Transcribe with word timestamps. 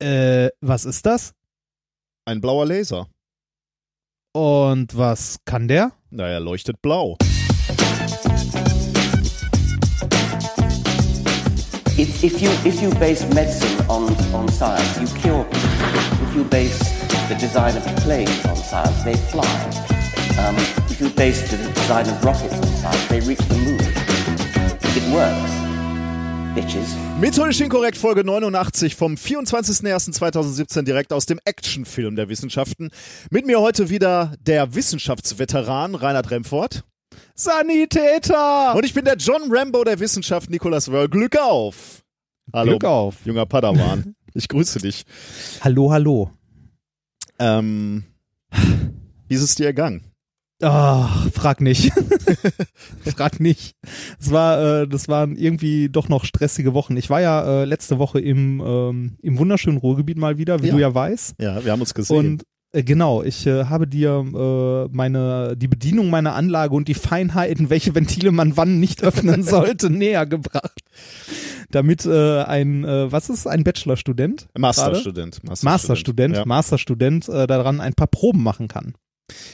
Äh, 0.00 0.48
was 0.60 0.84
ist 0.86 1.04
das? 1.04 1.34
Ein 2.24 2.40
blauer 2.40 2.66
Laser. 2.66 3.06
Und 4.32 4.96
was 4.96 5.38
kann 5.44 5.68
der? 5.68 5.92
Na, 6.10 6.26
er 6.28 6.40
leuchtet 6.40 6.80
blau. 6.80 7.16
If, 11.98 12.24
if, 12.24 12.40
you, 12.40 12.48
if 12.64 12.80
you 12.80 12.88
base 12.94 13.26
medicine 13.34 13.84
on, 13.88 14.16
on 14.32 14.48
science, 14.48 14.98
you 14.98 15.06
cure 15.20 15.44
people. 15.44 15.70
If 16.22 16.34
you 16.34 16.44
base 16.44 16.78
the 17.28 17.34
design 17.34 17.76
of 17.76 17.84
planes 18.02 18.44
on 18.46 18.56
science, 18.56 19.04
they 19.04 19.14
fly. 19.14 19.44
Um, 20.38 20.56
if 20.88 20.98
you 20.98 21.10
base 21.10 21.50
the 21.50 21.58
design 21.74 22.08
of 22.08 22.24
rockets 22.24 22.54
on 22.54 22.66
science, 22.66 23.06
they 23.08 23.20
reach 23.20 23.40
the 23.48 23.56
moon. 23.56 23.80
It 24.96 25.12
works. 25.12 25.59
Bitches. 26.54 26.96
Methodisch 27.20 27.60
inkorrekt 27.60 27.96
Folge 27.96 28.24
89 28.24 28.96
vom 28.96 29.14
24.01.2017 29.14 30.82
direkt 30.82 31.12
aus 31.12 31.26
dem 31.26 31.38
Actionfilm 31.44 32.16
der 32.16 32.28
Wissenschaften. 32.28 32.90
Mit 33.30 33.46
mir 33.46 33.60
heute 33.60 33.88
wieder 33.88 34.34
der 34.40 34.74
Wissenschaftsveteran 34.74 35.94
Reinhard 35.94 36.30
Remford. 36.30 36.82
Sanitäter! 37.36 38.74
Und 38.74 38.84
ich 38.84 38.94
bin 38.94 39.04
der 39.04 39.16
John 39.16 39.42
Rambo 39.48 39.84
der 39.84 40.00
Wissenschaft, 40.00 40.50
Nicolas 40.50 40.90
Wörl. 40.90 41.08
Glück 41.08 41.38
auf! 41.38 42.02
Hallo, 42.52 42.72
Glück 42.72 42.84
auf. 42.84 43.14
junger 43.24 43.46
Padawan. 43.46 44.14
Ich 44.32 44.46
grüße 44.46 44.78
dich. 44.78 45.04
Hallo, 45.60 45.90
hallo. 45.90 46.30
Ähm, 47.40 48.04
wie 49.26 49.34
ist 49.34 49.42
es 49.42 49.56
dir 49.56 49.66
ergangen? 49.66 50.09
Ach, 50.62 51.28
frag 51.32 51.60
nicht. 51.60 51.92
frag 53.16 53.40
nicht. 53.40 53.74
Es 54.20 54.30
war, 54.30 54.82
äh, 54.82 54.88
das 54.88 55.08
waren 55.08 55.36
irgendwie 55.36 55.88
doch 55.88 56.08
noch 56.08 56.24
stressige 56.24 56.74
Wochen. 56.74 56.96
Ich 56.96 57.08
war 57.10 57.20
ja 57.20 57.62
äh, 57.62 57.64
letzte 57.64 57.98
Woche 57.98 58.20
im, 58.20 58.60
ähm, 58.64 59.16
im 59.22 59.38
wunderschönen 59.38 59.78
Ruhrgebiet 59.78 60.18
mal 60.18 60.38
wieder, 60.38 60.62
wie 60.62 60.68
Ja. 60.68 60.72
du 60.74 60.78
ja 60.80 60.94
weißt. 60.94 61.34
Ja, 61.40 61.64
wir 61.64 61.72
haben 61.72 61.80
uns 61.80 61.94
gesehen. 61.94 62.16
Und 62.16 62.42
äh, 62.72 62.82
genau, 62.82 63.22
ich 63.22 63.46
äh, 63.46 63.64
habe 63.64 63.86
dir 63.86 64.22
äh, 64.22 64.94
meine 64.94 65.54
die 65.56 65.68
Bedienung 65.68 66.10
meiner 66.10 66.34
Anlage 66.34 66.74
und 66.74 66.88
die 66.88 66.94
Feinheiten, 66.94 67.70
welche 67.70 67.94
Ventile 67.94 68.30
man 68.30 68.56
wann 68.56 68.78
nicht 68.80 69.02
öffnen 69.04 69.42
sollte, 69.42 69.90
näher 69.90 70.26
gebracht. 70.26 70.80
Damit 71.70 72.04
äh, 72.04 72.42
ein, 72.42 72.84
äh, 72.84 73.10
was 73.12 73.30
ist, 73.30 73.46
ein 73.46 73.64
Bachelorstudent? 73.64 74.48
gerade? 74.48 74.60
Masterstudent. 74.60 75.40
Masterstudent, 75.62 76.36
Ja. 76.36 76.44
Masterstudent 76.44 77.28
äh, 77.28 77.46
daran 77.46 77.80
ein 77.80 77.94
paar 77.94 78.08
Proben 78.08 78.42
machen 78.42 78.66
kann. 78.68 78.94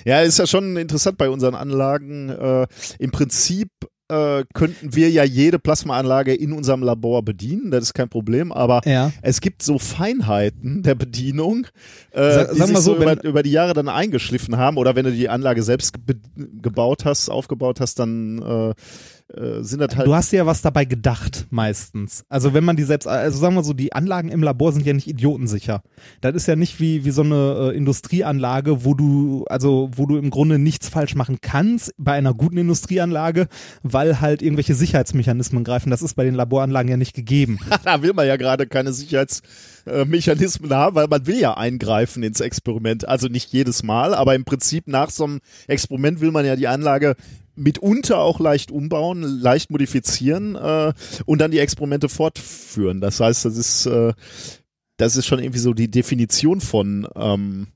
Ja, 0.04 0.20
ist 0.20 0.38
ja 0.38 0.46
schon 0.46 0.76
interessant 0.76 1.18
bei 1.18 1.28
unseren 1.30 1.54
Anlagen. 1.54 2.28
Äh, 2.28 2.66
Im 2.98 3.10
Prinzip 3.10 3.68
äh, 4.08 4.44
könnten 4.54 4.94
wir 4.94 5.10
ja 5.10 5.24
jede 5.24 5.58
Plasmaanlage 5.58 6.32
in 6.32 6.52
unserem 6.52 6.82
Labor 6.84 7.24
bedienen, 7.24 7.72
das 7.72 7.82
ist 7.84 7.94
kein 7.94 8.08
Problem, 8.08 8.52
aber 8.52 8.80
Ja. 8.84 9.10
es 9.20 9.40
gibt 9.40 9.62
so 9.64 9.80
Feinheiten 9.80 10.84
der 10.84 10.94
Bedienung, 10.94 11.66
äh, 12.12 12.32
Sag- 12.34 12.52
die 12.52 12.58
sich 12.58 12.66
so, 12.76 12.94
so, 12.94 12.96
über, 12.96 13.24
über 13.24 13.42
die 13.42 13.50
Jahre 13.50 13.72
dann 13.74 13.88
eingeschliffen 13.88 14.56
haben 14.58 14.76
oder 14.76 14.94
wenn 14.94 15.06
du 15.06 15.10
die 15.12 15.28
Anlage 15.28 15.62
selbst 15.64 15.94
ge 16.06 16.14
gebaut 16.36 17.04
hast, 17.04 17.28
aufgebaut 17.30 17.80
hast, 17.80 17.98
dann 17.98 18.38
äh, 18.42 18.74
äh, 19.34 19.62
sind 19.62 19.80
das 19.80 19.96
halt 19.96 20.06
Du 20.06 20.14
hast 20.14 20.32
ja 20.32 20.46
was 20.46 20.62
dabei 20.62 20.84
gedacht, 20.84 21.46
meistens. 21.50 22.24
Also 22.28 22.54
wenn 22.54 22.64
man 22.64 22.76
die 22.76 22.84
selbst, 22.84 23.08
also 23.08 23.38
sagen 23.38 23.56
wir 23.56 23.64
so, 23.64 23.72
die 23.72 23.92
Anlagen 23.92 24.28
im 24.28 24.42
Labor 24.42 24.72
sind 24.72 24.86
ja 24.86 24.92
nicht 24.92 25.08
idiotensicher. 25.08 25.82
Das 26.20 26.34
ist 26.34 26.46
ja 26.46 26.54
nicht 26.54 26.78
wie, 26.78 27.04
wie 27.04 27.10
so 27.10 27.22
eine 27.22 27.72
äh, 27.72 27.76
Industrieanlage, 27.76 28.84
wo 28.84 28.94
du, 28.94 29.44
also 29.48 29.90
wo 29.96 30.06
du 30.06 30.16
im 30.16 30.30
Grunde 30.30 30.60
nichts 30.60 30.88
falsch 30.88 31.16
machen 31.16 31.38
kannst 31.40 31.92
bei 31.98 32.12
einer 32.12 32.34
guten 32.34 32.56
Industrieanlage, 32.56 33.48
weil 33.82 34.20
halt 34.20 34.42
irgendwelche 34.42 34.76
Sicherheitsmechanismen 34.76 35.64
greifen. 35.64 35.90
Das 35.90 36.02
ist 36.02 36.14
bei 36.14 36.24
den 36.24 36.34
Laboranlagen 36.34 36.90
ja 36.90 36.96
nicht 36.96 37.14
gegeben. 37.14 37.58
da 37.84 38.02
will 38.02 38.12
man 38.12 38.28
ja 38.28 38.36
gerade 38.36 38.68
keine 38.68 38.92
Sicherheitsmechanismen 38.92 40.72
haben, 40.72 40.94
weil 40.94 41.08
man 41.08 41.26
will 41.26 41.40
ja 41.40 41.54
eingreifen 41.54 42.22
ins 42.22 42.40
Experiment. 42.40 43.08
Also 43.08 43.26
nicht 43.26 43.52
jedes 43.52 43.82
Mal, 43.82 44.14
aber 44.14 44.36
im 44.36 44.44
Prinzip 44.44 44.86
nach 44.86 45.10
so 45.10 45.24
einem 45.24 45.40
Experiment 45.66 46.20
will 46.20 46.30
man 46.30 46.46
ja 46.46 46.54
die 46.54 46.68
Anlage 46.68 47.16
mitunter 47.56 48.18
auch 48.18 48.38
leicht 48.38 48.70
umbauen, 48.70 49.22
leicht 49.22 49.70
modifizieren 49.70 50.54
äh, 50.54 50.92
und 51.24 51.40
dann 51.40 51.50
die 51.50 51.58
Experimente 51.58 52.08
fortführen. 52.08 53.00
Das 53.00 53.20
heißt, 53.20 53.44
das 53.44 53.56
ist 53.56 53.86
äh, 53.86 54.12
das 54.96 55.16
ist 55.16 55.26
schon 55.26 55.40
irgendwie 55.40 55.58
so 55.58 55.74
die 55.74 55.90
Definition 55.90 56.60
von 56.60 57.06
ähm, 57.14 57.68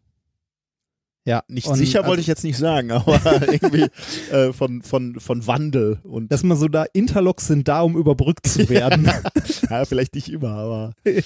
Ja. 1.26 1.42
nicht 1.48 1.66
und 1.66 1.76
sicher 1.76 2.00
also, 2.00 2.08
wollte 2.08 2.22
ich 2.22 2.26
jetzt 2.26 2.44
nicht 2.44 2.56
sagen, 2.56 2.91
aber 2.92 3.53
irgendwie 3.53 3.86
äh, 4.32 4.53
von 4.53 4.82
von 4.82 5.20
von 5.20 5.47
Wandel 5.47 5.98
und 6.03 6.32
Dass 6.32 6.42
man 6.42 6.56
so 6.56 6.69
da, 6.69 6.86
Interlocks 6.92 7.47
sind 7.47 7.69
da, 7.69 7.82
um 7.82 7.97
überbrückt 7.97 8.47
zu 8.47 8.69
werden. 8.70 9.10
ja, 9.69 9.84
vielleicht 9.84 10.14
nicht 10.14 10.30
immer, 10.30 10.50
aber 10.50 10.92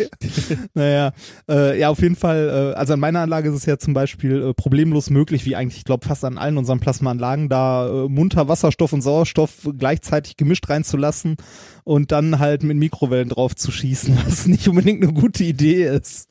Naja, 0.75 1.13
äh, 1.49 1.79
ja, 1.79 1.91
auf 1.91 2.01
jeden 2.01 2.17
Fall, 2.17 2.73
äh, 2.75 2.77
also 2.77 2.95
an 2.95 3.01
meiner 3.01 3.21
Anlage 3.21 3.51
ist 3.51 3.57
es 3.57 3.67
ja 3.67 3.79
zum 3.79 3.95
Beispiel 3.95 4.43
äh, 4.43 4.55
problemlos 4.55 5.11
möglich, 5.11 5.45
wie 5.47 5.57
eigentlich, 5.57 5.79
ich 5.79 5.85
glaube, 5.85 6.07
fast 6.07 6.25
an 6.25 6.39
allen 6.39 6.59
unseren 6.59 6.81
Plasmaanlagen, 6.81 7.49
da 7.49 7.87
äh, 7.89 8.09
munter 8.09 8.49
Wasserstoff 8.49 8.93
und 8.93 9.03
Sauerstoff 9.03 9.69
gleichzeitig 9.79 10.37
gemischt 10.37 10.69
reinzulassen 10.69 11.37
und 11.85 12.13
dann 12.13 12.39
halt 12.41 12.63
mit 12.63 12.77
Mikrowellen 12.77 13.29
drauf 13.29 13.55
zu 13.55 13.71
schießen, 13.71 14.19
was 14.27 14.47
nicht 14.47 14.69
unbedingt 14.69 15.03
eine 15.03 15.13
gute 15.13 15.45
Idee 15.45 15.85
ist. 15.85 16.29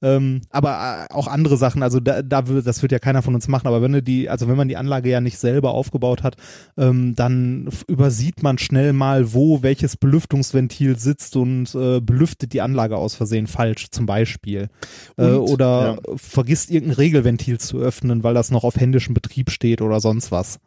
Ähm, 0.00 0.40
aber 0.50 1.06
äh, 1.10 1.12
auch 1.12 1.26
andere 1.26 1.56
Sachen, 1.56 1.82
also 1.82 2.00
da, 2.00 2.22
da 2.22 2.48
wird, 2.48 2.66
das 2.66 2.82
wird 2.82 2.92
ja 2.92 2.98
keiner 2.98 3.22
von 3.22 3.34
uns 3.34 3.48
machen, 3.48 3.66
aber 3.66 3.82
wenn 3.82 3.92
du 3.92 4.02
die, 4.02 4.28
also 4.28 4.48
wenn 4.48 4.56
man 4.56 4.68
die 4.68 4.76
Anlage 4.76 5.10
ja 5.10 5.20
nicht 5.20 5.38
selber 5.38 5.72
aufgebaut 5.72 6.22
hat, 6.22 6.36
ähm, 6.76 7.14
dann 7.14 7.68
übersieht 7.86 8.42
man 8.42 8.58
schnell 8.58 8.92
mal, 8.92 9.32
wo 9.32 9.62
welches 9.62 9.96
Belüftungsventil 9.96 10.98
sitzt 10.98 11.36
und 11.36 11.74
äh, 11.74 12.00
belüftet 12.00 12.52
die 12.52 12.60
Anlage 12.60 12.96
aus 12.96 13.14
Versehen 13.14 13.46
falsch, 13.46 13.90
zum 13.90 14.06
Beispiel. 14.06 14.68
äh, 15.16 15.24
Und, 15.24 15.50
oder 15.50 15.98
vergisst 16.16 16.70
irgendein 16.70 16.96
Regelventil 16.96 17.58
zu 17.58 17.78
öffnen, 17.78 18.24
weil 18.24 18.34
das 18.34 18.50
noch 18.50 18.64
auf 18.64 18.76
händischem 18.76 19.14
Betrieb 19.14 19.50
steht 19.50 19.82
oder 19.82 20.00
sonst 20.00 20.32
was. 20.32 20.58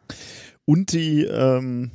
Und 0.64 0.92
die 0.92 1.24
ähm, 1.24 1.92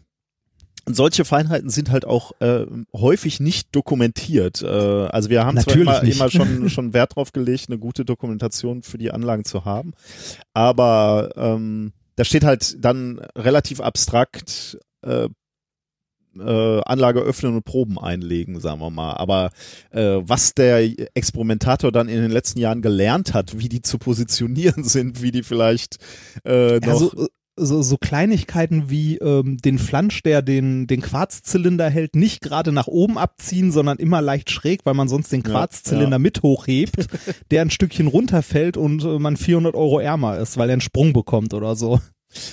solche 0.94 1.26
Feinheiten 1.26 1.70
sind 1.70 1.92
halt 1.92 2.06
auch 2.06 2.32
äh, 2.40 2.66
häufig 2.94 3.40
nicht 3.40 3.76
dokumentiert. 3.76 4.62
Äh, 4.62 4.68
also 4.68 5.30
wir 5.30 5.46
haben 5.46 5.58
zwar 5.58 5.76
Natürlich 5.76 5.88
immer, 5.90 6.04
nicht. 6.04 6.16
immer 6.20 6.30
schon, 6.32 6.70
schon 6.70 6.94
Wert 6.94 7.16
drauf 7.16 7.32
gelegt, 7.32 7.66
eine 7.70 7.80
gute 7.80 8.06
Dokumentation 8.06 8.84
für 8.84 8.98
die 8.98 9.12
Anlagen 9.12 9.46
zu 9.46 9.66
haben. 9.66 9.94
Aber 10.54 11.32
ähm, 11.36 11.94
da 12.16 12.24
steht 12.24 12.44
halt 12.44 12.84
dann 12.84 13.20
relativ 13.36 13.82
abstrakt 13.82 14.78
äh, 15.02 15.28
äh, 16.40 16.82
Anlage 16.86 17.20
öffnen 17.20 17.56
und 17.56 17.66
Proben 17.66 18.00
einlegen, 18.00 18.60
sagen 18.60 18.80
wir 18.80 18.90
mal. 18.90 19.14
Aber 19.14 19.52
äh, 19.92 20.20
was 20.22 20.54
der 20.54 20.82
Experimentator 21.16 21.92
dann 21.92 22.08
in 22.10 22.22
den 22.22 22.32
letzten 22.32 22.60
Jahren 22.60 22.82
gelernt 22.82 23.34
hat, 23.34 23.60
wie 23.60 23.70
die 23.70 23.82
zu 23.82 23.98
positionieren 23.98 24.84
sind, 24.86 25.22
wie 25.22 25.32
die 25.32 25.44
vielleicht 25.44 25.98
äh, 26.46 26.80
noch 26.80 27.14
Ja, 27.14 27.26
so, 27.56 27.82
so, 27.82 27.98
Kleinigkeiten 27.98 28.90
wie 28.90 29.18
ähm, 29.18 29.58
den 29.58 29.78
Flansch, 29.78 30.24
der 30.24 30.42
den, 30.42 30.88
den 30.88 31.02
Quarzzylinder 31.02 31.90
hält, 31.90 32.16
nicht 32.16 32.42
gerade 32.42 32.72
nach 32.72 32.88
oben 32.88 33.18
abziehen, 33.18 33.72
sondern 33.72 33.98
immer 33.98 34.22
leicht 34.22 34.50
schräg, 34.50 34.86
weil 34.86 34.94
man 34.94 35.08
sonst 35.08 35.32
den 35.32 35.42
Ja, 35.42 35.52
Quarzzylinder 35.52 36.16
ja. 36.16 36.20
mit 36.20 36.44
hochhebt, 36.44 37.08
der 37.52 37.62
ein 37.62 37.70
Stückchen 37.70 38.08
runterfällt 38.08 38.78
und 38.78 39.04
äh, 39.04 39.20
man 39.20 39.38
400 39.38 39.76
Euro 39.76 40.00
ärmer 40.00 40.38
ist, 40.38 40.58
weil 40.58 40.70
er 40.70 40.74
einen 40.74 40.82
Sprung 40.82 41.14
bekommt 41.14 41.54
oder 41.54 41.76
so. 41.76 42.00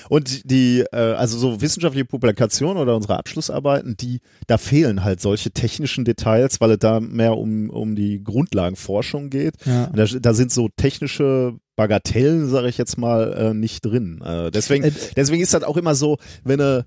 Und 0.08 0.50
die, 0.50 0.84
äh, 0.92 0.96
also 0.96 1.38
so 1.38 1.60
wissenschaftliche 1.60 2.04
Publikationen 2.04 2.78
oder 2.78 2.96
unsere 2.96 3.16
Abschlussarbeiten, 3.16 3.96
die, 3.96 4.20
da 4.46 4.58
fehlen 4.58 5.04
halt 5.04 5.20
solche 5.20 5.52
technischen 5.52 6.04
Details, 6.04 6.60
weil 6.60 6.72
es 6.72 6.78
da 6.78 7.00
mehr 7.00 7.36
um, 7.36 7.70
um 7.70 7.94
die 7.94 8.22
Grundlagenforschung 8.22 9.30
geht. 9.30 9.54
Ja. 9.64 9.86
Da, 9.86 10.04
da 10.04 10.34
sind 10.34 10.50
so 10.52 10.68
technische 10.76 11.56
Bagatellen, 11.78 12.48
sage 12.48 12.68
ich 12.68 12.76
jetzt 12.76 12.98
mal, 12.98 13.32
äh, 13.32 13.54
nicht 13.54 13.80
drin. 13.86 14.20
Äh, 14.22 14.50
deswegen, 14.50 14.84
Äh, 14.84 14.92
deswegen 15.16 15.42
ist 15.42 15.54
das 15.54 15.62
auch 15.62 15.76
immer 15.76 15.94
so, 15.94 16.18
wenn 16.44 16.60
eine 16.60 16.84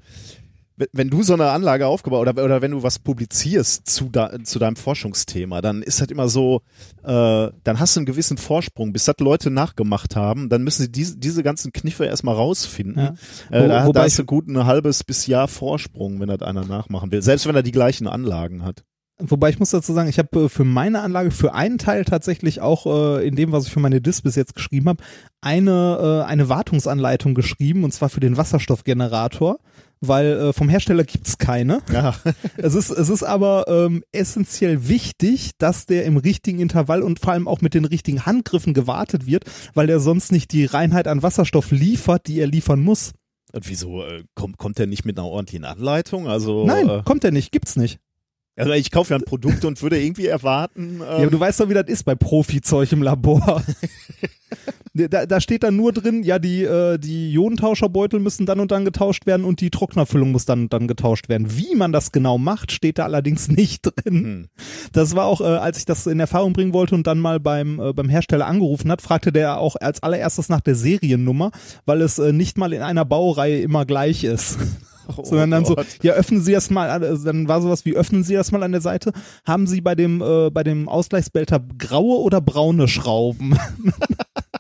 wenn- 0.94 1.10
du 1.12 1.22
so 1.22 1.34
eine 1.34 1.50
Anlage 1.52 1.86
aufgebaut 1.86 2.28
oder, 2.28 2.44
oder 2.44 2.62
wenn 2.64 2.72
du 2.72 2.82
was 2.82 2.98
publizierst 2.98 3.88
zu, 3.88 4.10
da, 4.10 4.32
zu 4.44 4.58
deinem 4.58 4.76
Forschungsthema, 4.76 5.62
dann 5.62 5.84
ist 5.84 6.02
das 6.02 6.08
immer 6.10 6.28
so, 6.28 6.62
äh, 7.04 7.50
dann 7.64 7.80
hast 7.80 7.96
du 7.96 8.00
einen 8.00 8.06
gewissen 8.08 8.38
Vorsprung, 8.38 8.92
bis 8.92 9.06
das 9.06 9.16
Leute 9.20 9.52
nachgemacht 9.52 10.16
haben, 10.16 10.50
dann 10.50 10.64
müssen 10.64 10.82
sie 10.84 10.92
diese, 10.92 11.18
diese 11.18 11.44
ganzen 11.44 11.72
Kniffe 11.72 12.06
erstmal 12.06 12.34
rausfinden. 12.36 13.16
Ja. 13.52 13.56
Äh, 13.58 13.68
da, 13.68 13.86
wobei 13.86 14.00
da 14.00 14.06
hast 14.06 14.18
du 14.18 14.26
gut 14.26 14.48
ein 14.48 14.66
halbes 14.66 15.04
bis 15.04 15.28
Jahr 15.28 15.48
Vorsprung, 15.48 16.20
wenn 16.20 16.30
das 16.30 16.42
einer 16.42 16.66
nachmachen 16.66 17.12
will, 17.12 17.22
selbst 17.22 17.46
wenn 17.46 17.56
er 17.56 17.64
die 17.64 17.72
gleichen 17.72 18.08
Anlagen 18.08 18.64
hat. 18.66 18.84
Wobei 19.22 19.50
ich 19.50 19.60
muss 19.60 19.70
dazu 19.70 19.94
sagen, 19.94 20.10
ich 20.10 20.18
habe 20.18 20.46
äh, 20.46 20.50
für 20.50 20.64
meine 20.64 21.02
Anlage, 21.02 21.32
für 21.32 21.54
einen 21.54 21.78
Teil 21.78 22.06
tatsächlich 22.06 22.60
auch 22.62 22.86
äh, 22.86 23.28
in 23.28 23.36
dem, 23.36 23.52
was 23.52 23.68
ich 23.68 23.74
für 23.74 23.80
meine 23.80 24.02
Dis 24.02 24.22
bis 24.22 24.36
jetzt 24.36 24.56
geschrieben 24.56 24.90
habe, 24.90 25.04
eine, 25.42 26.24
äh, 26.26 26.30
eine 26.30 26.50
Wartungsanleitung 26.50 27.36
geschrieben 27.36 27.84
und 27.84 27.94
zwar 27.94 28.10
für 28.10 28.20
den 28.20 28.38
Wasserstoffgenerator, 28.38 29.60
weil 30.00 30.26
äh, 30.26 30.54
vom 30.54 30.70
Hersteller 30.70 31.04
gibt's 31.04 31.38
keine. 31.38 31.82
Ja, 31.94 32.16
Es 32.58 32.74
ist, 32.74 32.90
es 32.90 33.10
ist 33.10 33.24
aber 33.24 33.66
ähm, 33.68 34.04
essentiell 34.12 34.88
wichtig, 34.88 35.52
dass 35.60 35.86
der 35.86 36.06
im 36.06 36.18
richtigen 36.18 36.60
Intervall 36.60 37.04
und 37.04 37.20
vor 37.20 37.34
allem 37.34 37.48
auch 37.48 37.62
mit 37.62 37.74
den 37.74 37.86
richtigen 37.86 38.26
Handgriffen 38.26 38.74
gewartet 38.74 39.28
wird, 39.28 39.46
weil 39.76 39.88
der 39.88 40.00
sonst 40.00 40.32
nicht 40.32 40.52
die 40.52 40.66
Reinheit 40.66 41.08
an 41.08 41.22
Wasserstoff 41.22 41.72
liefert, 41.72 42.28
die 42.28 42.40
er 42.40 42.48
liefern 42.48 42.82
muss. 42.82 43.12
und 43.54 43.70
wieso 43.70 44.04
äh, 44.04 44.24
kommt, 44.34 44.58
kommt 44.58 44.80
der 44.80 44.88
nicht 44.88 45.06
mit 45.06 45.20
einer 45.20 45.28
ordentlichen 45.28 45.66
Anleitung? 45.66 46.28
Also 46.28 46.66
Nein, 46.66 46.90
äh, 46.90 47.02
kommt 47.06 47.24
er 47.24 47.32
nicht, 47.32 47.52
gibt's 47.52 47.76
nicht. 47.76 48.00
Also 48.62 48.74
ich 48.74 48.92
kaufe 48.92 49.12
ja 49.12 49.18
ein 49.18 49.26
Produkt 49.26 49.66
und 49.66 49.82
würde 49.82 50.00
irgendwie 50.00 50.28
erwarten. 50.28 50.96
Ähm, 50.96 51.00
Ja, 51.00 51.08
aber 51.08 51.32
du 51.32 51.40
weißt 51.40 51.60
doch, 51.60 51.70
wie 51.70 51.74
das 51.74 51.88
ist 51.88 52.04
bei 52.04 52.14
Profizeug 52.14 52.92
im 52.92 53.02
Labor. 53.02 53.64
da, 54.94 55.26
da 55.26 55.42
steht 55.42 55.64
dann 55.64 55.76
nur 55.76 55.94
drin, 55.94 56.22
ja, 56.22 56.38
die, 56.38 56.64
äh, 56.64 57.00
die 57.00 57.32
Ionentauscherbeutel 57.32 58.20
müssen 58.20 58.46
dann 58.46 58.60
und 58.60 58.72
dann 58.72 58.86
getauscht 58.86 59.26
werden 59.26 59.46
und 59.46 59.62
die 59.62 59.72
Trocknerfüllung 59.72 60.32
muss 60.32 60.46
dann 60.46 60.62
und 60.62 60.74
dann 60.74 60.88
getauscht 60.88 61.28
werden. 61.28 61.58
Wie 61.58 61.76
man 61.76 61.92
das 61.92 62.12
genau 62.12 62.38
macht, 62.38 62.72
steht 62.72 63.00
da 63.00 63.06
allerdings 63.06 63.48
nicht 63.50 63.82
drin. 63.84 64.14
Hm. 64.14 64.48
Das 64.92 65.16
war 65.16 65.26
auch, 65.26 65.42
äh, 65.42 65.46
als 65.46 65.80
ich 65.80 65.86
das 65.86 66.06
in 66.06 66.20
Erfahrung 66.20 66.54
bringen 66.54 66.74
wollte 66.74 66.94
und 66.94 67.08
dann 67.08 67.18
mal 67.18 67.40
beim, 67.40 67.80
äh, 67.80 67.94
beim 67.94 68.10
Hersteller 68.10 68.46
angerufen 68.46 68.92
hat, 68.92 69.02
fragte 69.02 69.32
der 69.32 69.58
auch 69.58 69.76
als 69.76 70.04
allererstes 70.04 70.50
nach 70.50 70.62
der 70.62 70.76
Seriennummer, 70.76 71.52
weil 71.86 72.02
es 72.02 72.20
äh, 72.20 72.32
nicht 72.32 72.60
mal 72.60 72.74
in 72.74 72.84
einer 72.84 73.06
Baureihe 73.06 73.62
immer 73.62 73.86
gleich 73.86 74.24
ist. 74.24 74.60
Oh 75.18 75.24
Sondern 75.24 75.52
dann 75.52 75.66
so, 75.66 75.76
Gott. 75.76 75.88
ja, 76.02 76.14
öffnen 76.14 76.42
Sie 76.42 76.52
das 76.52 76.70
mal, 76.70 76.90
also 76.90 77.26
dann 77.26 77.48
war 77.48 77.62
sowas 77.62 77.86
wie, 77.86 77.96
öffnen 77.96 78.24
Sie 78.24 78.34
das 78.34 78.52
mal 78.52 78.64
an 78.64 78.72
der 78.72 78.82
Seite. 78.82 79.12
Haben 79.46 79.68
Sie 79.68 79.82
bei 79.82 79.96
dem, 79.96 80.22
äh, 80.22 80.50
bei 80.50 80.64
dem 80.64 80.90
Ausgleichsbehälter 80.90 81.60
graue 81.78 82.22
oder 82.22 82.42
braune 82.42 82.88
Schrauben? 82.88 83.58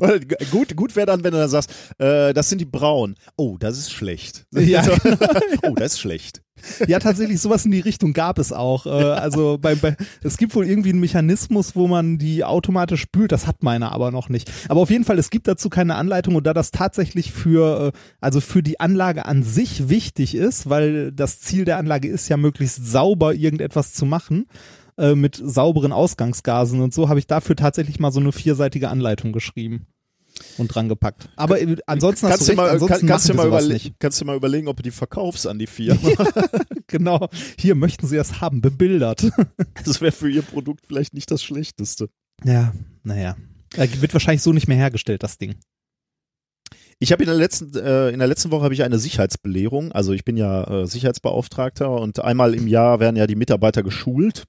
Oder 0.00 0.20
gut, 0.50 0.76
gut 0.76 0.96
wäre 0.96 1.06
dann, 1.06 1.24
wenn 1.24 1.32
du 1.32 1.38
dann 1.38 1.48
sagst, 1.48 1.70
äh, 1.98 2.32
das 2.32 2.48
sind 2.48 2.60
die 2.60 2.64
braunen. 2.66 3.16
Oh, 3.36 3.56
das 3.58 3.78
ist 3.78 3.92
schlecht. 3.92 4.46
Ja, 4.68 4.84
oh, 5.62 5.74
das 5.74 5.94
ist 5.94 6.00
schlecht. 6.00 6.42
ja, 6.86 6.98
tatsächlich, 6.98 7.40
sowas 7.40 7.64
in 7.64 7.70
die 7.70 7.80
Richtung 7.80 8.12
gab 8.12 8.38
es 8.38 8.52
auch. 8.52 8.86
Äh, 8.86 8.90
also 8.90 9.56
bei, 9.58 9.76
bei, 9.76 9.96
es 10.22 10.36
gibt 10.36 10.54
wohl 10.54 10.66
irgendwie 10.66 10.90
einen 10.90 11.00
Mechanismus, 11.00 11.74
wo 11.74 11.86
man 11.86 12.18
die 12.18 12.44
automatisch 12.44 13.00
spült. 13.00 13.32
Das 13.32 13.46
hat 13.46 13.62
meiner 13.62 13.92
aber 13.92 14.10
noch 14.10 14.28
nicht. 14.28 14.50
Aber 14.68 14.80
auf 14.80 14.90
jeden 14.90 15.04
Fall, 15.04 15.18
es 15.18 15.30
gibt 15.30 15.48
dazu 15.48 15.70
keine 15.70 15.94
Anleitung 15.94 16.34
und 16.34 16.46
da 16.46 16.52
das 16.52 16.70
tatsächlich 16.70 17.32
für, 17.32 17.92
äh, 17.94 17.98
also 18.20 18.40
für 18.40 18.62
die 18.62 18.80
Anlage 18.80 19.24
an 19.24 19.42
sich 19.42 19.88
wichtig 19.88 20.34
ist, 20.34 20.68
weil 20.68 21.12
das 21.12 21.40
Ziel 21.40 21.64
der 21.64 21.78
Anlage 21.78 22.08
ist 22.08 22.28
ja 22.28 22.36
möglichst 22.36 22.84
sauber 22.86 23.34
irgendetwas 23.34 23.94
zu 23.94 24.04
machen 24.04 24.46
äh, 24.98 25.14
mit 25.14 25.40
sauberen 25.42 25.92
Ausgangsgasen 25.92 26.80
und 26.80 26.92
so, 26.92 27.08
habe 27.08 27.18
ich 27.18 27.26
dafür 27.26 27.56
tatsächlich 27.56 27.98
mal 28.00 28.12
so 28.12 28.20
eine 28.20 28.32
vierseitige 28.32 28.88
Anleitung 28.90 29.32
geschrieben 29.32 29.86
und 30.56 30.68
dran 30.68 30.88
gepackt. 30.88 31.28
Aber 31.36 31.60
äh, 31.60 31.76
ansonsten 31.86 32.26
hast 32.28 32.46
Kannst 32.46 32.48
du 32.48 32.52
du 32.54 32.60
recht, 32.60 32.66
mal, 32.66 32.70
ansonsten 32.70 32.98
kann, 33.00 33.08
kannst, 33.08 33.28
du 33.28 33.34
mal 33.34 33.48
überle- 33.48 33.92
kannst 33.98 34.20
du 34.20 34.24
mal 34.24 34.36
überlegen, 34.36 34.68
ob 34.68 34.76
du 34.76 34.82
die 34.82 34.90
verkaufst 34.90 35.46
an 35.46 35.58
die 35.58 35.66
Firma. 35.66 36.00
Genau. 36.90 37.28
Hier 37.60 37.74
möchten 37.74 38.06
Sie 38.06 38.16
das 38.16 38.40
haben, 38.40 38.62
bebildert. 38.62 39.30
Das 39.84 40.00
wäre 40.00 40.10
für 40.10 40.30
ihr 40.30 40.40
Produkt 40.40 40.86
vielleicht 40.86 41.12
nicht 41.12 41.30
das 41.30 41.42
Schlechteste. 41.42 42.08
Ja, 42.44 42.72
naja. 43.02 43.36
Äh, 43.76 43.88
Wird 44.00 44.14
wahrscheinlich 44.14 44.40
so 44.42 44.54
nicht 44.54 44.68
mehr 44.68 44.78
hergestellt, 44.78 45.22
das 45.22 45.36
Ding. 45.36 45.56
Ich 46.98 47.12
habe 47.12 47.22
in 47.22 47.28
der 47.28 47.36
letzten 47.36 47.76
äh, 47.76 48.08
in 48.08 48.18
der 48.18 48.26
letzten 48.26 48.50
Woche 48.50 48.64
habe 48.64 48.72
ich 48.74 48.82
eine 48.84 48.98
Sicherheitsbelehrung. 48.98 49.92
Also 49.92 50.12
ich 50.14 50.24
bin 50.24 50.38
ja 50.38 50.64
äh, 50.82 50.86
Sicherheitsbeauftragter 50.86 51.90
und 51.90 52.20
einmal 52.24 52.54
im 52.54 52.66
Jahr 52.66 53.00
werden 53.00 53.16
ja 53.16 53.26
die 53.26 53.36
Mitarbeiter 53.36 53.82
geschult. 53.82 54.44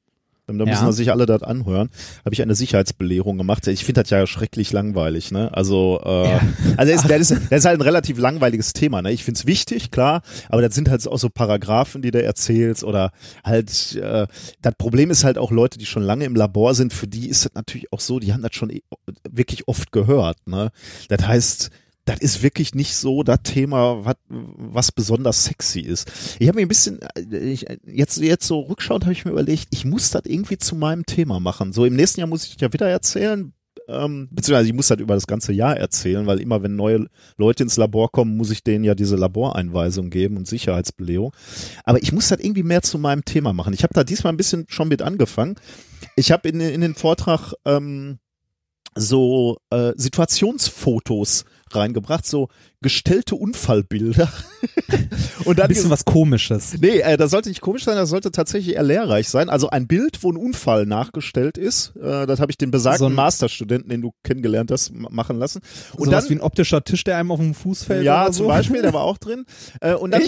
Ähm, 0.49 0.57
Da 0.57 0.65
müssen 0.65 0.81
Ja. 0.81 0.85
ja. 0.87 0.91
sich 0.91 1.11
alle 1.11 1.25
das 1.25 1.43
anhören. 1.43 1.89
Habe 2.25 2.33
ich 2.33 2.41
eine 2.41 2.55
Sicherheitsbelehrung 2.55 3.37
gemacht. 3.37 3.67
Ich 3.67 3.85
finde 3.85 4.01
das 4.01 4.09
ja 4.09 4.25
schrecklich 4.27 4.71
langweilig. 4.71 5.31
Ne? 5.31 5.53
Also 5.53 6.01
äh, 6.03 6.29
Ja. 6.31 6.41
also 6.77 6.91
das 6.93 7.03
ist, 7.03 7.09
das, 7.09 7.19
ist, 7.31 7.51
das 7.51 7.59
ist 7.59 7.65
halt 7.65 7.79
ein 7.79 7.81
relativ 7.83 8.17
langweiliges 8.19 8.73
Thema. 8.73 9.01
Ne? 9.01 9.11
Ich 9.11 9.23
finde 9.23 9.39
es 9.39 9.45
wichtig, 9.45 9.91
klar, 9.91 10.21
aber 10.49 10.61
das 10.61 10.75
sind 10.75 10.89
halt 10.89 11.07
auch 11.07 11.17
so 11.17 11.29
Paragraphen, 11.29 12.01
die 12.01 12.11
du 12.11 12.21
erzählst 12.23 12.83
oder 12.83 13.11
halt 13.43 13.95
äh, 13.95 14.27
das 14.61 14.73
Problem 14.77 15.11
ist 15.11 15.23
halt 15.23 15.37
auch 15.37 15.51
Leute, 15.51 15.77
die 15.77 15.85
schon 15.85 16.03
lange 16.03 16.25
im 16.25 16.35
Labor 16.35 16.73
sind. 16.75 16.93
Für 16.93 17.07
die 17.07 17.29
ist 17.29 17.45
das 17.45 17.53
natürlich 17.53 17.91
auch 17.93 17.99
so. 17.99 18.19
Die 18.19 18.33
haben 18.33 18.41
das 18.41 18.55
schon 18.55 18.69
eh- 18.69 18.81
wirklich 19.29 19.67
oft 19.67 19.91
gehört. 19.91 20.37
Ne? 20.47 20.71
Das 21.09 21.25
heißt 21.27 21.69
das 22.09 22.19
ist 22.21 22.41
wirklich 22.41 22.73
nicht 22.73 22.95
so 22.95 23.21
das 23.21 23.43
Thema, 23.43 24.03
was, 24.03 24.15
was 24.27 24.91
besonders 24.91 25.45
sexy 25.45 25.81
ist. 25.81 26.11
Ich 26.39 26.47
habe 26.47 26.57
mir 26.57 26.65
ein 26.65 26.67
bisschen, 26.67 26.99
äh, 27.01 27.37
ich, 27.37 27.67
jetzt, 27.85 28.17
jetzt 28.17 28.47
so 28.47 28.61
rückschauend 28.61 29.03
habe 29.03 29.13
ich 29.13 29.25
mir 29.25 29.31
überlegt, 29.31 29.67
ich 29.69 29.85
muss 29.85 30.09
das 30.09 30.23
irgendwie 30.25 30.57
zu 30.57 30.75
meinem 30.75 31.05
Thema 31.05 31.39
machen. 31.39 31.71
So 31.71 31.85
im 31.85 31.95
nächsten 31.95 32.19
Jahr 32.19 32.27
muss 32.27 32.47
ich 32.47 32.59
ja 32.59 32.73
wieder 32.73 32.89
erzählen, 32.89 33.53
ähm, 33.87 34.27
beziehungsweise 34.31 34.69
ich 34.69 34.73
muss 34.73 34.87
das 34.87 34.97
über 34.97 35.13
das 35.13 35.27
ganze 35.27 35.53
Jahr 35.53 35.77
erzählen, 35.77 36.25
weil 36.25 36.39
immer 36.39 36.63
wenn 36.63 36.75
neue 36.75 37.05
Leute 37.37 37.61
ins 37.61 37.77
Labor 37.77 38.11
kommen, 38.11 38.37
muss 38.37 38.49
ich 38.49 38.63
denen 38.63 38.83
ja 38.83 38.95
diese 38.95 39.15
Laboreinweisung 39.15 40.09
geben 40.09 40.37
und 40.37 40.47
Sicherheitsbelehrung. 40.47 41.31
Aber 41.83 42.01
ich 42.01 42.11
muss 42.11 42.29
das 42.29 42.39
irgendwie 42.39 42.63
mehr 42.63 42.81
zu 42.81 42.97
meinem 42.97 43.23
Thema 43.23 43.53
machen. 43.53 43.73
Ich 43.73 43.83
habe 43.83 43.93
da 43.93 44.03
diesmal 44.03 44.33
ein 44.33 44.37
bisschen 44.37 44.65
schon 44.67 44.87
mit 44.87 45.03
angefangen. 45.03 45.57
Ich 46.15 46.31
habe 46.31 46.49
in, 46.49 46.59
in 46.59 46.81
den 46.81 46.95
Vortrag 46.95 47.53
ähm, 47.65 48.17
so 48.95 49.57
äh, 49.69 49.93
Situationsfotos 49.95 51.45
reingebracht, 51.75 52.25
so 52.25 52.47
gestellte 52.81 53.35
Unfallbilder. 53.35 54.31
und 55.45 55.47
Ein 55.47 55.55
dann 55.55 55.67
bisschen 55.67 55.89
was 55.89 56.05
Komisches. 56.05 56.75
Nee, 56.79 56.99
äh, 56.99 57.17
das 57.17 57.31
sollte 57.31 57.49
nicht 57.49 57.61
komisch 57.61 57.83
sein, 57.83 57.95
das 57.95 58.09
sollte 58.09 58.31
tatsächlich 58.31 58.75
eher 58.75 58.83
lehrreich 58.83 59.29
sein. 59.29 59.49
Also 59.49 59.69
ein 59.69 59.87
Bild, 59.87 60.23
wo 60.23 60.31
ein 60.31 60.37
Unfall 60.37 60.85
nachgestellt 60.85 61.57
ist, 61.57 61.95
äh, 61.97 62.25
das 62.25 62.39
habe 62.39 62.51
ich 62.51 62.57
den 62.57 62.71
besagten 62.71 62.99
So 62.99 63.05
ein- 63.07 63.13
Masterstudenten, 63.13 63.89
den 63.89 64.01
du 64.01 64.11
kennengelernt 64.23 64.71
hast, 64.71 64.91
machen 64.93 65.37
lassen. 65.37 65.59
Und 65.93 66.05
Sowas 66.05 66.23
dann 66.23 66.29
wie 66.29 66.35
ein 66.35 66.41
optischer 66.41 66.83
Tisch, 66.83 67.03
der 67.03 67.17
einem 67.17 67.31
auf 67.31 67.39
dem 67.39 67.53
Fuß 67.53 67.83
fällt 67.83 68.03
ja, 68.05 68.23
oder 68.23 68.31
zum 68.31 68.45
so. 68.45 68.47
Beispiel, 68.49 68.81
der 68.81 68.93
war 68.93 69.03
auch 69.03 69.17
drin. 69.17 69.45
Äh, 69.81 69.93
und, 69.93 70.11
dann 70.11 70.21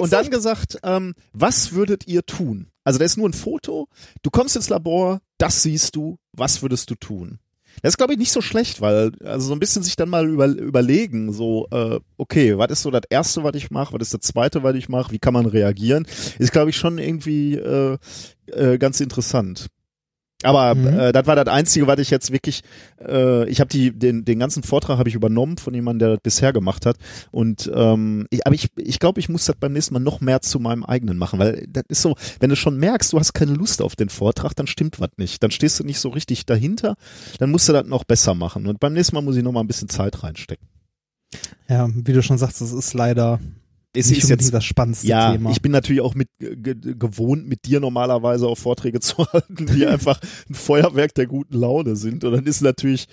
und 0.00 0.12
dann 0.12 0.30
gesagt, 0.30 0.78
ähm, 0.82 1.14
was 1.32 1.72
würdet 1.72 2.06
ihr 2.06 2.24
tun? 2.24 2.68
Also 2.84 2.98
da 2.98 3.04
ist 3.04 3.18
nur 3.18 3.28
ein 3.28 3.34
Foto, 3.34 3.88
du 4.22 4.30
kommst 4.30 4.56
ins 4.56 4.70
Labor, 4.70 5.20
das 5.36 5.62
siehst 5.62 5.94
du, 5.94 6.16
was 6.32 6.62
würdest 6.62 6.88
du 6.90 6.94
tun? 6.94 7.38
Das 7.82 7.90
ist, 7.90 7.98
glaube 7.98 8.12
ich, 8.12 8.18
nicht 8.18 8.32
so 8.32 8.40
schlecht, 8.40 8.80
weil, 8.80 9.12
also 9.24 9.48
so 9.48 9.52
ein 9.52 9.60
bisschen 9.60 9.82
sich 9.82 9.96
dann 9.96 10.08
mal 10.08 10.28
über, 10.28 10.46
überlegen, 10.46 11.32
so, 11.32 11.66
äh, 11.70 12.00
okay, 12.16 12.58
was 12.58 12.70
ist 12.70 12.82
so 12.82 12.90
das 12.90 13.02
Erste, 13.10 13.44
was 13.44 13.54
ich 13.54 13.70
mache, 13.70 13.92
was 13.94 14.02
ist 14.02 14.14
das 14.14 14.20
Zweite, 14.20 14.62
was 14.62 14.74
ich 14.76 14.88
mache, 14.88 15.12
wie 15.12 15.18
kann 15.18 15.34
man 15.34 15.46
reagieren, 15.46 16.06
ist, 16.38 16.52
glaube 16.52 16.70
ich, 16.70 16.76
schon 16.76 16.98
irgendwie 16.98 17.54
äh, 17.54 17.98
äh, 18.46 18.78
ganz 18.78 19.00
interessant. 19.00 19.68
Aber 20.44 20.74
Mhm. 20.76 20.86
äh, 20.98 21.12
das 21.12 21.26
war 21.26 21.34
das 21.34 21.48
Einzige, 21.48 21.88
was 21.88 21.98
ich 21.98 22.10
jetzt 22.10 22.30
wirklich, 22.32 22.62
äh, 23.04 23.48
ich 23.48 23.58
habe 23.58 23.68
die 23.68 23.90
den 23.90 24.24
den 24.24 24.38
ganzen 24.38 24.62
Vortrag 24.62 24.96
habe 24.98 25.08
ich 25.08 25.16
übernommen 25.16 25.58
von 25.58 25.74
jemandem, 25.74 25.98
der 25.98 26.08
das 26.16 26.22
bisher 26.22 26.52
gemacht 26.52 26.86
hat. 26.86 26.96
Und 27.32 27.68
ähm, 27.74 28.26
ich, 28.30 28.46
aber 28.46 28.54
ich 28.54 28.68
ich 28.76 29.00
glaube, 29.00 29.18
ich 29.18 29.28
muss 29.28 29.46
das 29.46 29.56
beim 29.56 29.72
nächsten 29.72 29.94
Mal 29.94 30.00
noch 30.00 30.20
mehr 30.20 30.40
zu 30.40 30.60
meinem 30.60 30.84
eigenen 30.84 31.18
machen, 31.18 31.40
weil 31.40 31.66
das 31.68 31.82
ist 31.88 32.02
so, 32.02 32.14
wenn 32.38 32.50
du 32.50 32.56
schon 32.56 32.76
merkst, 32.78 33.12
du 33.12 33.18
hast 33.18 33.32
keine 33.32 33.54
Lust 33.54 33.82
auf 33.82 33.96
den 33.96 34.10
Vortrag, 34.10 34.54
dann 34.54 34.68
stimmt 34.68 35.00
was 35.00 35.10
nicht. 35.16 35.42
Dann 35.42 35.50
stehst 35.50 35.80
du 35.80 35.84
nicht 35.84 35.98
so 35.98 36.10
richtig 36.10 36.46
dahinter, 36.46 36.94
dann 37.38 37.50
musst 37.50 37.68
du 37.68 37.72
das 37.72 37.86
noch 37.86 38.04
besser 38.04 38.34
machen. 38.34 38.66
Und 38.68 38.78
beim 38.78 38.92
nächsten 38.92 39.16
Mal 39.16 39.22
muss 39.22 39.36
ich 39.36 39.42
noch 39.42 39.52
mal 39.52 39.60
ein 39.60 39.66
bisschen 39.66 39.88
Zeit 39.88 40.22
reinstecken. 40.22 40.68
Ja, 41.68 41.88
wie 41.92 42.12
du 42.12 42.22
schon 42.22 42.38
sagst, 42.38 42.60
das 42.60 42.72
ist 42.72 42.94
leider 42.94 43.40
Nicht 43.96 44.10
ist 44.12 44.28
jetzt 44.28 44.52
das 44.52 44.64
spannendste 44.64 45.06
ja, 45.08 45.32
Thema. 45.32 45.50
ich 45.50 45.62
bin 45.62 45.72
natürlich 45.72 46.02
auch 46.02 46.14
mit 46.14 46.28
ge 46.38 46.74
gewohnt, 46.74 47.48
mit 47.48 47.64
dir 47.64 47.80
normalerweise 47.80 48.46
auch 48.46 48.56
Vorträge 48.56 49.00
zu 49.00 49.26
halten, 49.26 49.66
die 49.66 49.86
einfach 49.86 50.20
ein 50.48 50.54
Feuerwerk 50.54 51.14
der 51.14 51.26
guten 51.26 51.56
Laune 51.58 51.96
sind. 51.96 52.22
Und 52.22 52.32
dann 52.32 52.44
ist 52.46 52.60
natürlich 52.60 53.06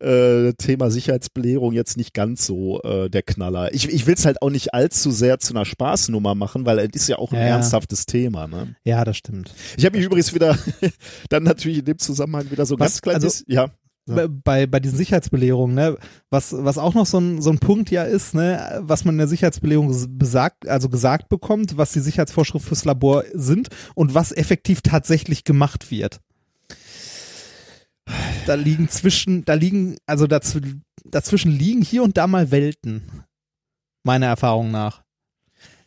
äh, 0.00 0.52
Thema 0.52 0.90
Sicherheitsbelehrung 0.90 1.72
jetzt 1.72 1.96
nicht 1.96 2.14
ganz 2.14 2.46
so 2.46 2.80
äh, 2.82 3.08
der 3.10 3.22
Knaller. 3.22 3.72
Ich, 3.74 3.88
ich 3.88 4.06
will 4.06 4.14
es 4.14 4.26
halt 4.26 4.42
auch 4.42 4.50
nicht 4.50 4.74
allzu 4.74 5.10
sehr 5.10 5.38
zu 5.40 5.54
einer 5.54 5.64
Spaßnummer 5.64 6.34
machen, 6.34 6.66
weil 6.66 6.78
es 6.78 6.88
ist 6.94 7.08
ja 7.08 7.16
auch 7.18 7.32
ein 7.32 7.38
Ja, 7.40 7.46
ernsthaftes 7.46 8.06
Thema. 8.06 8.46
Ne? 8.46 8.76
ja, 8.84 9.04
das 9.04 9.16
stimmt. 9.16 9.52
Ich 9.76 9.84
habe 9.86 9.96
mich 9.96 10.04
übrigens 10.06 10.34
wieder, 10.34 10.56
dann 11.30 11.42
natürlich 11.42 11.78
in 11.78 11.84
dem 11.86 11.98
Zusammenhang 11.98 12.50
wieder 12.50 12.64
so 12.66 12.78
Was- 12.78 13.00
ganz 13.00 13.02
kleines, 13.02 13.24
also- 13.24 13.44
ja. 13.48 13.70
Bei, 14.16 14.66
bei, 14.66 14.80
diesen 14.80 14.96
Sicherheitsbelehrungen, 14.96 15.74
ne, 15.74 15.96
was, 16.30 16.54
was 16.56 16.78
auch 16.78 16.94
noch 16.94 17.06
so 17.06 17.18
ein, 17.18 17.42
so 17.42 17.50
ein 17.50 17.58
Punkt 17.58 17.90
ja 17.90 18.04
ist, 18.04 18.34
ne, 18.34 18.80
was 18.82 19.04
man 19.04 19.14
in 19.14 19.18
der 19.18 19.28
Sicherheitsbelehrung 19.28 19.94
besagt, 20.18 20.68
also 20.68 20.88
gesagt 20.88 21.28
bekommt, 21.28 21.76
was 21.76 21.92
die 21.92 22.00
Sicherheitsvorschriften 22.00 22.68
fürs 22.68 22.84
Labor 22.84 23.24
sind 23.34 23.68
und 23.94 24.14
was 24.14 24.32
effektiv 24.32 24.82
tatsächlich 24.82 25.44
gemacht 25.44 25.90
wird. 25.90 26.20
Da 28.46 28.54
liegen 28.54 28.88
zwischen, 28.88 29.44
da 29.44 29.54
liegen, 29.54 29.96
also 30.06 30.26
dazw 30.26 30.60
dazwischen 31.04 31.52
liegen 31.52 31.82
hier 31.82 32.02
und 32.02 32.16
da 32.16 32.26
mal 32.26 32.50
Welten. 32.50 33.24
Meiner 34.04 34.26
Erfahrung 34.26 34.70
nach. 34.70 35.02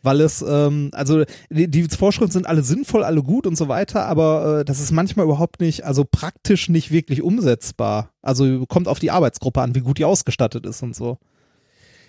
Weil 0.02 0.20
es, 0.20 0.44
ähm, 0.46 0.90
also 0.92 1.24
die, 1.50 1.70
die 1.70 1.84
Vorschriften 1.84 2.32
sind 2.32 2.46
alle 2.46 2.62
sinnvoll, 2.62 3.04
alle 3.04 3.22
gut 3.22 3.46
und 3.46 3.56
so 3.56 3.68
weiter, 3.68 4.06
aber 4.06 4.60
äh, 4.60 4.64
das 4.64 4.80
ist 4.80 4.90
manchmal 4.90 5.26
überhaupt 5.26 5.60
nicht, 5.60 5.84
also 5.84 6.04
praktisch 6.04 6.68
nicht 6.68 6.90
wirklich 6.90 7.22
umsetzbar. 7.22 8.10
Also 8.20 8.66
kommt 8.66 8.88
auf 8.88 8.98
die 8.98 9.12
Arbeitsgruppe 9.12 9.60
an, 9.60 9.74
wie 9.74 9.80
gut 9.80 9.98
die 9.98 10.04
ausgestattet 10.04 10.66
ist 10.66 10.82
und 10.82 10.96
so. 10.96 11.18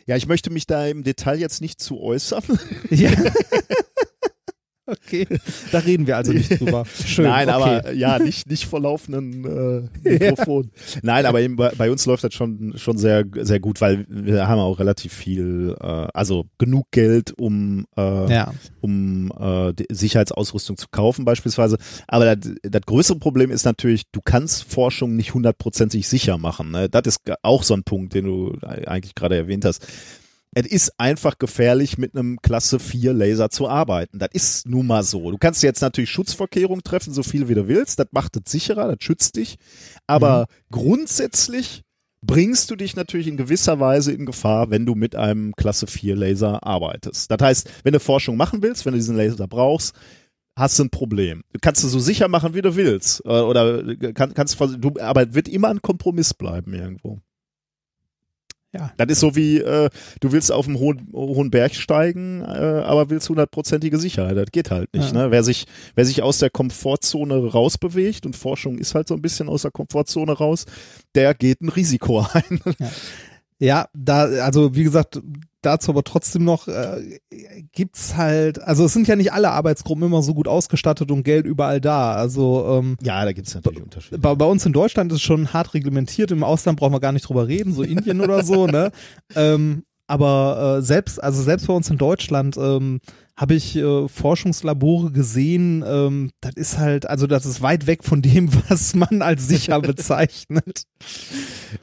Ja, 0.06 0.16
ich 0.16 0.28
möchte 0.28 0.50
mich 0.50 0.68
da 0.68 0.86
im 0.88 1.04
Detail 1.04 1.40
jetzt 1.40 1.62
nicht 1.62 1.80
zu 1.80 2.02
äußern. 2.02 2.44
Ja. 2.90 3.12
okay, 4.88 5.28
da 5.72 5.80
reden 5.80 6.08
wir 6.08 6.18
also 6.18 6.34
nicht 6.34 6.50
drüber. 6.60 6.86
Schön. 7.06 7.26
Nein, 7.26 7.50
okay. 7.50 7.56
aber 7.56 7.94
ja, 7.94 8.20
nicht, 8.20 8.50
nicht 8.50 8.66
vor 8.66 8.82
laufenden 8.82 9.90
äh, 10.04 10.10
Mikrofon. 10.10 10.72
Nein, 11.02 11.26
aber 11.26 11.42
eben 11.42 11.56
bei, 11.56 11.70
bei 11.70 11.90
uns 11.90 12.06
läuft 12.06 12.24
das 12.24 12.34
schon, 12.34 12.74
schon 12.78 12.98
sehr, 12.98 13.24
sehr 13.42 13.60
gut, 13.60 13.80
weil 13.80 14.06
wir 14.10 14.48
haben 14.48 14.60
auch 14.60 14.80
relativ 14.80 15.14
viel, 15.14 15.76
äh, 15.80 15.86
also 15.86 16.46
genug 16.58 16.88
Geld, 16.92 17.32
um, 17.38 17.86
äh, 17.98 18.34
ja. 18.34 18.54
um 18.82 19.32
äh, 19.40 19.74
die 19.74 19.86
Sicherheitsausrüstung 19.90 20.78
zu 20.78 20.88
kaufen 20.92 21.24
beispielsweise. 21.24 21.78
Aber 22.08 22.36
das, 22.36 22.52
das 22.64 22.82
größere 22.82 23.20
Problem 23.20 23.52
ist 23.52 23.64
natürlich, 23.64 24.04
du 24.12 24.20
kannst 24.24 24.64
Forschung 24.64 25.16
nicht 25.16 25.34
hundertprozentig 25.34 26.08
sicher 26.08 26.38
machen. 26.38 26.72
Ne? 26.72 26.90
Das 26.90 27.04
ist 27.06 27.22
auch 27.42 27.64
so 27.64 27.74
ein 27.74 27.84
Punkt, 27.84 28.14
den 28.14 28.26
du 28.26 28.58
eigentlich 28.62 29.16
gerade 29.16 29.38
erwähnt 29.38 29.64
hast. 29.66 29.88
Es 30.54 30.68
ist 30.68 31.00
einfach 31.00 31.38
gefährlich, 31.38 31.98
mit 31.98 32.16
einem 32.16 32.42
Klasse 32.42 32.80
4 32.80 33.14
Laser 33.14 33.50
zu 33.50 33.68
arbeiten. 33.68 34.20
Das 34.20 34.30
ist 34.34 34.68
nun 34.68 34.88
mal 34.88 35.04
so. 35.04 35.32
Du 35.32 35.38
kannst 35.38 35.64
jetzt 35.64 35.82
natürlich 35.82 36.10
Schutzvorkehrungen 36.10 36.84
treffen, 36.84 37.14
so 37.14 37.24
viel 37.24 37.48
wie 37.48 37.56
du 37.56 37.68
willst. 37.68 38.00
Das 38.00 38.08
macht 38.12 38.38
es 38.38 38.52
sicherer, 38.52 38.88
das 38.88 39.04
schützt 39.04 39.36
dich. 39.36 39.58
Aber 40.08 40.42
mhm. 40.42 40.72
grundsätzlich 40.72 41.84
bringst 42.22 42.72
du 42.72 42.76
dich 42.76 42.96
natürlich 42.96 43.28
in 43.28 43.38
gewisser 43.38 43.80
Weise 43.80 44.14
in 44.14 44.26
Gefahr, 44.26 44.70
wenn 44.70 44.86
du 44.86 44.96
mit 44.96 45.16
einem 45.16 45.54
Klasse 45.56 45.88
4 45.88 46.16
Laser 46.16 46.64
arbeitest. 46.66 47.30
Das 47.30 47.40
heißt, 47.42 47.70
wenn 47.84 47.94
du 47.94 48.00
Forschung 48.00 48.38
machen 48.38 48.62
willst, 48.62 48.86
wenn 48.86 48.94
du 48.94 49.00
diesen 49.00 49.18
Laser 49.18 49.48
brauchst, 49.48 49.94
hast 50.56 50.80
du 50.80 50.84
ein 50.84 50.90
Problem. 50.90 51.44
Du 51.52 51.60
kannst 51.62 51.84
es 51.84 51.92
so 51.92 52.00
sicher 52.00 52.28
machen, 52.28 52.54
wie 52.54 52.62
du 52.62 52.76
willst. 52.76 53.22
Äh, 53.26 53.30
oder 53.30 53.96
kann, 54.14 54.34
kannst 54.34 54.60
du, 54.60 54.94
aber 55.00 55.30
es 55.30 55.34
wird 55.34 55.48
immer 55.48 55.70
ein 55.70 55.82
Kompromiss 55.82 56.34
bleiben 56.34 56.74
irgendwo. 56.74 57.20
Ja. 58.74 58.92
Das 58.98 59.08
ist 59.10 59.20
so 59.20 59.36
wie, 59.36 59.60
äh, 59.60 59.90
du 60.20 60.32
willst 60.32 60.52
auf 60.52 60.68
einen 60.68 60.80
hohen, 60.80 61.08
hohen 61.14 61.52
Berg 61.52 61.76
steigen, 61.76 62.42
äh, 62.42 62.46
aber 62.86 63.10
willst 63.12 63.30
hundertprozentige 63.30 64.00
Sicherheit. 64.00 64.36
Das 64.36 64.48
geht 64.52 64.72
halt 64.72 64.92
nicht. 64.94 65.14
Ja. 65.14 65.26
Ne? 65.26 65.32
Wer, 65.32 65.44
sich, 65.44 65.66
wer 65.94 66.06
sich 66.06 66.24
aus 66.24 66.40
der 66.40 66.50
Komfortzone 66.50 67.52
rausbewegt, 67.52 68.26
und 68.26 68.36
Forschung 68.36 68.80
ist 68.80 68.96
halt 68.96 69.08
so 69.08 69.14
ein 69.14 69.22
bisschen 69.22 69.48
aus 69.48 69.62
der 69.62 69.72
Komfortzone 69.72 70.34
raus, 70.34 70.66
der 71.14 71.36
geht 71.36 71.62
ein 71.62 71.70
Risiko 71.70 72.26
ein. 72.34 72.60
Ja. 72.80 72.90
Ja, 73.60 73.88
da, 73.94 74.24
also 74.24 74.76
wie 74.76 74.84
gesagt, 74.84 75.22
dazu 75.66 75.92
aber 75.92 76.04
trotzdem 76.04 76.44
noch 76.44 76.68
äh, 76.68 77.20
gibt's 77.72 78.16
halt, 78.16 78.62
also 78.62 78.86
es 78.86 78.94
sind 78.94 79.08
ja 79.08 79.16
nicht 79.16 79.34
alle 79.34 79.52
Arbeitsgruppen 79.52 80.04
immer 80.04 80.22
so 80.22 80.34
gut 80.34 80.48
ausgestattet 80.48 81.12
und 81.12 81.24
Geld 81.24 81.46
überall 81.46 81.82
da. 81.82 82.14
Also 82.14 82.80
ähm, 82.80 82.98
ja, 83.02 83.24
da 83.26 83.34
gibt's 83.34 83.56
natürlich 83.56 83.82
Unterschiede. 83.82 84.20
Bei, 84.20 84.36
bei 84.36 84.46
uns 84.46 84.66
in 84.66 84.74
Deutschland 84.74 85.12
ist 85.12 85.18
es 85.18 85.22
schon 85.22 85.54
hart 85.54 85.74
reglementiert. 85.74 86.32
Im 86.32 86.44
Ausland 86.44 86.80
brauchen 86.80 86.94
wir 86.94 87.00
gar 87.00 87.12
nicht 87.12 87.28
drüber 87.28 87.48
reden, 87.48 87.74
so 87.74 87.84
Indien 87.84 88.22
oder 88.22 88.44
so. 88.44 88.68
Ne, 88.68 88.92
ähm, 89.36 89.84
aber 90.08 90.78
äh, 90.78 90.82
selbst, 90.82 91.24
also 91.24 91.42
selbst 91.42 91.68
bei 91.68 91.74
uns 91.74 91.90
in 91.90 91.98
Deutschland 91.98 92.58
ähm, 92.58 93.00
habe 93.36 93.56
ich 93.56 93.76
äh, 93.76 94.08
Forschungslabore 94.08 95.12
gesehen, 95.12 95.84
ähm, 95.88 96.30
das 96.40 96.54
ist 96.56 96.78
halt, 96.78 97.10
also 97.10 97.26
das 97.26 97.48
ist 97.48 97.64
weit 97.64 97.88
weg 97.88 98.04
von 98.04 98.22
dem, 98.22 98.50
was 98.70 98.94
man 98.94 99.24
als 99.24 99.48
sicher 99.48 99.82
bezeichnet. 99.82 100.84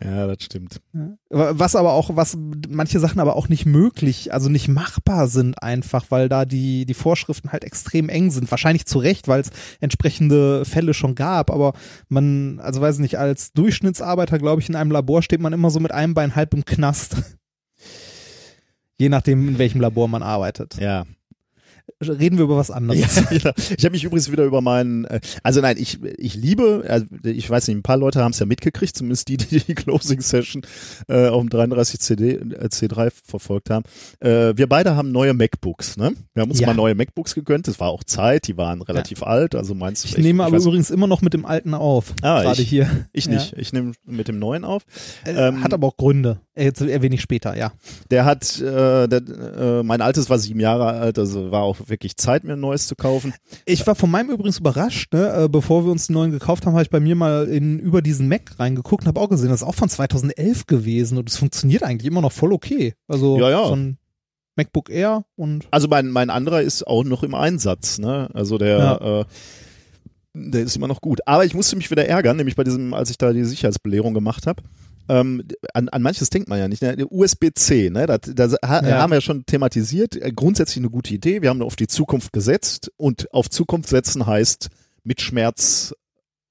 Ja, 0.03 0.29
das 0.29 0.45
stimmt. 0.45 0.81
Was 1.29 1.75
aber 1.75 1.93
auch, 1.95 2.15
was 2.15 2.39
manche 2.69 3.01
Sachen 3.01 3.19
aber 3.19 3.35
auch 3.35 3.49
nicht 3.49 3.67
möglich, 3.67 4.33
also 4.33 4.49
nicht 4.49 4.69
machbar 4.69 5.27
sind 5.27 5.61
einfach, 5.61 6.07
weil 6.11 6.29
da 6.29 6.45
die, 6.45 6.87
die 6.87 6.95
Vorschriften 6.95 7.51
halt 7.51 7.65
extrem 7.65 8.09
eng 8.09 8.31
sind. 8.31 8.51
Wahrscheinlich 8.51 8.87
zu 8.87 8.99
Recht, 8.99 9.27
weil 9.27 9.41
es 9.41 9.51
entsprechende 9.81 10.65
Fälle 10.65 10.95
schon 10.95 11.17
gab, 11.17 11.51
aber 11.51 11.73
man, 12.09 12.61
also 12.61 12.81
weiß 12.81 12.99
nicht, 12.99 13.19
als 13.19 13.53
Durchschnittsarbeiter, 13.53 14.39
glaube 14.39 14.63
ich, 14.63 14.69
in 14.69 14.77
einem 14.77 14.93
Labor 14.93 15.23
steht 15.23 15.41
man 15.41 15.53
immer 15.53 15.71
so 15.71 15.81
mit 15.81 15.91
einem 15.91 16.15
Bein 16.15 16.37
halb 16.37 16.55
im 16.55 16.65
Knast. 16.65 17.17
Je 18.99 19.09
nachdem, 19.09 19.49
in 19.49 19.59
welchem 19.59 19.81
Labor 19.81 20.09
man 20.09 20.23
arbeitet. 20.23 20.77
Ja, 20.79 21.07
reden 22.01 22.39
wir 22.39 22.45
über 22.45 22.57
was 22.57 22.71
anderes. 22.71 23.17
Ja, 23.17 23.23
genau. 23.31 23.53
Ich 23.77 23.85
habe 23.85 23.91
mich 23.91 24.05
übrigens 24.05 24.31
wieder 24.31 24.45
über 24.45 24.61
meinen, 24.61 25.05
äh, 25.05 25.21
also 25.43 25.61
nein, 25.61 25.77
ich, 25.79 25.99
ich 26.17 26.35
liebe, 26.35 26.85
also 26.89 27.07
ich 27.25 27.49
weiß 27.49 27.69
nicht, 27.69 27.77
ein 27.77 27.83
paar 27.83 27.97
Leute 27.97 28.23
haben 28.23 28.33
es 28.33 28.39
ja 28.39 28.47
mitgekriegt, 28.47 28.97
zumindest 28.97 29.29
die, 29.29 29.37
die 29.37 29.61
die 29.61 29.75
Closing 29.75 30.21
Session 30.21 30.63
äh, 31.09 31.29
auf 31.29 31.41
dem 31.41 31.51
33 31.51 32.01
CD, 32.01 32.33
äh, 32.35 32.67
C3 32.67 33.11
verfolgt 33.25 33.71
haben. 33.71 33.85
Äh, 34.21 34.57
wir 34.57 34.69
beide 34.69 34.97
haben 34.97 35.13
neue 35.13 35.35
MacBooks, 35.35 35.97
ne? 35.97 36.13
Wir 36.35 36.43
haben 36.43 36.51
uns 36.51 36.61
ja. 36.61 36.67
mal 36.67 36.75
neue 36.75 36.95
MacBooks 36.95 37.35
gegönnt, 37.35 37.69
das 37.69 37.81
war 37.81 37.89
auch 37.89 38.05
Zeit, 38.05 38.47
die 38.47 38.57
waren 38.57 38.83
relativ 38.83 39.21
ja. 39.21 39.27
alt, 39.27 39.55
also 39.55 39.75
meinst 39.75 40.05
du. 40.05 40.09
Ich 40.09 40.15
echt, 40.17 40.25
nehme 40.25 40.45
aber 40.45 40.57
ich 40.57 40.65
übrigens 40.65 40.91
immer 40.91 41.07
noch 41.07 41.23
mit 41.23 41.35
dem 41.35 41.45
alten 41.45 41.75
auf, 41.75 42.15
ah, 42.23 42.43
gerade 42.43 42.63
hier. 42.63 43.07
Ich 43.13 43.29
nicht, 43.29 43.55
ich 43.57 43.73
nehme 43.73 43.93
mit 44.05 44.29
dem 44.29 44.39
neuen 44.39 44.65
auf. 44.65 44.83
Äh, 45.25 45.33
ähm, 45.33 45.63
hat 45.63 45.75
aber 45.75 45.89
auch 45.89 45.97
Gründe, 45.97 46.41
jetzt 46.57 46.81
erwähne 46.81 47.15
ich 47.15 47.21
später, 47.21 47.57
ja. 47.57 47.73
Der 48.11 48.25
hat, 48.25 48.61
äh, 48.61 49.09
der, 49.09 49.21
äh, 49.21 49.83
mein 49.83 50.01
altes 50.01 50.31
war 50.31 50.39
sieben 50.39 50.61
Jahre 50.61 50.87
alt, 50.87 51.19
also 51.19 51.51
war 51.51 51.63
auch 51.63 51.77
wirklich 51.89 52.17
Zeit, 52.17 52.45
mir 52.45 52.55
ein 52.55 52.61
neues 52.61 52.87
zu 52.87 52.97
kaufen. 52.97 53.35
Ich 53.65 53.87
war 53.87 53.95
von 53.95 54.11
meinem 54.11 54.31
übrigens 54.31 54.59
überrascht, 54.59 55.13
ne? 55.13 55.45
Äh, 55.45 55.49
bevor 55.49 55.85
wir 55.85 55.93
uns 55.93 56.09
einen 56.09 56.15
neuen 56.15 56.31
gekauft 56.31 56.67
haben, 56.67 56.75
habe 56.75 56.83
ich 56.83 56.91
bei 56.91 57.01
mir 57.01 57.15
mal 57.15 57.49
in 57.49 57.79
über 57.79 58.03
diesen 58.03 58.29
Mac 58.29 58.59
reingeguckt 58.59 59.05
und 59.05 59.09
habe 59.09 59.21
auch 59.21 59.29
gesehen, 59.29 59.49
das 59.49 59.63
ist 59.63 59.67
auch 59.67 59.75
von 59.75 59.89
2011 59.89 60.67
gewesen 60.67 61.19
und 61.19 61.29
es 61.29 61.37
funktioniert 61.37 61.83
eigentlich 61.83 62.07
immer 62.07 62.21
noch 62.21 62.33
voll 62.33 62.53
okay. 62.53 62.95
Also 63.09 63.39
ja, 63.39 63.51
ja. 63.51 63.67
so 63.67 63.77
ein 63.77 63.99
MacBook 64.57 64.91
Air 64.91 65.25
und 65.37 65.67
also 65.71 65.89
mein 65.89 66.09
mein 66.11 66.31
anderer 66.31 66.63
ist 66.63 66.87
auch 66.87 67.05
noch 67.05 67.23
im 67.23 67.35
Einsatz, 67.35 67.99
ne? 67.99 68.29
Also 68.35 68.59
der 68.59 68.79
ja. 68.79 69.21
äh, 69.21 69.25
der 70.35 70.63
ist 70.63 70.77
immer 70.77 70.89
noch 70.89 71.01
gut. 71.01 71.21
Aber 71.27 71.45
ich 71.45 71.55
musste 71.55 71.77
mich 71.77 71.91
wieder 71.91 72.07
ärgern, 72.07 72.37
nämlich 72.37 72.55
bei 72.55 72.63
diesem, 72.63 72.95
als 72.95 73.11
ich 73.11 73.19
da 73.19 73.33
die 73.33 73.45
Sicherheitsbelehrung 73.45 74.15
gemacht 74.15 74.47
habe 74.47 74.63
ähm, 75.09 75.43
an, 75.75 75.89
an 75.89 76.03
manches 76.03 76.31
denkt 76.31 76.49
man 76.49 76.59
ja 76.59 76.69
nicht. 76.69 76.83
Ne? 76.83 77.07
USB-C, 77.09 77.91
ne? 77.91 78.07
das, 78.07 78.21
das 78.35 78.53
ha, 78.65 78.87
ja. 78.87 78.99
haben 78.99 79.11
wir 79.11 79.17
ja 79.17 79.21
schon 79.21 79.45
thematisiert. 79.47 80.17
Äh, 80.17 80.33
grundsätzlich 80.33 80.79
eine 80.79 80.91
gute 80.91 81.15
Idee. 81.15 81.43
Wir 81.43 81.51
haben 81.51 81.63
auf 81.63 81.77
die 81.77 81.89
Zukunft 81.89 82.33
gesetzt 82.33 82.91
und 82.97 83.33
auf 83.33 83.49
Zukunft 83.51 83.89
setzen 83.89 84.27
heißt 84.27 84.69
mit 85.03 85.21
Schmerz 85.21 85.95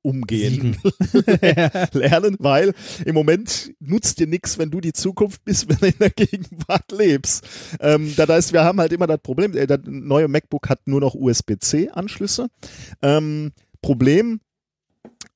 umgehen 0.02 0.78
lernen, 1.94 2.36
weil 2.40 2.74
im 3.06 3.16
Moment 3.16 3.72
nutzt 3.80 4.20
dir 4.20 4.28
nichts, 4.28 4.58
wenn 4.58 4.72
du 4.72 4.82
die 4.82 4.94
Zukunft 4.94 5.44
bist, 5.44 5.70
wenn 5.70 5.78
du 5.78 5.88
in 5.88 6.00
der 6.00 6.10
Gegenwart 6.10 6.92
lebst. 6.92 7.48
Ähm, 7.80 8.14
das 8.16 8.30
heißt, 8.30 8.54
wir 8.54 8.64
haben 8.64 8.80
halt 8.80 8.94
immer 8.94 9.08
das 9.08 9.20
Problem, 9.20 9.56
äh, 9.56 9.68
das 9.68 9.80
neue 9.86 10.28
MacBook 10.28 10.70
hat 10.70 10.88
nur 10.88 11.02
noch 11.02 11.16
USB-C-Anschlüsse. 11.16 12.48
Ähm, 13.02 13.52
Problem, 13.82 14.42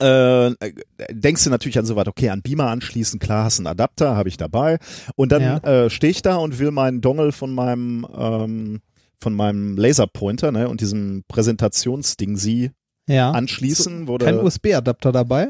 äh, 0.03 0.73
denkst 1.11 1.43
du 1.43 1.49
natürlich 1.49 1.79
an 1.79 1.85
so 1.85 1.95
was, 1.95 2.07
okay, 2.07 2.29
an 2.29 2.41
Beamer 2.41 2.67
anschließen, 2.67 3.19
klar, 3.19 3.45
hast 3.45 3.59
einen 3.59 3.67
Adapter, 3.67 4.15
habe 4.15 4.29
ich 4.29 4.37
dabei. 4.37 4.77
Und 5.15 5.31
dann 5.31 5.41
ja. 5.41 5.57
äh, 5.59 5.89
stehe 5.89 6.11
ich 6.11 6.21
da 6.21 6.35
und 6.35 6.59
will 6.59 6.71
meinen 6.71 7.01
Dongle 7.01 7.31
von 7.31 7.53
meinem 7.53 8.05
ähm, 8.15 8.81
von 9.23 9.33
meinem 9.33 9.77
Laserpointer 9.77 10.51
ne, 10.51 10.67
und 10.67 10.81
diesem 10.81 11.23
Präsentationsding 11.27 12.35
sie 12.35 12.71
ja. 13.07 13.31
anschließen. 13.31 14.05
So, 14.05 14.17
kein 14.17 14.37
USB-Adapter 14.37 15.11
dabei? 15.11 15.49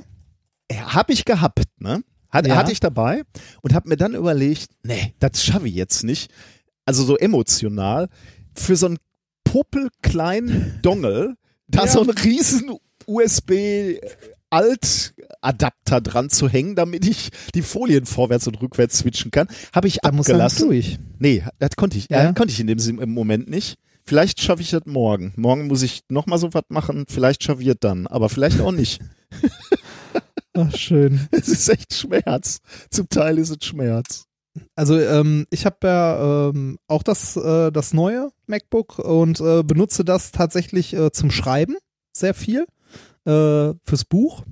Habe 0.72 1.12
ich 1.14 1.26
gehabt, 1.26 1.64
ne? 1.80 2.04
Hat, 2.30 2.48
ja. 2.48 2.56
Hatte 2.56 2.72
ich 2.72 2.80
dabei 2.80 3.24
und 3.62 3.74
habe 3.74 3.90
mir 3.90 3.98
dann 3.98 4.16
überlegt, 4.16 4.70
nee, 4.84 5.14
das 5.20 5.44
schaffe 5.44 5.68
ich 5.68 5.76
jetzt 5.76 6.04
nicht. 6.04 6.32
Also 6.86 7.04
so 7.04 7.18
emotional. 7.18 8.10
Für 8.56 8.76
so 8.76 8.88
einen 8.88 8.98
popelkleinen 9.44 10.80
Dongle, 10.82 11.36
da 11.68 11.86
ja. 11.86 11.88
so 11.92 12.02
ein 12.02 12.10
riesen 12.10 12.72
USB 13.06 14.00
Alt-Adapter 14.54 16.00
dran 16.00 16.30
zu 16.30 16.48
hängen, 16.48 16.76
damit 16.76 17.08
ich 17.08 17.32
die 17.56 17.64
Folien 17.64 18.06
vorwärts 18.06 18.48
und 18.48 18.62
rückwärts 18.62 19.00
switchen 19.00 19.32
kann, 19.32 19.48
habe 19.74 19.88
ich 19.88 20.00
da 20.02 20.10
abgelassen. 20.10 20.68
Muss 20.68 20.70
durch. 20.70 21.00
Nee, 21.18 21.44
das 21.58 21.72
konnte 21.76 21.98
ich, 21.98 22.10
ja. 22.10 22.30
äh, 22.30 22.34
konnte 22.34 22.54
ich 22.54 22.60
in 22.60 22.68
dem 22.68 23.14
Moment 23.14 23.50
nicht. 23.50 23.78
Vielleicht 24.06 24.42
schaffe 24.42 24.62
ich 24.62 24.70
das 24.70 24.86
morgen. 24.86 25.34
Morgen 25.38 25.68
muss 25.68 25.82
ich 25.82 26.02
noch 26.10 26.28
mal 26.28 26.38
so 26.38 26.54
was 26.54 26.66
machen. 26.70 27.06
Vielleicht 27.08 27.44
schaffe 27.44 27.62
ich 27.62 27.68
das 27.68 27.78
dann, 27.80 28.06
aber 28.06 28.30
vielleicht 28.30 28.62
auch 28.62 28.72
nicht. 28.72 29.02
Ach, 30.54 30.76
schön. 30.76 31.28
Es 31.32 31.48
ist 31.48 31.70
echt 31.70 31.94
Schmerz. 31.94 32.60
Zum 32.92 33.10
Teil 33.10 33.40
ist 33.40 33.50
es 33.50 33.66
Schmerz. 33.66 34.26
Also 34.76 35.00
ähm, 35.00 35.48
ich 35.50 35.66
habe 35.66 35.78
ja 35.84 36.50
ähm, 36.50 36.78
auch 36.88 37.02
das, 37.02 37.36
äh, 37.38 37.72
das 37.72 37.94
neue 37.94 38.30
MacBook 38.46 39.00
und 39.00 39.40
äh, 39.40 39.64
benutze 39.64 40.06
das 40.06 40.32
tatsächlich 40.32 40.94
äh, 40.94 41.12
zum 41.12 41.32
Schreiben 41.32 41.76
sehr 42.16 42.36
viel 42.36 42.68
äh, 43.26 43.74
fürs 43.84 44.06
Buch. 44.06 44.44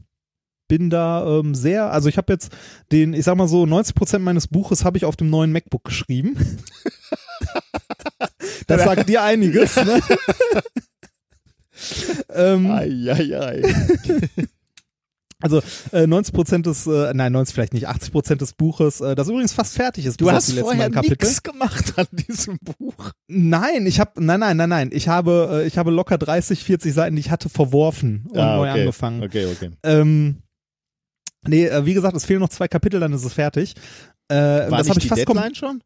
Bin 0.68 0.90
da 0.90 1.26
ähm, 1.26 1.54
sehr, 1.54 1.92
also 1.92 2.08
ich 2.08 2.18
habe 2.18 2.32
jetzt 2.32 2.52
den, 2.92 3.14
ich 3.14 3.26
sag 3.26 3.36
mal 3.36 3.48
so, 3.48 3.66
90 3.66 3.94
Prozent 3.94 4.24
meines 4.24 4.48
Buches 4.48 4.86
habe 4.86 4.98
ich 4.98 5.06
auf 5.06 5.18
dem 5.18 5.30
neuen 5.30 5.52
MacBook 5.52 5.84
geschrieben. 5.84 6.38
das 8.68 8.84
sagt 8.84 9.10
dir 9.10 9.22
einiges, 9.22 9.76
ne? 9.76 10.02
ähm, 12.34 12.72
ei, 12.72 13.12
ei, 13.12 13.38
ei. 13.38 13.62
Also 15.42 15.62
äh, 15.92 16.08
90 16.08 16.34
Prozent 16.34 16.66
des, 16.66 16.88
äh, 16.88 17.14
nein 17.14 17.32
90 17.32 17.54
vielleicht 17.54 17.74
nicht, 17.74 17.88
80 17.88 18.12
Prozent 18.12 18.42
des 18.42 18.54
Buches, 18.54 19.02
äh, 19.02 19.16
das 19.16 19.28
übrigens 19.28 19.54
fast 19.54 19.76
fertig 19.76 20.06
ist. 20.06 20.22
Du 20.22 20.32
hast 20.32 20.52
vorher 20.54 20.90
nichts 20.90 21.44
gemacht 21.44 21.94
an 21.98 22.08
diesem 22.12 22.58
Buch. 22.60 23.12
Nein, 23.28 23.86
ich 23.86 24.00
habe, 24.00 24.24
nein, 24.24 24.40
nein, 24.40 24.58
nein, 24.58 24.70
nein, 24.70 24.90
ich 24.94 25.08
habe, 25.08 25.64
äh, 25.64 25.68
ich 25.68 25.78
habe 25.78 25.92
locker 25.92 26.18
30, 26.18 26.64
40 26.64 26.94
Seiten, 26.94 27.16
die 27.16 27.22
ich 27.22 27.32
hatte, 27.32 27.50
verworfen 27.50 28.26
und 28.30 28.40
ah, 28.40 28.60
okay. 28.60 28.70
neu 28.70 28.80
angefangen. 28.82 29.24
Okay, 29.24 29.46
okay. 29.52 29.72
Ähm, 29.84 30.38
nee, 31.48 31.66
äh, 31.66 31.86
wie 31.86 31.94
gesagt, 31.94 32.16
es 32.16 32.26
fehlen 32.26 32.40
noch 32.40 32.50
zwei 32.50 32.68
Kapitel, 32.68 33.00
dann 33.00 33.14
ist 33.14 33.26
es 33.26 33.34
fertig. 33.34 33.76
Äh, 34.30 34.36
War 34.36 34.78
das 34.78 34.88
nicht 34.88 34.98
ich 34.98 35.04
die 35.04 35.10
fast 35.10 35.28
Deadline 35.28 35.56
schon? 35.56 35.82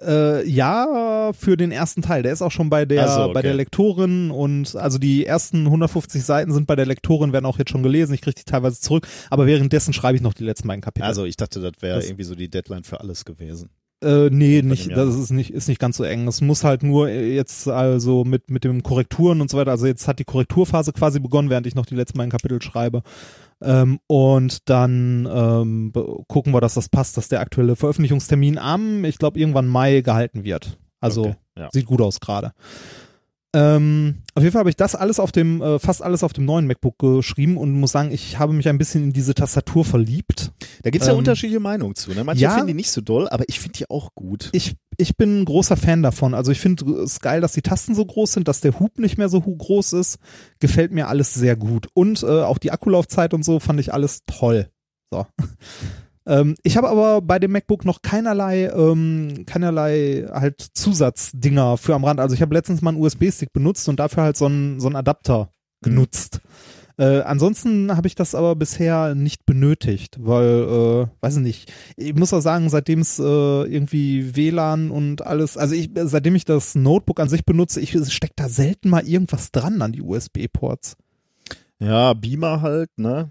Äh, 0.00 0.48
ja, 0.48 1.32
für 1.38 1.56
den 1.56 1.70
ersten 1.70 2.02
Teil. 2.02 2.22
Der 2.22 2.32
ist 2.32 2.42
auch 2.42 2.50
schon 2.50 2.70
bei 2.70 2.84
der, 2.84 3.08
so, 3.08 3.20
okay. 3.22 3.32
bei 3.34 3.42
der 3.42 3.54
Lektorin 3.54 4.30
und 4.30 4.74
also 4.74 4.98
die 4.98 5.26
ersten 5.26 5.66
150 5.66 6.24
Seiten 6.24 6.52
sind 6.52 6.66
bei 6.66 6.76
der 6.76 6.86
Lektorin, 6.86 7.32
werden 7.32 7.46
auch 7.46 7.58
jetzt 7.58 7.70
schon 7.70 7.82
gelesen. 7.82 8.14
Ich 8.14 8.22
kriege 8.22 8.34
die 8.34 8.44
teilweise 8.44 8.80
zurück, 8.80 9.06
aber 9.30 9.46
währenddessen 9.46 9.92
schreibe 9.92 10.16
ich 10.16 10.22
noch 10.22 10.34
die 10.34 10.44
letzten 10.44 10.66
beiden 10.68 10.80
Kapitel. 10.80 11.06
Also 11.06 11.24
ich 11.24 11.36
dachte, 11.36 11.60
das 11.60 11.72
wäre 11.80 12.02
irgendwie 12.02 12.24
so 12.24 12.34
die 12.34 12.48
Deadline 12.48 12.84
für 12.84 13.00
alles 13.00 13.24
gewesen. 13.24 13.70
Äh, 14.02 14.30
nee, 14.30 14.62
nicht, 14.62 14.90
das 14.90 15.14
ist 15.14 15.30
nicht, 15.30 15.50
ist 15.50 15.68
nicht 15.68 15.78
ganz 15.78 15.96
so 15.96 16.02
eng. 16.04 16.26
Es 16.26 16.40
muss 16.40 16.64
halt 16.64 16.82
nur 16.82 17.08
jetzt 17.08 17.68
also 17.68 18.24
mit, 18.24 18.50
mit 18.50 18.64
den 18.64 18.82
Korrekturen 18.82 19.40
und 19.40 19.48
so 19.48 19.56
weiter, 19.56 19.70
also 19.70 19.86
jetzt 19.86 20.08
hat 20.08 20.18
die 20.18 20.24
Korrekturphase 20.24 20.92
quasi 20.92 21.20
begonnen, 21.20 21.50
während 21.50 21.68
ich 21.68 21.76
noch 21.76 21.86
die 21.86 21.94
letzten 21.94 22.18
beiden 22.18 22.32
Kapitel 22.32 22.60
schreibe. 22.60 23.02
Ähm, 23.62 24.00
und 24.06 24.68
dann 24.68 25.28
ähm, 25.32 25.92
gucken 26.28 26.52
wir, 26.52 26.60
dass 26.60 26.74
das 26.74 26.88
passt, 26.88 27.16
dass 27.16 27.28
der 27.28 27.40
aktuelle 27.40 27.76
Veröffentlichungstermin 27.76 28.58
am, 28.58 29.04
ich 29.04 29.18
glaube, 29.18 29.38
irgendwann 29.38 29.66
Mai 29.66 30.00
gehalten 30.00 30.44
wird. 30.44 30.78
Also 31.00 31.22
Okay, 31.22 31.36
ja. 31.56 31.68
sieht 31.72 31.86
gut 31.86 32.00
aus 32.00 32.20
gerade. 32.20 32.52
Ähm, 33.54 34.22
auf 34.34 34.42
jeden 34.42 34.52
Fall 34.52 34.60
habe 34.60 34.70
ich 34.70 34.76
das 34.76 34.94
alles 34.94 35.20
auf 35.20 35.30
dem, 35.30 35.60
äh, 35.60 35.78
fast 35.78 36.02
alles 36.02 36.22
auf 36.22 36.32
dem 36.32 36.46
neuen 36.46 36.66
MacBook 36.66 36.98
geschrieben 36.98 37.58
und 37.58 37.72
muss 37.72 37.92
sagen, 37.92 38.10
ich 38.10 38.38
habe 38.38 38.54
mich 38.54 38.66
ein 38.68 38.78
bisschen 38.78 39.04
in 39.04 39.12
diese 39.12 39.34
Tastatur 39.34 39.84
verliebt. 39.84 40.52
Da 40.82 40.90
gibt's 40.90 41.06
ja 41.06 41.12
Ähm, 41.12 41.18
unterschiedliche 41.18 41.60
Meinungen 41.60 41.94
zu. 41.94 42.12
Ne? 42.12 42.24
Manche 42.24 42.42
ja. 42.42 42.52
finden 42.52 42.68
die 42.68 42.74
nicht 42.74 42.90
so 42.90 43.02
doll, 43.02 43.28
aber 43.28 43.44
ich 43.48 43.60
finde 43.60 43.78
die 43.78 43.90
auch 43.90 44.14
gut. 44.14 44.48
Ich, 44.52 44.76
ich 44.96 45.16
bin 45.16 45.42
ein 45.42 45.44
großer 45.44 45.76
Fan 45.76 46.02
davon. 46.02 46.32
Also 46.32 46.50
ich 46.50 46.60
finde 46.60 47.02
es 47.02 47.20
geil, 47.20 47.42
dass 47.42 47.52
die 47.52 47.62
Tasten 47.62 47.94
so 47.94 48.06
groß 48.06 48.32
sind, 48.32 48.48
dass 48.48 48.60
der 48.60 48.80
Hub 48.80 48.98
nicht 48.98 49.18
mehr 49.18 49.28
so 49.28 49.40
groß 49.42 49.92
ist. 49.94 50.18
Gefällt 50.58 50.92
mir 50.92 51.08
alles 51.08 51.34
sehr 51.34 51.56
gut. 51.56 51.88
Und 51.92 52.22
äh, 52.22 52.42
auch 52.42 52.58
die 52.58 52.72
Akkulaufzeit 52.72 53.34
und 53.34 53.44
so 53.44 53.60
fand 53.60 53.80
ich 53.80 53.92
alles 53.92 54.20
toll. 54.26 54.70
So. 55.10 55.26
Ähm, 56.26 56.54
ich 56.62 56.76
habe 56.76 56.88
aber 56.88 57.20
bei 57.20 57.38
dem 57.38 57.52
MacBook 57.52 57.84
noch 57.84 58.02
keinerlei, 58.02 58.66
ähm, 58.66 59.44
keinerlei 59.46 60.26
halt 60.30 60.60
Zusatzdinger 60.74 61.76
für 61.76 61.94
am 61.94 62.04
Rand. 62.04 62.20
Also 62.20 62.34
ich 62.34 62.42
habe 62.42 62.54
letztens 62.54 62.82
mal 62.82 62.90
einen 62.90 63.00
USB-Stick 63.00 63.52
benutzt 63.52 63.88
und 63.88 63.98
dafür 63.98 64.24
halt 64.24 64.36
so 64.36 64.46
einen, 64.46 64.80
so 64.80 64.88
einen 64.88 64.96
Adapter 64.96 65.50
genutzt. 65.82 66.40
Äh, 66.98 67.22
ansonsten 67.22 67.96
habe 67.96 68.06
ich 68.06 68.14
das 68.14 68.34
aber 68.34 68.54
bisher 68.54 69.14
nicht 69.14 69.46
benötigt, 69.46 70.18
weil, 70.20 70.46
äh, 70.46 71.06
weiß 71.20 71.36
ich 71.36 71.42
nicht, 71.42 71.72
ich 71.96 72.14
muss 72.14 72.34
auch 72.34 72.40
sagen, 72.42 72.68
seitdem 72.68 73.00
es 73.00 73.18
äh, 73.18 73.22
irgendwie 73.22 74.36
WLAN 74.36 74.90
und 74.90 75.26
alles, 75.26 75.56
also 75.56 75.74
ich, 75.74 75.90
seitdem 75.94 76.34
ich 76.34 76.44
das 76.44 76.74
Notebook 76.74 77.18
an 77.18 77.30
sich 77.30 77.46
benutze, 77.46 77.80
ich 77.80 77.96
steckt 78.12 78.38
da 78.38 78.48
selten 78.48 78.90
mal 78.90 79.08
irgendwas 79.08 79.52
dran 79.52 79.80
an 79.80 79.92
die 79.92 80.02
USB-Ports. 80.02 80.96
Ja, 81.78 82.12
Beamer 82.12 82.60
halt, 82.60 82.90
ne? 82.96 83.30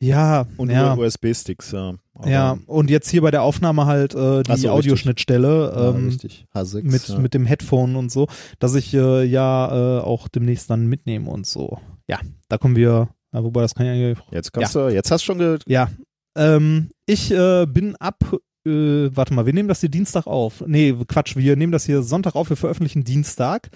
Ja, 0.00 0.46
Und 0.56 0.70
ja, 0.70 0.94
USB-Sticks, 0.94 1.72
ja. 1.72 1.94
Aber- 2.14 2.28
ja, 2.30 2.58
und 2.66 2.88
jetzt 2.90 3.08
hier 3.10 3.22
bei 3.22 3.30
der 3.32 3.42
Aufnahme 3.42 3.86
halt 3.86 4.14
äh, 4.14 4.42
die 4.44 4.56
so, 4.56 4.70
Audioschnittstelle 4.70 5.72
Ja, 5.74 5.90
ähm, 5.90 6.06
richtig. 6.06 6.46
H6. 6.54 6.82
mit, 6.84 7.08
ja. 7.08 7.18
mit 7.18 7.34
dem 7.34 7.46
Headphone 7.46 7.96
und 7.96 8.10
so, 8.12 8.28
dass 8.60 8.74
ich 8.74 8.94
äh, 8.94 9.24
ja 9.24 9.98
äh, 9.98 10.00
auch 10.00 10.28
demnächst 10.28 10.70
dann 10.70 10.86
mitnehme 10.86 11.28
und 11.30 11.46
so. 11.46 11.78
Ja, 12.06 12.20
da 12.48 12.58
kommen 12.58 12.76
wir, 12.76 13.08
ja, 13.32 13.44
wobei 13.44 13.60
das 13.62 13.74
kann 13.74 13.86
ja 13.86 13.92
eigentlich 13.92 14.18
Jetzt 14.30 14.52
kannst 14.52 14.74
du, 14.74 14.88
jetzt 14.88 15.10
hast 15.10 15.22
du 15.22 15.26
schon 15.26 15.38
ge 15.38 15.58
Ja, 15.66 15.90
ähm, 16.36 16.90
ich 17.06 17.30
äh, 17.32 17.66
bin 17.66 17.96
ab, 17.96 18.22
äh, 18.66 18.70
warte 19.14 19.34
mal, 19.34 19.46
wir 19.46 19.52
nehmen 19.52 19.68
das 19.68 19.80
hier 19.80 19.88
Dienstag 19.90 20.26
auf. 20.28 20.62
Nee, 20.66 20.94
Quatsch, 21.08 21.34
wir 21.36 21.56
nehmen 21.56 21.72
das 21.72 21.84
hier 21.86 22.02
Sonntag 22.02 22.36
auf, 22.36 22.50
wir 22.50 22.56
veröffentlichen 22.56 23.02
Dienstag. 23.04 23.68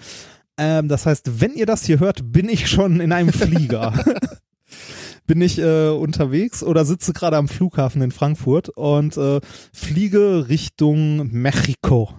Ähm, 0.57 0.87
das 0.87 1.05
heißt, 1.05 1.41
wenn 1.41 1.53
ihr 1.53 1.65
das 1.65 1.83
hier 1.85 1.99
hört, 1.99 2.31
bin 2.31 2.47
ich 2.47 2.69
schon 2.69 2.99
in 3.01 3.11
einem 3.11 3.33
Flieger. 3.33 3.93
Bin 5.25 5.41
ich 5.41 5.59
äh, 5.59 5.89
unterwegs 5.89 6.63
oder 6.63 6.85
sitze 6.85 7.13
gerade 7.13 7.37
am 7.37 7.47
Flughafen 7.47 8.01
in 8.01 8.11
Frankfurt 8.11 8.69
und 8.69 9.17
äh, 9.17 9.39
fliege 9.73 10.47
Richtung 10.49 11.29
Mexiko. 11.31 12.09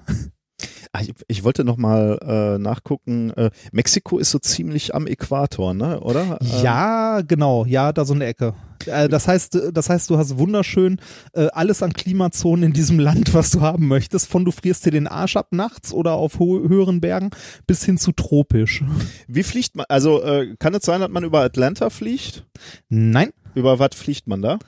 Ah, 0.96 1.00
ich, 1.02 1.12
ich 1.26 1.42
wollte 1.42 1.64
noch 1.64 1.76
mal 1.76 2.18
äh, 2.22 2.58
nachgucken. 2.58 3.30
Äh, 3.30 3.50
Mexiko 3.72 4.18
ist 4.18 4.30
so 4.30 4.38
ziemlich 4.38 4.94
am 4.94 5.08
Äquator, 5.08 5.74
ne? 5.74 5.98
Oder? 5.98 6.38
Ähm, 6.40 6.62
Ja, 6.62 7.20
genau, 7.22 7.64
ja, 7.64 7.92
da 7.92 8.04
so 8.04 8.14
eine 8.14 8.26
Ecke. 8.26 8.54
Äh, 8.86 9.08
das 9.08 9.26
heißt, 9.26 9.56
äh, 9.56 9.72
das 9.72 9.90
heißt, 9.90 10.08
du 10.08 10.18
hast 10.18 10.38
wunderschön 10.38 11.00
äh, 11.32 11.48
alles 11.52 11.82
an 11.82 11.94
Klimazonen 11.94 12.66
in 12.66 12.72
diesem 12.74 13.00
Land, 13.00 13.34
was 13.34 13.50
du 13.50 13.60
haben 13.60 13.88
möchtest. 13.88 14.28
Von 14.28 14.44
du 14.44 14.52
frierst 14.52 14.86
dir 14.86 14.92
den 14.92 15.08
Arsch 15.08 15.34
ab 15.36 15.48
nachts 15.50 15.92
oder 15.92 16.12
auf 16.12 16.38
höheren 16.38 17.00
Bergen 17.00 17.30
bis 17.66 17.84
hin 17.84 17.98
zu 17.98 18.12
tropisch. 18.12 18.84
Wie 19.26 19.42
fliegt 19.42 19.74
man? 19.74 19.86
Also 19.88 20.22
äh, 20.22 20.54
kann 20.60 20.74
es 20.74 20.84
sein, 20.84 21.00
dass 21.00 21.10
man 21.10 21.24
über 21.24 21.40
Atlanta 21.40 21.90
fliegt? 21.90 22.46
Nein, 22.88 23.30
Über 23.56 23.80
was 23.80 23.96
fliegt 23.96 24.28
man 24.28 24.42
da? 24.42 24.58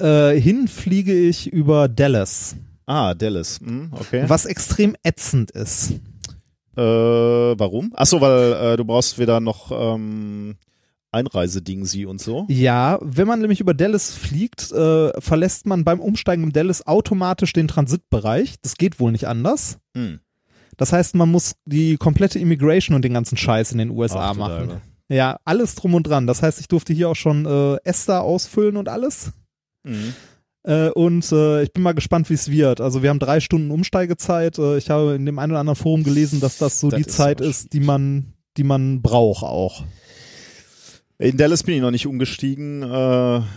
äh, 0.00 0.40
hin 0.40 0.66
fliege 0.66 1.12
ich 1.12 1.52
über 1.52 1.88
Dallas, 1.88 2.56
Ah, 2.88 3.12
Dallas. 3.12 3.60
Hm, 3.60 3.90
okay. 3.92 4.24
was 4.28 4.46
extrem 4.46 4.96
ätzend 5.02 5.50
ist. 5.50 5.92
Äh, 6.74 6.80
warum? 6.80 7.92
Ach 7.94 8.06
so, 8.06 8.20
weil 8.22 8.52
äh, 8.52 8.76
du 8.78 8.84
brauchst 8.86 9.18
wieder 9.18 9.40
noch 9.40 9.70
ähm, 9.70 10.56
Einreiseding 11.10 11.84
sie 11.84 12.06
und 12.06 12.18
so. 12.18 12.46
Ja, 12.48 12.98
wenn 13.02 13.28
man 13.28 13.40
nämlich 13.40 13.60
über 13.60 13.74
Dallas 13.74 14.14
fliegt, 14.14 14.72
äh, 14.72 15.20
verlässt 15.20 15.66
man 15.66 15.84
beim 15.84 16.00
Umsteigen 16.00 16.44
im 16.44 16.52
Dallas 16.52 16.86
automatisch 16.86 17.52
den 17.52 17.68
Transitbereich. 17.68 18.54
Das 18.62 18.76
geht 18.76 19.00
wohl 19.00 19.12
nicht 19.12 19.28
anders. 19.28 19.78
Hm. 19.94 20.20
Das 20.78 20.92
heißt, 20.92 21.14
man 21.14 21.30
muss 21.30 21.56
die 21.66 21.98
komplette 21.98 22.38
Immigration 22.38 22.96
und 22.96 23.04
den 23.04 23.12
ganzen 23.12 23.36
Scheiß 23.36 23.72
in 23.72 23.78
den 23.78 23.90
USA 23.90 24.30
Ach, 24.30 24.36
machen. 24.36 24.68
Deine. 24.68 24.80
Ja, 25.10 25.40
alles 25.44 25.74
drum 25.74 25.94
und 25.94 26.06
dran. 26.06 26.26
Das 26.26 26.42
heißt, 26.42 26.58
ich 26.58 26.68
durfte 26.68 26.94
hier 26.94 27.10
auch 27.10 27.16
schon 27.16 27.44
äh, 27.44 27.76
Esther 27.84 28.22
ausfüllen 28.22 28.78
und 28.78 28.88
alles. 28.88 29.32
Hm. 29.84 30.14
Äh, 30.68 30.90
und 30.90 31.32
äh, 31.32 31.62
ich 31.62 31.72
bin 31.72 31.82
mal 31.82 31.94
gespannt, 31.94 32.28
wie 32.28 32.34
es 32.34 32.50
wird. 32.50 32.82
Also 32.82 33.02
wir 33.02 33.08
haben 33.08 33.18
drei 33.18 33.40
Stunden 33.40 33.70
Umsteigezeit. 33.70 34.58
Äh, 34.58 34.76
ich 34.76 34.90
habe 34.90 35.14
in 35.14 35.24
dem 35.24 35.38
einen 35.38 35.52
oder 35.52 35.60
anderen 35.60 35.76
Forum 35.76 36.04
gelesen, 36.04 36.40
dass 36.40 36.58
das 36.58 36.78
so 36.78 36.90
Das 36.90 36.98
die 36.98 37.06
ist 37.08 37.16
Zeit 37.16 37.40
ist, 37.40 37.72
die 37.72 37.80
man, 37.80 38.34
die 38.58 38.64
man 38.64 39.00
braucht 39.00 39.44
auch. 39.44 39.82
In 41.16 41.38
Dallas 41.38 41.62
bin 41.62 41.74
ich 41.74 41.80
noch 41.80 41.90
nicht 41.90 42.06
umgestiegen, 42.06 42.82
äh, 42.82 42.86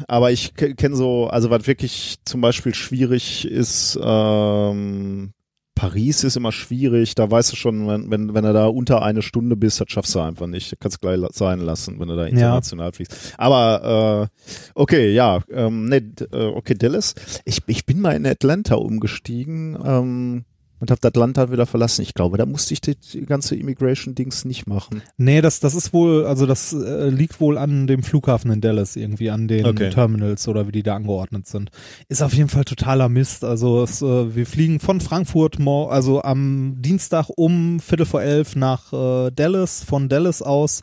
aber 0.07 0.31
ich 0.31 0.55
kenne 0.55 0.95
so, 0.95 1.27
also 1.27 1.49
was 1.49 1.67
wirklich 1.67 2.15
zum 2.23 2.39
Beispiel 2.39 2.73
schwierig 2.73 3.45
ist, 3.45 3.99
ähm, 4.01 5.33
Paris 5.75 6.23
ist 6.23 6.37
immer 6.37 6.51
schwierig, 6.51 7.15
da 7.15 7.29
weißt 7.29 7.53
du 7.53 7.55
schon, 7.55 7.87
wenn, 7.87 8.11
wenn, 8.11 8.33
wenn 8.33 8.43
du 8.43 8.53
da 8.53 8.67
unter 8.67 9.01
eine 9.01 9.21
Stunde 9.21 9.55
bist, 9.55 9.81
das 9.81 9.89
schaffst 9.89 10.13
du 10.13 10.19
einfach 10.19 10.47
nicht. 10.47 10.75
Kannst 10.79 11.01
gleich 11.01 11.19
sein 11.31 11.59
lassen, 11.59 11.99
wenn 11.99 12.07
du 12.07 12.15
da 12.15 12.25
international 12.25 12.91
fliegst. 12.91 13.33
Aber 13.37 14.29
äh, 14.29 14.49
okay, 14.75 15.13
ja, 15.13 15.41
ähm, 15.49 15.85
nee, 15.85 16.01
äh, 16.31 16.45
okay, 16.45 16.75
Dallas. 16.75 17.15
Ich, 17.45 17.61
ich 17.67 17.85
bin 17.85 18.01
mal 18.01 18.15
in 18.15 18.25
Atlanta 18.27 18.75
umgestiegen 18.75 19.77
ähm, 19.83 20.45
und 20.81 20.89
habe 20.89 21.07
Atlanta 21.07 21.51
wieder 21.51 21.67
verlassen. 21.67 22.01
Ich 22.01 22.15
glaube, 22.15 22.37
da 22.37 22.45
musste 22.45 22.73
ich 22.73 22.81
die, 22.81 22.95
die 22.95 23.25
ganze 23.25 23.55
Immigration-Dings 23.55 24.45
nicht 24.45 24.65
machen. 24.67 25.03
Nee, 25.17 25.41
das, 25.41 25.59
das 25.59 25.75
ist 25.75 25.93
wohl, 25.93 26.25
also 26.25 26.47
das 26.47 26.73
äh, 26.73 27.09
liegt 27.09 27.39
wohl 27.39 27.57
an 27.59 27.85
dem 27.85 28.01
Flughafen 28.01 28.51
in 28.51 28.61
Dallas 28.61 28.95
irgendwie, 28.95 29.29
an 29.29 29.47
den 29.47 29.65
Okay. 29.65 29.91
Terminals 29.91 30.47
oder 30.47 30.67
wie 30.67 30.71
die 30.71 30.81
da 30.83 30.95
angeordnet 30.95 31.45
sind. 31.47 31.69
Ist 32.09 32.23
auf 32.23 32.33
jeden 32.33 32.49
Fall 32.49 32.65
totaler 32.65 33.09
Mist. 33.09 33.43
Also 33.43 33.83
es, 33.83 34.01
äh, 34.01 34.35
wir 34.35 34.47
fliegen 34.47 34.79
von 34.79 34.99
Frankfurt, 34.99 35.59
also 35.61 36.23
am 36.23 36.77
Dienstag 36.79 37.27
um 37.29 37.79
Viertel 37.79 38.07
vor 38.07 38.23
elf 38.23 38.55
nach 38.55 38.91
äh, 38.91 39.31
Dallas, 39.31 39.83
von 39.83 40.09
Dallas 40.09 40.41
aus 40.41 40.81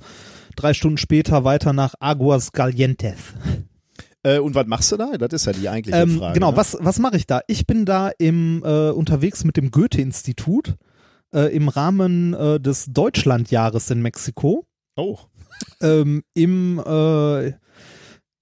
drei 0.55 0.75
Stunden 0.75 0.99
später 0.99 1.43
weiter 1.43 1.73
nach 1.73 1.95
Aguas 1.99 2.53
Calientes. 2.53 3.19
Äh, 4.25 4.39
und 4.39 4.55
was 4.55 4.67
machst 4.67 4.91
du 4.93 4.97
da? 4.97 5.17
Das 5.17 5.33
ist 5.33 5.47
ja 5.47 5.53
die 5.53 5.69
eigentliche 5.69 5.99
Ähm, 5.99 6.19
Frage. 6.19 6.35
genau, 6.35 6.51
ne? 6.51 6.57
was, 6.57 6.77
was 6.81 6.99
mache 6.99 7.17
ich 7.17 7.27
da? 7.27 7.41
Ich 7.47 7.67
bin 7.67 7.85
da 7.85 8.11
im 8.19 8.63
äh, 8.65 8.91
unterwegs 8.91 9.45
mit 9.45 9.57
dem 9.57 9.71
Goethe-Institut 9.71 10.75
äh, 11.35 11.55
im 11.55 11.69
Rahmen 11.69 12.35
äh, 12.35 12.59
des 12.61 12.87
Deutschlandjahres 12.87 13.91
in 13.91 14.03
Mexiko. 14.03 14.65
Oh. 14.97 15.19
ähm, 15.81 16.25
im 16.35 16.83
äh, 16.85 17.53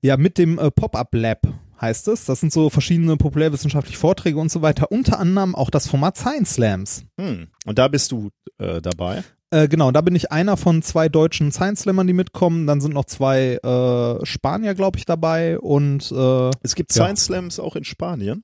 ja 0.03 0.17
mit 0.17 0.39
dem 0.39 0.59
äh, 0.59 0.71
Pop-up 0.71 1.09
Lab 1.15 1.41
heißt 1.81 2.09
es. 2.09 2.25
Das 2.25 2.41
sind 2.41 2.53
so 2.53 2.71
verschiedene 2.71 3.17
populärwissenschaftliche 3.17 3.99
Vorträge 3.99 4.39
und 4.39 4.51
so 4.51 4.63
weiter. 4.63 4.91
Unter 4.91 5.19
anderem 5.19 5.55
auch 5.55 5.71
das 5.71 5.87
Format 5.89 6.17
Science 6.17 6.55
Slams. 6.55 7.05
Hm. 7.21 7.49
Und 7.67 7.79
da 7.79 7.89
bist 7.89 8.13
du 8.13 8.31
äh, 8.59 8.81
dabei. 8.81 9.23
Äh, 9.51 9.69
genau, 9.69 9.93
da 9.93 10.01
bin 10.01 10.15
ich 10.17 10.33
einer 10.33 10.57
von 10.57 10.83
zwei 10.83 11.09
deutschen 11.09 11.53
Science 11.53 11.83
Slammern, 11.83 12.07
die 12.07 12.13
mitkommen. 12.13 12.67
Dann 12.67 12.81
sind 12.81 12.95
noch 12.95 13.05
zwei 13.05 13.57
äh, 13.63 14.27
Spanier, 14.27 14.75
glaube 14.75 14.99
ich, 14.99 15.05
dabei 15.05 15.59
und 15.59 16.11
äh, 16.11 16.51
Es 16.63 16.75
gibt 16.75 16.95
Ja. 16.95 17.05
Science 17.05 17.25
Slams 17.27 17.61
auch 17.61 17.77
in 17.77 17.85
Spanien. 17.85 18.43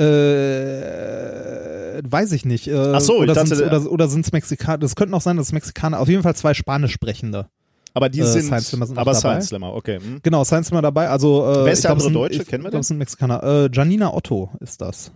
äh, 0.00 0.04
weiß 2.04 2.32
ich 2.32 2.44
nicht. 2.44 2.68
Äh, 2.68 2.92
Ach 2.94 3.00
so, 3.00 3.14
ich 3.16 3.20
oder 3.22 3.34
dachte, 3.34 3.48
sind's, 3.56 3.62
oder, 3.62 3.90
oder 3.90 4.08
sind 4.08 4.24
es 4.26 4.32
Mexikaner? 4.32 4.78
Das 4.78 4.96
könnte 4.96 5.14
auch 5.16 5.20
sein, 5.22 5.36
dass 5.36 5.46
es 5.46 5.52
Mexikaner, 5.52 6.00
auf 6.00 6.08
jeden 6.08 6.22
Fall 6.22 6.36
zwei 6.36 6.54
Spanisch 6.54 6.92
sprechende. 6.92 7.48
Aber 7.96 8.08
die 8.10 8.20
Äh, 8.20 8.24
sind, 8.24 8.42
Science 8.44 8.68
Slammer 8.68 8.86
sind 8.86 8.98
aber 8.98 9.12
dabei. 9.12 9.18
Science 9.20 9.46
Slammer, 9.48 9.74
okay. 9.74 9.98
Hm. 9.98 10.20
Genau, 10.22 10.44
Science 10.44 10.68
Slammer 10.68 10.82
dabei. 10.82 11.08
Also 11.08 11.44
äh, 11.50 11.64
Wer 11.64 11.72
ist 11.72 11.82
der 11.82 11.88
glaub, 11.88 11.92
andere 11.92 12.04
sind- 12.08 12.14
Deutsche? 12.14 12.42
Ich, 12.42 12.48
Kennen 12.48 12.62
wir 12.64 12.70
glaub, 12.70 12.78
den? 12.78 12.80
es 12.80 12.88
sind 12.88 12.98
Mexikaner. 12.98 13.42
Äh, 13.42 13.68
Janina 13.72 14.12
Otto 14.12 14.50
ist 14.60 14.80
das. 14.82 15.12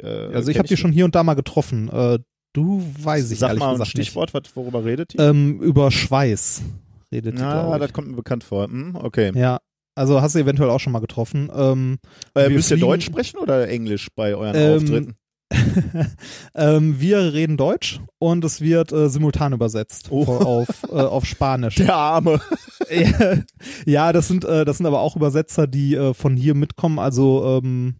Äh, 0.00 0.06
Also 0.06 0.50
ich 0.50 0.58
habe 0.58 0.68
die 0.68 0.76
schon 0.76 0.92
hier 0.92 1.04
und 1.06 1.14
da 1.14 1.22
mal 1.24 1.34
getroffen. 1.34 1.88
Äh, 1.88 2.18
du 2.52 2.82
weiß 3.02 3.30
ich 3.30 3.38
Sag 3.38 3.48
ehrlich 3.48 3.60
mal 3.60 3.68
ein 3.68 3.72
gesagt 3.74 3.90
Stichwort, 3.90 4.34
was, 4.34 4.42
worüber 4.54 4.84
redet 4.84 5.14
die? 5.14 5.16
nicht. 5.16 5.26
Ähm, 5.26 5.60
über 5.60 5.90
Schweiß 5.90 6.62
redet 7.10 7.38
die, 7.38 7.42
Na, 7.42 7.62
glaub 7.66 7.80
das 7.80 7.92
kommt 7.94 8.08
mir 8.08 8.16
bekannt 8.16 8.44
vor. 8.44 8.64
Hm, 8.66 8.94
okay. 8.96 9.32
Ja, 9.34 9.58
also 9.94 10.20
hast 10.20 10.34
du 10.34 10.38
eventuell 10.38 10.68
auch 10.70 10.80
schon 10.80 10.92
mal 10.92 11.00
getroffen. 11.00 11.50
Ähm, 11.54 11.98
Äh, 12.34 12.50
müsst 12.50 12.70
ihr 12.70 12.76
Deutsch 12.76 13.06
sprechen 13.06 13.38
oder 13.38 13.66
Englisch 13.68 14.08
bei 14.14 14.34
euren 14.36 14.54
Ähm, 14.54 14.76
Auftritten? 14.82 15.14
ähm, 16.54 17.00
wir 17.00 17.32
reden 17.32 17.56
Deutsch 17.56 18.00
und 18.18 18.44
es 18.44 18.60
wird 18.60 18.92
äh, 18.92 19.08
simultan 19.08 19.52
übersetzt 19.52 20.08
Oh. 20.10 20.24
auf, 20.24 20.68
äh, 20.90 20.94
auf 20.96 21.24
Spanisch. 21.24 21.76
Der 21.76 21.94
Arme. 21.94 22.40
ja, 22.90 23.38
ja, 23.86 24.12
das 24.12 24.28
sind 24.28 24.44
äh, 24.44 24.64
das 24.64 24.78
sind 24.78 24.86
aber 24.86 25.00
auch 25.00 25.16
Übersetzer, 25.16 25.66
die 25.66 25.94
äh, 25.94 26.12
von 26.14 26.36
hier 26.36 26.54
mitkommen, 26.54 26.98
also 26.98 27.60
ähm, 27.62 27.96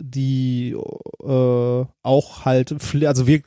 die 0.00 0.76
äh, 1.22 1.84
auch 2.02 2.44
halt, 2.44 2.74
also 3.04 3.26
wir 3.26 3.42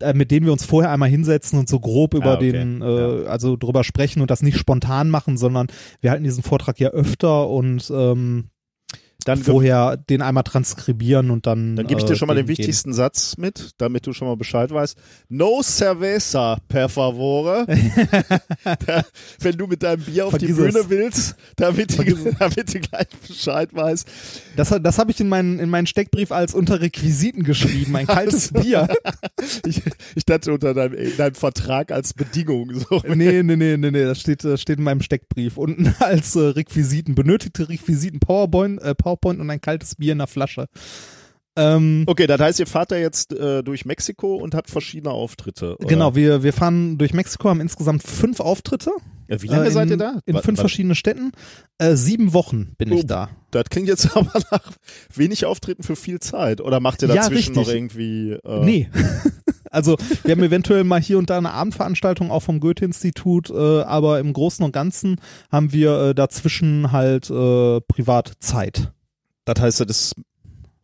äh, 0.00 0.14
mit 0.14 0.30
denen 0.30 0.46
wir 0.46 0.52
uns 0.52 0.64
vorher 0.64 0.90
einmal 0.90 1.08
hinsetzen 1.08 1.58
und 1.58 1.68
so 1.68 1.78
grob 1.78 2.14
über 2.14 2.32
Ah, 2.32 2.36
okay. 2.36 2.52
den, 2.52 2.82
äh, 2.82 3.26
also 3.26 3.56
drüber 3.56 3.84
sprechen 3.84 4.20
und 4.20 4.30
das 4.30 4.42
nicht 4.42 4.58
spontan 4.58 5.10
machen, 5.10 5.36
sondern 5.36 5.68
wir 6.00 6.10
halten 6.10 6.24
diesen 6.24 6.42
Vortrag 6.42 6.80
ja 6.80 6.88
öfter 6.88 7.48
und 7.48 7.90
ähm, 7.94 8.48
Dann, 9.24 9.42
vorher 9.42 9.96
den 9.96 10.22
einmal 10.22 10.42
transkribieren 10.42 11.30
und 11.30 11.46
dann. 11.46 11.76
dann 11.76 11.86
gebe 11.86 12.00
ich 12.00 12.06
dir 12.06 12.14
äh, 12.14 12.16
schon 12.16 12.28
mal 12.28 12.34
den 12.34 12.46
gehen. 12.46 12.58
wichtigsten 12.58 12.92
Satz 12.92 13.36
mit, 13.36 13.70
damit 13.78 14.06
du 14.06 14.12
schon 14.12 14.28
mal 14.28 14.36
Bescheid 14.36 14.70
weißt. 14.70 14.96
No 15.28 15.62
cerveza, 15.62 16.58
per 16.68 16.88
favore. 16.88 17.66
da, 18.86 19.04
wenn 19.40 19.56
du 19.56 19.66
mit 19.66 19.82
deinem 19.82 20.02
Bier 20.02 20.26
auf 20.26 20.30
Vergiss 20.30 20.48
die 20.48 20.54
Bühne 20.54 20.78
es. 20.80 20.88
willst, 20.90 21.36
damit 21.56 21.98
du, 21.98 22.04
damit 22.38 22.74
du 22.74 22.80
gleich 22.80 23.08
Bescheid 23.26 23.74
weißt. 23.74 24.08
Das, 24.56 24.74
das 24.82 24.98
habe 24.98 25.10
ich 25.10 25.20
in 25.20 25.28
meinen, 25.28 25.58
in 25.58 25.70
meinen 25.70 25.86
Steckbrief 25.86 26.32
als 26.32 26.54
unter 26.54 26.80
Requisiten 26.80 27.44
geschrieben, 27.44 27.96
ein 27.96 28.06
kaltes 28.06 28.52
Bier. 28.52 28.88
Ich, 29.66 29.82
ich 30.14 30.24
dachte 30.24 30.52
unter 30.52 30.72
deinem, 30.72 30.94
in 30.94 31.16
deinem 31.16 31.34
Vertrag 31.34 31.90
als 31.90 32.14
Bedingung. 32.14 32.72
So. 32.74 33.02
Nee, 33.08 33.42
nee, 33.42 33.56
nee, 33.56 33.76
nee, 33.76 33.90
nee, 33.90 34.04
das 34.04 34.20
steht, 34.20 34.44
das 34.44 34.60
steht 34.60 34.78
in 34.78 34.84
meinem 34.84 35.02
Steckbrief. 35.02 35.56
Unten 35.56 35.94
als 35.98 36.36
äh, 36.36 36.40
Requisiten, 36.40 37.14
benötigte 37.14 37.68
Requisiten 37.68 38.20
PowerPoint, 38.20 38.80
äh, 38.82 38.94
PowerPoint 38.94 39.11
und 39.40 39.50
ein 39.50 39.60
kaltes 39.60 39.94
Bier 39.96 40.12
in 40.12 40.18
der 40.18 40.26
Flasche. 40.26 40.66
Ähm, 41.54 42.04
Okay, 42.06 42.26
das 42.26 42.40
heißt, 42.40 42.60
ihr 42.60 42.66
fahrt 42.66 42.92
da 42.92 42.96
jetzt 42.96 43.32
äh, 43.34 43.62
durch 43.62 43.84
Mexiko 43.84 44.36
und 44.36 44.54
habt 44.54 44.70
verschiedene 44.70 45.10
Auftritte. 45.12 45.76
Oder? 45.76 45.86
Genau, 45.86 46.14
wir, 46.14 46.42
wir 46.42 46.52
fahren 46.54 46.96
durch 46.96 47.12
Mexiko, 47.12 47.50
haben 47.50 47.60
insgesamt 47.60 48.02
fünf 48.02 48.40
Auftritte. 48.40 48.90
Ja, 49.28 49.40
wie 49.42 49.48
lange 49.48 49.64
äh, 49.64 49.68
in, 49.68 49.72
seid 49.74 49.90
ihr 49.90 49.98
da? 49.98 50.18
In 50.24 50.38
fünf 50.38 50.58
wa- 50.58 50.62
verschiedenen 50.62 50.94
Städten. 50.94 51.32
Äh, 51.78 51.94
sieben 51.94 52.32
Wochen 52.32 52.74
bin 52.78 52.90
Oh, 52.92 52.96
ich 52.96 53.06
da. 53.06 53.28
Das 53.50 53.64
klingt 53.70 53.86
jetzt 53.88 54.16
aber 54.16 54.32
nach 54.50 54.72
wenig 55.14 55.44
Auftritten 55.44 55.82
für 55.82 55.94
viel 55.94 56.20
Zeit. 56.20 56.62
Oder 56.62 56.80
macht 56.80 57.02
ihr 57.02 57.08
Ja, 57.08 57.16
dazwischen 57.16 57.54
noch 57.54 57.62
richtig. 57.68 57.74
irgendwie. 57.74 58.32
Äh, 58.32 58.64
Nee. 58.64 58.90
Also 59.74 59.96
wir 60.24 60.32
haben 60.32 60.42
eventuell 60.42 60.84
mal 60.84 61.00
hier 61.00 61.16
und 61.16 61.30
da 61.30 61.38
eine 61.38 61.50
Abendveranstaltung 61.52 62.30
auch 62.30 62.40
vom 62.42 62.60
Goethe-Institut, 62.60 63.48
äh, 63.48 63.54
aber 63.80 64.20
im 64.20 64.34
Großen 64.34 64.62
und 64.62 64.72
Ganzen 64.72 65.16
haben 65.50 65.72
wir 65.72 65.98
äh, 66.10 66.14
dazwischen 66.14 66.92
halt 66.92 67.30
äh, 67.30 67.80
privat 67.80 68.32
Zeit. 68.40 68.92
Das 69.44 69.60
heißt, 69.60 69.80
das 69.80 69.88
ist 69.88 70.14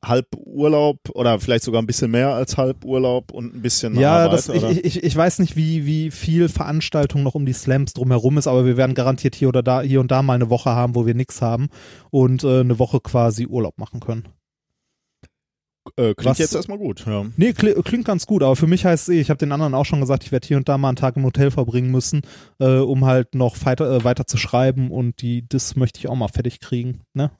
halb 0.04 0.26
Urlaub 0.36 0.98
oder 1.14 1.40
vielleicht 1.40 1.64
sogar 1.64 1.82
ein 1.82 1.86
bisschen 1.86 2.10
mehr 2.12 2.32
als 2.32 2.56
halb 2.56 2.84
Urlaub 2.84 3.32
und 3.32 3.54
ein 3.54 3.62
bisschen 3.62 3.98
ja, 3.98 4.24
Arbeit. 4.24 4.32
das, 4.32 4.48
ich, 4.48 4.62
oder? 4.62 4.70
ich, 4.70 5.02
ich- 5.02 5.16
weiß 5.16 5.40
nicht, 5.40 5.56
wie, 5.56 5.86
wie 5.86 6.10
viel 6.12 6.48
Veranstaltung 6.48 7.24
noch 7.24 7.34
um 7.34 7.44
die 7.46 7.52
Slams 7.52 7.94
drumherum 7.94 8.38
ist, 8.38 8.46
aber 8.46 8.64
wir 8.64 8.76
werden 8.76 8.94
garantiert 8.94 9.34
hier 9.34 9.48
oder 9.48 9.62
da, 9.62 9.82
hier 9.82 10.00
und 10.00 10.10
da 10.12 10.22
mal 10.22 10.34
eine 10.34 10.50
Woche 10.50 10.70
haben, 10.70 10.94
wo 10.94 11.04
wir 11.04 11.14
nichts 11.14 11.42
haben 11.42 11.68
und 12.10 12.44
äh, 12.44 12.60
eine 12.60 12.78
Woche 12.78 13.00
quasi 13.00 13.46
Urlaub 13.46 13.76
machen 13.78 13.98
können. 13.98 14.28
äh, 15.96 16.14
klingt 16.14 16.24
was- 16.26 16.38
jetzt 16.38 16.54
erstmal 16.54 16.78
gut. 16.78 17.04
Ja. 17.06 17.26
Nee, 17.36 17.50
kli- 17.50 17.82
klingt 17.82 18.04
ganz 18.04 18.26
gut, 18.26 18.42
aber 18.44 18.54
für 18.56 18.66
mich 18.68 18.84
heißt 18.84 19.08
es 19.08 19.14
eh, 19.14 19.20
ich 19.20 19.30
habe 19.30 19.38
den 19.38 19.50
anderen 19.50 19.74
auch 19.74 19.84
schon 19.84 20.00
gesagt, 20.00 20.22
ich 20.22 20.30
werde 20.32 20.46
hier 20.46 20.58
und 20.58 20.68
da 20.68 20.78
mal 20.78 20.88
einen 20.88 20.96
Tag 20.96 21.16
im 21.16 21.24
Hotel 21.24 21.50
verbringen 21.50 21.90
müssen, 21.90 22.22
äh, 22.60 22.76
um 22.78 23.04
halt 23.04 23.34
noch 23.34 23.56
weiter, 23.64 23.90
äh, 23.90 24.04
weiter 24.04 24.26
zu 24.26 24.36
schreiben 24.36 24.90
und 24.92 25.22
die, 25.22 25.44
das 25.48 25.74
möchte 25.74 25.98
ich 25.98 26.08
auch 26.08 26.14
mal 26.14 26.28
fertig 26.28 26.60
kriegen. 26.60 27.00
Ne? 27.14 27.30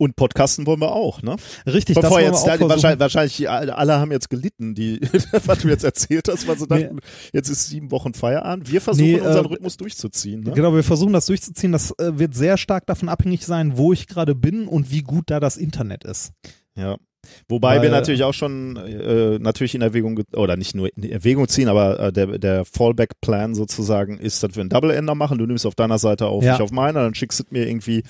Und 0.00 0.16
Podcasten 0.16 0.64
wollen 0.64 0.80
wir 0.80 0.92
auch, 0.92 1.20
ne? 1.20 1.36
Richtig, 1.66 1.96
Bevor 1.96 2.02
das 2.02 2.10
wollen 2.10 2.22
wir 2.22 2.30
jetzt 2.30 2.62
auch 2.62 2.68
wahrscheinlich, 2.70 3.00
wahrscheinlich 3.00 3.50
alle 3.50 3.98
haben 3.98 4.10
jetzt 4.10 4.30
gelitten, 4.30 4.74
die 4.74 4.98
was 5.44 5.58
du 5.58 5.68
jetzt 5.68 5.84
erzählt 5.84 6.26
hast, 6.26 6.48
weil 6.48 6.58
sie 6.58 6.66
dachten, 6.66 7.00
jetzt 7.34 7.50
ist 7.50 7.68
sieben 7.68 7.90
Wochen 7.90 8.14
Feierabend. 8.14 8.72
Wir 8.72 8.80
versuchen 8.80 9.04
Nee, 9.04 9.18
äh, 9.18 9.20
unseren 9.20 9.44
Rhythmus 9.44 9.76
durchzuziehen. 9.76 10.40
Ne? 10.40 10.52
Genau, 10.52 10.74
wir 10.74 10.84
versuchen 10.84 11.12
das 11.12 11.26
durchzuziehen. 11.26 11.72
Das 11.72 11.90
äh, 11.98 12.18
wird 12.18 12.34
sehr 12.34 12.56
stark 12.56 12.86
davon 12.86 13.10
abhängig 13.10 13.44
sein, 13.44 13.76
wo 13.76 13.92
ich 13.92 14.06
gerade 14.06 14.34
bin 14.34 14.68
und 14.68 14.90
wie 14.90 15.02
gut 15.02 15.24
da 15.26 15.38
das 15.38 15.58
Internet 15.58 16.04
ist. 16.04 16.32
Ja. 16.74 16.96
Wobei 17.48 17.76
Weil- 17.76 17.82
wir 17.82 17.90
natürlich 17.90 18.24
auch 18.24 18.32
schon 18.34 18.76
äh, 18.76 19.38
natürlich 19.38 19.74
in 19.74 19.82
Erwägung 19.82 20.20
oder 20.34 20.56
nicht 20.56 20.74
nur 20.74 20.88
in 20.96 21.02
Erwägung 21.10 21.48
ziehen, 21.48 21.68
aber 21.68 22.00
äh, 22.00 22.12
der, 22.12 22.38
der 22.38 22.64
Fallback-Plan 22.64 23.54
sozusagen 23.54 24.18
ist, 24.18 24.42
dass 24.42 24.54
wir 24.56 24.60
einen 24.62 24.70
Double-Ender 24.70 25.14
machen. 25.14 25.38
Du 25.38 25.46
nimmst 25.46 25.66
auf 25.66 25.74
deiner 25.74 25.98
Seite 25.98 26.26
auf, 26.26 26.42
Ja. 26.44 26.54
ich 26.56 26.62
auf 26.62 26.70
meiner, 26.72 27.02
dann 27.02 27.14
schickst 27.14 27.40
du 27.40 27.44
mir 27.50 27.66
irgendwie 27.68 28.02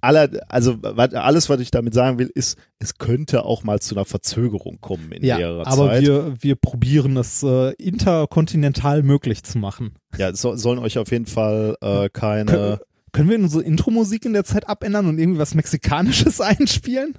aller, 0.00 0.28
also 0.48 0.76
wat, 0.82 1.14
alles, 1.14 1.48
was 1.48 1.60
ich 1.60 1.70
damit 1.70 1.94
sagen 1.94 2.18
will, 2.18 2.30
ist, 2.34 2.56
es 2.78 2.98
könnte 2.98 3.44
auch 3.44 3.64
mal 3.64 3.80
zu 3.80 3.94
einer 3.94 4.04
Verzögerung 4.04 4.78
kommen 4.80 5.12
in 5.12 5.24
Ja, 5.24 5.36
längerer 5.36 5.66
aber 5.66 5.88
Zeit. 5.88 6.02
wir, 6.02 6.34
wir 6.40 6.56
probieren 6.56 7.16
es 7.16 7.42
äh, 7.42 7.72
interkontinental 7.74 9.02
möglich 9.02 9.42
zu 9.42 9.58
machen. 9.58 9.94
ja, 10.18 10.30
es 10.30 10.40
so, 10.40 10.56
sollen 10.56 10.78
euch 10.78 10.98
auf 10.98 11.10
jeden 11.10 11.26
Fall 11.26 11.76
äh, 11.80 12.08
keine. 12.12 12.46
Kön 12.46 12.78
können 13.12 13.30
wir 13.30 13.38
unsere 13.38 13.62
Intro-Musik 13.62 14.24
in 14.24 14.32
der 14.32 14.42
Zeit 14.42 14.68
abändern 14.68 15.06
und 15.06 15.20
irgendwie 15.20 15.38
was 15.38 15.54
Mexikanisches 15.54 16.40
einspielen? 16.40 17.14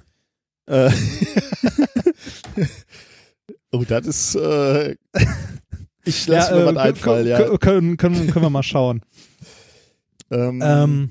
Äh, 0.66 0.90
oh, 3.72 3.84
das 3.86 4.06
ist. 4.06 4.34
Äh, 4.36 4.96
ich 6.04 6.26
lasse 6.26 6.54
mir 6.54 6.62
äh, 6.62 6.66
was 6.66 6.76
einfallen, 6.76 7.26
ja. 7.26 7.38
kö- 7.40 7.58
Können, 7.58 7.96
können, 7.96 8.26
können 8.30 8.44
wir 8.44 8.50
mal 8.50 8.62
schauen. 8.62 9.02
Ähm, 10.30 10.60
Ähm, 10.62 11.10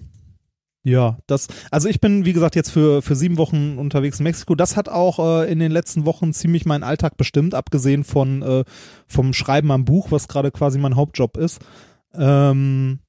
ja, 0.83 1.17
das, 1.25 1.47
also 1.71 1.89
ich 1.89 1.99
bin, 1.99 2.25
wie 2.25 2.33
gesagt, 2.33 2.55
jetzt 2.55 2.69
für, 2.69 3.01
für 3.01 3.15
sieben 3.15 3.37
Wochen 3.37 3.77
unterwegs 3.77 4.19
in 4.19 4.23
Mexiko. 4.23 4.53
Das 4.55 4.77
hat 4.77 4.87
auch 4.87 5.17
äh, 5.41 5.51
in 5.51 5.59
den 5.59 5.71
letzten 5.71 6.05
Wochen 6.05 6.31
ziemlich 6.31 6.65
meinen 6.65 6.83
Alltag 6.83 7.17
bestimmt, 7.17 7.55
abgesehen 7.55 8.03
von 8.03 8.41
äh, 8.43 8.63
vom 9.07 9.33
Schreiben 9.33 9.71
am 9.71 9.83
Buch, 9.85 10.11
was 10.11 10.27
gerade 10.27 10.51
quasi 10.51 10.77
mein 10.77 10.95
Hauptjob 10.95 11.37
ist. 11.37 11.59
Ähm, 12.13 12.99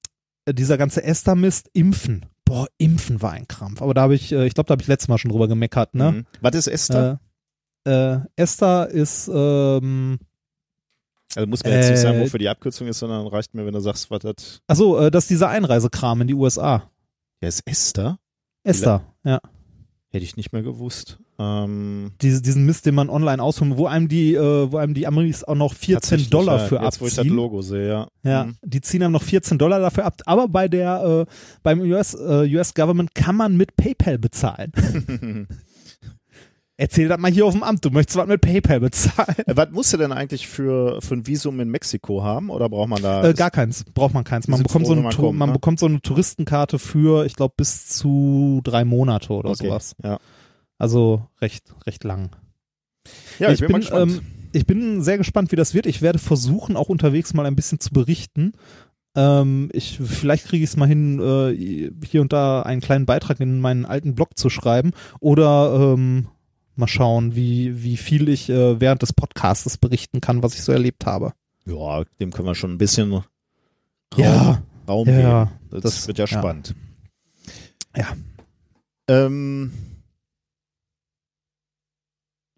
äh, 0.47 0.55
dieser 0.55 0.79
ganze 0.79 1.05
Esther-Mist, 1.05 1.69
Impfen. 1.75 2.25
Boah, 2.47 2.67
Impfen 2.79 3.21
war 3.21 3.33
ein 3.33 3.47
Krampf. 3.49 3.83
Aber 3.83 3.93
da 3.93 4.03
habe 4.03 4.15
ich, 4.15 4.33
äh, 4.33 4.47
ich 4.47 4.55
glaube, 4.55 4.69
da 4.69 4.73
habe 4.73 4.81
ich 4.83 4.89
letztes 4.89 5.09
Mal 5.09 5.19
schon 5.19 5.31
drüber 5.33 5.49
gemeckert, 5.49 5.95
ne? 5.95 6.13
mhm. 6.13 6.27
Was 6.41 6.55
ist 6.55 6.69
Esther? 6.69 7.21
Äh, 7.85 7.91
äh, 7.91 8.21
Esther 8.37 8.89
ist, 8.89 9.29
ähm, 9.33 10.19
Also 11.35 11.47
muss 11.49 11.63
mir 11.65 11.71
jetzt 11.75 11.91
nicht 11.91 12.01
sagen, 12.01 12.19
Äh, 12.19 12.23
wofür 12.23 12.39
die 12.39 12.49
Abkürzung 12.49 12.87
ist, 12.87 13.01
sondern 13.01 13.27
reicht 13.27 13.53
mir, 13.55 13.67
wenn 13.67 13.75
du 13.75 13.81
sagst, 13.81 14.11
was 14.11 14.21
das. 14.21 14.63
achso, 14.67 14.99
äh, 14.99 15.11
das 15.11 15.25
ist 15.25 15.31
dieser 15.31 15.49
Einreisekram 15.49 16.21
in 16.23 16.29
die 16.29 16.35
USA. 16.35 16.89
Ja, 17.43 17.49
ist 17.49 17.63
Esther? 17.67 18.19
Esther, 18.63 19.03
ja. 19.25 19.41
Hätte 20.11 20.25
ich 20.25 20.37
nicht 20.37 20.53
mehr 20.53 20.63
gewusst. 20.63 21.19
Ähm, 21.39 22.13
Diese, 22.23 22.41
diesen 22.41 22.65
Mist, 22.65 22.87
den 22.87 22.95
man 22.95 23.11
online 23.11 23.43
ausholt, 23.43 23.77
wo 23.77 23.87
einem 23.87 24.09
die, 24.09 24.35
äh, 24.35 24.73
wo 24.73 24.79
einem 24.79 24.95
die 24.95 25.07
Amis 25.07 25.45
auch 25.45 25.55
noch 25.55 25.75
14 25.75 25.95
tatsächlich, 25.95 26.31
Dollar 26.31 26.61
für 26.61 26.83
jetzt, 26.83 27.01
wo 27.01 27.05
ich 27.07 27.13
das 27.13 27.19
abziehen. 27.21 27.37
Logo 27.37 27.61
sehe, 27.63 27.87
ja. 27.89 28.09
Ja, 28.23 28.45
Mhm. 28.45 28.57
die 28.63 28.81
ziehen 28.81 29.03
einem 29.03 29.13
noch 29.13 29.23
14 29.23 29.59
Dollar 29.59 29.79
dafür 29.81 30.07
ab. 30.07 30.23
Aber 30.25 30.49
bei 30.49 30.69
der, 30.69 31.27
äh, 31.29 31.33
beim 31.63 31.81
US, 31.81 32.15
äh, 32.15 32.49
US 32.55 32.73
Government 32.75 33.15
kann 33.15 33.37
man 33.37 33.57
mit 33.57 33.77
PayPal 33.77 34.19
bezahlen. 34.19 34.73
Erzähl 36.79 37.09
das 37.09 37.19
mal 37.19 37.31
hier 37.31 37.47
auf 37.47 37.55
dem 37.55 37.63
Amt, 37.63 37.87
du 37.87 37.91
möchtest 37.91 38.19
was 38.19 38.27
mit 38.27 38.43
PayPal 38.43 38.81
bezahlen. 38.81 39.35
Äh, 39.47 39.57
was 39.57 39.71
musst 39.71 39.95
du 39.95 39.97
denn 39.97 40.13
eigentlich 40.13 40.47
für, 40.47 41.01
für 41.01 41.15
ein 41.15 41.27
Visum 41.27 41.59
in 41.61 41.71
Mexiko 41.71 42.23
haben? 42.23 42.51
Oder 42.51 42.69
braucht 42.69 42.89
man 42.91 43.03
da. 43.03 43.25
Äh, 43.25 43.33
gar 43.33 43.51
keins, 43.51 43.85
braucht 43.95 44.13
man 44.13 44.25
keins. 44.25 44.47
Man, 44.47 44.63
bekommt 44.63 44.87
so, 44.87 44.93
eine, 44.93 45.01
man 45.01 45.15
kommt, 45.15 45.39
man 45.39 45.49
ne? 45.49 45.53
bekommt 45.55 45.79
so 45.81 45.87
eine 45.87 46.03
Touristenkarte 46.03 46.79
für, 46.79 47.25
ich 47.25 47.35
glaube, 47.35 47.55
bis 47.57 47.87
zu 47.89 48.61
drei 48.63 48.85
Monate 48.85 49.33
oder 49.33 49.51
okay. 49.51 49.69
sowas. 49.69 49.97
Ja, 50.05 50.19
Also 50.79 51.27
recht, 51.41 51.75
recht 51.87 52.05
lang. 52.05 52.31
ja 53.39 53.51
ich, 53.51 53.61
bin, 53.61 53.73
mal 53.73 53.81
gespannt. 53.81 54.13
ähm, 54.13 54.21
ich 54.53 54.67
bin 54.67 55.03
sehr 55.03 55.19
gespannt, 55.19 55.53
wie 55.53 55.57
das 55.57 55.75
wird. 55.75 55.87
Ich 55.87 56.03
werde 56.03 56.19
versuchen, 56.19 56.77
auch 56.77 56.89
unterwegs 56.89 57.35
mal 57.35 57.47
ein 57.47 57.57
bisschen 57.57 57.81
zu 57.81 57.91
berichten. 57.93 58.53
Ähm, 59.15 59.71
ich, 59.73 59.99
vielleicht 59.99 60.47
kriege 60.47 60.63
ich 60.65 60.71
es 60.71 60.77
mal 60.77 60.87
hin, 60.89 61.21
äh, 61.21 61.91
hier 62.07 62.21
und 62.21 62.33
da 62.35 62.63
einen 62.63 62.83
kleinen 62.83 63.07
Beitrag 63.07 63.41
in 63.41 63.61
meinen 63.61 63.87
alten 63.87 64.15
Blog 64.15 64.37
zu 64.39 64.51
schreiben. 64.51 64.93
Oder 65.21 65.95
ähm, 65.95 66.29
mal 66.75 66.87
schauen, 66.89 67.35
wie, 67.35 67.83
wie 67.83 67.97
viel 67.97 68.29
ich 68.29 68.51
äh, 68.51 68.79
während 68.79 69.01
des 69.01 69.15
Podcastes 69.15 69.79
berichten 69.79 70.21
kann, 70.21 70.43
was 70.43 70.55
ich 70.55 70.63
so 70.63 70.73
erlebt 70.73 71.07
habe. 71.07 71.33
ja, 71.65 72.05
dem 72.21 72.31
können 72.33 72.49
wir 72.49 72.55
schon 72.55 72.73
ein 72.73 72.79
bisschen 72.79 73.13
Raum, 73.13 73.25
Ja, 74.17 74.63
Raum 74.87 75.09
ja, 75.09 75.45
geben. 75.45 75.51
Das, 75.71 75.81
das- 75.83 76.07
wird 76.09 76.19
ja 76.19 76.27
ja. 76.27 76.39
spannend. 76.39 76.75
Ja. 77.97 78.09
Ähm, 79.09 79.73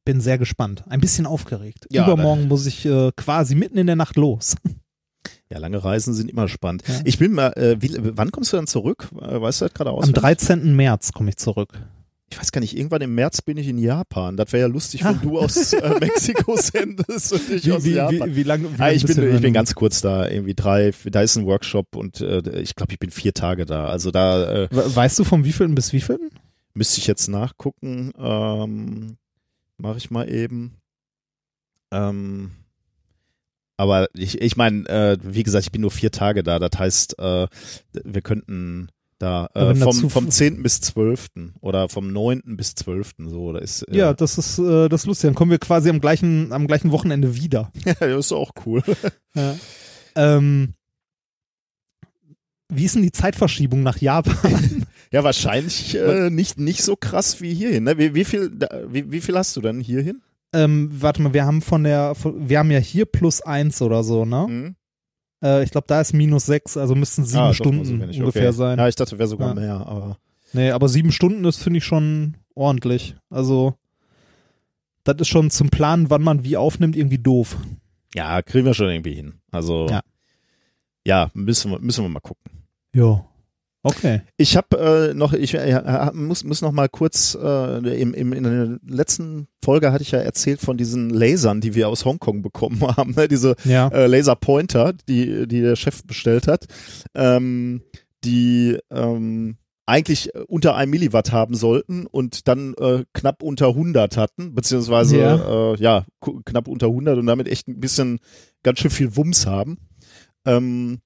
bin 0.08 0.20
sehr 0.22 0.38
gespannt. 0.38 0.84
Ein 0.88 1.00
bisschen 1.02 1.26
aufgeregt. 1.26 1.86
Ja, 1.90 2.04
Übermorgen 2.04 2.48
muss 2.48 2.64
ich 2.64 2.86
äh, 2.86 3.10
quasi 3.14 3.54
mitten 3.54 3.76
in 3.76 3.86
der 3.86 3.96
Nacht 3.96 4.16
los. 4.16 4.56
ja, 5.50 5.58
lange 5.58 5.84
Reisen 5.84 6.14
sind 6.14 6.30
immer 6.30 6.48
spannend. 6.48 6.82
Ja. 6.88 6.94
Ich 7.04 7.18
bin 7.18 7.32
mal, 7.32 7.48
äh, 7.58 7.76
wie, 7.80 7.94
wann 8.16 8.30
kommst 8.30 8.52
du 8.52 8.56
dann 8.56 8.66
zurück? 8.66 9.08
Äh, 9.20 9.38
Weißt 9.38 9.60
du 9.60 9.66
das 9.66 9.74
gerade 9.74 9.90
aus? 9.90 10.04
Am 10.04 10.14
13. 10.14 10.74
März 10.74 11.12
komme 11.12 11.28
ich 11.28 11.36
zurück. 11.36 11.74
Ich 12.30 12.38
weiß 12.38 12.52
gar 12.52 12.60
nicht, 12.60 12.76
irgendwann 12.76 13.02
im 13.02 13.14
März 13.14 13.42
bin 13.42 13.56
ich 13.58 13.68
in 13.68 13.76
Japan. 13.78 14.36
Das 14.38 14.52
wäre 14.54 14.62
ja 14.68 14.72
lustig, 14.72 15.04
Ah. 15.04 15.10
wenn 15.10 15.20
du 15.28 15.38
aus 15.38 15.72
äh, 15.74 15.94
Mexiko 16.00 16.56
sendest 16.56 17.32
und 17.34 17.50
ich 17.50 17.70
aus 17.70 17.84
Wie, 17.84 17.90
wie, 17.90 17.94
Japan. 17.96 18.30
wie, 18.30 18.36
wie 18.36 18.42
lange? 18.44 18.64
Wie 18.70 18.74
Ah, 18.82 18.86
lang 18.86 18.94
ich, 18.96 19.04
bin, 19.04 19.34
ich 19.34 19.40
bin 19.42 19.52
ganz 19.52 19.74
kurz 19.74 20.00
da, 20.00 20.26
irgendwie 20.28 20.54
drei, 20.54 20.92
da 21.10 21.20
ist 21.20 21.36
ein 21.36 21.44
Workshop 21.44 21.96
und 21.96 22.22
äh, 22.22 22.60
ich 22.60 22.74
glaube, 22.76 22.92
ich 22.94 22.98
bin 22.98 23.10
vier 23.10 23.34
Tage 23.34 23.66
da. 23.66 23.86
Also 23.88 24.10
da 24.10 24.64
äh, 24.64 24.68
We- 24.70 24.96
Weißt 24.96 25.18
du 25.18 25.24
vom 25.24 25.44
wievielten 25.44 25.74
bis 25.74 25.92
wievielten? 25.92 26.30
müsste 26.74 26.98
ich 26.98 27.06
jetzt 27.08 27.28
nachgucken. 27.28 28.12
Ähm, 28.18 29.16
Mache 29.78 29.98
ich 29.98 30.10
mal 30.10 30.28
eben. 30.28 30.74
Ähm, 31.92 32.50
aber 33.76 34.08
ich, 34.14 34.40
ich 34.40 34.56
meine, 34.56 34.88
äh, 34.88 35.18
wie 35.22 35.44
gesagt, 35.44 35.64
ich 35.64 35.72
bin 35.72 35.82
nur 35.82 35.90
vier 35.90 36.10
Tage 36.10 36.42
da. 36.42 36.58
Das 36.58 36.78
heißt, 36.78 37.18
äh, 37.18 37.46
wir 37.92 38.22
könnten 38.22 38.88
Da, 39.20 39.48
äh, 39.54 39.74
vom, 39.74 40.10
vom 40.10 40.30
10. 40.30 40.62
bis 40.62 40.80
12. 40.80 41.28
oder 41.60 41.88
vom 41.88 42.12
9. 42.12 42.56
bis 42.56 42.74
12. 42.74 43.14
so, 43.26 43.52
da 43.52 43.58
ist, 43.60 43.82
äh, 43.82 43.96
Ja, 43.96 44.14
das 44.14 44.38
ist, 44.38 44.58
äh, 44.58 44.88
das 44.88 45.02
ist 45.02 45.06
lustig. 45.06 45.28
Dann 45.28 45.34
kommen 45.34 45.50
wir 45.50 45.58
quasi 45.58 45.90
am 45.90 46.00
gleichen, 46.00 46.52
am 46.52 46.66
gleichen 46.66 46.90
Wochenende 46.92 47.34
wieder. 47.36 47.72
das 48.00 48.26
ist 48.26 48.32
auch 48.32 48.50
cool. 48.66 48.82
Ja. 49.34 49.56
Ähm, 50.16 50.74
wie 52.68 52.84
ist 52.84 52.96
denn 52.96 53.02
die 53.02 53.12
Zeitverschiebung 53.12 53.82
nach 53.84 53.98
Japan? 53.98 54.84
Ja, 55.12 55.24
wahrscheinlich 55.24 55.94
äh, 55.96 56.28
nicht, 56.30 56.58
nicht 56.58 56.82
so 56.82 56.94
krass 56.96 57.40
wie 57.40 57.54
hierhin. 57.54 57.84
Ne? 57.84 57.96
Wie, 57.98 58.14
wie, 58.14 58.24
viel, 58.24 58.50
da, 58.50 58.68
wie, 58.88 59.10
wie 59.10 59.20
viel 59.20 59.36
hast 59.36 59.56
du 59.56 59.60
denn 59.60 59.80
hierhin? 59.80 60.20
ähm, 60.54 60.90
warte 60.92 61.20
mal, 61.22 61.34
wir 61.34 61.44
haben 61.44 61.60
von 61.62 61.84
der, 61.84 62.14
von, 62.14 62.48
wir 62.48 62.58
haben 62.58 62.70
ja 62.70 62.78
hier 62.78 63.04
plus 63.06 63.40
eins 63.42 63.82
oder 63.82 64.02
so, 64.02 64.24
ne? 64.24 64.46
Hm? 64.46 64.76
Äh, 65.42 65.62
ich 65.62 65.70
glaube, 65.70 65.86
da 65.86 66.00
ist 66.00 66.14
minus 66.14 66.46
sechs, 66.46 66.76
also 66.76 66.94
müssten 66.94 67.24
sieben 67.24 67.42
Ah, 67.42 67.52
Stunden 67.54 67.84
so 67.84 67.92
wenig, 68.00 68.18
ungefähr 68.18 68.48
okay. 68.48 68.56
sein. 68.56 68.78
Ja, 68.78 68.88
ich 68.88 68.96
dachte, 68.96 69.18
wäre 69.18 69.28
sogar 69.28 69.48
Ja. 69.48 69.54
mehr, 69.54 69.74
aber 69.86 70.18
Nee, 70.54 70.70
aber 70.70 70.88
sieben 70.88 71.12
Stunden 71.12 71.44
ist, 71.44 71.62
finde 71.62 71.78
ich, 71.78 71.84
schon 71.84 72.38
ordentlich. 72.54 73.14
Also, 73.28 73.74
das 75.04 75.16
ist 75.20 75.28
schon 75.28 75.50
zum 75.50 75.68
Planen, 75.68 76.08
wann 76.08 76.22
man 76.22 76.44
wie 76.44 76.56
aufnimmt, 76.56 76.96
irgendwie 76.96 77.18
doof. 77.18 77.56
ja, 78.14 78.40
kriegen 78.42 78.64
wir 78.64 78.72
schon 78.74 78.88
irgendwie 78.88 79.14
hin. 79.14 79.34
Also, 79.50 79.86
Ja. 79.90 80.00
ja, 81.06 81.30
müssen, 81.34 81.70
wir, 81.70 81.78
müssen 81.80 82.04
wir 82.04 82.08
mal 82.08 82.20
gucken. 82.20 82.50
Ja. 82.94 83.27
Okay. 83.88 84.22
Ich 84.36 84.56
habe 84.56 85.10
äh, 85.10 85.14
noch, 85.14 85.32
ich 85.32 85.54
äh, 85.54 86.10
muss, 86.14 86.44
muss 86.44 86.62
noch 86.62 86.72
mal 86.72 86.88
kurz, 86.88 87.36
äh, 87.40 88.00
im, 88.00 88.14
im, 88.14 88.32
in 88.32 88.42
der 88.44 88.78
letzten 88.86 89.48
Folge 89.64 89.92
hatte 89.92 90.02
ich 90.02 90.10
ja 90.10 90.18
erzählt 90.20 90.60
von 90.60 90.76
diesen 90.76 91.10
Lasern, 91.10 91.60
die 91.60 91.74
wir 91.74 91.88
aus 91.88 92.04
Hongkong 92.04 92.42
bekommen 92.42 92.80
haben, 92.96 93.14
ne? 93.16 93.28
diese 93.28 93.54
Ja. 93.64 93.88
äh, 93.88 94.06
Laserpointer, 94.06 94.92
die, 95.08 95.46
die 95.48 95.60
der 95.60 95.76
Chef 95.76 96.04
bestellt 96.04 96.46
hat, 96.48 96.66
ähm, 97.14 97.82
die 98.24 98.78
ähm, 98.90 99.56
eigentlich 99.86 100.30
unter 100.48 100.74
einem 100.74 100.90
Milliwatt 100.90 101.32
haben 101.32 101.54
sollten 101.54 102.04
und 102.06 102.46
dann 102.46 102.74
äh, 102.74 103.04
knapp 103.14 103.42
unter 103.42 103.68
100 103.68 104.18
hatten, 104.18 104.54
beziehungsweise 104.54 105.16
Ja. 105.18 105.72
äh, 105.72 105.76
ja, 105.80 106.04
knapp 106.44 106.68
unter 106.68 106.88
100 106.88 107.16
und 107.18 107.26
damit 107.26 107.48
echt 107.48 107.68
ein 107.68 107.80
bisschen 107.80 108.18
ganz 108.62 108.80
schön 108.80 108.90
viel 108.90 109.16
Wumms 109.16 109.46
haben. 109.46 109.78
Ähm, 110.44 111.00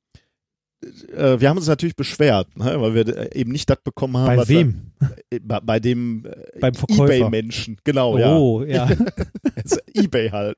äh, 1.17 1.41
wir 1.41 1.49
haben 1.49 1.59
uns 1.59 1.67
natürlich 1.67 1.97
beschwert, 1.97 2.57
ne, 2.57 2.81
weil 2.81 2.95
wir 2.95 3.17
äh, 3.17 3.39
eben 3.39 3.53
nicht 3.53 3.69
das 3.71 3.79
bekommen 3.83 4.17
haben. 4.17 4.37
Bei 4.37 4.49
wem? 4.49 4.93
Wir, 5.31 5.41
bei, 5.41 5.61
bei 5.61 5.81
dem 5.81 6.27
äh, 6.27 6.59
Beim 6.61 6.75
Verkäufer. 6.75 7.15
Ebay-Menschen, 7.15 7.79
genau, 7.85 8.19
ja. 8.19 8.37
Oh, 8.37 8.63
ja. 8.63 8.89
Also 9.55 9.77
Ebay 9.95 10.31
halt. 10.31 10.57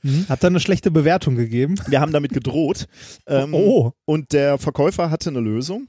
Hm, 0.00 0.26
Hat 0.28 0.42
da 0.42 0.48
eine 0.48 0.60
schlechte 0.60 0.90
Bewertung 0.90 1.36
gegeben? 1.36 1.76
Wir 1.88 2.00
haben 2.00 2.12
damit 2.12 2.32
gedroht. 2.32 2.86
Ähm, 3.26 3.54
oh. 3.54 3.92
Und 4.04 4.32
der 4.32 4.58
Verkäufer 4.58 5.10
hatte 5.10 5.30
eine 5.30 5.40
Lösung. 5.40 5.88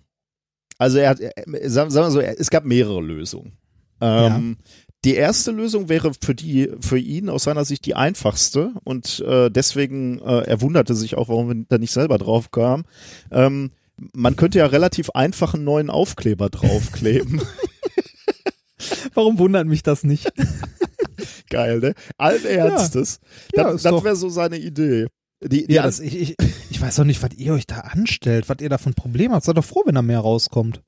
Also 0.77 0.99
er 0.99 1.09
hat, 1.09 1.19
er, 1.19 1.33
sagen 1.69 1.93
wir 1.93 2.11
so, 2.11 2.21
es 2.21 2.49
gab 2.49 2.63
mehrere 2.63 3.01
Lösungen. 3.01 3.57
Ähm, 4.01 4.57
Die 5.05 5.15
erste 5.15 5.51
Lösung 5.51 5.89
wäre 5.89 6.11
für 6.21 6.33
die, 6.33 6.69
für 6.79 6.97
ihn 6.97 7.29
aus 7.29 7.43
seiner 7.43 7.65
Sicht 7.65 7.85
die 7.85 7.95
einfachste 7.95 8.71
und 8.83 9.19
äh, 9.19 9.49
deswegen 9.49 10.19
äh, 10.19 10.43
er 10.43 10.61
wunderte 10.61 10.95
sich 10.95 11.15
auch, 11.15 11.27
warum 11.27 11.47
wir 11.49 11.65
da 11.67 11.77
nicht 11.77 11.91
selber 11.91 12.17
drauf 12.17 12.51
kamen. 12.51 12.85
Ähm, 13.31 13.71
man 14.13 14.35
könnte 14.35 14.59
ja 14.59 14.65
relativ 14.65 15.09
einfach 15.11 15.53
einen 15.53 15.65
neuen 15.65 15.89
Aufkleber 15.89 16.49
draufkleben. 16.49 17.41
Warum 19.13 19.37
wundert 19.37 19.67
mich 19.67 19.83
das 19.83 20.03
nicht? 20.03 20.31
Geil, 21.49 21.79
ne? 21.79 21.93
Allen 22.17 22.45
Ernstes. 22.45 23.19
Ja, 23.55 23.63
das 23.63 23.75
ist 23.75 23.85
das 23.85 24.03
wäre 24.03 24.15
so 24.15 24.29
seine 24.29 24.57
Idee. 24.57 25.07
Die, 25.41 25.67
die 25.67 25.73
Ja, 25.73 25.83
das, 25.83 25.99
ich, 25.99 26.19
ich, 26.19 26.35
ich 26.69 26.81
weiß 26.81 26.95
doch 26.95 27.03
nicht, 27.03 27.21
was 27.21 27.33
ihr 27.35 27.53
euch 27.53 27.67
da 27.67 27.79
anstellt, 27.79 28.49
was 28.49 28.57
ihr 28.61 28.69
da 28.69 28.77
für 28.77 28.89
ein 28.89 28.95
Problem 28.95 29.31
habt. 29.31 29.45
Seid 29.45 29.57
doch 29.57 29.65
froh, 29.65 29.83
wenn 29.85 29.95
da 29.95 30.01
mehr 30.01 30.19
rauskommt. 30.19 30.81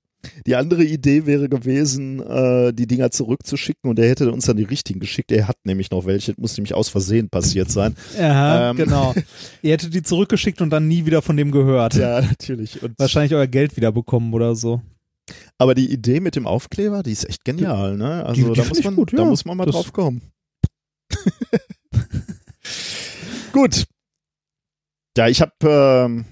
Die 0.46 0.56
andere 0.56 0.84
Idee 0.84 1.26
wäre 1.26 1.50
gewesen, 1.50 2.22
äh, 2.22 2.74
die 2.74 2.88
Dinger 2.88 3.12
zurückzuschicken 3.12 3.90
und 3.90 4.00
er 4.00 4.10
hätte 4.10 4.32
uns 4.32 4.46
dann 4.46 4.58
die 4.58 4.64
richtigen 4.64 5.00
geschickt. 5.00 5.32
Er 5.32 5.48
hat 5.48 5.58
nämlich 5.66 5.92
noch 5.92 6.06
welche, 6.06 6.34
das 6.34 6.42
muss 6.42 6.58
nämlich 6.58 6.74
aus 6.74 6.90
Versehen 6.90 7.30
passiert 7.30 7.72
sein. 7.72 7.96
Ja, 8.20 8.72
Ähm. 8.72 8.78
genau. 8.78 9.14
ihr 9.62 9.72
hättet 9.74 9.94
die 9.94 10.04
zurückgeschickt 10.04 10.62
und 10.62 10.70
dann 10.70 10.88
nie 10.88 11.06
wieder 11.06 11.22
von 11.22 11.38
dem 11.38 11.52
gehört. 11.52 11.96
Ja, 11.96 12.22
natürlich. 12.22 12.82
Und, 12.84 12.98
Wahrscheinlich 13.00 13.34
euer 13.34 13.48
Geld 13.48 13.76
wieder 13.78 13.92
bekommen 13.92 14.34
oder 14.34 14.56
so. 14.56 14.82
aber 15.58 15.74
die 15.76 15.92
Idee 15.92 16.20
mit 16.20 16.36
dem 16.36 16.48
Aufkleber, 16.48 17.04
die 17.04 17.12
ist 17.12 17.28
echt 17.28 17.44
genial, 17.46 17.98
ne? 17.98 18.26
Also 18.26 18.42
Die- 18.42 18.48
die 18.54 18.62
da, 18.62 18.68
muss 18.68 18.84
man, 18.84 18.96
gut, 18.96 19.14
da 19.14 19.18
ja. 19.24 19.26
muss 19.26 19.46
man 19.46 19.58
mal 19.58 19.66
Das- 19.66 19.76
drauf 19.76 19.94
kommen. 19.94 20.22
gut. 23.54 23.86
Ja, 25.18 25.28
ich 25.28 25.42
habe 25.42 25.52
ähm, 25.64 26.26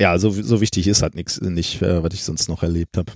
ja, 0.00 0.18
so, 0.18 0.30
so 0.30 0.60
wichtig 0.60 0.86
ist 0.86 1.02
halt 1.02 1.14
nichts, 1.14 1.40
nicht, 1.40 1.82
äh, 1.82 2.02
was 2.02 2.14
ich 2.14 2.22
sonst 2.22 2.48
noch 2.48 2.62
erlebt 2.62 2.96
habe. 2.96 3.12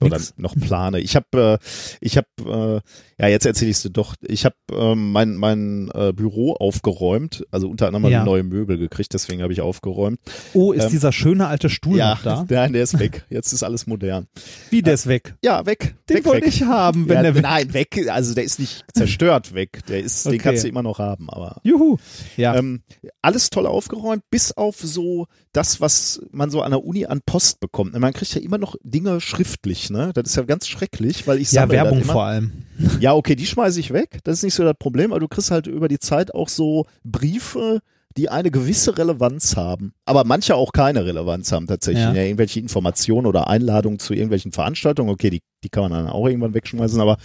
Oder 0.00 0.16
Nix. 0.16 0.34
noch 0.38 0.54
plane. 0.56 1.00
Ich 1.00 1.14
habe, 1.16 1.58
äh, 1.60 1.66
ich 2.00 2.16
habe, 2.16 2.82
äh, 3.18 3.22
ja, 3.22 3.28
jetzt 3.28 3.44
erzähle 3.46 3.70
ich 3.70 3.76
es 3.78 3.82
dir 3.82 3.90
doch. 3.90 4.14
Ich 4.26 4.44
habe 4.44 4.54
ähm, 4.72 5.12
mein 5.12 5.34
mein 5.36 5.90
äh, 5.94 6.12
Büro 6.12 6.54
aufgeräumt, 6.54 7.44
also 7.50 7.68
unter 7.68 7.86
anderem 7.88 8.10
Ja. 8.10 8.24
neue 8.24 8.42
Möbel 8.42 8.78
gekriegt, 8.78 9.12
deswegen 9.12 9.42
habe 9.42 9.52
ich 9.52 9.60
aufgeräumt. 9.60 10.18
Oh, 10.54 10.72
ist 10.72 10.84
Ähm, 10.84 10.90
dieser 10.90 11.12
schöne 11.12 11.46
alte 11.46 11.68
Stuhl 11.68 11.98
ja, 11.98 12.10
noch 12.14 12.22
da? 12.22 12.46
nein, 12.48 12.72
der 12.72 12.82
ist 12.82 12.98
weg. 12.98 13.26
Jetzt 13.28 13.52
ist 13.52 13.62
alles 13.62 13.86
modern. 13.86 14.26
Wie, 14.70 14.82
der 14.82 14.94
ist 14.94 15.06
weg? 15.06 15.34
Ja, 15.44 15.66
weg. 15.66 15.96
Den 16.08 16.16
weg, 16.18 16.24
wollte 16.24 16.46
weg. 16.46 16.54
ich 16.54 16.62
haben, 16.62 17.08
wenn 17.08 17.16
ja, 17.16 17.22
der 17.22 17.34
weg 17.34 17.42
Nein, 17.42 17.74
weg. 17.74 18.06
Also 18.10 18.34
der 18.34 18.44
ist 18.44 18.58
nicht 18.58 18.84
zerstört 18.94 19.52
weg. 19.54 19.80
Der 19.88 20.00
ist, 20.00 20.24
den 20.24 20.30
Okay. 20.30 20.38
kannst 20.38 20.64
du 20.64 20.68
immer 20.68 20.82
noch 20.82 20.98
haben, 20.98 21.28
aber 21.28 21.60
Juhu. 21.62 21.98
Ja. 22.36 22.56
ähm, 22.56 22.82
alles 23.22 23.50
toll 23.50 23.66
aufgeräumt, 23.66 24.22
bis 24.30 24.52
auf 24.52 24.76
so 24.80 25.26
das, 25.52 25.80
was 25.80 26.22
man 26.30 26.50
so 26.50 26.62
an 26.62 26.70
der 26.70 26.84
Uni 26.84 27.04
an 27.06 27.20
Post 27.26 27.60
bekommt. 27.60 27.98
Man 27.98 28.12
kriegt 28.12 28.34
ja 28.34 28.40
immer 28.40 28.58
noch 28.58 28.76
Dinge 28.82 29.20
schriftlich, 29.20 29.89
ne? 29.90 30.12
Das 30.14 30.24
ist 30.26 30.36
ja 30.36 30.42
ganz 30.42 30.66
schrecklich, 30.66 31.26
weil 31.26 31.38
ich 31.38 31.52
ja, 31.52 31.62
sammle 31.62 31.76
das 31.76 31.84
Werbung 31.84 32.02
immer. 32.02 32.12
vor 32.12 32.24
allem. 32.24 32.52
Ja, 32.98 33.14
okay, 33.14 33.36
die 33.36 33.44
schmeiße 33.44 33.78
ich 33.78 33.92
weg. 33.92 34.20
Das 34.24 34.38
ist 34.38 34.42
nicht 34.42 34.54
so 34.54 34.64
das 34.64 34.76
Problem, 34.78 35.12
aber 35.12 35.20
du 35.20 35.28
kriegst 35.28 35.50
halt 35.50 35.66
über 35.66 35.86
die 35.86 35.98
Zeit 35.98 36.34
auch 36.34 36.48
so 36.48 36.86
Briefe, 37.04 37.80
die 38.16 38.28
eine 38.30 38.50
gewisse 38.50 38.96
Relevanz 38.96 39.56
haben. 39.56 39.92
Aber 40.06 40.24
manche 40.24 40.54
auch 40.56 40.72
keine 40.72 41.04
Relevanz 41.04 41.52
haben 41.52 41.66
tatsächlich. 41.66 42.04
Ja. 42.04 42.14
Ja. 42.14 42.22
irgendwelche 42.22 42.58
Informationen 42.58 43.26
oder 43.26 43.48
Einladungen 43.48 43.98
zu 43.98 44.14
irgendwelchen 44.14 44.52
Veranstaltungen, 44.52 45.10
okay, 45.10 45.30
die, 45.30 45.42
die 45.62 45.68
kann 45.68 45.84
man 45.84 45.92
dann 45.92 46.08
auch 46.08 46.26
irgendwann 46.26 46.54
wegschmeißen, 46.54 47.00
aber 47.00 47.18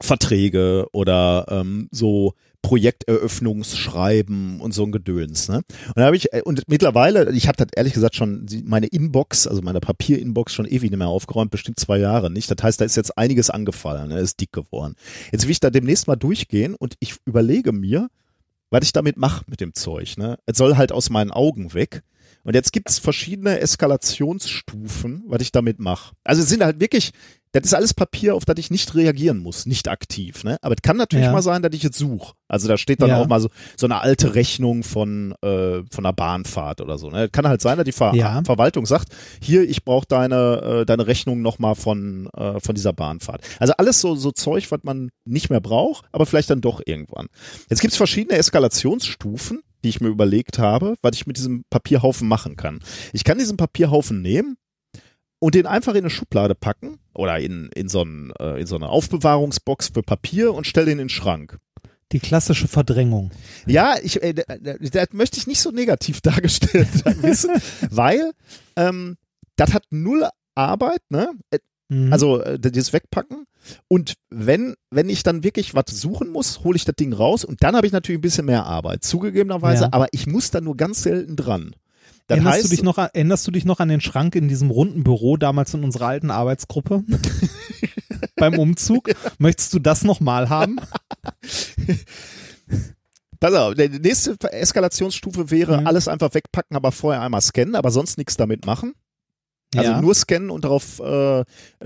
Verträge 0.00 0.86
oder 0.92 1.46
ähm, 1.50 1.88
so 1.90 2.32
Projekteröffnungsschreiben 2.70 4.60
und 4.60 4.72
so 4.72 4.84
ein 4.84 4.92
Gedöns. 4.92 5.48
Ne? 5.48 5.56
Und 5.56 5.96
da 5.96 6.04
habe 6.04 6.14
ich 6.14 6.32
äh, 6.32 6.42
und 6.42 6.62
mittlerweile, 6.68 7.32
ich 7.32 7.48
habe 7.48 7.56
das 7.56 7.66
ehrlich 7.74 7.94
gesagt 7.94 8.14
schon 8.14 8.46
meine 8.64 8.86
Inbox, 8.86 9.48
also 9.48 9.60
meine 9.60 9.80
Papierinbox 9.80 10.54
schon 10.54 10.66
ewig 10.66 10.92
nicht 10.92 10.96
mehr 10.96 11.08
aufgeräumt, 11.08 11.50
bestimmt 11.50 11.80
zwei 11.80 11.98
Jahre 11.98 12.30
nicht. 12.30 12.48
Das 12.48 12.62
heißt, 12.62 12.80
da 12.80 12.84
ist 12.84 12.94
jetzt 12.94 13.18
einiges 13.18 13.50
angefallen, 13.50 14.10
ne? 14.10 14.20
ist 14.20 14.40
dick 14.40 14.52
geworden. 14.52 14.94
Jetzt 15.32 15.46
will 15.46 15.50
ich 15.50 15.58
da 15.58 15.70
demnächst 15.70 16.06
mal 16.06 16.14
durchgehen 16.14 16.76
und 16.76 16.94
ich 17.00 17.16
überlege 17.24 17.72
mir, 17.72 18.08
was 18.70 18.84
ich 18.84 18.92
damit 18.92 19.16
mache 19.16 19.42
mit 19.48 19.60
dem 19.60 19.74
Zeug. 19.74 20.16
Ne? 20.16 20.38
Es 20.46 20.56
soll 20.56 20.76
halt 20.76 20.92
aus 20.92 21.10
meinen 21.10 21.32
Augen 21.32 21.74
weg. 21.74 22.04
Und 22.42 22.54
jetzt 22.54 22.72
gibt's 22.72 22.98
verschiedene 22.98 23.60
Eskalationsstufen, 23.60 25.24
was 25.26 25.42
ich 25.42 25.52
damit 25.52 25.78
mache. 25.78 26.14
Also 26.24 26.42
es 26.42 26.48
sind 26.48 26.62
halt 26.64 26.80
wirklich, 26.80 27.12
das 27.52 27.64
ist 27.64 27.74
alles 27.74 27.92
Papier, 27.94 28.34
auf 28.34 28.44
das 28.44 28.58
ich 28.58 28.70
nicht 28.70 28.94
reagieren 28.94 29.38
muss, 29.38 29.66
nicht 29.66 29.88
aktiv. 29.88 30.44
Ne? 30.44 30.56
Aber 30.62 30.74
es 30.74 30.82
kann 30.82 30.96
natürlich 30.96 31.26
Ja. 31.26 31.32
mal 31.32 31.42
sein, 31.42 31.62
dass 31.62 31.72
ich 31.74 31.82
jetzt 31.82 31.98
suche. 31.98 32.32
Also 32.48 32.68
da 32.68 32.78
steht 32.78 33.02
dann 33.02 33.10
Ja. 33.10 33.20
auch 33.20 33.26
mal 33.26 33.40
so, 33.40 33.48
so 33.76 33.86
eine 33.86 34.00
alte 34.00 34.34
Rechnung 34.34 34.82
von, 34.84 35.32
äh, 35.42 35.82
von 35.90 36.06
einer 36.06 36.12
Bahnfahrt 36.12 36.80
oder 36.80 36.96
so. 36.96 37.10
Ne? 37.10 37.28
Kann 37.28 37.46
halt 37.46 37.60
sein, 37.60 37.76
dass 37.76 37.84
die 37.84 37.92
Ver 37.92 38.14
Ja. 38.14 38.42
Verwaltung 38.44 38.86
sagt, 38.86 39.08
hier, 39.42 39.68
ich 39.68 39.84
brauche 39.84 40.06
deine, 40.06 40.80
äh, 40.80 40.86
deine 40.86 41.06
Rechnung 41.06 41.42
nochmal 41.42 41.74
von, 41.74 42.28
äh, 42.36 42.60
von 42.60 42.74
dieser 42.74 42.92
Bahnfahrt. 42.92 43.42
Also 43.58 43.74
alles 43.76 44.00
so, 44.00 44.14
so 44.14 44.30
Zeug, 44.32 44.70
was 44.70 44.80
man 44.82 45.10
nicht 45.24 45.50
mehr 45.50 45.60
braucht, 45.60 46.06
aber 46.12 46.26
vielleicht 46.26 46.50
dann 46.50 46.60
doch 46.60 46.80
irgendwann. 46.86 47.26
Jetzt 47.68 47.80
gibt's 47.80 47.96
verschiedene 47.96 48.38
Eskalationsstufen, 48.38 49.62
die 49.84 49.88
ich 49.88 50.00
mir 50.00 50.08
überlegt 50.08 50.58
habe, 50.58 50.94
was 51.02 51.12
ich 51.16 51.26
mit 51.26 51.36
diesem 51.36 51.64
Papierhaufen 51.70 52.28
machen 52.28 52.56
kann. 52.56 52.80
Ich 53.12 53.24
kann 53.24 53.38
diesen 53.38 53.56
Papierhaufen 53.56 54.20
nehmen 54.22 54.56
und 55.38 55.54
den 55.54 55.66
einfach 55.66 55.92
in 55.94 56.00
eine 56.00 56.10
Schublade 56.10 56.54
packen 56.54 56.98
oder 57.14 57.38
in, 57.38 57.70
in, 57.74 57.88
so, 57.88 58.02
ein, 58.02 58.32
äh, 58.38 58.60
in 58.60 58.66
so 58.66 58.76
eine 58.76 58.88
Aufbewahrungsbox 58.88 59.88
für 59.94 60.02
Papier 60.02 60.52
und 60.54 60.66
stelle 60.66 60.86
den 60.86 60.92
in 60.92 60.98
den 60.98 61.08
Schrank. 61.08 61.58
Die 62.12 62.18
klassische 62.20 62.66
Verdrängung. 62.66 63.30
Ja, 63.66 63.94
ich, 64.02 64.20
äh, 64.22 64.34
da- 64.34 64.56
da- 64.58 64.74
das 64.78 65.08
möchte 65.12 65.38
ich 65.38 65.46
nicht 65.46 65.60
so 65.60 65.70
negativ 65.70 66.20
dargestellt 66.22 66.88
wissen, 67.22 67.50
weil 67.90 68.32
ähm, 68.76 69.16
das 69.56 69.72
hat 69.72 69.84
null 69.90 70.28
Arbeit, 70.56 71.00
ne? 71.08 71.30
Mhm. 71.90 72.10
Also 72.12 72.40
äh, 72.40 72.58
dieses 72.58 72.92
Wegpacken. 72.94 73.44
Und 73.88 74.14
wenn, 74.30 74.74
wenn 74.90 75.10
ich 75.10 75.22
dann 75.22 75.44
wirklich 75.44 75.74
was 75.74 75.84
suchen 75.90 76.30
muss, 76.30 76.64
hole 76.64 76.76
ich 76.76 76.84
das 76.86 76.96
Ding 76.96 77.12
raus 77.12 77.44
und 77.44 77.62
dann 77.62 77.76
habe 77.76 77.86
ich 77.86 77.92
natürlich 77.92 78.18
ein 78.18 78.22
bisschen 78.22 78.46
mehr 78.46 78.64
Arbeit, 78.64 79.04
zugegebenerweise, 79.04 79.84
Ja. 79.84 79.88
aber 79.92 80.08
ich 80.12 80.26
muss 80.26 80.50
da 80.50 80.62
nur 80.62 80.76
ganz 80.78 81.02
selten 81.02 81.36
dran. 81.36 81.76
Das 82.26 82.36
erinnerst, 82.36 82.56
heißt, 82.58 82.64
du 82.64 82.68
dich 82.70 82.82
noch, 82.82 82.96
an- 82.96 83.10
erinnerst 83.12 83.46
du 83.46 83.50
dich 83.50 83.64
noch 83.66 83.80
an 83.80 83.88
den 83.88 84.00
Schrank 84.00 84.34
in 84.36 84.48
diesem 84.48 84.70
runden 84.70 85.04
Büro 85.04 85.36
damals 85.36 85.74
in 85.74 85.84
unserer 85.84 86.06
alten 86.06 86.30
Arbeitsgruppe? 86.30 87.02
Beim 88.36 88.58
Umzug? 88.58 89.10
Möchtest 89.38 89.74
du 89.74 89.78
das 89.78 90.04
nochmal 90.04 90.48
haben? 90.48 90.78
pass 93.40 93.54
auf, 93.54 93.74
die 93.74 93.88
nächste 93.88 94.36
Eskalationsstufe 94.52 95.50
wäre 95.50 95.80
Mhm. 95.80 95.86
alles 95.86 96.08
einfach 96.08 96.34
wegpacken, 96.34 96.76
aber 96.76 96.92
vorher 96.92 97.22
einmal 97.22 97.40
scannen, 97.40 97.74
aber 97.74 97.90
sonst 97.90 98.18
nichts 98.18 98.36
damit 98.36 98.66
machen. 98.66 98.92
Also 99.76 99.92
Ja. 99.92 100.00
nur 100.00 100.14
scannen 100.14 100.50
und 100.50 100.64
darauf 100.64 100.98
äh, 101.00 101.40
äh, 101.40 101.44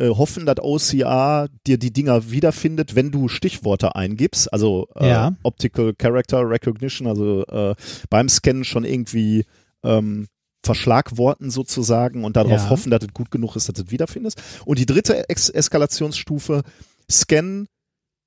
hoffen, 0.09 0.47
dass 0.47 0.57
OCR 0.59 1.49
dir 1.66 1.77
die 1.79 1.92
Dinger 1.92 2.31
wiederfindet, 2.31 2.94
wenn 2.94 3.11
du 3.11 3.29
Stichworte 3.29 3.94
eingibst. 3.94 4.51
Also 4.53 4.88
äh, 4.97 5.09
Ja. 5.09 5.35
Optical 5.42 5.92
Character 5.94 6.49
Recognition, 6.49 7.07
also 7.07 7.44
äh, 7.47 7.75
beim 8.09 8.29
Scannen 8.31 8.64
schon 8.64 8.85
irgendwie 8.85 9.44
ähm, 9.83 10.29
verschlagworten 10.64 11.51
sozusagen 11.51 12.25
und 12.25 12.37
darauf 12.37 12.62
Ja. 12.64 12.70
hoffen, 12.70 12.90
dass 12.90 13.03
es 13.03 13.12
gut 13.12 13.31
genug 13.31 13.55
ist, 13.55 13.68
dass 13.68 13.75
du 13.75 13.83
es 13.83 13.90
wiederfindest. 13.90 14.40
Und 14.64 14.79
die 14.79 14.87
dritte 14.87 15.29
Ex 15.29 15.51
Eskalationsstufe, 15.51 16.62
scannen 17.11 17.68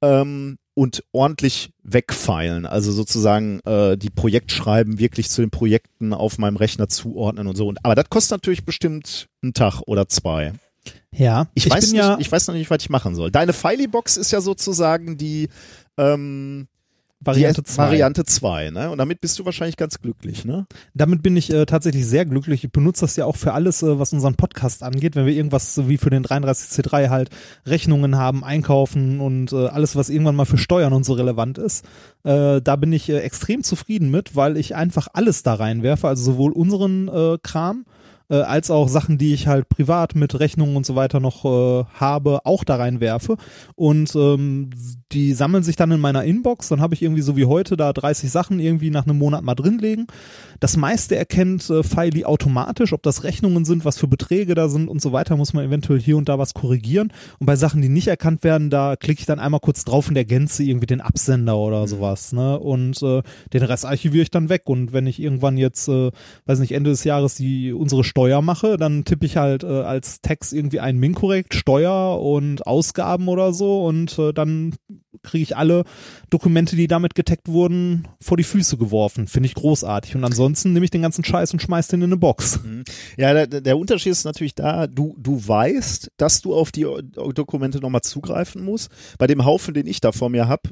ähm, 0.04 0.58
und 0.78 1.04
ordentlich 1.12 1.72
wegfeilen. 1.82 2.68
Also 2.68 2.92
sozusagen 2.92 3.62
äh, 3.62 3.98
die 3.98 4.12
Projektschreiben 4.12 5.00
wirklich 5.00 5.28
zu 5.28 5.42
den 5.42 5.50
Projekten 5.50 6.14
auf 6.14 6.38
meinem 6.38 6.56
Rechner 6.56 6.88
zuordnen 6.88 7.48
und 7.48 7.56
so. 7.56 7.68
Und, 7.68 7.84
aber 7.84 7.96
das 7.96 8.12
kostet 8.12 8.38
natürlich 8.38 8.64
bestimmt 8.64 9.28
einen 9.42 9.56
Tag 9.56 9.82
oder 9.88 10.08
zwei. 10.08 10.54
Ja, 11.12 11.48
Ich, 11.56 11.68
weiß 11.68 11.86
bin 11.86 11.94
nicht, 11.94 12.06
ja 12.06 12.20
ich 12.20 12.32
weiß 12.32 12.48
noch 12.48 12.54
nicht, 12.54 12.70
was 12.70 12.84
ich 12.84 12.92
machen 12.92 13.16
soll. 13.16 13.32
Deine 13.32 13.54
Filey-Box 13.54 14.18
ist 14.18 14.30
ja 14.30 14.40
sozusagen 14.40 15.18
die 15.18 15.50
ähm, 15.98 16.68
Variante 17.20 17.64
die 17.64 17.72
2. 17.72 17.84
Variante 17.84 18.26
2, 18.26 18.70
ne? 18.70 18.92
Und 18.92 19.00
damit 19.00 19.22
bist 19.22 19.40
du 19.40 19.46
wahrscheinlich 19.46 19.78
ganz 19.78 20.00
glücklich, 20.00 20.46
ne? 20.46 20.68
Damit 20.94 21.24
bin 21.24 21.36
ich 21.36 21.52
äh, 21.52 21.66
tatsächlich 21.66 22.06
sehr 22.06 22.26
glücklich. 22.26 22.64
Ich 22.64 22.72
benutze 22.72 23.02
das 23.02 23.16
ja 23.16 23.26
auch 23.26 23.36
für 23.36 23.54
alles, 23.54 23.82
äh, 23.82 23.98
was 23.98 24.14
unseren 24.14 24.36
Podcast 24.36 24.84
angeht. 24.84 25.16
Wenn 25.16 25.26
wir 25.26 25.34
irgendwas 25.34 25.88
wie 25.88 25.98
für 25.98 26.12
den 26.12 26.24
33C3 26.24 27.10
halt 27.10 27.30
Rechnungen 27.66 28.18
haben, 28.18 28.44
einkaufen 28.44 29.20
und 29.20 29.52
äh, 29.52 29.68
alles, 29.68 29.96
was 29.96 30.10
irgendwann 30.10 30.36
mal 30.36 30.46
für 30.46 30.60
Steuern 30.60 30.94
und 30.94 31.06
so 31.06 31.14
relevant 31.14 31.58
ist, 31.58 31.86
äh, 32.24 32.62
da 32.62 32.76
bin 32.76 32.94
ich 32.94 33.10
äh, 33.10 33.20
extrem 33.20 33.64
zufrieden 33.64 34.12
mit, 34.12 34.36
weil 34.36 34.56
ich 34.56 34.76
einfach 34.76 35.08
alles 35.14 35.42
da 35.42 35.56
reinwerfe. 35.56 36.08
Also 36.08 36.24
sowohl 36.34 36.52
unseren 36.52 37.08
äh, 37.08 37.38
Kram, 37.42 37.86
äh, 38.30 38.36
als 38.36 38.72
auch 38.72 38.90
Sachen, 38.90 39.18
die 39.18 39.34
ich 39.34 39.48
halt 39.48 39.70
privat 39.70 40.16
mit 40.16 40.40
Rechnungen 40.40 40.76
und 40.76 40.86
so 40.86 40.96
weiter 40.96 41.20
noch 41.20 41.46
äh, 41.46 41.86
habe, 41.94 42.46
auch 42.46 42.64
da 42.64 42.76
reinwerfe. 42.76 43.38
Und 43.76 44.16
ähm, 44.16 44.70
die 45.12 45.34
sammeln 45.34 45.64
sich 45.64 45.76
dann 45.76 45.92
in 45.92 46.00
meiner 46.00 46.24
Inbox. 46.24 46.68
Dann 46.70 46.82
habe 46.82 46.94
ich 46.94 47.02
irgendwie 47.02 47.22
so 47.22 47.38
wie 47.38 47.46
heute 47.46 47.78
da 47.78 47.94
30 47.94 48.30
Sachen 48.30 48.60
irgendwie 48.60 48.90
nach 48.90 49.06
einem 49.06 49.18
Monat 49.18 49.44
mal 49.44 49.56
drin 49.56 49.78
legen. 49.80 50.08
Das 50.60 50.76
meiste 50.76 51.16
erkennt 51.16 51.70
äh, 51.70 51.84
Filey 51.84 52.26
automatisch, 52.26 52.94
ob 52.94 53.04
das 53.04 53.24
Rechnungen 53.24 53.64
sind, 53.64 53.86
was 53.86 53.98
für 53.98 54.08
Beträge 54.08 54.56
da 54.56 54.68
sind 54.68 54.90
und 54.90 55.02
so 55.02 55.14
weiter, 55.14 55.38
muss 55.38 55.54
man 55.54 55.66
eventuell 55.66 56.00
hier 56.00 56.18
und 56.18 56.28
da 56.28 56.40
was 56.40 56.54
korrigieren. 56.54 57.14
Und 57.40 57.46
bei 57.46 57.56
Sachen, 57.56 57.82
die 57.82 57.90
nicht 57.90 58.08
erkannt 58.08 58.44
werden, 58.44 58.70
da 58.70 58.96
klicke 58.96 59.22
ich 59.22 59.26
dann 59.26 59.40
einmal 59.40 59.62
kurz 59.62 59.86
drauf 59.86 60.10
und 60.10 60.16
ergänze 60.16 60.64
irgendwie 60.64 60.88
den 60.88 61.02
Absender 61.02 61.58
oder 61.58 61.88
sowas. 61.88 62.34
Ne? 62.34 62.60
Und 62.60 63.02
äh, 63.02 63.22
den 63.54 63.64
Rest 63.64 63.86
archiviere 63.86 64.24
ich 64.24 64.32
dann 64.32 64.50
weg. 64.50 64.64
Und 64.66 64.92
wenn 64.92 65.08
ich 65.08 65.22
irgendwann 65.22 65.58
jetzt, 65.58 65.88
äh, 65.88 66.12
weiß 66.46 66.60
nicht, 66.60 66.74
Ende 66.74 66.90
des 66.90 67.04
Jahres 67.04 67.36
die 67.36 67.72
unsere 67.72 68.04
Steuer 68.04 68.42
mache, 68.42 68.78
dann 68.78 69.06
tippe 69.06 69.26
ich 69.26 69.38
halt 69.38 69.64
äh, 69.64 69.68
als 69.68 70.22
Text 70.22 70.54
irgendwie 70.54 70.80
ein 70.80 70.98
Minkorrekt, 70.98 71.54
Steuer 71.54 72.22
und 72.22 72.66
Ausgaben 72.68 73.28
oder 73.28 73.54
so 73.54 73.86
und 73.86 74.18
äh, 74.20 74.34
dann 74.34 74.74
kriege 75.28 75.44
ich 75.44 75.56
alle 75.58 75.84
Dokumente, 76.30 76.76
die 76.76 76.88
damit 76.88 77.16
getaggt 77.16 77.48
wurden, 77.48 78.08
vor 78.22 78.38
die 78.38 78.44
Füße 78.44 78.78
geworfen. 78.78 79.28
Finde 79.28 79.48
ich 79.48 79.56
großartig. 79.56 80.16
Und 80.16 80.24
ansonsten 80.24 80.74
nehme 80.74 80.86
ich 80.86 80.92
den 80.92 81.02
ganzen 81.02 81.24
Scheiß 81.24 81.54
und 81.54 81.62
schmeiß 81.62 81.88
den 81.90 82.02
in 82.02 82.10
eine 82.10 82.18
Box. 82.18 82.60
Ja, 83.18 83.46
der, 83.46 83.62
der 83.62 83.78
Unterschied 83.78 84.12
ist 84.12 84.24
natürlich 84.26 84.56
da, 84.56 84.88
du, 84.88 85.16
du 85.18 85.48
weißt, 85.48 86.12
dass 86.18 86.42
du 86.42 86.56
auf 86.56 86.72
die 86.72 86.88
Dokumente 87.34 87.80
nochmal 87.80 88.02
zugreifen 88.02 88.64
musst. 88.64 88.90
Bei 89.18 89.28
dem 89.28 89.46
Haufen, 89.46 89.74
den 89.74 89.88
ich 89.88 90.02
da 90.02 90.12
vor 90.12 90.30
mir 90.30 90.48
habe, 90.48 90.70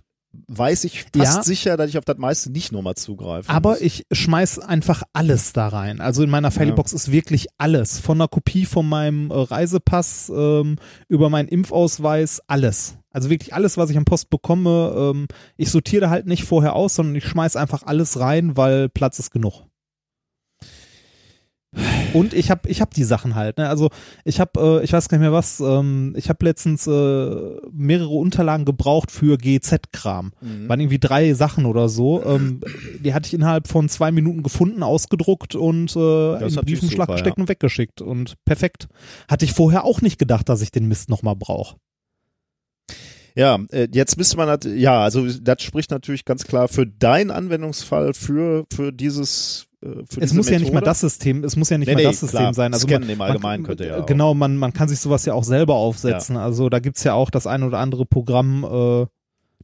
weiß 0.48 0.84
ich 0.84 1.06
fast 1.16 1.38
Ja. 1.38 1.44
sicher, 1.44 1.78
dass 1.78 1.90
ich 1.90 1.98
auf 1.98 2.04
das 2.04 2.18
meiste 2.18 2.52
nicht 2.52 2.74
nochmal 2.74 2.96
zugreifen 2.96 3.50
Aber 3.50 3.72
muss. 3.72 3.82
ich 3.82 4.06
schmeiß 4.12 4.60
einfach 4.60 5.04
alles 5.14 5.54
da 5.54 5.70
rein. 5.70 6.02
Also 6.02 6.24
in 6.24 6.30
meiner 6.30 6.52
Filebox 6.52 6.92
ist 6.92 7.10
wirklich 7.12 7.48
alles. 7.58 8.00
Von 8.00 8.18
einer 8.20 8.28
Kopie 8.28 8.66
von 8.66 8.88
meinem 8.88 9.32
äh, 9.32 9.34
Reisepass 9.34 10.30
ähm, 10.36 10.76
über 11.08 11.30
meinen 11.30 11.48
Impfausweis, 11.48 12.42
alles. 12.48 12.98
Also 13.16 13.30
wirklich 13.30 13.54
alles, 13.54 13.78
was 13.78 13.90
ich 13.90 13.96
am 13.98 14.04
Post 14.04 14.30
bekomme. 14.30 14.94
Ähm, 14.98 15.28
ich 15.56 15.72
sortiere 15.72 16.02
da 16.02 16.10
halt 16.10 16.26
nicht 16.26 16.44
vorher 16.44 16.76
aus, 16.76 16.96
sondern 16.96 17.16
ich 17.16 17.24
schmeiß 17.24 17.56
einfach 17.56 17.84
alles 17.84 18.20
rein, 18.20 18.58
weil 18.58 18.90
Platz 18.90 19.20
ist 19.20 19.32
genug. 19.32 19.64
Und 22.12 22.34
ich 22.34 22.52
habe 22.52 22.70
ich 22.70 22.82
hab 22.82 22.94
die 22.94 23.06
Sachen 23.06 23.36
halt. 23.36 23.58
Ne? 23.58 23.70
Also 23.70 23.90
ich 24.26 24.42
habe, 24.42 24.82
äh, 24.82 24.84
ich 24.84 24.92
weiß 24.92 25.08
gar 25.08 25.18
nicht 25.18 25.24
mehr 25.24 25.32
was, 25.32 25.62
ähm, 25.62 26.14
ich 26.18 26.28
habe 26.28 26.44
letztens 26.44 26.88
äh, 26.88 27.56
mehrere 27.72 28.10
Unterlagen 28.10 28.66
gebraucht 28.66 29.12
für 29.12 29.38
GZ-Kram. 29.38 30.34
Mhm. 30.42 30.68
Waren 30.68 30.82
irgendwie 30.82 31.00
drei 31.00 31.34
Sachen 31.34 31.66
oder 31.66 31.88
so. 31.88 32.22
Ähm, 32.26 32.60
die 33.00 33.14
hatte 33.14 33.28
ich 33.28 33.34
innerhalb 33.34 33.70
von 33.70 33.88
zwei 33.88 34.12
Minuten 34.12 34.44
gefunden, 34.44 34.84
ausgedruckt 34.84 35.56
und 35.56 35.96
äh, 35.96 36.00
in 36.00 36.32
natürlich 36.34 36.56
den 36.56 36.66
Briefumschlag 36.66 37.08
gesteckt 37.08 37.38
und 37.38 37.48
weggeschickt. 37.48 38.02
Und 38.02 38.36
perfekt. 38.44 38.90
Hatte 39.30 39.46
ich 39.46 39.54
vorher 39.54 39.86
auch 39.86 40.02
nicht 40.02 40.20
gedacht, 40.20 40.50
dass 40.50 40.62
ich 40.62 40.72
den 40.72 40.90
Mist 40.90 41.10
nochmal 41.10 41.38
brauche. 41.38 41.78
Ja, 43.36 43.60
äh, 43.72 43.88
jetzt 43.92 44.18
müsste 44.18 44.38
man, 44.38 44.58
ja, 44.78 45.02
also 45.02 45.28
das 45.28 45.62
spricht 45.62 45.92
natürlich 45.92 46.24
ganz 46.26 46.46
klar 46.46 46.68
für 46.68 46.88
deinen 46.88 47.32
Anwendungsfall, 47.32 48.14
für, 48.14 48.66
für 48.74 48.94
dieses, 48.94 49.68
äh, 49.84 49.90
Es 50.20 50.34
muss 50.34 50.50
ja 50.50 50.58
nicht 50.58 50.68
mal 50.70 50.76
Methode. 50.76 50.86
das 50.86 51.02
System, 51.02 51.44
es 51.44 51.56
muss 51.58 51.70
ja 51.70 51.78
nicht 51.78 51.88
Nee, 51.88 51.96
mal 51.96 52.00
nee, 52.00 52.04
das 52.06 52.22
System 52.22 52.40
klar. 52.40 52.54
sein. 52.54 52.74
Also 52.74 52.88
Scannen 52.88 53.08
man, 53.08 53.16
im 53.16 53.22
Allgemeinen 53.22 53.64
könnte 53.66 53.86
ja 53.88 53.98
auch. 54.00 54.06
Genau, 54.06 54.34
man, 54.34 54.56
man 54.56 54.72
kann 54.72 54.88
sich 54.88 55.00
sowas 55.00 55.26
ja 55.26 55.34
auch 55.34 55.44
selber 55.44 55.76
aufsetzen. 55.76 56.38
Also 56.38 56.70
da 56.70 56.80
gibt's 56.80 57.04
ja 57.04 57.14
auch 57.14 57.30
das 57.30 57.46
ein 57.46 57.64
oder 57.64 57.80
andere 57.80 58.06
Programm, 58.06 58.64
äh, 58.64 59.06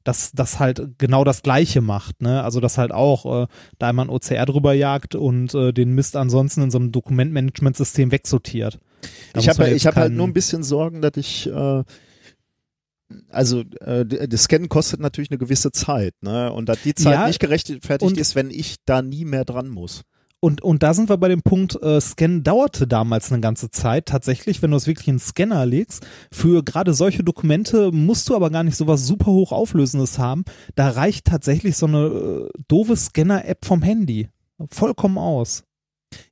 das, 0.03 0.31
das 0.33 0.59
halt 0.59 0.97
genau 0.97 1.23
das 1.23 1.43
Gleiche 1.43 1.79
macht, 1.79 2.23
ne? 2.23 2.43
Also 2.43 2.59
das 2.59 2.79
halt 2.79 2.91
auch 2.91 3.43
äh, 3.43 3.47
da 3.77 3.87
einmal 3.89 4.07
ein 4.07 4.09
OCR 4.09 4.47
drüber 4.47 4.73
jagt 4.73 5.13
und 5.13 5.53
äh, 5.53 5.71
den 5.73 5.93
Mist 5.93 6.15
ansonsten 6.15 6.63
in 6.63 6.71
so 6.71 6.79
einem 6.79 6.91
Dokumentmanagementsystem 6.91 8.11
wegsortiert. 8.11 8.79
Da 9.33 9.39
Ich 9.39 9.45
man 9.47 9.57
habe 9.57 9.75
hab 9.77 9.95
halt 9.95 10.13
nur 10.13 10.27
ein 10.27 10.33
bisschen 10.33 10.63
Sorgen, 10.63 11.01
dass 11.03 11.13
ich, 11.17 11.47
äh, 11.47 11.83
also 13.29 13.61
äh, 13.81 14.05
das 14.05 14.43
Scannen 14.43 14.69
kostet 14.69 14.99
natürlich 14.99 15.31
eine 15.31 15.37
gewisse 15.37 15.71
Zeit, 15.71 16.13
ne? 16.21 16.51
Und 16.51 16.69
dass 16.69 16.81
die 16.81 16.93
Zeit 16.95 17.13
Ja, 17.13 17.27
nicht 17.27 17.39
gerechtfertigt 17.39 18.11
und- 18.11 18.17
ist, 18.17 18.35
wenn 18.35 18.49
ich 18.49 18.77
da 18.85 19.01
nie 19.01 19.25
mehr 19.25 19.45
dran 19.45 19.69
muss. 19.69 20.01
Und, 20.43 20.63
und 20.63 20.81
da 20.81 20.95
sind 20.95 21.07
wir 21.07 21.17
bei 21.17 21.27
dem 21.27 21.43
Punkt, 21.43 21.79
äh, 21.83 22.01
Scan 22.01 22.41
dauerte 22.41 22.87
damals 22.87 23.31
eine 23.31 23.41
ganze 23.41 23.69
Zeit. 23.69 24.07
Tatsächlich, 24.07 24.63
wenn 24.63 24.71
du 24.71 24.77
es 24.77 24.87
wirklich 24.87 25.07
in 25.07 25.11
einen 25.13 25.19
Scanner 25.19 25.67
legst, 25.67 26.03
für 26.31 26.63
gerade 26.63 26.95
solche 26.95 27.23
Dokumente 27.23 27.91
musst 27.91 28.27
du 28.27 28.35
aber 28.35 28.49
gar 28.49 28.63
nicht 28.63 28.75
sowas 28.75 29.05
super 29.05 29.27
hoch 29.27 29.51
Auflösendes 29.51 30.17
haben. 30.17 30.43
Da 30.73 30.89
reicht 30.89 31.25
tatsächlich 31.27 31.77
so 31.77 31.85
eine 31.85 32.05
äh, 32.07 32.49
doofe 32.67 32.95
Scanner-App 32.95 33.65
vom 33.65 33.83
Handy. 33.83 34.29
Vollkommen 34.71 35.19
aus. 35.19 35.63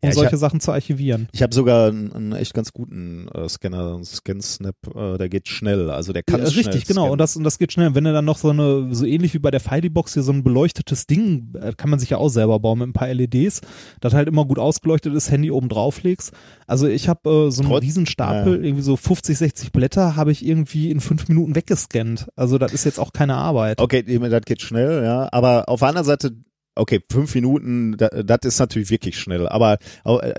Um 0.01 0.09
Ja, 0.09 0.13
solche 0.13 0.31
hab- 0.33 0.39
Sachen 0.39 0.59
zu 0.59 0.71
archivieren. 0.71 1.27
Ich 1.31 1.41
habe 1.41 1.53
sogar 1.53 1.87
einen, 1.89 2.11
einen 2.13 2.31
echt 2.33 2.53
ganz 2.53 2.73
guten 2.73 3.27
äh, 3.33 3.47
Scanner, 3.49 3.95
einen 3.95 4.03
ScanSnap, 4.05 4.75
äh, 4.95 5.17
der 5.17 5.29
geht 5.29 5.47
schnell, 5.47 5.89
also 5.89 6.13
der 6.13 6.23
kann 6.23 6.39
Ja, 6.41 6.45
es 6.47 6.53
schnell 6.53 6.65
richtig, 6.65 6.85
genau. 6.85 7.01
scannen. 7.01 7.11
Und 7.13 7.17
das, 7.19 7.35
und 7.35 7.43
das 7.43 7.57
geht 7.59 7.71
schnell. 7.71 7.95
Wenn 7.95 8.03
du 8.03 8.13
dann 8.13 8.25
noch 8.25 8.37
so 8.37 8.49
eine, 8.49 8.93
so 8.93 9.05
ähnlich 9.05 9.33
wie 9.33 9.39
bei 9.39 9.51
der 9.51 9.59
Filey-Box 9.59 10.13
hier 10.13 10.23
so 10.23 10.31
ein 10.31 10.43
beleuchtetes 10.43 11.07
Ding, 11.07 11.53
äh, 11.61 11.73
kann 11.75 11.89
man 11.89 11.99
sich 11.99 12.09
ja 12.11 12.17
auch 12.17 12.29
selber 12.29 12.59
bauen 12.59 12.79
mit 12.79 12.89
ein 12.89 12.93
paar 12.93 13.07
LEDs, 13.13 13.61
das 14.01 14.13
halt 14.13 14.27
immer 14.27 14.45
gut 14.45 14.59
ausgeleuchtet 14.59 15.13
ist, 15.13 15.31
Handy 15.31 15.51
oben 15.51 15.69
drauf 15.69 16.03
legst. 16.03 16.31
Also 16.67 16.87
ich 16.87 17.07
habe 17.09 17.29
äh, 17.47 17.51
so 17.51 17.61
einen 17.61 17.71
Trotz- 17.71 17.81
riesen 17.83 18.05
Stapel, 18.05 18.63
irgendwie 18.63 18.83
so 18.83 18.95
50, 18.95 19.37
60 19.37 19.71
Blätter, 19.71 20.15
habe 20.15 20.31
ich 20.31 20.45
irgendwie 20.45 20.91
in 20.91 20.99
fünf 20.99 21.27
Minuten 21.27 21.55
weggescannt. 21.55 22.27
Also 22.35 22.57
das 22.57 22.73
ist 22.73 22.83
jetzt 22.85 22.99
auch 22.99 23.13
keine 23.13 23.35
Arbeit. 23.35 23.79
Okay, 23.81 24.03
das 24.03 24.41
geht 24.45 24.61
schnell, 24.61 25.03
ja. 25.03 25.29
Aber 25.31 25.69
auf 25.69 25.79
der 25.79 25.89
anderen 25.89 26.05
Seite, 26.05 26.31
okay, 26.75 27.01
fünf 27.11 27.35
Minuten, 27.35 27.97
da- 27.97 28.09
das 28.09 28.39
ist 28.43 28.59
natürlich 28.59 28.89
wirklich 28.89 29.19
schnell. 29.19 29.47
Aber 29.47 29.77
äh, 30.05 30.33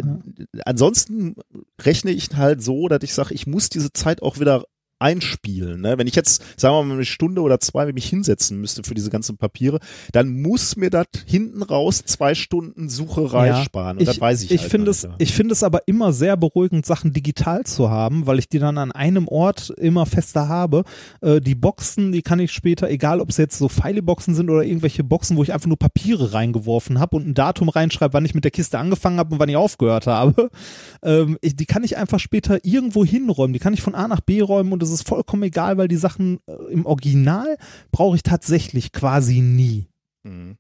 ansonsten 0.64 1.36
rechne 1.80 2.10
ich 2.10 2.30
halt 2.34 2.62
so, 2.62 2.88
dass 2.88 3.02
ich 3.02 3.14
sage, 3.14 3.34
ich 3.34 3.46
muss 3.46 3.68
diese 3.68 3.92
Zeit 3.92 4.22
auch 4.22 4.40
wieder 4.40 4.64
einspielen. 5.00 5.80
Ne? 5.80 5.98
Wenn 5.98 6.06
ich 6.06 6.14
jetzt, 6.14 6.42
sagen 6.60 6.74
wir 6.74 6.84
mal, 6.84 6.94
eine 6.94 7.04
Stunde 7.04 7.40
oder 7.40 7.58
zwei 7.58 7.90
mich 7.92 8.08
hinsetzen 8.08 8.60
müsste 8.60 8.82
für 8.82 8.94
diese 8.94 9.10
ganzen 9.10 9.36
Papiere, 9.38 9.80
dann 10.12 10.42
muss 10.42 10.76
mir 10.76 10.90
das 10.90 11.06
hinten 11.26 11.62
raus 11.62 12.02
zwei 12.04 12.34
Stunden 12.34 12.88
Sucherei 12.88 13.48
Ja, 13.48 13.64
sparen. 13.64 13.98
Und 13.98 14.06
das 14.06 14.20
weiß 14.20 14.42
ich, 14.44 14.50
ich 14.50 14.62
halt 14.62 14.70
finde 14.70 14.90
es, 14.90 15.02
ja. 15.02 15.14
ich 15.18 15.32
finde 15.32 15.52
es 15.52 15.62
aber 15.62 15.88
immer 15.88 16.12
sehr 16.12 16.36
beruhigend, 16.36 16.84
Sachen 16.84 17.12
digital 17.12 17.64
zu 17.64 17.90
haben, 17.90 18.26
weil 18.26 18.38
ich 18.38 18.48
die 18.48 18.58
dann 18.58 18.78
an 18.78 18.92
einem 18.92 19.26
Ort 19.26 19.70
immer 19.70 20.06
fester 20.06 20.48
habe. 20.48 20.84
Äh, 21.22 21.40
die 21.40 21.54
Boxen, 21.54 22.12
die 22.12 22.22
kann 22.22 22.38
ich 22.38 22.52
später, 22.52 22.90
egal 22.90 23.20
ob 23.20 23.30
es 23.30 23.38
jetzt 23.38 23.58
so 23.58 23.68
Fileboxen 23.68 24.34
sind 24.34 24.50
oder 24.50 24.64
irgendwelche 24.64 25.02
Boxen, 25.02 25.36
wo 25.36 25.42
ich 25.42 25.52
einfach 25.52 25.68
nur 25.68 25.78
Papiere 25.78 26.34
reingeworfen 26.34 27.00
habe 27.00 27.16
und 27.16 27.26
ein 27.26 27.34
Datum 27.34 27.70
reinschreibe, 27.70 28.12
wann 28.12 28.24
ich 28.26 28.34
mit 28.34 28.44
der 28.44 28.50
Kiste 28.50 28.78
angefangen 28.78 29.18
habe 29.18 29.32
und 29.34 29.40
wann 29.40 29.48
ich 29.48 29.56
aufgehört 29.56 30.06
habe, 30.06 30.50
ähm, 31.02 31.38
ich, 31.40 31.56
die 31.56 31.66
kann 31.66 31.84
ich 31.84 31.96
einfach 31.96 32.20
später 32.20 32.64
irgendwo 32.64 33.04
hinräumen. 33.04 33.54
Die 33.54 33.58
kann 33.58 33.72
ich 33.72 33.80
von 33.80 33.94
A 33.94 34.06
nach 34.06 34.20
B 34.20 34.42
räumen 34.42 34.72
und 34.72 34.82
es 34.92 35.00
ist 35.00 35.08
vollkommen 35.08 35.42
egal, 35.42 35.78
weil 35.78 35.88
die 35.88 35.96
Sachen 35.96 36.40
äh, 36.46 36.52
im 36.70 36.86
Original 36.86 37.56
brauche 37.90 38.16
ich 38.16 38.22
tatsächlich 38.22 38.92
quasi 38.92 39.40
nie. 39.40 39.88
Mhm. 40.24 40.56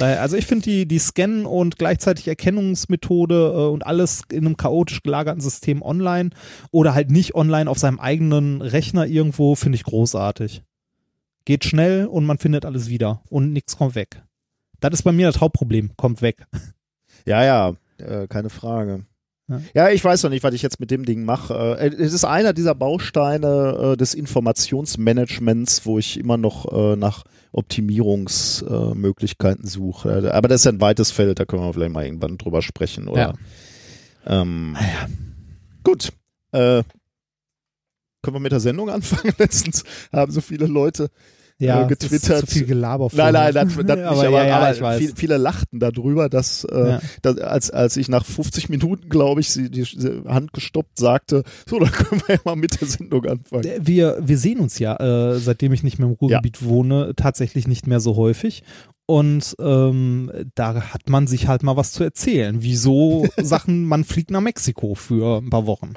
Also 0.00 0.36
ich 0.36 0.46
finde 0.46 0.64
die, 0.64 0.86
die 0.86 0.98
Scan- 0.98 1.46
und 1.46 1.78
gleichzeitig 1.78 2.26
Erkennungsmethode 2.26 3.52
äh, 3.54 3.70
und 3.70 3.86
alles 3.86 4.22
in 4.32 4.44
einem 4.44 4.56
chaotisch 4.56 5.02
gelagerten 5.02 5.40
System 5.40 5.82
online 5.82 6.30
oder 6.72 6.94
halt 6.94 7.10
nicht 7.10 7.36
online 7.36 7.70
auf 7.70 7.78
seinem 7.78 8.00
eigenen 8.00 8.60
Rechner 8.60 9.06
irgendwo, 9.06 9.54
finde 9.54 9.76
ich 9.76 9.84
großartig. 9.84 10.64
Geht 11.44 11.64
schnell 11.64 12.06
und 12.06 12.24
man 12.24 12.38
findet 12.38 12.64
alles 12.64 12.88
wieder 12.88 13.22
und 13.28 13.52
nichts 13.52 13.76
kommt 13.76 13.94
weg. 13.94 14.22
Das 14.80 14.94
ist 14.94 15.02
bei 15.02 15.12
mir 15.12 15.28
das 15.28 15.40
Hauptproblem, 15.40 15.96
kommt 15.96 16.22
weg. 16.22 16.46
Ja, 17.26 17.42
ja, 17.42 17.74
äh, 17.96 18.26
keine 18.26 18.50
Frage. 18.50 19.06
Ja, 19.74 19.90
ich 19.90 20.02
weiß 20.02 20.22
noch 20.22 20.30
nicht, 20.30 20.42
was 20.42 20.54
ich 20.54 20.62
jetzt 20.62 20.80
mit 20.80 20.90
dem 20.90 21.04
Ding 21.04 21.24
mache. 21.24 21.76
Äh, 21.78 21.88
Es 22.02 22.14
ist 22.14 22.24
einer 22.24 22.54
dieser 22.54 22.74
Bausteine 22.74 23.92
äh, 23.92 23.96
des 23.96 24.14
Informationsmanagements, 24.14 25.84
wo 25.84 25.98
ich 25.98 26.18
immer 26.18 26.38
noch 26.38 26.72
äh, 26.72 26.96
nach 26.96 27.24
Optimierungsmöglichkeiten 27.52 29.66
suche. 29.66 30.32
Aber 30.32 30.48
das 30.48 30.62
ist 30.62 30.64
ja 30.64 30.72
ein 30.72 30.80
weites 30.80 31.10
Feld, 31.10 31.38
da 31.38 31.44
können 31.44 31.62
wir 31.62 31.74
vielleicht 31.74 31.92
mal 31.92 32.06
irgendwann 32.06 32.38
drüber 32.38 32.62
sprechen. 32.62 33.06
Oder? 33.08 33.34
Ähm, 34.26 34.76
Gut. 35.82 36.10
Äh, 36.52 36.82
können 38.22 38.36
wir 38.36 38.40
mit 38.40 38.52
der 38.52 38.60
Sendung 38.60 38.88
anfangen? 38.88 39.34
Letztens 39.38 39.84
haben 40.10 40.32
so 40.32 40.40
viele 40.40 40.64
Leute 40.66 41.10
Ja, 41.58 41.84
äh, 41.84 41.86
getwittert. 41.86 42.42
Ist 42.42 42.50
zu 42.50 42.58
viel 42.58 42.66
Gelaber. 42.66 43.08
Nein, 43.12 43.32
nein, 43.32 43.54
das, 43.54 43.68
das 43.76 43.76
nicht, 43.76 43.90
aber, 43.90 44.06
aber, 44.06 44.30
ja, 44.30 44.44
ja, 44.46 44.56
aber 44.58 44.74
ich 44.74 44.80
weiß. 44.80 44.98
viel, 44.98 45.12
viele 45.14 45.36
lachten 45.36 45.78
darüber, 45.78 46.28
dass, 46.28 46.64
äh, 46.64 46.88
Ja. 46.88 47.00
dass 47.22 47.38
als, 47.38 47.70
als 47.70 47.96
ich 47.96 48.08
nach 48.08 48.24
50 48.24 48.68
Minuten, 48.68 49.08
glaube 49.08 49.40
ich, 49.40 49.50
sie 49.50 49.70
die 49.70 49.84
Hand 50.26 50.52
gestoppt 50.52 50.98
sagte, 50.98 51.44
so, 51.68 51.78
dann 51.78 51.92
können 51.92 52.22
wir 52.26 52.34
ja 52.36 52.40
mal 52.44 52.56
mit 52.56 52.80
der 52.80 52.88
Sendung 52.88 53.24
anfangen. 53.26 53.64
wir, 53.80 54.18
wir 54.20 54.38
sehen 54.38 54.58
uns 54.60 54.78
ja, 54.78 54.96
äh, 54.96 55.38
seitdem 55.38 55.72
ich 55.72 55.82
nicht 55.84 55.98
mehr 55.98 56.08
im 56.08 56.14
Ruhrgebiet 56.14 56.64
wohne, 56.64 57.12
tatsächlich 57.16 57.68
nicht 57.68 57.86
mehr 57.86 58.00
so 58.00 58.16
häufig. 58.16 58.62
Und 59.06 59.54
ähm, 59.60 60.30
da 60.54 60.74
hat 60.94 61.10
man 61.10 61.26
sich 61.26 61.46
halt 61.46 61.62
mal 61.62 61.76
was 61.76 61.92
zu 61.92 62.02
erzählen. 62.02 62.56
Wieso 62.60 63.26
Sachen, 63.36 63.84
man 63.84 64.02
fliegt 64.04 64.30
nach 64.30 64.40
Mexiko 64.40 64.94
für 64.94 65.42
ein 65.42 65.50
paar 65.50 65.66
Wochen. 65.66 65.92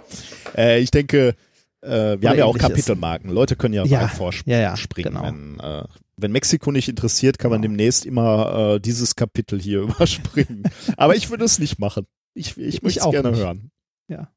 Äh, 0.58 0.82
ich 0.82 0.92
denke, 0.92 1.34
äh, 1.82 1.90
wir 1.90 2.18
Oder 2.18 2.30
haben 2.30 2.38
ja 2.38 2.46
auch. 2.46 2.58
Kapitelmarken. 2.58 3.30
Leute 3.32 3.56
können 3.56 3.74
ja, 3.74 3.86
Ja, 3.86 4.08
vorspringen. 4.08 4.60
ja, 4.60 4.76
ja, 4.76 4.76
genau. 4.96 5.24
wenn, 5.24 5.60
äh, 5.60 5.84
wenn 6.18 6.32
Mexiko 6.32 6.72
nicht 6.72 6.90
interessiert, 6.90 7.38
kann 7.40 7.52
man 7.52 7.62
Genau. 7.62 7.72
demnächst 7.74 8.06
immer 8.06 8.76
äh, 8.76 8.80
dieses 8.80 9.16
Kapitel 9.16 9.60
hier 9.62 9.82
überspringen. 9.82 10.64
Aber 10.98 11.16
ich 11.16 11.30
würde 11.30 11.46
es 11.46 11.60
nicht 11.60 11.80
machen. 11.80 12.06
Ich, 12.34 12.58
ich 12.58 12.82
möchte 12.82 13.00
es 13.00 13.06
auch 13.06 13.12
gerne 13.12 13.32
nicht. 13.32 13.40
hören. 13.40 13.72
Ja. 14.10 14.32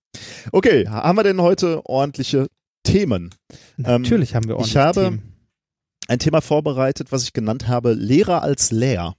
Okay, 0.53 0.87
haben 0.89 1.17
wir 1.19 1.23
denn 1.23 1.41
heute 1.41 1.85
ordentliche 1.87 2.49
Themen? 2.83 3.31
Ähm, 3.79 4.03
Natürlich 4.03 4.35
haben 4.35 4.45
wir 4.49 4.55
ich 4.57 4.59
ordentlich 4.59 4.77
habe- 4.77 5.01
Themen. 5.05 5.23
Ein 6.09 6.19
Thema 6.19 6.41
vorbereitet, 6.41 7.13
was 7.13 7.23
ich 7.23 7.33
genannt 7.33 7.69
habe, 7.69 7.93
Lehrer 7.93 8.43
als 8.43 8.73
Lehr. 8.73 9.15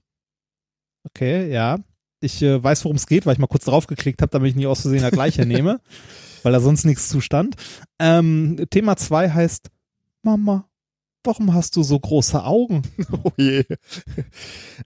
Okay, 1.04 1.50
ja. 1.50 1.78
Ich 2.20 2.42
äh, 2.42 2.62
weiß, 2.62 2.84
worum 2.84 2.96
es 2.96 3.06
geht, 3.06 3.24
weil 3.26 3.32
ich 3.32 3.38
mal 3.38 3.46
kurz 3.48 3.64
draufgeklickt 3.64 4.20
habe, 4.22 4.30
damit 4.30 4.50
ich 4.50 4.56
nicht 4.56 4.66
aus 4.66 4.82
Versehen 4.82 5.02
das 5.02 5.10
gleiche 5.10 5.44
nehme, 5.46 5.80
weil 6.42 6.52
da 6.52 6.60
sonst 6.60 6.84
nichts 6.84 7.08
zustand. 7.08 7.56
Ähm, 7.98 8.64
Thema 8.70 8.96
2 8.96 9.30
heißt, 9.30 9.70
Mama, 10.22 10.68
warum 11.24 11.54
hast 11.54 11.76
du 11.76 11.82
so 11.82 11.98
große 11.98 12.44
Augen? 12.44 12.82
Oh 13.24 13.30
je. 13.36 13.64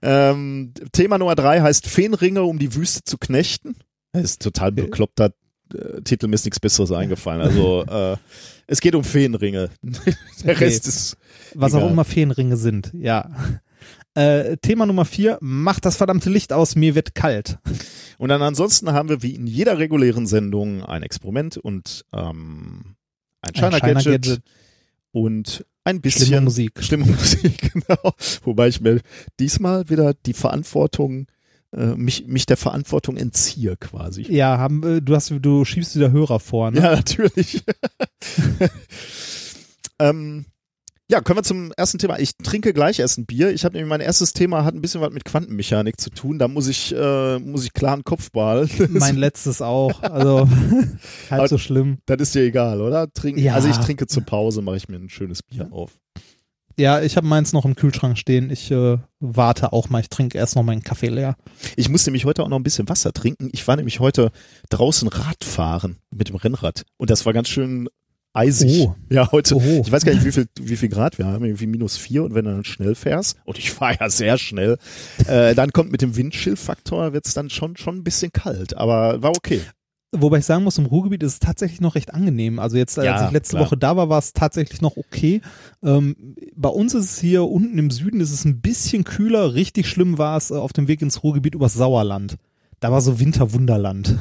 ähm, 0.01 0.73
Thema 0.91 1.17
Nummer 1.17 1.35
drei 1.35 1.61
heißt 1.61 1.87
Feenringe, 1.87 2.43
um 2.43 2.59
die 2.59 2.75
Wüste 2.75 3.03
zu 3.03 3.17
knechten. 3.17 3.75
Das 4.11 4.23
ist 4.23 4.41
total 4.41 4.71
bekloppter 4.71 5.33
äh, 5.73 6.01
Titel, 6.01 6.27
mir 6.27 6.35
ist 6.35 6.45
nichts 6.45 6.59
Besseres 6.59 6.91
eingefallen. 6.91 7.41
Also 7.41 7.83
äh, 7.85 8.17
es 8.67 8.79
geht 8.81 8.95
um 8.95 9.03
Feenringe. 9.03 9.69
Der 10.43 10.53
Okay. 10.55 10.65
Rest 10.65 10.87
ist 10.87 11.17
Was 11.55 11.73
auch 11.73 11.79
Egal. 11.79 11.91
immer 11.91 12.05
Feenringe 12.05 12.57
sind, 12.57 12.91
ja. 12.93 13.29
Äh, 14.17 14.57
Thema 14.57 14.87
Nummer 14.87 15.05
4, 15.05 15.37
mach 15.41 15.79
das 15.79 15.95
verdammte 15.95 16.31
Licht 16.31 16.51
aus, 16.51 16.75
mir 16.75 16.95
wird 16.95 17.13
kalt. 17.13 17.59
Und 18.17 18.29
dann 18.29 18.41
ansonsten 18.41 18.91
haben 18.91 19.09
wir 19.09 19.21
wie 19.21 19.35
in 19.35 19.45
jeder 19.45 19.77
regulären 19.77 20.25
Sendung 20.25 20.83
ein 20.83 21.03
Experiment 21.03 21.57
und 21.57 22.03
ähm, 22.11 22.95
ein 23.41 23.53
Shiner-Gadget. 23.53 24.41
und 25.11 25.67
ein 25.83 26.01
bisschen 26.01 26.25
Schlimme 26.25 26.41
Musik. 26.41 26.83
Schlimme 26.83 27.05
Musik, 27.11 27.71
genau. 27.71 28.15
Wobei 28.41 28.69
ich 28.69 28.81
mir 28.81 29.01
diesmal 29.39 29.87
wieder 29.87 30.15
die 30.15 30.33
Verantwortung, 30.33 31.27
äh, 31.71 31.93
mich, 31.93 32.25
mich 32.25 32.47
der 32.47 32.57
Verantwortung 32.57 33.17
entziehe 33.17 33.77
quasi. 33.77 34.23
Ja, 34.23 34.57
haben, 34.57 34.81
äh, 34.81 34.99
du 34.99 35.13
hast, 35.13 35.31
du 35.31 35.63
schiebst 35.63 35.95
wieder 35.95 36.09
Hörer 36.09 36.39
vor, 36.39 36.71
ne? 36.71 36.79
Ja, 36.79 36.95
natürlich. 36.95 37.63
ähm, 39.99 40.45
ja, 41.09 41.21
kommen 41.21 41.39
wir 41.39 41.43
zum 41.43 41.71
ersten 41.77 41.99
Thema. 41.99 42.19
Ich 42.19 42.35
trinke 42.37 42.73
gleich 42.73 42.99
erst 42.99 43.17
ein 43.17 43.25
Bier. 43.25 43.51
Ich 43.53 43.63
habe 43.63 43.75
nämlich 43.75 43.89
mein 43.89 44.01
erstes 44.01 44.33
Thema 44.33 44.65
hat 44.65 44.73
ein 44.75 44.81
bisschen 44.81 44.99
was 45.01 45.11
mit 45.11 45.23
Quantenmechanik 45.23 45.99
zu 46.01 46.09
tun. 46.09 46.37
Da 46.37 46.47
muss 46.47 46.67
ich 46.67 46.93
äh, 46.93 47.39
muss 47.39 47.63
ich 47.63 47.73
klaren 47.73 48.03
Kopf 48.03 48.31
behalten. 48.31 48.89
Mein 48.99 49.15
letztes 49.15 49.61
auch. 49.61 50.01
Also 50.03 50.49
halb 51.29 51.39
Aber- 51.39 51.47
so 51.47 51.57
schlimm. 51.57 51.99
das 52.05 52.19
ist 52.21 52.35
dir 52.35 52.41
egal, 52.41 52.81
oder? 52.81 53.11
Trinken. 53.13 53.41
Ja. 53.41 53.53
Also 53.53 53.69
ich 53.69 53.77
trinke 53.77 54.07
zur 54.07 54.23
Pause, 54.23 54.61
mache 54.61 54.77
ich 54.77 54.89
mir 54.89 54.97
ein 54.97 55.09
schönes 55.09 55.43
Bier 55.43 55.69
auf. 55.71 55.91
Ja, 56.79 57.01
ich 57.01 57.17
habe 57.17 57.25
meins 57.25 57.53
noch 57.53 57.65
im 57.65 57.73
Kühlschrank 57.75 58.19
stehen. 58.19 58.51
Ich 58.51 58.69
äh, 58.69 58.97
warte 59.19 59.73
auch 59.73 59.89
mal. 59.89 60.01
Ich 60.01 60.09
trinke 60.09 60.37
erst 60.37 60.55
noch 60.55 60.61
meinen 60.63 60.83
Kaffee 60.83 61.07
leer. 61.07 61.35
Ich 61.75 61.89
muss 61.89 62.05
nämlich 62.05 62.25
heute 62.25 62.43
auch 62.43 62.49
noch 62.49 62.59
ein 62.59 62.63
bisschen 62.63 62.87
Wasser 62.87 63.13
trinken. 63.13 63.49
Ich 63.51 63.67
war 63.67 63.77
nämlich 63.77 63.99
heute 63.99 64.31
draußen 64.69 65.07
Radfahren 65.07 65.97
mit 66.11 66.29
dem 66.29 66.35
Rennrad 66.35 66.83
und 66.97 67.09
das 67.09 67.25
war 67.25 67.33
ganz 67.33 67.47
schön 67.47 67.87
eisig. 68.37 68.87
Oh. 68.87 68.95
Ja, 69.09 69.31
heute. 69.31 69.55
Oho. 69.55 69.81
Ich 69.85 69.91
weiß 69.91 70.05
gar 70.05 70.13
nicht, 70.13 70.25
wie 70.25 70.31
viel, 70.31 70.47
wie 70.59 70.75
viel 70.75 70.89
Grad 70.89 71.17
wir 71.17 71.25
haben, 71.25 71.43
irgendwie 71.43 71.67
minus 71.67 71.97
vier 71.97 72.23
und 72.23 72.35
wenn 72.35 72.45
du 72.45 72.51
dann 72.51 72.63
schnell 72.63 72.95
fährst, 72.95 73.37
und 73.45 73.57
ich 73.57 73.71
fahre 73.71 73.97
ja 73.99 74.09
sehr 74.09 74.37
schnell, 74.37 74.77
äh, 75.27 75.55
dann 75.55 75.71
kommt 75.71 75.91
mit 75.91 76.01
dem 76.01 76.15
Windchill-Faktor, 76.15 77.13
wird 77.13 77.25
es 77.25 77.33
dann 77.33 77.49
schon, 77.49 77.75
schon 77.77 77.97
ein 77.97 78.03
bisschen 78.03 78.31
kalt, 78.31 78.77
aber 78.77 79.21
war 79.21 79.31
okay. 79.31 79.61
Wobei 80.13 80.37
ich 80.37 80.45
sagen 80.45 80.63
muss, 80.63 80.77
im 80.77 80.85
Ruhrgebiet 80.85 81.21
ist 81.21 81.33
es 81.33 81.39
tatsächlich 81.39 81.81
noch 81.81 81.95
recht 81.95 82.13
angenehm. 82.13 82.59
Also 82.59 82.77
jetzt, 82.77 82.97
als 82.97 83.05
Ja, 83.05 83.27
ich 83.27 83.31
letzte 83.33 83.57
klar. 83.57 83.65
Woche 83.65 83.77
da 83.77 83.97
war, 83.97 84.07
war 84.07 84.19
es 84.19 84.31
tatsächlich 84.31 84.81
noch 84.81 84.95
okay. 84.95 85.41
Ähm, 85.83 86.35
bei 86.55 86.69
uns 86.69 86.93
ist 86.93 87.11
es 87.11 87.19
hier 87.19 87.43
unten 87.43 87.77
im 87.77 87.91
Süden 87.91 88.21
ist 88.21 88.31
es 88.31 88.45
ein 88.45 88.61
bisschen 88.61 89.03
kühler. 89.03 89.53
Richtig 89.53 89.89
schlimm 89.89 90.17
war 90.17 90.37
es 90.37 90.49
äh, 90.49 90.55
auf 90.55 90.71
dem 90.71 90.87
Weg 90.87 91.01
ins 91.01 91.23
Ruhrgebiet 91.23 91.55
übers 91.55 91.73
Sauerland. 91.73 92.37
Da 92.79 92.89
war 92.89 93.01
so 93.01 93.19
Winterwunderland. 93.19 94.17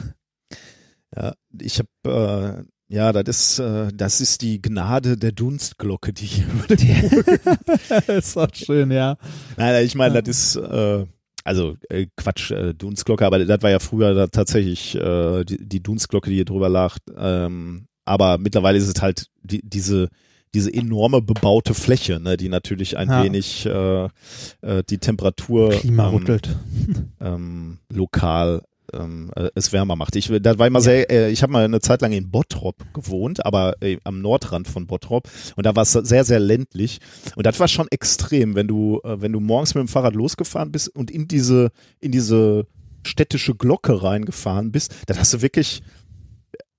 Ja, 1.14 1.34
ich 1.60 1.78
habe, 1.78 2.64
äh, 2.64 2.64
ja, 2.88 3.12
das 3.12 3.28
ist, 3.28 3.58
äh, 3.58 3.88
das 3.94 4.20
ist 4.20 4.42
die 4.42 4.60
Gnade 4.62 5.16
der 5.16 5.32
Dunstglocke, 5.32 6.12
die 6.12 6.26
hier 6.26 6.46
über 6.46 6.76
dem 6.76 8.16
ist 8.18 8.36
auch 8.36 8.54
schön, 8.54 8.90
ja. 8.90 9.16
Nein, 9.56 9.84
ich 9.84 9.94
meine, 9.94 10.22
das 10.22 10.54
ist, 10.54 10.56
äh, 10.56 11.04
also 11.44 11.76
äh, 11.88 12.06
Quatsch, 12.16 12.50
äh, 12.50 12.74
Dunstglocke, 12.74 13.24
aber 13.26 13.44
das 13.44 13.62
war 13.62 13.70
ja 13.70 13.78
früher 13.78 14.14
da 14.14 14.26
tatsächlich 14.26 14.94
äh, 14.96 15.44
die, 15.44 15.66
die 15.68 15.82
Dunstglocke, 15.82 16.30
die 16.30 16.36
hier 16.36 16.44
drüber 16.44 16.68
lag. 16.68 16.96
Ähm, 17.16 17.86
aber 18.04 18.38
mittlerweile 18.38 18.78
ist 18.78 18.88
es 18.88 19.02
halt 19.02 19.26
die, 19.42 19.60
diese 19.62 20.08
diese 20.54 20.72
enorme 20.72 21.20
bebaute 21.20 21.74
Fläche, 21.74 22.18
ne, 22.18 22.38
die 22.38 22.48
natürlich 22.48 22.96
ein 22.96 23.10
Ja. 23.10 23.22
wenig 23.24 23.66
äh, 23.66 24.04
äh, 24.62 24.82
die 24.88 24.96
Temperatur 24.98 25.70
Klima 25.70 26.08
ähm, 26.08 26.14
rüttelt. 26.14 26.56
ähm, 27.20 27.78
lokal 27.92 28.62
ähm, 28.92 29.30
äh, 29.36 29.48
es 29.54 29.72
wärmer 29.72 29.96
macht. 29.96 30.16
Ich, 30.16 30.30
das 30.40 30.58
war 30.58 30.66
immer 30.66 30.80
sehr, 30.80 31.10
äh, 31.10 31.30
ich 31.30 31.42
habe 31.42 31.52
mal 31.52 31.64
eine 31.64 31.80
Zeit 31.80 32.02
lang 32.02 32.12
in 32.12 32.30
Bottrop 32.30 32.76
gewohnt, 32.94 33.44
aber 33.44 33.76
äh, 33.80 33.98
am 34.04 34.20
Nordrand 34.20 34.68
von 34.68 34.86
Bottrop. 34.86 35.28
Und 35.56 35.66
da 35.66 35.74
war 35.76 35.82
es 35.82 35.92
sehr, 35.92 36.24
sehr 36.24 36.40
ländlich. 36.40 37.00
Und 37.36 37.46
das 37.46 37.60
war 37.60 37.68
schon 37.68 37.88
extrem, 37.90 38.54
wenn 38.54 38.68
du, 38.68 39.00
äh, 39.04 39.20
wenn 39.20 39.32
du 39.32 39.40
morgens 39.40 39.74
mit 39.74 39.82
dem 39.82 39.88
Fahrrad 39.88 40.14
losgefahren 40.14 40.72
bist 40.72 40.88
und 40.88 41.10
in 41.10 41.28
diese, 41.28 41.70
in 42.00 42.12
diese 42.12 42.66
städtische 43.04 43.54
Glocke 43.54 44.02
reingefahren 44.02 44.72
bist, 44.72 44.94
dann 45.06 45.18
hast 45.18 45.32
du 45.32 45.42
wirklich 45.42 45.82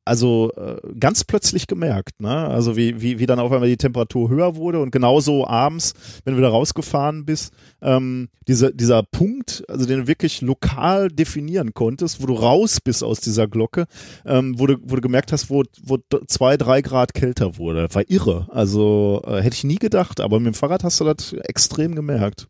also 0.08 0.52
äh, 0.56 0.78
ganz 1.00 1.24
plötzlich 1.24 1.68
gemerkt, 1.68 2.20
ne? 2.20 2.48
Also 2.48 2.76
wie, 2.76 3.02
wie, 3.02 3.20
wie 3.20 3.26
dann 3.26 3.40
auf 3.40 3.52
einmal 3.52 3.70
die 3.70 3.78
Temperatur 3.78 4.30
höher 4.30 4.56
wurde 4.56 4.80
und 4.80 4.92
genauso 4.92 5.46
abends, 5.48 5.94
wenn 6.24 6.34
du 6.34 6.40
wieder 6.40 6.50
rausgefahren 6.50 7.26
bist, 7.26 7.54
ähm, 7.82 8.30
diese, 8.48 8.74
dieser 8.74 9.04
Punkt, 9.04 9.64
also 9.68 9.86
den 9.86 10.00
du 10.00 10.08
wirklich 10.08 10.42
lokal 10.42 11.10
definieren 11.10 11.74
konntest, 11.74 12.22
wo 12.22 12.26
du 12.26 12.34
raus 12.34 12.80
bist 12.82 13.04
aus 13.04 13.20
dieser 13.20 13.48
Glocke, 13.48 13.86
ähm, 14.26 14.58
wo, 14.58 14.68
du, 14.68 14.78
wo 14.82 14.96
du 14.96 15.02
gemerkt 15.02 15.32
hast, 15.32 15.50
wo, 15.50 15.64
wo 15.84 15.98
zwei, 16.28 16.58
drei 16.58 16.82
Grad 16.82 17.14
kälter 17.14 17.58
wurde. 17.58 17.84
Das 17.88 17.96
war 17.96 18.10
irre. 18.10 18.48
Also 18.52 19.22
äh, 19.26 19.42
hätte 19.42 19.56
ich 19.56 19.64
nie 19.64 19.78
gedacht, 19.78 20.22
aber 20.22 20.40
mit 20.40 20.48
dem 20.48 20.54
Fahrrad 20.54 20.84
hast 20.84 21.00
du 21.00 21.04
das 21.04 21.34
extrem 21.34 21.94
gemerkt. 21.96 22.48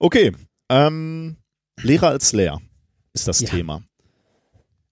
Okay, 0.00 0.32
ähm, 0.68 1.36
Lehrer 1.82 2.08
als 2.08 2.32
Lehr 2.32 2.60
ist 3.12 3.28
das 3.28 3.40
Ja. 3.40 3.48
Thema. 3.48 3.82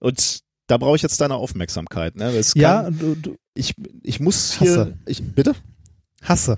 Und 0.03 0.41
da 0.67 0.77
brauche 0.77 0.95
ich 0.95 1.01
jetzt 1.01 1.19
deine 1.21 1.35
Aufmerksamkeit. 1.35 2.15
Ne? 2.15 2.25
Es 2.35 2.53
Ja, 2.55 2.83
kann, 2.83 2.99
du, 2.99 3.15
du 3.15 3.35
ich, 3.55 3.73
ich 4.01 4.19
muss 4.19 4.57
hier, 4.59 4.69
Hasse. 4.71 4.97
ich, 5.05 5.23
bitte? 5.23 5.53
hasse. 6.21 6.57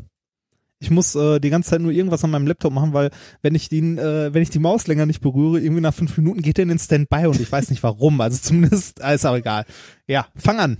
Ich 0.79 0.91
muss 0.91 1.15
äh, 1.15 1.39
die 1.39 1.49
ganze 1.49 1.69
Zeit 1.71 1.81
nur 1.81 1.91
irgendwas 1.91 2.23
an 2.23 2.31
meinem 2.31 2.47
Laptop 2.47 2.73
machen, 2.73 2.93
weil 2.93 3.09
wenn 3.41 3.55
ich 3.55 3.69
den, 3.69 3.97
äh, 3.97 4.33
wenn 4.33 4.43
ich 4.43 4.49
die 4.49 4.59
Maus 4.59 4.87
länger 4.87 5.05
nicht 5.05 5.21
berühre, 5.21 5.59
irgendwie 5.59 5.81
nach 5.81 5.93
fünf 5.93 6.17
Minuten 6.17 6.41
geht 6.41 6.57
der 6.57 6.63
in 6.63 6.69
den 6.69 6.79
Standby 6.79 7.27
und 7.27 7.39
ich 7.39 7.51
weiß 7.51 7.69
nicht 7.69 7.81
warum. 7.81 8.19
Also 8.21 8.37
zumindest 8.39 8.99
äh, 8.99 9.15
ist 9.15 9.25
auch 9.25 9.35
egal. 9.35 9.65
Ja, 10.07 10.27
fang 10.35 10.59
an. 10.59 10.77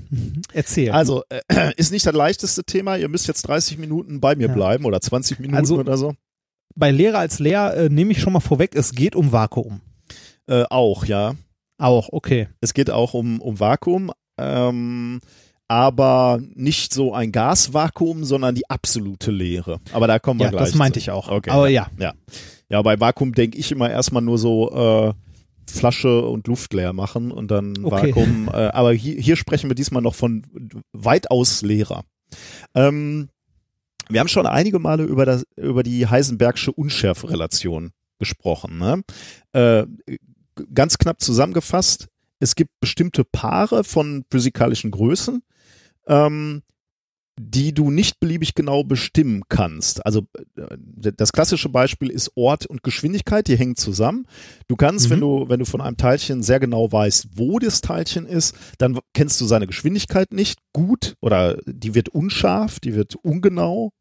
Erzähl. 0.54 0.92
Also, 0.92 1.24
äh, 1.30 1.72
ist 1.78 1.92
nicht 1.92 2.06
das 2.06 2.14
leichteste 2.14 2.64
Thema. 2.64 2.98
Ihr 2.98 3.10
müsst 3.10 3.28
jetzt 3.28 3.44
30 3.48 3.78
Minuten 3.78 4.20
bei 4.20 4.36
mir 4.36 4.48
Ja. 4.48 4.54
bleiben 4.54 4.86
oder 4.86 5.00
20 5.02 5.40
Minuten 5.40 5.58
Also- 5.58 5.78
oder 5.78 5.98
so. 5.98 6.14
Bei 6.76 6.92
Lehrer 6.92 7.20
als 7.20 7.40
Lehr 7.40 7.74
äh, 7.76 7.90
nehme 7.90 8.12
ich 8.12 8.20
schon 8.20 8.34
mal 8.34 8.42
vorweg, 8.42 8.76
es 8.76 8.92
geht 8.92 9.16
um 9.16 9.32
Vakuum. 9.32 9.80
Äh, 10.48 10.64
auch, 10.70 11.06
ja. 11.06 11.36
Auch, 11.78 12.10
okay. 12.12 12.48
Es 12.62 12.74
geht 12.74 12.90
auch 12.90 13.14
um, 13.14 13.42
um 13.42 13.60
Vakuum, 13.60 14.12
ähm, 14.38 15.20
aber 15.68 16.40
nicht 16.54 16.94
so 16.94 17.14
ein 17.14 17.32
Gasvakuum, 17.32 18.24
sondern 18.24 18.56
die 18.56 18.70
absolute 18.70 19.32
Leere. 19.32 19.80
Aber 19.92 20.08
da 20.08 20.20
kommen 20.20 20.40
wir 20.40 20.46
Ja, 20.46 20.52
gleich. 20.52 20.70
das 20.70 20.76
meinte 20.76 21.00
zu. 21.00 21.04
ich 21.04 21.12
auch. 21.12 21.30
Okay, 21.30 21.50
Aber 21.50 21.68
ja. 21.70 21.88
ja. 21.98 22.14
Ja, 22.70 22.82
bei 22.82 23.00
Vakuum 23.00 23.34
denke 23.34 23.58
ich 23.58 23.72
immer 23.72 23.90
erstmal 23.90 24.22
nur 24.22 24.38
so, 24.38 24.72
äh, 24.72 25.14
Flasche 25.68 26.22
und 26.26 26.48
Luft 26.48 26.74
leer 26.74 26.94
machen 26.94 27.32
und 27.32 27.50
dann 27.52 27.74
Okay. 27.84 28.10
Vakuum. 28.10 28.48
Äh, 28.48 28.68
aber 28.68 28.94
hier, 28.94 29.20
hier 29.20 29.36
sprechen 29.36 29.70
wir 29.70 29.76
diesmal 29.76 30.02
noch 30.02 30.16
von 30.16 30.44
weitaus 30.94 31.62
leerer. 31.64 32.04
Ähm, 32.76 33.30
wir 34.08 34.20
haben 34.20 34.28
schon 34.28 34.46
einige 34.46 34.78
Male 34.80 35.04
über, 35.04 35.26
das, 35.26 35.44
über 35.56 35.82
die 35.84 36.06
Heisenbergsche 36.08 36.72
Unschärferelation 36.72 37.92
gesprochen. 38.20 38.78
Ne? 38.78 39.02
Äh, 39.54 39.86
ganz 40.76 40.98
knapp 40.98 41.22
zusammengefasst, 41.22 42.08
es 42.40 42.56
gibt 42.56 42.72
bestimmte 42.80 43.24
Paare 43.24 43.84
von 43.84 44.26
physikalischen 44.30 44.92
Größen, 44.92 45.42
ähm, 46.08 46.62
die 47.38 47.74
du 47.74 47.92
nicht 47.92 48.22
beliebig 48.22 48.54
genau 48.56 48.84
bestimmen 48.86 49.44
kannst. 49.50 50.06
Also 50.06 50.28
äh, 50.56 51.12
das 51.18 51.34
klassische 51.34 51.68
Beispiel 51.68 52.10
ist 52.10 52.32
Ort 52.36 52.66
und 52.66 52.82
Geschwindigkeit, 52.82 53.48
die 53.48 53.58
hängen 53.58 53.76
zusammen. 53.76 54.26
Du 54.68 54.78
kannst, 54.78 55.08
Mhm. 55.08 55.12
wenn 55.12 55.20
du, 55.20 55.50
wenn 55.50 55.60
du 55.60 55.66
von 55.66 55.82
einem 55.82 55.98
Teilchen 55.98 56.44
sehr 56.44 56.62
genau 56.62 56.90
weißt, 56.92 57.30
wo 57.36 57.60
das 57.60 57.82
Teilchen 57.82 58.26
ist, 58.26 58.56
dann 58.78 59.00
kennst 59.14 59.42
du 59.42 59.46
seine 59.46 59.68
Geschwindigkeit 59.68 60.32
nicht 60.32 60.60
gut 60.72 61.16
oder 61.20 61.58
die 61.66 61.94
wird 61.94 62.08
unscharf, 62.10 62.80
die 62.80 62.94
wird 62.96 63.16
ungenau. 63.16 63.92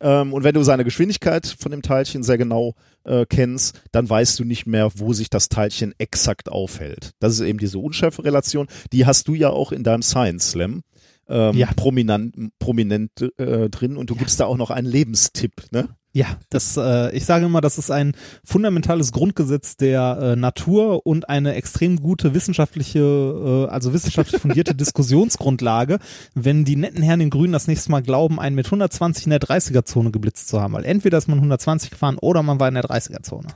Ähm, 0.00 0.32
und 0.32 0.44
wenn 0.44 0.54
du 0.54 0.62
seine 0.62 0.84
Geschwindigkeit 0.84 1.46
von 1.46 1.70
dem 1.72 1.82
Teilchen 1.82 2.22
sehr 2.22 2.38
genau 2.38 2.74
äh, 3.04 3.26
kennst, 3.28 3.80
dann 3.92 4.08
weißt 4.08 4.38
du 4.38 4.44
nicht 4.44 4.66
mehr, 4.66 4.90
wo 4.96 5.12
sich 5.12 5.30
das 5.30 5.48
Teilchen 5.48 5.94
exakt 5.98 6.48
aufhält. 6.50 7.12
Das 7.20 7.34
ist 7.34 7.40
eben 7.40 7.58
diese 7.58 7.78
Unschärferelation. 7.78 8.66
Die 8.92 9.06
hast 9.06 9.28
du 9.28 9.34
ja 9.34 9.50
auch 9.50 9.72
in 9.72 9.84
deinem 9.84 10.02
Science 10.02 10.50
Slam 10.52 10.82
ähm, 11.28 11.56
Ja. 11.56 11.68
prominent, 11.76 12.34
prominent 12.58 13.10
äh, 13.38 13.68
drin 13.70 13.96
und 13.96 14.10
du 14.10 14.16
gibst 14.16 14.40
da 14.40 14.46
auch 14.46 14.56
noch 14.56 14.70
einen 14.70 14.86
Lebenstipp, 14.88 15.52
ne? 15.70 15.88
Ja, 16.14 16.36
das, 16.50 16.76
äh, 16.76 17.10
ich 17.16 17.24
sage 17.24 17.46
immer, 17.46 17.62
das 17.62 17.78
ist 17.78 17.90
ein 17.90 18.14
fundamentales 18.44 19.12
Grundgesetz 19.12 19.76
der 19.78 20.18
äh, 20.20 20.36
Natur 20.36 21.06
und 21.06 21.30
eine 21.30 21.54
extrem 21.54 22.00
gute 22.02 22.34
wissenschaftliche, 22.34 23.00
äh, 23.00 23.72
also 23.72 23.94
wissenschaftlich 23.94 24.40
fundierte 24.40 24.74
Diskussionsgrundlage, 24.74 25.98
wenn 26.34 26.66
die 26.66 26.76
netten 26.76 27.02
Herren 27.02 27.22
in 27.22 27.30
Grün 27.30 27.52
das 27.52 27.66
nächste 27.66 27.90
Mal 27.90 28.02
glauben, 28.02 28.38
einen 28.38 28.54
mit 28.56 28.66
120 28.66 29.24
in 29.24 29.30
der 29.30 29.40
30er-Zone 29.40 30.10
geblitzt 30.10 30.48
zu 30.48 30.60
haben. 30.60 30.74
Weil 30.74 30.84
entweder 30.84 31.16
ist 31.16 31.28
man 31.28 31.38
120 31.38 31.90
gefahren 31.90 32.18
oder 32.18 32.42
man 32.42 32.60
war 32.60 32.68
in 32.68 32.74
der 32.74 32.84
30er-Zone. 32.84 33.48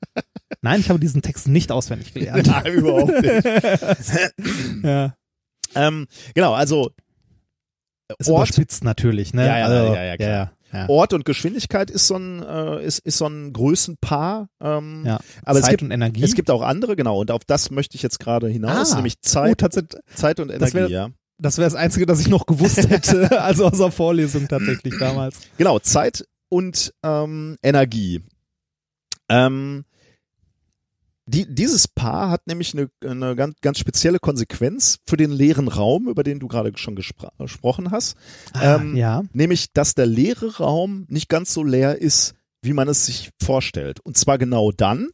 Nein, 0.62 0.80
ich 0.80 0.88
habe 0.88 0.98
diesen 0.98 1.20
Text 1.20 1.46
nicht 1.46 1.70
auswendig 1.70 2.14
gelernt. 2.14 2.46
Nein, 2.46 2.72
überhaupt 2.72 3.20
nicht. 3.20 4.82
ja, 4.82 5.14
ähm, 5.74 6.06
genau, 6.34 6.54
also 6.54 6.90
ist 8.18 8.30
Ort, 8.30 8.48
überspitzt 8.48 8.84
natürlich, 8.84 9.34
ne? 9.34 9.46
Ja, 9.46 9.58
ja, 9.58 9.66
also, 9.66 9.94
ja, 9.94 10.02
ja, 10.04 10.16
klar. 10.16 10.30
ja, 10.30 10.50
ja. 10.72 10.88
Ort 10.88 11.12
und 11.12 11.24
Geschwindigkeit 11.24 11.90
ist 11.90 12.06
so 12.06 12.16
ein, 12.16 12.42
äh, 12.42 12.84
ist, 12.84 12.98
ist 13.00 13.18
so 13.18 13.26
ein 13.26 13.52
Größenpaar. 13.52 14.48
Ähm, 14.62 15.02
Ja. 15.06 15.18
Aber 15.44 15.58
es 15.58 15.64
Zeit 15.64 15.70
gibt, 15.72 15.82
und 15.82 15.90
Energie. 15.90 16.22
es 16.22 16.34
gibt 16.34 16.50
auch 16.50 16.62
andere, 16.62 16.94
genau, 16.96 17.20
und 17.20 17.30
auf 17.30 17.44
das 17.46 17.70
möchte 17.70 17.96
ich 17.96 18.02
jetzt 18.02 18.18
gerade 18.20 18.48
hinaus, 18.48 18.92
Ah. 18.92 18.96
nämlich 18.96 19.14
oh, 19.16 19.20
Zeit, 19.22 19.58
tatsächlich, 19.58 20.00
Zeit 20.14 20.40
und 20.40 20.50
Energie, 20.50 20.74
wär- 20.74 20.88
ja. 20.90 21.08
das 21.38 21.58
wäre 21.58 21.66
das 21.66 21.74
Einzige, 21.74 22.04
das 22.06 22.20
ich 22.20 22.28
noch 22.28 22.46
gewusst 22.46 22.76
hätte, 22.90 23.40
also 23.42 23.66
aus 23.66 23.78
der 23.78 23.90
Vorlesung 23.92 24.48
tatsächlich 24.48 24.94
damals. 25.00 25.40
Genau, 25.56 25.78
Zeit 25.78 26.24
und 26.50 26.92
ähm, 27.02 27.56
Energie. 27.62 28.22
Ähm, 29.30 29.84
die, 31.28 31.46
dieses 31.54 31.88
Paar 31.88 32.30
hat 32.30 32.46
nämlich 32.46 32.74
eine, 32.74 32.88
eine 33.04 33.36
ganz, 33.36 33.56
ganz 33.60 33.78
spezielle 33.78 34.18
Konsequenz 34.18 34.98
für 35.06 35.18
den 35.18 35.30
leeren 35.30 35.68
Raum, 35.68 36.08
über 36.08 36.22
den 36.22 36.40
du 36.40 36.48
gerade 36.48 36.72
schon 36.76 36.96
gespr 36.96 37.30
gesprochen 37.38 37.90
hast. 37.90 38.16
Ähm, 38.60 38.96
ja. 38.96 39.22
Nämlich, 39.32 39.72
dass 39.72 39.94
der 39.94 40.06
leere 40.06 40.56
Raum 40.56 41.04
nicht 41.08 41.28
ganz 41.28 41.52
so 41.52 41.62
leer 41.62 42.00
ist, 42.00 42.34
wie 42.62 42.72
man 42.72 42.88
es 42.88 43.04
sich 43.04 43.30
vorstellt. 43.42 44.00
Und 44.00 44.16
zwar 44.16 44.38
genau 44.38 44.72
dann, 44.72 45.10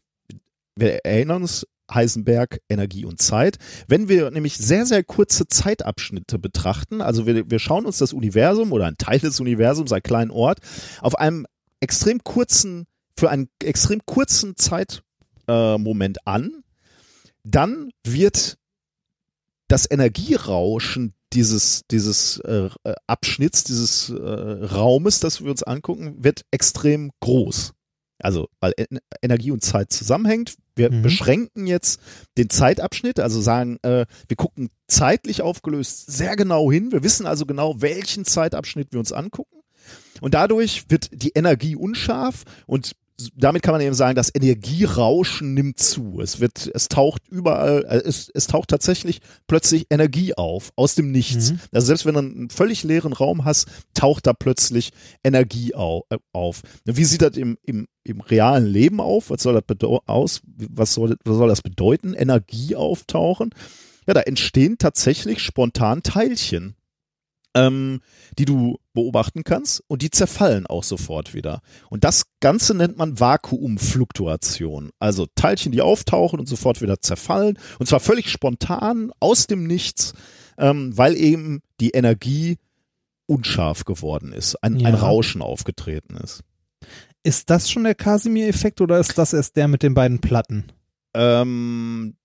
wir 0.77 1.05
erinnern 1.05 1.43
uns, 1.43 1.67
Heisenberg, 1.93 2.61
Energie 2.71 3.05
und 3.05 3.21
Zeit. 3.21 3.59
Wenn 3.89 4.09
wir 4.09 4.31
nämlich 4.31 4.57
sehr, 4.57 4.87
sehr 4.87 5.05
kurze 5.05 5.49
Zeitabschnitte 5.49 6.39
betrachten, 6.39 7.03
also 7.03 7.27
wir, 7.27 7.51
wir 7.51 7.59
schauen 7.59 7.85
uns 7.85 7.99
das 7.99 8.13
Universum 8.13 8.73
oder 8.73 8.87
ein 8.87 8.97
Teil 8.97 9.19
des 9.19 9.39
Universums, 9.41 9.93
einen 9.93 10.03
kleinen 10.03 10.31
Ort, 10.31 10.61
auf 11.01 11.19
einem 11.19 11.47
extrem 11.81 12.25
kurzen, 12.25 12.87
für 13.19 13.31
einen 13.31 13.49
extrem 13.63 14.01
kurzen 14.07 14.57
Zeitmoment 14.57 15.05
äh, 15.49 15.79
Moment 15.79 16.27
an, 16.27 16.63
dann 17.45 17.91
wird 18.07 18.57
das 19.69 19.91
Energierauschen 19.91 21.15
dieses, 21.33 21.83
dieses 21.91 22.39
äh, 22.41 22.69
äh, 22.85 22.95
Abschnitts, 23.07 23.65
dieses 23.65 24.11
äh, 24.11 24.15
Raumes, 24.15 25.21
das 25.21 25.43
wir 25.43 25.51
uns 25.51 25.63
angucken, 25.63 26.23
wird 26.23 26.43
extrem 26.51 27.11
groß. 27.21 27.73
Also, 28.21 28.49
weil 28.61 28.73
en 28.77 29.01
Energie 29.23 29.51
und 29.51 29.65
Zeit 29.65 29.93
zusammenhängt. 29.93 30.55
Wir 30.77 30.91
Mhm. 30.91 31.03
beschränken 31.03 31.67
jetzt 31.67 32.01
den 32.39 32.49
Zeitabschnitt, 32.51 33.21
also 33.21 33.41
sagen, 33.41 33.79
äh, 33.83 34.07
wir 34.29 34.37
gucken 34.37 34.71
zeitlich 34.89 35.43
aufgelöst 35.43 36.11
sehr 36.11 36.37
genau 36.37 36.71
hin. 36.71 36.93
Wir 36.93 37.03
wissen 37.03 37.27
also 37.27 37.45
genau, 37.47 37.81
welchen 37.81 38.25
Zeitabschnitt 38.25 38.93
wir 38.93 39.01
uns 39.01 39.13
angucken. 39.13 39.61
Und 40.21 40.35
dadurch 40.35 40.85
wird 40.89 41.11
die 41.13 41.33
Energie 41.35 41.77
unscharf 41.77 42.45
und 42.67 42.93
damit 43.37 43.63
kann 43.63 43.73
man 43.73 43.81
eben 43.81 43.95
sagen, 43.95 44.17
das 44.17 44.35
Energierauschen 44.35 45.55
nimmt 45.55 45.79
zu. 45.79 46.21
Es 46.21 46.41
wird, 46.41 46.71
es 46.75 46.89
taucht 46.89 47.23
überall, 47.29 47.85
äh, 47.89 47.97
es, 47.99 48.31
es 48.35 48.47
taucht 48.47 48.71
tatsächlich 48.71 49.21
plötzlich 49.47 49.87
Energie 49.91 50.35
auf, 50.35 50.73
aus 50.75 50.95
dem 50.97 51.13
Nichts. 51.13 51.53
Mhm. 51.53 51.61
Also 51.73 51.87
selbst 51.87 52.07
wenn 52.07 52.15
du 52.15 52.21
einen 52.21 52.51
völlig 52.51 52.83
leeren 52.83 53.13
Raum 53.13 53.45
hast, 53.45 53.69
taucht 53.95 54.27
da 54.27 54.33
plötzlich 54.33 54.93
Energie 55.23 55.75
au, 55.75 56.05
äh, 56.11 56.19
auf. 56.33 56.63
Wie 56.85 57.05
sieht 57.05 57.23
das 57.23 57.37
im, 57.37 57.57
im, 57.63 57.87
im 58.03 58.21
realen 58.21 58.67
Leben 58.67 59.01
auf? 59.01 59.31
Was 59.31 59.43
soll 59.43 59.55
das 59.55 59.79
aus? 60.07 60.43
Was 60.47 60.95
soll, 60.95 61.17
was 61.25 61.37
soll 61.37 61.49
das 61.49 61.63
bedeuten? 61.63 62.15
Energie 62.15 62.75
auftauchen? 62.75 63.51
Ja, 64.07 64.15
da 64.15 64.21
entstehen 64.21 64.77
tatsächlich 64.79 65.41
spontan 65.41 66.03
Teilchen 66.03 66.75
ähm, 67.55 68.01
die 68.39 68.45
du 68.45 68.79
beobachten 68.93 69.45
kannst 69.45 69.83
und 69.87 70.03
die 70.03 70.11
zerfallen 70.11 70.67
auch 70.67 70.83
sofort 70.85 71.35
wieder. 71.35 71.61
Und 71.91 72.05
das 72.05 72.25
Ganze 72.41 72.75
nennt 72.75 72.97
man 72.97 73.19
Vakuumfluktuation. 73.21 74.91
Also 74.99 75.27
Teilchen, 75.35 75.73
die 75.73 75.83
auftauchen 75.83 76.39
und 76.41 76.47
sofort 76.47 76.81
wieder 76.81 77.01
zerfallen 77.01 77.59
und 77.79 77.87
zwar 77.87 78.01
völlig 78.01 78.31
spontan 78.31 79.13
aus 79.21 79.47
dem 79.47 79.67
Nichts, 79.67 80.15
ähm, 80.59 80.97
weil 80.97 81.17
eben 81.17 81.61
die 81.81 81.91
Energie 81.91 82.59
unscharf 83.27 83.85
geworden 83.85 84.33
ist, 84.33 84.57
ein, 84.63 84.79
Ja. 84.79 84.89
ein 84.89 84.95
Rauschen 84.95 85.43
aufgetreten 85.43 86.17
ist. 86.17 86.43
Ist 87.23 87.49
das 87.49 87.71
schon 87.71 87.85
der 87.85 87.95
Casimir-Effekt 87.95 88.81
oder 88.83 88.99
ist 88.99 89.17
das 89.17 89.33
erst 89.33 89.57
der 89.57 89.67
mit 89.67 89.83
den 89.83 89.95
beiden 89.95 90.21
Platten? 90.21 90.67
Ähm, 91.15 92.17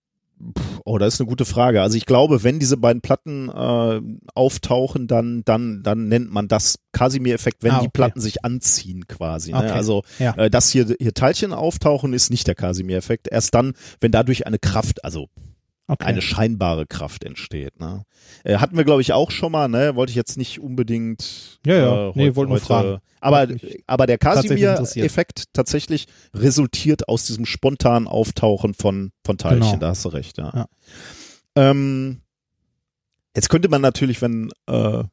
oh, 0.86 0.98
das 0.98 1.16
ist 1.16 1.20
eine 1.22 1.30
gute 1.30 1.46
Frage. 1.46 1.82
Also 1.82 1.98
ich 1.98 2.06
glaube, 2.06 2.44
wenn 2.44 2.60
diese 2.60 2.78
beiden 2.78 3.02
Platten 3.02 3.50
äh, 3.50 4.02
auftauchen, 4.34 5.08
dann, 5.08 5.44
dann, 5.46 5.84
dann 5.84 6.08
nennt 6.08 6.32
man 6.32 6.48
das 6.48 6.80
Casimir-Effekt, 6.94 7.64
wenn 7.64 7.72
Ah, 7.72 7.80
die 7.80 7.88
okay. 7.88 7.92
Platten 7.94 8.22
sich 8.22 8.44
anziehen 8.46 9.08
quasi. 9.08 9.52
Ne? 9.52 9.58
Okay. 9.60 9.70
Also 9.72 10.04
Ja. 10.20 10.34
äh, 10.36 10.50
dass 10.50 10.70
hier, 10.70 10.96
hier 11.00 11.14
Teilchen 11.14 11.54
auftauchen, 11.54 12.14
ist 12.14 12.30
nicht 12.32 12.48
der 12.48 12.56
Casimir-Effekt. 12.56 13.28
Erst 13.32 13.54
dann, 13.54 13.74
wenn 14.02 14.12
dadurch 14.12 14.48
eine 14.48 14.60
Kraft, 14.60 15.04
also 15.04 15.28
Okay. 15.92 16.06
eine 16.06 16.22
scheinbare 16.22 16.86
Kraft 16.86 17.24
entsteht. 17.24 17.80
Ne? 17.80 18.04
Äh, 18.44 18.58
hatten 18.58 18.78
wir, 18.78 18.84
glaube 18.84 19.02
ich, 19.02 19.12
auch 19.12 19.32
schon 19.32 19.52
mal, 19.52 19.68
ne? 19.68 19.96
Wollte 19.96 20.12
ich 20.12 20.16
jetzt 20.16 20.38
nicht 20.38 20.60
unbedingt 20.60 21.60
Ja, 21.66 21.76
ja. 21.76 22.10
äh, 22.10 22.12
Nee, 22.14 22.28
heut- 22.30 22.36
wollte 22.36 22.50
nur 22.52 22.60
fragen. 22.60 23.00
Aber, 23.20 23.48
aber 23.88 24.06
der 24.06 24.18
Casimir-Effekt 24.20 25.46
tatsächlich 25.52 26.06
resultiert 26.34 27.10
aus 27.10 27.26
diesem 27.26 27.46
spontanen 27.46 28.08
Auftauchen 28.08 28.74
von, 28.76 29.12
von 29.26 29.38
Teilchen. 29.40 29.62
Genau. 29.62 29.78
Da 29.78 29.88
hast 29.90 30.06
du 30.06 30.10
recht, 30.10 30.38
ja. 30.38 30.52
Ja. 30.56 30.66
Ähm, 31.56 32.22
jetzt 33.36 33.50
könnte 33.50 33.68
man 33.68 33.82
natürlich, 33.82 34.22
wenn, 34.22 34.52
äh, 34.68 35.04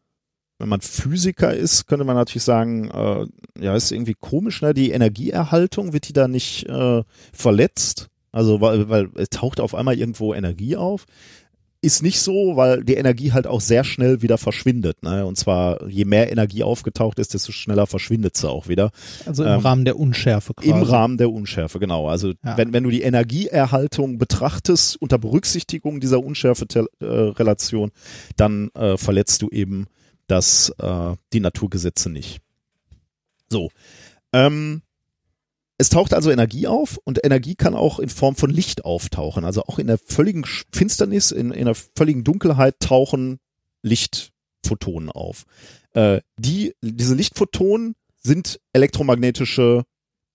wenn 0.59 0.69
man 0.69 0.81
Physiker 0.83 1.55
ist, 1.55 1.87
könnte 1.87 2.05
man 2.05 2.17
natürlich 2.17 2.45
sagen, 2.45 2.91
äh, 2.91 3.27
ja, 3.65 3.75
ist 3.75 3.93
irgendwie 3.93 4.15
komisch, 4.19 4.61
ne? 4.63 4.75
Die 4.75 4.91
Energieerhaltung, 4.91 5.93
wird 5.93 6.09
die 6.09 6.13
da 6.13 6.29
nicht 6.29 6.67
äh, 6.69 7.03
verletzt? 7.33 8.09
Also, 8.37 8.61
weil, 8.61 8.91
weil 8.91 9.09
es 9.15 9.31
taucht 9.31 9.61
auf 9.61 9.75
einmal 9.75 9.99
irgendwo 9.99 10.35
Energie 10.35 10.77
auf. 10.77 11.07
Ist 11.81 12.03
nicht 12.03 12.21
so, 12.21 12.55
weil 12.57 12.85
die 12.85 12.93
Energie 12.95 13.33
halt 13.33 13.47
auch 13.47 13.63
sehr 13.63 13.83
schnell 13.83 14.21
wieder 14.21 14.37
verschwindet. 14.37 15.03
Ne? 15.03 15.25
Und 15.25 15.37
zwar, 15.39 15.89
je 15.89 16.05
mehr 16.05 16.31
Energie 16.31 16.63
aufgetaucht 16.63 17.19
ist, 17.19 17.33
desto 17.33 17.53
schneller 17.53 17.87
verschwindet 17.87 18.37
sie 18.37 18.47
auch 18.51 18.69
wieder. 18.69 18.91
also 19.25 19.43
im 19.43 19.51
ähm, 19.53 19.61
Rahmen 19.61 19.85
der 19.87 19.99
Unschärfe 19.99 20.53
quasi. 20.53 20.69
Im 20.69 20.83
Rahmen 20.83 21.17
der 21.17 21.31
Unschärfe, 21.31 21.79
genau. 21.79 22.09
Also 22.09 22.35
Ja. 22.45 22.59
wenn, 22.59 22.75
wenn 22.75 22.83
du 22.85 22.91
die 22.91 23.01
Energieerhaltung 23.03 24.19
betrachtest 24.19 25.01
unter 25.01 25.17
Berücksichtigung 25.17 26.01
dieser 26.01 26.23
Unschärfe-Relation, 26.23 27.91
dann 28.37 28.69
äh, 28.75 28.99
verletzt 28.99 29.41
du 29.41 29.49
eben 29.49 29.87
das, 30.27 30.75
äh, 30.79 31.15
die 31.33 31.41
Naturgesetze 31.41 32.11
nicht. 32.11 32.41
So. 33.51 33.71
Ähm, 34.35 34.83
es 35.79 35.91
taucht 35.91 36.15
also 36.15 36.31
Energie 36.31 36.67
auf 36.67 36.99
und 37.05 37.23
Energie 37.25 37.55
kann 37.55 37.75
auch 37.75 37.99
in 37.99 38.09
Form 38.09 38.35
von 38.35 38.51
Licht 38.51 38.85
auftauchen. 38.85 39.45
Also 39.45 39.63
auch 39.65 39.79
in 39.79 39.87
der 39.87 39.99
völligen 39.99 40.45
Finsternis, 40.73 41.33
in, 41.33 41.51
in 41.51 41.67
der 41.67 41.75
völligen 41.75 42.25
Dunkelheit 42.25 42.81
tauchen 42.81 43.39
Lichtphotonen 43.83 45.11
auf. 45.11 45.45
Äh, 45.93 46.21
die, 46.39 46.75
diese 46.81 47.15
Lichtphotonen 47.15 47.95
sind 48.23 48.61
elektromagnetische 48.73 49.85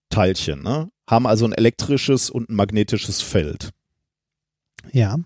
Teilchen, 0.10 0.62
ne? 0.62 0.92
haben 1.08 1.26
also 1.26 1.46
ein 1.46 1.54
elektrisches 1.54 2.30
und 2.30 2.50
ein 2.50 2.56
magnetisches 2.56 3.22
Feld. 3.22 3.72
Ja. 4.92 5.18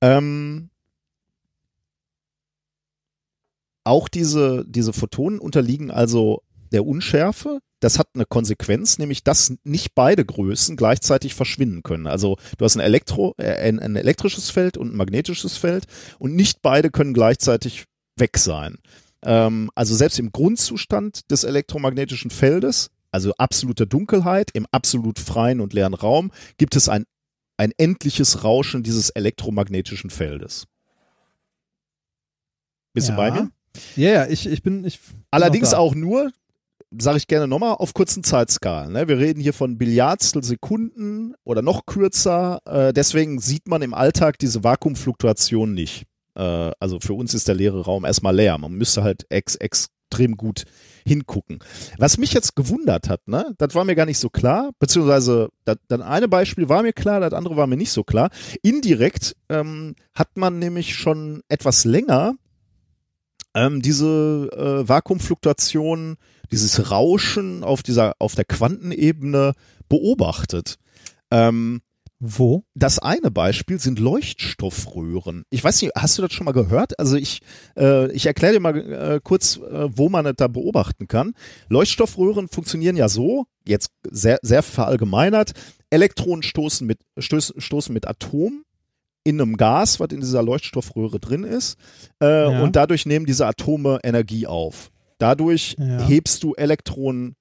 Ähm, 0.00 0.70
auch 3.84 4.08
diese, 4.08 4.64
diese 4.68 4.92
Photonen 4.92 5.38
unterliegen 5.38 5.90
also 5.90 6.42
der 6.72 6.86
Unschärfe. 6.86 7.60
Das 7.80 7.98
hat 7.98 8.08
eine 8.14 8.26
Konsequenz, 8.26 8.98
nämlich 8.98 9.22
dass 9.22 9.54
nicht 9.64 9.94
beide 9.94 10.24
Größen 10.24 10.76
gleichzeitig 10.76 11.34
verschwinden 11.34 11.82
können. 11.82 12.06
Also 12.06 12.36
du 12.56 12.64
hast 12.64 12.76
ein, 12.76 12.80
Elektro, 12.80 13.34
äh, 13.38 13.52
ein, 13.52 13.78
ein 13.78 13.96
elektrisches 13.96 14.50
Feld 14.50 14.76
und 14.76 14.92
ein 14.92 14.96
magnetisches 14.96 15.56
Feld 15.56 15.86
und 16.18 16.34
nicht 16.34 16.60
beide 16.62 16.90
können 16.90 17.14
gleichzeitig 17.14 17.84
weg 18.16 18.38
sein. 18.38 18.78
Ähm, 19.22 19.70
also 19.74 19.94
selbst 19.94 20.18
im 20.18 20.32
Grundzustand 20.32 21.30
des 21.30 21.44
elektromagnetischen 21.44 22.30
Feldes, 22.30 22.90
also 23.10 23.32
absoluter 23.38 23.86
Dunkelheit, 23.86 24.50
im 24.52 24.66
absolut 24.70 25.18
freien 25.18 25.60
und 25.60 25.72
leeren 25.72 25.94
Raum, 25.94 26.30
gibt 26.56 26.76
es 26.76 26.88
ein, 26.88 27.04
ein 27.56 27.72
endliches 27.76 28.44
Rauschen 28.44 28.82
dieses 28.82 29.10
elektromagnetischen 29.10 30.10
Feldes. 30.10 30.66
Bist 32.92 33.08
ja. 33.08 33.14
du 33.14 33.20
bei 33.20 33.30
mir? 33.30 33.50
Ja, 33.96 34.10
ja, 34.10 34.26
ich, 34.26 34.46
ich 34.46 34.62
bin. 34.62 34.84
Ich 34.84 35.00
bin 35.00 35.24
Allerdings 35.30 35.74
auch 35.74 35.94
nur, 35.94 36.32
sage 36.96 37.18
ich 37.18 37.26
gerne 37.26 37.46
nochmal, 37.46 37.74
auf 37.74 37.94
kurzen 37.94 38.24
Zeitskalen. 38.24 38.92
Ne? 38.92 39.08
Wir 39.08 39.18
reden 39.18 39.40
hier 39.40 39.52
von 39.52 39.78
Billiardstel 39.78 40.42
Sekunden 40.42 41.34
oder 41.44 41.62
noch 41.62 41.86
kürzer. 41.86 42.60
Äh, 42.64 42.92
deswegen 42.92 43.40
sieht 43.40 43.68
man 43.68 43.82
im 43.82 43.94
Alltag 43.94 44.38
diese 44.38 44.64
Vakuumfluktuation 44.64 45.74
nicht. 45.74 46.04
Äh, 46.34 46.70
also 46.78 46.98
für 47.00 47.14
uns 47.14 47.34
ist 47.34 47.48
der 47.48 47.54
leere 47.54 47.84
Raum 47.84 48.04
erstmal 48.04 48.34
leer. 48.34 48.56
Man 48.58 48.72
müsste 48.72 49.02
halt 49.02 49.26
ex 49.28 49.56
extrem 49.56 50.36
gut 50.36 50.64
hingucken. 51.06 51.58
Was 51.98 52.16
mich 52.16 52.32
jetzt 52.32 52.56
gewundert 52.56 53.08
hat, 53.08 53.28
ne, 53.28 53.54
das 53.58 53.74
war 53.74 53.84
mir 53.84 53.94
gar 53.94 54.06
nicht 54.06 54.18
so 54.18 54.30
klar, 54.30 54.70
beziehungsweise 54.78 55.50
das, 55.64 55.76
eine 55.90 56.28
Beispiel 56.28 56.68
war 56.68 56.82
mir 56.82 56.94
klar, 56.94 57.20
das 57.20 57.34
andere 57.34 57.56
war 57.56 57.66
mir 57.66 57.76
nicht 57.76 57.92
so 57.92 58.04
klar. 58.04 58.30
Indirekt 58.62 59.36
ähm, 59.50 59.94
hat 60.14 60.36
man 60.36 60.58
nämlich 60.58 60.94
schon 60.94 61.42
etwas 61.48 61.84
länger 61.84 62.36
ähm, 63.58 63.82
diese 63.82 64.48
äh, 64.52 64.88
Vakuumfluktuation, 64.88 66.16
dieses 66.52 66.90
Rauschen 66.90 67.64
auf 67.64 67.82
dieser, 67.82 68.14
auf 68.18 68.34
der 68.34 68.44
Quantenebene 68.44 69.54
beobachtet. 69.88 70.76
Ähm, 71.30 71.80
Wo? 72.20 72.64
das 72.74 72.98
eine 72.98 73.30
Beispiel 73.30 73.78
sind 73.78 73.98
Leuchtstoffröhren. 73.98 75.44
Ich 75.50 75.62
weiß 75.62 75.82
nicht, 75.82 75.92
hast 75.96 76.16
du 76.16 76.22
das 76.22 76.32
schon 76.32 76.44
mal 76.44 76.52
gehört? 76.52 76.98
Also 76.98 77.16
ich, 77.16 77.40
äh, 77.76 78.10
ich 78.12 78.26
erkläre 78.26 78.54
dir 78.54 78.60
mal 78.60 78.76
äh, 78.76 79.20
kurz, 79.22 79.56
äh, 79.56 79.88
wo 79.96 80.08
man 80.08 80.24
das 80.24 80.34
da 80.36 80.46
beobachten 80.48 81.08
kann. 81.08 81.34
Leuchtstoffröhren 81.68 82.48
funktionieren 82.48 82.96
ja 82.96 83.08
so, 83.08 83.46
jetzt 83.66 83.90
sehr, 84.08 84.38
sehr 84.42 84.62
verallgemeinert. 84.62 85.52
Elektronen 85.90 86.42
stoßen 86.42 86.86
mit, 86.86 87.00
stoßen, 87.18 87.60
stoßen 87.60 87.92
mit 87.92 88.06
Atomen 88.06 88.64
in 89.28 89.40
einem 89.40 89.56
Gas, 89.56 90.00
was 90.00 90.08
in 90.10 90.20
dieser 90.20 90.42
Leuchtstoffröhre 90.42 91.20
drin 91.20 91.44
ist, 91.44 91.76
äh, 92.22 92.26
Ja. 92.26 92.62
und 92.62 92.76
dadurch 92.76 93.04
nehmen 93.06 93.26
diese 93.26 93.46
Atome 93.46 93.98
Energie 94.02 94.46
auf. 94.46 94.90
Dadurch 95.18 95.76
Ja. 95.78 96.06
hebst 96.06 96.42
du 96.42 96.54
Elektronen 96.54 97.34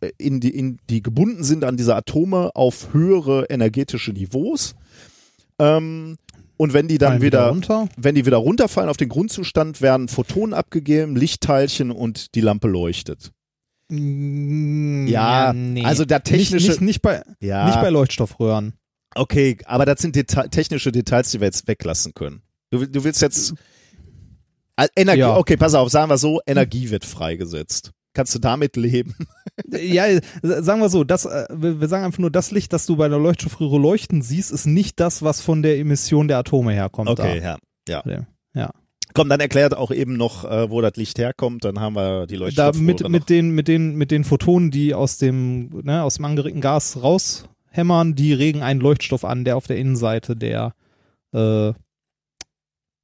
äh, 0.00 0.10
in 0.18 0.40
die, 0.40 0.50
in 0.56 0.78
die 0.90 1.02
gebunden 1.02 1.44
sind 1.44 1.62
an 1.64 1.76
diese 1.76 1.94
Atome 1.94 2.50
auf 2.54 2.92
höhere 2.94 3.46
energetische 3.50 4.12
Niveaus. 4.12 4.74
Ähm, 5.60 6.16
und 6.56 6.72
wenn 6.72 6.88
die 6.88 6.98
dann 6.98 7.20
wieder, 7.20 7.48
runter. 7.48 7.88
wenn 7.96 8.14
die 8.14 8.26
wieder 8.26 8.38
runterfallen 8.38 8.88
auf 8.88 8.96
den 8.96 9.08
Grundzustand, 9.08 9.82
werden 9.82 10.08
Photonen 10.08 10.54
abgegeben, 10.54 11.16
Lichtteilchen 11.16 11.90
und 11.90 12.34
die 12.34 12.40
Lampe 12.40 12.68
leuchtet. 12.68 13.30
Mm, 13.90 15.06
Ja, 15.08 15.52
nee. 15.52 15.84
also 15.84 16.04
der 16.04 16.22
technische, 16.22 16.54
nicht, 16.56 16.68
nicht, 16.68 16.80
nicht 16.80 17.02
bei 17.02 17.22
ja, 17.40 17.66
nicht 17.66 17.80
bei 17.80 17.90
Leuchtstoffröhren. 17.90 18.72
Okay, 19.14 19.56
aber 19.66 19.84
das 19.86 20.00
sind 20.00 20.16
Deta 20.16 20.48
technische 20.48 20.92
Details, 20.92 21.30
die 21.30 21.40
wir 21.40 21.46
jetzt 21.46 21.66
weglassen 21.68 22.14
können. 22.14 22.42
Du, 22.70 22.84
du 22.86 23.04
willst 23.04 23.22
jetzt 23.22 23.54
Ah, 24.76 24.86
Energie, 24.96 25.20
Ja. 25.20 25.36
okay, 25.36 25.56
pass 25.56 25.74
auf, 25.74 25.88
sagen 25.90 26.10
wir 26.10 26.18
so, 26.18 26.40
Energie 26.46 26.90
wird 26.90 27.04
freigesetzt. 27.04 27.92
Kannst 28.12 28.34
du 28.34 28.38
damit 28.38 28.76
leben? 28.76 29.14
Ja, 29.70 30.04
sagen 30.42 30.80
wir 30.80 30.88
so, 30.88 31.04
das, 31.04 31.26
äh, 31.26 31.46
wir 31.50 31.86
sagen 31.86 32.04
einfach 32.04 32.18
nur, 32.18 32.30
das 32.30 32.50
Licht, 32.50 32.72
das 32.72 32.86
du 32.86 32.96
bei 32.96 33.08
der 33.08 33.18
Leuchtstoffröhre 33.20 33.78
leuchten 33.78 34.20
siehst, 34.20 34.50
ist 34.50 34.66
nicht 34.66 34.98
das, 34.98 35.22
was 35.22 35.40
von 35.40 35.62
der 35.62 35.78
Emission 35.78 36.26
der 36.26 36.38
Atome 36.38 36.72
herkommt. 36.72 37.08
Okay, 37.08 37.40
ja. 37.40 37.56
Da. 37.84 38.26
Ja. 38.54 38.70
Komm, 39.14 39.28
dann 39.28 39.38
erklärt 39.38 39.76
auch 39.76 39.92
eben 39.92 40.16
noch, 40.16 40.44
äh, 40.44 40.70
wo 40.70 40.80
das 40.80 40.96
Licht 40.96 41.18
herkommt, 41.20 41.64
dann 41.64 41.78
haben 41.78 41.94
wir 41.94 42.26
die 42.26 42.34
Da 42.34 42.40
Leuchtstoffröhre 42.40 42.82
mit, 42.84 43.00
noch. 43.00 43.08
mit 43.10 43.30
den, 43.30 43.50
mit 43.50 43.68
den, 43.68 43.94
mit 43.94 44.10
den 44.10 44.24
Photonen, 44.24 44.72
die 44.72 44.92
aus 44.92 45.18
dem, 45.18 45.68
ne, 45.84 46.02
aus 46.02 46.16
dem 46.16 46.24
angeregten 46.24 46.60
Gas 46.60 47.00
raushämmern, 47.74 48.14
die 48.14 48.32
regen 48.32 48.62
einen 48.62 48.80
Leuchtstoff 48.80 49.24
an, 49.24 49.44
der 49.44 49.56
auf 49.56 49.66
der 49.66 49.76
Innenseite 49.76 50.36
der, 50.36 50.74
äh, 51.32 51.72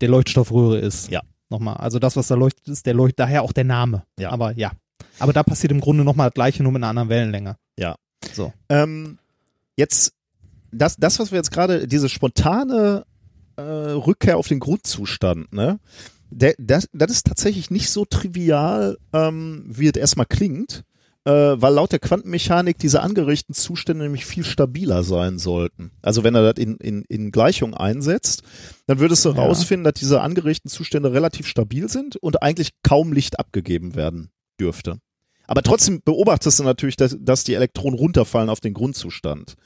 der 0.00 0.08
Leuchtstoffröhre 0.08 0.78
ist. 0.78 1.10
Ja. 1.10 1.22
Nochmal. 1.48 1.78
Also 1.78 1.98
das, 1.98 2.16
was 2.16 2.28
da 2.28 2.36
leuchtet, 2.36 2.68
ist 2.68 2.86
der 2.86 2.94
Leucht, 2.94 3.18
daher 3.18 3.42
auch 3.42 3.52
der 3.52 3.64
Name. 3.64 4.04
Ja. 4.18 4.30
Aber 4.30 4.52
ja. 4.56 4.70
Aber 5.18 5.32
da 5.32 5.42
passiert 5.42 5.72
im 5.72 5.80
Grunde 5.80 6.04
nochmal 6.04 6.28
das 6.28 6.34
gleiche, 6.34 6.62
nur 6.62 6.72
mit 6.72 6.80
einer 6.80 6.90
anderen 6.90 7.08
Wellenlänge. 7.08 7.56
Ja. 7.76 7.96
So. 8.32 8.52
Ähm, 8.68 9.18
jetzt, 9.76 10.12
das, 10.70 10.96
das, 10.96 11.18
was 11.18 11.32
wir 11.32 11.38
jetzt 11.38 11.50
gerade, 11.50 11.88
diese 11.88 12.08
spontane 12.08 13.04
äh, 13.56 13.62
Rückkehr 13.62 14.36
auf 14.38 14.46
den 14.46 14.60
Grundzustand, 14.60 15.52
ne? 15.52 15.80
Der, 16.32 16.54
das, 16.58 16.88
das 16.92 17.10
ist 17.10 17.26
tatsächlich 17.26 17.72
nicht 17.72 17.90
so 17.90 18.04
trivial, 18.04 18.96
ähm, 19.12 19.64
wie 19.66 19.88
es 19.88 19.96
erstmal 19.96 20.26
klingt, 20.26 20.84
äh, 21.24 21.30
weil 21.30 21.74
laut 21.74 21.92
der 21.92 21.98
Quantenmechanik 21.98 22.78
diese 22.78 23.02
angeregten 23.02 23.54
Zustände 23.54 24.04
nämlich 24.04 24.24
viel 24.24 24.44
stabiler 24.44 25.02
sein 25.02 25.38
sollten. 25.38 25.90
Also 26.02 26.24
wenn 26.24 26.34
er 26.34 26.52
das 26.52 26.64
in, 26.64 26.76
in, 26.76 27.02
in 27.08 27.30
Gleichung 27.30 27.74
einsetzt, 27.74 28.42
dann 28.86 28.98
würdest 29.00 29.24
du 29.24 29.30
Ja. 29.30 29.36
rausfinden, 29.36 29.84
dass 29.84 29.94
diese 29.94 30.20
angeregten 30.20 30.70
Zustände 30.70 31.12
relativ 31.12 31.46
stabil 31.46 31.88
sind 31.88 32.16
und 32.16 32.42
eigentlich 32.42 32.70
kaum 32.82 33.12
Licht 33.12 33.38
abgegeben 33.38 33.94
werden 33.94 34.30
dürfte. 34.58 34.98
Aber 35.46 35.62
trotzdem 35.62 36.00
beobachtest 36.04 36.60
du 36.60 36.62
natürlich, 36.62 36.96
dass, 36.96 37.16
dass 37.20 37.42
die 37.42 37.54
Elektronen 37.54 37.98
runterfallen 37.98 38.48
auf 38.48 38.60
den 38.60 38.72
Grundzustand. 38.72 39.56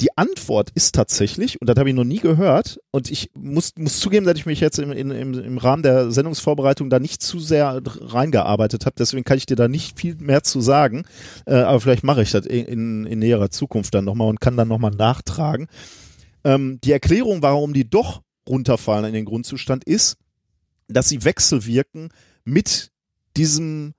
Die 0.00 0.16
Antwort 0.16 0.70
ist 0.74 0.94
tatsächlich, 0.94 1.60
und 1.60 1.68
das 1.68 1.76
habe 1.76 1.88
ich 1.88 1.94
noch 1.94 2.04
nie 2.04 2.20
gehört, 2.20 2.78
und 2.92 3.10
ich 3.10 3.32
muss, 3.34 3.72
muss 3.76 3.98
zugeben, 3.98 4.26
dass 4.26 4.38
ich 4.38 4.46
mich 4.46 4.60
jetzt 4.60 4.78
im, 4.78 4.92
im, 4.92 5.10
im 5.10 5.58
Rahmen 5.58 5.82
der 5.82 6.12
Sendungsvorbereitung 6.12 6.88
da 6.88 7.00
nicht 7.00 7.20
zu 7.20 7.40
sehr 7.40 7.82
reingearbeitet 7.84 8.86
habe, 8.86 8.94
deswegen 8.96 9.24
kann 9.24 9.38
ich 9.38 9.46
dir 9.46 9.56
da 9.56 9.66
nicht 9.66 9.98
viel 9.98 10.14
mehr 10.14 10.44
zu 10.44 10.60
sagen, 10.60 11.04
äh, 11.46 11.54
aber 11.54 11.80
vielleicht 11.80 12.04
mache 12.04 12.22
ich 12.22 12.30
das 12.30 12.46
in, 12.46 12.66
in, 12.66 13.06
in 13.06 13.18
näherer 13.18 13.50
Zukunft 13.50 13.92
dann 13.92 14.04
nochmal 14.04 14.28
und 14.28 14.40
kann 14.40 14.56
dann 14.56 14.68
nochmal 14.68 14.92
nachtragen. 14.92 15.66
Ähm, 16.44 16.78
die 16.84 16.92
Erklärung, 16.92 17.42
warum 17.42 17.72
die 17.72 17.90
doch 17.90 18.22
runterfallen 18.48 19.06
in 19.06 19.14
den 19.14 19.24
Grundzustand, 19.24 19.82
ist, 19.82 20.16
dass 20.86 21.08
sie 21.08 21.24
wechselwirken 21.24 22.10
mit 22.44 22.92
diesem 23.36 23.94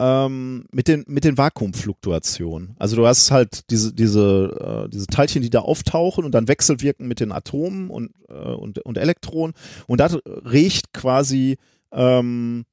ähm, 0.00 0.64
mit 0.72 0.88
den 0.88 1.04
mit 1.06 1.24
den 1.24 1.36
Vakuumfluktuationen. 1.36 2.74
Also 2.78 2.96
du 2.96 3.06
hast 3.06 3.30
halt 3.30 3.70
diese 3.70 3.92
diese 3.92 4.86
äh, 4.86 4.88
diese 4.88 5.06
Teilchen, 5.06 5.42
die 5.42 5.50
da 5.50 5.60
auftauchen 5.60 6.24
und 6.24 6.32
dann 6.32 6.48
wechselwirken 6.48 7.06
mit 7.06 7.20
den 7.20 7.32
Atomen 7.32 7.90
und 7.90 8.12
äh, 8.30 8.32
und 8.32 8.78
und 8.78 8.96
Elektronen 8.96 9.54
und 9.86 10.00
das 10.00 10.16
regt 10.24 10.94
quasi 10.94 11.58
ähm, 11.92 12.64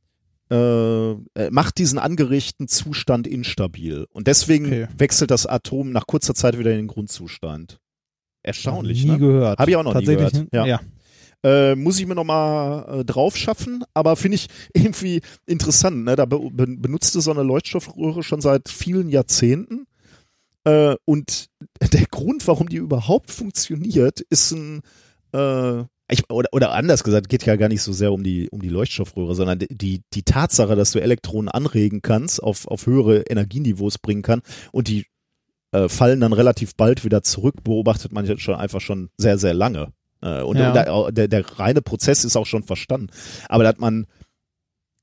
äh, 0.49 1.11
äh, 1.11 1.15
macht 1.51 1.77
diesen 1.79 1.99
angeregten 1.99 2.69
Zustand 2.69 3.27
instabil 3.27 4.07
und 4.13 4.27
deswegen 4.27 4.67
Okay. 4.67 4.87
wechselt 4.97 5.29
das 5.29 5.45
Atom 5.45 5.91
nach 5.91 6.07
kurzer 6.07 6.33
Zeit 6.33 6.57
wieder 6.57 6.71
in 6.71 6.77
den 6.77 6.87
Grundzustand. 6.87 7.79
Erstaunlich, 8.41 9.03
nie 9.03 9.11
ne? 9.11 9.17
gehört. 9.19 9.59
Hab 9.59 9.67
ich 9.67 9.75
auch 9.75 9.83
noch 9.83 9.95
nie 9.95 10.05
gehört. 10.05 10.45
Ja. 10.53 10.65
ja. 10.65 10.79
Äh, 11.43 11.75
muss 11.75 11.99
ich 11.99 12.07
mir 12.07 12.15
nochmal 12.15 13.01
äh, 13.01 13.05
drauf 13.05 13.37
schaffen, 13.37 13.83
aber 13.93 14.15
finde 14.15 14.35
ich 14.35 14.47
irgendwie 14.73 15.21
interessant. 15.45 16.03
Ne? 16.03 16.15
Da 16.15 16.25
be 16.25 16.39
be 16.51 16.65
benutzt 16.67 17.13
du 17.15 17.19
so 17.19 17.31
eine 17.31 17.43
Leuchtstoffröhre 17.43 18.23
schon 18.23 18.41
seit 18.41 18.69
vielen 18.69 19.09
Jahrzehnten. 19.09 19.85
Äh, 20.63 20.95
und 21.05 21.49
der 21.93 22.05
Grund, 22.07 22.47
warum 22.47 22.69
die 22.69 22.77
überhaupt 22.77 23.31
funktioniert, 23.31 24.21
ist 24.21 24.51
ein 24.51 24.81
äh, 25.33 25.83
ich, 26.09 26.29
oder, 26.29 26.49
oder 26.53 26.71
anders 26.71 27.03
gesagt, 27.03 27.27
geht 27.27 27.45
ja 27.45 27.57
gar 27.57 27.67
nicht 27.67 27.81
so 27.81 27.91
sehr 27.91 28.13
um 28.13 28.23
die, 28.23 28.49
um 28.49 28.61
die 28.61 28.69
Leuchtstoffröhre, 28.69 29.35
sondern 29.35 29.59
die, 29.59 30.03
die 30.13 30.23
Tatsache, 30.23 30.75
dass 30.75 30.91
du 30.91 30.99
Elektronen 30.99 31.49
anregen 31.49 32.01
kannst, 32.01 32.41
auf, 32.41 32.67
auf 32.67 32.85
höhere 32.85 33.21
Energieniveaus 33.23 33.97
bringen 33.97 34.21
kann 34.21 34.41
und 34.71 34.87
die 34.87 35.05
äh, 35.73 35.89
fallen 35.89 36.21
dann 36.21 36.31
relativ 36.31 36.75
bald 36.75 37.03
wieder 37.03 37.23
zurück, 37.23 37.63
beobachtet 37.63 38.13
man 38.13 38.37
schon 38.39 38.55
einfach 38.55 38.79
schon 38.79 39.09
sehr, 39.17 39.37
sehr 39.37 39.53
lange. 39.53 39.91
Äh, 40.21 40.41
und 40.41 40.57
Ja. 40.57 40.71
der, 40.71 41.11
der, 41.11 41.27
der 41.27 41.59
reine 41.59 41.81
Prozess 41.81 42.23
ist 42.25 42.35
auch 42.35 42.45
schon 42.45 42.63
verstanden. 42.63 43.07
Aber 43.49 43.63
dass 43.63 43.77
man 43.77 44.07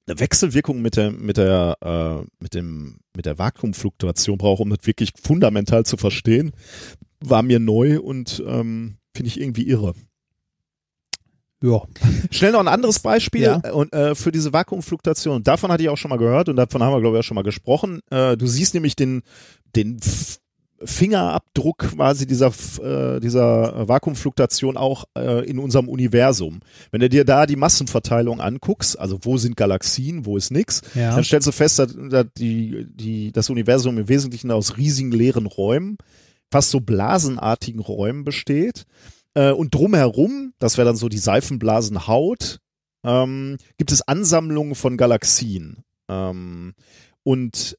eine 0.07 0.21
Wechselwirkung 0.21 0.83
mit 0.83 0.97
der, 0.97 1.11
mit 1.13 1.37
der, 1.39 1.77
äh, 1.81 2.27
mit 2.43 2.55
dem, 2.55 2.99
mit 3.17 3.27
der 3.27 3.39
Vakuumfluktuation 3.39 4.37
braucht, 4.39 4.61
um 4.61 4.71
das 4.71 4.87
wirklich 4.87 5.13
fundamental 5.23 5.85
zu 5.87 5.97
verstehen, 5.97 6.53
war 7.21 7.43
mir 7.43 7.59
neu 7.59 8.01
und 8.01 8.43
ähm, 8.47 8.99
finde 9.15 9.29
ich 9.29 9.41
irgendwie 9.41 9.67
irre. 9.67 9.95
Ja. 11.63 11.81
Schnell 12.31 12.53
noch 12.53 12.61
ein 12.61 12.69
anderes 12.69 12.99
Beispiel 12.99 13.43
Ja. 13.43 13.57
und 13.73 13.95
äh, 13.95 14.15
für 14.15 14.31
diese 14.31 14.53
Vakuumfluktuation. 14.53 15.43
Davon 15.43 15.73
hatte 15.73 15.83
ich 15.83 15.89
auch 15.89 15.97
schon 15.97 16.11
mal 16.11 16.19
gehört 16.19 16.51
und 16.51 16.57
davon 16.57 16.83
haben 16.83 16.93
wir 16.93 17.01
glaube 17.01 17.17
ich 17.17 17.21
auch 17.21 17.25
schon 17.27 17.37
mal 17.37 17.43
gesprochen. 17.43 18.01
Äh, 18.11 18.37
du 18.37 18.47
siehst 18.47 18.75
nämlich 18.75 18.97
den 18.97 19.23
den 19.75 19.99
Fingerabdruck 20.85 21.79
quasi 21.79 22.27
dieser, 22.27 22.53
äh, 22.83 23.21
dieser 23.21 23.89
Vakuumfluktuation 23.89 24.77
auch 24.77 25.05
äh, 25.17 25.45
in 25.49 25.59
unserem 25.59 25.89
Universum. 25.89 26.61
Wenn 26.91 27.01
du 27.01 27.09
dir 27.09 27.25
da 27.25 27.47
die 27.47 27.57
Massenverteilung 27.57 28.41
anguckst, 28.41 28.99
also 28.99 29.19
wo 29.23 29.37
sind 29.37 29.57
Galaxien, 29.57 30.27
wo 30.27 30.37
ist 30.37 30.51
nix, 30.51 30.83
Ja. 30.95 31.15
dann 31.15 31.25
stellst 31.25 31.47
du 31.49 31.53
fest, 31.53 31.79
dass, 31.79 31.95
dass 32.11 32.27
die, 32.37 32.87
die, 32.91 33.33
das 33.33 33.51
Universum 33.51 33.99
im 33.99 34.09
Wesentlichen 34.09 34.51
aus 34.51 34.77
riesigen 34.77 35.13
leeren 35.13 35.47
Räumen, 35.47 35.97
fast 36.51 36.71
so 36.71 36.81
blasenartigen 36.81 37.81
Räumen 37.81 38.25
besteht. 38.25 38.85
Äh, 39.35 39.51
und 39.53 39.75
drumherum, 39.75 40.53
das 40.59 40.77
wäre 40.79 40.87
dann 40.87 40.97
so 40.97 41.09
die 41.09 41.19
Seifenblasenhaut, 41.19 42.61
ähm, 43.05 43.57
gibt 43.77 43.93
es 43.93 44.03
Ansammlungen 44.07 44.75
von 44.75 44.97
Galaxien. 44.97 45.79
Ähm, 46.09 46.75
und 47.23 47.77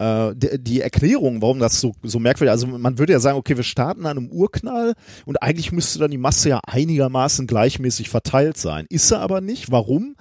die, 0.00 0.62
die 0.62 0.80
Erklärung, 0.80 1.42
warum 1.42 1.58
das 1.58 1.80
so, 1.80 1.92
so 2.02 2.20
merkwürdig 2.20 2.52
also 2.52 2.66
man 2.66 2.98
würde 2.98 3.12
ja 3.12 3.20
sagen, 3.20 3.36
okay, 3.36 3.56
wir 3.56 3.64
starten 3.64 4.06
an 4.06 4.16
einem 4.16 4.30
Urknall 4.30 4.94
und 5.26 5.42
eigentlich 5.42 5.72
müsste 5.72 5.98
dann 5.98 6.10
die 6.10 6.18
Masse 6.18 6.50
ja 6.50 6.60
einigermaßen 6.66 7.46
gleichmäßig 7.46 8.08
verteilt 8.08 8.56
sein. 8.56 8.86
Ist 8.90 9.08
sie 9.08 9.18
aber 9.18 9.40
nicht. 9.40 9.72
Warum? 9.72 10.14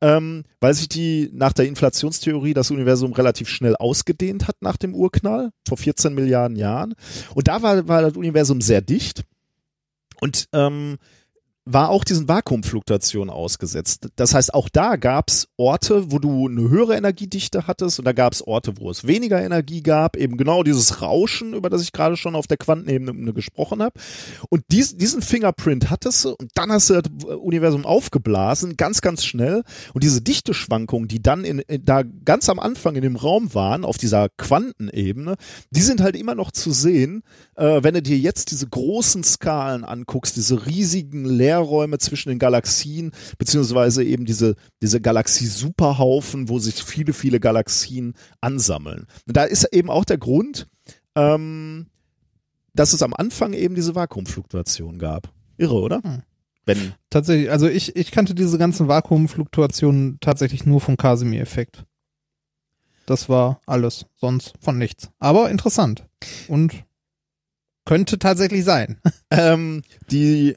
Ähm, 0.00 0.42
weil 0.60 0.74
sich 0.74 0.88
die 0.88 1.30
nach 1.32 1.52
der 1.52 1.66
Inflationstheorie 1.66 2.54
das 2.54 2.72
Universum 2.72 3.12
relativ 3.12 3.48
schnell 3.48 3.76
ausgedehnt 3.76 4.48
hat 4.48 4.56
nach 4.60 4.76
dem 4.76 4.96
Urknall, 4.96 5.50
vor 5.68 5.78
14 5.78 6.12
Milliarden 6.12 6.56
Jahren. 6.56 6.94
Und 7.36 7.46
da 7.46 7.62
war, 7.62 7.86
war 7.86 8.02
das 8.02 8.16
Universum 8.16 8.60
sehr 8.60 8.80
dicht 8.80 9.22
und 10.20 10.48
ähm, 10.52 10.98
war 11.64 11.90
auch 11.90 12.02
diesen 12.02 12.28
Vakuumfluktuationen 12.28 13.30
ausgesetzt. 13.30 14.08
Das 14.16 14.34
heißt, 14.34 14.52
auch 14.52 14.68
da 14.68 14.96
gab's 14.96 15.46
Orte, 15.56 16.10
wo 16.10 16.18
du 16.18 16.48
eine 16.48 16.68
höhere 16.68 16.96
Energiedichte 16.96 17.68
hattest 17.68 18.00
und 18.00 18.04
da 18.04 18.12
gab's 18.12 18.42
Orte, 18.42 18.74
wo 18.78 18.90
es 18.90 19.06
weniger 19.06 19.40
Energie 19.40 19.82
gab, 19.82 20.16
eben 20.16 20.36
genau 20.36 20.64
dieses 20.64 21.02
Rauschen, 21.02 21.54
über 21.54 21.70
das 21.70 21.82
ich 21.82 21.92
gerade 21.92 22.16
schon 22.16 22.34
auf 22.34 22.48
der 22.48 22.56
Quantenebene 22.56 23.32
gesprochen 23.32 23.80
habe. 23.80 24.00
Und 24.48 24.64
dies, 24.72 24.96
diesen 24.96 25.22
Fingerprint 25.22 25.88
hattest 25.88 26.24
du 26.24 26.30
und 26.30 26.50
dann 26.54 26.72
hast 26.72 26.90
du 26.90 27.00
das 27.00 27.12
Universum 27.36 27.86
aufgeblasen, 27.86 28.76
ganz, 28.76 29.00
ganz 29.00 29.24
schnell. 29.24 29.62
Und 29.94 30.02
diese 30.02 30.20
Dichteschwankungen, 30.20 31.06
die 31.06 31.22
dann 31.22 31.44
in, 31.44 31.60
in, 31.60 31.84
da 31.84 32.02
ganz 32.02 32.48
am 32.48 32.58
Anfang 32.58 32.96
in 32.96 33.02
dem 33.02 33.16
Raum 33.16 33.54
waren, 33.54 33.84
auf 33.84 33.98
dieser 33.98 34.28
Quantenebene, 34.30 35.36
die 35.70 35.82
sind 35.82 36.00
halt 36.00 36.16
immer 36.16 36.34
noch 36.34 36.50
zu 36.50 36.72
sehen, 36.72 37.22
äh, 37.56 37.84
wenn 37.84 37.94
du 37.94 38.02
dir 38.02 38.18
jetzt 38.18 38.50
diese 38.50 38.66
großen 38.66 39.22
Skalen 39.22 39.84
anguckst, 39.84 40.36
diese 40.36 40.66
riesigen 40.66 41.24
Leerräume 41.52 41.98
zwischen 41.98 42.30
den 42.30 42.38
Galaxien, 42.38 43.12
beziehungsweise 43.38 44.02
eben 44.04 44.24
diese, 44.24 44.56
diese 44.80 45.00
Galaxie-Superhaufen, 45.00 46.48
wo 46.48 46.58
sich 46.58 46.82
viele, 46.82 47.12
viele 47.12 47.40
Galaxien 47.40 48.14
ansammeln. 48.40 49.06
Und 49.26 49.36
da 49.36 49.44
ist 49.44 49.64
eben 49.72 49.90
auch 49.90 50.04
der 50.04 50.18
Grund, 50.18 50.66
ähm, 51.14 51.86
dass 52.74 52.92
es 52.92 53.02
am 53.02 53.12
Anfang 53.14 53.52
eben 53.52 53.74
diese 53.74 53.94
Vakuumfluktuation 53.94 54.98
gab. 54.98 55.30
Irre, 55.58 55.80
oder? 55.80 56.02
Hm. 56.02 56.22
Wenn, 56.64 56.94
Tatsächlich, 57.10 57.50
also 57.50 57.68
ich, 57.68 57.96
ich 57.96 58.12
kannte 58.12 58.34
diese 58.34 58.56
ganzen 58.56 58.88
Vakuumfluktuationen 58.88 60.18
tatsächlich 60.20 60.64
nur 60.64 60.80
vom 60.80 60.96
Casimir-Effekt. 60.96 61.84
Das 63.04 63.28
war 63.28 63.60
alles, 63.66 64.06
sonst 64.14 64.54
von 64.60 64.78
nichts. 64.78 65.10
Aber 65.18 65.50
interessant. 65.50 66.06
Und 66.46 66.84
könnte 67.84 68.18
tatsächlich 68.20 68.64
sein. 68.64 69.00
ähm, 69.30 69.82
die, 70.10 70.54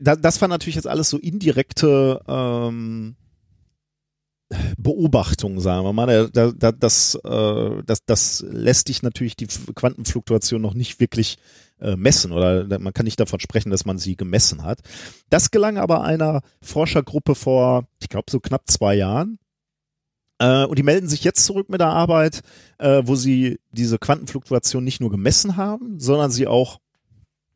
das 0.00 0.40
war 0.40 0.48
natürlich 0.48 0.76
jetzt 0.76 0.88
alles 0.88 1.10
so 1.10 1.18
indirekte 1.18 2.20
ähm, 2.26 3.16
Beobachtungen, 4.78 5.60
sagen 5.60 5.84
wir 5.84 5.92
mal. 5.92 6.06
Da, 6.06 6.26
da, 6.26 6.52
da, 6.52 6.72
das, 6.72 7.14
äh, 7.22 7.82
das, 7.84 8.04
das 8.06 8.44
lässt 8.48 8.88
dich 8.88 9.02
natürlich 9.02 9.36
die 9.36 9.46
Quantenfluktuation 9.46 10.62
noch 10.62 10.74
nicht 10.74 11.00
wirklich 11.00 11.38
äh, 11.80 11.96
messen 11.96 12.32
oder 12.32 12.78
man 12.78 12.94
kann 12.94 13.04
nicht 13.04 13.20
davon 13.20 13.40
sprechen, 13.40 13.70
dass 13.70 13.84
man 13.84 13.98
sie 13.98 14.16
gemessen 14.16 14.64
hat. 14.64 14.80
Das 15.30 15.50
gelang 15.50 15.76
aber 15.76 16.02
einer 16.02 16.40
Forschergruppe 16.62 17.34
vor, 17.34 17.86
ich 18.00 18.08
glaube, 18.08 18.30
so 18.30 18.40
knapp 18.40 18.62
zwei 18.68 18.94
Jahren. 18.94 19.38
Äh, 20.38 20.64
und 20.64 20.78
die 20.78 20.84
melden 20.84 21.08
sich 21.08 21.24
jetzt 21.24 21.44
zurück 21.44 21.68
mit 21.68 21.80
der 21.80 21.88
Arbeit, 21.88 22.40
äh, 22.78 23.02
wo 23.04 23.16
sie 23.16 23.58
diese 23.70 23.98
Quantenfluktuation 23.98 24.82
nicht 24.82 25.00
nur 25.00 25.10
gemessen 25.10 25.56
haben, 25.56 25.98
sondern 26.00 26.30
sie 26.30 26.46
auch 26.46 26.80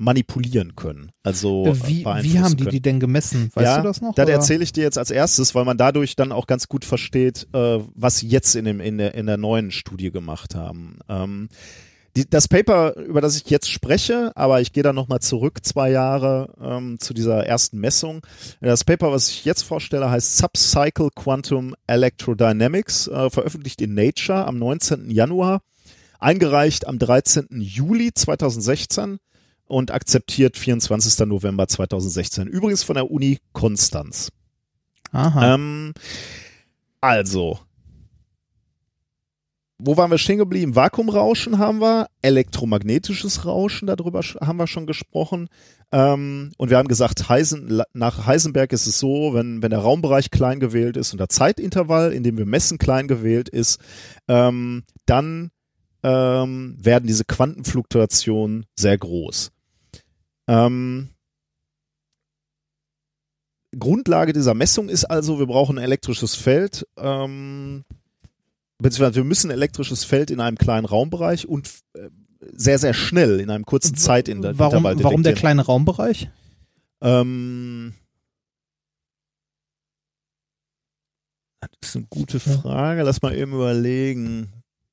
manipulieren 0.02 0.74
können. 0.74 1.12
Also 1.22 1.66
äh, 1.66 1.86
wie, 1.86 1.98
wie 1.98 2.02
beeinflussen 2.02 2.42
haben 2.42 2.56
die 2.56 2.64
können. 2.64 2.74
die 2.74 2.82
denn 2.82 3.00
gemessen? 3.00 3.50
Weißt 3.54 3.64
ja, 3.64 3.76
du 3.78 3.84
das 3.84 4.00
noch? 4.00 4.14
Das 4.14 4.24
oder? 4.24 4.34
erzähle 4.34 4.64
ich 4.64 4.72
dir 4.72 4.82
jetzt 4.82 4.98
als 4.98 5.10
erstes, 5.10 5.54
weil 5.54 5.64
man 5.64 5.78
dadurch 5.78 6.16
dann 6.16 6.32
auch 6.32 6.46
ganz 6.46 6.68
gut 6.68 6.84
versteht, 6.84 7.46
äh, 7.52 7.78
was 7.94 8.18
sie 8.18 8.28
jetzt 8.28 8.56
in, 8.56 8.64
dem, 8.64 8.80
in, 8.80 8.98
der, 8.98 9.14
in 9.14 9.26
der 9.26 9.36
neuen 9.36 9.70
Studie 9.70 10.10
gemacht 10.10 10.54
haben. 10.54 10.98
Ähm, 11.08 11.48
die, 12.16 12.28
das 12.28 12.48
Paper, 12.48 12.96
über 12.96 13.20
das 13.20 13.36
ich 13.36 13.48
jetzt 13.48 13.70
spreche, 13.70 14.32
aber 14.34 14.60
ich 14.60 14.72
gehe 14.72 14.82
da 14.82 14.92
nochmal 14.92 15.20
zurück, 15.20 15.64
zwei 15.64 15.90
Jahre 15.90 16.52
ähm, 16.60 16.98
zu 16.98 17.14
dieser 17.14 17.46
ersten 17.46 17.78
Messung. 17.78 18.26
Das 18.60 18.84
Paper, 18.84 19.12
was 19.12 19.28
ich 19.28 19.44
jetzt 19.44 19.62
vorstelle, 19.62 20.10
heißt 20.10 20.36
Subcycle 20.36 21.10
Quantum 21.14 21.74
Electrodynamics, 21.86 23.06
äh, 23.06 23.30
veröffentlicht 23.30 23.80
in 23.80 23.94
Nature 23.94 24.46
am 24.46 24.58
19. 24.58 25.10
Januar, 25.10 25.62
eingereicht 26.18 26.86
am 26.86 26.98
13. 26.98 27.46
Juli 27.60 28.12
2016 28.12 29.18
und 29.66 29.90
akzeptiert 29.90 30.56
24. 30.56 31.26
November 31.26 31.68
2016. 31.68 32.46
Übrigens 32.46 32.82
von 32.82 32.94
der 32.94 33.10
Uni 33.10 33.38
Konstanz. 33.52 34.30
Aha. 35.12 35.54
Ähm, 35.54 35.92
also, 37.00 37.58
wo 39.84 39.96
waren 39.96 40.10
wir 40.10 40.18
stehen 40.18 40.38
geblieben? 40.38 40.76
Vakuumrauschen 40.76 41.58
haben 41.58 41.80
wir, 41.80 42.06
elektromagnetisches 42.22 43.44
Rauschen, 43.44 43.88
darüber 43.88 44.20
haben 44.20 44.56
wir 44.56 44.68
schon 44.68 44.86
gesprochen. 44.86 45.48
Ähm, 45.90 46.52
und 46.56 46.70
wir 46.70 46.78
haben 46.78 46.88
gesagt, 46.88 47.28
Heisen, 47.28 47.82
nach 47.92 48.26
Heisenberg 48.26 48.72
ist 48.72 48.86
es 48.86 48.98
so, 48.98 49.34
wenn, 49.34 49.60
wenn 49.60 49.70
der 49.70 49.80
Raumbereich 49.80 50.30
klein 50.30 50.60
gewählt 50.60 50.96
ist 50.96 51.12
und 51.12 51.18
der 51.18 51.28
Zeitintervall, 51.28 52.12
in 52.12 52.22
dem 52.22 52.38
wir 52.38 52.46
messen, 52.46 52.78
klein 52.78 53.08
gewählt 53.08 53.48
ist, 53.48 53.80
ähm, 54.28 54.84
dann 55.04 55.50
ähm, 56.02 56.76
werden 56.78 57.06
diese 57.06 57.24
Quantenfluktuationen 57.24 58.66
sehr 58.78 58.98
groß. 58.98 59.52
Ähm, 60.48 61.10
Grundlage 63.78 64.32
dieser 64.32 64.54
Messung 64.54 64.88
ist 64.88 65.04
also, 65.04 65.38
wir 65.38 65.46
brauchen 65.46 65.78
ein 65.78 65.84
elektrisches 65.84 66.34
Feld, 66.34 66.86
ähm, 66.96 67.84
beziehungsweise 68.78 69.16
wir 69.16 69.24
müssen 69.24 69.50
ein 69.50 69.56
elektrisches 69.56 70.04
Feld 70.04 70.30
in 70.30 70.40
einem 70.40 70.58
kleinen 70.58 70.84
Raumbereich 70.84 71.48
und 71.48 71.70
äh, 71.94 72.10
sehr, 72.52 72.78
sehr 72.78 72.92
schnell 72.92 73.40
in 73.40 73.50
einem 73.50 73.64
kurzen 73.64 73.96
Zeitintervall 73.96 74.58
warum, 74.72 74.84
warum 74.84 74.94
der 74.98 75.04
detektieren. 75.04 75.36
kleine 75.36 75.62
Raumbereich? 75.62 76.28
Ähm, 77.00 77.94
das 81.60 81.90
ist 81.90 81.96
eine 81.96 82.06
gute 82.10 82.40
Frage. 82.40 83.02
Lass 83.02 83.22
mal 83.22 83.34
eben 83.34 83.52
überlegen. 83.52 84.52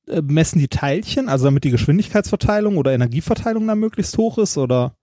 Äh, 0.10 0.22
messen 0.22 0.60
die 0.60 0.68
Teilchen, 0.68 1.30
also 1.30 1.46
damit 1.46 1.64
die 1.64 1.72
Geschwindigkeitsverteilung 1.72 2.78
oder 2.78 2.94
Energieverteilung 2.94 3.68
da 3.68 3.76
möglichst 3.76 4.18
hoch 4.18 4.38
ist? 4.38 4.58
Oder 4.58 4.96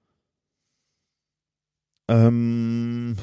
Ähm, 2.08 3.16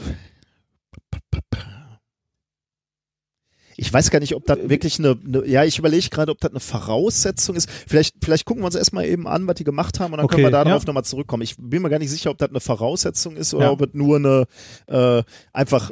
ich 3.75 3.91
weiß 3.91 4.11
gar 4.11 4.19
nicht, 4.19 4.36
ob 4.36 4.45
das 4.45 4.59
wirklich 4.69 4.99
eine, 4.99 5.17
eine 5.25 5.45
ja, 5.47 5.63
ich 5.63 5.79
überlege 5.79 6.07
gerade, 6.09 6.31
ob 6.31 6.39
das 6.39 6.51
eine 6.51 6.59
Voraussetzung 6.59 7.55
ist. 7.55 7.69
Vielleicht, 7.69 8.15
vielleicht 8.23 8.45
gucken 8.45 8.61
wir 8.61 8.67
uns 8.67 8.75
erstmal 8.75 9.05
eben 9.05 9.27
an, 9.27 9.47
was 9.47 9.55
die 9.55 9.63
gemacht 9.63 9.99
haben 9.99 10.13
und 10.13 10.19
dann 10.19 10.27
können 10.27 10.45
Okay, 10.45 10.53
wir 10.53 10.63
darauf 10.63 10.84
ja. 10.84 10.88
nochmal 10.88 11.03
zurückkommen. 11.05 11.41
Ich 11.43 11.55
bin 11.57 11.81
mir 11.81 11.89
gar 11.89 11.97
nicht 11.99 12.11
sicher, 12.11 12.29
ob 12.29 12.38
das 12.38 12.49
eine 12.49 12.59
Voraussetzung 12.59 13.36
ist 13.36 13.53
oder 13.53 13.65
Ja. 13.65 13.71
ob 13.71 13.81
es 13.81 13.89
nur 13.93 14.17
eine, 14.17 14.45
äh, 14.88 15.23
einfach, 15.53 15.91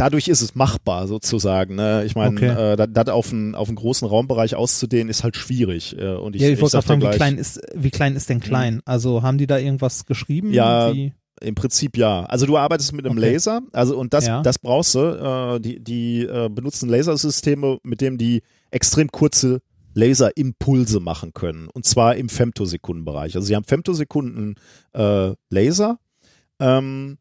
dadurch 0.00 0.28
ist 0.28 0.40
es 0.40 0.54
machbar 0.54 1.06
sozusagen. 1.06 1.74
Ne? 1.76 2.04
Ich 2.06 2.14
meine, 2.14 2.34
Okay. 2.36 2.72
äh, 2.72 2.88
das, 2.88 3.08
auf, 3.08 3.32
einen, 3.32 3.54
auf 3.54 3.68
einen 3.68 3.76
großen 3.76 4.08
Raumbereich 4.08 4.54
auszudehnen 4.54 5.08
ist 5.08 5.22
halt 5.24 5.36
schwierig. 5.36 5.96
Äh, 5.98 6.14
und 6.14 6.34
ich, 6.36 6.42
ja, 6.42 6.48
ich 6.48 6.60
wollte 6.60 6.72
gerade 6.78 6.82
dir 6.84 6.86
fragen, 6.88 7.00
wie 7.00 7.04
gleich- 7.06 7.16
klein 7.16 7.38
ist, 7.38 7.60
wie 7.74 7.90
klein 7.90 8.16
ist 8.16 8.28
denn 8.30 8.40
klein? 8.40 8.80
Also 8.84 9.22
haben 9.22 9.38
die 9.38 9.46
da 9.46 9.58
irgendwas 9.58 10.06
geschrieben? 10.06 10.52
Ja, 10.52 10.92
Wie, 10.94 11.12
Im 11.42 11.54
Prinzip 11.54 11.96
ja. 11.96 12.24
Also 12.24 12.44
du 12.46 12.56
arbeitest 12.58 12.92
mit 12.92 13.06
einem 13.06 13.16
Okay. 13.18 13.32
Laser, 13.32 13.62
also 13.72 13.96
und 13.98 14.12
das, 14.12 14.26
Ja. 14.26 14.42
das 14.42 14.58
brauchst 14.58 14.94
du. 14.94 15.00
Äh, 15.00 15.60
die 15.60 15.80
die 15.80 16.22
äh, 16.22 16.48
benutzen 16.50 16.88
Lasersysteme, 16.90 17.78
mit 17.82 18.00
dem 18.00 18.18
die 18.18 18.42
extrem 18.70 19.08
kurze 19.08 19.60
Laserimpulse 19.94 21.00
machen 21.00 21.32
können. 21.34 21.68
Und 21.72 21.84
zwar 21.86 22.16
im 22.16 22.28
Femtosekundenbereich. 22.28 23.34
Also 23.36 23.46
sie 23.46 23.56
haben 23.56 23.64
Femtosekunden 23.64 24.54
äh, 24.92 25.32
Laser. 25.48 25.98
Ähm, 26.60 27.16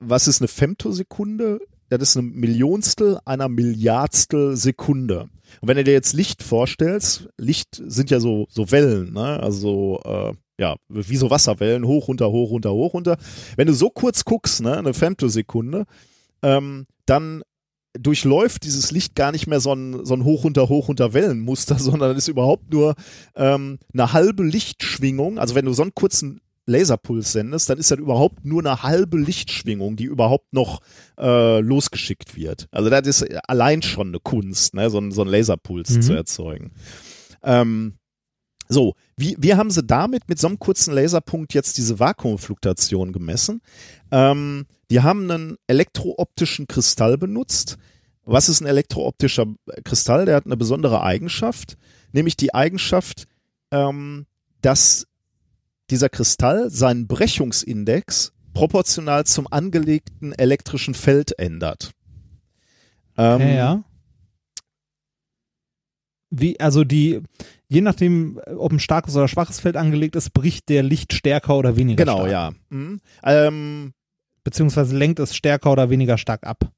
was 0.00 0.28
ist 0.28 0.40
eine 0.40 0.48
Femtosekunde? 0.48 1.60
Das 1.88 2.02
ist 2.02 2.16
eine 2.16 2.26
Millionstel 2.26 3.18
einer 3.24 3.48
Milliardstel 3.48 4.56
Sekunde. 4.56 5.28
Und 5.60 5.68
wenn 5.68 5.76
du 5.76 5.84
dir 5.84 5.92
jetzt 5.92 6.14
Licht 6.14 6.42
vorstellst, 6.42 7.28
Licht 7.38 7.80
sind 7.86 8.10
ja 8.10 8.18
so, 8.18 8.46
so 8.50 8.70
Wellen, 8.72 9.12
ne? 9.12 9.40
Also 9.40 10.00
äh, 10.04 10.32
ja, 10.58 10.76
wie 10.88 11.16
so 11.16 11.30
Wasserwellen, 11.30 11.86
hoch, 11.86 12.08
runter, 12.08 12.30
hoch, 12.30 12.50
runter, 12.50 12.72
hoch, 12.72 12.94
runter. 12.94 13.18
Wenn 13.56 13.66
du 13.66 13.74
so 13.74 13.90
kurz 13.90 14.24
guckst, 14.24 14.62
ne, 14.62 14.76
eine 14.76 14.94
Femtosekunde, 14.94 15.84
ähm, 16.42 16.86
dann 17.04 17.42
durchläuft 17.98 18.64
dieses 18.64 18.90
Licht 18.90 19.14
gar 19.14 19.32
nicht 19.32 19.46
mehr 19.46 19.60
so 19.60 19.72
ein, 19.72 20.04
so 20.04 20.14
ein 20.14 20.24
Hoch 20.24 20.44
runter 20.44 20.68
Hoch 20.68 20.88
runter 20.88 21.12
Wellenmuster, 21.12 21.78
sondern 21.78 22.16
ist 22.16 22.28
überhaupt 22.28 22.72
nur 22.72 22.94
ähm, 23.34 23.78
eine 23.92 24.12
halbe 24.12 24.44
Lichtschwingung. 24.44 25.38
Also 25.38 25.54
wenn 25.54 25.64
du 25.64 25.72
so 25.72 25.82
einen 25.82 25.94
kurzen 25.94 26.40
Laserpuls 26.66 27.32
sendest, 27.32 27.70
dann 27.70 27.78
ist 27.78 27.90
das 27.90 27.98
überhaupt 27.98 28.44
nur 28.44 28.60
eine 28.60 28.82
halbe 28.82 29.18
Lichtschwingung, 29.18 29.96
die 29.96 30.04
überhaupt 30.04 30.52
noch 30.52 30.80
äh, 31.18 31.60
losgeschickt 31.60 32.36
wird. 32.36 32.66
Also 32.72 32.90
das 32.90 33.06
ist 33.06 33.24
allein 33.48 33.82
schon 33.82 34.08
eine 34.08 34.20
Kunst, 34.20 34.74
ne? 34.74 34.90
so, 34.90 34.98
ein, 34.98 35.12
so 35.12 35.22
einen 35.22 35.30
Laserpuls 35.30 35.90
Mhm. 35.90 36.02
zu 36.02 36.12
erzeugen. 36.14 36.72
Ähm, 37.42 37.94
so, 38.68 38.94
wie, 39.16 39.36
wie 39.38 39.54
haben 39.54 39.70
sie 39.70 39.84
damit 39.84 40.28
mit 40.28 40.40
so 40.40 40.48
einem 40.48 40.58
kurzen 40.58 40.92
Laserpunkt 40.92 41.54
jetzt 41.54 41.78
diese 41.78 42.00
Vakuumfluktuation 42.00 43.12
gemessen? 43.12 43.60
Ähm, 44.10 44.66
die 44.90 45.00
haben 45.02 45.30
einen 45.30 45.56
elektrooptischen 45.68 46.66
Kristall 46.66 47.16
benutzt. 47.16 47.78
Was 48.24 48.48
ist 48.48 48.60
ein 48.60 48.66
elektrooptischer 48.66 49.46
Kristall? 49.84 50.26
Der 50.26 50.34
hat 50.34 50.46
eine 50.46 50.56
besondere 50.56 51.02
Eigenschaft, 51.02 51.76
nämlich 52.12 52.36
die 52.36 52.54
Eigenschaft, 52.54 53.26
ähm, 53.70 54.26
dass 54.62 55.06
dieser 55.90 56.08
Kristall 56.08 56.70
seinen 56.70 57.06
Brechungsindex 57.06 58.32
proportional 58.54 59.24
zum 59.26 59.46
angelegten 59.50 60.32
elektrischen 60.32 60.94
Feld 60.94 61.38
ändert. 61.38 61.92
Ähm, 63.18 63.40
Ja, 63.40 63.46
ja. 63.48 63.84
Wie, 66.30 66.58
also 66.58 66.82
die, 66.84 67.22
je 67.68 67.80
nachdem, 67.80 68.40
ob 68.56 68.72
ein 68.72 68.80
starkes 68.80 69.14
oder 69.16 69.28
schwaches 69.28 69.60
Feld 69.60 69.76
angelegt 69.76 70.16
ist, 70.16 70.32
bricht 70.32 70.68
der 70.68 70.82
Licht 70.82 71.12
stärker 71.12 71.56
oder 71.56 71.76
weniger 71.76 72.04
Genau, 72.04 72.18
stark. 72.26 72.30
ja. 72.30 72.52
Mhm. 72.70 73.00
Ähm, 73.22 73.92
Beziehungsweise 74.42 74.96
lenkt 74.96 75.18
es 75.18 75.34
stärker 75.34 75.72
oder 75.72 75.90
weniger 75.90 76.18
stark 76.18 76.46
ab. 76.46 76.70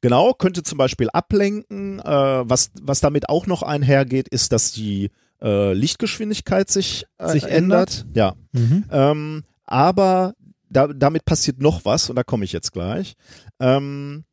Genau, 0.00 0.32
könnte 0.34 0.62
zum 0.64 0.78
Beispiel 0.78 1.08
ablenken. 1.10 2.00
Äh, 2.00 2.04
was, 2.04 2.72
was 2.82 3.00
damit 3.00 3.28
auch 3.28 3.46
noch 3.46 3.62
einhergeht, 3.62 4.26
ist, 4.28 4.52
dass 4.52 4.72
die 4.72 5.10
äh, 5.42 5.72
Lichtgeschwindigkeit 5.72 6.70
sich, 6.70 7.06
äh, 7.18 7.28
Sich 7.28 7.44
ändert. 7.44 8.06
Ja. 8.14 8.34
Mhm. 8.52 8.84
Ähm, 8.90 9.44
aber 9.64 10.34
da, 10.68 10.88
damit 10.88 11.24
passiert 11.24 11.60
noch 11.60 11.84
was 11.84 12.10
und 12.10 12.16
da 12.16 12.22
komme 12.22 12.44
ich 12.44 12.52
jetzt 12.52 12.72
gleich. 12.72 13.14
Ähm, 13.60 14.24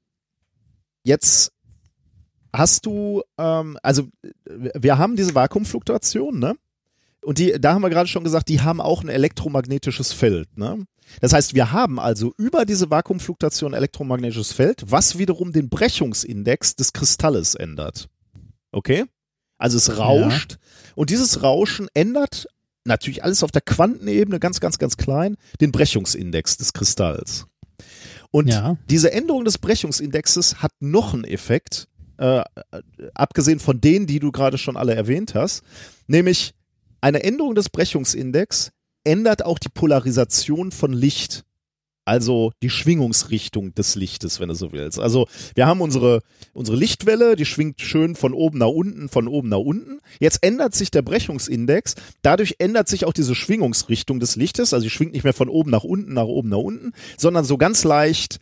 jetzt 1.04 1.52
hast 2.54 2.86
du, 2.86 3.22
ähm, 3.38 3.78
also 3.84 4.04
äh, 4.46 4.70
wir 4.80 4.98
haben 4.98 5.16
diese 5.16 5.36
Vakuumfluktuation, 5.36 6.40
ne? 6.40 6.56
Und 7.24 7.38
die, 7.38 7.52
da 7.60 7.76
haben 7.76 7.84
wir 7.84 7.92
gerade 7.92 8.08
schon 8.08 8.24
gesagt, 8.24 8.50
die 8.50 8.62
haben 8.62 8.82
auch 8.82 9.04
ein 9.04 9.10
elektromagnetisches 9.10 10.12
Feld, 10.12 10.58
ne? 10.58 10.86
Das 11.20 11.34
heißt, 11.34 11.54
wir 11.54 11.72
haben 11.72 12.00
also 12.00 12.34
über 12.38 12.66
diese 12.66 12.90
Vakuumfluktuation 12.90 13.74
ein 13.74 13.78
elektromagnetisches 13.78 14.54
Feld, 14.54 14.84
was 14.88 15.18
wiederum 15.18 15.52
den 15.52 15.70
Brechungsindex 15.70 16.76
des 16.76 16.94
Kristalles 16.94 17.56
ändert. 17.56 18.08
Okay? 18.72 19.06
Also 19.58 19.78
es 19.78 19.98
rauscht 19.98 20.58
und 20.96 21.10
dieses 21.10 21.44
Rauschen 21.44 21.88
ändert 21.94 22.48
natürlich 22.84 23.24
alles 23.24 23.44
auf 23.44 23.52
der 23.52 23.62
Quantenebene 23.62 24.40
ganz, 24.40 24.60
ganz, 24.60 24.78
ganz 24.78 24.98
klein 24.98 25.38
den 25.60 25.72
Brechungsindex 25.72 26.58
des 26.58 26.74
Kristalls. 26.74 27.46
Und 28.32 28.48
Ja. 28.50 28.78
diese 28.90 29.12
Änderung 29.12 29.46
des 29.46 29.58
Brechungsindexes 29.58 30.62
hat 30.62 30.72
noch 30.80 31.14
einen 31.14 31.26
Effekt, 31.26 31.88
äh, 32.18 32.44
abgesehen 33.14 33.60
von 33.60 33.82
denen, 33.82 34.08
die 34.08 34.20
du 34.20 34.32
gerade 34.32 34.58
schon 34.58 34.78
alle 34.78 34.96
erwähnt 34.96 35.36
hast, 35.36 35.64
nämlich 36.08 36.54
eine 37.02 37.24
Änderung 37.24 37.56
des 37.56 37.70
Brechungsindex 37.70 38.72
ändert 39.04 39.44
auch 39.44 39.60
die 39.60 39.70
Polarisation 39.70 40.72
von 40.72 40.94
Licht. 40.94 41.44
Also 42.12 42.52
die 42.62 42.70
Schwingungsrichtung 42.70 43.74
des 43.74 43.96
Lichtes, 43.96 44.42
wenn 44.42 44.50
du 44.50 44.54
so 44.54 44.74
willst. 44.74 45.00
Also 45.00 45.30
wir 45.56 45.66
haben 45.66 45.80
unsere, 45.80 46.20
unsere 46.52 46.76
Lichtwelle, 46.76 47.38
die 47.38 47.46
schwingt 47.46 47.80
schön 47.80 48.16
von 48.16 48.34
oben 48.34 48.58
nach 48.58 48.68
unten, 48.68 49.08
von 49.08 49.30
oben 49.30 49.48
nach 49.48 49.60
unten. 49.60 50.02
Jetzt 50.20 50.40
ändert 50.44 50.76
sich 50.76 50.92
der 50.92 51.04
Brechungsindex. 51.04 51.96
Dadurch 52.22 52.56
ändert 52.60 52.90
sich 52.90 53.06
auch 53.06 53.14
diese 53.14 53.34
Schwingungsrichtung 53.34 54.20
des 54.20 54.36
Lichtes. 54.36 54.74
Also 54.74 54.84
die 54.84 54.90
schwingt 54.90 55.14
nicht 55.14 55.24
mehr 55.24 55.32
von 55.32 55.48
oben 55.48 55.72
nach 55.72 55.86
unten, 55.86 56.12
nach 56.12 56.26
oben 56.26 56.50
nach 56.50 56.58
unten, 56.58 56.92
sondern 57.18 57.46
so 57.46 57.58
ganz 57.58 57.86
leicht 57.86 58.40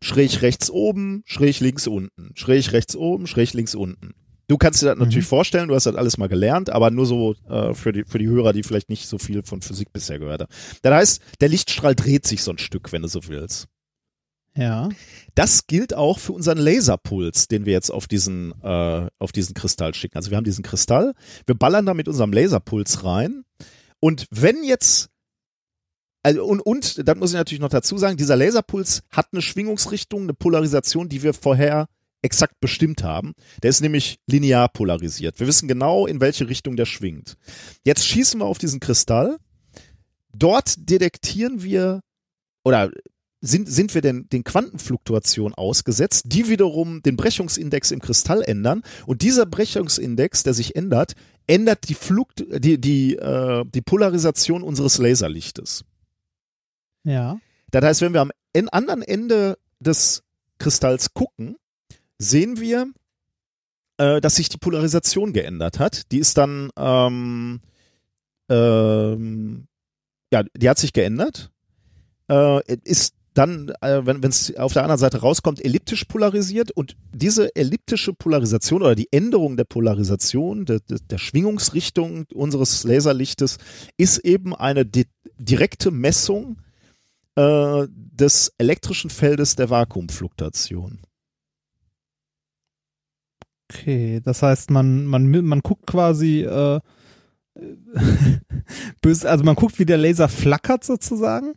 schräg 0.00 0.40
rechts 0.40 0.70
oben, 0.70 1.24
schräg 1.26 1.60
links 1.60 1.86
unten, 1.86 2.30
schräg 2.34 2.72
rechts 2.72 2.96
oben, 2.96 3.26
schräg 3.26 3.52
links 3.52 3.74
unten. 3.74 4.14
Du 4.46 4.58
kannst 4.58 4.82
dir 4.82 4.86
das 4.86 4.98
natürlich 4.98 5.26
vorstellen, 5.26 5.68
du 5.68 5.74
hast 5.74 5.86
das 5.86 5.94
alles 5.94 6.18
mal 6.18 6.28
gelernt, 6.28 6.70
aber 6.70 6.90
nur 6.90 7.06
so 7.06 7.34
äh, 7.48 7.72
für, 7.74 7.92
die, 7.92 8.04
für 8.04 8.18
die 8.18 8.28
Hörer, 8.28 8.52
die 8.52 8.62
vielleicht 8.62 8.90
nicht 8.90 9.08
so 9.08 9.18
viel 9.18 9.42
von 9.42 9.62
Physik 9.62 9.92
bisher 9.92 10.18
gehört 10.18 10.42
haben. 10.42 10.52
Das 10.82 10.92
heißt, 10.92 11.22
der 11.40 11.48
Lichtstrahl 11.48 11.94
dreht 11.94 12.26
sich 12.26 12.42
so 12.42 12.50
ein 12.50 12.58
Stück, 12.58 12.92
wenn 12.92 13.02
du 13.02 13.08
so 13.08 13.26
willst. 13.28 13.68
Ja. 14.56 14.88
Das 15.34 15.66
gilt 15.66 15.94
auch 15.94 16.18
für 16.18 16.32
unseren 16.32 16.58
Laserpuls, 16.58 17.48
den 17.48 17.66
wir 17.66 17.72
jetzt 17.72 17.90
auf 17.90 18.06
diesen, 18.06 18.52
äh, 18.62 19.08
auf 19.18 19.32
diesen 19.32 19.54
Kristall 19.54 19.94
schicken. 19.94 20.16
Also 20.16 20.30
wir 20.30 20.36
haben 20.36 20.44
diesen 20.44 20.62
Kristall, 20.62 21.14
wir 21.46 21.56
ballern 21.56 21.86
da 21.86 21.94
mit 21.94 22.06
unserem 22.06 22.32
Laserpuls 22.32 23.04
rein 23.04 23.44
und 24.00 24.26
wenn 24.30 24.62
jetzt 24.62 25.10
also 26.22 26.42
und, 26.46 26.60
und, 26.60 27.06
das 27.06 27.16
muss 27.16 27.30
ich 27.30 27.36
natürlich 27.36 27.60
noch 27.60 27.68
dazu 27.68 27.98
sagen, 27.98 28.16
dieser 28.16 28.36
Laserpuls 28.36 29.02
hat 29.10 29.28
eine 29.32 29.42
Schwingungsrichtung, 29.42 30.22
eine 30.22 30.32
Polarisation, 30.32 31.10
die 31.10 31.22
wir 31.22 31.34
vorher 31.34 31.86
exakt 32.24 32.58
bestimmt 32.60 33.04
haben. 33.04 33.34
Der 33.62 33.70
ist 33.70 33.80
nämlich 33.80 34.18
linear 34.26 34.68
polarisiert. 34.68 35.38
Wir 35.38 35.46
wissen 35.46 35.68
genau, 35.68 36.06
in 36.06 36.20
welche 36.20 36.48
Richtung 36.48 36.74
der 36.74 36.86
schwingt. 36.86 37.36
Jetzt 37.84 38.06
schießen 38.06 38.40
wir 38.40 38.46
auf 38.46 38.58
diesen 38.58 38.80
Kristall. 38.80 39.36
Dort 40.32 40.74
detektieren 40.90 41.62
wir 41.62 42.00
oder 42.64 42.90
sind, 43.42 43.68
sind 43.68 43.94
wir 43.94 44.00
denn 44.00 44.26
den 44.30 44.42
Quantenfluktuationen 44.42 45.54
ausgesetzt, 45.54 46.24
die 46.28 46.48
wiederum 46.48 47.02
den 47.02 47.16
Brechungsindex 47.16 47.90
im 47.90 48.00
Kristall 48.00 48.42
ändern. 48.42 48.82
Und 49.06 49.20
dieser 49.20 49.44
Brechungsindex, 49.44 50.44
der 50.44 50.54
sich 50.54 50.74
ändert, 50.76 51.12
ändert 51.46 51.90
die, 51.90 51.94
Flukt, 51.94 52.42
die, 52.48 52.80
die, 52.80 53.16
äh, 53.16 53.64
die 53.66 53.82
Polarisation 53.82 54.62
unseres 54.62 54.96
Laserlichtes. 54.96 55.84
Ja. 57.04 57.38
Das 57.70 57.84
heißt, 57.84 58.00
wenn 58.00 58.14
wir 58.14 58.22
am 58.22 58.32
en 58.54 58.70
anderen 58.70 59.02
Ende 59.02 59.58
des 59.78 60.22
Kristalls 60.58 61.12
gucken, 61.12 61.56
sehen 62.24 62.58
wir, 62.60 62.86
äh, 63.98 64.20
dass 64.20 64.36
sich 64.36 64.48
die 64.48 64.58
Polarisation 64.58 65.32
geändert 65.32 65.78
hat. 65.78 66.10
Die 66.12 66.18
ist 66.18 66.36
dann, 66.38 66.70
ähm, 66.76 67.60
ähm, 68.48 69.66
ja, 70.32 70.42
die 70.56 70.68
hat 70.68 70.78
sich 70.78 70.92
geändert. 70.92 71.50
Äh, 72.28 72.60
ist 72.84 73.14
dann, 73.34 73.72
äh, 73.80 74.06
wenn 74.06 74.22
es 74.22 74.56
auf 74.56 74.72
der 74.72 74.82
anderen 74.82 74.98
Seite 74.98 75.18
rauskommt, 75.18 75.62
elliptisch 75.64 76.04
polarisiert 76.04 76.70
und 76.70 76.96
diese 77.12 77.54
elliptische 77.56 78.12
Polarisation 78.12 78.82
oder 78.82 78.94
die 78.94 79.12
Änderung 79.12 79.56
der 79.56 79.64
Polarisation, 79.64 80.64
der, 80.64 80.80
der, 80.80 81.18
Schwingungsrichtung 81.18 82.26
unseres 82.32 82.84
Laserlichtes 82.84 83.58
ist 83.96 84.18
eben 84.18 84.54
eine 84.54 84.86
di 84.86 85.06
direkte 85.36 85.90
Messung 85.90 86.58
äh, 87.34 87.86
des 87.88 88.52
elektrischen 88.58 89.10
Feldes 89.10 89.56
der 89.56 89.68
Vakuumfluktuation. 89.68 91.00
Okay, 93.70 94.20
das 94.24 94.42
heißt, 94.42 94.70
man, 94.70 95.06
man, 95.06 95.30
man 95.30 95.60
guckt 95.60 95.86
quasi, 95.86 96.42
äh, 96.42 96.80
böse, 99.00 99.30
also 99.30 99.44
man 99.44 99.54
guckt, 99.54 99.78
wie 99.78 99.86
der 99.86 99.98
Laser 99.98 100.28
flackert 100.28 100.84
sozusagen. 100.84 101.54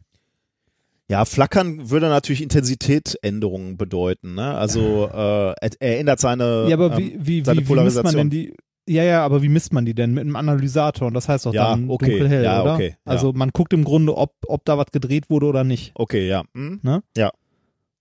Ja, 1.10 1.24
flackern 1.24 1.90
würde 1.90 2.10
natürlich 2.10 2.42
Intensitätsänderungen 2.42 3.78
bedeuten. 3.78 4.36
Ne? 4.36 4.56
Also 4.56 5.10
äh, 5.12 5.54
er, 5.54 5.70
er 5.80 6.00
ändert 6.00 6.20
seine, 6.20 6.66
ja, 6.68 6.76
aber 6.76 6.98
ähm, 6.98 6.98
wie, 6.98 7.26
wie, 7.26 7.46
seine 7.46 7.62
wie, 7.62 7.70
wie 7.70 7.82
misst 7.82 8.04
man 8.04 8.16
denn 8.16 8.30
die? 8.30 8.54
Ja, 8.90 9.04
ja, 9.04 9.24
aber 9.26 9.42
wie 9.42 9.50
misst 9.50 9.74
man 9.74 9.86
die 9.86 9.94
denn? 9.94 10.14
Mit 10.14 10.24
einem 10.24 10.36
Analysator 10.36 11.08
und 11.08 11.14
das 11.14 11.28
heißt 11.28 11.46
doch 11.46 11.54
Ja, 11.54 11.72
dann 11.72 11.90
okay, 11.90 12.10
dunkelhell, 12.10 12.44
ja, 12.44 12.62
oder? 12.62 12.76
okay, 12.76 12.90
ja. 12.90 13.12
Also 13.12 13.34
man 13.34 13.50
guckt 13.50 13.74
im 13.74 13.84
Grunde, 13.84 14.16
ob, 14.16 14.34
ob 14.48 14.64
da 14.66 14.78
was 14.78 14.88
gedreht 14.92 15.30
wurde 15.30 15.46
oder 15.46 15.64
nicht. 15.64 15.92
Okay, 15.96 16.28
ja. 16.28 16.44
Hm? 16.54 16.80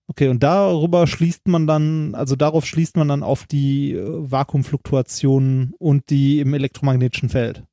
Okay, 0.09 0.29
und 0.29 0.41
darüber 0.41 1.05
schließt 1.05 1.47
man 1.47 1.67
dann, 1.67 2.15
also 2.15 2.35
darauf 2.35 2.65
schließt 2.65 2.95
man 2.95 3.09
dann 3.09 3.23
auf 3.23 3.45
die 3.45 3.91
äh, 3.93 4.31
Vakuumfluktuationen 4.31 5.73
und 5.77 6.09
die 6.09 6.39
im 6.39 6.53
elektromagnetischen 6.53 7.29
Feld. 7.29 7.63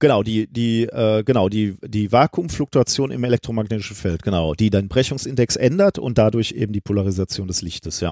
Genau, 0.00 0.22
die, 0.22 0.46
die, 0.46 0.84
äh, 0.84 1.22
genau, 1.24 1.48
die, 1.48 1.76
die 1.82 2.10
Vakuumfluktuation 2.10 3.10
im 3.10 3.24
elektromagnetischen 3.24 3.96
Feld, 3.96 4.22
genau, 4.22 4.54
die 4.54 4.70
den 4.70 4.88
Brechungsindex 4.88 5.56
ändert 5.56 5.98
und 5.98 6.18
dadurch 6.18 6.52
eben 6.52 6.72
die 6.72 6.80
Polarisation 6.80 7.48
des 7.48 7.62
Lichtes, 7.62 8.00
ja. 8.00 8.10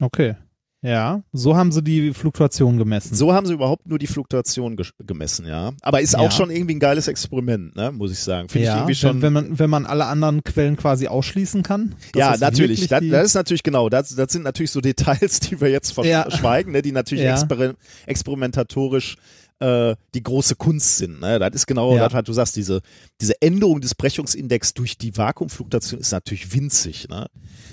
Okay. 0.00 0.36
Ja, 0.82 1.22
so 1.32 1.56
haben 1.56 1.72
sie 1.72 1.82
die 1.82 2.12
Fluktuation 2.12 2.76
gemessen. 2.76 3.14
So 3.14 3.32
haben 3.32 3.46
sie 3.46 3.54
überhaupt 3.54 3.88
nur 3.88 3.98
die 3.98 4.06
Fluktuation 4.06 4.76
ge 4.76 4.86
gemessen, 5.04 5.46
ja. 5.46 5.72
Aber 5.82 6.00
ist 6.00 6.16
auch 6.16 6.24
Ja. 6.24 6.30
schon 6.30 6.50
irgendwie 6.50 6.74
ein 6.74 6.80
geiles 6.80 7.08
Experiment, 7.08 7.74
ne, 7.74 7.90
muss 7.90 8.12
ich 8.12 8.18
sagen. 8.20 8.48
Finde 8.48 8.64
ich 8.64 8.68
ja, 8.68 8.76
irgendwie 8.76 8.94
schon. 8.94 9.22
wenn, 9.22 9.32
man, 9.32 9.58
wenn 9.58 9.70
man 9.70 9.86
alle 9.86 10.04
anderen 10.04 10.44
Quellen 10.44 10.76
quasi 10.76 11.08
ausschließen 11.08 11.62
kann. 11.62 11.94
ja, 12.14 12.36
natürlich. 12.36 12.86
Das, 12.88 13.02
das 13.10 13.24
ist 13.28 13.34
natürlich 13.34 13.62
genau. 13.62 13.88
Das, 13.88 14.14
das 14.14 14.30
sind 14.32 14.42
natürlich 14.42 14.70
so 14.70 14.80
Details, 14.80 15.40
die 15.40 15.60
wir 15.60 15.70
jetzt 15.70 15.96
Ja. 16.04 16.22
verschweigen, 16.22 16.72
ne, 16.72 16.82
die 16.82 16.92
natürlich 16.92 17.24
Ja. 17.24 17.32
exper 17.32 17.74
experimentatorisch 18.06 19.16
äh, 19.58 19.96
die 20.14 20.22
große 20.22 20.54
Kunst 20.56 20.98
sind. 20.98 21.20
Ne? 21.20 21.38
Das 21.38 21.50
ist 21.54 21.66
genau 21.66 21.96
Ja. 21.96 22.08
das, 22.08 22.24
du 22.24 22.32
sagst, 22.32 22.56
diese, 22.56 22.80
diese 23.20 23.40
Änderung 23.40 23.80
des 23.80 23.94
Brechungsindex 23.94 24.74
durch 24.74 24.98
die 24.98 25.16
Vakuumfluktuation 25.16 26.00
ist 26.00 26.12
natürlich 26.12 26.52
winzig. 26.52 27.08
Ne? 27.08 27.26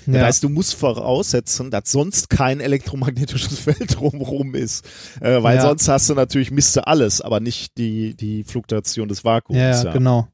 Das 0.06 0.14
Ja. 0.16 0.22
heißt, 0.26 0.42
du 0.44 0.48
musst 0.48 0.74
voraussetzen, 0.74 1.70
dass 1.70 1.90
sonst 1.90 2.30
kein 2.30 2.60
elektromagnetisches 2.60 3.58
Feld 3.60 3.96
drumherum 3.98 4.54
ist. 4.54 4.84
Äh, 5.20 5.42
weil 5.42 5.56
Ja. 5.56 5.62
sonst 5.62 5.88
hast 5.88 6.08
du 6.10 6.14
natürlich, 6.14 6.50
misst 6.50 6.76
du 6.76 6.86
alles, 6.86 7.20
aber 7.20 7.40
nicht 7.40 7.76
die, 7.78 8.14
die 8.14 8.44
Fluktuation 8.44 9.08
des 9.08 9.24
Vakuums. 9.24 9.58
ja, 9.58 9.84
ja, 9.84 9.92
genau. 9.92 10.28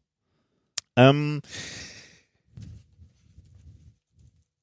Ähm, 0.96 1.40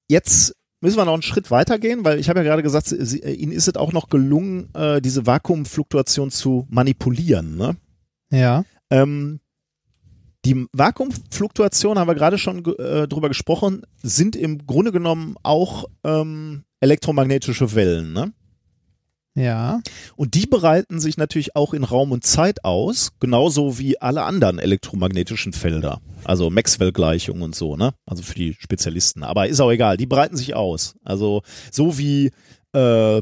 jetzt 0.09 0.56
müssen 0.81 0.97
wir 0.97 1.05
noch 1.05 1.13
einen 1.13 1.21
Schritt 1.21 1.51
weitergehen, 1.51 2.05
weil 2.05 2.19
ich 2.19 2.29
habe 2.29 2.39
ja 2.39 2.43
gerade 2.43 2.63
gesagt, 2.63 2.87
sie, 2.87 3.23
äh, 3.23 3.33
ihnen 3.33 3.51
ist 3.51 3.67
es 3.67 3.75
auch 3.75 3.93
noch 3.93 4.09
gelungen, 4.09 4.73
äh, 4.73 5.01
diese 5.01 5.25
Vakuumfluktuation 5.25 6.31
zu 6.31 6.67
manipulieren. 6.69 7.57
Ne? 7.57 7.75
Ja. 8.31 8.63
Ähm, 8.89 9.39
die 10.45 10.67
Vakuumfluktuationen, 10.71 11.99
haben 11.99 12.07
wir 12.07 12.15
gerade 12.15 12.37
schon 12.37 12.63
äh, 12.77 13.07
drüber 13.07 13.27
gesprochen, 13.27 13.81
sind 14.01 14.35
im 14.35 14.65
Grunde 14.65 14.91
genommen 14.91 15.35
auch 15.43 15.85
ähm, 16.03 16.63
elektromagnetische 16.79 17.75
Wellen. 17.75 18.13
Ne? 18.13 18.31
Ja. 19.37 19.81
Und 20.15 20.33
die 20.33 20.47
bereiten 20.47 20.99
sich 20.99 21.17
natürlich 21.17 21.55
auch 21.55 21.75
in 21.75 21.83
Raum 21.83 22.11
und 22.11 22.25
Zeit 22.25 22.65
aus, 22.65 23.11
genauso 23.19 23.77
wie 23.77 24.01
alle 24.01 24.23
anderen 24.23 24.57
elektromagnetischen 24.57 25.53
Felder. 25.53 26.01
Also 26.23 26.49
Maxwell-Gleichung 26.49 27.43
und 27.43 27.53
so, 27.53 27.77
ne? 27.77 27.93
Also 28.07 28.23
für 28.23 28.33
die 28.33 28.55
Spezialisten. 28.59 29.21
Aber 29.21 29.47
ist 29.47 29.59
auch 29.59 29.71
egal, 29.71 29.95
die 29.97 30.07
breiten 30.07 30.35
sich 30.35 30.55
aus. 30.55 30.95
Also 31.03 31.43
so 31.71 31.99
wie 31.99 32.31
äh, 32.73 33.21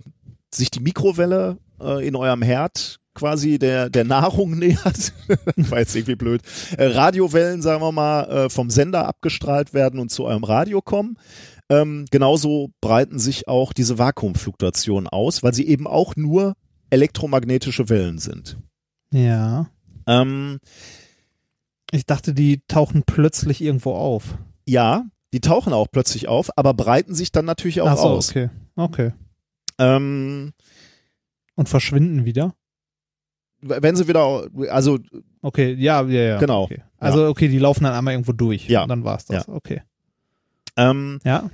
sich 0.53 0.71
die 0.71 0.79
Mikrowelle 0.79 1.57
äh, 1.81 2.07
in 2.07 2.15
eurem 2.15 2.41
Herd 2.41 3.01
quasi 3.13 3.59
der, 3.59 3.89
der 3.89 4.05
Nahrung 4.05 4.51
nähert, 4.59 5.13
war 5.57 5.79
jetzt 5.79 5.95
irgendwie 5.95 6.15
blöd, 6.15 6.41
äh, 6.77 6.85
Radiowellen, 6.85 7.61
sagen 7.61 7.81
wir 7.81 7.91
mal, 7.91 8.23
äh, 8.23 8.49
vom 8.49 8.69
Sender 8.69 9.05
abgestrahlt 9.05 9.73
werden 9.73 9.99
und 9.99 10.11
zu 10.11 10.23
eurem 10.23 10.45
Radio 10.45 10.81
kommen. 10.81 11.17
Ähm, 11.69 12.05
genauso 12.11 12.69
breiten 12.81 13.17
sich 13.19 13.47
auch 13.47 13.73
diese 13.73 13.97
Vakuumfluktuationen 13.97 15.07
aus, 15.07 15.41
weil 15.43 15.53
sie 15.53 15.67
eben 15.67 15.87
auch 15.87 16.15
nur 16.15 16.55
elektromagnetische 16.91 17.89
Wellen 17.89 18.19
sind. 18.19 18.57
Ja. 19.11 19.69
Ähm, 20.07 20.59
Ich 21.91 22.05
dachte, 22.05 22.33
die 22.33 22.61
tauchen 22.67 23.03
plötzlich 23.05 23.61
irgendwo 23.61 23.93
auf. 23.93 24.37
ja, 24.67 25.05
die 25.33 25.41
tauchen 25.41 25.73
auch 25.73 25.87
plötzlich 25.91 26.27
auf, 26.29 26.49
aber 26.57 26.73
breiten 26.73 27.13
sich 27.13 27.31
dann 27.31 27.43
natürlich 27.45 27.81
auch 27.81 27.87
Ach 27.89 27.97
so, 27.97 28.03
aus. 28.09 28.29
okay. 28.29 28.49
Okay. 28.77 29.11
Ähm, 29.79 30.53
Und 31.55 31.67
verschwinden 31.69 32.25
wieder? 32.25 32.53
wenn 33.61 33.95
sie 33.95 34.07
wieder, 34.07 34.47
also 34.69 34.99
Okay, 35.41 35.73
ja, 35.73 36.03
ja, 36.03 36.21
ja. 36.21 36.39
Genau. 36.39 36.63
Okay. 36.63 36.83
Also, 36.97 37.27
okay, 37.27 37.47
die 37.47 37.57
laufen 37.59 37.83
dann 37.83 37.93
einmal 37.93 38.13
irgendwo 38.13 38.31
durch. 38.31 38.67
Ja. 38.69 38.83
Und 38.83 38.89
dann 38.89 39.03
war's 39.03 39.25
das. 39.25 39.47
Okay. 39.49 39.81
Ähm, 40.77 41.19
Ja. 41.23 41.49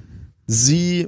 sie 0.48 1.08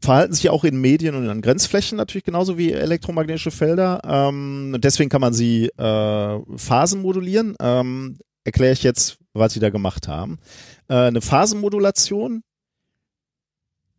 verhalten 0.00 0.32
sich 0.34 0.44
ja 0.44 0.50
auch 0.50 0.64
in 0.64 0.80
Medien 0.80 1.14
und 1.14 1.28
an 1.28 1.42
Grenzflächen 1.42 1.96
natürlich 1.96 2.24
genauso 2.24 2.58
wie 2.58 2.72
elektromagnetische 2.72 3.52
Felder. 3.52 4.00
Ähm, 4.04 4.76
deswegen 4.78 5.08
kann 5.10 5.20
man 5.20 5.32
sie 5.32 5.66
äh, 5.68 6.38
Phasen 6.56 7.02
modulieren. 7.02 7.54
Ähm, 7.60 8.18
Erkläre 8.44 8.72
ich 8.72 8.82
jetzt, 8.82 9.18
was 9.34 9.52
sie 9.52 9.60
da 9.60 9.70
gemacht 9.70 10.08
haben. 10.08 10.40
Äh, 10.88 10.94
eine 10.94 11.20
Phasenmodulation 11.20 12.42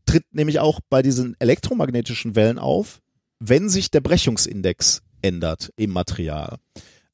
tritt 0.05 0.25
nämlich 0.33 0.59
auch 0.59 0.81
bei 0.89 1.01
diesen 1.01 1.37
elektromagnetischen 1.39 2.35
Wellen 2.35 2.59
auf, 2.59 2.99
wenn 3.39 3.69
sich 3.69 3.89
der 3.89 4.01
Brechungsindex 4.01 5.01
ändert 5.21 5.71
im 5.77 5.91
Material. 5.91 6.57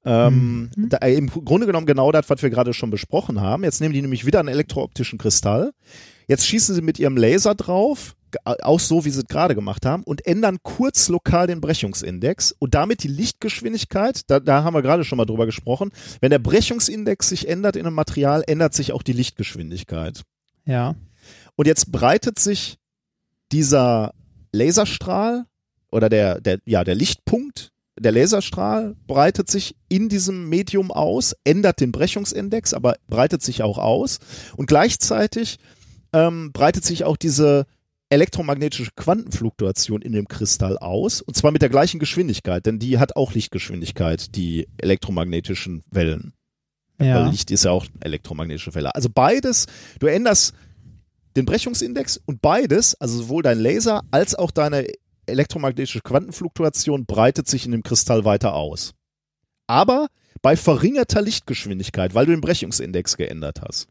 Ähm, 0.09 0.69
Mhm. 0.75 0.89
da, 0.89 0.97
Im 0.97 1.27
Grunde 1.29 1.67
genommen 1.67 1.85
genau 1.85 2.11
das, 2.11 2.29
was 2.29 2.41
wir 2.41 2.49
gerade 2.49 2.73
schon 2.73 2.89
besprochen 2.89 3.39
haben. 3.41 3.63
Jetzt 3.63 3.79
nehmen 3.79 3.93
die 3.93 4.01
nämlich 4.01 4.25
wieder 4.25 4.39
einen 4.39 4.49
elektrooptischen 4.49 5.19
Kristall. 5.19 5.71
Jetzt 6.27 6.45
schießen 6.47 6.75
sie 6.75 6.81
mit 6.81 6.99
ihrem 6.99 7.17
Laser 7.17 7.55
drauf, 7.55 8.15
auch 8.45 8.79
so, 8.79 9.05
wie 9.05 9.09
sie 9.09 9.19
es 9.21 9.25
gerade 9.27 9.55
gemacht 9.55 9.85
haben, 9.85 10.03
und 10.03 10.25
ändern 10.27 10.57
kurz 10.61 11.09
lokal 11.09 11.47
den 11.47 11.61
Brechungsindex 11.61 12.55
und 12.59 12.75
damit 12.75 13.01
die 13.03 13.07
Lichtgeschwindigkeit. 13.07 14.21
Da, 14.27 14.39
da 14.39 14.63
haben 14.63 14.75
wir 14.75 14.83
gerade 14.83 15.03
schon 15.03 15.17
mal 15.17 15.25
drüber 15.25 15.45
gesprochen. 15.47 15.91
Wenn 16.21 16.29
der 16.29 16.39
Brechungsindex 16.39 17.29
sich 17.29 17.47
ändert 17.47 17.75
in 17.75 17.85
einem 17.87 17.95
Material, 17.95 18.43
ändert 18.45 18.73
sich 18.75 18.93
auch 18.93 19.01
die 19.01 19.13
Lichtgeschwindigkeit. 19.13 20.21
Ja. 20.65 20.95
Und 21.55 21.65
jetzt 21.65 21.91
breitet 21.91 22.37
sich 22.37 22.77
dieser 23.51 24.13
Laserstrahl 24.51 25.45
oder 25.91 26.09
der, 26.09 26.39
der, 26.39 26.59
ja, 26.65 26.83
der 26.83 26.95
Lichtpunkt, 26.95 27.71
der 27.99 28.11
Laserstrahl 28.11 28.95
breitet 29.07 29.49
sich 29.49 29.75
in 29.89 30.09
diesem 30.09 30.49
Medium 30.49 30.91
aus, 30.91 31.35
ändert 31.43 31.79
den 31.79 31.91
Brechungsindex, 31.91 32.73
aber 32.73 32.95
breitet 33.07 33.41
sich 33.41 33.63
auch 33.63 33.77
aus. 33.77 34.19
Und 34.55 34.67
gleichzeitig 34.67 35.57
ähm, 36.13 36.51
breitet 36.51 36.85
sich 36.85 37.03
auch 37.03 37.17
diese 37.17 37.65
elektromagnetische 38.09 38.91
Quantenfluktuation 38.95 40.01
in 40.01 40.13
dem 40.13 40.27
Kristall 40.27 40.77
aus, 40.79 41.21
und 41.21 41.35
zwar 41.35 41.51
mit 41.51 41.61
der 41.61 41.69
gleichen 41.69 41.99
Geschwindigkeit, 41.99 42.65
denn 42.65 42.79
die 42.79 42.97
hat 42.97 43.15
auch 43.15 43.33
Lichtgeschwindigkeit, 43.33 44.35
die 44.35 44.67
elektromagnetischen 44.77 45.83
Wellen. 45.91 46.33
Weil 46.97 47.07
Ja. 47.07 47.29
Licht 47.29 47.51
ist 47.51 47.65
ja 47.65 47.71
auch 47.71 47.85
elektromagnetische 48.01 48.73
Welle. 48.73 48.95
Also 48.95 49.09
beides, 49.13 49.67
du 49.99 50.07
änderst 50.07 50.53
den 51.35 51.45
Brechungsindex 51.45 52.19
und 52.25 52.41
beides, 52.41 52.95
also 52.95 53.17
sowohl 53.17 53.43
dein 53.43 53.59
Laser 53.59 54.03
als 54.11 54.35
auch 54.35 54.51
deine 54.51 54.87
elektromagnetische 55.29 56.01
Quantenfluktuation 56.01 57.05
breitet 57.05 57.47
sich 57.47 57.65
in 57.65 57.71
dem 57.71 57.83
Kristall 57.83 58.25
weiter 58.25 58.53
aus. 58.53 58.93
Aber 59.67 60.07
bei 60.41 60.55
verringerter 60.55 61.21
Lichtgeschwindigkeit, 61.21 62.13
weil 62.13 62.25
du 62.25 62.31
den 62.31 62.41
Brechungsindex 62.41 63.17
geändert 63.17 63.61
hast. 63.61 63.87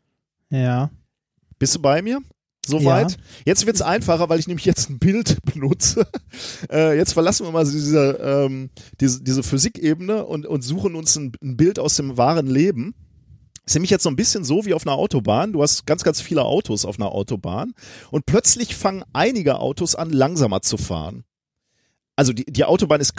Ja. 0.51 0.91
Bist 1.59 1.75
du 1.75 1.81
bei 1.81 2.03
mir? 2.03 2.21
Soweit? 2.67 3.17
Jetzt 3.47 3.65
wird's 3.65 3.81
einfacher, 3.81 4.29
weil 4.29 4.39
ich 4.39 4.47
nämlich 4.47 4.67
jetzt 4.67 4.91
ein 4.91 4.99
Bild 4.99 5.39
benutze. 5.45 6.07
Äh, 6.71 6.97
jetzt 6.97 7.15
verlassen 7.15 7.47
wir 7.47 7.53
mal 7.53 7.65
diese, 7.65 8.19
ähm, 8.23 8.71
diese, 9.01 9.23
diese 9.23 9.43
Physikebene 9.43 10.27
und, 10.27 10.47
und 10.47 10.63
suchen 10.63 10.95
uns 10.95 11.17
ein, 11.17 11.33
ein 11.43 11.57
Bild 11.57 11.79
aus 11.79 11.97
dem 11.97 12.19
wahren 12.19 12.47
Leben. 12.47 12.95
Ist 13.65 13.75
nämlich 13.75 13.91
jetzt 13.91 14.03
so 14.03 14.11
ein 14.11 14.17
bisschen 14.17 14.45
so 14.45 14.65
wie 14.65 14.75
auf 14.75 14.87
einer 14.87 14.97
Autobahn. 14.97 15.53
Du 15.53 15.63
hast 15.63 15.87
ganz, 15.87 16.03
ganz 16.03 16.21
viele 16.21 16.43
Autos 16.43 16.85
auf 16.85 16.99
einer 16.99 17.13
Autobahn 17.13 17.73
und 18.11 18.27
plötzlich 18.27 18.75
fangen 18.75 19.05
einige 19.13 19.61
Autos 19.61 19.95
an, 19.95 20.11
langsamer 20.11 20.61
zu 20.63 20.77
fahren. 20.77 21.25
Also 22.19 22.33
die, 22.33 22.45
die 22.47 22.65
Autobahn 22.65 23.01
ist 23.01 23.15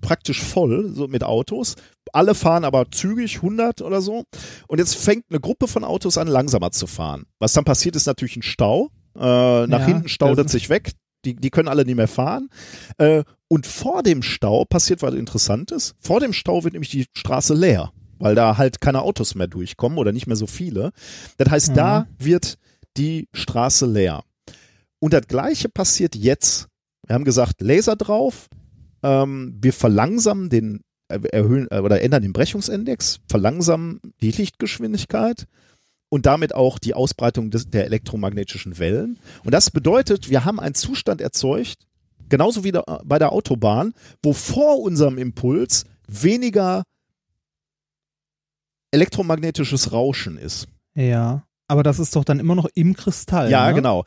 praktisch 0.00 0.42
voll 0.42 0.90
so 0.92 1.06
mit 1.06 1.22
Autos. 1.22 1.76
Alle 2.12 2.34
fahren 2.34 2.64
aber 2.64 2.90
zügig, 2.90 3.36
100 3.36 3.82
oder 3.82 4.00
so. 4.02 4.24
Und 4.66 4.78
jetzt 4.78 4.96
fängt 4.96 5.26
eine 5.30 5.38
Gruppe 5.38 5.68
von 5.68 5.84
Autos 5.84 6.18
an, 6.18 6.26
langsamer 6.26 6.72
zu 6.72 6.88
fahren. 6.88 7.24
Was 7.38 7.52
dann 7.52 7.64
passiert, 7.64 7.94
ist 7.94 8.06
natürlich 8.06 8.34
ein 8.36 8.42
Stau. 8.42 8.90
Äh, 9.14 9.20
nach 9.20 9.68
Ja, 9.80 9.86
hinten 9.86 10.08
staudet 10.08 10.46
das- 10.46 10.52
sich 10.52 10.68
weg. 10.68 10.90
Die, 11.24 11.36
die 11.36 11.50
können 11.50 11.68
alle 11.68 11.84
nicht 11.84 11.94
mehr 11.94 12.08
fahren. 12.08 12.48
Äh, 12.98 13.22
und 13.46 13.64
vor 13.64 14.02
dem 14.02 14.22
Stau 14.24 14.64
passiert 14.64 15.02
was 15.02 15.14
Interessantes. 15.14 15.94
Vor 16.00 16.18
dem 16.18 16.32
Stau 16.32 16.64
wird 16.64 16.72
nämlich 16.74 16.90
die 16.90 17.06
Straße 17.16 17.54
leer, 17.54 17.92
weil 18.18 18.34
da 18.34 18.58
halt 18.58 18.80
keine 18.80 19.02
Autos 19.02 19.36
mehr 19.36 19.46
durchkommen 19.46 19.98
oder 19.98 20.10
nicht 20.10 20.26
mehr 20.26 20.34
so 20.36 20.48
viele. 20.48 20.90
Das 21.36 21.48
heißt, 21.48 21.70
Mhm. 21.70 21.74
da 21.74 22.06
wird 22.18 22.58
die 22.96 23.28
Straße 23.32 23.86
leer. 23.86 24.24
Und 24.98 25.12
das 25.12 25.28
Gleiche 25.28 25.68
passiert 25.68 26.16
jetzt. 26.16 26.66
Wir 27.06 27.14
haben 27.14 27.24
gesagt, 27.24 27.60
Laser 27.60 27.96
drauf. 27.96 28.48
Ähm, 29.02 29.58
wir 29.60 29.72
verlangsamen 29.72 30.48
den, 30.48 30.82
äh, 31.08 31.20
erhöhen 31.32 31.68
äh, 31.70 31.80
oder 31.80 32.02
ändern 32.02 32.22
den 32.22 32.32
Brechungsindex, 32.32 33.20
verlangsamen 33.28 34.00
die 34.20 34.30
Lichtgeschwindigkeit 34.30 35.46
und 36.08 36.26
damit 36.26 36.54
auch 36.54 36.78
die 36.78 36.94
Ausbreitung 36.94 37.50
des, 37.50 37.70
der 37.70 37.86
elektromagnetischen 37.86 38.78
Wellen. 38.78 39.18
Und 39.44 39.52
das 39.52 39.70
bedeutet, 39.70 40.30
wir 40.30 40.44
haben 40.44 40.60
einen 40.60 40.74
Zustand 40.74 41.20
erzeugt, 41.20 41.86
genauso 42.28 42.64
wie 42.64 42.72
da, 42.72 42.82
bei 43.04 43.18
der 43.18 43.32
Autobahn, 43.32 43.94
wo 44.22 44.32
vor 44.32 44.80
unserem 44.80 45.18
Impuls 45.18 45.84
weniger 46.06 46.84
elektromagnetisches 48.92 49.92
Rauschen 49.92 50.36
ist. 50.36 50.68
Ja. 50.94 51.44
Aber 51.72 51.82
das 51.82 51.98
ist 51.98 52.14
doch 52.16 52.24
dann 52.24 52.38
immer 52.38 52.54
noch 52.54 52.68
im 52.74 52.92
Kristall. 52.94 53.50
Ja, 53.50 53.66
ne? 53.68 53.74
genau. 53.74 54.04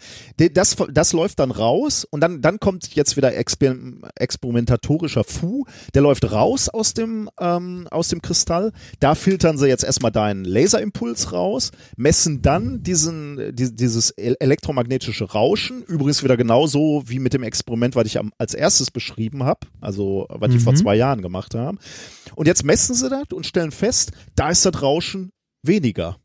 Das, 0.53 0.75
das 0.93 1.13
läuft 1.13 1.39
dann 1.39 1.49
raus 1.49 2.05
und 2.07 2.21
dann, 2.21 2.39
dann 2.39 2.59
kommt 2.59 2.93
jetzt 2.93 3.17
wieder 3.17 3.35
exper 3.35 3.73
experimentatorischer 4.17 5.23
Fu. 5.23 5.65
Der 5.95 6.03
läuft 6.03 6.31
raus 6.31 6.69
aus 6.69 6.93
dem, 6.93 7.27
ähm, 7.39 7.87
aus 7.89 8.09
dem 8.09 8.21
Kristall. 8.21 8.71
Da 8.99 9.15
filtern 9.15 9.57
sie 9.57 9.65
jetzt 9.65 9.83
erstmal 9.83 10.11
deinen 10.11 10.45
Laserimpuls 10.45 11.33
raus, 11.33 11.71
messen 11.97 12.43
dann 12.43 12.83
diesen, 12.83 13.55
die, 13.55 13.75
dieses 13.75 14.11
el- 14.11 14.37
elektromagnetische 14.39 15.25
Rauschen. 15.31 15.81
Übrigens 15.87 16.21
wieder 16.23 16.37
genauso 16.37 17.01
wie 17.07 17.17
mit 17.17 17.33
dem 17.33 17.41
Experiment, 17.41 17.95
was 17.95 18.05
ich 18.05 18.19
am, 18.19 18.31
als 18.37 18.53
erstes 18.53 18.91
beschrieben 18.91 19.43
habe, 19.43 19.61
also 19.81 20.27
was 20.29 20.51
die 20.51 20.57
Mhm. 20.57 20.61
vor 20.61 20.75
zwei 20.75 20.95
Jahren 20.95 21.23
gemacht 21.23 21.55
haben. 21.55 21.79
Und 22.35 22.45
jetzt 22.45 22.63
messen 22.63 22.93
sie 22.93 23.09
das 23.09 23.23
und 23.33 23.47
stellen 23.47 23.71
fest, 23.71 24.11
da 24.35 24.49
ist 24.51 24.63
das 24.67 24.83
Rauschen 24.83 25.31
weniger. 25.63 26.17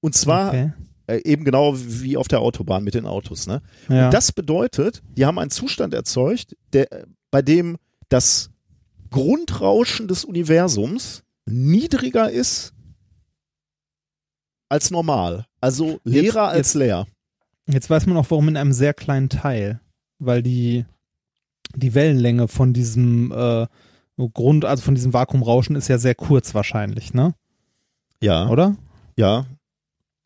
Und 0.00 0.14
zwar 0.14 0.48
Okay. 0.48 0.72
äh, 1.06 1.20
eben 1.24 1.44
genau 1.44 1.74
wie 1.76 2.16
auf 2.16 2.28
der 2.28 2.40
Autobahn 2.40 2.84
mit 2.84 2.94
den 2.94 3.06
Autos. 3.06 3.46
Ne? 3.46 3.62
Ja. 3.88 4.06
Und 4.06 4.14
das 4.14 4.32
bedeutet, 4.32 5.02
die 5.16 5.26
haben 5.26 5.38
einen 5.38 5.50
Zustand 5.50 5.94
erzeugt, 5.94 6.56
der, 6.72 6.88
bei 7.30 7.42
dem 7.42 7.76
das 8.08 8.50
Grundrauschen 9.10 10.06
des 10.08 10.24
Universums 10.24 11.22
niedriger 11.46 12.30
ist 12.30 12.74
als 14.68 14.90
normal. 14.90 15.46
Also 15.60 16.00
leerer 16.04 16.24
Jetzt- 16.24 16.36
als 16.36 16.56
jetzt- 16.58 16.74
leer. 16.74 17.06
Jetzt 17.70 17.90
weiß 17.90 18.06
man 18.06 18.16
auch, 18.16 18.30
warum 18.30 18.48
in 18.48 18.56
einem 18.56 18.72
sehr 18.72 18.94
kleinen 18.94 19.28
Teil, 19.28 19.80
weil 20.18 20.42
die 20.42 20.86
die 21.74 21.94
Wellenlänge 21.94 22.48
von 22.48 22.72
diesem 22.72 23.30
äh, 23.30 23.66
Grund, 24.32 24.64
also 24.64 24.82
von 24.82 24.94
diesem 24.94 25.12
Vakuumrauschen 25.12 25.76
ist 25.76 25.88
ja 25.88 25.98
sehr 25.98 26.14
kurz 26.14 26.54
wahrscheinlich, 26.54 27.12
ne? 27.12 27.34
Ja, 28.22 28.48
Oder? 28.48 28.76
ja. 29.16 29.44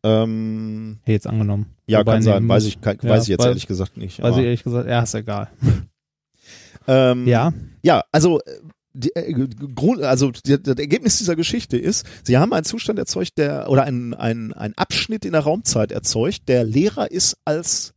Ähm, 0.03 0.99
Hey, 1.03 1.15
jetzt 1.15 1.27
angenommen. 1.27 1.67
ja, 1.87 1.99
Wobei, 1.99 2.13
kann 2.13 2.21
sein. 2.23 2.47
Weiß 2.47 2.65
ich, 2.65 2.81
kann, 2.81 2.97
ja, 3.01 3.09
weiß 3.09 3.23
ich 3.23 3.29
jetzt 3.29 3.41
weiß- 3.41 3.47
ehrlich 3.47 3.67
gesagt 3.67 3.97
nicht. 3.97 4.21
Weiß 4.21 4.37
ich 4.37 4.43
ehrlich 4.43 4.63
gesagt, 4.63 4.87
ja, 4.89 5.01
ist 5.01 5.13
egal. 5.15 5.49
ähm, 6.87 7.27
Ja, 7.27 7.53
Ja, 7.83 8.03
also 8.11 8.39
äh, 8.41 8.59
die, 8.93 9.15
äh, 9.15 9.33
Grund, 9.73 10.01
also 10.03 10.31
die, 10.31 10.61
das 10.61 10.77
Ergebnis 10.77 11.17
dieser 11.17 11.35
Geschichte 11.35 11.77
ist, 11.77 12.05
sie 12.23 12.37
haben 12.37 12.53
einen 12.53 12.65
Zustand 12.65 12.99
erzeugt, 12.99 13.37
der 13.37 13.69
oder 13.69 13.83
einen 13.83 14.13
ein, 14.13 14.53
ein 14.53 14.73
Abschnitt 14.75 15.25
in 15.25 15.31
der 15.31 15.41
Raumzeit 15.41 15.91
erzeugt, 15.91 16.47
der 16.47 16.63
leerer 16.63 17.09
ist 17.09 17.37
als 17.45 17.93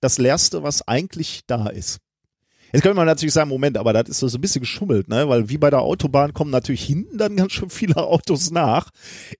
das 0.00 0.18
leerste, 0.18 0.62
was 0.64 0.86
eigentlich 0.88 1.42
da 1.46 1.68
ist. 1.68 1.98
Jetzt 2.72 2.82
könnte 2.82 2.96
man 2.96 3.06
natürlich 3.06 3.34
sagen, 3.34 3.50
Moment, 3.50 3.76
aber 3.76 3.92
das 3.92 4.08
ist 4.08 4.18
so 4.20 4.38
ein 4.38 4.40
bisschen 4.40 4.62
geschummelt, 4.62 5.08
ne? 5.08 5.28
Weil 5.28 5.48
wie 5.48 5.58
bei 5.58 5.70
der 5.70 5.82
Autobahn 5.82 6.32
kommen 6.32 6.50
natürlich 6.50 6.84
hinten 6.84 7.18
dann 7.18 7.36
ganz 7.36 7.52
schön 7.52 7.70
viele 7.70 7.96
Autos 7.96 8.50
nach. 8.50 8.90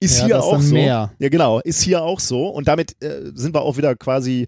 Ist 0.01 0.19
Ja, 0.21 0.27
hier 0.27 0.43
auch 0.43 0.61
so. 0.61 0.75
mehr. 0.75 1.13
Ja, 1.19 1.29
genau, 1.29 1.61
ist 1.61 1.83
hier 1.83 2.03
auch 2.03 2.21
so. 2.21 2.49
Und 2.49 2.69
damit 2.69 3.03
äh, 3.03 3.33
sind 3.35 3.55
wir 3.55 3.63
auch 3.63 3.77
wieder 3.77 3.97
quasi 3.97 4.47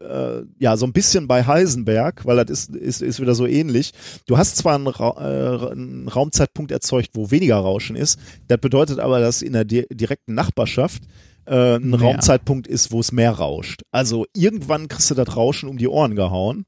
äh, 0.00 0.42
ja 0.58 0.76
so 0.76 0.86
ein 0.86 0.92
bisschen 0.92 1.26
bei 1.26 1.44
Heisenberg, 1.44 2.24
weil 2.26 2.44
das 2.44 2.66
ist, 2.66 2.76
ist, 2.76 3.02
ist 3.02 3.20
wieder 3.20 3.34
so 3.34 3.46
ähnlich. 3.46 3.92
Du 4.26 4.38
hast 4.38 4.56
zwar 4.56 4.74
einen, 4.74 4.86
Ra 4.86 5.16
äh, 5.18 5.72
einen 5.72 6.08
Raumzeitpunkt 6.08 6.70
erzeugt, 6.70 7.10
wo 7.14 7.30
weniger 7.30 7.56
Rauschen 7.56 7.96
ist. 7.96 8.18
Das 8.48 8.58
bedeutet 8.58 8.98
aber, 8.98 9.20
dass 9.20 9.42
in 9.42 9.52
der 9.52 9.64
di 9.64 9.84
direkten 9.90 10.34
Nachbarschaft 10.34 11.02
äh, 11.46 11.76
ein 11.76 11.90
Mehr. 11.90 12.00
Raumzeitpunkt 12.00 12.66
ist, 12.66 12.92
wo 12.92 13.00
es 13.00 13.12
mehr 13.12 13.32
rauscht. 13.32 13.82
Also 13.90 14.26
irgendwann 14.34 14.88
kriegst 14.88 15.10
du 15.10 15.14
das 15.14 15.36
Rauschen 15.36 15.68
um 15.68 15.78
die 15.78 15.88
Ohren 15.88 16.14
gehauen. 16.14 16.66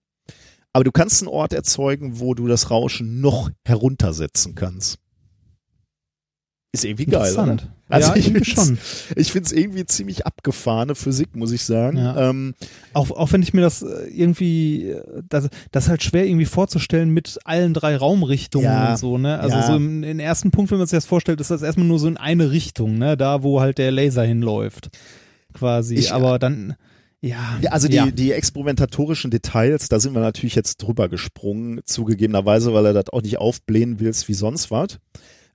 Aber 0.78 0.84
du 0.84 0.92
kannst 0.92 1.20
einen 1.22 1.28
Ort 1.28 1.52
erzeugen, 1.52 2.20
wo 2.20 2.34
du 2.34 2.46
das 2.46 2.70
Rauschen 2.70 3.20
noch 3.20 3.50
heruntersetzen 3.66 4.54
kannst. 4.54 5.00
Ist 6.72 6.84
irgendwie 6.84 7.06
geil, 7.06 7.32
oder? 7.32 7.42
interessant. 7.50 7.72
Also 7.88 8.10
ja, 8.10 8.16
ich 8.16 8.26
find's- 8.30 8.46
schon. 8.46 8.78
Ich 9.16 9.32
find's 9.32 9.50
irgendwie 9.50 9.84
ziemlich 9.86 10.24
abgefahrene 10.24 10.94
Physik, 10.94 11.34
muss 11.34 11.50
ich 11.50 11.64
sagen. 11.64 11.96
Ja. 11.98 12.30
Ähm, 12.30 12.54
Auch, 12.92 13.10
auch 13.10 13.32
wenn 13.32 13.42
ich 13.42 13.52
mir 13.52 13.62
das 13.62 13.82
äh, 13.82 14.06
irgendwie, 14.08 14.90
äh, 14.90 15.02
das, 15.28 15.48
das 15.72 15.84
ist 15.86 15.90
halt 15.90 16.04
schwer 16.04 16.24
irgendwie 16.26 16.44
vorzustellen 16.44 17.10
mit 17.10 17.38
allen 17.44 17.74
drei 17.74 17.96
Raumrichtungen 17.96 18.66
Ja. 18.70 18.92
und 18.92 18.98
so, 18.98 19.18
ne? 19.18 19.40
Also 19.40 19.60
so 19.62 19.74
im, 19.74 20.04
im 20.04 20.20
ersten 20.20 20.52
Punkt, 20.52 20.70
wenn 20.70 20.78
man 20.78 20.86
sich 20.86 20.96
das 20.96 21.06
vorstellt, 21.06 21.40
ist 21.40 21.50
das 21.50 21.62
erstmal 21.62 21.88
nur 21.88 21.98
so 21.98 22.06
in 22.06 22.18
eine 22.18 22.52
Richtung, 22.52 22.98
ne? 22.98 23.16
Da, 23.16 23.42
wo 23.42 23.60
halt 23.60 23.78
der 23.78 23.90
Laser 23.90 24.22
hinläuft. 24.22 24.90
Quasi. 25.54 25.96
Ich- 25.96 26.12
Aber 26.12 26.38
dann, 26.38 26.76
ja. 27.20 27.58
Also 27.70 27.88
die, 27.88 27.96
ja. 27.96 28.10
die 28.10 28.32
experimentatorischen 28.32 29.30
Details, 29.30 29.88
da 29.88 30.00
sind 30.00 30.14
wir 30.14 30.20
natürlich 30.20 30.54
jetzt 30.54 30.78
drüber 30.78 31.08
gesprungen, 31.08 31.80
zugegebenerweise, 31.84 32.72
weil 32.74 32.86
er 32.86 32.92
das 32.94 33.10
auch 33.12 33.22
nicht 33.22 33.38
aufblähen 33.38 34.00
willst 34.00 34.28
wie 34.28 34.34
sonst 34.34 34.70
was. 34.70 34.98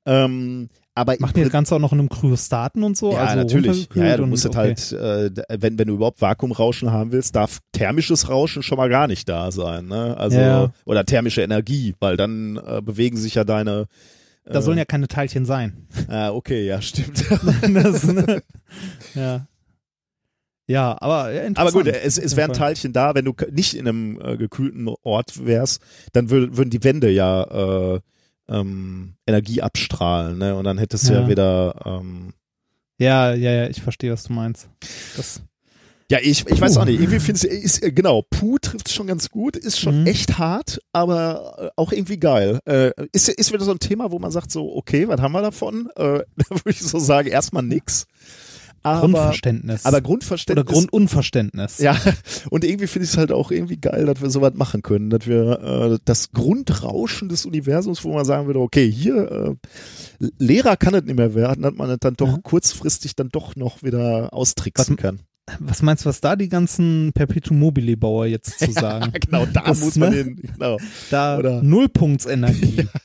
Ähm, 0.05 0.69
aber 0.95 1.15
Macht 1.19 1.37
ihr 1.37 1.43
das 1.43 1.51
Ganze 1.51 1.75
auch 1.75 1.79
noch 1.79 1.91
in 1.91 1.99
einem 1.99 2.09
Kryostaten 2.09 2.83
und 2.83 2.95
so? 2.95 3.13
Ja, 3.13 3.19
also 3.19 3.37
natürlich. 3.37 3.89
Ja, 3.95 4.05
ja, 4.05 4.17
du 4.17 4.27
musst 4.27 4.45
und, 4.45 4.53
das 4.55 4.91
halt, 4.91 4.91
äh, 4.91 5.43
wenn, 5.59 5.79
wenn 5.79 5.87
du 5.87 5.95
überhaupt 5.95 6.21
Vakuumrauschen 6.21 6.91
haben 6.91 7.11
willst, 7.11 7.35
darf 7.35 7.59
thermisches 7.71 8.29
Rauschen 8.29 8.61
schon 8.61 8.77
mal 8.77 8.89
gar 8.89 9.07
nicht 9.07 9.27
da 9.27 9.51
sein. 9.51 9.87
Ne? 9.87 10.15
Also, 10.17 10.37
Ja. 10.37 10.73
oder 10.85 11.03
thermische 11.03 11.41
Energie, 11.41 11.95
weil 11.99 12.15
dann 12.15 12.57
äh, 12.57 12.81
bewegen 12.81 13.17
sich 13.17 13.35
ja 13.35 13.43
deine. 13.43 13.87
Da 14.45 14.61
sollen 14.61 14.77
ja 14.77 14.85
keine 14.85 15.07
Teilchen 15.07 15.45
sein. 15.45 15.87
Ah, 16.09 16.31
okay, 16.31 16.67
ja, 16.67 16.81
stimmt. 16.81 17.23
das, 17.73 18.03
ne? 18.03 18.43
Ja. 19.15 19.47
Ja, 20.67 20.95
aber 21.01 21.31
ja, 21.31 21.41
Aber 21.41 21.45
interessant. 21.47 21.73
gut, 21.73 21.87
es, 21.87 22.17
es 22.17 22.35
wären. 22.37 22.53
Teilchen 22.53 22.93
da, 22.93 23.15
wenn 23.15 23.25
du 23.25 23.33
nicht 23.51 23.73
in 23.75 23.87
einem 23.87 24.21
äh, 24.21 24.37
gekühlten 24.37 24.87
Ort 25.03 25.45
wärst, 25.45 25.81
dann 26.13 26.29
wür 26.29 26.55
würden 26.55 26.69
die 26.69 26.83
Wände 26.83 27.09
ja 27.09 27.95
äh, 27.95 27.99
ähm, 28.47 29.15
Energie 29.27 29.61
abstrahlen, 29.61 30.37
ne? 30.37 30.55
Und 30.55 30.63
dann 30.63 30.77
hättest 30.77 31.09
du 31.09 31.13
ja, 31.13 31.21
Ja. 31.21 31.27
wieder 31.27 31.75
ähm, 31.85 32.33
Ja, 32.99 33.33
ja, 33.33 33.51
ja, 33.51 33.67
ich 33.69 33.81
verstehe, 33.81 34.11
was 34.13 34.23
du 34.23 34.33
meinst. 34.33 34.69
Das, 35.17 35.41
Ja, 36.11 36.19
ich, 36.21 36.45
ich 36.47 36.61
weiß 36.61 36.77
auch 36.77 36.85
nicht. 36.85 36.99
Irgendwie 36.99 37.19
finde 37.19 37.47
ich, 37.47 37.81
äh, 37.83 37.91
genau, 37.91 38.21
Puh 38.21 38.57
trifft 38.59 38.89
schon 38.89 39.07
ganz 39.07 39.29
gut, 39.29 39.55
ist 39.57 39.79
schon 39.79 40.01
Mhm. 40.01 40.07
echt 40.07 40.37
hart, 40.37 40.79
aber 40.93 41.55
äh, 41.57 41.69
auch 41.75 41.91
irgendwie 41.91 42.19
geil. 42.19 42.59
Äh, 42.65 42.91
ist, 43.11 43.27
ist 43.29 43.51
wieder 43.51 43.65
so 43.65 43.71
ein 43.71 43.79
Thema, 43.79 44.11
wo 44.11 44.19
man 44.19 44.31
sagt 44.31 44.51
so, 44.51 44.75
okay, 44.75 45.07
was 45.09 45.19
haben 45.19 45.31
wir 45.33 45.41
davon? 45.41 45.89
Äh, 45.95 46.19
da 46.37 46.49
würde 46.49 46.69
ich 46.69 46.81
so 46.81 46.99
sagen, 46.99 47.27
erstmal 47.29 47.63
nix. 47.63 48.05
Aber, 48.83 48.99
Grundverständnis. 49.01 49.85
aber 49.85 49.95
Oder 49.97 50.01
Grundverständnis. 50.03 50.65
Grundunverständnis. 50.67 51.77
ja, 51.79 51.97
und 52.49 52.65
irgendwie 52.65 52.87
finde 52.87 53.05
ich 53.05 53.11
es 53.11 53.17
halt 53.17 53.31
auch 53.31 53.49
irgendwie 53.49 53.77
geil, 53.77 54.05
dass 54.05 54.21
wir 54.21 54.29
sowas 54.29 54.53
machen 54.55 54.81
können, 54.81 55.09
dass 55.09 55.25
wir 55.25 55.93
äh, 55.93 55.99
das 56.03 56.31
Grundrauschen 56.31 57.29
des 57.29 57.45
Universums, 57.45 58.03
wo 58.03 58.13
man 58.13 58.25
sagen 58.25 58.45
würde, 58.47 58.59
okay, 58.59 58.91
hier 58.91 59.57
äh, 60.19 60.25
Lehrer 60.37 60.75
kann 60.77 60.93
es 60.95 61.03
nicht 61.03 61.15
mehr 61.17 61.33
werden, 61.33 61.61
dass 61.63 61.73
man 61.75 61.89
es 61.89 61.97
dann 62.01 62.15
doch 62.15 62.27
Ja. 62.33 62.39
kurzfristig 62.43 63.15
dann 63.15 63.29
doch 63.29 63.55
noch 63.55 63.83
wieder 63.83 64.33
austricksen 64.33 64.97
Was- 64.97 65.01
kann. 65.01 65.19
Was 65.59 65.81
meinst 65.81 66.05
du, 66.05 66.09
was 66.09 66.21
da 66.21 66.37
die 66.37 66.47
ganzen 66.47 67.11
Perpetuum 67.13 67.59
mobile 67.59 67.97
Bauer 67.97 68.25
jetzt 68.27 68.59
zu 68.59 68.71
sagen? 68.71 69.11
genau, 69.13 69.45
da 69.45 69.61
Das, 69.65 69.81
muss 69.81 69.95
man 69.97 70.09
ne? 70.11 70.15
hin, 70.15 70.35
genau. 70.41 70.77
Da 71.09 71.37
Oder- 71.37 71.61
Nullpunktsenergie. 71.63 72.87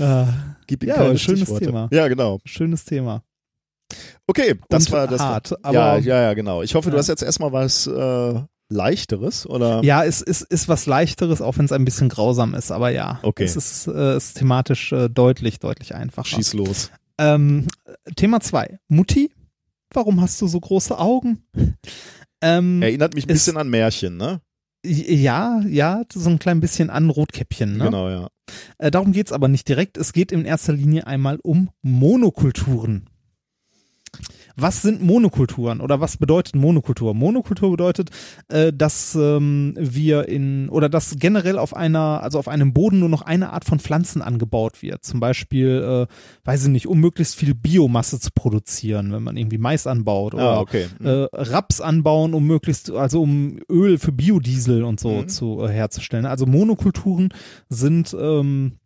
ah, 0.00 0.26
Gib 0.66 0.82
ihm 0.82 0.88
Ja, 0.90 0.94
keine 0.96 1.18
schönes 1.18 1.40
Stichworte. 1.40 1.66
Thema. 1.66 1.88
Ja, 1.92 2.08
genau. 2.08 2.38
schönes 2.44 2.84
Thema. 2.84 3.22
Okay, 4.26 4.56
das 4.68 4.86
Und 4.86 4.92
war 4.92 5.06
das. 5.06 5.20
hart, 5.20 5.50
war, 5.52 5.58
aber- 5.62 5.74
ja, 5.74 5.98
ja, 5.98 6.22
ja, 6.22 6.34
genau. 6.34 6.62
Ich 6.62 6.74
hoffe, 6.74 6.90
du 6.90 6.96
Ja. 6.96 7.00
hast 7.00 7.08
jetzt 7.08 7.22
erstmal 7.22 7.52
was 7.52 7.86
äh, 7.86 8.40
leichteres 8.68 9.46
oder 9.46 9.82
Ja, 9.84 10.04
es 10.04 10.20
ist, 10.22 10.42
ist 10.42 10.68
was 10.68 10.86
leichteres, 10.86 11.40
auch 11.40 11.56
wenn 11.58 11.66
es 11.66 11.72
ein 11.72 11.84
bisschen 11.84 12.08
grausam 12.08 12.54
ist, 12.54 12.72
aber 12.72 12.90
ja. 12.90 13.20
Okay. 13.22 13.44
Es 13.44 13.54
ist, 13.54 13.86
äh, 13.86 14.16
ist 14.16 14.34
thematisch 14.38 14.90
äh, 14.92 15.08
deutlich, 15.08 15.60
deutlich 15.60 15.94
einfacher. 15.94 16.26
schieß 16.26 16.54
los. 16.54 16.90
Ähm, 17.18 17.68
Thema 18.16 18.40
zwei. 18.40 18.78
Mutti, 18.88 19.32
warum 19.94 20.20
hast 20.20 20.40
du 20.42 20.48
so 20.48 20.58
große 20.60 20.98
Augen? 20.98 21.44
Ähm, 22.42 22.82
Erinnert 22.82 23.14
mich 23.14 23.24
ein 23.24 23.28
bisschen 23.28 23.56
an 23.56 23.70
Märchen, 23.70 24.18
ne? 24.18 24.42
Ja, 24.86 25.60
ja, 25.66 26.02
so 26.12 26.30
ein 26.30 26.38
klein 26.38 26.60
bisschen 26.60 26.90
an 26.90 27.10
Rotkäppchen. 27.10 27.76
Ne? 27.76 27.84
Genau, 27.84 28.08
ja. 28.08 28.28
Äh, 28.78 28.90
darum 28.90 29.12
geht's 29.12 29.32
aber 29.32 29.48
nicht 29.48 29.68
direkt. 29.68 29.96
Es 29.96 30.12
geht 30.12 30.32
in 30.32 30.44
erster 30.44 30.72
Linie 30.72 31.06
einmal 31.06 31.38
um 31.42 31.70
Monokulturen. 31.82 33.08
Was 34.56 34.80
sind 34.82 35.02
Monokulturen 35.02 35.80
oder 35.80 36.00
was 36.00 36.16
bedeutet 36.16 36.56
Monokultur? 36.56 37.12
Monokultur 37.14 37.70
bedeutet, 37.70 38.08
äh, 38.48 38.72
dass 38.72 39.14
ähm, 39.14 39.74
wir 39.78 40.28
in 40.28 40.68
oder 40.70 40.88
dass 40.88 41.16
generell 41.18 41.58
auf 41.58 41.76
einer, 41.76 42.22
also 42.22 42.38
auf 42.38 42.48
einem 42.48 42.72
Boden 42.72 42.98
nur 43.00 43.10
noch 43.10 43.22
eine 43.22 43.52
Art 43.52 43.64
von 43.66 43.78
Pflanzen 43.78 44.22
angebaut 44.22 44.80
wird. 44.82 45.04
Zum 45.04 45.20
Beispiel, 45.20 46.06
äh, 46.08 46.46
weiß 46.46 46.64
ich 46.64 46.70
nicht, 46.70 46.86
um 46.86 46.98
möglichst 47.00 47.36
viel 47.36 47.54
Biomasse 47.54 48.18
zu 48.18 48.30
produzieren, 48.34 49.12
wenn 49.12 49.22
man 49.22 49.36
irgendwie 49.36 49.58
Mais 49.58 49.86
anbaut 49.86 50.34
oder 50.34 50.52
Ah, 50.52 50.60
okay. 50.60 50.86
Mhm. 51.00 51.06
äh, 51.06 51.26
Raps 51.32 51.80
anbauen, 51.82 52.32
um 52.32 52.46
möglichst, 52.46 52.90
also 52.90 53.22
um 53.22 53.58
Öl 53.70 53.98
für 53.98 54.12
Biodiesel 54.12 54.84
und 54.84 55.00
so 55.00 55.10
Mhm. 55.22 55.28
zu 55.28 55.62
äh, 55.64 55.68
herzustellen. 55.68 56.24
Also 56.24 56.46
Monokulturen 56.46 57.28
sind 57.68 58.16
ähm, 58.18 58.78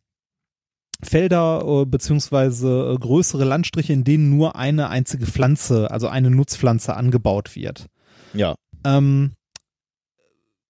Felder 1.03 1.63
äh, 1.65 1.87
beziehungsweise 1.87 2.93
äh, 2.95 2.99
größere 2.99 3.45
Landstriche, 3.45 3.93
in 3.93 4.05
denen 4.05 4.31
nur 4.31 4.57
eine 4.57 4.89
einzige 4.89 5.27
Pflanze, 5.27 5.91
also 5.91 6.09
eine 6.09 6.31
Nutzpflanze 6.31 6.95
angebaut 6.97 7.57
wird. 7.57 7.87
ja. 8.35 8.55
Ähm, 8.85 9.33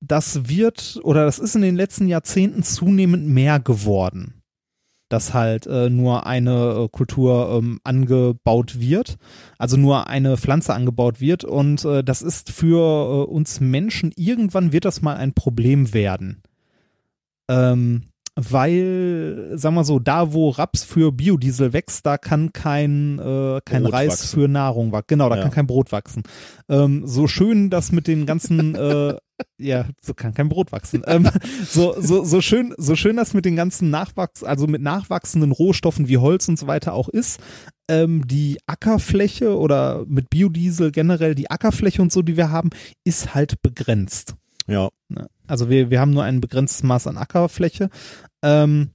das 0.01 0.49
wird 0.49 0.99
oder 1.03 1.25
das 1.25 1.39
ist 1.39 1.55
in 1.55 1.63
den 1.63 1.77
letzten 1.77 2.09
Jahrzehnten 2.09 2.63
zunehmend 2.63 3.27
mehr 3.27 3.61
geworden, 3.61 4.43
dass 5.11 5.35
halt 5.35 5.67
äh, 5.67 5.91
nur 5.91 6.27
eine 6.27 6.85
äh, 6.85 6.89
Kultur 6.89 7.51
ähm, 7.53 7.81
angebaut 7.85 8.81
wird, 8.81 9.19
also 9.59 9.77
nur 9.77 10.07
eine 10.07 10.39
Pflanze 10.39 10.73
angebaut 10.73 11.21
wird 11.21 11.45
und 11.45 11.85
äh, 11.85 12.03
das 12.03 12.23
ist 12.23 12.51
für 12.51 12.79
äh, 12.79 13.31
uns 13.31 13.61
Menschen 13.61 14.13
irgendwann 14.17 14.73
wird 14.73 14.87
das 14.87 15.03
mal 15.03 15.17
ein 15.17 15.35
Problem 15.35 15.93
werden. 15.93 16.43
Ähm, 17.49 18.05
weil, 18.37 19.51
sagen 19.55 19.75
wir 19.75 19.85
so, 19.85 19.99
da 19.99 20.33
wo 20.33 20.51
Raps 20.51 20.83
für 20.85 21.13
Biodiesel 21.13 21.73
wächst, 21.73 22.07
da 22.07 22.17
kann 22.19 22.53
kein, 22.53 23.19
äh, 23.19 23.61
kein 23.65 23.83
Brot 23.83 23.93
Reis 23.93 24.13
wachsen. 24.13 24.41
für 24.41 24.49
Nahrung 24.49 24.93
wachsen. 24.93 25.07
Genau, 25.09 25.29
da 25.29 25.37
Ja. 25.37 25.43
kann 25.43 25.51
kein 25.51 25.67
Brot 25.67 25.93
wachsen. 25.93 26.23
Ähm, 26.69 27.07
so 27.07 27.27
schön 27.27 27.71
das 27.71 27.93
mit 27.93 28.07
den 28.07 28.27
ganzen, 28.27 28.75
äh, 28.75 29.15
ja, 29.59 29.87
so 30.01 30.15
kann 30.15 30.35
kein 30.35 30.49
Brot 30.49 30.73
wachsen. 30.73 31.03
Ähm, 31.07 31.29
so, 31.69 31.95
so, 32.01 32.25
so 32.25 32.41
schön, 32.41 32.75
so 32.79 32.95
schön 32.97 33.17
das 33.17 33.35
mit 33.35 33.45
den 33.45 33.57
ganzen 33.57 33.91
Nachwachs, 33.91 34.45
also 34.45 34.67
mit 34.67 34.83
nachwachsenden 34.83 35.53
Rohstoffen 35.53 36.09
wie 36.09 36.19
Holz 36.19 36.49
und 36.49 36.59
so 36.59 36.67
weiter 36.67 36.95
auch 36.95 37.09
ist, 37.09 37.41
ähm, 37.89 38.27
die 38.27 38.59
Ackerfläche 38.67 39.59
oder 39.59 40.05
mit 40.07 40.31
Biodiesel 40.31 40.93
generell 40.93 41.35
die 41.35 41.51
Ackerfläche 41.51 42.01
und 42.03 42.13
so, 42.13 42.23
die 42.23 42.37
wir 42.37 42.51
haben, 42.51 42.71
ist 43.05 43.35
halt 43.35 43.61
begrenzt. 43.63 44.35
Ja. 44.67 44.89
Also 45.51 45.69
wir, 45.69 45.91
wir 45.91 46.01
haben 46.01 46.13
nur 46.13 46.25
ein 46.25 46.41
begrenztes 46.41 46.83
Maß 46.83 47.07
an 47.07 47.19
Ackerfläche. 47.19 47.91
Ähm, 48.43 48.91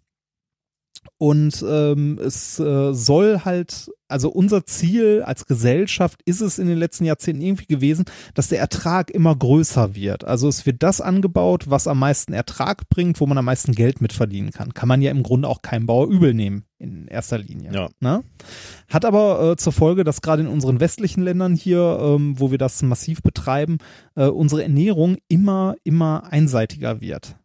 und 1.17 1.63
ähm, 1.65 2.19
es 2.21 2.59
äh, 2.59 2.93
soll 2.93 3.41
halt, 3.45 3.89
also 4.09 4.29
unser 4.29 4.65
Ziel 4.65 5.23
als 5.25 5.45
Gesellschaft 5.45 6.19
ist 6.25 6.41
es 6.41 6.59
in 6.59 6.67
den 6.67 6.77
letzten 6.77 7.05
Jahrzehnten 7.05 7.41
irgendwie 7.41 7.67
gewesen, 7.67 8.03
dass 8.33 8.49
der 8.49 8.59
Ertrag 8.59 9.11
immer 9.11 9.33
größer 9.33 9.95
wird. 9.95 10.25
Also 10.25 10.49
es 10.49 10.65
wird 10.65 10.83
das 10.83 10.99
angebaut, 10.99 11.69
was 11.69 11.87
am 11.87 11.99
meisten 11.99 12.33
Ertrag 12.33 12.89
bringt, 12.89 13.21
wo 13.21 13.27
man 13.27 13.37
am 13.37 13.45
meisten 13.45 13.71
Geld 13.71 14.01
mit 14.01 14.11
verdienen 14.11 14.51
kann. 14.51 14.73
Kann 14.73 14.89
man 14.89 15.01
ja 15.01 15.11
im 15.11 15.23
Grunde 15.23 15.47
auch 15.47 15.61
keinem 15.61 15.85
Bauer 15.85 16.07
übel 16.07 16.33
nehmen 16.33 16.65
in 16.79 17.07
erster 17.07 17.37
Linie. 17.37 17.71
Ja. 17.71 17.89
Ne? 18.01 18.23
Hat 18.89 19.05
aber 19.05 19.51
äh, 19.51 19.55
zur 19.55 19.71
Folge, 19.71 20.03
dass 20.03 20.21
gerade 20.21 20.41
in 20.41 20.49
unseren 20.49 20.81
westlichen 20.81 21.23
Ländern 21.23 21.55
hier, 21.55 21.97
ähm, 22.01 22.37
wo 22.37 22.51
wir 22.51 22.57
das 22.57 22.81
massiv 22.83 23.21
betreiben, 23.21 23.77
äh, 24.15 24.25
unsere 24.25 24.63
Ernährung 24.63 25.15
immer, 25.29 25.75
immer 25.85 26.29
einseitiger 26.29 26.99
wird. 26.99 27.37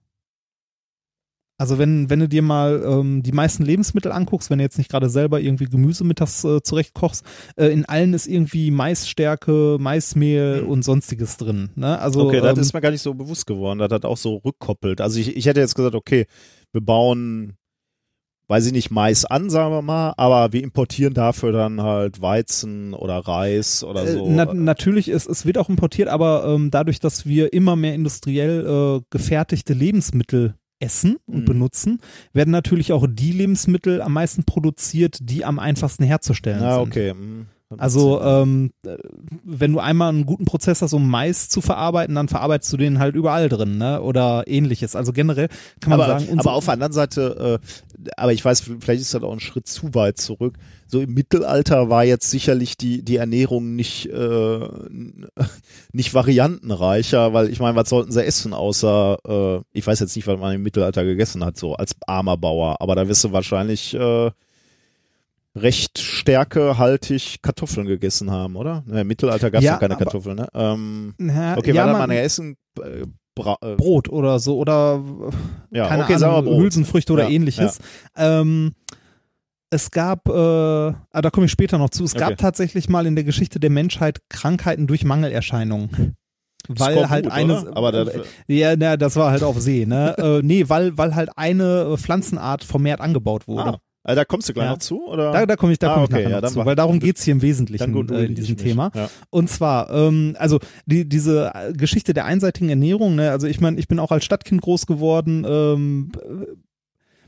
Also 1.61 1.77
wenn, 1.77 2.09
wenn 2.09 2.21
du 2.21 2.27
dir 2.27 2.41
mal 2.41 2.83
ähm, 2.87 3.23
die 3.23 3.33
meisten 3.33 3.63
Lebensmittel 3.65 4.13
anguckst, 4.13 4.49
wenn 4.49 4.57
du 4.57 4.65
jetzt 4.65 4.79
nicht 4.79 4.89
gerade 4.91 5.11
selber 5.11 5.41
irgendwie 5.43 5.67
Gemüse 5.67 6.05
mittags 6.05 6.43
äh, 6.43 6.63
zurechtkochst, 6.63 7.23
äh, 7.57 7.67
in 7.67 7.85
allen 7.85 8.15
ist 8.15 8.27
irgendwie 8.27 8.71
Maisstärke, 8.71 9.77
Maismehl 9.79 10.63
Mhm. 10.63 10.69
und 10.71 10.85
sonstiges 10.85 11.37
drin. 11.37 11.69
Ne? 11.75 11.99
Also 11.99 12.27
okay, 12.27 12.41
das 12.41 12.57
ähm, 12.57 12.63
ist 12.63 12.73
mir 12.73 12.81
gar 12.81 12.91
nicht 12.91 13.03
so 13.03 13.13
bewusst 13.13 13.47
geworden. 13.47 13.79
Das 13.79 13.91
hat 13.93 14.07
auch 14.07 14.17
so 14.17 14.37
rückkoppelt. 14.37 15.03
Also 15.03 15.21
ich, 15.21 15.37
ich 15.37 15.45
hätte 15.45 15.61
jetzt 15.61 15.75
gesagt, 15.75 15.95
okay, 15.95 16.25
wir 16.73 16.81
bauen, 16.81 17.57
weiß 18.49 18.65
ich 18.65 18.73
nicht, 18.73 18.91
Mais 18.91 19.27
an, 19.27 19.51
sagen 19.51 19.71
wir 19.75 19.83
mal, 19.83 20.15
aber 20.17 20.55
wir 20.55 20.63
importieren 20.63 21.13
dafür 21.13 21.53
dann 21.53 21.83
halt 21.83 22.23
Weizen 22.23 22.95
oder 22.95 23.19
Reis 23.19 23.85
oder 23.85 24.05
äh, 24.05 24.13
so. 24.13 24.31
na, 24.31 24.47
natürlich 24.55 25.11
ist 25.11 25.29
es 25.29 25.45
wird 25.45 25.59
auch 25.59 25.69
importiert, 25.69 26.09
aber 26.09 26.47
ähm, 26.47 26.71
dadurch, 26.71 27.01
dass 27.01 27.27
wir 27.27 27.53
immer 27.53 27.77
mehr 27.77 27.95
industriell 27.95 28.65
äh, 28.67 29.03
gefertigte 29.11 29.75
Lebensmittel 29.75 30.55
essen 30.81 31.17
und 31.27 31.41
Mhm. 31.41 31.45
benutzen, 31.45 32.01
werden 32.33 32.51
natürlich 32.51 32.93
auch 32.93 33.07
die 33.09 33.33
Lebensmittel 33.33 34.03
am 34.03 34.15
meisten 34.15 34.45
produziert, 34.45 35.19
die 35.23 35.45
am 35.45 35.59
einfachsten 35.59 36.05
herzustellen 36.05 36.61
Na, 36.61 36.75
sind. 36.81 36.89
okay. 36.89 37.11
hm, 37.13 37.39
macht 37.39 37.47
Also 37.79 38.21
ähm, 38.21 38.73
äh, 38.85 38.97
wenn 39.45 39.73
du 39.73 39.79
einmal 39.79 40.09
einen 40.09 40.27
guten 40.27 40.45
Prozess 40.45 40.83
hast, 40.83 40.93
um 40.93 41.09
Mais 41.09 41.49
zu 41.49 41.61
verarbeiten, 41.61 42.17
dann 42.17 42.27
verarbeitest 42.27 42.73
du 42.73 42.77
den 42.77 42.99
halt 42.99 43.15
überall 43.15 43.49
drin, 43.49 43.79
ne? 43.79 44.03
Oder 44.03 44.45
ähnliches. 44.49 44.97
Also 44.97 45.13
generell 45.13 45.49
kann 45.81 45.91
man 45.91 46.01
aber, 46.01 46.19
sagen, 46.19 46.39
aber 46.41 46.53
auf 46.55 46.65
der 46.65 46.75
anderen 46.75 46.93
Seite, 46.93 47.61
äh, 47.61 48.11
aber 48.17 48.33
ich 48.33 48.45
weiß, 48.45 48.63
vielleicht 48.81 49.03
ist 49.03 49.15
das 49.15 49.23
auch 49.23 49.33
ein 49.33 49.41
Schritt 49.41 49.69
zu 49.69 49.95
weit 49.95 50.19
zurück. 50.19 50.59
So 50.89 51.01
im 51.01 51.15
Mittelalter 51.15 51.89
war 51.89 52.05
jetzt 52.05 52.29
sicherlich 52.31 52.77
die, 52.77 53.05
die 53.05 53.17
Ernährung 53.17 53.77
nicht, 53.77 54.07
äh, 54.07 54.69
nicht 55.93 56.13
variantenreicher, 56.13 57.33
weil 57.33 57.51
ich 57.51 57.61
meine, 57.61 57.77
was 57.77 57.89
sollten 57.89 58.11
sie 58.11 58.25
essen, 58.25 58.53
außer, 58.53 59.19
äh, 59.29 59.63
ich 59.73 59.87
weiß 59.87 60.01
jetzt 60.01 60.17
nicht, 60.17 60.27
was 60.27 60.41
man 60.41 60.57
im 60.57 60.65
Mittelalter 60.65 61.05
gegessen 61.05 61.45
hat, 61.45 61.57
so 61.57 61.75
als 61.75 61.95
armer 62.05 62.37
Bauer, 62.37 62.81
aber 62.81 62.97
da 62.97 63.07
wirst 63.07 63.23
du 63.23 63.31
wahrscheinlich 63.31 63.95
äh, 63.95 64.33
recht 65.57 65.99
stärkehaltig 65.99 67.43
Kartoffeln 67.43 67.87
gegessen 67.87 68.31
haben, 68.31 68.57
oder? 68.57 68.83
Na, 68.87 69.01
Im 69.01 69.07
Mittelalter 69.09 69.51
gab 69.51 69.61
es 69.61 69.65
Ja, 69.67 69.73
ja 69.73 69.79
keine 69.79 69.95
aber- 69.95 70.05
Kartoffeln, 70.05 70.37
ne? 70.37 70.49
Ähm, 70.55 71.15
ja, 71.21 71.57
okay, 71.59 71.73
ja, 71.75 71.83
hat 71.85 71.93
man, 71.93 72.01
man 72.09 72.11
ja 72.17 72.23
essen? 72.23 72.57
Äh, 72.81 73.07
Bra 73.35 73.57
äh, 73.63 73.77
Brot 73.77 74.09
oder 74.09 74.39
so 74.41 74.59
oder 74.59 75.03
ja, 75.71 75.87
keine 75.89 76.05
okay, 76.05 76.15
Ahnung. 76.23 76.59
Hülsenfrüchte 76.61 77.13
oder 77.13 77.25
Ja, 77.25 77.31
ähnliches. 77.31 77.79
Ähm, 78.17 78.73
es 79.71 79.91
gab, 79.93 80.29
äh, 80.29 80.33
ah, 80.33 80.95
da 81.23 81.31
komme 81.31 81.47
ich 81.47 81.53
später 81.53 81.79
noch 81.79 81.91
zu, 81.91 82.03
es 82.05 82.15
Okay. 82.15 82.29
gab 82.29 82.39
tatsächlich 82.39 82.89
mal 82.89 83.07
in 83.07 83.15
der 83.15 83.23
Geschichte 83.25 83.61
der 83.61 83.71
Menschheit 83.71 84.19
Krankheiten 84.29 84.87
durch 84.89 85.05
Mangelerscheinungen. 85.05 86.17
Weil 86.69 86.93
Skorbut, 86.93 87.11
halt 87.11 87.31
eine, 87.31 87.63
oder? 87.63 87.77
Aber 87.77 87.93
das, 87.93 88.11
ja, 88.49 88.75
na, 88.77 88.97
das 88.97 89.17
war 89.17 89.31
halt 89.31 89.43
auf 89.43 89.59
See, 89.61 89.87
ne? 89.87 90.15
äh, 90.19 90.41
nee, 90.43 90.69
weil, 90.69 90.99
weil 90.99 91.15
halt 91.15 91.31
eine 91.37 91.93
äh, 91.93 91.97
Pflanzenart 91.97 92.65
vermehrt 92.65 93.01
angebaut 93.01 93.49
wurde. 93.49 93.75
Ah, 93.75 93.79
also 94.03 94.17
da 94.21 94.25
kommst 94.25 94.49
du 94.49 94.55
gleich 94.55 94.65
Ja. 94.67 94.71
noch 94.73 94.79
zu, 94.79 95.07
oder? 95.07 95.33
Da, 95.33 95.47
da 95.47 95.57
komme 95.57 95.73
ich, 95.73 95.79
da 95.79 95.91
Ah, 95.91 95.95
komm 95.95 96.05
ich 96.05 96.11
okay, 96.11 96.23
nachher 96.25 96.37
ja, 96.37 96.41
noch 96.41 96.51
zu, 96.51 96.65
weil 96.65 96.75
darum 96.77 96.99
dann- 96.99 97.07
geht's 97.07 97.23
hier 97.23 97.33
im 97.33 97.43
Wesentlichen 97.43 98.09
äh, 98.11 98.25
in 98.25 98.35
diesem 98.35 98.57
Thema. 98.57 98.91
Ja. 98.95 99.11
Und 99.31 99.51
zwar, 99.51 99.91
ähm, 99.91 100.37
also 100.39 100.59
die, 100.87 101.09
diese 101.09 101.53
äh, 101.55 101.73
Geschichte 101.73 102.15
der 102.15 102.25
einseitigen 102.25 102.69
Ernährung, 102.71 103.15
ne, 103.15 103.31
also 103.31 103.47
ich 103.47 103.61
meine, 103.61 103.79
ich 103.79 103.89
bin 103.89 103.99
auch 103.99 104.11
als 104.11 104.25
Stadtkind 104.25 104.63
groß 104.63 104.87
geworden. 104.87 105.45
Ähm, 105.49 106.13
äh, 106.17 106.47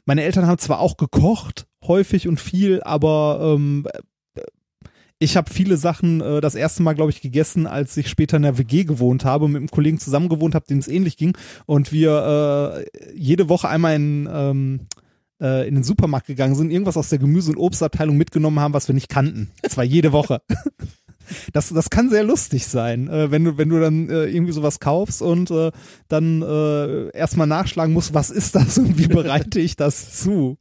meine 0.05 0.23
Eltern 0.23 0.47
haben 0.47 0.59
zwar 0.59 0.81
auch 0.81 0.97
gekocht, 0.97 1.66
häufig 1.86 2.27
und 2.27 2.40
viel, 2.40 2.82
aber 2.82 3.55
ähm, 3.57 3.86
äh, 4.35 4.40
ich 5.19 5.36
habe 5.36 5.49
viele 5.53 5.77
Sachen 5.77 6.20
äh, 6.20 6.40
das 6.40 6.55
erste 6.57 6.82
Mal, 6.82 6.94
glaube 6.94 7.11
ich, 7.12 7.20
gegessen, 7.20 7.66
als 7.69 7.97
ich 7.97 8.09
später 8.09 8.39
in 8.39 8.43
der 8.43 8.59
WG 8.59 8.82
gewohnt 8.85 9.24
habe 9.24 9.44
und 9.44 9.53
mit 9.53 9.61
einem 9.61 9.70
Kollegen 9.70 9.99
zusammen 10.01 10.28
gewohnt 10.28 10.55
habe, 10.57 10.66
dem 10.66 10.78
es 10.78 10.89
ähnlich 10.89 11.16
ging. 11.16 11.36
Und 11.66 11.93
wir 11.93 12.85
äh, 12.93 13.15
jede 13.15 13.49
Woche 13.49 13.69
einmal 13.69 13.94
in, 13.94 14.28
ähm, 14.32 14.81
äh, 15.43 15.66
in 15.69 15.74
den 15.74 15.85
Supermarkt 15.85 16.27
gegangen 16.27 16.55
sind, 16.55 16.70
irgendwas 16.70 16.97
aus 16.97 17.09
der 17.09 17.19
Gemüse- 17.19 17.51
und 17.51 17.59
Obstabteilung 17.59 18.16
mitgenommen 18.16 18.60
haben, 18.60 18.73
was 18.73 18.89
wir 18.89 18.94
nicht 18.94 19.09
kannten. 19.09 19.51
Das 19.62 19.77
war 19.77 19.85
jede 19.85 20.12
Woche. 20.12 20.40
Das, 21.52 21.69
das 21.70 21.89
kann 21.89 22.10
sehr 22.10 22.24
lustig 22.24 22.66
sein, 22.66 23.09
äh, 23.09 23.31
wenn 23.31 23.44
du, 23.44 23.56
wenn 23.56 23.69
du 23.69 23.81
dann 23.81 24.10
äh, 24.10 24.24
irgendwie 24.24 24.52
sowas 24.52 24.81
kaufst 24.81 25.23
und 25.23 25.51
äh, 25.51 25.70
dann 26.09 26.43
äh, 26.43 27.16
erstmal 27.16 27.47
nachschlagen 27.47 27.94
musst, 27.94 28.12
was 28.12 28.31
ist 28.31 28.55
das 28.55 28.77
und 28.77 28.98
wie 28.98 29.06
bereite 29.06 29.60
ich 29.60 29.77
das 29.77 30.19
zu? 30.19 30.56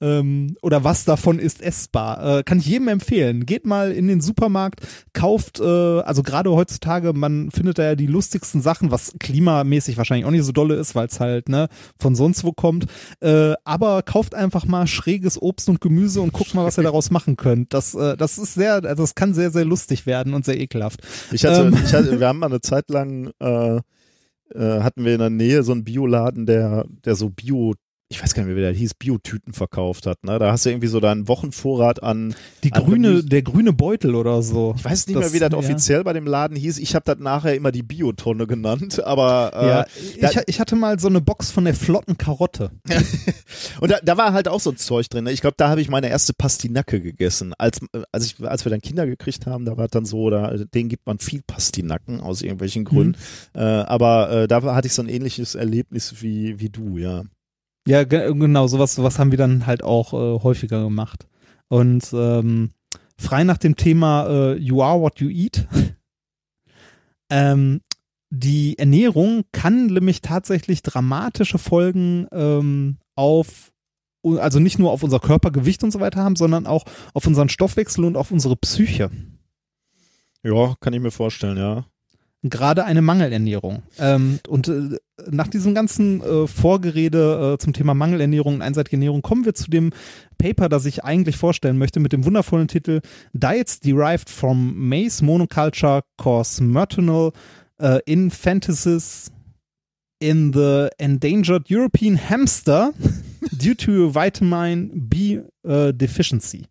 Ähm, 0.00 0.56
oder 0.62 0.84
was 0.84 1.04
davon 1.04 1.38
ist 1.38 1.62
essbar? 1.62 2.38
Äh, 2.38 2.42
kann 2.42 2.58
ich 2.58 2.66
jedem 2.66 2.88
empfehlen. 2.88 3.46
Geht 3.46 3.66
mal 3.66 3.92
in 3.92 4.08
den 4.08 4.20
Supermarkt, 4.20 4.80
kauft, 5.12 5.60
äh, 5.60 5.64
also 5.64 6.22
gerade 6.22 6.50
heutzutage, 6.50 7.12
man 7.12 7.50
findet 7.50 7.78
da 7.78 7.84
ja 7.84 7.94
die 7.94 8.06
lustigsten 8.06 8.60
Sachen, 8.60 8.90
was 8.90 9.14
klimamäßig 9.18 9.96
wahrscheinlich 9.96 10.26
auch 10.26 10.30
nicht 10.30 10.44
so 10.44 10.52
dolle 10.52 10.74
ist, 10.74 10.94
weil 10.94 11.06
es 11.06 11.20
halt 11.20 11.48
ne, 11.48 11.68
von 11.98 12.14
sonst 12.14 12.44
wo 12.44 12.52
kommt. 12.52 12.86
Äh, 13.20 13.54
aber 13.64 14.02
kauft 14.02 14.34
einfach 14.34 14.66
mal 14.66 14.86
schräges 14.86 15.40
Obst 15.40 15.68
und 15.68 15.80
Gemüse 15.80 16.20
und 16.20 16.32
guckt 16.32 16.54
mal, 16.54 16.64
was 16.64 16.78
ihr 16.78 16.84
daraus 16.84 17.10
machen 17.10 17.36
könnt. 17.36 17.72
Das, 17.74 17.94
äh, 17.94 18.16
das 18.16 18.38
ist 18.38 18.54
sehr, 18.54 18.74
also 18.84 19.02
das 19.02 19.14
kann 19.14 19.34
sehr, 19.34 19.50
sehr 19.50 19.64
lustig 19.64 20.06
werden 20.06 20.34
und 20.34 20.44
sehr 20.44 20.58
ekelhaft. 20.58 21.00
Ich 21.32 21.44
hatte, 21.44 21.68
Ähm. 21.68 21.78
ich 21.84 21.92
hatte, 21.92 22.18
wir 22.18 22.28
haben 22.28 22.38
mal 22.38 22.46
eine 22.46 22.60
Zeit 22.60 22.90
lang, 22.90 23.30
äh, 23.40 23.76
äh, 23.76 24.80
hatten 24.80 25.04
wir 25.04 25.12
in 25.14 25.20
der 25.20 25.30
Nähe 25.30 25.62
so 25.62 25.72
einen 25.72 25.84
Bioladen, 25.84 26.46
der, 26.46 26.84
der 27.04 27.14
so 27.14 27.30
Bio, 27.30 27.74
ich 28.14 28.22
weiß 28.22 28.32
gar 28.34 28.42
nicht 28.42 28.48
mehr, 28.48 28.56
wie 28.56 28.60
der 28.60 28.72
hieß, 28.72 28.94
Biotüten 28.94 29.52
verkauft 29.52 30.06
hat. 30.06 30.22
Ne? 30.24 30.38
Da 30.38 30.52
hast 30.52 30.64
du 30.64 30.70
irgendwie 30.70 30.86
so 30.86 31.00
deinen 31.00 31.26
Wochenvorrat 31.26 32.02
an, 32.02 32.34
Die 32.62 32.72
An 32.72 32.84
grüne, 32.84 33.08
Gemüse. 33.08 33.26
der 33.26 33.42
grüne 33.42 33.72
Beutel 33.72 34.14
oder 34.14 34.40
so. 34.42 34.74
ich 34.76 34.84
weiß 34.84 35.06
nicht 35.08 35.16
Das- 35.16 35.24
mehr, 35.24 35.32
wie 35.32 35.38
das 35.40 35.50
ja. 35.52 35.58
offiziell 35.58 36.04
bei 36.04 36.12
dem 36.12 36.26
Laden 36.26 36.56
hieß. 36.56 36.78
Ich 36.78 36.94
habe 36.94 37.04
das 37.04 37.18
nachher 37.18 37.54
immer 37.54 37.72
die 37.72 37.82
Biotonne 37.82 38.46
genannt, 38.46 39.02
aber 39.04 39.52
äh, 39.54 40.20
ja, 40.20 40.30
ich, 40.30 40.38
ich 40.46 40.60
hatte 40.60 40.76
mal 40.76 40.98
so 41.00 41.08
eine 41.08 41.20
Box 41.20 41.50
von 41.50 41.64
der 41.64 41.74
flotten 41.74 42.16
Karotte. 42.16 42.70
Und 43.80 43.90
da, 43.90 43.98
da 44.02 44.16
war 44.16 44.32
halt 44.32 44.48
auch 44.48 44.60
so 44.60 44.70
ein 44.70 44.76
Zeug 44.76 45.08
drin. 45.08 45.24
Ne? 45.24 45.32
Ich 45.32 45.40
glaube, 45.40 45.54
da 45.56 45.68
habe 45.68 45.80
ich 45.80 45.88
meine 45.88 46.08
erste 46.08 46.32
Pastinacke 46.32 47.00
gegessen. 47.00 47.52
Als, 47.58 47.80
äh, 47.92 48.02
als, 48.12 48.26
ich, 48.26 48.40
als 48.44 48.64
wir 48.64 48.70
dann 48.70 48.80
Kinder 48.80 49.06
gekriegt 49.06 49.46
haben, 49.46 49.64
da 49.64 49.76
war 49.76 49.86
es 49.86 49.90
dann 49.90 50.04
so, 50.04 50.30
da, 50.30 50.52
denen 50.56 50.88
gibt 50.88 51.06
man 51.06 51.18
viel 51.18 51.42
Pastinacken 51.46 52.20
aus 52.20 52.42
irgendwelchen 52.42 52.84
Gründen. 52.84 53.16
Äh, 53.54 53.60
aber 53.60 54.30
äh, 54.30 54.48
da 54.48 54.62
hatte 54.74 54.86
ich 54.86 54.94
so 54.94 55.02
ein 55.02 55.08
ähnliches 55.08 55.54
Erlebnis 55.54 56.22
wie, 56.22 56.60
wie 56.60 56.70
du, 56.70 56.98
ja. 56.98 57.24
Ja, 57.86 58.04
ge 58.04 58.32
genau, 58.34 58.66
sowas, 58.66 58.94
sowas 58.94 59.18
haben 59.18 59.30
wir 59.30 59.38
dann 59.38 59.66
halt 59.66 59.82
auch 59.82 60.12
äh, 60.12 60.42
häufiger 60.42 60.82
gemacht. 60.82 61.26
Und 61.68 62.12
ähm, 62.12 62.70
frei 63.18 63.44
nach 63.44 63.58
dem 63.58 63.76
Thema 63.76 64.26
äh, 64.26 64.56
You 64.56 64.82
are 64.82 65.00
what 65.00 65.20
you 65.20 65.28
eat. 65.28 65.66
ähm, 67.30 67.80
die 68.30 68.78
Ernährung 68.78 69.44
kann 69.52 69.86
nämlich 69.86 70.20
tatsächlich 70.20 70.82
dramatische 70.82 71.58
Folgen 71.58 72.26
ähm, 72.32 72.98
auf, 73.14 73.72
also 74.24 74.58
nicht 74.58 74.78
nur 74.78 74.90
auf 74.90 75.02
unser 75.02 75.20
Körpergewicht 75.20 75.84
und 75.84 75.92
so 75.92 76.00
weiter 76.00 76.22
haben, 76.22 76.36
sondern 76.36 76.66
auch 76.66 76.84
auf 77.12 77.26
unseren 77.26 77.48
Stoffwechsel 77.48 78.04
und 78.04 78.16
auf 78.16 78.30
unsere 78.30 78.56
Psyche. 78.56 79.10
Ja, 80.42 80.74
kann 80.80 80.92
ich 80.94 81.00
mir 81.00 81.10
vorstellen, 81.10 81.58
ja. 81.58 81.86
Gerade 82.44 82.84
eine 82.84 83.02
Mangelernährung. 83.02 83.82
Ähm, 83.98 84.38
und 84.48 84.68
äh, 84.68 84.98
nach 85.30 85.48
diesem 85.48 85.74
ganzen 85.74 86.20
äh, 86.20 86.46
Vorgerede 86.46 87.54
äh, 87.54 87.58
zum 87.58 87.72
Thema 87.72 87.94
Mangelernährung 87.94 88.56
und 88.56 88.62
einseitige 88.62 88.96
Ernährung 88.96 89.22
kommen 89.22 89.44
wir 89.44 89.54
zu 89.54 89.70
dem 89.70 89.90
Paper, 90.38 90.68
das 90.68 90.84
ich 90.84 91.04
eigentlich 91.04 91.36
vorstellen 91.36 91.78
möchte, 91.78 92.00
mit 92.00 92.12
dem 92.12 92.24
wundervollen 92.24 92.68
Titel 92.68 93.00
Diets 93.32 93.80
Derived 93.80 94.28
from 94.28 94.74
Maize 94.76 95.24
Monoculture 95.24 96.02
Cause 96.18 96.62
Maternal 96.62 97.32
äh, 97.80 98.00
Infanticide 98.04 99.32
in 100.20 100.52
the 100.52 100.88
Endangered 100.98 101.70
European 101.70 102.18
Hamster 102.18 102.92
due 103.52 103.76
to 103.76 104.14
Vitamin 104.14 105.08
B 105.08 105.40
äh, 105.66 105.92
Deficiency. 105.92 106.66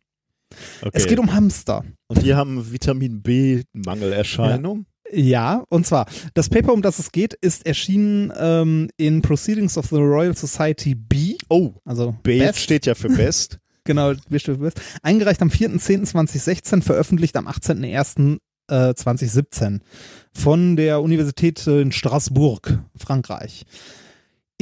Okay. 0.81 0.91
Es 0.93 1.07
geht 1.07 1.17
um 1.17 1.33
Hamster. 1.33 1.83
Und 2.07 2.21
die 2.21 2.35
haben 2.35 2.71
Vitamin 2.71 3.23
B-Mangelerscheinung. 3.23 4.79
Ja, 4.79 4.92
und 5.69 5.85
zwar, 5.85 6.05
das 6.33 6.49
Paper, 6.49 6.73
um 6.73 6.81
das 6.81 6.97
es 6.99 7.11
geht, 7.11 7.33
ist 7.35 7.65
erschienen 7.65 8.31
ähm, 8.37 8.89
in 8.97 9.21
Proceedings 9.21 9.77
of 9.77 9.87
the 9.87 9.95
Royal 9.97 10.35
Society 10.35 10.95
B, 10.95 11.35
Oh, 11.49 11.73
also 11.85 12.15
B 12.23 12.39
Best, 12.39 12.59
steht 12.59 12.85
ja 12.85 12.95
für 12.95 13.09
Best. 13.09 13.59
genau, 13.83 14.13
B 14.29 14.39
steht 14.39 14.55
für 14.55 14.61
Best, 14.63 14.81
eingereicht 15.01 15.41
am 15.41 15.49
4.10.2016, 15.49 16.81
veröffentlicht 16.81 17.35
am 17.37 17.47
18.01.2017. 17.47 19.79
von 20.33 20.75
der 20.75 21.01
Universität 21.01 21.65
in 21.67 21.91
Straßburg, 21.91 22.79
Frankreich. 22.95 23.65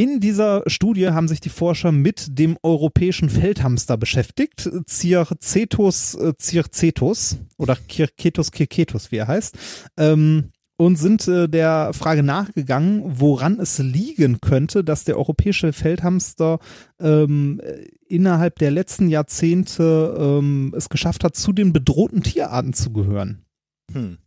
In 0.02 0.20
dieser 0.20 0.64
Studie 0.66 1.10
haben 1.10 1.28
sich 1.28 1.42
die 1.42 1.50
Forscher 1.50 1.92
mit 1.92 2.40
dem 2.40 2.58
europäischen 2.64 3.30
Feldhamster 3.30 3.98
beschäftigt, 3.98 4.68
Circetus 4.90 6.16
äh, 6.16 6.34
circetus 6.42 7.38
oder 7.60 7.78
Circetus 7.88 8.48
circetus, 8.48 9.12
wie 9.12 9.18
er 9.18 9.28
heißt, 9.28 9.56
ähm, 9.98 10.50
und 10.78 10.96
sind 10.96 11.28
äh, 11.28 11.48
der 11.48 11.94
Frage 11.94 12.24
nachgegangen, 12.24 13.04
woran 13.20 13.60
es 13.60 13.78
liegen 13.78 14.42
könnte, 14.42 14.84
dass 14.84 15.04
der 15.04 15.20
europäische 15.20 15.72
Feldhamster 15.72 16.58
ähm, 17.00 17.62
innerhalb 18.08 18.58
der 18.58 18.72
letzten 18.72 19.08
Jahrzehnte 19.08 20.16
ähm, 20.18 20.74
es 20.76 20.90
geschafft 20.90 21.24
hat, 21.24 21.36
zu 21.36 21.54
den 21.54 21.74
bedrohten 21.74 22.24
Tierarten 22.24 22.74
zu 22.74 22.92
gehören. 22.92 23.46
Hm. 23.94 24.18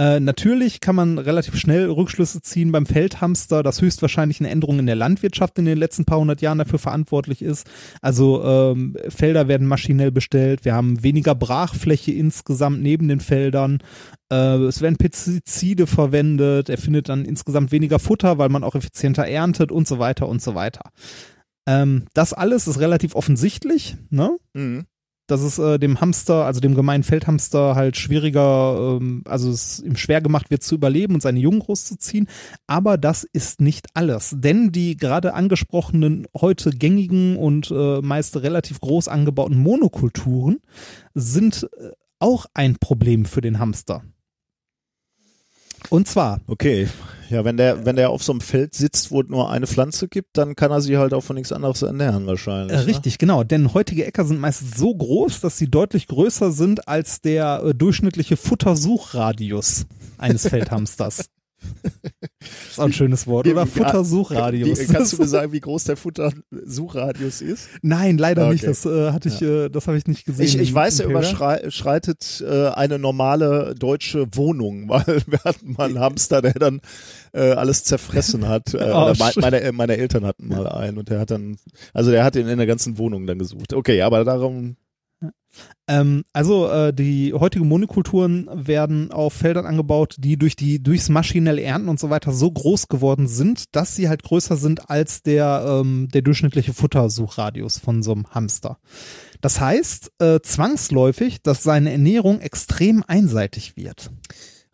Äh, 0.00 0.18
natürlich 0.18 0.80
kann 0.80 0.96
man 0.96 1.18
relativ 1.18 1.58
schnell 1.58 1.90
Rückschlüsse 1.90 2.40
ziehen 2.40 2.72
beim 2.72 2.86
Feldhamster, 2.86 3.62
das 3.62 3.82
höchstwahrscheinlich 3.82 4.40
eine 4.40 4.48
Änderung 4.48 4.78
in 4.78 4.86
der 4.86 4.96
Landwirtschaft 4.96 5.58
in 5.58 5.66
den 5.66 5.76
letzten 5.76 6.06
paar 6.06 6.18
hundert 6.18 6.40
Jahren 6.40 6.56
dafür 6.56 6.78
verantwortlich 6.78 7.42
ist. 7.42 7.68
Also 8.00 8.42
ähm, 8.42 8.96
Felder 9.10 9.46
werden 9.46 9.66
maschinell 9.66 10.10
bestellt, 10.10 10.64
wir 10.64 10.72
haben 10.72 11.02
weniger 11.02 11.34
Brachfläche 11.34 12.12
insgesamt 12.12 12.80
neben 12.80 13.08
den 13.08 13.20
Feldern. 13.20 13.82
Äh, 14.32 14.56
es 14.62 14.80
werden 14.80 14.96
Pestizide 14.96 15.86
verwendet, 15.86 16.70
er 16.70 16.78
findet 16.78 17.10
dann 17.10 17.26
insgesamt 17.26 17.70
weniger 17.70 17.98
Futter, 17.98 18.38
weil 18.38 18.48
man 18.48 18.64
auch 18.64 18.76
effizienter 18.76 19.26
erntet 19.26 19.70
und 19.70 19.86
so 19.86 19.98
weiter 19.98 20.28
und 20.28 20.40
so 20.40 20.54
weiter. 20.54 20.92
Ähm, 21.66 22.06
das 22.14 22.32
alles 22.32 22.68
ist 22.68 22.80
relativ 22.80 23.14
offensichtlich, 23.14 23.98
ne? 24.08 24.38
Mhm 24.54 24.86
dass 25.30 25.42
es 25.42 25.58
äh, 25.58 25.78
dem 25.78 26.00
Hamster, 26.00 26.44
also 26.44 26.60
dem 26.60 26.74
gemeinen 26.74 27.04
Feldhamster 27.04 27.74
halt 27.74 27.96
schwieriger, 27.96 28.98
ähm, 29.00 29.22
also 29.26 29.50
es 29.50 29.80
ihm 29.80 29.96
schwer 29.96 30.20
gemacht 30.20 30.50
wird 30.50 30.62
zu 30.62 30.74
überleben 30.74 31.14
und 31.14 31.20
seine 31.20 31.40
Jungen 31.40 31.60
großzuziehen. 31.60 32.28
Aber 32.66 32.98
das 32.98 33.24
ist 33.24 33.60
nicht 33.60 33.88
alles, 33.94 34.34
denn 34.38 34.72
die 34.72 34.96
gerade 34.96 35.34
angesprochenen 35.34 36.26
heute 36.38 36.70
gängigen 36.70 37.36
und 37.36 37.70
äh, 37.70 38.00
meist 38.00 38.36
relativ 38.36 38.80
groß 38.80 39.08
angebauten 39.08 39.58
Monokulturen 39.58 40.58
sind 41.14 41.68
äh, 41.78 41.90
auch 42.18 42.46
ein 42.54 42.76
Problem 42.76 43.24
für 43.24 43.40
den 43.40 43.58
Hamster. 43.58 44.02
Und 45.88 46.08
zwar. 46.08 46.40
Okay. 46.46 46.88
Ja, 47.30 47.44
wenn 47.44 47.56
der, 47.56 47.86
wenn 47.86 47.94
der 47.94 48.10
auf 48.10 48.24
so 48.24 48.32
einem 48.32 48.40
Feld 48.40 48.74
sitzt, 48.74 49.12
wo 49.12 49.20
es 49.20 49.28
nur 49.28 49.50
eine 49.50 49.68
Pflanze 49.68 50.08
gibt, 50.08 50.36
dann 50.36 50.56
kann 50.56 50.72
er 50.72 50.80
sich 50.80 50.96
halt 50.96 51.14
auch 51.14 51.22
von 51.22 51.36
nichts 51.36 51.52
anderes 51.52 51.82
ernähren 51.82 52.26
wahrscheinlich. 52.26 52.76
Äh, 52.76 52.80
richtig, 52.80 53.14
ne? 53.14 53.18
genau. 53.18 53.44
Denn 53.44 53.72
heutige 53.72 54.04
Äcker 54.04 54.24
sind 54.24 54.40
meist 54.40 54.76
so 54.76 54.94
groß, 54.94 55.40
dass 55.40 55.56
sie 55.56 55.70
deutlich 55.70 56.08
größer 56.08 56.50
sind 56.50 56.88
als 56.88 57.20
der 57.20 57.62
äh, 57.64 57.74
durchschnittliche 57.74 58.36
Futtersuchradius 58.36 59.86
eines 60.18 60.42
Feldhamsters. 60.48 61.30
Das 62.40 62.72
ist 62.72 62.80
auch 62.80 62.84
ein 62.84 62.92
schönes 62.92 63.26
Wort, 63.26 63.46
oder? 63.46 63.66
Futtersuchradius. 63.66 64.88
Kannst 64.88 65.12
du 65.12 65.18
mir 65.18 65.28
sagen, 65.28 65.52
wie 65.52 65.60
groß 65.60 65.84
der 65.84 65.96
Futtersuchradius 65.96 67.42
ist? 67.42 67.68
Nein, 67.82 68.16
leider 68.16 68.44
okay. 68.44 68.52
nicht. 68.52 68.66
Das 68.66 68.86
äh, 68.86 69.12
hatte 69.12 69.28
ich, 69.28 69.42
äh, 69.42 69.68
das 69.68 69.86
habe 69.86 69.98
ich 69.98 70.06
nicht 70.06 70.24
gesehen. 70.24 70.46
Ich, 70.46 70.58
ich 70.58 70.74
weiß, 70.74 71.00
er 71.00 71.08
überschreitet 71.08 72.42
äh, 72.46 72.68
eine 72.68 72.98
normale 72.98 73.74
deutsche 73.78 74.26
Wohnung, 74.34 74.88
weil 74.88 75.22
wir 75.26 75.40
hatten 75.44 75.72
mal 75.72 75.88
einen 75.88 76.00
Hamster, 76.00 76.42
der 76.42 76.54
dann 76.54 76.80
äh, 77.32 77.52
alles 77.52 77.84
zerfressen 77.84 78.48
hat. 78.48 78.74
Äh, 78.80 78.92
oh, 78.94 79.12
mein, 79.18 79.32
meine, 79.36 79.72
meine 79.72 79.96
Eltern 79.98 80.24
hatten 80.24 80.48
mal 80.48 80.66
einen 80.66 80.96
und 80.96 81.10
der 81.10 81.18
hat 81.18 81.30
dann, 81.30 81.56
also 81.92 82.10
der 82.10 82.24
hat 82.24 82.34
ihn 82.34 82.48
in 82.48 82.56
der 82.56 82.66
ganzen 82.66 82.96
Wohnung 82.96 83.26
dann 83.26 83.38
gesucht. 83.38 83.74
Okay, 83.74 84.00
aber 84.00 84.24
darum 84.24 84.76
ähm, 85.88 86.24
also 86.32 86.68
äh, 86.68 86.92
die 86.92 87.32
heutigen 87.34 87.66
Monokulturen 87.66 88.48
werden 88.52 89.10
auf 89.10 89.32
Feldern 89.32 89.66
angebaut, 89.66 90.16
die 90.18 90.36
durch 90.36 90.56
die 90.56 90.82
durchs 90.82 91.08
maschinelle 91.08 91.62
Ernten 91.62 91.88
und 91.88 91.98
so 91.98 92.10
weiter 92.10 92.32
so 92.32 92.50
groß 92.50 92.88
geworden 92.88 93.26
sind, 93.26 93.74
dass 93.74 93.96
sie 93.96 94.08
halt 94.08 94.22
größer 94.22 94.56
sind 94.56 94.88
als 94.88 95.22
der 95.22 95.64
ähm, 95.66 96.08
der 96.12 96.22
durchschnittliche 96.22 96.72
Futtersuchradius 96.72 97.78
von 97.78 98.02
so 98.02 98.12
einem 98.12 98.26
Hamster. 98.30 98.78
Das 99.40 99.60
heißt 99.60 100.12
äh, 100.20 100.40
zwangsläufig, 100.40 101.42
dass 101.42 101.62
seine 101.62 101.90
Ernährung 101.92 102.40
extrem 102.40 103.02
einseitig 103.06 103.76
wird. 103.76 104.10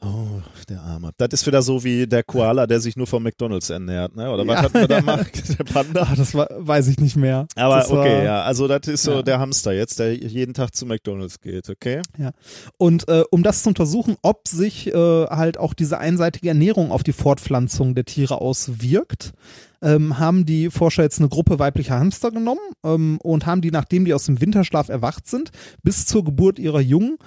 Oh, 0.02 0.43
der 0.68 0.82
Arme. 0.82 1.10
Das 1.16 1.28
ist 1.32 1.47
wieder 1.47 1.62
so 1.62 1.82
wie 1.82 2.06
der 2.06 2.23
Koala, 2.23 2.66
der 2.66 2.81
sich 2.81 2.97
nur 2.97 3.06
von 3.06 3.23
McDonalds 3.23 3.70
ernährt, 3.70 4.14
ne? 4.14 4.31
Oder 4.31 4.47
was 4.47 4.56
ja, 4.56 4.62
hat 4.64 4.74
man 4.74 4.89
da 4.89 5.01
mal? 5.01 5.27
Der 5.59 5.64
Panda? 5.64 6.06
Ach, 6.10 6.16
das 6.16 6.35
war, 6.35 6.48
weiß 6.59 6.89
ich 6.89 6.98
nicht 6.98 7.16
mehr. 7.16 7.47
Aber 7.56 7.77
das 7.77 7.90
okay, 7.90 8.18
war, 8.18 8.23
ja. 8.23 8.43
Also 8.43 8.68
das 8.68 8.86
ist 8.89 9.05
so 9.05 9.12
ja. 9.12 9.23
der 9.23 9.39
Hamster 9.39 9.73
jetzt, 9.73 9.98
der 9.98 10.14
jeden 10.14 10.52
Tag 10.52 10.74
zu 10.74 10.85
McDonalds 10.85 11.40
geht, 11.40 11.70
okay? 11.70 12.02
Ja. 12.18 12.32
Und 12.77 13.09
äh, 13.09 13.24
um 13.31 13.43
das 13.43 13.62
zu 13.62 13.70
untersuchen, 13.70 14.16
ob 14.20 14.47
sich 14.48 14.89
äh, 14.89 14.93
halt 14.93 15.56
auch 15.56 15.73
diese 15.73 15.97
einseitige 15.97 16.48
Ernährung 16.48 16.93
auf 16.93 17.02
die 17.02 17.12
Fortpflanzung 17.12 17.94
der 17.94 18.05
Tiere 18.05 18.40
auswirkt, 18.43 19.32
ähm, 19.82 20.18
haben 20.18 20.44
die 20.44 20.70
Forscher 20.70 21.02
jetzt 21.02 21.20
eine 21.20 21.28
Gruppe 21.28 21.59
weiblicher 21.59 21.98
Hamster 21.98 22.31
genommen 22.31 22.60
ähm, 22.85 23.18
und 23.23 23.47
haben 23.47 23.60
die, 23.60 23.70
nachdem 23.70 24.05
die 24.05 24.14
aus 24.14 24.27
dem 24.27 24.40
Winterschlaf 24.40 24.89
erwacht 24.89 25.27
sind, 25.27 25.51
bis 25.82 26.06
zur 26.06 26.24
Geburt 26.24 26.59
ihrer 26.59 26.81
Jungen 26.81 27.18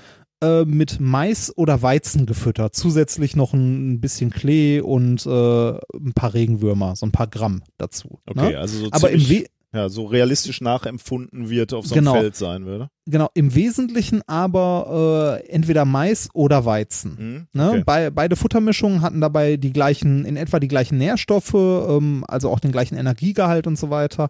äh, 0.41 0.65
mit 0.65 0.99
Mais 0.99 1.55
oder 1.57 1.81
Weizen 1.81 2.25
gefüttert. 2.25 2.75
Zusätzlich 2.75 3.35
noch 3.35 3.53
ein 3.53 3.99
bisschen 4.01 4.29
Klee 4.29 4.79
und 4.79 5.25
äh, 5.25 5.29
ein 5.29 6.13
paar 6.15 6.33
Regenwürmer, 6.33 6.95
so 6.95 7.05
ein 7.05 7.11
paar 7.11 7.27
Gramm 7.27 7.61
dazu. 7.77 8.19
Okay, 8.25 8.51
ne? 8.51 8.57
also 8.57 8.85
so 8.85 8.91
Aber 8.91 9.09
im 9.11 9.29
We 9.29 9.45
ja, 9.71 9.87
so 9.87 10.05
realistisch 10.05 10.61
nachempfunden 10.61 11.51
wird 11.51 11.73
auf 11.75 11.85
so 11.85 11.93
einem 11.93 12.05
genau. 12.05 12.13
Feld 12.15 12.35
sein 12.35 12.65
würde. 12.65 12.89
Genau, 13.05 13.29
im 13.35 13.53
Wesentlichen 13.53 14.23
aber 14.25 15.41
äh, 15.43 15.47
entweder 15.49 15.85
Mais 15.85 16.29
oder 16.33 16.65
Weizen. 16.65 17.47
Mhm, 17.53 17.59
ne? 17.59 17.69
okay. 17.69 17.83
Be 17.85 18.11
beide 18.11 18.35
Futtermischungen 18.35 19.03
hatten 19.03 19.21
dabei 19.21 19.57
die 19.57 19.71
gleichen, 19.71 20.25
in 20.25 20.37
etwa 20.37 20.59
die 20.59 20.67
gleichen 20.67 20.97
Nährstoffe, 20.97 21.53
ähm, 21.53 22.25
also 22.27 22.49
auch 22.49 22.59
den 22.59 22.71
gleichen 22.71 22.97
Energiegehalt 22.97 23.67
und 23.67 23.77
so 23.77 23.91
weiter. 23.91 24.29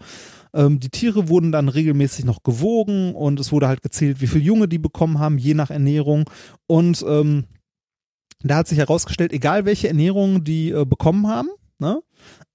Ähm, 0.54 0.80
die 0.80 0.90
Tiere 0.90 1.30
wurden 1.30 1.52
dann 1.52 1.70
regelmäßig 1.70 2.26
noch 2.26 2.44
gewogen 2.44 3.14
und 3.14 3.40
es 3.40 3.52
wurde 3.52 3.68
halt 3.68 3.82
gezählt, 3.82 4.22
wie 4.22 4.28
viele 4.28 4.44
Junge 4.44 4.68
die 4.68 4.80
bekommen 4.80 5.20
haben, 5.20 5.38
je 5.38 5.54
nach 5.54 5.70
Ernährung. 5.70 6.30
Und 6.68 7.04
ähm, 7.08 7.46
da 8.42 8.58
hat 8.58 8.68
sich 8.68 8.78
herausgestellt, 8.78 9.34
egal 9.34 9.66
welche 9.66 9.88
Ernährung 9.88 10.44
die 10.44 10.72
äh, 10.72 10.86
bekommen 10.86 11.28
haben, 11.28 11.50
ne? 11.78 12.02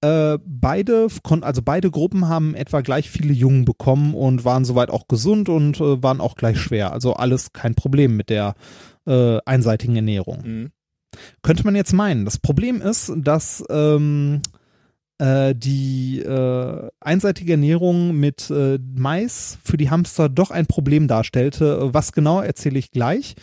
Äh, 0.01 0.37
beide, 0.45 1.07
also 1.41 1.61
beide 1.63 1.89
Gruppen 1.89 2.27
haben 2.27 2.53
etwa 2.53 2.81
gleich 2.81 3.09
viele 3.09 3.33
Jungen 3.33 3.65
bekommen 3.65 4.13
und 4.13 4.45
waren 4.45 4.65
soweit 4.65 4.91
auch 4.91 5.07
gesund 5.07 5.49
und 5.49 5.79
äh, 5.79 6.03
waren 6.03 6.21
auch 6.21 6.35
gleich 6.35 6.59
schwer. 6.59 6.91
Also 6.91 7.13
alles 7.13 7.53
kein 7.53 7.75
Problem 7.75 8.15
mit 8.15 8.29
der 8.29 8.55
äh, 9.07 9.39
einseitigen 9.45 9.95
Ernährung. 9.95 10.41
Mhm. 10.43 10.71
Könnte 11.41 11.63
man 11.63 11.75
jetzt 11.75 11.93
meinen. 11.93 12.25
Das 12.25 12.37
Problem 12.37 12.81
ist, 12.81 13.11
dass 13.15 13.63
ähm, 13.69 14.41
äh, 14.43 14.59
die 15.17 16.19
äh, 16.19 16.89
einseitige 16.99 17.53
Ernährung 17.53 18.15
mit 18.17 18.49
äh, 18.49 18.77
Mais 18.97 19.57
für 19.63 19.77
die 19.77 19.89
Hamster 19.89 20.27
doch 20.27 20.51
ein 20.51 20.65
Problem 20.65 21.07
darstellte. 21.07 21.93
Was 21.93 22.11
genau 22.11 22.41
erzähle 22.41 22.79
ich 22.79 22.91
gleich. 22.91 23.35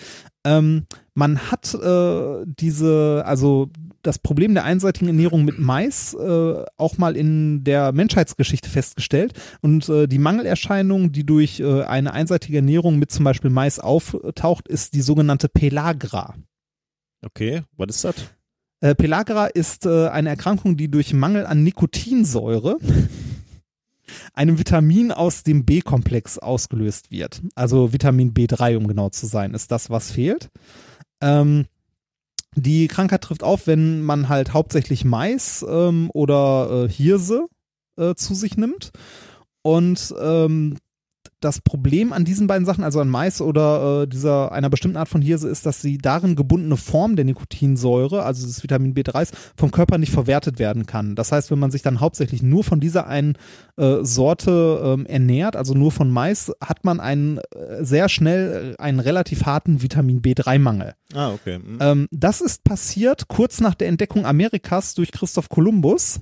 Ähm, 0.45 0.87
man 1.15 1.51
hat 1.51 1.75
äh, 1.75 2.45
diese, 2.47 3.23
also 3.25 3.71
das 4.03 4.19
Problem 4.19 4.55
der 4.55 4.65
einseitigen 4.65 5.09
Ernährung 5.09 5.45
mit 5.45 5.59
Mais 5.59 6.15
äh, 6.15 6.65
auch 6.77 6.99
mal 6.99 7.17
in 7.17 7.65
der 7.65 7.93
Menschheitsgeschichte 7.93 8.69
festgestellt 8.69 9.35
und 9.61 9.89
äh, 9.89 10.09
die 10.09 10.19
Mangelerscheinung, 10.19 11.13
die 11.13 11.25
durch 11.25 11.61
äh, 11.61 11.83
eine 11.83 12.13
einseitige 12.13 12.59
Ernährung 12.59 12.99
mit 12.99 13.13
zum 13.13 13.25
Beispiel 13.25 13.51
Mais 13.51 13.79
auftaucht, 13.79 14.69
ist 14.69 14.95
die 14.95 15.03
sogenannte 15.03 15.49
Pelagra. 15.49 16.35
Okay, 17.25 17.63
was 17.77 17.97
ist 17.97 18.05
das? 18.05 18.15
Äh, 18.83 18.97
Pelagra 18.97 19.47
ist 19.47 19.87
äh, 19.87 20.09
eine 20.09 20.31
Erkrankung, 20.31 20.77
die 20.77 20.91
durch 20.91 21.15
Mangel 21.15 21.47
an 21.47 21.63
Nikotinsäure, 21.63 22.79
einem 24.35 24.59
Vitamin 24.59 25.13
aus 25.13 25.45
dem 25.45 25.65
B-Komplex 25.65 26.39
ausgelöst 26.39 27.13
wird. 27.13 27.43
Also 27.55 27.93
Vitamin 27.93 28.35
B3, 28.35 28.77
um 28.77 28.89
genau 28.89 29.09
zu 29.09 29.27
sein, 29.27 29.55
ist 29.55 29.71
das, 29.71 29.89
was 29.89 30.11
fehlt. 30.11 30.51
Ähm, 31.21 31.67
die 32.57 32.89
Krankheit 32.89 33.23
trifft 33.23 33.45
auf, 33.45 33.69
wenn 33.69 34.03
man 34.03 34.29
halt 34.29 34.53
hauptsächlich 34.53 35.05
Mais 35.05 35.65
ähm, 35.67 36.11
oder 36.13 36.85
äh, 36.85 36.89
Hirse 36.89 37.47
äh, 37.97 38.17
zu 38.17 38.35
sich 38.35 38.57
nimmt. 38.57 38.91
Und 39.63 40.13
ähm, 40.21 40.77
das 41.45 41.61
Problem 41.61 42.13
an 42.13 42.25
diesen 42.25 42.47
beiden 42.47 42.65
Sachen, 42.65 42.85
also 42.85 43.01
an 43.01 43.09
Mais 43.09 43.41
oder 43.41 44.03
äh, 44.03 44.07
dieser 44.07 44.53
einer 44.53 44.71
bestimmten 44.71 44.97
Art 44.97 45.09
von 45.09 45.23
Hirse, 45.23 45.49
ist, 45.49 45.67
dass 45.67 45.81
die 45.81 45.99
darin 45.99 46.37
gebundene 46.37 46.77
Form 46.77 47.17
der 47.17 47.25
Nikotinsäure, 47.25 48.23
also 48.25 48.47
das 48.47 48.63
Vitamin 48.63 48.95
B3, 48.95 49.29
vom 49.57 49.71
Körper 49.71 49.99
nicht 49.99 50.13
verwertet 50.13 50.59
werden 50.59 50.87
kann. 50.87 51.15
Das 51.15 51.33
heißt, 51.33 51.51
wenn 51.51 51.59
man 51.59 51.71
sich 51.71 51.83
dann 51.83 52.01
hauptsächlich 52.01 52.43
nur 52.43 52.65
von 52.65 52.81
dieser 52.81 53.07
einen 53.07 53.37
äh, 53.77 53.99
Sorte 54.03 54.81
ähm, 54.85 55.07
ernährt, 55.07 55.57
also 55.57 55.75
nur 55.75 55.93
von 55.93 56.11
Mais, 56.11 56.53
hat 56.63 56.85
man 56.85 57.01
einen 57.01 57.39
äh, 57.39 57.85
sehr 57.85 58.09
schnell 58.09 58.75
einen 58.79 59.01
relativ 59.01 59.45
harten 59.45 59.83
Vitamin 59.83 60.23
B3-Mangel. 60.23 60.95
Ah, 61.15 61.33
okay. 61.33 61.59
Mhm. 61.59 61.79
Ähm, 61.81 62.09
das 62.11 62.41
ist 62.41 62.65
passiert 62.65 63.29
kurz 63.29 63.61
nach 63.61 63.75
der 63.75 63.89
Entdeckung 63.89 64.27
Amerikas 64.27 64.95
durch 64.95 65.13
Christoph 65.13 65.49
Kolumbus, 65.49 66.21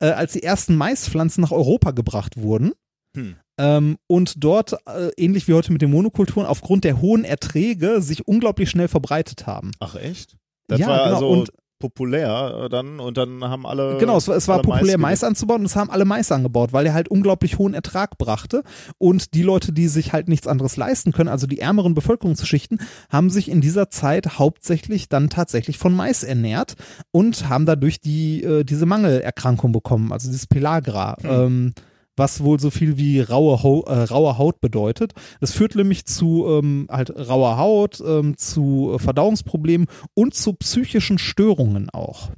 äh, 0.00 0.06
als 0.06 0.32
die 0.32 0.42
ersten 0.42 0.76
Maispflanzen 0.76 1.42
nach 1.42 1.52
Europa 1.52 1.92
gebracht 1.92 2.36
wurden. 2.36 2.72
Hm. 3.16 3.36
Ähm, 3.58 3.96
und 4.06 4.44
dort, 4.44 4.74
äh, 4.86 5.10
ähnlich 5.16 5.48
wie 5.48 5.54
heute 5.54 5.72
mit 5.72 5.82
den 5.82 5.90
Monokulturen, 5.90 6.46
aufgrund 6.46 6.84
der 6.84 7.00
hohen 7.00 7.24
Erträge 7.24 8.02
sich 8.02 8.26
unglaublich 8.28 8.68
schnell 8.70 8.88
verbreitet 8.88 9.46
haben. 9.46 9.70
Ach 9.80 9.94
echt? 9.94 10.36
Das 10.68 10.80
Ja, 10.80 10.88
war 10.88 11.04
genau, 11.04 11.14
also 11.14 11.28
und- 11.28 11.50
populär 11.78 12.62
äh, 12.64 12.68
dann 12.70 13.00
und 13.00 13.18
dann 13.18 13.44
haben 13.44 13.66
alle 13.66 13.98
Genau, 13.98 14.16
es 14.16 14.26
war, 14.28 14.34
es 14.36 14.48
war 14.48 14.62
populär, 14.62 14.96
Mais 14.96 15.20
Mais 15.20 15.24
anzubauen 15.24 15.60
und 15.60 15.66
es 15.66 15.76
haben 15.76 15.90
alle 15.90 16.06
Mais 16.06 16.32
angebaut, 16.32 16.72
weil 16.72 16.86
er 16.86 16.94
halt 16.94 17.08
unglaublich 17.08 17.58
hohen 17.58 17.74
Ertrag 17.74 18.16
brachte. 18.16 18.62
Und 18.96 19.34
die 19.34 19.42
Leute, 19.42 19.74
die 19.74 19.88
sich 19.88 20.14
halt 20.14 20.26
nichts 20.28 20.46
anderes 20.46 20.78
leisten 20.78 21.12
können, 21.12 21.28
also 21.28 21.46
die 21.46 21.58
ärmeren 21.60 21.92
Bevölkerungsschichten, 21.92 22.80
haben 23.10 23.28
sich 23.28 23.50
in 23.50 23.60
dieser 23.60 23.90
Zeit 23.90 24.38
hauptsächlich 24.38 25.10
dann 25.10 25.28
tatsächlich 25.28 25.76
von 25.76 25.92
Mais 25.94 26.22
ernährt 26.24 26.76
und 27.10 27.50
haben 27.50 27.66
dadurch 27.66 28.00
die, 28.00 28.42
äh, 28.42 28.64
diese 28.64 28.86
Mangelerkrankung 28.86 29.72
bekommen, 29.72 30.12
also 30.12 30.28
dieses 30.28 30.46
Pelagra. 30.46 31.18
Ähm, 31.24 31.74
was 32.16 32.42
wohl 32.42 32.58
so 32.58 32.70
viel 32.70 32.96
wie 32.96 33.20
raue, 33.20 33.62
Ho 33.62 33.84
äh, 33.86 34.02
raue 34.04 34.38
Haut 34.38 34.60
bedeutet. 34.60 35.12
Das 35.40 35.52
führt 35.52 35.74
nämlich 35.74 36.06
zu 36.06 36.46
ähm, 36.48 36.86
halt 36.90 37.10
rauer 37.10 37.56
Haut, 37.58 38.02
ähm, 38.04 38.36
zu 38.36 38.92
äh, 38.94 38.98
Verdauungsproblemen 38.98 39.86
und 40.14 40.34
zu 40.34 40.54
psychischen 40.54 41.18
Störungen 41.18 41.90
auch. 41.90 42.30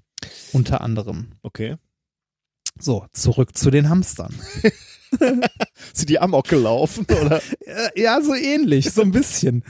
Unter 0.52 0.80
anderem. 0.80 1.28
Okay. 1.42 1.76
So, 2.80 3.06
zurück 3.12 3.56
zu 3.56 3.70
den 3.70 3.88
Hamstern. 3.88 4.34
Sind 5.94 6.10
die 6.10 6.18
Amok 6.18 6.48
gelaufen 6.48 7.06
oder? 7.22 7.40
Äh, 7.60 8.00
Ja, 8.00 8.20
so 8.20 8.34
ähnlich, 8.34 8.90
so 8.92 9.02
ein 9.02 9.10
bisschen. 9.10 9.64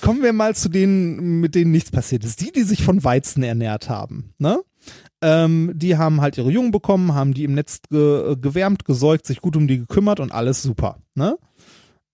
Kommen 0.00 0.22
wir 0.22 0.32
mal 0.32 0.54
zu 0.54 0.68
denen, 0.68 1.40
mit 1.40 1.54
denen 1.54 1.70
nichts 1.70 1.90
passiert 1.90 2.24
ist. 2.24 2.40
Die, 2.40 2.52
die 2.52 2.62
sich 2.64 2.82
von 2.82 3.02
Weizen 3.04 3.42
ernährt 3.42 3.88
haben, 3.88 4.34
ne? 4.38 4.60
Ähm, 5.22 5.72
die 5.74 5.98
haben 5.98 6.20
halt 6.20 6.38
ihre 6.38 6.50
Jungen 6.50 6.70
bekommen, 6.70 7.14
haben 7.14 7.34
die 7.34 7.44
im 7.44 7.54
Netz 7.54 7.80
ge 7.90 8.36
gewärmt, 8.40 8.84
gesäugt, 8.84 9.26
sich 9.26 9.40
gut 9.40 9.56
um 9.56 9.68
die 9.68 9.78
gekümmert 9.78 10.20
und 10.20 10.32
alles 10.32 10.62
super, 10.62 10.98
ne? 11.14 11.36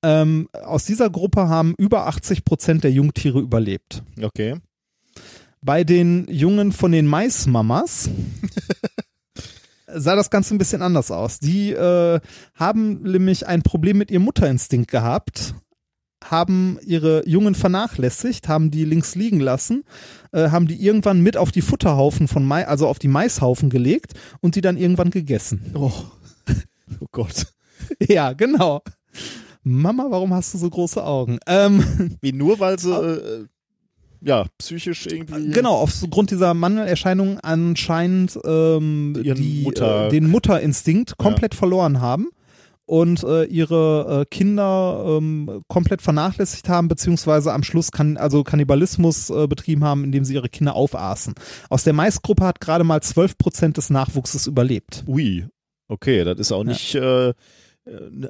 Ähm, 0.03 0.49
aus 0.53 0.85
dieser 0.85 1.11
Gruppe 1.11 1.49
haben 1.49 1.75
über 1.79 2.07
80 2.07 2.45
Prozent 2.45 2.85
der 2.85 2.93
Jungtiere 2.93 3.41
überlebt. 3.41 4.03
Okay. 4.23 4.57
Bei 5.63 5.85
den 5.85 6.29
Jungen 6.29 6.71
von 6.71 6.93
den 6.93 7.07
Maismamas 7.07 8.11
sah 9.87 10.15
das 10.15 10.31
Ganze 10.31 10.55
ein 10.55 10.59
bisschen 10.59 10.83
anders 10.83 11.11
aus. 11.11 11.39
Die 11.41 11.73
äh, 11.73 12.21
haben 12.55 13.03
nämlich 13.03 13.47
ein 13.47 13.63
Problem 13.63 13.99
mit 13.99 14.11
ihrem 14.11 14.25
Mutterinstinkt 14.25 14.91
gehabt, 14.91 15.55
haben 16.25 16.79
ihre 16.85 17.27
Jungen 17.29 17.55
vernachlässigt, 17.55 18.49
haben 18.49 18.71
die 18.71 18.85
links 18.85 19.15
liegen 19.15 19.41
lassen, 19.41 19.85
äh, 20.37 20.51
haben 20.51 20.69
die 20.69 20.81
irgendwann 20.85 21.21
mit 21.21 21.37
auf 21.37 21.51
die 21.51 21.63
Futterhaufen 21.63 22.29
von 22.29 22.45
Mais, 22.45 22.67
also 22.67 22.87
auf 22.87 22.99
die 22.99 23.09
Maishaufen 23.09 23.71
gelegt 23.71 24.13
und 24.41 24.55
die 24.55 24.61
dann 24.61 24.77
irgendwann 24.77 25.11
gegessen. 25.11 25.73
Oh. 25.75 25.91
oh 27.01 27.07
Gott. 27.11 27.47
Ja, 28.09 28.33
genau. 28.33 28.83
Mama, 29.63 30.07
warum 30.09 30.33
hast 30.35 30.55
du 30.55 30.59
so 30.59 30.69
große 30.69 31.05
Augen? 31.05 31.39
Ähm, 31.47 32.17
Wie 32.21 32.33
nur 32.33 32.59
weil 32.59 32.79
sie 32.79 32.91
äh, 32.91 33.47
ja 34.23 34.47
psychisch 34.59 35.07
irgendwie 35.07 35.51
Genau, 35.51 35.75
aufgrund 35.75 36.31
dieser 36.31 36.55
Mangelerscheinung 36.55 37.39
anscheinend 37.41 38.39
ähm, 38.45 39.13
die, 39.15 39.63
Mutter- 39.63 40.07
äh, 40.07 40.11
den 40.11 40.29
Mutterinstinkt 40.29 41.17
komplett 41.19 41.55
verloren 41.55 42.01
haben 42.01 42.29
und 42.87 43.25
äh, 43.25 43.45
ihre 43.45 44.23
äh, 44.23 44.25
Kinder 44.35 45.05
ähm, 45.19 45.63
komplett 45.69 46.03
vernachlässigt 46.03 46.69
haben, 46.69 46.89
beziehungsweise 46.89 47.53
am 47.53 47.63
Schluss 47.63 47.91
kann, 47.91 48.17
also 48.17 48.45
Kannibalismus 48.45 49.29
äh, 49.31 49.47
betrieben 49.47 49.85
haben, 49.85 50.05
indem 50.05 50.25
sie 50.25 50.35
ihre 50.35 50.49
Kinder 50.49 50.75
aufaßen. 50.75 51.35
Aus 51.69 51.85
der 51.85 51.93
Maisgruppe 51.93 52.45
hat 52.45 52.61
gerade 52.61 52.85
mal 52.85 53.03
12 53.03 53.37
Prozent 53.37 53.77
des 53.77 53.91
Nachwuchses 53.91 54.47
überlebt. 54.47 55.05
Ui. 55.07 55.47
Okay, 55.89 56.25
das 56.25 56.39
ist 56.39 56.53
auch 56.53 56.65
nicht 56.65 56.95
äh, 56.95 57.33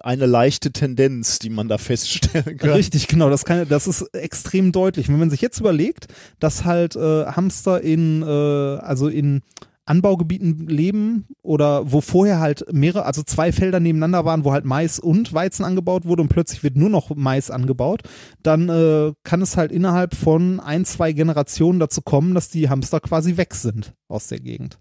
eine 0.00 0.26
leichte 0.26 0.70
Tendenz, 0.72 1.38
die 1.38 1.48
man 1.48 1.68
da 1.68 1.78
feststellen 1.78 2.58
kann. 2.58 2.70
Richtig, 2.70 3.08
genau. 3.08 3.30
Das, 3.30 3.44
kann, 3.44 3.66
das 3.68 3.86
ist 3.86 4.02
extrem 4.14 4.72
deutlich. 4.72 5.08
Wenn 5.08 5.18
man 5.18 5.30
sich 5.30 5.40
jetzt 5.40 5.60
überlegt, 5.60 6.08
dass 6.38 6.64
halt 6.64 6.96
äh, 6.96 7.26
Hamster 7.26 7.80
in, 7.80 8.22
äh, 8.22 8.26
also 8.26 9.08
in 9.08 9.42
Anbaugebieten 9.86 10.66
leben 10.66 11.26
oder 11.42 11.90
wo 11.90 12.00
vorher 12.00 12.40
halt 12.40 12.64
mehrere, 12.72 13.06
also 13.06 13.22
zwei 13.22 13.52
Felder 13.52 13.80
nebeneinander 13.80 14.24
waren, 14.24 14.44
wo 14.44 14.52
halt 14.52 14.64
Mais 14.64 14.98
und 14.98 15.32
Weizen 15.32 15.64
angebaut 15.64 16.04
wurde 16.04 16.22
und 16.22 16.28
plötzlich 16.28 16.62
wird 16.62 16.76
nur 16.76 16.90
noch 16.90 17.14
Mais 17.14 17.50
angebaut, 17.50 18.02
dann 18.42 18.68
äh, 18.68 19.12
kann 19.22 19.42
es 19.42 19.56
halt 19.56 19.70
innerhalb 19.70 20.14
von 20.14 20.60
ein, 20.60 20.84
zwei 20.84 21.12
Generationen 21.12 21.78
dazu 21.78 22.02
kommen, 22.02 22.34
dass 22.34 22.48
die 22.48 22.68
Hamster 22.68 23.00
quasi 23.00 23.36
weg 23.36 23.54
sind 23.54 23.94
aus 24.08 24.26
der 24.26 24.40
Gegend. 24.40 24.78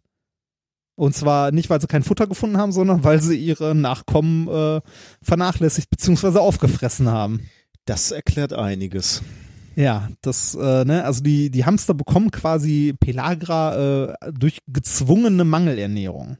Und 0.95 1.14
zwar 1.14 1.52
nicht, 1.52 1.69
weil 1.69 1.82
sie 1.82 1.88
kein 1.88 2.03
Futter 2.03 2.26
gefunden 2.26 2.57
haben, 2.57 2.72
sondern 2.72 3.03
weil 3.03 3.22
sie 3.22 3.38
ihre 3.38 3.76
Nachkommen 3.76 4.48
äh, 4.48 4.82
vernachlässigt 5.22 5.90
bzw. 5.90 6.40
aufgefressen 6.40 7.10
haben. 7.10 7.41
Das 7.86 8.11
erklärt 8.11 8.53
einiges. 8.53 9.22
Ja, 9.76 10.07
das, 10.22 10.56
äh, 10.56 10.85
ne, 10.85 11.03
also 11.03 11.22
die, 11.22 11.49
die 11.49 11.65
Hamster 11.65 11.93
bekommen 11.93 12.31
quasi 12.31 12.93
Pelagra 12.99 14.06
äh, 14.06 14.31
durch 14.31 14.60
gezwungene 14.68 15.43
Mangelernährung. 15.43 16.38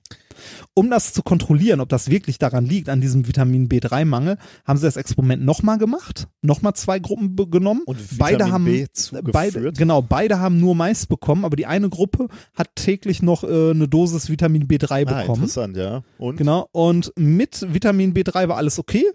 Um 0.74 0.90
das 0.90 1.14
zu 1.14 1.24
kontrollieren, 1.24 1.80
ob 1.80 1.88
das 1.90 2.10
wirklich 2.10 2.38
daran 2.38 2.66
liegt, 2.66 2.90
an 2.90 2.99
diesem 2.99 3.26
Vitamin 3.28 3.70
B3-Mangel, 3.70 4.38
haben 4.66 4.78
sie 4.78 4.86
das 4.86 4.98
Experiment 4.98 5.44
nochmal 5.45 5.78
gemacht, 5.78 6.28
nochmal 6.41 6.74
zwei 6.74 6.99
Gruppen 6.99 7.36
genommen. 7.49 7.82
Und 7.86 7.98
beide 8.18 8.36
Vitamin 8.45 8.53
haben, 8.53 8.66
B 8.66 8.86
zugeführt? 8.91 9.32
beide, 9.34 9.72
genau, 9.74 10.02
beide 10.02 10.40
haben 10.40 10.60
nur 10.60 10.76
Mais 10.76 11.06
bekommen, 11.06 11.45
aber 11.45 11.56
die 11.56 11.66
eine 11.66 11.90
Gruppe 11.90 12.28
hat 12.53 12.70
täglich 12.76 13.22
noch 13.22 13.44
äh, 13.45 13.72
eine 13.72 13.88
Dosis 13.88 14.30
Vitamin 14.30 14.68
B3 14.68 14.91
Ah, 15.07 15.22
bekommen. 15.22 15.44
interessant, 15.44 15.78
ja. 15.78 16.03
Und 16.18 16.36
Genau, 16.36 16.68
und 16.74 17.14
mit 17.16 17.66
Vitamin 17.74 18.14
B3 18.14 18.49
war 18.49 18.57
alles 18.57 18.78
okay, 18.78 19.06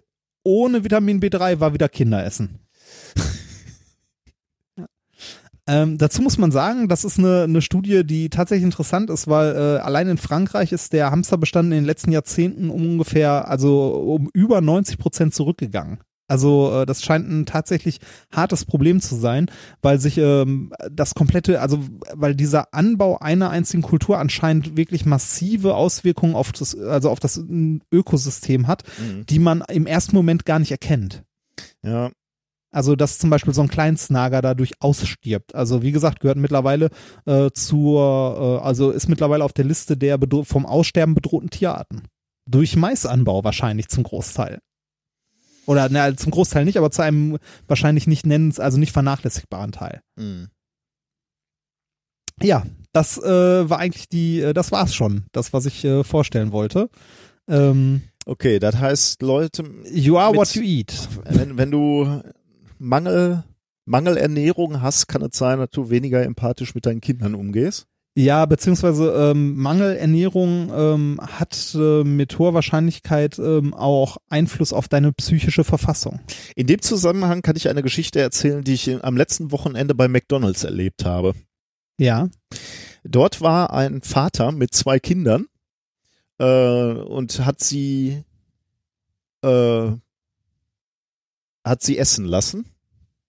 ohne 0.43 0.85
Vitamin 0.85 1.21
B3 1.21 1.61
war 1.61 1.75
wieder 1.75 1.91
Kinderessen. 1.91 2.61
Ja. 4.79 4.87
Ähm, 5.71 5.99
dazu 5.99 6.21
muss 6.23 6.37
man 6.37 6.51
sagen, 6.51 6.89
das 6.89 7.05
ist 7.05 7.19
eine, 7.19 7.45
eine 7.45 7.63
Studie, 7.63 8.05
die 8.05 8.29
tatsächlich 8.29 8.65
interessant 8.65 9.09
ist, 9.09 9.29
weil 9.29 9.55
äh, 9.55 9.79
allein 9.81 10.09
in 10.09 10.19
Frankreich 10.19 10.73
ist 10.73 10.93
der 10.93 11.11
Hamsterbestand 11.13 11.67
in 11.67 11.79
den 11.79 11.85
letzten 11.85 12.11
Jahrzehnten 12.11 12.71
um 12.71 12.83
ungefähr, 12.83 13.49
also 13.49 13.89
um 13.93 14.29
über 14.35 14.61
90 14.61 14.99
Prozent 14.99 15.35
zurückgegangen. 15.35 15.99
Also 16.27 16.73
äh, 16.83 16.87
das 16.87 17.03
scheint 17.03 17.29
ein 17.29 17.45
tatsächlich 17.47 17.99
hartes 18.33 18.65
Problem 18.65 19.01
zu 19.01 19.17
sein, 19.17 19.51
weil 19.83 19.99
sich 19.99 20.17
ähm, 20.19 20.73
das 20.91 21.15
komplette, 21.15 21.61
also 21.61 21.81
weil 22.15 22.35
dieser 22.37 22.73
Anbau 22.73 23.19
einer 23.19 23.51
einzigen 23.51 23.83
Kultur 23.83 24.19
anscheinend 24.19 24.77
wirklich 24.77 25.05
massive 25.07 25.75
Auswirkungen 25.75 26.37
auf 26.37 26.53
das, 26.53 26.79
also 26.79 27.11
auf 27.11 27.21
das 27.21 27.43
Ökosystem 27.93 28.67
hat, 28.67 28.85
Mhm. 28.99 29.27
die 29.27 29.39
man 29.39 29.63
im 29.69 29.87
ersten 29.87 30.15
Moment 30.15 30.45
gar 30.45 30.59
nicht 30.59 30.71
erkennt. 30.71 31.23
ja, 31.83 32.11
Also 32.73 32.95
dass 32.95 33.19
zum 33.19 33.31
Beispiel 33.31 33.53
so 33.53 33.63
ein 33.63 33.69
Kleinstnager 33.69 34.43
dadurch 34.43 34.81
ausstirbt. 34.81 35.55
Also 35.55 35.83
wie 35.83 35.93
gesagt, 35.93 36.21
gehört 36.21 36.39
mittlerweile 36.39 36.91
äh, 37.27 37.51
zur, 37.53 38.61
äh, 38.63 38.65
also 38.65 38.91
ist 38.91 39.09
mittlerweile 39.09 39.45
auf 39.45 39.53
der 39.53 39.65
Liste 39.65 39.97
der 39.97 40.19
vom 40.45 40.67
Aussterben 40.67 41.15
bedrohten 41.15 41.51
Tierarten. 41.51 42.03
Durch 42.49 42.77
Maisanbau 42.77 43.43
wahrscheinlich 43.45 43.89
zum 43.89 44.05
Großteil. 44.05 44.61
Oder 45.67 45.89
na, 45.91 46.17
zum 46.17 46.33
Großteil 46.33 46.65
nicht, 46.65 46.79
aber 46.79 46.91
zu 46.91 47.03
einem 47.03 47.39
wahrscheinlich 47.69 48.07
nicht 48.07 48.27
nennens, 48.27 48.59
also 48.59 48.79
nicht 48.79 48.93
vernachlässigbaren 48.93 49.73
Teil. 49.73 50.01
mhm. 50.17 50.49
Ja, 52.43 52.65
das 52.93 53.19
äh, 53.19 53.69
war 53.69 53.79
eigentlich 53.79 54.09
die, 54.09 54.41
äh, 54.41 54.55
das 54.55 54.73
war's 54.73 54.95
schon, 54.95 55.27
das, 55.33 55.53
was 55.53 55.67
ich 55.67 55.85
äh, 55.85 56.03
vorstellen 56.05 56.53
wollte. 56.53 56.89
Ähm, 57.49 58.03
okay, 58.25 58.59
das 58.59 58.77
heißt, 58.79 59.21
Leute, 59.21 59.65
you 59.93 60.17
are 60.17 60.31
Mit- 60.31 60.39
what 60.41 60.55
you 60.55 60.63
eat. 60.63 61.09
wenn, 61.25 61.59
wenn 61.59 61.71
du 61.71 62.23
Mangel, 62.81 63.45
Mangelernährung 63.85 64.83
hast, 64.83 65.07
kann 65.07 65.23
es 65.23 65.37
sein, 65.37 65.59
dass 65.59 65.71
du 65.71 65.91
weniger 65.91 66.25
empathisch 66.25 66.75
mit 66.75 66.87
deinen 66.87 67.01
Kindern 67.01 67.35
umgehst. 67.35 67.87
Ja, 68.17 68.45
beziehungsweise 68.45 69.13
ähm, 69.13 69.57
Mangelernährung 69.57 70.73
ähm, 70.75 71.21
hat 71.23 71.77
äh, 71.79 72.03
mit 72.03 72.37
hoher 72.41 72.55
Wahrscheinlichkeit 72.55 73.39
ähm, 73.39 73.73
auch 73.73 74.17
Einfluss 74.29 74.73
auf 74.73 74.89
deine 74.89 75.13
psychische 75.13 75.63
Verfassung. 75.63 76.19
In 76.57 76.67
dem 76.67 76.83
Zusammenhang 76.83 77.43
kann 77.43 77.55
ich 77.55 77.69
eine 77.69 77.85
Geschichte 77.85 78.21
erzählen, 78.21 78.65
die 78.65 78.75
ich 78.75 79.05
am 79.05 79.17
letzten 79.17 79.53
Wochenende 79.53 79.95
bei 79.95 80.09
McDonald's 80.09 80.65
erlebt 80.65 81.05
habe. 81.05 81.35
Ja, 81.99 82.29
Dort 83.05 83.41
war 83.41 83.73
ein 83.73 84.03
Vater 84.03 84.53
mit 84.53 84.75
zwei 84.75 84.99
Kindern 84.99 85.47
äh, 86.39 86.93
und 86.93 87.45
hat 87.45 87.61
sie 87.61 88.25
äh, 89.43 89.91
hat 91.65 91.83
sie 91.83 91.99
essen 91.99 92.25
lassen. 92.25 92.67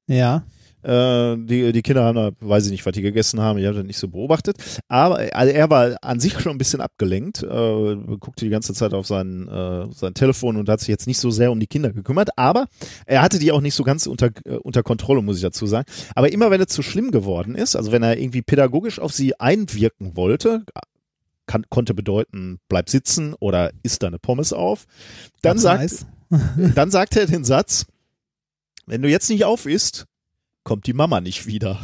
ja, 0.08 0.44
Äh, 0.84 1.38
die, 1.38 1.72
die 1.74 1.82
Kinder 1.84 2.04
haben, 2.04 2.16
da, 2.16 2.32
weiß 2.40 2.66
ich 2.66 2.72
nicht, 2.72 2.86
was 2.86 2.94
die 2.94 3.04
gegessen 3.04 3.40
haben, 3.40 3.60
ich 3.60 3.66
habe 3.66 3.78
das 3.78 3.86
nicht 3.86 4.00
so 4.00 4.08
beobachtet. 4.08 4.58
Aber 4.88 5.20
also 5.34 5.54
er 5.54 5.70
war 5.70 5.96
an 6.02 6.20
sich 6.20 6.40
schon 6.40 6.54
ein 6.54 6.58
bisschen 6.58 6.82
abgelenkt, 6.82 7.44
äh, 7.44 7.96
guckte 8.20 8.46
die 8.46 8.50
ganze 8.50 8.74
Zeit 8.74 8.94
auf 8.94 9.06
sein, 9.06 9.48
äh, 9.48 9.94
sein 9.94 10.16
Telefon 10.16 10.58
und 10.58 10.70
hat 10.70 10.80
sich 10.80 10.90
jetzt 10.90 11.06
nicht 11.06 11.20
so 11.20 11.30
sehr 11.30 11.52
um 11.52 11.60
die 11.60 11.68
Kinder 11.68 11.92
gekümmert. 11.94 12.30
Aber 12.36 12.66
er 13.06 13.22
hatte 13.22 13.38
die 13.38 13.52
auch 13.52 13.62
nicht 13.62 13.76
so 13.76 13.84
ganz 13.84 14.08
unter, 14.08 14.32
äh, 14.46 14.56
unter 14.56 14.82
Kontrolle, 14.82 15.22
muss 15.22 15.36
ich 15.36 15.44
dazu 15.44 15.68
sagen. 15.68 15.86
Aber 16.16 16.32
immer 16.32 16.50
wenn 16.50 16.62
es 16.62 16.70
zu 16.70 16.82
schlimm 16.82 17.12
geworden 17.12 17.54
ist, 17.54 17.76
also 17.76 17.92
wenn 17.92 18.02
er 18.02 18.18
irgendwie 18.18 18.42
pädagogisch 18.42 18.98
auf 19.00 19.14
sie 19.14 19.40
einwirken 19.40 20.16
wollte, 20.18 20.64
kann, 21.46 21.66
konnte 21.70 21.94
bedeuten, 21.94 22.60
bleib 22.70 22.90
sitzen 22.90 23.36
oder 23.40 23.72
isst 23.84 24.02
deine 24.02 24.18
Pommes 24.18 24.52
auf, 24.52 24.86
dann 25.44 25.60
sagt, 25.60 26.08
dann 26.76 26.90
sagt 26.90 27.18
er 27.18 27.28
den 27.28 27.44
Satz, 27.44 27.86
wenn 28.86 29.02
du 29.02 29.10
jetzt 29.10 29.30
nicht 29.30 29.46
auf 29.46 29.66
isst, 29.66 30.06
kommt 30.64 30.86
die 30.88 30.94
Mama 30.94 31.22
nicht 31.22 31.46
wieder. 31.48 31.80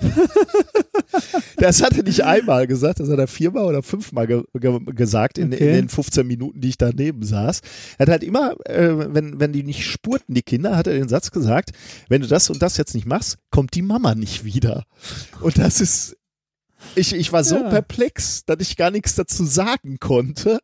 das 1.56 1.82
hat 1.82 1.96
er 1.96 2.02
nicht 2.02 2.24
einmal 2.24 2.66
gesagt, 2.66 3.00
das 3.00 3.08
hat 3.08 3.18
er 3.18 3.26
viermal 3.26 3.64
oder 3.64 3.82
fünfmal 3.82 4.26
ge 4.26 4.42
ge 4.54 4.78
gesagt 4.94 5.38
in, 5.38 5.52
Okay. 5.52 5.68
in 5.68 5.74
den 5.74 5.88
15 5.88 6.26
Minuten, 6.26 6.60
die 6.60 6.68
ich 6.70 6.78
daneben 6.78 7.22
saß. 7.24 7.60
Er 7.98 8.02
hat 8.06 8.08
halt 8.10 8.22
immer, 8.24 8.54
äh, 8.66 9.14
wenn, 9.14 9.40
wenn 9.40 9.52
die 9.52 9.62
nicht 9.62 9.86
spurten, 9.86 10.34
die 10.34 10.42
Kinder, 10.42 10.76
hat 10.76 10.86
er 10.86 10.94
den 10.94 11.08
Satz 11.08 11.30
gesagt, 11.30 11.70
wenn 12.08 12.20
du 12.20 12.26
das 12.28 12.50
und 12.50 12.60
das 12.62 12.76
jetzt 12.76 12.94
nicht 12.94 13.06
machst, 13.06 13.38
kommt 13.50 13.74
die 13.74 13.82
Mama 13.82 14.14
nicht 14.14 14.44
wieder. 14.44 14.84
Und 15.40 15.58
das 15.58 15.80
ist, 15.80 16.16
ich, 16.94 17.14
ich 17.14 17.32
war 17.32 17.44
so 17.44 17.56
Ja. 17.56 17.68
perplex, 17.70 18.44
dass 18.44 18.58
ich 18.60 18.76
gar 18.76 18.90
nichts 18.90 19.14
dazu 19.14 19.44
sagen 19.44 19.98
konnte. 20.00 20.60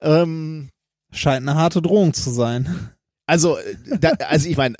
Ähm, 0.00 0.68
Scheint 1.14 1.46
eine 1.48 1.58
harte 1.58 1.82
Drohung 1.82 2.14
zu 2.14 2.30
sein. 2.30 2.90
also, 3.26 3.58
äh, 3.58 3.98
da, 4.00 4.10
also 4.28 4.48
ich 4.48 4.56
meine, 4.56 4.76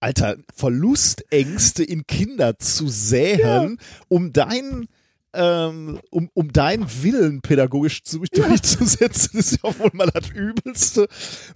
Alter, 0.00 0.36
Verlustängste 0.54 1.84
in 1.84 2.06
Kinder 2.06 2.58
zu 2.58 2.88
säen, 2.88 3.78
um 4.08 4.32
deinen 4.32 4.88
ähm, 5.32 6.00
um, 6.10 6.28
um 6.34 6.52
deinen 6.52 6.86
Willen 7.02 7.40
pädagogisch 7.40 8.02
zu, 8.02 8.18
durchzusetzen, 8.32 9.38
ist 9.38 9.58
ja 9.62 9.78
wohl 9.78 9.90
mal 9.92 10.10
das 10.12 10.30
Übelste, 10.30 11.06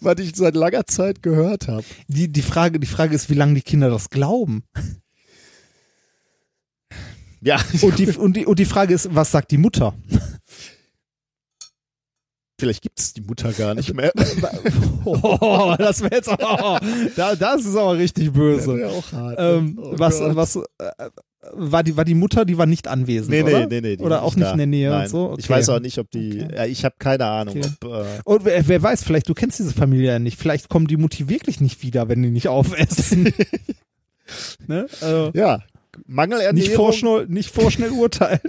was 0.00 0.18
ich 0.20 0.36
seit 0.36 0.54
langer 0.54 0.86
Zeit 0.86 1.22
gehört 1.22 1.66
habe. 1.68 1.84
Die, 2.06 2.30
die, 2.30 2.42
Frage, 2.42 2.78
die 2.78 2.86
Frage 2.86 3.14
ist, 3.14 3.30
wie 3.30 3.34
lange 3.34 3.54
die 3.54 3.62
Kinder 3.62 3.90
das 3.90 4.10
glauben. 4.10 4.62
Ja, 7.40 7.60
Und 7.82 7.98
die, 7.98 8.06
und, 8.12 8.36
die, 8.36 8.46
und 8.46 8.58
die 8.58 8.64
Frage 8.64 8.94
ist, 8.94 9.14
was 9.14 9.30
sagt 9.30 9.50
die 9.50 9.58
Mutter? 9.58 9.94
vielleicht 12.58 12.82
gibt's 12.82 13.12
die 13.14 13.20
Mutter 13.22 13.52
gar 13.52 13.74
nicht 13.74 13.92
mehr. 13.94 14.12
Oh, 15.06 15.74
das 15.76 16.00
wäre 16.00 16.14
jetzt 16.14 16.28
oh, 16.30 16.78
da, 17.16 17.34
das 17.36 17.66
ist 17.66 17.76
aber 17.76 17.98
richtig 17.98 18.32
böse. 18.32 18.88
auch 18.88 19.12
hart. 19.12 19.36
Ähm, 19.38 19.78
Oh 19.78 19.92
was, 19.98 20.18
Gott. 20.18 20.34
was, 20.36 20.56
äh, 20.56 20.60
war 21.52 21.82
die, 21.82 21.94
war 21.94 22.06
die 22.06 22.14
Mutter, 22.14 22.46
die 22.46 22.56
war 22.56 22.64
nicht 22.64 22.88
anwesend, 22.88 23.28
Nee, 23.28 23.42
oder? 23.42 23.66
nee, 23.66 23.82
nee, 23.82 23.96
Oder 23.98 24.22
auch 24.22 24.34
nicht 24.34 24.46
da. 24.46 24.52
in 24.52 24.56
der 24.56 24.66
Nähe 24.66 24.88
Nein. 24.88 25.02
und 25.02 25.08
so? 25.10 25.24
Okay. 25.32 25.40
Ich 25.40 25.50
weiß 25.50 25.68
auch 25.68 25.80
nicht, 25.80 25.98
ob 25.98 26.10
die, 26.10 26.42
Okay. 26.42 26.54
ja, 26.56 26.64
ich 26.64 26.86
habe 26.86 26.94
keine 26.98 27.26
Ahnung, 27.26 27.58
Okay. 27.58 27.68
ob, 27.82 27.90
äh, 27.92 28.04
Und 28.24 28.44
wer, 28.46 28.66
wer 28.66 28.82
weiß, 28.82 29.04
vielleicht, 29.04 29.28
du 29.28 29.34
kennst 29.34 29.58
diese 29.58 29.74
Familie 29.74 30.12
ja 30.12 30.18
nicht, 30.18 30.38
vielleicht 30.38 30.70
kommen 30.70 30.86
die 30.86 30.96
Mutti 30.96 31.28
wirklich 31.28 31.60
nicht 31.60 31.82
wieder, 31.82 32.08
wenn 32.08 32.22
die 32.22 32.30
nicht 32.30 32.48
aufessen. 32.48 33.30
ne? 34.66 34.86
also, 35.02 35.32
ja, 35.34 35.58
Mangelernährung. 36.06 36.54
nicht, 36.54 36.72
vorschnell, 36.72 37.26
nicht 37.28 37.50
vorschnell 37.54 37.90
urteilen. 37.90 38.40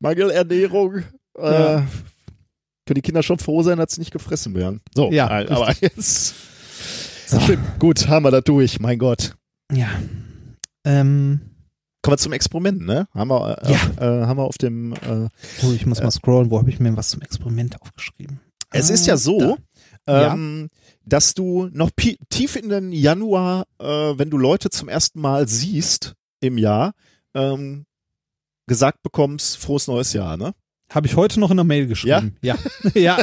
Mangelernährung. 0.00 1.04
Äh, 1.38 1.42
Ja. 1.52 1.86
Können 2.90 2.96
die 2.96 3.02
Kinder 3.02 3.22
schon 3.22 3.38
froh 3.38 3.62
sein, 3.62 3.78
dass 3.78 3.92
sie 3.92 4.00
nicht 4.00 4.10
gefressen 4.10 4.52
werden. 4.56 4.80
So, 4.96 5.12
Ja, 5.12 5.42
äh, 5.42 5.46
aber 5.48 5.72
jetzt. 5.80 6.34
So. 7.28 7.38
Stimmt. 7.38 7.78
Gut, 7.78 8.08
haben 8.08 8.24
wir 8.24 8.32
das 8.32 8.42
durch, 8.42 8.80
mein 8.80 8.98
Gott. 8.98 9.36
Ja. 9.72 9.86
Ähm, 10.84 11.40
Kommen 12.02 12.14
wir 12.14 12.18
zum 12.18 12.32
Experiment, 12.32 12.80
ne? 12.84 13.06
Haben 13.14 13.30
wir, 13.30 13.58
äh, 13.62 13.70
Ja. 13.70 13.76
auf, 13.76 13.98
äh, 14.00 14.26
haben 14.26 14.38
wir 14.38 14.42
auf 14.42 14.58
dem. 14.58 14.92
Äh, 14.94 15.28
oh, 15.62 15.72
ich 15.72 15.86
muss 15.86 16.02
mal 16.02 16.10
scrollen, 16.10 16.50
wo 16.50 16.58
habe 16.58 16.68
ich 16.68 16.80
mir 16.80 16.96
was 16.96 17.10
zum 17.10 17.22
Experiment 17.22 17.80
aufgeschrieben? 17.80 18.40
es 18.72 18.90
Ah, 18.90 18.94
ist 18.94 19.06
ja 19.06 19.16
so, 19.16 19.56
Ja. 20.08 20.32
ähm, 20.32 20.68
dass 21.04 21.34
du 21.34 21.68
noch 21.72 21.90
tief 22.28 22.56
in 22.56 22.70
den 22.70 22.90
Januar, 22.90 23.66
äh, 23.78 23.84
wenn 23.86 24.30
du 24.30 24.36
Leute 24.36 24.68
zum 24.70 24.88
ersten 24.88 25.20
Mal 25.20 25.46
siehst 25.46 26.14
im 26.40 26.58
Jahr, 26.58 26.94
ähm, 27.34 27.86
gesagt 28.66 29.00
bekommst, 29.04 29.58
frohes 29.58 29.86
neues 29.86 30.12
Jahr, 30.12 30.36
ne? 30.36 30.54
Habe 30.92 31.06
ich 31.06 31.16
heute 31.16 31.38
noch 31.40 31.50
in 31.50 31.56
der 31.56 31.64
Mail 31.64 31.86
geschrieben. 31.86 32.36
Ja. 32.42 32.56
Ja. 32.94 33.18
ja. 33.18 33.22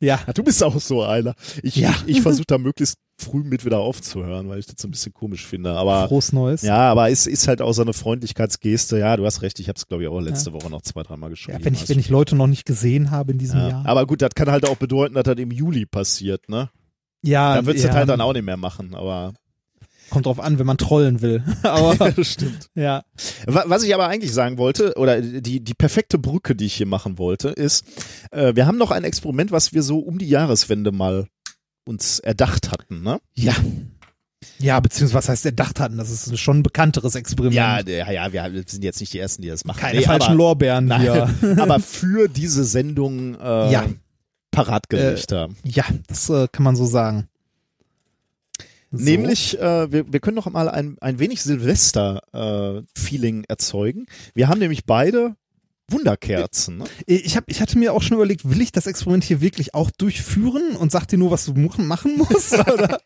Ja, 0.00 0.20
du 0.34 0.42
bist 0.44 0.62
auch 0.62 0.78
so 0.78 1.02
einer. 1.02 1.34
Ich, 1.62 1.76
Ja. 1.76 1.90
ich, 2.06 2.16
ich 2.18 2.22
versuche 2.22 2.44
da 2.46 2.58
möglichst 2.58 2.98
früh 3.18 3.42
mit 3.42 3.64
wieder 3.64 3.78
aufzuhören, 3.78 4.48
weil 4.50 4.58
ich 4.58 4.66
das 4.66 4.76
so 4.78 4.86
ein 4.86 4.90
bisschen 4.90 5.14
komisch 5.14 5.46
finde. 5.46 5.70
Aber 5.72 6.06
Frohes 6.08 6.32
Neues. 6.34 6.60
ja, 6.62 6.76
aber 6.76 7.10
es 7.10 7.26
ist 7.26 7.48
halt 7.48 7.62
auch 7.62 7.72
so 7.72 7.80
eine 7.80 7.94
Freundlichkeitsgeste. 7.94 8.98
Ja, 8.98 9.16
du 9.16 9.24
hast 9.24 9.40
recht. 9.40 9.58
Ich 9.58 9.68
habe 9.68 9.76
es 9.78 9.86
glaube 9.88 10.02
ich 10.02 10.08
auch 10.10 10.20
letzte 10.20 10.52
Woche 10.52 10.68
noch 10.68 10.82
zwei, 10.82 11.02
dreimal 11.02 11.30
geschrieben. 11.30 11.58
Ja, 11.58 11.64
wenn 11.64 11.72
ich, 11.72 11.80
Also, 11.80 11.94
wenn 11.94 11.98
ich 12.00 12.10
Leute 12.10 12.36
noch 12.36 12.46
nicht 12.46 12.66
gesehen 12.66 13.10
habe 13.10 13.32
in 13.32 13.38
diesem 13.38 13.58
ja. 13.60 13.68
Jahr. 13.70 13.86
Aber 13.86 14.06
gut, 14.06 14.20
das 14.20 14.30
kann 14.34 14.50
halt 14.50 14.68
auch 14.68 14.76
bedeuten, 14.76 15.14
dass 15.14 15.24
das 15.24 15.36
im 15.38 15.50
Juli 15.50 15.86
passiert, 15.86 16.48
ne? 16.50 16.68
ja, 17.22 17.54
Dann 17.56 17.64
würdest 17.66 17.84
du 17.84 17.88
ja, 17.88 17.92
das 17.94 17.98
halt 18.00 18.08
dann 18.10 18.20
auch 18.20 18.34
nicht 18.34 18.44
mehr 18.44 18.58
machen. 18.58 18.94
Aber 18.94 19.32
Kommt 20.10 20.26
drauf 20.26 20.38
an, 20.40 20.58
wenn 20.58 20.66
man 20.66 20.78
trollen 20.78 21.20
will. 21.20 21.42
Aber 21.62 22.10
das 22.12 22.28
stimmt. 22.32 22.68
ja. 22.74 23.04
Wa- 23.46 23.64
Was 23.66 23.82
ich 23.82 23.92
aber 23.94 24.06
eigentlich 24.06 24.32
sagen 24.32 24.56
wollte, 24.58 24.94
oder 24.96 25.20
die, 25.20 25.60
die 25.64 25.74
perfekte 25.74 26.16
Brücke, 26.18 26.54
die 26.54 26.66
ich 26.66 26.74
hier 26.74 26.86
machen 26.86 27.18
wollte, 27.18 27.48
ist, 27.48 27.84
äh, 28.30 28.54
wir 28.54 28.66
haben 28.66 28.78
noch 28.78 28.90
ein 28.92 29.02
Experiment, 29.04 29.50
was 29.50 29.72
wir 29.72 29.82
so 29.82 29.98
um 29.98 30.18
die 30.18 30.28
Jahreswende 30.28 30.92
mal 30.92 31.26
uns 31.86 32.18
erdacht 32.20 32.70
hatten, 32.70 33.02
ne? 33.02 33.20
Ja. 33.34 33.54
Ja, 34.58 34.78
beziehungsweise 34.80 35.18
was 35.18 35.28
heißt 35.28 35.46
erdacht 35.46 35.80
hatten? 35.80 35.96
Das 35.98 36.10
ist 36.10 36.38
schon 36.38 36.58
ein 36.58 36.62
bekannteres 36.62 37.14
Experiment. 37.14 37.54
Ja, 37.54 37.80
ja, 37.80 38.10
ja, 38.10 38.52
wir 38.52 38.62
sind 38.66 38.84
jetzt 38.84 39.00
nicht 39.00 39.12
die 39.12 39.18
Ersten, 39.18 39.42
die 39.42 39.48
das 39.48 39.64
machen. 39.64 39.80
Keine 39.80 39.98
Nee, 39.98 40.04
falschen 40.04 40.28
aber, 40.28 40.34
Lorbeeren 40.34 41.00
hier. 41.00 41.28
aber 41.58 41.80
für 41.80 42.28
diese 42.28 42.64
Sendung 42.64 43.34
äh, 43.40 43.72
Ja. 43.72 43.86
parat 44.50 44.88
gelegt 44.88 45.32
haben. 45.32 45.56
Ja, 45.64 45.84
das 46.06 46.30
äh, 46.30 46.46
kann 46.52 46.62
man 46.64 46.76
so 46.76 46.86
sagen. 46.86 47.28
So. 48.92 49.04
Nämlich, 49.04 49.58
äh, 49.58 49.90
wir, 49.90 50.12
wir 50.12 50.20
können 50.20 50.36
noch 50.36 50.48
mal 50.50 50.68
ein, 50.68 50.96
ein 51.00 51.18
wenig 51.18 51.42
Silvester-Feeling 51.42 53.44
erzeugen. 53.48 54.06
Wir 54.34 54.48
haben 54.48 54.60
nämlich 54.60 54.86
beide 54.86 55.34
Wunderkerzen. 55.88 56.78
Ne? 56.78 56.84
Ich, 57.06 57.36
hab, 57.36 57.44
ich 57.48 57.60
hatte 57.60 57.78
mir 57.78 57.92
auch 57.92 58.02
schon 58.02 58.16
überlegt, 58.16 58.48
will 58.48 58.60
ich 58.60 58.72
das 58.72 58.88
Experiment 58.88 59.22
hier 59.22 59.40
wirklich 59.40 59.74
auch 59.74 59.90
durchführen 59.92 60.74
und 60.76 60.90
sag 60.90 61.06
dir 61.06 61.16
nur, 61.16 61.30
was 61.30 61.44
du 61.44 61.54
machen 61.54 62.16
musst? 62.16 62.58
Oder? 62.72 62.98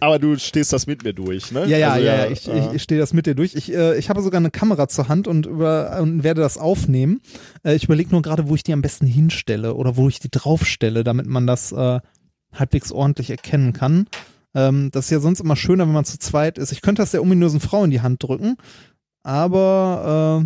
Aber 0.00 0.18
du 0.18 0.36
stehst 0.36 0.72
das 0.72 0.88
mit 0.88 1.04
mir 1.04 1.12
durch, 1.12 1.52
ne? 1.52 1.66
Ja, 1.66 1.78
ja, 1.78 1.92
Also, 1.92 2.06
ja, 2.06 2.16
ja, 2.16 2.30
ich, 2.30 2.48
äh, 2.48 2.74
ich 2.74 2.82
stehe 2.82 3.00
das 3.00 3.12
mit 3.12 3.26
dir 3.26 3.36
durch. 3.36 3.54
Ich, 3.54 3.72
äh, 3.72 3.96
ich 3.98 4.10
habe 4.10 4.22
sogar 4.22 4.38
eine 4.38 4.50
Kamera 4.50 4.88
zur 4.88 5.08
Hand 5.08 5.28
und, 5.28 5.46
über, 5.46 6.00
und 6.00 6.24
werde 6.24 6.40
das 6.40 6.58
aufnehmen. 6.58 7.20
Äh, 7.64 7.76
ich 7.76 7.84
überlege 7.84 8.10
nur 8.10 8.22
gerade, 8.22 8.48
wo 8.48 8.56
ich 8.56 8.64
die 8.64 8.72
am 8.72 8.82
besten 8.82 9.06
hinstelle 9.06 9.74
oder 9.74 9.96
wo 9.96 10.08
ich 10.08 10.18
die 10.18 10.30
draufstelle, 10.30 11.04
damit 11.04 11.26
man 11.26 11.46
das 11.46 11.70
äh, 11.70 12.00
halbwegs 12.52 12.92
ordentlich 12.92 13.30
erkennen 13.30 13.72
kann. 13.72 14.06
Ähm, 14.54 14.90
das 14.92 15.06
ist 15.06 15.10
ja 15.10 15.20
sonst 15.20 15.40
immer 15.40 15.56
schöner, 15.56 15.86
wenn 15.86 15.92
man 15.94 16.04
zu 16.04 16.18
zweit 16.18 16.58
ist. 16.58 16.72
Ich 16.72 16.80
könnte 16.82 17.02
das 17.02 17.10
der 17.10 17.22
ominösen 17.22 17.60
Frau 17.60 17.84
in 17.84 17.90
die 17.90 18.00
Hand 18.00 18.22
drücken, 18.22 18.56
aber 19.22 20.42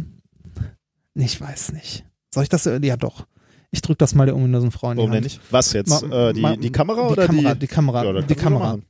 äh, 1.16 1.22
ich 1.22 1.40
weiß 1.40 1.72
nicht. 1.72 2.04
Soll 2.34 2.42
ich 2.44 2.48
das? 2.48 2.64
Ja, 2.64 2.96
doch. 2.96 3.26
Ich 3.70 3.80
drücke 3.80 3.98
das 3.98 4.14
mal 4.14 4.26
der 4.26 4.36
ominösen 4.36 4.70
Frau 4.70 4.90
in 4.90 4.96
die 4.96 4.98
Warum 4.98 5.10
Hand. 5.12 5.16
denn 5.16 5.22
nicht? 5.24 5.40
Was 5.50 5.72
jetzt? 5.72 5.88
Ma- 6.06 6.28
äh, 6.28 6.32
die, 6.32 6.40
ma- 6.40 6.56
die 6.56 6.70
Kamera 6.72 7.06
die 7.06 7.12
oder 7.12 7.26
Kamera, 7.26 7.54
die? 7.54 7.60
die 7.60 7.66
Kamera, 7.68 8.04
Ja, 8.04 8.20
die 8.22 8.34
Kamera. 8.34 8.76
machen. 8.76 8.84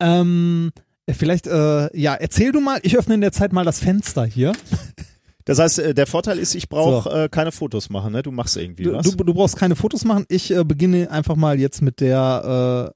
Ähm, 0.00 0.70
vielleicht, 1.10 1.46
äh, 1.46 1.96
ja, 1.98 2.14
erzähl 2.14 2.52
du 2.52 2.60
mal, 2.60 2.80
ich 2.82 2.96
öffne 2.98 3.14
in 3.14 3.20
der 3.20 3.32
Zeit 3.32 3.52
mal 3.52 3.64
das 3.64 3.80
Fenster 3.80 4.24
hier. 4.24 4.52
Das 5.44 5.58
heißt, 5.58 5.78
äh, 5.78 5.94
der 5.94 6.06
Vorteil 6.06 6.38
ist, 6.38 6.54
ich 6.54 6.68
brauche 6.68 7.24
äh, 7.24 7.28
keine 7.28 7.52
Fotos 7.52 7.90
machen, 7.90 8.12
ne? 8.12 8.22
Du 8.22 8.30
machst 8.30 8.56
irgendwie 8.56 8.84
Du, 8.84 8.92
was. 8.92 9.10
du, 9.10 9.24
du 9.24 9.34
brauchst 9.34 9.56
keine 9.56 9.76
Fotos 9.76 10.04
machen. 10.04 10.24
Ich 10.28 10.50
äh, 10.50 10.64
beginne 10.64 11.10
einfach 11.10 11.36
mal 11.36 11.58
jetzt 11.58 11.82
mit 11.82 12.00
der, 12.00 12.92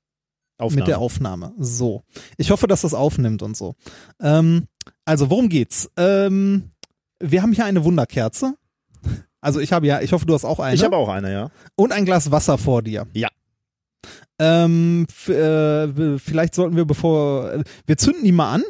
äh, 0.58 0.62
Aufnahme. 0.62 0.80
mit 0.80 0.88
der 0.88 0.98
Aufnahme. 0.98 1.52
So. 1.58 2.02
Ich 2.36 2.50
hoffe, 2.50 2.66
dass 2.66 2.82
das 2.82 2.94
aufnimmt 2.94 3.42
und 3.42 3.56
so. 3.56 3.74
Ähm, 4.20 4.68
also, 5.04 5.30
worum 5.30 5.48
geht's? 5.48 5.90
Ähm, 5.96 6.70
wir 7.20 7.42
haben 7.42 7.52
hier 7.52 7.64
eine 7.64 7.84
Wunderkerze. 7.84 8.54
Also 9.40 9.60
ich 9.60 9.72
habe 9.72 9.86
ja, 9.86 10.00
ich 10.00 10.12
hoffe, 10.12 10.26
du 10.26 10.34
hast 10.34 10.44
auch 10.44 10.58
eine. 10.58 10.74
ich 10.74 10.82
habe 10.82 10.96
auch 10.96 11.08
eine, 11.08 11.32
ja. 11.32 11.50
und 11.76 11.92
ein 11.92 12.04
Glas 12.04 12.32
Wasser 12.32 12.58
vor 12.58 12.82
dir. 12.82 13.06
Ja. 13.12 13.28
Ähm, 14.38 15.06
äh, 15.28 16.18
vielleicht 16.18 16.54
sollten 16.54 16.76
wir, 16.76 16.84
bevor 16.84 17.52
äh, 17.52 17.64
wir 17.86 17.96
zünden 17.96 18.24
die 18.24 18.32
mal 18.32 18.52
an, 18.54 18.64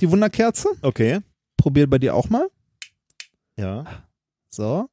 die 0.00 0.10
Wunderkerze. 0.10 0.68
Okay. 0.82 1.20
Probier 1.56 1.88
bei 1.88 1.98
dir 1.98 2.14
auch 2.14 2.28
mal. 2.28 2.48
Ja. 3.60 3.84
So. 4.50 4.88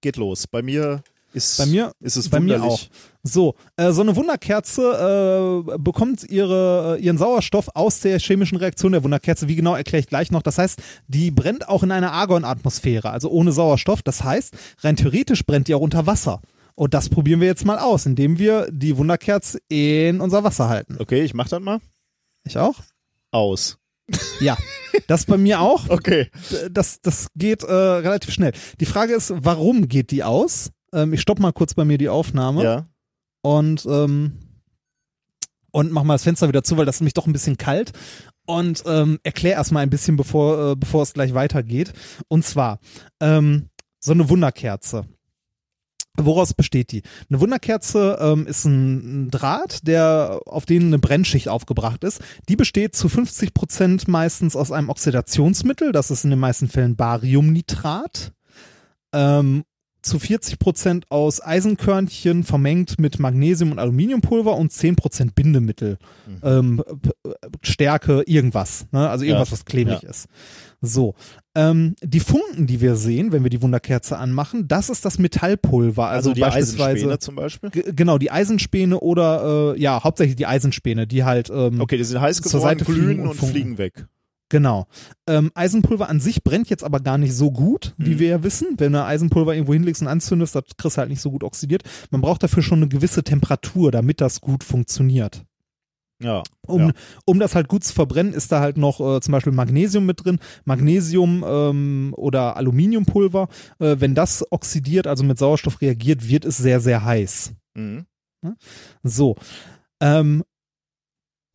Geht 0.00 0.16
los. 0.16 0.46
Bei 0.46 0.62
mir 0.62 1.02
ist, 1.32 1.58
Bei 1.58 1.66
mir 1.66 1.92
ist 2.00 2.16
es 2.16 2.28
bei 2.28 2.40
mir 2.40 2.60
wunderlich. 2.60 2.90
So, 3.22 3.54
äh, 3.76 3.92
so 3.92 4.02
eine 4.02 4.16
Wunderkerze 4.16 5.64
äh, 5.72 5.78
bekommt 5.78 6.24
ihre, 6.24 6.98
ihren 7.00 7.16
Sauerstoff 7.16 7.68
aus 7.74 8.00
der 8.00 8.18
chemischen 8.18 8.58
Reaktion 8.58 8.92
der 8.92 9.02
Wunderkerze. 9.04 9.48
Wie 9.48 9.56
genau 9.56 9.74
erkläre 9.74 10.00
ich 10.00 10.08
gleich 10.08 10.30
noch. 10.30 10.42
Das 10.42 10.58
heißt, 10.58 10.82
die 11.08 11.30
brennt 11.30 11.68
auch 11.68 11.82
in 11.82 11.90
einer 11.90 12.12
Argon-Atmosphäre, 12.12 13.10
also 13.10 13.30
ohne 13.30 13.52
Sauerstoff. 13.52 14.02
Das 14.02 14.22
heißt, 14.22 14.54
rein 14.80 14.96
theoretisch 14.96 15.46
brennt 15.46 15.68
die 15.68 15.74
auch 15.74 15.80
unter 15.80 16.06
Wasser. 16.06 16.42
Und 16.74 16.94
das 16.94 17.08
probieren 17.08 17.40
wir 17.40 17.48
jetzt 17.48 17.64
mal 17.64 17.78
aus, 17.78 18.06
indem 18.06 18.38
wir 18.38 18.68
die 18.70 18.96
Wunderkerze 18.96 19.58
in 19.68 20.20
unser 20.20 20.44
Wasser 20.44 20.68
halten. 20.68 20.96
Okay, 20.98 21.22
ich 21.22 21.32
mach 21.34 21.48
das 21.48 21.60
mal. 21.60 21.80
Ich 22.44 22.58
auch? 22.58 22.76
Aus. 23.30 23.78
Ja, 24.40 24.56
das 25.06 25.24
bei 25.26 25.36
mir 25.38 25.60
auch. 25.60 25.88
Okay. 25.90 26.30
Das, 26.70 27.00
das 27.00 27.28
geht 27.36 27.62
äh, 27.62 27.72
relativ 27.72 28.32
schnell. 28.34 28.52
Die 28.80 28.86
Frage 28.86 29.14
ist, 29.14 29.32
warum 29.34 29.88
geht 29.88 30.10
die 30.10 30.24
aus? 30.24 30.70
Ähm, 30.92 31.12
ich 31.12 31.20
stopp 31.20 31.38
mal 31.38 31.52
kurz 31.52 31.74
bei 31.74 31.84
mir 31.84 31.98
die 31.98 32.08
Aufnahme. 32.08 32.62
Ja. 32.64 32.86
und 33.42 33.86
ähm, 33.86 34.38
und 35.74 35.90
mach 35.90 36.02
mal 36.02 36.14
das 36.14 36.24
Fenster 36.24 36.48
wieder 36.48 36.62
zu, 36.62 36.76
weil 36.76 36.84
das 36.84 36.96
ist 36.96 37.00
nämlich 37.00 37.14
doch 37.14 37.26
ein 37.26 37.32
bisschen 37.32 37.56
kalt. 37.56 37.92
Und 38.44 38.82
ähm, 38.86 39.18
erklär 39.22 39.54
erstmal 39.54 39.82
ein 39.82 39.90
bisschen, 39.90 40.16
bevor, 40.16 40.72
äh, 40.72 40.76
bevor 40.76 41.02
es 41.02 41.14
gleich 41.14 41.32
weitergeht. 41.32 41.92
Und 42.28 42.44
zwar, 42.44 42.78
ähm, 43.20 43.70
so 43.98 44.12
eine 44.12 44.28
Wunderkerze. 44.28 45.06
Woraus 46.18 46.52
besteht 46.52 46.92
die? 46.92 47.02
Eine 47.30 47.40
Wunderkerze 47.40 48.18
ähm, 48.20 48.46
ist 48.46 48.64
ein, 48.66 49.30
Draht, 49.30 49.86
der 49.86 50.40
auf 50.46 50.66
den 50.66 50.88
eine 50.88 50.98
Brennschicht 50.98 51.48
aufgebracht 51.48 52.04
ist. 52.04 52.20
Die 52.48 52.56
besteht 52.56 52.94
zu 52.94 53.08
50 53.08 53.54
Prozent 53.54 54.08
meistens 54.08 54.54
aus 54.54 54.72
einem 54.72 54.90
Oxidationsmittel. 54.90 55.90
Das 55.92 56.10
ist 56.10 56.24
in 56.24 56.30
den 56.30 56.38
meisten 56.38 56.68
Fällen 56.68 56.96
Bariumnitrat. 56.96 58.32
Ähm, 59.14 59.64
zu 60.02 60.18
40 60.18 60.58
Prozent 60.58 61.06
aus 61.10 61.40
Eisenkörnchen 61.40 62.42
vermengt 62.42 62.98
mit 62.98 63.20
Magnesium 63.20 63.70
und 63.72 63.78
Aluminiumpulver 63.78 64.56
und 64.56 64.72
10 64.72 64.96
Prozent 64.96 65.34
Bindemittel, 65.36 65.96
Mhm. 66.26 66.40
ähm, 66.42 66.84
Stärke, 67.62 68.22
irgendwas, 68.26 68.86
ne? 68.90 69.08
also 69.08 69.24
irgendwas, 69.24 69.50
Ja, 69.50 69.52
was 69.52 69.64
klebrig 69.64 70.02
ja. 70.02 70.10
ist. 70.10 70.26
So, 70.80 71.14
ähm, 71.54 71.94
die 72.02 72.20
Funken, 72.20 72.66
die 72.66 72.80
wir 72.80 72.96
sehen, 72.96 73.32
wenn 73.32 73.42
wir 73.42 73.50
die 73.50 73.60
Wunderkerze 73.62 74.16
anmachen, 74.18 74.68
das 74.68 74.88
ist 74.90 75.04
das 75.04 75.18
Metallpulver, 75.18 76.06
also, 76.06 76.30
Also, 76.30 76.32
die 76.34 76.40
beispielsweise 76.40 76.84
Eisenspäne 76.90 77.18
zum 77.18 77.34
Beispiel. 77.34 77.70
Genau 77.94 78.18
die 78.18 78.30
Eisenspäne 78.30 78.98
oder 79.00 79.74
äh, 79.76 79.80
ja 79.80 80.02
hauptsächlich 80.02 80.36
die 80.36 80.46
Eisenspäne, 80.46 81.06
die 81.06 81.24
halt 81.24 81.50
ähm, 81.50 81.80
Okay, 81.80 81.96
die 81.96 82.04
sind 82.04 82.20
heiß 82.20 82.42
geworden, 82.42 82.78
glühen 82.84 83.20
und 83.20 83.28
und 83.28 83.36
fliegen 83.36 83.78
weg. 83.78 84.06
Genau. 84.48 84.86
Ähm, 85.26 85.50
Eisenpulver 85.54 86.10
an 86.10 86.20
sich 86.20 86.44
brennt 86.44 86.68
jetzt 86.68 86.84
aber 86.84 87.00
gar 87.00 87.16
nicht 87.16 87.34
so 87.34 87.50
gut, 87.50 87.94
wie 87.96 88.16
Mhm. 88.16 88.18
wir 88.18 88.28
ja 88.28 88.42
wissen. 88.44 88.68
Wenn 88.76 88.92
du 88.92 89.02
Eisenpulver 89.02 89.54
irgendwo 89.54 89.72
hinlegst 89.72 90.02
und 90.02 90.08
anzündest, 90.08 90.54
das 90.54 90.64
kriegst 90.76 90.98
du 90.98 91.00
halt 91.00 91.08
nicht 91.08 91.22
so 91.22 91.30
gut 91.30 91.42
oxidiert. 91.42 91.84
Man 92.10 92.20
braucht 92.20 92.42
dafür 92.42 92.62
schon 92.62 92.80
eine 92.80 92.88
gewisse 92.88 93.22
Temperatur, 93.24 93.90
damit 93.90 94.20
das 94.20 94.42
gut 94.42 94.62
funktioniert. 94.62 95.42
Ja. 96.22 96.42
Um, 96.66 96.80
Ja. 96.80 96.90
um 97.24 97.38
das 97.38 97.54
halt 97.54 97.68
gut 97.68 97.84
zu 97.84 97.92
verbrennen, 97.92 98.32
ist 98.32 98.52
da 98.52 98.60
halt 98.60 98.76
noch 98.78 99.00
äh, 99.00 99.20
zum 99.20 99.32
Beispiel 99.32 99.52
Magnesium 99.52 100.06
mit 100.06 100.24
drin. 100.24 100.38
Magnesium 100.64 101.44
ähm, 101.46 102.14
oder 102.16 102.56
Aluminiumpulver. 102.56 103.48
Äh, 103.78 103.96
wenn 103.98 104.14
das 104.14 104.44
oxidiert, 104.50 105.06
also 105.06 105.24
mit 105.24 105.38
Sauerstoff 105.38 105.80
reagiert, 105.80 106.28
wird 106.28 106.44
es 106.44 106.56
sehr, 106.56 106.80
sehr 106.80 107.04
heiß. 107.04 107.54
Mhm. 107.74 108.06
So. 109.02 109.36
Ähm, 110.00 110.42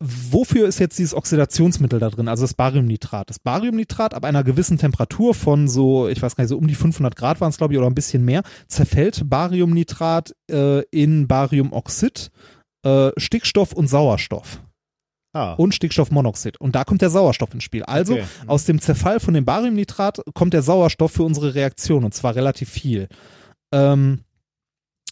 wofür 0.00 0.68
ist 0.68 0.78
jetzt 0.78 0.98
dieses 0.98 1.12
Oxidationsmittel 1.14 1.98
da 1.98 2.08
drin? 2.08 2.28
Also 2.28 2.44
das 2.44 2.54
Bariumnitrat. 2.54 3.28
Das 3.30 3.38
Bariumnitrat 3.40 4.14
ab 4.14 4.24
einer 4.24 4.44
gewissen 4.44 4.78
Temperatur 4.78 5.34
von 5.34 5.68
so, 5.68 6.08
ich 6.08 6.22
weiß 6.22 6.36
gar 6.36 6.44
nicht, 6.44 6.50
so 6.50 6.56
um 6.56 6.68
die 6.68 6.76
500 6.76 7.16
Grad 7.16 7.40
waren 7.40 7.50
es, 7.50 7.58
glaube 7.58 7.74
ich, 7.74 7.78
oder 7.78 7.88
ein 7.88 7.94
bisschen 7.96 8.24
mehr, 8.24 8.42
zerfällt 8.68 9.28
Bariumnitrat 9.28 10.34
äh, 10.50 10.82
in 10.90 11.26
Bariumoxid, 11.26 12.30
äh, 12.88 13.12
Stickstoff 13.20 13.72
und 13.72 13.88
Sauerstoff 13.88 14.60
Ah. 15.34 15.52
und 15.54 15.74
Stickstoffmonoxid. 15.74 16.58
Und 16.60 16.74
da 16.74 16.84
kommt 16.84 17.02
der 17.02 17.10
Sauerstoff 17.10 17.52
ins 17.52 17.62
Spiel. 17.64 17.82
Also 17.84 18.14
Okay. 18.14 18.24
Mhm. 18.44 18.48
aus 18.50 18.64
dem 18.64 18.80
Zerfall 18.80 19.20
von 19.20 19.34
dem 19.34 19.44
Bariumnitrat 19.44 20.20
kommt 20.34 20.54
der 20.54 20.62
Sauerstoff 20.62 21.12
für 21.12 21.22
unsere 21.22 21.54
Reaktion 21.54 22.04
und 22.04 22.14
zwar 22.14 22.34
relativ 22.34 22.70
viel. 22.70 23.08
Ähm, 23.72 24.20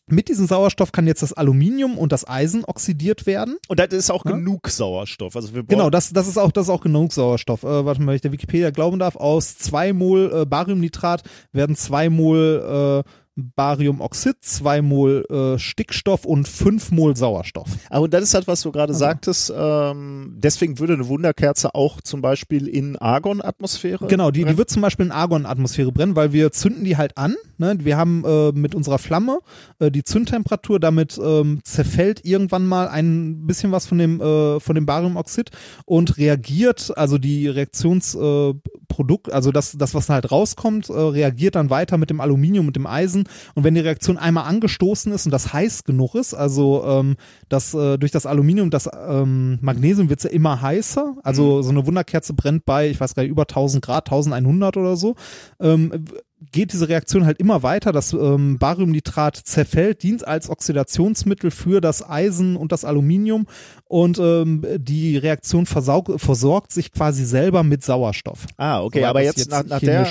mit 0.09 0.29
diesem 0.29 0.47
Sauerstoff 0.47 0.93
kann 0.93 1.07
jetzt 1.09 1.23
das 1.23 1.33
Aluminium 1.33 1.99
und 1.99 2.13
das 2.13 2.27
Eisen 2.29 2.65
oxidiert 2.65 3.27
werden. 3.27 3.57
Und 3.69 3.81
das 3.81 3.89
ist 3.93 4.11
auch 4.11 4.25
Ja? 4.25 4.33
genug 4.33 4.69
Sauerstoff. 4.69 5.35
Also 5.35 5.53
wir 5.53 5.65
Genau, 5.65 5.91
das, 5.91 6.13
das 6.13 6.29
ist 6.29 6.39
auch, 6.39 6.53
das 6.53 6.67
ist 6.67 6.71
auch 6.71 6.81
genug 6.81 7.13
Sauerstoff. 7.13 7.65
Äh, 7.65 7.85
warte 7.85 8.01
mal, 8.01 8.09
wenn 8.09 8.15
ich 8.15 8.21
der 8.23 8.31
Wikipedia 8.33 8.71
glauben 8.71 8.99
darf, 9.01 9.17
aus 9.17 9.59
zwei 9.59 9.93
Mol 9.93 10.31
äh, 10.33 10.47
Bariumnitrat 10.47 11.25
werden 11.53 11.75
zwei 11.77 12.09
Mol 12.09 13.05
äh, 13.05 13.11
Bariumoxid, 13.37 14.37
zwei 14.41 14.81
Mol 14.81 15.25
äh, 15.31 15.59
Stickstoff 15.59 16.25
und 16.25 16.49
fünf 16.49 16.91
Mol 16.91 17.17
Sauerstoff. 17.17 17.69
Aber 17.91 18.05
und 18.05 18.15
das 18.15 18.23
ist 18.23 18.35
halt, 18.35 18.49
was 18.49 18.63
du 18.63 18.73
gerade 18.73 18.93
Also. 18.93 19.01
sagtest. 19.01 19.53
Ähm, 19.55 20.37
deswegen 20.39 20.79
würde 20.79 20.95
eine 20.95 21.07
Wunderkerze 21.07 21.75
auch 21.75 22.01
zum 22.01 22.23
Beispiel 22.23 22.67
in 22.67 22.97
Argon-Atmosphäre. 22.97 24.07
Genau, 24.07 24.31
die, 24.31 24.45
die 24.45 24.57
wird 24.57 24.71
zum 24.71 24.81
Beispiel 24.83 25.07
in 25.07 25.13
Argon-Atmosphäre 25.13 25.93
brennen, 25.93 26.17
weil 26.17 26.33
wir 26.33 26.51
zünden 26.53 26.85
die 26.85 26.97
halt 26.97 27.19
an. 27.19 27.37
Ne? 27.59 27.77
Wir 27.81 27.97
haben 27.99 28.25
äh, 28.25 28.53
mit 28.53 28.75
unserer 28.75 28.99
Flamme 28.99 29.41
äh, 29.81 29.91
die 29.91 30.03
Zündtemperatur, 30.03 30.81
damit 30.81 31.19
ähm, 31.23 31.61
zerfällt 31.63 32.25
irgendwann 32.25 32.67
mal 32.67 32.89
ein 32.89 33.47
bisschen 33.47 33.71
was 33.73 33.87
von 33.87 33.99
dem, 33.99 34.21
äh, 34.21 34.61
von 34.61 34.75
dem 34.75 34.87
Bariumoxid 34.87 35.51
und 35.85 36.17
reagiert, 36.17 36.97
also 36.97 37.19
die 37.19 37.49
Reaktionsprodukt, 37.49 39.29
äh, 39.29 39.33
also 39.33 39.53
das, 39.53 39.73
das, 39.73 39.95
was 39.95 40.09
halt 40.09 40.31
rauskommt, 40.31 40.89
äh, 40.89 40.93
reagiert 40.93 41.55
dann 41.55 41.69
weiter 41.71 41.99
mit 41.99 42.09
dem 42.11 42.21
Aluminium 42.21 42.69
und 42.69 42.77
dem 42.77 42.87
Eisen. 42.87 43.26
Und 43.55 43.65
wenn 43.65 43.75
die 43.75 43.81
Reaktion 43.81 44.17
einmal 44.17 44.45
angestoßen 44.45 45.13
ist 45.13 45.27
und 45.27 45.33
das 45.33 45.53
heiß 45.53 45.85
genug 45.85 46.15
ist, 46.15 46.35
also 46.35 46.85
ähm, 46.87 47.17
das, 47.49 47.75
äh, 47.75 47.99
durch 47.99 48.13
das 48.13 48.27
Aluminium, 48.27 48.71
das 48.71 48.89
ähm, 49.09 49.59
Magnesium 49.61 50.09
wird 50.09 50.23
ja 50.23 50.31
immer 50.31 50.61
heißer. 50.61 51.17
Also 51.23 51.63
so 51.63 51.71
eine 51.71 51.87
Wunderkerze 51.87 52.35
brennt 52.35 52.65
bei, 52.65 52.89
ich 52.89 53.01
weiß 53.01 53.15
gar 53.15 53.23
nicht, 53.23 53.31
über 53.31 53.43
1000 53.43 53.85
Grad, 53.85 54.09
1100 54.09 54.77
oder 54.77 54.97
so. 54.97 55.15
Ähm, 55.61 56.07
geht 56.53 56.73
diese 56.73 56.89
Reaktion 56.89 57.25
halt 57.25 57.39
immer 57.39 57.63
weiter. 57.63 57.93
Das 57.93 58.13
ähm, 58.13 58.59
Bariumnitrat 58.59 59.37
zerfällt, 59.37 60.03
dient 60.03 60.27
als 60.27 60.51
Oxidationsmittel 60.51 61.51
für 61.51 61.81
das 61.81 62.09
Eisen 62.09 62.57
und 62.57 62.73
das 62.73 62.85
Aluminium 62.85 63.47
und 63.85 64.19
ähm, 64.19 64.65
die 64.79 65.17
Reaktion 65.17 65.67
versorgt 65.67 66.73
sich 66.73 66.93
quasi 66.93 67.25
selber 67.25 67.63
mit 67.63 67.83
Sauerstoff. 67.83 68.47
Ah, 68.57 68.83
okay, 68.83 69.05
aber 69.05 69.23
das 69.23 69.37
jetzt, 69.37 69.51
nach, 69.51 69.65
nach 69.65 69.81
der, 69.81 70.09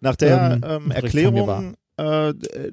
nach 0.00 0.16
der 0.16 0.60
ähm, 0.62 0.84
ähm. 0.86 0.90
Erklärung 0.90 1.74
äh, 1.98 2.30
äh, 2.30 2.72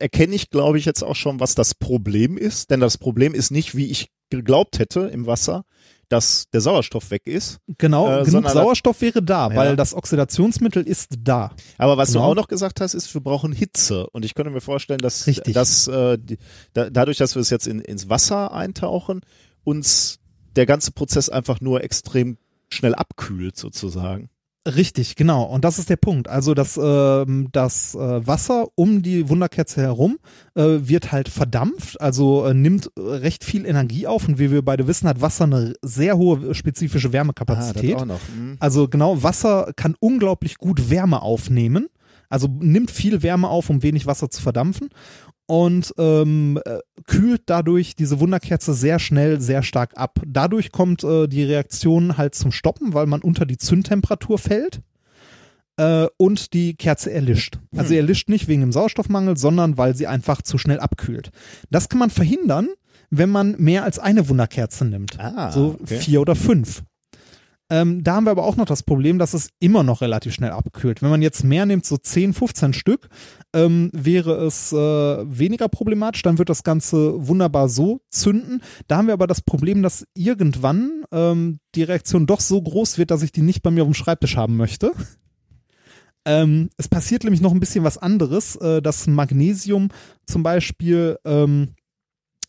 erkenne 0.00 0.34
ich, 0.34 0.50
glaube 0.50 0.78
ich, 0.78 0.84
jetzt 0.84 1.02
auch 1.02 1.16
schon, 1.16 1.40
was 1.40 1.54
das 1.54 1.74
Problem 1.74 2.36
ist. 2.36 2.70
Denn 2.70 2.80
das 2.80 2.98
Problem 2.98 3.34
ist 3.34 3.50
nicht, 3.50 3.74
wie 3.76 3.86
ich 3.90 4.10
geglaubt 4.30 4.78
hätte 4.78 5.00
im 5.02 5.26
Wasser, 5.26 5.64
dass 6.08 6.48
der 6.52 6.60
Sauerstoff 6.60 7.10
weg 7.10 7.26
ist. 7.26 7.58
Genau, 7.78 8.20
äh, 8.20 8.24
genug 8.24 8.48
Sauerstoff 8.48 9.00
wäre 9.00 9.22
da, 9.22 9.48
Ja. 9.50 9.56
weil 9.56 9.76
das 9.76 9.94
Oxidationsmittel 9.94 10.82
ist 10.86 11.14
da. 11.20 11.52
Aber 11.78 11.96
was 11.96 12.08
du 12.12 12.18
Genau. 12.18 12.30
auch 12.30 12.34
noch 12.34 12.48
gesagt 12.48 12.80
hast, 12.80 12.94
ist, 12.94 13.12
wir 13.14 13.20
brauchen 13.20 13.52
Hitze. 13.52 14.08
Und 14.10 14.24
ich 14.24 14.34
könnte 14.34 14.50
mir 14.50 14.60
vorstellen, 14.60 14.98
dass, 15.00 15.24
dass 15.24 15.88
äh, 15.88 16.18
die, 16.18 16.38
da, 16.74 16.90
dadurch, 16.90 17.18
dass 17.18 17.34
wir 17.34 17.40
es 17.42 17.50
jetzt 17.50 17.66
in, 17.66 17.80
ins 17.80 18.08
Wasser 18.08 18.52
eintauchen, 18.52 19.20
uns 19.64 20.18
der 20.54 20.66
ganze 20.66 20.92
Prozess 20.92 21.28
einfach 21.28 21.60
nur 21.60 21.82
extrem 21.84 22.38
schnell 22.68 22.94
abkühlt, 22.94 23.56
sozusagen. 23.56 24.28
Richtig, 24.66 25.14
genau. 25.14 25.44
Und 25.44 25.64
das 25.64 25.78
ist 25.78 25.90
der 25.90 25.96
Punkt. 25.96 26.28
Also 26.28 26.52
das, 26.54 26.78
ähm, 26.82 27.48
das 27.52 27.94
äh, 27.94 28.26
Wasser 28.26 28.66
um 28.74 29.02
die 29.02 29.28
Wunderkerze 29.28 29.80
herum 29.80 30.18
äh, 30.54 30.64
wird 30.80 31.12
halt 31.12 31.28
verdampft, 31.28 32.00
also 32.00 32.46
äh, 32.46 32.54
nimmt 32.54 32.90
äh, 32.96 33.00
recht 33.00 33.44
viel 33.44 33.64
Energie 33.64 34.06
auf. 34.08 34.26
Und 34.26 34.38
wie 34.38 34.50
wir 34.50 34.62
beide 34.62 34.88
wissen, 34.88 35.08
hat 35.08 35.20
Wasser 35.20 35.44
eine 35.44 35.74
sehr 35.82 36.18
hohe 36.18 36.54
spezifische 36.54 37.12
Wärmekapazität. 37.12 37.94
Ah, 37.94 37.94
das 37.94 38.02
auch 38.02 38.06
noch. 38.06 38.20
Hm. 38.34 38.56
Also 38.58 38.88
genau, 38.88 39.22
Wasser 39.22 39.72
kann 39.76 39.94
unglaublich 40.00 40.58
gut 40.58 40.90
Wärme 40.90 41.22
aufnehmen. 41.22 41.88
Also 42.28 42.48
nimmt 42.48 42.90
viel 42.90 43.22
Wärme 43.22 43.48
auf, 43.48 43.70
um 43.70 43.82
wenig 43.82 44.06
Wasser 44.06 44.30
zu 44.30 44.42
verdampfen. 44.42 44.88
Und 45.48 45.94
ähm, 45.96 46.58
äh, 46.64 46.78
kühlt 47.06 47.42
dadurch 47.46 47.94
diese 47.94 48.18
Wunderkerze 48.18 48.74
sehr 48.74 48.98
schnell, 48.98 49.40
sehr 49.40 49.62
stark 49.62 49.92
ab. 49.96 50.18
Dadurch 50.26 50.72
kommt 50.72 51.04
äh, 51.04 51.28
die 51.28 51.44
Reaktion 51.44 52.16
halt 52.16 52.34
zum 52.34 52.50
Stoppen, 52.50 52.94
weil 52.94 53.06
man 53.06 53.22
unter 53.22 53.46
die 53.46 53.56
Zündtemperatur 53.56 54.38
fällt. 54.38 54.80
Äh, 55.78 56.06
und 56.16 56.52
die 56.54 56.74
Kerze 56.74 57.12
erlischt. 57.12 57.58
Also 57.76 57.90
Hm. 57.90 57.96
erlischt 57.98 58.28
nicht 58.28 58.48
wegen 58.48 58.62
dem 58.62 58.72
Sauerstoffmangel, 58.72 59.36
sondern 59.36 59.76
weil 59.76 59.94
sie 59.94 60.06
einfach 60.06 60.42
zu 60.42 60.58
schnell 60.58 60.80
abkühlt. 60.80 61.30
Das 61.70 61.88
kann 61.88 61.98
man 61.98 62.10
verhindern, 62.10 62.68
wenn 63.10 63.30
man 63.30 63.54
mehr 63.58 63.84
als 63.84 63.98
eine 63.98 64.28
Wunderkerze 64.28 64.84
nimmt. 64.84 65.20
Ah, 65.20 65.52
so 65.52 65.76
okay. 65.80 65.98
vier 65.98 66.20
oder 66.22 66.34
fünf. 66.34 66.82
Ähm, 67.68 68.04
da 68.04 68.14
haben 68.14 68.26
wir 68.26 68.30
aber 68.30 68.44
auch 68.44 68.56
noch 68.56 68.64
das 68.64 68.84
Problem, 68.84 69.18
dass 69.18 69.34
es 69.34 69.50
immer 69.58 69.82
noch 69.82 70.00
relativ 70.00 70.32
schnell 70.32 70.52
abkühlt. 70.52 71.02
Wenn 71.02 71.10
man 71.10 71.22
jetzt 71.22 71.42
mehr 71.42 71.66
nimmt, 71.66 71.84
so 71.84 71.96
10, 71.96 72.32
15 72.32 72.72
Stück, 72.72 73.08
ähm, 73.52 73.90
wäre 73.92 74.44
es 74.44 74.72
äh, 74.72 74.76
weniger 74.76 75.68
problematisch. 75.68 76.22
Dann 76.22 76.38
wird 76.38 76.48
das 76.48 76.62
Ganze 76.62 77.26
wunderbar 77.26 77.68
so 77.68 78.00
zünden. 78.10 78.62
Da 78.86 78.98
haben 78.98 79.08
wir 79.08 79.14
aber 79.14 79.26
das 79.26 79.42
Problem, 79.42 79.82
dass 79.82 80.06
irgendwann 80.14 81.04
ähm, 81.10 81.58
die 81.74 81.82
Reaktion 81.82 82.26
doch 82.26 82.40
so 82.40 82.62
groß 82.62 82.98
wird, 82.98 83.10
dass 83.10 83.22
ich 83.22 83.32
die 83.32 83.42
nicht 83.42 83.62
bei 83.62 83.72
mir 83.72 83.82
auf 83.82 83.88
dem 83.88 83.94
Schreibtisch 83.94 84.36
haben 84.36 84.56
möchte. 84.56 84.92
Ähm, 86.24 86.70
es 86.76 86.88
passiert 86.88 87.24
nämlich 87.24 87.40
noch 87.40 87.52
ein 87.52 87.60
bisschen 87.60 87.84
was 87.84 87.98
anderes. 87.98 88.56
Äh, 88.56 88.80
das 88.80 89.08
Magnesium 89.08 89.88
zum 90.26 90.42
Beispiel 90.44 91.18
ähm, 91.24 91.74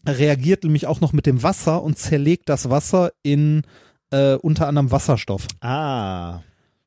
reagiert 0.07 0.63
nämlich 0.63 0.87
auch 0.87 1.01
noch 1.01 1.13
mit 1.13 1.25
dem 1.25 1.43
Wasser 1.43 1.83
und 1.83 1.97
zerlegt 1.97 2.49
das 2.49 2.69
Wasser 2.69 3.11
in 3.23 3.63
äh, 4.11 4.35
unter 4.35 4.67
anderem 4.67 4.91
Wasserstoff. 4.91 5.47
Ah, 5.61 6.41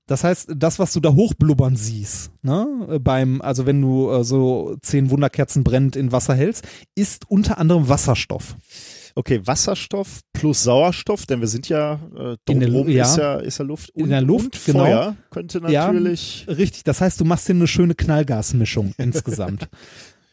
Das 0.06 0.24
heißt, 0.24 0.50
das, 0.56 0.78
was 0.78 0.92
du 0.92 1.00
da 1.00 1.12
hochblubbern 1.14 1.76
siehst, 1.76 2.30
ne, 2.42 2.66
äh, 2.90 2.98
beim, 2.98 3.40
also 3.42 3.66
wenn 3.66 3.80
du 3.80 4.10
äh, 4.10 4.24
so 4.24 4.76
zehn 4.82 5.10
Wunderkerzen 5.10 5.62
brennend 5.62 5.94
in 5.96 6.10
Wasser 6.12 6.34
hältst, 6.34 6.66
ist 6.96 7.30
unter 7.30 7.58
anderem 7.58 7.88
Wasserstoff. 7.88 8.56
okay, 9.14 9.40
Wasserstoff 9.44 10.20
plus 10.32 10.62
Sauerstoff, 10.64 11.26
denn 11.26 11.40
wir 11.40 11.48
sind 11.48 11.68
ja, 11.68 12.00
äh, 12.16 12.36
In 12.50 12.60
der 12.60 12.68
Lu- 12.68 12.74
drumherum 12.78 12.88
ja. 12.88 13.04
ist 13.04 13.16
ja, 13.18 13.34
ist 13.36 13.58
ja 13.58 13.64
Luft. 13.64 13.90
In 13.90 14.04
und, 14.04 14.08
der 14.10 14.22
Luft, 14.22 14.64
genau. 14.64 14.84
Feuer 14.84 15.16
könnte 15.30 15.60
Ja. 15.68 15.86
natürlich, 15.88 16.46
Richtig, 16.48 16.84
das 16.84 17.00
heißt, 17.00 17.20
du 17.20 17.24
machst 17.24 17.48
dir 17.48 17.52
eine 17.54 17.66
schöne 17.66 17.94
Knallgasmischung 17.94 18.94
insgesamt. 18.98 19.68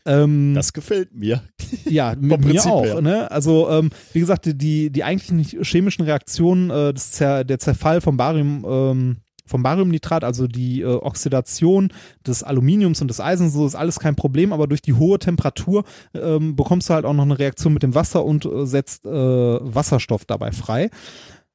Ähm, 0.08 0.54
das 0.56 0.72
gefällt 0.72 1.14
mir. 1.14 1.44
Ja, 1.86 2.16
mir 2.20 2.38
Prinzip 2.38 2.72
auch. 2.72 2.84
her. 2.84 3.02
Ne? 3.02 3.30
Also 3.30 3.70
ähm, 3.70 3.90
wie 4.14 4.22
gesagt, 4.22 4.46
die, 4.46 4.90
die, 4.90 5.04
eigentlichen 5.04 5.64
chemischen 5.64 6.06
Reaktionen, 6.06 6.70
äh, 6.70 6.94
das 6.94 7.12
Zer, 7.12 7.44
der 7.44 7.60
Zerfall 7.60 8.00
vom 8.00 8.16
Barium, 8.16 8.66
ähm, 8.68 9.18
vom 9.46 9.64
Bariumnitrat, 9.64 10.24
also 10.24 10.48
die 10.48 10.82
äh, 10.82 10.86
Oxidation 10.86 11.90
des 12.26 12.44
Aluminiums 12.44 13.02
und 13.02 13.10
des 13.10 13.20
Eisens, 13.20 13.54
so 13.54 13.66
ist 13.66 13.76
alles 13.76 14.00
kein 14.00 14.16
Problem, 14.16 14.54
aber 14.54 14.68
durch 14.68 14.82
die 14.82 14.94
hohe 14.94 15.20
Temperatur 15.20 15.84
ähm, 16.14 16.56
bekommst 16.56 16.90
du 16.90 16.94
halt 16.94 17.06
auch 17.06 17.14
noch 17.14 17.24
eine 17.24 17.40
Reaktion 17.40 17.74
mit 17.74 17.84
dem 17.84 17.96
Wasser 17.96 18.24
und 18.24 18.46
äh, 18.46 18.66
setzt 18.66 19.06
äh, 19.06 19.10
Wasserstoff 19.10 20.26
dabei 20.26 20.52
frei. 20.52 20.90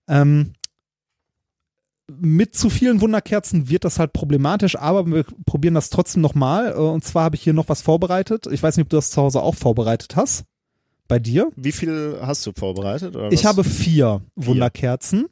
Ähm, 0.08 0.52
mit 2.20 2.54
zu 2.54 2.70
vielen 2.70 3.00
Wunderkerzen 3.00 3.68
wird 3.68 3.84
das 3.84 3.98
halt 3.98 4.12
problematisch, 4.12 4.76
aber 4.76 5.06
wir 5.06 5.24
probieren 5.46 5.74
das 5.74 5.90
trotzdem 5.90 6.22
nochmal. 6.22 6.72
Äh, 6.72 6.76
und 6.76 7.04
zwar 7.04 7.24
habe 7.24 7.36
ich 7.36 7.42
hier 7.42 7.52
noch 7.54 7.68
was 7.68 7.82
vorbereitet. 7.82 8.46
Ich 8.50 8.62
weiß 8.62 8.76
nicht, 8.76 8.84
ob 8.84 8.90
du 8.90 8.96
das 8.96 9.10
zu 9.10 9.20
Hause 9.22 9.42
auch 9.42 9.54
vorbereitet 9.54 10.16
hast. 10.16 10.44
Bei 11.08 11.18
dir? 11.18 11.50
Wie 11.56 11.72
viel 11.72 12.18
hast 12.22 12.46
du 12.46 12.52
vorbereitet? 12.56 13.16
Ich 13.30 13.44
habe 13.44 13.64
vier 13.64 14.22
Wunderkerzen. 14.36 15.26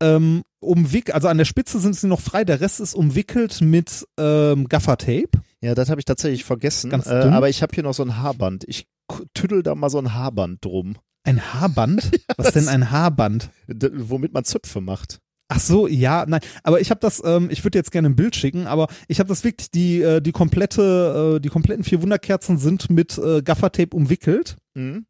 Ähm, 0.00 0.42
umwick 0.60 1.14
also 1.14 1.28
an 1.28 1.38
der 1.38 1.44
Spitze 1.44 1.78
sind 1.78 1.94
sie 1.96 2.06
noch 2.08 2.20
frei, 2.20 2.44
der 2.44 2.60
Rest 2.60 2.80
ist 2.80 2.94
umwickelt 2.94 3.60
mit 3.60 4.06
ähm, 4.18 4.68
Gaffertape. 4.68 5.28
Ja, 5.60 5.74
das 5.74 5.88
habe 5.90 6.00
ich 6.00 6.04
tatsächlich 6.04 6.44
vergessen. 6.44 6.90
Ganz 6.90 7.06
Äh, 7.06 7.22
dünn. 7.22 7.32
aber 7.32 7.48
ich 7.48 7.62
habe 7.62 7.74
hier 7.74 7.82
noch 7.84 7.94
so 7.94 8.02
ein 8.02 8.16
Haarband. 8.18 8.64
Ich 8.66 8.86
tüdel 9.34 9.62
da 9.62 9.74
mal 9.74 9.90
so 9.90 9.98
ein 9.98 10.14
Haarband 10.14 10.64
drum, 10.64 10.96
Ein 11.24 11.40
Haarband? 11.54 12.10
Was 12.36 12.52
denn 12.52 12.68
ein 12.68 12.90
Haarband? 12.90 13.50
womit 13.68 14.32
man 14.32 14.44
Zöpfe 14.44 14.80
macht. 14.80 15.20
Ach 15.48 15.60
so, 15.60 15.86
ja, 15.86 16.24
nein. 16.26 16.40
Aber 16.62 16.80
ich 16.80 16.90
habe 16.90 17.00
das, 17.00 17.22
ähm, 17.24 17.48
ich 17.50 17.62
würde 17.64 17.78
jetzt 17.78 17.92
gerne 17.92 18.08
ein 18.08 18.16
Bild 18.16 18.34
schicken, 18.34 18.66
aber 18.66 18.88
ich 19.08 19.18
habe 19.20 19.28
das 19.28 19.44
wirklich, 19.44 19.70
die, 19.70 20.00
äh, 20.00 20.20
die 20.22 20.32
komplette, 20.32 21.36
äh, 21.36 21.40
die 21.40 21.50
kompletten 21.50 21.84
vier 21.84 22.00
Wunderkerzen 22.02 22.56
sind 22.58 22.88
mit 22.90 23.18
äh, 23.18 23.42
Gaffertape 23.42 23.94
umwickelt. 23.94 24.56
Mhm. 24.74 25.06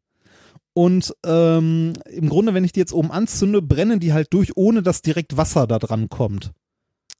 Und 0.73 1.13
ähm, 1.25 1.93
im 2.11 2.27
Grunde, 2.27 2.53
wenn 2.53 2.65
ich 2.65 2.73
die 2.73 2.81
jetzt 2.81 2.91
oben 2.93 3.11
anzünde, 3.11 3.61
brennen 3.61 4.01
die 4.01 4.11
halt 4.11 4.33
durch, 4.33 4.57
ohne 4.57 4.83
dass 4.83 5.01
direkt 5.01 5.37
Wasser 5.37 5.67
da 5.67 5.79
dran 5.79 6.09
kommt. 6.09 6.51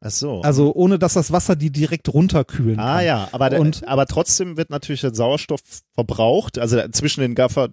Ach 0.02 0.12
so. 0.12 0.42
Also 0.42 0.74
ohne 0.76 1.00
dass 1.00 1.14
das 1.14 1.32
Wasser 1.32 1.56
die 1.56 1.72
direkt 1.72 2.14
runterkühlen 2.14 2.80
Ah 2.80 2.98
kann. 2.98 3.06
ja, 3.06 3.30
aber, 3.32 3.50
der, 3.50 3.62
Und- 3.62 3.88
aber 3.88 4.08
trotzdem 4.08 4.58
wird 4.58 4.70
natürlich 4.70 5.02
der 5.02 5.16
Sauerstoff 5.16 5.62
verbraucht. 5.94 6.60
Also 6.60 6.82
zwischen 6.92 7.22
den 7.22 7.34
Gaffer 7.34 7.70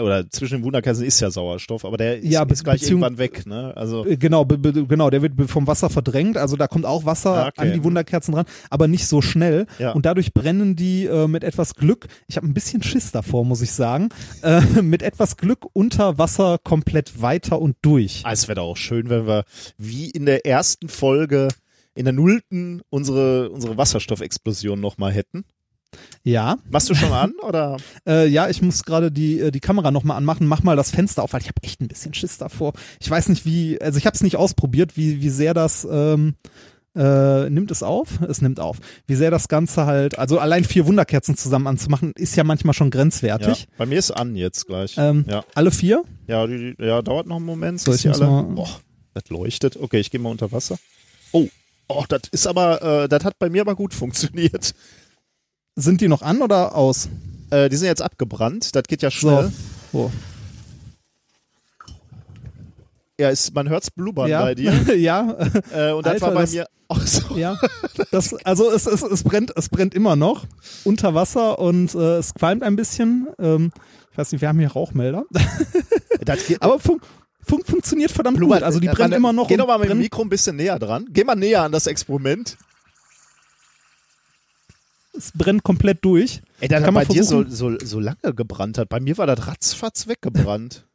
oder 0.00 0.28
zwischen 0.30 0.58
den 0.58 0.64
Wunderkerzen 0.64 1.04
ist 1.04 1.20
ja 1.20 1.30
Sauerstoff, 1.30 1.84
aber 1.84 1.96
der 1.96 2.18
ist, 2.18 2.30
Ja, 2.30 2.42
ist 2.44 2.64
gleich 2.64 2.82
irgendwann 2.82 3.18
weg. 3.18 3.46
Ne? 3.46 3.72
Also 3.76 4.04
Äh, 4.06 4.16
Genau, 4.16 4.44
genau, 4.44 5.10
der 5.10 5.22
wird 5.22 5.34
vom 5.50 5.66
Wasser 5.66 5.90
verdrängt, 5.90 6.36
also 6.36 6.56
da 6.56 6.66
kommt 6.68 6.84
auch 6.86 7.04
Wasser 7.04 7.44
Ah, 7.44 7.48
okay. 7.48 7.60
an 7.60 7.72
die 7.72 7.84
Wunderkerzen 7.84 8.34
dran, 8.34 8.46
aber 8.70 8.88
nicht 8.88 9.06
so 9.06 9.20
schnell. 9.22 9.66
Ja. 9.78 9.92
Und 9.92 10.06
dadurch 10.06 10.32
brennen 10.32 10.76
die 10.76 11.06
äh, 11.06 11.26
mit 11.28 11.44
etwas 11.44 11.74
Glück, 11.74 12.06
ich 12.26 12.36
habe 12.36 12.46
ein 12.46 12.54
bisschen 12.54 12.82
Schiss 12.82 13.12
davor, 13.12 13.44
muss 13.44 13.60
ich 13.62 13.72
sagen, 13.72 14.08
äh, 14.42 14.60
mit 14.82 15.02
etwas 15.02 15.36
Glück 15.36 15.66
unter 15.72 16.18
Wasser 16.18 16.58
komplett 16.62 17.20
weiter 17.20 17.60
und 17.60 17.76
durch. 17.82 18.22
ah, 18.24 18.32
es 18.32 18.48
wäre 18.48 18.56
doch 18.56 18.64
auch 18.64 18.76
schön, 18.76 19.08
wenn 19.10 19.26
wir 19.26 19.44
wie 19.76 20.10
in 20.10 20.26
der 20.26 20.46
ersten 20.46 20.88
Folge 20.88 21.48
in 21.94 22.04
der 22.04 22.12
nullten 22.14 22.80
unsere 22.90 23.50
unsere 23.50 23.76
Wasserstoffexplosion 23.76 24.80
nochmal 24.80 25.12
hätten. 25.12 25.44
Ja, 26.22 26.58
Machst 26.70 26.90
du 26.90 26.94
schon 26.94 27.12
an 27.12 27.32
oder? 27.42 27.78
äh, 28.06 28.26
ja, 28.28 28.48
ich 28.50 28.60
muss 28.60 28.84
gerade 28.84 29.10
die, 29.10 29.40
äh, 29.40 29.50
die 29.50 29.60
Kamera 29.60 29.90
nochmal 29.90 30.16
anmachen, 30.18 30.46
mach 30.46 30.62
mal 30.62 30.76
das 30.76 30.90
Fenster 30.90 31.22
auf, 31.22 31.32
weil 31.32 31.40
ich 31.40 31.48
habe 31.48 31.62
echt 31.62 31.80
ein 31.80 31.88
bisschen 31.88 32.12
Schiss 32.12 32.36
davor. 32.38 32.74
Ich 33.00 33.10
weiß 33.10 33.28
nicht, 33.30 33.46
wie, 33.46 33.80
also 33.80 33.98
ich 33.98 34.04
habe 34.06 34.14
es 34.14 34.22
nicht 34.22 34.36
ausprobiert, 34.36 34.96
wie, 34.96 35.22
wie 35.22 35.30
sehr 35.30 35.54
das 35.54 35.86
ähm, 35.90 36.34
äh, 36.94 37.48
nimmt 37.48 37.70
es 37.70 37.82
auf? 37.82 38.20
Es 38.28 38.42
nimmt 38.42 38.60
auf. 38.60 38.78
Wie 39.06 39.14
sehr 39.14 39.30
das 39.30 39.48
Ganze 39.48 39.86
halt, 39.86 40.18
also 40.18 40.38
allein 40.38 40.64
vier 40.64 40.86
Wunderkerzen 40.86 41.36
zusammen 41.36 41.66
anzumachen, 41.66 42.12
ist 42.16 42.36
ja 42.36 42.44
manchmal 42.44 42.74
schon 42.74 42.88
Ja, 42.88 42.90
grenzwertig. 42.90 43.66
bei 43.78 43.86
mir 43.86 43.98
ist 43.98 44.10
an 44.10 44.34
jetzt 44.36 44.66
gleich. 44.66 44.96
Ähm, 44.98 45.24
ja, 45.28 45.44
Alle 45.54 45.70
vier? 45.70 46.02
ja, 46.26 46.46
die, 46.46 46.74
ja, 46.78 47.00
dauert 47.00 47.26
noch 47.26 47.36
einen 47.36 47.46
Moment. 47.46 47.80
So, 47.80 47.94
ich 47.94 48.06
alle, 48.10 48.26
mal- 48.26 48.42
boah, 48.42 48.68
das 49.14 49.30
leuchtet. 49.30 49.76
Okay, 49.76 50.00
ich 50.00 50.10
gehe 50.10 50.20
mal 50.20 50.30
unter 50.30 50.52
Wasser. 50.52 50.76
Oh, 51.32 51.46
oh, 51.88 52.04
das 52.08 52.22
ist 52.32 52.46
aber, 52.46 53.04
äh, 53.04 53.08
das 53.08 53.24
hat 53.24 53.38
bei 53.38 53.48
mir 53.48 53.62
aber 53.62 53.76
gut 53.76 53.94
funktioniert. 53.94 54.74
Sind 55.80 56.00
die 56.00 56.08
noch 56.08 56.22
an 56.22 56.42
oder 56.42 56.74
aus? 56.74 57.08
Äh, 57.50 57.68
die 57.68 57.76
sind 57.76 57.86
jetzt 57.86 58.02
abgebrannt. 58.02 58.74
Das 58.74 58.82
geht 58.84 59.00
ja 59.02 59.10
schnell. 59.10 59.52
So. 59.92 60.10
Ja, 63.20 63.30
ist, 63.30 63.54
man 63.54 63.68
hört's 63.68 63.90
blubbern 63.90 64.28
ja. 64.28 64.42
bei 64.42 64.54
dir. 64.54 64.72
ja, 64.96 65.36
Äh, 65.72 65.92
und 65.92 66.06
das 66.06 66.14
Alter, 66.14 66.26
war 66.26 66.34
bei 66.34 66.40
das- 66.42 66.52
mir 66.52 66.66
auch 66.88 67.00
so. 67.00 67.36
ja. 67.36 67.58
Das, 68.10 68.32
also 68.44 68.70
es, 68.72 68.86
es, 68.86 69.02
es 69.02 69.22
brennt, 69.22 69.52
es 69.56 69.68
brennt 69.68 69.94
immer 69.94 70.16
noch 70.16 70.46
unter 70.84 71.14
Wasser 71.14 71.58
und 71.58 71.94
äh, 71.94 72.16
es 72.18 72.32
qualmt 72.34 72.62
ein 72.62 72.76
bisschen. 72.76 73.28
Ähm, 73.38 73.72
ich 74.12 74.18
weiß 74.18 74.32
nicht, 74.32 74.40
wir 74.40 74.48
haben 74.48 74.58
hier 74.58 74.72
Rauchmelder. 74.72 75.24
Aber 76.60 76.78
fun 76.78 77.00
fun 77.46 77.62
funktioniert 77.64 78.10
verdammt 78.10 78.36
blubbert. 78.38 78.58
gut. 78.60 78.64
Also 78.66 78.80
die 78.80 78.88
brennen 78.88 79.12
immer 79.14 79.32
noch. 79.32 79.48
Geh 79.48 79.56
doch 79.56 79.66
mal 79.66 79.78
mit 79.78 79.90
dem 79.90 79.98
Mikro 79.98 80.22
ein 80.22 80.28
bisschen 80.28 80.56
näher 80.56 80.78
dran. 80.78 81.06
Geh 81.10 81.24
mal 81.24 81.34
näher 81.36 81.62
an 81.62 81.72
das 81.72 81.86
Experiment. 81.86 82.56
Es 85.18 85.32
brennt 85.34 85.62
komplett 85.64 86.04
durch. 86.04 86.40
Ey, 86.60 86.68
das 86.68 86.76
Kann 86.78 86.86
hat 86.86 86.94
man 86.94 87.06
bei 87.08 87.12
dir 87.14 87.24
so, 87.24 87.42
versuchen. 87.42 87.78
so, 87.80 87.86
so 87.86 88.00
lange 88.00 88.34
gebrannt 88.34 88.78
hat. 88.78 88.88
Bei 88.88 89.00
mir 89.00 89.18
war 89.18 89.26
das 89.26 89.46
ratzfatz 89.46 90.06
weggebrannt. 90.08 90.84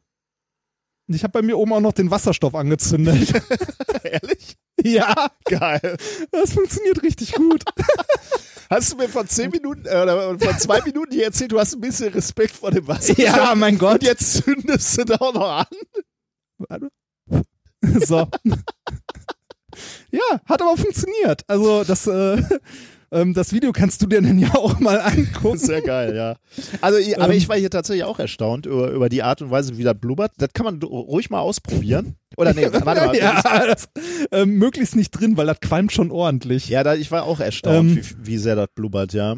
Ich 1.06 1.22
habe 1.22 1.32
bei 1.32 1.42
mir 1.42 1.58
oben 1.58 1.70
auch 1.74 1.80
noch 1.80 1.92
den 1.92 2.10
Wasserstoff 2.10 2.54
angezündet. 2.54 3.30
Ehrlich? 4.04 4.56
ja, 4.82 5.30
Geil. 5.44 5.98
das 6.30 6.54
funktioniert 6.54 7.02
richtig 7.02 7.32
gut. 7.32 7.62
Hast 8.70 8.90
du 8.92 8.96
mir 8.96 9.10
vor 9.10 9.26
zehn 9.26 9.50
Minuten, 9.50 9.84
äh, 9.84 10.00
oder 10.00 10.38
vor 10.38 10.56
zwei 10.56 10.80
Minuten 10.80 11.12
hier 11.12 11.24
erzählt, 11.26 11.52
du 11.52 11.60
hast 11.60 11.74
ein 11.74 11.82
bisschen 11.82 12.10
Respekt 12.14 12.52
vor 12.52 12.70
dem 12.70 12.88
Wasser. 12.88 13.20
ja, 13.20 13.54
mein 13.54 13.76
Gott. 13.76 13.96
Und 14.00 14.04
jetzt 14.04 14.44
zündest 14.44 14.96
du 14.96 15.04
da 15.04 15.16
auch 15.16 15.34
noch 15.34 15.50
an. 15.50 15.66
Warte. 16.56 16.88
So. 18.06 18.26
ja, 20.10 20.40
hat 20.46 20.62
aber 20.62 20.76
funktioniert. 20.78 21.42
Also 21.48 21.84
das, 21.84 22.06
äh, 22.06 22.42
ähm, 23.14 23.32
das 23.34 23.52
Video 23.52 23.72
kannst 23.72 24.02
du 24.02 24.06
dir 24.06 24.20
dann 24.20 24.38
ja 24.38 24.54
auch 24.54 24.78
mal 24.80 25.00
angucken. 25.00 25.56
Sehr 25.58 25.80
geil, 25.80 26.14
ja. 26.14 26.36
Also, 26.82 26.98
ich- 26.98 27.16
aber 27.18 27.32
Ähm. 27.32 27.38
ich 27.38 27.48
war 27.48 27.56
hier 27.56 27.70
tatsächlich 27.70 28.04
auch 28.04 28.18
erstaunt 28.18 28.66
über, 28.66 28.90
über 28.90 29.08
die 29.08 29.22
Art 29.22 29.40
und 29.40 29.50
Weise, 29.50 29.78
wie 29.78 29.84
das 29.84 29.94
blubbert. 29.98 30.32
Das 30.38 30.50
kann 30.52 30.64
man 30.64 30.82
ruhig 30.82 31.30
mal 31.30 31.40
ausprobieren. 31.40 32.16
Oder 32.36 32.52
nee, 32.52 32.66
warte 32.72 33.06
mal. 33.06 33.16
ja, 33.16 33.40
das, 33.66 33.88
ähm, 34.32 34.56
möglichst 34.58 34.96
nicht 34.96 35.10
drin, 35.12 35.36
weil 35.36 35.46
das 35.46 35.60
qualmt 35.60 35.92
schon 35.92 36.10
ordentlich. 36.10 36.68
Ja, 36.68 36.82
da, 36.82 36.94
ich 36.94 37.10
war 37.10 37.22
auch 37.24 37.40
erstaunt, 37.40 37.90
Ähm. 37.90 37.96
wie, 37.96 38.26
wie 38.26 38.38
sehr 38.38 38.56
das 38.56 38.68
blubbert, 38.74 39.12
ja. 39.14 39.36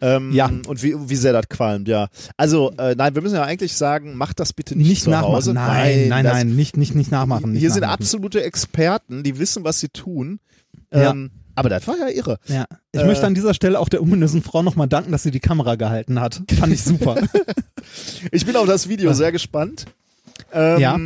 Ähm, 0.00 0.32
Ja. 0.32 0.46
Und 0.66 0.82
wie, 0.82 0.94
wie 1.08 1.14
sehr 1.16 1.32
das 1.32 1.48
qualmt, 1.48 1.86
ja. 1.86 2.08
Also, 2.36 2.72
äh, 2.76 2.94
nein, 2.96 3.14
wir 3.14 3.22
müssen 3.22 3.36
ja 3.36 3.44
eigentlich 3.44 3.72
sagen, 3.74 4.16
macht 4.16 4.40
das 4.40 4.52
bitte 4.52 4.76
nicht, 4.76 4.88
nicht 4.88 5.02
zu 5.04 5.10
nachmachen. 5.10 5.32
Hause. 5.34 5.54
Nein, 5.54 6.08
nein, 6.08 6.24
das- 6.24 6.32
nein, 6.34 6.56
nicht, 6.56 6.76
nicht, 6.76 6.94
nicht 6.96 7.10
nachmachen. 7.12 7.52
Nicht 7.52 7.60
Hier 7.60 7.70
sind 7.70 7.82
nachmachen. 7.82 8.00
absolute 8.02 8.42
Experten, 8.42 9.22
die 9.22 9.38
wissen, 9.38 9.62
was 9.64 9.78
sie 9.78 9.88
tun. 9.90 10.40
Ja. 10.92 11.14
Aber 11.54 11.68
das 11.68 11.86
war 11.86 11.96
ja 11.98 12.08
irre. 12.08 12.38
Ja. 12.48 12.64
Ich 12.92 13.00
Äh. 13.00 13.06
möchte 13.06 13.26
an 13.26 13.34
dieser 13.34 13.54
Stelle 13.54 13.78
auch 13.78 13.88
der 13.88 14.02
ominösen 14.02 14.42
Frau 14.42 14.62
nochmal 14.62 14.88
danken, 14.88 15.12
dass 15.12 15.22
sie 15.22 15.30
die 15.30 15.40
Kamera 15.40 15.74
gehalten 15.76 16.20
hat. 16.20 16.40
Fand 16.58 16.72
ich 16.72 16.82
super. 16.82 17.16
Ich 18.30 18.46
bin 18.46 18.54
auf 18.56 18.66
das 18.66 18.88
Video 18.88 19.12
sehr 19.12 19.32
gespannt. 19.32 19.86
Ähm, 20.52 20.78
Ja. 20.80 20.98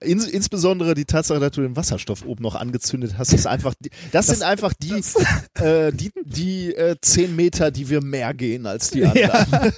Ins, 0.00 0.28
insbesondere 0.28 0.94
die 0.94 1.06
Tatsache, 1.06 1.40
dass 1.40 1.50
du 1.52 1.62
den 1.62 1.74
Wasserstoff 1.74 2.24
oben 2.24 2.42
noch 2.44 2.54
angezündet 2.54 3.14
hast, 3.18 3.32
ist 3.32 3.48
einfach, 3.48 3.74
die, 3.80 3.90
das, 4.12 4.26
sind 4.28 4.42
einfach 4.44 4.72
die, 4.74 4.92
äh, 5.60 5.90
die, 5.92 6.12
die 6.24 6.72
äh, 6.74 6.94
zehn 7.00 7.34
Meter, 7.34 7.72
die 7.72 7.88
wir 7.88 8.00
mehr 8.00 8.32
gehen 8.34 8.66
als 8.66 8.90
die 8.90 9.04
anderen. 9.04 9.30
ja. 9.30 9.70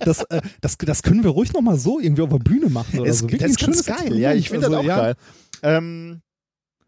das, 0.00 0.22
äh, 0.24 0.42
das, 0.60 0.76
das 0.78 1.02
können 1.02 1.22
wir 1.24 1.30
ruhig 1.30 1.52
nochmal 1.52 1.78
so 1.78 1.98
irgendwie 2.00 2.22
auf 2.22 2.30
der 2.30 2.38
Bühne 2.38 2.68
machen. 2.68 2.98
Oder 3.00 3.08
Es, 3.10 3.20
so. 3.20 3.26
das 3.26 3.32
Wirklich 3.32 3.52
ist 3.52 3.62
ein 3.62 3.66
ganz 3.72 3.84
geil, 3.86 4.18
ja, 4.18 4.32
ich 4.34 4.50
finde 4.50 4.68
das 4.68 4.78
Experiment. 4.78 4.92
auch 4.92 4.96
Also, 4.96 5.06
ja. 5.06 5.12
geil. 5.12 5.78
Ähm, 5.78 6.20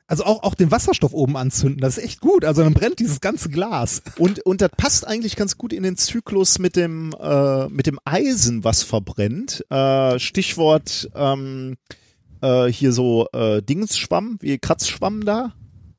Also 0.09 0.25
auch, 0.25 0.43
auch 0.45 0.55
den 0.55 0.71
Wasserstoff 0.71 1.13
oben 1.13 1.37
anzünden, 1.37 1.81
das 1.81 1.99
ist 1.99 2.05
echt 2.05 2.21
gut. 2.21 2.45
Also 2.45 2.63
dann 2.63 2.75
brennt 2.75 3.01
dieses 3.01 3.21
ganze 3.21 3.49
Glas. 3.49 4.03
und, 4.19 4.39
und 4.47 4.61
das 4.61 4.71
passt 4.77 5.07
eigentlich 5.07 5.35
ganz 5.35 5.59
gut 5.59 5.73
in 5.73 5.83
den 5.83 5.97
Zyklus 5.97 6.59
mit 6.61 6.77
dem, 6.77 7.13
äh, 7.21 7.67
mit 7.69 7.87
dem 7.87 7.99
Eisen, 8.05 8.63
was 8.63 8.85
verbrennt. 8.85 9.65
Äh, 9.69 10.19
Stichwort 10.21 11.11
ähm, 11.15 11.75
äh, 12.41 12.67
hier 12.67 12.93
so 12.93 13.27
äh, 13.33 13.63
Dingsschwamm, 13.63 14.37
wie 14.41 14.59
Kratzschwamm 14.59 15.25
da. 15.25 15.53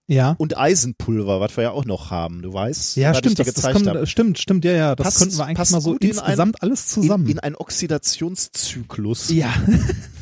Ja. 0.09 0.35
Und 0.37 0.57
Eisenpulver, 0.57 1.41
was 1.41 1.57
wir 1.57 1.63
ja 1.65 1.71
auch 1.71 1.83
noch 1.83 2.09
haben, 2.11 2.41
du 2.41 2.53
weißt. 2.53 2.95
Ja, 2.95 3.13
stimmt, 3.13 3.39
dir 3.39 3.43
das, 3.43 3.55
das 3.55 3.65
habe. 3.65 4.07
stimmt, 4.07 4.39
stimmt, 4.39 4.63
ja, 4.63 4.71
ja. 4.71 4.95
Das 4.95 5.03
Passt- 5.03 5.17
könnten 5.19 5.37
wir 5.37 5.45
eigentlich 5.45 5.69
mal 5.69 5.81
so 5.81 5.95
in 5.95 6.09
insgesamt 6.09 6.63
alles 6.63 6.87
zusammen. 6.87 7.25
In, 7.25 7.31
in 7.31 7.39
einen 7.39 7.55
Oxidationszyklus. 7.55 9.29
ja, 9.31 9.53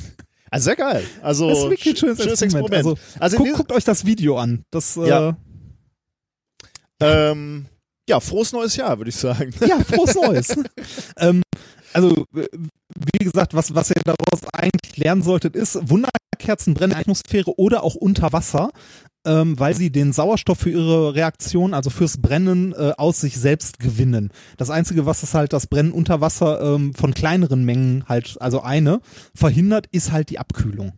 Also 0.56 0.66
sehr 0.66 0.76
geil. 0.78 1.06
Also 1.22 1.50
das 1.50 1.58
ist 1.60 1.64
wirklich 1.66 1.88
ein 1.94 1.96
schönes, 1.98 2.18
schönes 2.24 2.42
Experiment. 2.42 2.74
Experiment. 2.74 3.00
Also, 3.16 3.20
Also, 3.20 3.38
guck, 3.38 3.48
in 3.48 3.54
guckt 3.54 3.72
euch 3.74 3.84
das 3.84 4.06
Video 4.06 4.38
an. 4.38 4.64
Das, 4.72 4.96
äh, 4.98 5.08
Ja. 5.08 5.38
ähm, 7.02 7.66
ja, 8.08 8.20
frohes 8.20 8.54
neues 8.54 8.76
Jahr, 8.76 8.98
würde 8.98 9.10
ich 9.10 9.16
sagen. 9.16 9.54
Ja, 9.68 9.80
frohes 9.80 10.16
Neues. 10.16 10.56
ähm, 11.18 11.42
also, 11.94 12.26
äh, 12.36 12.48
wie 13.12 13.24
gesagt, 13.26 13.54
was, 13.54 13.76
was 13.76 13.90
ihr 13.90 14.02
daraus 14.06 14.42
eigentlich 14.54 14.98
lernen 14.98 15.24
solltet, 15.24 15.56
ist, 15.56 15.78
Wunderkerzen 15.90 16.74
brennen 16.74 16.92
in 16.92 16.96
der 16.96 17.00
Atmosphäre 17.00 17.58
oder 17.60 17.84
auch 17.84 17.96
unter 17.96 18.32
Wasser, 18.32 18.72
ähm, 19.26 19.60
weil 19.60 19.76
sie 19.76 19.92
den 19.92 20.14
Sauerstoff 20.14 20.60
für 20.60 20.70
ihre 20.70 21.16
Reaktion, 21.16 21.74
also 21.74 21.90
fürs 21.90 22.18
Brennen, 22.18 22.74
äh, 22.74 22.94
aus 22.98 23.22
sich 23.22 23.38
selbst 23.38 23.80
gewinnen. 23.80 24.32
Das 24.58 24.70
Einzige, 24.70 25.06
was 25.06 25.24
es 25.24 25.34
halt 25.34 25.54
das 25.54 25.68
Brennen 25.68 25.92
unter 25.92 26.22
Wasser 26.22 26.62
ähm, 26.62 26.94
von 26.94 27.14
kleineren 27.14 27.66
Mengen 27.66 28.06
halt, 28.08 28.38
also 28.40 28.62
eine, 28.62 29.02
verhindert, 29.34 29.88
ist 29.92 30.12
halt 30.12 30.30
die 30.30 30.40
Abkühlung. 30.40 30.94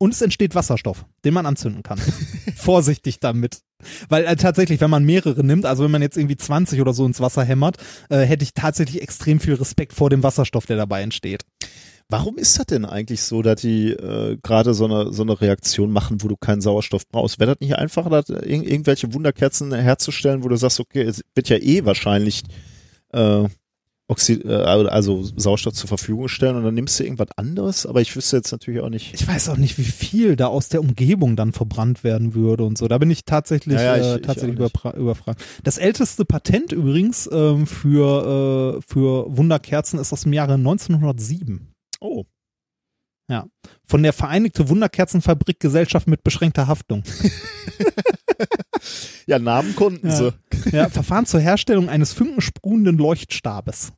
Und 0.00 0.14
es 0.14 0.22
entsteht 0.22 0.54
Wasserstoff, 0.54 1.04
den 1.24 1.34
man 1.34 1.44
anzünden 1.44 1.82
kann. 1.82 1.98
Vorsichtig 2.56 3.18
damit. 3.18 3.62
Weil 4.08 4.24
äh, 4.24 4.36
tatsächlich, 4.36 4.80
wenn 4.80 4.90
man 4.90 5.04
mehrere 5.04 5.42
nimmt, 5.44 5.66
also 5.66 5.84
wenn 5.84 5.90
man 5.90 6.02
jetzt 6.02 6.16
irgendwie 6.16 6.36
20 6.36 6.80
oder 6.80 6.92
so 6.92 7.04
ins 7.04 7.20
Wasser 7.20 7.44
hämmert, 7.44 7.78
äh, 8.08 8.20
hätte 8.20 8.44
ich 8.44 8.54
tatsächlich 8.54 9.02
extrem 9.02 9.40
viel 9.40 9.54
Respekt 9.54 9.92
vor 9.92 10.08
dem 10.08 10.22
Wasserstoff, 10.22 10.66
der 10.66 10.76
dabei 10.76 11.02
entsteht. 11.02 11.44
Warum 12.10 12.38
ist 12.38 12.58
das 12.58 12.66
denn 12.66 12.84
eigentlich 12.86 13.22
so, 13.22 13.42
dass 13.42 13.60
die 13.60 13.90
äh, 13.90 14.38
gerade 14.42 14.72
so 14.72 14.86
eine, 14.86 15.12
so 15.12 15.22
eine 15.22 15.38
Reaktion 15.40 15.92
machen, 15.92 16.22
wo 16.22 16.28
du 16.28 16.36
keinen 16.36 16.62
Sauerstoff 16.62 17.06
brauchst? 17.08 17.38
Wäre 17.38 17.50
das 17.52 17.60
nicht 17.60 17.76
einfacher, 17.76 18.08
dass 18.08 18.30
ir 18.30 18.42
irgendwelche 18.46 19.12
Wunderkerzen 19.12 19.74
herzustellen, 19.74 20.42
wo 20.42 20.48
du 20.48 20.56
sagst, 20.56 20.80
okay, 20.80 21.02
es 21.02 21.22
wird 21.34 21.50
ja 21.50 21.58
eh 21.58 21.84
wahrscheinlich 21.84 22.44
äh, 23.12 23.44
Oxid 24.10 24.42
äh, 24.46 24.54
also 24.54 25.22
Sauerstoff 25.36 25.74
zur 25.74 25.86
Verfügung 25.88 26.28
stellen 26.28 26.56
und 26.56 26.64
dann 26.64 26.72
nimmst 26.74 26.98
du 26.98 27.04
irgendwas 27.04 27.28
anderes, 27.36 27.84
aber 27.84 28.00
ich 28.00 28.16
wüsste 28.16 28.38
jetzt 28.38 28.52
natürlich 28.52 28.80
auch 28.80 28.88
nicht. 28.88 29.12
Ich 29.12 29.28
weiß 29.28 29.50
auch 29.50 29.58
nicht, 29.58 29.76
wie 29.76 29.84
viel 29.84 30.34
da 30.34 30.46
aus 30.46 30.70
der 30.70 30.80
Umgebung 30.80 31.36
dann 31.36 31.52
verbrannt 31.52 32.04
werden 32.04 32.32
würde 32.34 32.64
und 32.64 32.78
so. 32.78 32.88
Da 32.88 32.96
bin 32.96 33.10
ich 33.10 33.26
tatsächlich, 33.26 33.74
Ja, 33.76 33.96
ja, 33.96 33.96
ich- 33.98 34.06
äh, 34.06 34.16
ich 34.16 34.22
tatsächlich 34.26 34.58
überfra- 34.58 34.96
überfragt. 34.96 35.42
Das 35.62 35.76
älteste 35.76 36.24
Patent 36.24 36.72
übrigens 36.72 37.28
ähm, 37.30 37.66
für, 37.66 38.78
äh, 38.78 38.82
für 38.90 39.26
Wunderkerzen 39.36 39.98
ist 39.98 40.14
aus 40.14 40.22
dem 40.22 40.32
Jahre 40.32 40.54
1907. 40.54 41.68
Oh, 42.00 42.24
Von 43.84 44.02
der 44.02 44.12
Vereinigte 44.12 44.68
Wunderkerzenfabrik 44.68 45.60
Gesellschaft 45.60 46.06
mit 46.06 46.22
beschränkter 46.24 46.66
Haftung. 46.66 47.02
ja, 49.26 49.38
Namen 49.38 49.74
konnten 49.76 50.08
Ja. 50.08 50.16
sie. 50.16 50.32
Ja, 50.72 50.88
Verfahren 50.88 51.26
zur 51.26 51.40
Herstellung 51.40 51.88
eines 51.88 52.12
funkensprühenden 52.12 52.96
Leuchtstabes. 52.98 53.92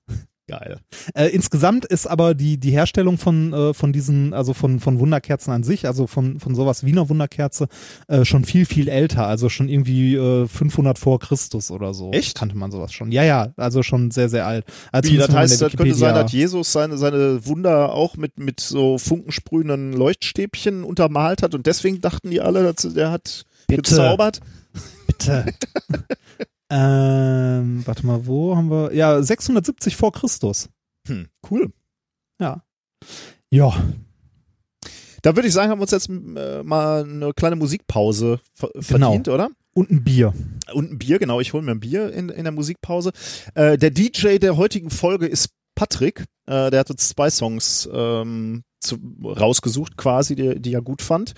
Geil. 0.51 0.79
Äh, 1.15 1.27
insgesamt 1.29 1.85
ist 1.85 2.07
aber 2.07 2.35
die, 2.35 2.59
die 2.59 2.71
Herstellung 2.71 3.19
von, 3.19 3.53
äh, 3.53 3.75
von 3.75 3.93
diesen, 3.93 4.35
also 4.35 4.55
von, 4.55 4.81
von 4.81 4.99
Wunderkerzen 4.99 5.53
an 5.53 5.63
sich, 5.63 5.87
also 5.87 6.07
von, 6.07 6.41
von 6.41 6.55
sowas 6.55 6.85
Wiener 6.85 7.09
Wunderkerze, 7.09 7.69
äh, 8.09 8.25
schon 8.25 8.45
viel, 8.45 8.67
viel 8.67 8.89
älter, 8.89 9.27
also 9.27 9.49
schon 9.49 9.69
irgendwie 9.69 10.17
äh, 10.17 10.47
500 10.47 10.99
vor 10.99 11.19
Christus 11.19 11.71
oder 11.71 11.95
so. 11.95 12.11
Echt? 12.13 12.37
Kannte 12.37 12.57
man 12.57 12.71
sowas 12.71 12.93
schon. 12.93 13.13
Ja, 13.13 13.23
ja, 13.23 13.53
also 13.57 13.83
schon 13.83 14.11
sehr, 14.11 14.29
sehr 14.29 14.47
alt. 14.47 14.65
Also 14.93 15.11
Wie, 15.11 15.17
das 15.17 15.31
heißt, 15.31 15.63
das 15.63 15.73
könnte 15.77 15.95
sein, 15.95 16.15
dass 16.15 16.33
Jesus 16.33 16.73
seine, 16.73 16.99
seine 16.99 17.47
Wunder 17.47 17.93
auch 17.93 18.17
mit, 18.17 18.39
mit 18.39 18.61
so 18.61 18.99
funkensprühenden 18.99 19.93
Leuchtstäbchen 19.93 20.85
untermalt 20.85 21.43
hat 21.43 21.55
und 21.55 21.67
deswegen 21.67 22.01
dachten 22.01 22.31
die 22.31 22.41
alle, 22.41 22.63
dass 22.63 22.93
der 22.93 23.11
hat 23.11 23.45
Bitte. 23.67 23.83
gezaubert. 23.83 24.41
Bitte. 25.07 25.47
ähm, 26.71 27.83
warte 27.87 28.07
mal, 28.07 28.27
wo 28.27 28.57
haben 28.57 28.71
wir? 28.71 28.95
Ja, 28.95 29.23
670 29.23 29.97
vor 29.97 30.13
Christus. 30.13 30.69
Hm, 31.07 31.29
cool. 31.51 31.73
Ja. 32.41 32.63
Ja, 33.51 33.73
Da 35.23 35.35
würde 35.37 35.49
ich 35.49 35.55
sagen, 35.55 35.71
haben 35.71 35.79
wir 35.79 35.83
uns 35.83 35.91
jetzt 35.91 36.09
äh, 36.09 36.63
mal 36.63 37.05
eine 37.05 37.33
kleine 37.35 37.57
Musikpause 37.57 38.41
ver 38.55 38.71
Genau. 38.75 39.09
verdient, 39.09 39.29
oder? 39.29 39.51
und 39.73 39.91
ein 39.91 40.03
Bier. 40.05 40.35
Und 40.75 40.93
ein 40.93 40.99
Bier, 40.99 41.19
genau. 41.19 41.41
Ich 41.41 41.53
hole 41.53 41.63
mir 41.63 41.71
ein 41.73 41.81
Bier 41.81 42.13
in, 42.13 42.29
in 42.29 42.45
der 42.45 42.53
Musikpause. 42.53 43.13
Äh, 43.55 43.79
der 43.79 43.91
DJ 43.91 44.39
der 44.39 44.57
heutigen 44.57 44.91
Folge 44.91 45.27
ist 45.27 45.51
Patrick. 45.81 46.25
Äh, 46.45 46.71
der 46.71 46.81
hat 46.81 46.91
uns 46.91 47.09
zwei 47.09 47.31
Songs 47.31 47.89
ähm, 47.91 48.65
zu, 48.81 48.99
rausgesucht, 49.25 49.97
quasi, 49.97 50.37
die, 50.37 50.61
die 50.61 50.75
er 50.75 50.83
gut 50.83 51.01
fand. 51.01 51.33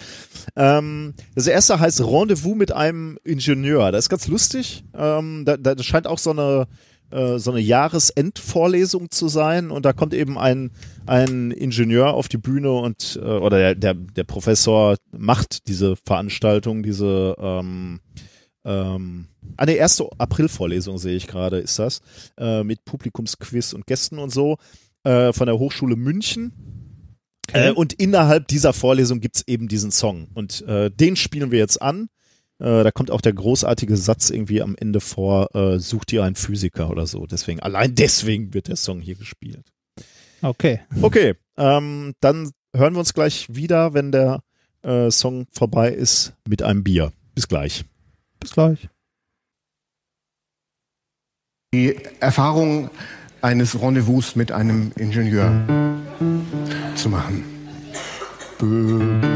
Ähm, 0.57 1.15
das 1.37 1.47
erste 1.47 1.79
heißt 1.79 2.01
Rendezvous 2.01 2.57
mit 2.57 2.73
einem 2.73 3.19
Ingenieur. 3.23 3.93
Das 3.93 4.07
ist 4.07 4.09
ganz 4.09 4.27
lustig. 4.27 4.83
Ähm, 4.95 5.45
da, 5.47 5.57
da 5.57 5.77
das 5.77 5.87
scheint 5.87 6.09
auch 6.09 6.19
so 6.19 6.31
eine 6.31 6.67
äh, 7.13 7.39
so 7.39 7.53
eine 7.53 7.61
Jahresendvorlesung 7.61 9.13
zu 9.13 9.29
sein 9.29 9.71
und 9.71 9.85
da 9.85 9.93
kommt 9.93 10.13
eben 10.13 10.37
ein, 10.37 10.73
ein 11.07 11.53
Ingenieur 11.53 12.15
auf 12.15 12.27
die 12.27 12.39
Bühne 12.39 12.73
und 12.73 13.21
äh, 13.23 13.25
oder 13.25 13.59
der, 13.59 13.75
der, 13.77 13.95
der 13.95 14.25
Professor 14.25 14.97
macht 15.13 15.69
diese 15.69 15.95
Veranstaltung, 16.05 16.83
diese 16.83 17.37
ähm, 17.39 18.01
ähm, 18.65 19.27
ah, 19.57 19.67
ne, 19.67 19.73
erste 19.73 20.09
April-Vorlesung 20.19 20.99
sehe 20.99 21.17
ich 21.17 21.27
gerade, 21.27 21.59
ist 21.59 21.79
das, 21.79 22.01
äh, 22.39 22.63
mit 22.63 22.85
Publikumsquiz 22.85 23.73
und 23.73 23.87
Gästen 23.87 24.19
und 24.19 24.31
so, 24.31 24.59
äh, 25.05 25.33
von 25.33 25.47
der 25.47 25.59
Hochschule 25.59 25.97
München. 25.97 26.53
Äh, 27.53 27.73
und 27.73 27.93
innerhalb 27.95 28.49
dieser 28.49 28.73
Vorlesung 28.73 29.21
gibt's 29.21 29.43
eben 29.47 29.69
diesen 29.69 29.91
Song. 29.91 30.29
Und 30.35 30.63
äh, 30.63 30.91
den 30.91 31.17
spielen 31.17 31.51
wir 31.51 31.59
jetzt 31.59 31.83
an. 31.83 32.09
Äh, 32.59 32.85
da 32.85 32.91
kommt 32.93 33.11
auch 33.11 33.21
der 33.21 33.33
großartige 33.33 33.97
Satz 33.97 34.31
irgendwie 34.31 34.63
am 34.63 34.77
Ende 34.79 35.01
vor, 35.01 35.55
äh, 35.55 35.79
sucht 35.79 36.13
ihr 36.13 36.23
einen 36.23 36.37
Physiker 36.37 36.91
oder 36.91 37.07
so. 37.07 37.27
Deswegen, 37.27 37.61
allein 37.61 37.95
deswegen 37.97 38.55
wird 38.55 38.69
der 38.69 38.77
Song 38.77 39.01
hier 39.01 39.17
gespielt. 39.17 39.67
Okay. 40.41 40.81
Okay, 41.01 41.35
ähm, 41.57 42.15
dann 42.21 42.51
hören 42.75 42.95
wir 42.95 43.01
uns 43.01 43.15
gleich 43.15 43.47
wieder, 43.55 43.95
wenn 43.95 44.13
der 44.13 44.43
äh, 44.83 45.11
Song 45.11 45.47
vorbei 45.53 45.93
ist, 45.93 46.35
mit 46.49 46.63
einem 46.63 46.83
Bier. 46.83 47.13
Bis 47.35 47.49
gleich. 47.49 47.85
Bis 48.43 48.53
gleich. 48.53 48.89
die 51.75 51.97
Erfahrung 52.21 52.91
eines 53.41 53.81
Rendezvous 53.81 54.37
mit 54.37 54.53
einem 54.53 54.93
Ingenieur 54.97 55.51
zu 56.95 57.09
machen. 57.09 57.45
Ein 58.61 59.33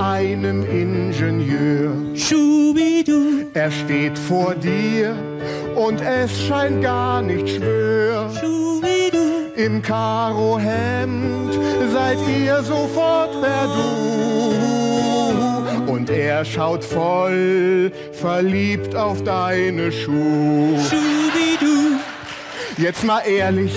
einem 0.00 0.64
Ingenieur. 0.64 1.92
Er 3.52 3.70
steht 3.70 4.18
vor 4.18 4.54
dir 4.54 5.14
und 5.76 6.00
es 6.00 6.30
scheint 6.46 6.82
gar 6.82 7.20
nicht 7.20 7.46
schwör. 7.48 8.30
Im 9.56 9.82
Karohemd 9.82 11.52
seid 11.92 12.16
ihr 12.28 12.62
sofort 12.62 13.32
per 13.42 13.66
Du. 13.74 13.80
Und 15.92 16.08
er 16.08 16.44
schaut 16.44 16.84
voll 16.84 17.90
verliebt 18.12 18.94
auf 18.94 19.22
deine 19.22 19.92
Schuhe. 19.92 20.78
Jetzt 22.78 23.04
mal 23.04 23.20
ehrlich, 23.20 23.74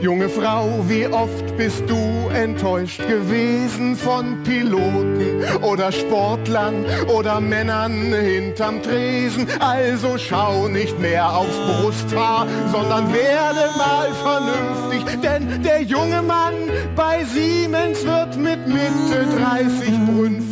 junge 0.00 0.28
Frau, 0.28 0.84
wie 0.88 1.06
oft 1.06 1.56
bist 1.56 1.84
du 1.88 2.28
enttäuscht 2.34 3.00
gewesen 3.06 3.96
von 3.96 4.42
Piloten 4.42 5.42
oder 5.62 5.92
Sportlern 5.92 6.84
oder 7.08 7.40
Männern 7.40 8.12
hinterm 8.12 8.82
Tresen? 8.82 9.46
Also 9.60 10.18
schau 10.18 10.68
nicht 10.68 10.98
mehr 10.98 11.36
aufs 11.36 11.56
Brusthaar, 11.56 12.46
sondern 12.72 13.12
werde 13.12 13.70
mal 13.76 14.08
vernünftig, 14.22 15.20
denn 15.20 15.62
der 15.62 15.82
junge 15.82 16.22
Mann 16.22 16.54
bei 16.94 17.24
Siemens 17.24 18.04
wird 18.04 18.36
mit 18.36 18.66
Mitte 18.66 19.26
30 19.38 19.88
brünftig. 20.06 20.45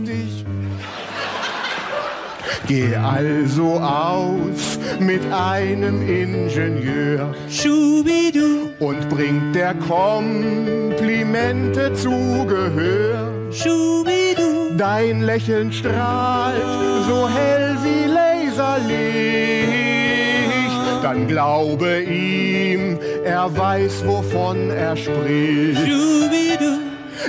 Geh 2.75 2.97
also 2.97 3.79
aus 3.79 4.81
mit 4.99 5.23
einem 5.33 6.03
Ingenieur 6.09 7.33
und 8.81 9.09
bringt 9.09 9.55
der 9.55 9.75
Komplimente 9.75 11.95
zu 11.95 12.45
Gehör. 12.49 13.31
Dein 14.77 15.23
Lächeln 15.23 15.73
strahlt 15.73 16.61
so 17.07 17.29
hell 17.29 17.77
wie 17.85 18.07
Laserlicht. 18.11 18.99
Dann 21.01 21.29
glaube 21.29 22.03
ihm, 22.03 22.99
er 23.25 23.57
weiß, 23.57 24.05
wovon 24.05 24.71
er 24.71 24.97
spricht. 24.97 25.79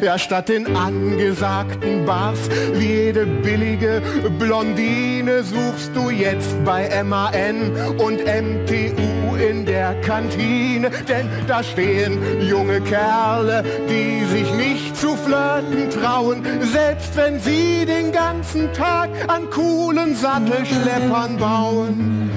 Ja, 0.02 0.18
statt 0.18 0.50
den 0.50 0.76
angesagten 0.76 2.06
Bars 2.06 2.50
wie 2.74 2.86
jede 3.06 3.26
billige 3.26 4.02
Blondine 4.40 5.44
suchst 5.44 5.96
du 5.96 6.10
jetzt 6.10 6.64
bei 6.66 7.04
MAN 7.04 7.72
und 7.98 8.20
MTU 8.20 9.36
in 9.36 9.66
der 9.66 9.96
Kantine. 10.02 10.90
Denn 11.08 11.30
da 11.48 11.64
stehen 11.64 12.20
junge 12.42 12.82
Kerle, 12.82 13.64
die 13.90 14.26
sich 14.26 14.52
nicht 14.54 14.98
zu 14.98 15.16
flirten 15.16 15.90
trauen, 15.90 16.44
selbst 16.62 17.16
wenn 17.16 17.40
sie 17.40 17.86
den 17.86 18.12
ganzen 18.12 18.72
Tag 18.74 19.10
an 19.28 19.50
coolen 19.50 20.16
Sattelschleppern 20.16 21.38
bauen. 21.38 22.30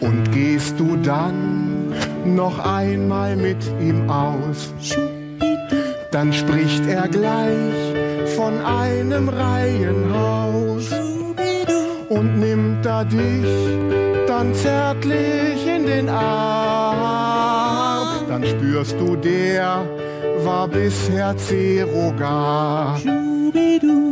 Und 0.00 0.30
gehst 0.32 0.78
du 0.78 0.96
dann 0.96 1.94
noch 2.24 2.58
einmal 2.58 3.36
mit 3.36 3.64
ihm 3.80 4.08
aus? 4.10 4.72
Dann 6.14 6.32
spricht 6.32 6.86
er 6.86 7.08
gleich 7.08 7.74
von 8.36 8.64
einem 8.64 9.28
Reihenhaus. 9.28 10.88
und 12.08 12.38
nimmt 12.38 12.86
da 12.86 13.02
dich 13.02 13.46
dann 14.28 14.54
zärtlich 14.54 15.66
in 15.66 15.86
den 15.86 16.08
Arm. 16.08 17.08
Dann 18.28 18.44
spürst 18.44 18.94
du, 19.00 19.16
der 19.16 19.84
war 20.44 20.68
bisher 20.68 21.36
Zerogar. 21.36 23.00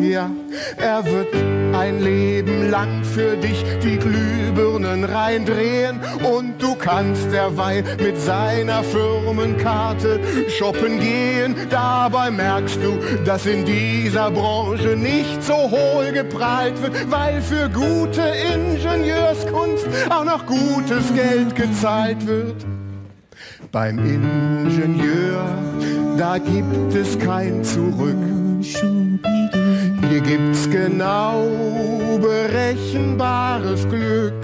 Ja, 0.00 0.30
er 0.76 1.04
wird 1.04 1.34
ein 1.74 2.00
Leben 2.00 2.70
lang 2.70 3.02
für 3.02 3.36
dich 3.36 3.64
die 3.82 3.98
Glühbirnen 3.98 5.04
reindrehen 5.04 6.00
und 6.22 6.62
du 6.62 6.76
kannst 6.76 7.32
derweil 7.32 7.82
mit 7.98 8.20
seiner 8.20 8.84
Firmenkarte 8.84 10.20
shoppen 10.48 11.00
gehen. 11.00 11.56
Dabei 11.70 12.30
merkst 12.30 12.78
du, 12.82 12.98
dass 13.24 13.46
in 13.46 13.64
dieser 13.64 14.30
Branche 14.30 14.96
nicht 14.96 15.42
so 15.42 15.54
hohl 15.54 16.12
geprahlt 16.12 16.80
wird, 16.80 17.10
weil 17.10 17.40
für 17.40 17.68
gute 17.68 18.22
Ingenieurskunst 18.54 19.86
auch 20.10 20.24
noch 20.24 20.46
gutes 20.46 21.12
Geld 21.14 21.56
gezahlt 21.56 22.24
wird. 22.26 22.64
Beim 23.72 23.98
Ingenieur, 23.98 25.44
da 26.18 26.38
gibt 26.38 26.94
es 26.94 27.18
kein 27.18 27.64
Zurück. 27.64 28.41
Hier 28.62 30.20
gibt's 30.20 30.70
genau 30.70 31.44
berechenbares 32.20 33.88
Glück. 33.88 34.34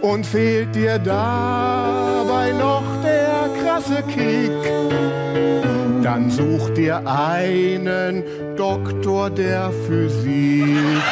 Und 0.00 0.26
fehlt 0.26 0.74
dir 0.74 0.98
dabei 0.98 2.52
noch 2.52 2.82
der 3.04 3.48
krasse 3.62 4.02
Kick, 4.14 4.50
dann 6.02 6.30
such 6.30 6.70
dir 6.70 7.02
einen 7.06 8.24
Doktor 8.56 9.30
der 9.30 9.70
Physik. 9.86 11.02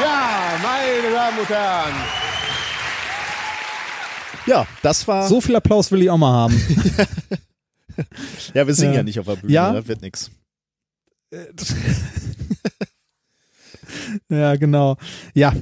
Ja, 0.00 0.58
meine 0.62 1.14
Damen 1.14 1.38
und 1.38 1.48
Herren. 1.48 2.23
Ja, 4.46 4.66
das 4.82 5.06
war. 5.08 5.26
So 5.28 5.40
viel 5.40 5.54
Applaus 5.56 5.90
will 5.92 6.02
ich 6.02 6.10
auch 6.10 6.18
mal 6.18 6.32
haben. 6.32 6.54
ja, 8.54 8.66
wir 8.66 8.74
singen 8.74 8.92
ja, 8.92 8.98
Ja. 8.98 9.02
nicht 9.04 9.18
auf 9.20 9.26
der 9.26 9.36
Bühne, 9.36 9.52
Ja. 9.52 9.72
ne? 9.72 9.86
wird 9.88 10.02
nix. 10.02 10.30
ja, 14.28 14.56
genau. 14.56 14.96
Ja, 15.34 15.52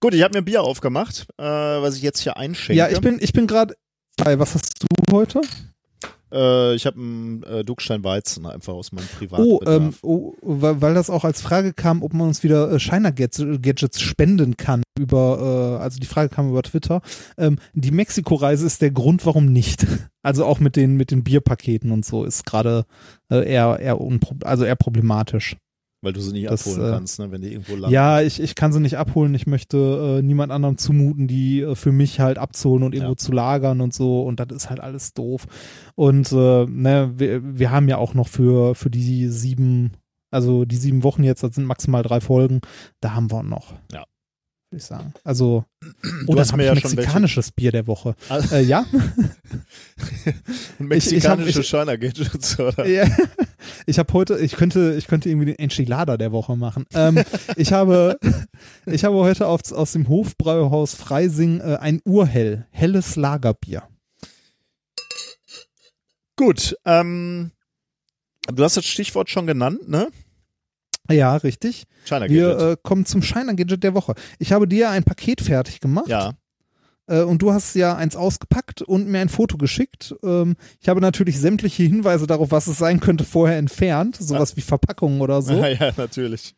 Gut, 0.00 0.12
ich 0.12 0.22
habe 0.22 0.36
mir 0.36 0.42
Bier 0.42 0.62
aufgemacht, 0.62 1.26
äh, 1.38 1.42
was 1.44 1.96
ich 1.96 2.02
jetzt 2.02 2.20
hier 2.20 2.36
einschenke. 2.36 2.76
ja, 2.78 2.90
ich 2.90 3.00
bin, 3.00 3.16
ich 3.22 3.32
bin 3.32 3.46
gerade. 3.46 3.74
Was 4.18 4.54
hast 4.54 4.82
du 4.82 4.86
heute? 5.14 5.40
Äh, 6.34 6.74
ich 6.74 6.84
habe 6.86 6.98
einen 6.98 7.42
äh, 7.44 7.64
Duckstein 7.64 8.02
Weizen 8.02 8.44
einfach 8.46 8.72
aus 8.74 8.92
meinem 8.92 9.06
Oh, 9.14 9.18
Privatbedarf. 9.18 9.82
ähm, 9.82 9.94
oh, 10.02 10.34
weil, 10.42 10.94
das 10.94 11.10
auch 11.10 11.24
als 11.24 11.40
Frage 11.40 11.72
kam, 11.72 12.02
ob 12.02 12.12
man 12.12 12.28
uns 12.28 12.42
wieder 12.42 12.70
äh, 12.72 12.80
Shiner 12.80 13.12
Gadgets, 13.12 14.00
spenden 14.00 14.56
kann 14.56 14.82
über, 14.98 15.76
äh, 15.78 15.82
also 15.82 16.00
die 16.00 16.06
Frage 16.06 16.28
kam 16.28 16.50
über 16.50 16.62
Twitter. 16.62 17.00
Ähm, 17.38 17.58
die 17.72 17.92
Mexiko-Reise 17.92 18.66
ist 18.66 18.82
der 18.82 18.90
Grund, 18.90 19.24
warum 19.26 19.46
nicht. 19.46 19.86
Also 20.24 20.46
auch 20.46 20.58
mit 20.58 20.74
den 20.76 20.96
mit 20.96 21.10
den 21.10 21.22
Bierpaketen 21.22 21.90
und 21.90 22.02
so 22.06 22.24
ist 22.24 22.46
gerade 22.46 22.86
äh, 23.30 23.46
eher 23.46 23.78
eher 23.78 23.98
also 24.42 24.64
eher 24.64 24.74
problematisch. 24.74 25.58
Weil 26.04 26.12
du 26.12 26.20
sie 26.20 26.32
nicht 26.32 26.48
das, 26.50 26.66
abholen 26.66 26.86
äh, 26.86 26.90
kannst, 26.92 27.18
ne, 27.18 27.30
wenn 27.32 27.40
die 27.40 27.52
irgendwo 27.52 27.72
landen. 27.74 27.92
Ja, 27.92 28.20
ich, 28.20 28.40
ich 28.40 28.54
kann 28.54 28.72
sie 28.72 28.80
nicht 28.80 28.96
abholen. 28.98 29.34
Ich 29.34 29.46
möchte 29.46 30.18
äh, 30.18 30.22
niemand 30.22 30.52
anderem 30.52 30.76
zumuten, 30.78 31.26
die 31.26 31.62
äh, 31.62 31.74
für 31.74 31.92
mich 31.92 32.20
halt 32.20 32.38
abzuholen 32.38 32.82
und 32.84 32.94
irgendwo 32.94 33.12
Ja. 33.12 33.16
zu 33.16 33.32
lagern 33.32 33.80
und 33.80 33.92
so. 33.94 34.22
Und 34.22 34.38
das 34.40 34.48
ist 34.54 34.70
halt 34.70 34.80
alles 34.80 35.14
doof. 35.14 35.46
Und 35.94 36.30
äh, 36.32 36.66
ne, 36.66 37.12
wir, 37.16 37.40
wir 37.58 37.70
haben 37.70 37.88
ja 37.88 37.96
auch 37.96 38.14
noch 38.14 38.28
für, 38.28 38.74
für 38.74 38.90
die 38.90 39.28
sieben, 39.28 39.92
also 40.30 40.64
die 40.64 40.76
sieben 40.76 41.02
Wochen 41.02 41.24
jetzt, 41.24 41.42
das 41.42 41.54
sind 41.54 41.64
maximal 41.64 42.02
drei 42.02 42.20
Folgen, 42.20 42.60
da 43.00 43.14
haben 43.14 43.30
wir 43.32 43.42
noch. 43.42 43.74
Ja. 43.92 44.04
Würde 44.74 44.82
ich 44.82 44.86
sagen. 44.86 45.14
Also, 45.22 45.64
oh, 45.84 45.88
Du 46.02 46.26
dann 46.26 46.38
hast 46.40 46.50
hab 46.50 46.56
mir 46.56 46.64
ich 46.64 46.68
ja 46.70 46.74
mexikanisches 46.74 47.52
Bier 47.52 47.70
der 47.70 47.86
Woche. 47.86 48.16
Also, 48.28 48.56
Äh, 48.56 48.62
ja? 48.62 48.84
mexikanische 50.80 51.62
Shiner 51.62 51.96
Gadgets, 51.96 52.58
oder? 52.58 52.84
Ja, 52.84 53.06
ich 53.86 54.00
habe 54.00 54.12
heute, 54.12 54.36
ich 54.36 54.56
könnte, 54.56 54.96
ich 54.98 55.06
könnte 55.06 55.28
irgendwie 55.28 55.46
den 55.46 55.60
Enchilada 55.60 56.16
der 56.16 56.32
Woche 56.32 56.56
machen. 56.56 56.86
Ähm, 56.92 57.22
ich 57.56 57.72
habe, 57.72 58.18
ich 58.86 59.04
habe 59.04 59.14
heute 59.18 59.46
auf, 59.46 59.70
aus 59.70 59.92
dem 59.92 60.08
Hofbrauhaus 60.08 60.94
Freising 60.96 61.60
äh, 61.60 61.76
ein 61.80 62.00
Urhell, 62.04 62.66
helles 62.72 63.14
Lagerbier. 63.14 63.84
Gut, 66.34 66.76
ähm, 66.84 67.52
du 68.52 68.64
hast 68.64 68.76
das 68.76 68.86
Stichwort 68.86 69.30
schon 69.30 69.46
genannt, 69.46 69.88
ne? 69.88 70.08
Ja, 71.08 71.36
richtig. 71.36 71.84
Shiner 72.04 72.28
Wir 72.28 72.58
äh, 72.58 72.76
kommen 72.82 73.06
zum 73.06 73.22
Shiner 73.22 73.54
Gadget 73.54 73.82
der 73.82 73.94
Woche. 73.94 74.14
Ich 74.38 74.52
habe 74.52 74.68
dir 74.68 74.90
ein 74.90 75.04
Paket 75.04 75.40
fertig 75.40 75.80
gemacht. 75.80 76.08
ja, 76.08 76.32
Äh, 77.06 77.22
und 77.22 77.42
du 77.42 77.52
hast 77.52 77.74
ja 77.74 77.96
eins 77.96 78.16
ausgepackt 78.16 78.80
und 78.82 79.08
mir 79.08 79.20
ein 79.20 79.28
Foto 79.28 79.56
geschickt. 79.58 80.14
Ähm, 80.22 80.56
ich 80.80 80.88
habe 80.88 81.00
natürlich 81.00 81.38
sämtliche 81.38 81.82
Hinweise 81.82 82.26
darauf, 82.26 82.50
was 82.50 82.66
es 82.66 82.78
sein 82.78 83.00
könnte, 83.00 83.24
vorher 83.24 83.58
entfernt. 83.58 84.16
Sowas 84.16 84.56
wie 84.56 84.62
Verpackungen 84.62 85.20
oder 85.20 85.42
so. 85.42 85.52
ja, 85.64 85.92
natürlich. 85.96 86.54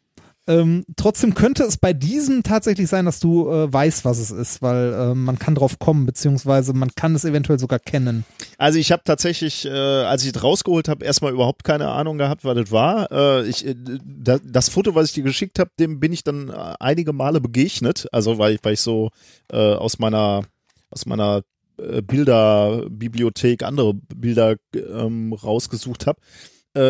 Ähm, 0.49 0.85
trotzdem 0.97 1.35
könnte 1.35 1.65
es 1.65 1.77
bei 1.77 1.93
diesem 1.93 2.45
tatsächlich 2.45 2.89
sein, 2.89 3.05
dass 3.05 3.19
du 3.19 3.51
äh, 3.51 3.73
weißt, 3.73 4.05
was 4.05 4.19
es 4.19 4.31
ist, 4.31 4.63
weil 4.63 4.93
äh, 4.93 5.15
man 5.15 5.41
kann 5.41 5.57
drauf 5.57 5.81
kommen, 5.81 6.07
beziehungsweise 6.07 6.73
man 6.73 6.95
kann 6.95 7.17
es 7.17 7.25
eventuell 7.25 7.59
sogar 7.59 7.81
kennen. 7.81 8.25
Also 8.57 8.79
ich 8.79 8.93
habe 8.93 9.03
tatsächlich, 9.05 9.65
äh, 9.65 9.71
als 9.71 10.25
ich 10.25 10.35
es 10.35 10.43
rausgeholt 10.43 10.89
habe, 10.89 11.05
erstmal 11.05 11.33
überhaupt 11.33 11.65
keine 11.65 11.89
Ahnung 11.89 12.17
gehabt, 12.17 12.45
was 12.45 12.55
das 12.55 12.71
war. 12.71 13.11
Äh, 13.11 13.49
ich, 13.49 13.67
äh, 13.67 13.75
da, 13.77 14.39
das 14.45 14.69
Foto, 14.69 14.95
was 14.95 15.07
ich 15.07 15.15
dir 15.15 15.25
geschickt 15.25 15.59
habe, 15.59 15.71
dem 15.81 15.99
bin 15.99 16.13
ich 16.13 16.23
dann 16.23 16.49
äh, 16.49 16.75
einige 16.79 17.13
Male 17.13 17.41
begegnet. 17.41 18.07
Also 18.13 18.39
weil 18.39 18.55
ich, 18.55 18.61
weil 18.63 18.75
ich 18.75 18.81
so 18.81 19.11
aus 19.51 19.99
meiner 19.99 20.43
aus 20.91 21.07
meiner 21.07 21.43
Bilderbibliothek 21.77 23.63
andere 23.63 23.95
Bilder 23.95 24.57
ähm, 24.75 25.33
rausgesucht 25.33 26.07
habe. 26.07 26.21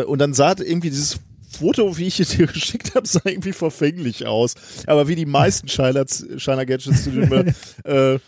Und 0.06 0.18
dann 0.18 0.32
sah 0.32 0.54
irgendwie 0.58 0.90
dieses 0.90 1.20
Foto, 1.56 1.96
wie 1.98 2.06
ich 2.06 2.20
es 2.20 2.30
dir 2.30 2.46
geschickt 2.52 2.94
habe, 2.94 3.06
sah 3.06 3.20
irgendwie 3.24 3.52
verfänglich 3.52 4.26
aus. 4.26 4.54
Aber 4.86 5.08
wie 5.08 5.14
die 5.16 5.26
meisten 5.26 5.68
Shiner, 5.68 6.04
Shiner 6.36 6.66
Gadgets, 6.66 7.04
zu 7.04 7.10
denen 7.10 7.54
äh, 7.84 8.18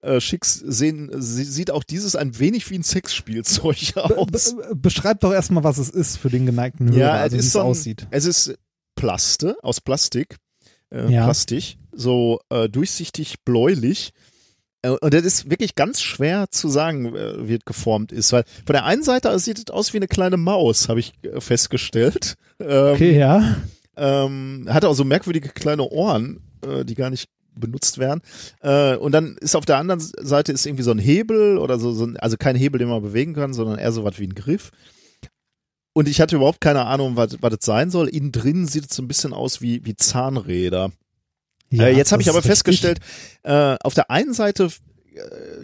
äh, 0.00 0.20
schickst, 0.20 0.62
sehen, 0.64 1.10
sie, 1.14 1.44
sieht 1.44 1.70
auch 1.70 1.82
dieses 1.82 2.14
ein 2.16 2.38
wenig 2.38 2.70
wie 2.70 2.78
ein 2.78 2.84
Sexspielzeug 2.84 3.94
Be 3.94 4.16
aus. 4.16 4.54
be 4.56 4.74
beschreib 4.76 5.20
doch 5.20 5.32
erstmal, 5.32 5.64
was 5.64 5.78
es 5.78 5.90
ist 5.90 6.18
für 6.18 6.30
den 6.30 6.46
geneigten 6.46 6.90
Hörer, 6.90 6.98
ja, 6.98 7.12
also 7.14 7.36
wie 7.36 7.40
es 7.40 7.52
so 7.52 7.60
ein, 7.60 7.66
aussieht. 7.66 8.06
Es 8.10 8.24
ist 8.24 8.54
Plaste, 8.94 9.56
aus 9.62 9.80
Plastik. 9.80 10.36
Äh, 10.90 11.12
Ja. 11.12 11.24
Plastik. 11.24 11.78
So 11.92 12.40
äh, 12.50 12.68
durchsichtig 12.68 13.44
bläulich. 13.44 14.12
Äh, 14.82 14.90
Und 14.90 15.12
das 15.14 15.24
ist 15.24 15.50
wirklich 15.50 15.74
ganz 15.74 16.00
schwer 16.00 16.46
zu 16.50 16.68
sagen, 16.68 17.14
äh, 17.14 17.48
wie 17.48 17.54
es 17.54 17.64
geformt 17.64 18.12
ist, 18.12 18.32
weil 18.32 18.44
von 18.66 18.72
der 18.74 18.84
einen 18.84 19.02
Seite 19.02 19.36
sieht 19.38 19.58
es 19.58 19.70
aus 19.70 19.92
wie 19.92 19.98
eine 19.98 20.08
kleine 20.08 20.36
Maus, 20.36 20.88
habe 20.88 21.00
ich 21.00 21.12
äh, 21.22 21.40
festgestellt. 21.40 22.34
Ähm, 22.60 22.94
Okay, 22.94 23.16
ja. 23.16 23.56
ähm, 23.96 24.66
hat 24.68 24.84
auch 24.84 24.94
so 24.94 25.04
merkwürdige 25.04 25.50
kleine 25.50 25.88
Ohren, 25.88 26.40
äh, 26.66 26.84
die 26.84 26.96
gar 26.96 27.08
nicht 27.08 27.28
benutzt 27.54 27.98
werden. 27.98 28.20
Äh, 28.62 28.96
und 28.96 29.12
dann 29.12 29.36
ist 29.40 29.54
auf 29.54 29.64
der 29.64 29.76
anderen 29.76 30.00
Seite 30.00 30.50
ist 30.50 30.66
irgendwie 30.66 30.82
so 30.82 30.90
ein 30.90 30.98
Hebel 30.98 31.58
oder 31.58 31.78
so, 31.78 31.92
so 31.92 32.04
ein, 32.04 32.16
also 32.16 32.36
kein 32.36 32.56
Hebel, 32.56 32.80
den 32.80 32.88
man 32.88 33.00
bewegen 33.00 33.32
kann, 33.34 33.52
sondern 33.54 33.78
eher 33.78 33.92
so 33.92 34.02
was 34.02 34.18
wie 34.18 34.26
ein 34.26 34.34
Griff. 34.34 34.72
Und 35.92 36.08
ich 36.08 36.20
hatte 36.20 36.34
überhaupt 36.34 36.60
keine 36.60 36.84
Ahnung, 36.86 37.14
was, 37.14 37.40
was 37.40 37.50
das 37.56 37.64
sein 37.64 37.90
soll. 37.90 38.08
Innen 38.08 38.32
drin 38.32 38.66
sieht 38.66 38.90
es 38.90 38.96
so 38.96 39.02
ein 39.04 39.08
bisschen 39.08 39.32
aus 39.32 39.60
wie, 39.60 39.84
wie 39.84 39.94
Zahnräder. 39.94 40.90
Ja 41.70 41.84
äh, 41.86 41.96
jetzt 41.96 42.12
habe 42.12 42.22
ich 42.22 42.30
aber 42.30 42.42
festgestellt, 42.42 42.98
äh, 43.42 43.76
auf 43.82 43.94
der 43.94 44.10
einen 44.10 44.32
Seite 44.34 44.68
äh, 45.14 45.20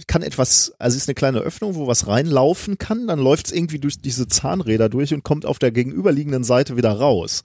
kann 0.07 0.23
etwas, 0.23 0.73
also 0.79 0.97
ist 0.97 1.09
eine 1.09 1.15
kleine 1.15 1.39
Öffnung, 1.41 1.75
wo 1.75 1.87
was 1.87 2.07
reinlaufen 2.07 2.79
kann, 2.79 3.07
dann 3.07 3.19
läuft 3.19 3.47
es 3.47 3.53
irgendwie 3.53 3.79
durch 3.79 4.01
diese 4.01 4.27
Zahnräder 4.29 4.89
durch 4.89 5.15
und 5.15 5.23
kommt 5.23 5.47
auf 5.47 5.59
der 5.59 5.71
gegenüberliegenden 5.73 6.45
Seite 6.45 6.77
wieder 6.77 6.93
raus. 6.93 7.43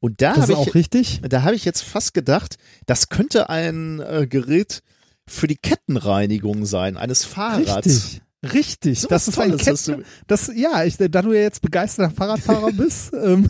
Und 0.00 0.20
da 0.20 0.36
habe 0.36 0.52
ich, 0.74 1.20
da 1.22 1.42
habe 1.42 1.54
ich 1.54 1.64
jetzt 1.64 1.82
fast 1.82 2.12
gedacht, 2.14 2.56
das 2.86 3.08
könnte 3.08 3.48
ein 3.48 4.00
äh, 4.00 4.26
Gerät 4.28 4.82
für 5.26 5.46
die 5.46 5.56
Kettenreinigung 5.56 6.66
sein, 6.66 6.96
eines 6.98 7.24
Fahrrads. 7.24 7.86
Richtig. 7.86 8.20
Richtig. 8.52 9.00
So 9.00 9.08
das 9.08 9.26
ist 9.28 9.38
ein 9.38 9.50
Tolles 9.52 9.66
hast 9.66 9.86
Ketten. 9.86 10.00
du- 10.02 10.06
Das, 10.26 10.50
ja, 10.54 10.84
ich, 10.84 10.98
da 10.98 11.08
du 11.22 11.32
ja 11.32 11.40
jetzt 11.40 11.62
begeisterter 11.62 12.14
Fahrradfahrer 12.14 12.72
bist, 12.72 13.12
ähm, 13.24 13.48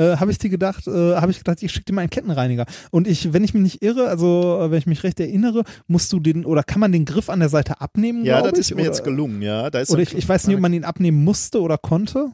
äh, 0.00 0.16
habe 0.16 0.30
ich 0.30 0.38
dir 0.38 0.50
gedacht, 0.50 0.86
äh, 0.86 1.14
habe 1.16 1.30
ich 1.30 1.38
gedacht, 1.38 1.62
ich 1.62 1.70
schicke 1.70 1.86
dir 1.86 1.92
mal 1.92 2.00
einen 2.02 2.10
Kettenreiniger. 2.10 2.64
Und 2.90 3.06
ich, 3.06 3.32
wenn 3.32 3.44
ich 3.44 3.54
mich 3.54 3.62
nicht 3.62 3.82
irre, 3.82 4.08
also 4.08 4.58
äh, 4.62 4.70
wenn 4.70 4.78
ich 4.78 4.86
mich 4.86 5.02
recht 5.04 5.20
erinnere, 5.20 5.64
musst 5.86 6.12
du 6.12 6.20
den 6.20 6.44
oder 6.44 6.62
kann 6.62 6.80
man 6.80 6.92
den 6.92 7.04
Griff 7.04 7.28
an 7.28 7.40
der 7.40 7.48
Seite 7.48 7.80
abnehmen? 7.80 8.24
Ja, 8.24 8.40
das 8.42 8.52
ich, 8.54 8.58
ist 8.58 8.70
mir 8.70 8.82
oder, 8.82 8.84
jetzt 8.84 9.04
gelungen, 9.04 9.42
ja. 9.42 9.70
Da 9.70 9.80
ist 9.80 9.90
Oder 9.90 10.02
ich, 10.02 10.14
ich 10.14 10.28
weiß 10.28 10.46
nicht, 10.46 10.56
ob 10.56 10.62
man 10.62 10.72
ihn 10.72 10.84
abnehmen 10.84 11.22
musste 11.22 11.60
oder 11.60 11.78
konnte, 11.78 12.32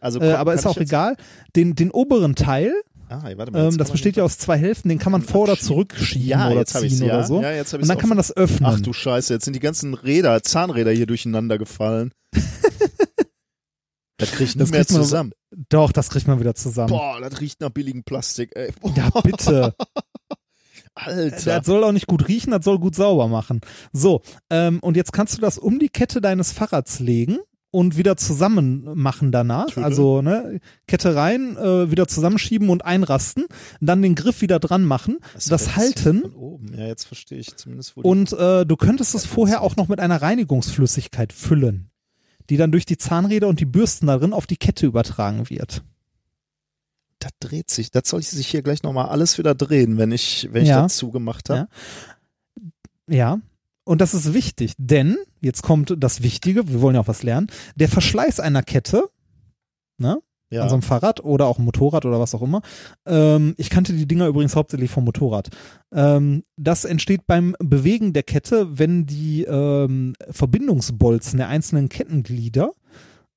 also 0.00 0.20
äh, 0.20 0.30
kann- 0.30 0.36
aber 0.36 0.54
ist 0.54 0.66
auch 0.66 0.76
egal. 0.76 1.16
Den, 1.54 1.74
den 1.74 1.90
oberen 1.90 2.34
Teil, 2.34 2.72
Ah, 3.08 3.22
warte 3.36 3.52
mal, 3.52 3.68
ähm, 3.68 3.78
das 3.78 3.92
besteht 3.92 4.16
ja 4.16 4.24
aus 4.24 4.36
zwei 4.36 4.58
Hälften, 4.58 4.88
den 4.88 4.98
kann 4.98 5.12
man 5.12 5.22
vor- 5.22 5.42
oder 5.42 5.56
zurückschieben 5.56 6.26
ja, 6.26 6.50
oder 6.50 6.66
ziehen 6.66 7.04
ja. 7.04 7.14
oder 7.14 7.24
so. 7.24 7.40
Ja, 7.40 7.52
jetzt 7.52 7.72
Und 7.72 7.88
dann 7.88 7.98
kann 7.98 8.08
man 8.08 8.18
das 8.18 8.36
öffnen. 8.36 8.68
Ach 8.68 8.80
du 8.80 8.92
Scheiße, 8.92 9.32
jetzt 9.32 9.44
sind 9.44 9.54
die 9.54 9.60
ganzen 9.60 9.94
Räder, 9.94 10.42
Zahnräder 10.42 10.90
hier 10.90 11.06
durcheinander 11.06 11.56
gefallen. 11.56 12.10
Das 14.18 14.32
kriegt 14.32 14.58
das 14.58 14.70
mehr 14.70 14.86
zusammen. 14.86 15.32
Man, 15.50 15.66
doch, 15.68 15.92
das 15.92 16.08
kriegt 16.10 16.26
man 16.26 16.40
wieder 16.40 16.54
zusammen. 16.54 16.88
Boah, 16.88 17.20
das 17.20 17.40
riecht 17.40 17.60
nach 17.60 17.70
billigem 17.70 18.02
Plastik, 18.04 18.52
ey. 18.54 18.72
Boah. 18.80 18.92
Ja, 18.96 19.10
bitte. 19.20 19.74
Alter. 20.94 21.56
Das 21.58 21.66
soll 21.66 21.84
auch 21.84 21.92
nicht 21.92 22.06
gut 22.06 22.26
riechen, 22.26 22.52
das 22.52 22.64
soll 22.64 22.78
gut 22.78 22.94
sauber 22.94 23.28
machen. 23.28 23.60
So, 23.92 24.22
ähm, 24.48 24.78
und 24.80 24.96
jetzt 24.96 25.12
kannst 25.12 25.36
du 25.36 25.42
das 25.42 25.58
um 25.58 25.78
die 25.78 25.90
Kette 25.90 26.22
deines 26.22 26.52
Fahrrads 26.52 27.00
legen 27.00 27.38
und 27.70 27.98
wieder 27.98 28.16
zusammen 28.16 28.88
machen 28.94 29.32
danach. 29.32 29.66
Tüte. 29.66 29.84
Also 29.84 30.22
ne, 30.22 30.60
Kette 30.86 31.14
rein, 31.14 31.58
äh, 31.58 31.90
wieder 31.90 32.08
zusammenschieben 32.08 32.70
und 32.70 32.86
einrasten, 32.86 33.44
dann 33.82 34.00
den 34.00 34.14
Griff 34.14 34.40
wieder 34.40 34.58
dran 34.58 34.84
machen, 34.84 35.18
das, 35.34 35.44
das 35.46 35.76
halten. 35.76 36.24
Ja, 36.74 36.86
jetzt 36.86 37.04
verstehe 37.04 37.38
ich 37.38 37.54
zumindest. 37.56 37.94
Wo 37.96 38.00
und 38.00 38.32
äh, 38.32 38.64
du 38.64 38.76
könntest 38.76 39.14
es 39.14 39.26
vorher 39.26 39.60
auch 39.60 39.76
noch 39.76 39.88
mit 39.88 40.00
einer 40.00 40.22
Reinigungsflüssigkeit 40.22 41.34
füllen, 41.34 41.90
die 42.50 42.56
dann 42.56 42.72
durch 42.72 42.86
die 42.86 42.98
Zahnräder 42.98 43.48
und 43.48 43.60
die 43.60 43.64
Bürsten 43.66 44.06
darin 44.06 44.32
auf 44.32 44.46
die 44.46 44.56
Kette 44.56 44.86
übertragen 44.86 45.50
wird. 45.50 45.82
Das 47.18 47.32
dreht 47.40 47.70
sich. 47.70 47.90
Das 47.90 48.08
soll 48.08 48.22
sich 48.22 48.46
hier 48.46 48.62
gleich 48.62 48.82
nochmal 48.82 49.08
alles 49.08 49.38
wieder 49.38 49.54
drehen, 49.54 49.98
wenn 49.98 50.12
ich, 50.12 50.48
wenn 50.52 50.62
ich 50.62 50.68
ja. 50.68 50.82
das 50.82 50.96
zugemacht 50.96 51.50
habe. 51.50 51.68
Ja. 53.08 53.16
ja. 53.16 53.40
Und 53.84 54.00
das 54.00 54.14
ist 54.14 54.34
wichtig, 54.34 54.74
denn, 54.78 55.16
jetzt 55.40 55.62
kommt 55.62 55.94
das 55.98 56.22
Wichtige, 56.22 56.68
wir 56.68 56.80
wollen 56.80 56.96
ja 56.96 57.02
auch 57.02 57.08
was 57.08 57.22
lernen, 57.22 57.46
der 57.76 57.88
Verschleiß 57.88 58.40
einer 58.40 58.64
Kette, 58.64 59.08
ne? 59.98 60.20
Ja. 60.50 60.62
An 60.62 60.68
so 60.68 60.76
einem 60.76 60.82
Fahrrad 60.82 61.24
oder 61.24 61.46
auch 61.46 61.58
Motorrad 61.58 62.04
oder 62.04 62.20
was 62.20 62.34
auch 62.34 62.42
immer. 62.42 62.62
Ähm, 63.04 63.54
ich 63.56 63.68
kannte 63.68 63.92
die 63.92 64.06
Dinger 64.06 64.28
übrigens 64.28 64.54
hauptsächlich 64.54 64.90
vom 64.90 65.04
Motorrad. 65.04 65.48
Ähm, 65.92 66.44
das 66.56 66.84
entsteht 66.84 67.26
beim 67.26 67.56
Bewegen 67.58 68.12
der 68.12 68.22
Kette, 68.22 68.78
wenn 68.78 69.06
die 69.06 69.42
ähm, 69.42 70.14
Verbindungsbolzen 70.30 71.38
der 71.38 71.48
einzelnen 71.48 71.88
Kettenglieder 71.88 72.72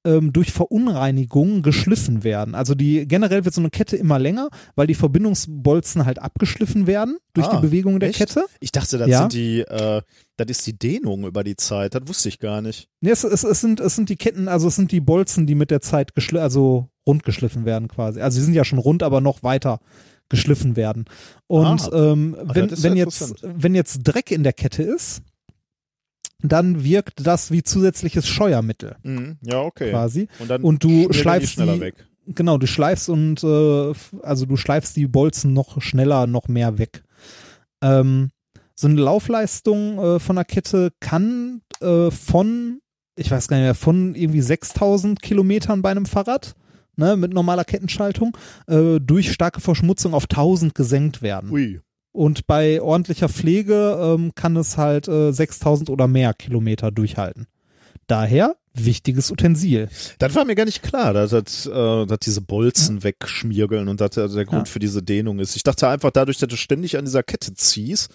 ähm, 0.06 0.32
durch 0.32 0.52
Verunreinigungen 0.52 1.62
geschliffen 1.62 2.24
werden. 2.24 2.56
Also 2.56 2.76
die 2.76 3.08
generell 3.08 3.46
wird 3.46 3.54
so 3.54 3.62
eine 3.62 3.70
Kette 3.70 3.98
immer 3.98 4.20
länger, 4.20 4.50
weil 4.76 4.88
die 4.88 4.96
Verbindungsbolzen 4.96 6.06
halt 6.06 6.20
abgeschliffen 6.20 6.88
werden 6.88 7.18
durch 7.34 7.48
ah, 7.48 7.56
die 7.56 7.62
Bewegung 7.68 8.00
der 8.00 8.10
echt? 8.10 8.20
Kette. 8.20 8.46
Ich 8.60 8.72
dachte, 8.72 8.98
das 8.98 9.10
ja. 9.10 9.20
sind 9.20 9.34
die, 9.34 9.62
äh, 9.62 10.02
das 10.38 10.48
ist 10.50 10.68
die 10.68 10.78
Dehnung 10.78 11.26
über 11.26 11.44
die 11.44 11.56
Zeit. 11.56 11.96
Das 11.96 12.04
wusste 12.08 12.30
ich 12.30 12.40
gar 12.40 12.62
nicht. 12.62 12.88
Nee, 13.02 13.12
es, 13.12 13.24
es, 13.24 13.44
es, 13.44 13.62
sind, 13.62 13.80
es 13.80 13.96
sind 13.96 14.10
die 14.10 14.16
Ketten, 14.16 14.48
also 14.48 14.68
es 14.68 14.76
sind 14.76 14.92
die 14.92 15.02
Bolzen, 15.02 15.48
die 15.48 15.56
mit 15.56 15.72
der 15.72 15.82
Zeit 15.82 16.16
geschliffen, 16.16 16.44
also 16.44 16.90
rund 17.08 17.24
geschliffen 17.24 17.66
werden 17.66 17.88
quasi. 17.88 18.22
Also 18.22 18.40
sie 18.40 18.46
sind 18.46 18.54
ja 18.54 18.66
schon 18.66 18.80
rund, 18.80 19.04
aber 19.04 19.22
noch 19.22 19.44
weiter 19.44 19.80
geschliffen 20.30 20.76
werden. 20.76 21.06
Und 21.48 21.92
ah, 21.92 22.12
ähm, 22.12 22.38
wenn, 22.44 22.72
wenn, 22.84 22.96
jetzt, 22.96 23.36
wenn 23.42 23.76
jetzt 23.76 24.04
Dreck 24.04 24.32
in 24.32 24.44
der 24.44 24.54
Kette 24.54 24.84
ist, 24.84 25.24
dann 26.42 26.84
wirkt 26.84 27.26
das 27.26 27.52
wie 27.52 27.64
zusätzliches 27.64 28.28
Scheuermittel. 28.28 28.96
Mhm. 29.04 29.38
Ja, 29.42 29.62
okay. 29.62 29.92
Quasi. 29.92 30.28
Und, 30.40 30.50
dann 30.50 30.62
und 30.62 30.84
du 30.84 31.12
schleifst 31.12 31.60
die, 31.60 31.66
die 31.66 31.80
weg. 31.80 31.96
Genau, 32.28 32.58
du 32.58 32.68
schleifst 32.68 33.10
und 33.10 33.44
äh, 33.44 33.94
also 34.22 34.46
du 34.46 34.56
schleifst 34.56 34.96
die 34.96 35.08
Bolzen 35.08 35.54
noch 35.54 35.82
schneller, 35.82 36.28
noch 36.28 36.48
mehr 36.48 36.78
weg. 36.78 37.04
Ähm, 37.82 38.30
so 38.76 38.88
eine 38.88 39.02
Laufleistung 39.02 39.98
äh, 39.98 40.20
von 40.20 40.36
der 40.36 40.46
Kette 40.46 40.92
kann 41.00 41.62
äh, 41.82 42.12
von, 42.12 42.82
ich 43.16 43.32
weiß 43.32 43.48
gar 43.48 43.58
nicht 43.58 43.66
mehr, 43.66 43.76
von 43.76 44.16
irgendwie 44.16 44.42
6000 44.42 45.22
Kilometern 45.22 45.82
bei 45.82 45.92
einem 45.92 46.06
Fahrrad 46.06 46.56
ne, 47.00 47.18
mit 47.18 47.34
normaler 47.34 47.64
Kettenschaltung 47.64 48.38
äh, 48.68 49.00
durch 49.00 49.32
starke 49.32 49.62
Verschmutzung 49.62 50.14
auf 50.14 50.26
1000 50.26 50.76
gesenkt 50.76 51.22
werden. 51.22 51.50
Ui. 51.52 51.80
Und 52.12 52.48
bei 52.48 52.82
ordentlicher 52.82 53.30
Pflege 53.30 53.98
ähm, 54.02 54.34
kann 54.36 54.56
es 54.56 54.78
halt 54.78 55.08
äh, 55.08 55.32
6000 55.32 55.90
oder 55.90 56.08
mehr 56.08 56.34
Kilometer 56.34 56.92
durchhalten. 56.92 57.48
Daher 58.08 58.56
wichtiges 58.74 59.32
Utensil. 59.32 59.90
Das 60.20 60.34
war 60.36 60.46
mir 60.46 60.56
gar 60.56 60.66
nicht 60.66 60.82
klar, 60.82 61.14
dass, 61.14 61.32
dass, 61.32 61.66
äh, 61.66 62.06
dass 62.06 62.20
diese 62.20 62.42
Bolzen 62.42 62.98
ja. 62.98 63.04
wegschmiergeln 63.04 63.88
und 63.88 64.02
dass 64.02 64.12
der 64.12 64.28
Grund 64.46 64.68
ja. 64.68 64.72
für 64.72 64.80
diese 64.80 65.04
Dehnung 65.04 65.40
ist. 65.40 65.56
Ich 65.56 65.64
dachte 65.64 65.88
einfach 65.88 66.12
dadurch, 66.12 66.38
dass 66.38 66.50
du 66.50 66.56
ständig 66.56 66.98
an 66.98 67.06
dieser 67.06 67.24
Kette 67.24 67.54
ziehst. 67.54 68.12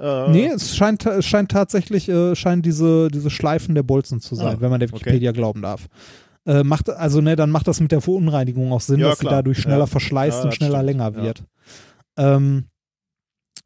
Äh 0.00 0.30
nee, 0.30 0.46
es 0.46 0.76
scheint, 0.76 1.04
es 1.06 1.26
scheint 1.26 1.50
tatsächlich, 1.50 2.08
äh, 2.08 2.36
scheint 2.36 2.64
diese, 2.64 3.08
diese 3.08 3.30
Schleifen 3.30 3.74
der 3.74 3.82
Bolzen 3.82 4.20
zu 4.20 4.34
sein, 4.34 4.56
ah, 4.56 4.60
wenn 4.60 4.70
man 4.70 4.80
der 4.80 4.90
Wikipedia 4.90 5.30
okay. 5.30 5.38
glauben 5.38 5.62
darf. 5.62 5.88
Äh, 6.48 6.64
macht, 6.64 6.88
also 6.88 7.20
ne, 7.20 7.36
dann 7.36 7.50
macht 7.50 7.68
das 7.68 7.78
mit 7.78 7.92
der 7.92 8.00
Verunreinigung 8.00 8.72
auch 8.72 8.80
Sinn, 8.80 9.00
ja, 9.00 9.10
dass 9.10 9.18
klar. 9.18 9.32
sie 9.32 9.36
dadurch 9.36 9.58
schneller 9.58 9.86
verschleißt 9.86 10.44
und 10.44 10.54
schneller 10.54 10.78
stimmt. 10.78 10.86
länger 10.86 11.14
wird. 11.14 11.44
Ähm, 12.16 12.64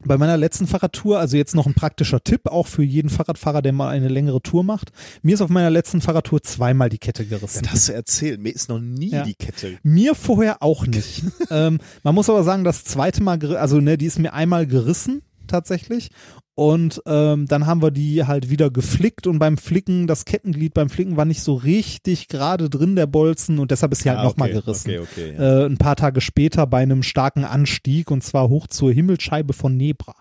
bei 0.05 0.17
meiner 0.17 0.35
letzten 0.35 0.67
Fahrradtour, 0.67 1.17
also 1.17 1.37
jetzt 1.37 1.55
noch 1.55 1.65
ein 1.65 1.75
praktischer 1.75 2.21
Tipp, 2.21 2.47
auch 2.47 2.67
für 2.67 2.83
jeden 2.83 3.09
Fahrradfahrer, 3.09 3.61
der 3.61 3.71
mal 3.71 3.87
eine 3.87 4.09
längere 4.09 4.41
Tour 4.41 4.65
macht. 4.65 4.91
Mir 5.21 5.35
ist 5.35 5.41
auf 5.41 5.49
meiner 5.49 5.69
letzten 5.69 6.01
Fahrradtour 6.01 6.43
zweimal 6.43 6.89
die 6.89 6.97
Kette 6.97 7.25
gerissen. 7.25 7.63
Das 7.63 7.71
hast 7.71 7.87
du 7.87 7.93
erzählt. 7.93 8.41
Mir 8.41 8.53
ist 8.53 8.67
noch 8.67 8.79
nie 8.79 9.11
ja. 9.11 9.23
die 9.23 9.35
Kette. 9.35 9.77
Mir 9.83 10.13
vorher 10.13 10.61
auch 10.61 10.85
nicht. 10.85 11.23
ähm, 11.51 11.79
man 12.03 12.15
muss 12.15 12.29
aber 12.29 12.43
sagen, 12.43 12.65
das 12.65 12.83
zweite 12.83 13.23
Mal, 13.23 13.39
also 13.55 13.79
ne, 13.79 13.97
die 13.97 14.07
ist 14.07 14.19
mir 14.19 14.33
einmal 14.33 14.67
gerissen 14.67 15.21
tatsächlich 15.53 16.09
und 16.55 17.01
ähm, 17.07 17.47
dann 17.47 17.65
haben 17.65 17.81
wir 17.81 17.89
die 17.89 18.25
halt 18.25 18.49
wieder 18.49 18.69
geflickt 18.69 19.25
und 19.25 19.39
beim 19.39 19.57
Flicken, 19.57 20.05
das 20.05 20.25
Kettenglied 20.25 20.73
beim 20.75 20.89
Flicken 20.89 21.17
war 21.17 21.25
nicht 21.25 21.41
so 21.41 21.55
richtig 21.55 22.27
gerade 22.27 22.69
drin, 22.69 22.95
der 22.95 23.07
Bolzen, 23.07 23.57
und 23.57 23.71
deshalb 23.71 23.91
ist 23.91 24.03
sie 24.03 24.09
halt 24.09 24.19
ah, 24.19 24.23
nochmal 24.23 24.51
gerissen. 24.51 24.91
Okay, 24.91 24.99
okay, 24.99 25.33
ja. 25.35 25.61
äh, 25.61 25.65
ein 25.65 25.77
paar 25.77 25.95
Tage 25.95 26.21
später 26.21 26.67
bei 26.67 26.83
einem 26.83 27.01
starken 27.01 27.43
Anstieg 27.43 28.11
und 28.11 28.23
zwar 28.23 28.49
hoch 28.49 28.67
zur 28.67 28.91
Himmelsscheibe 28.91 29.53
von 29.53 29.75
Nebra. 29.75 30.13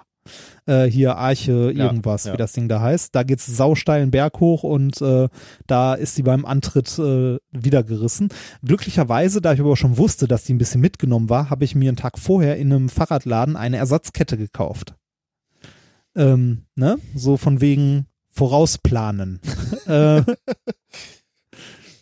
Äh, 0.67 0.85
hier 0.85 1.17
Arche 1.17 1.73
irgendwas, 1.73 2.25
ja, 2.25 2.33
wie 2.33 2.37
das 2.37 2.53
Ding 2.53 2.69
da 2.69 2.81
heißt. 2.81 3.15
Da 3.15 3.25
geht's 3.25 3.45
sausteilen 3.45 4.11
Berg 4.11 4.41
hoch 4.41 4.63
und 4.63 5.03
äh, 5.03 5.29
da 5.67 5.95
ist 5.95 6.15
sie 6.15 6.23
beim 6.23 6.47
Antritt 6.47 6.99
äh, 6.99 7.39
wieder 7.51 7.83
gerissen. 7.83 8.29
Glücklicherweise, 8.65 9.43
da 9.43 9.53
ich 9.53 9.61
aber 9.61 9.77
schon 9.77 9.99
wusste, 9.99 10.29
dass 10.29 10.45
die 10.45 10.55
ein 10.55 10.59
bisschen 10.59 10.81
mitgenommen 10.81 11.29
war, 11.29 11.51
habe 11.51 11.65
ich 11.65 11.75
mir 11.75 11.91
einen 11.91 11.97
Tag 11.97 12.19
vorher 12.19 12.57
in 12.57 12.73
einem 12.73 12.89
Fahrradladen 12.89 13.57
eine 13.57 13.79
Ersatzkette 13.79 14.39
gekauft. 14.39 14.95
Ähm, 16.15 16.67
ne? 16.75 16.99
So 17.15 17.37
von 17.37 17.61
wegen 17.61 18.07
vorausplanen. 18.31 19.41
äh, 19.87 20.23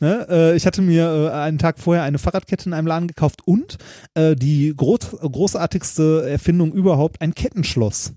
ne? 0.01 0.27
äh, 0.29 0.57
ich 0.57 0.67
hatte 0.67 0.83
mir 0.83 1.07
äh, 1.07 1.31
einen 1.31 1.59
Tag 1.59 1.79
vorher 1.79 2.05
eine 2.05 2.19
Fahrradkette 2.19 2.67
in 2.67 2.73
einem 2.73 2.87
Laden 2.87 3.09
gekauft 3.09 3.47
und 3.47 3.79
äh, 4.15 4.35
die 4.35 4.75
groß, 4.77 5.17
großartigste 5.21 6.29
Erfindung 6.29 6.73
überhaupt, 6.73 7.21
ein 7.21 7.35
Kettenschloss. 7.35 8.15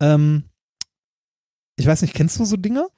Ähm, 0.00 0.44
ich 1.76 1.86
weiß 1.86 2.02
nicht, 2.02 2.14
kennst 2.14 2.38
du 2.38 2.44
so 2.44 2.56
Dinge? 2.56 2.88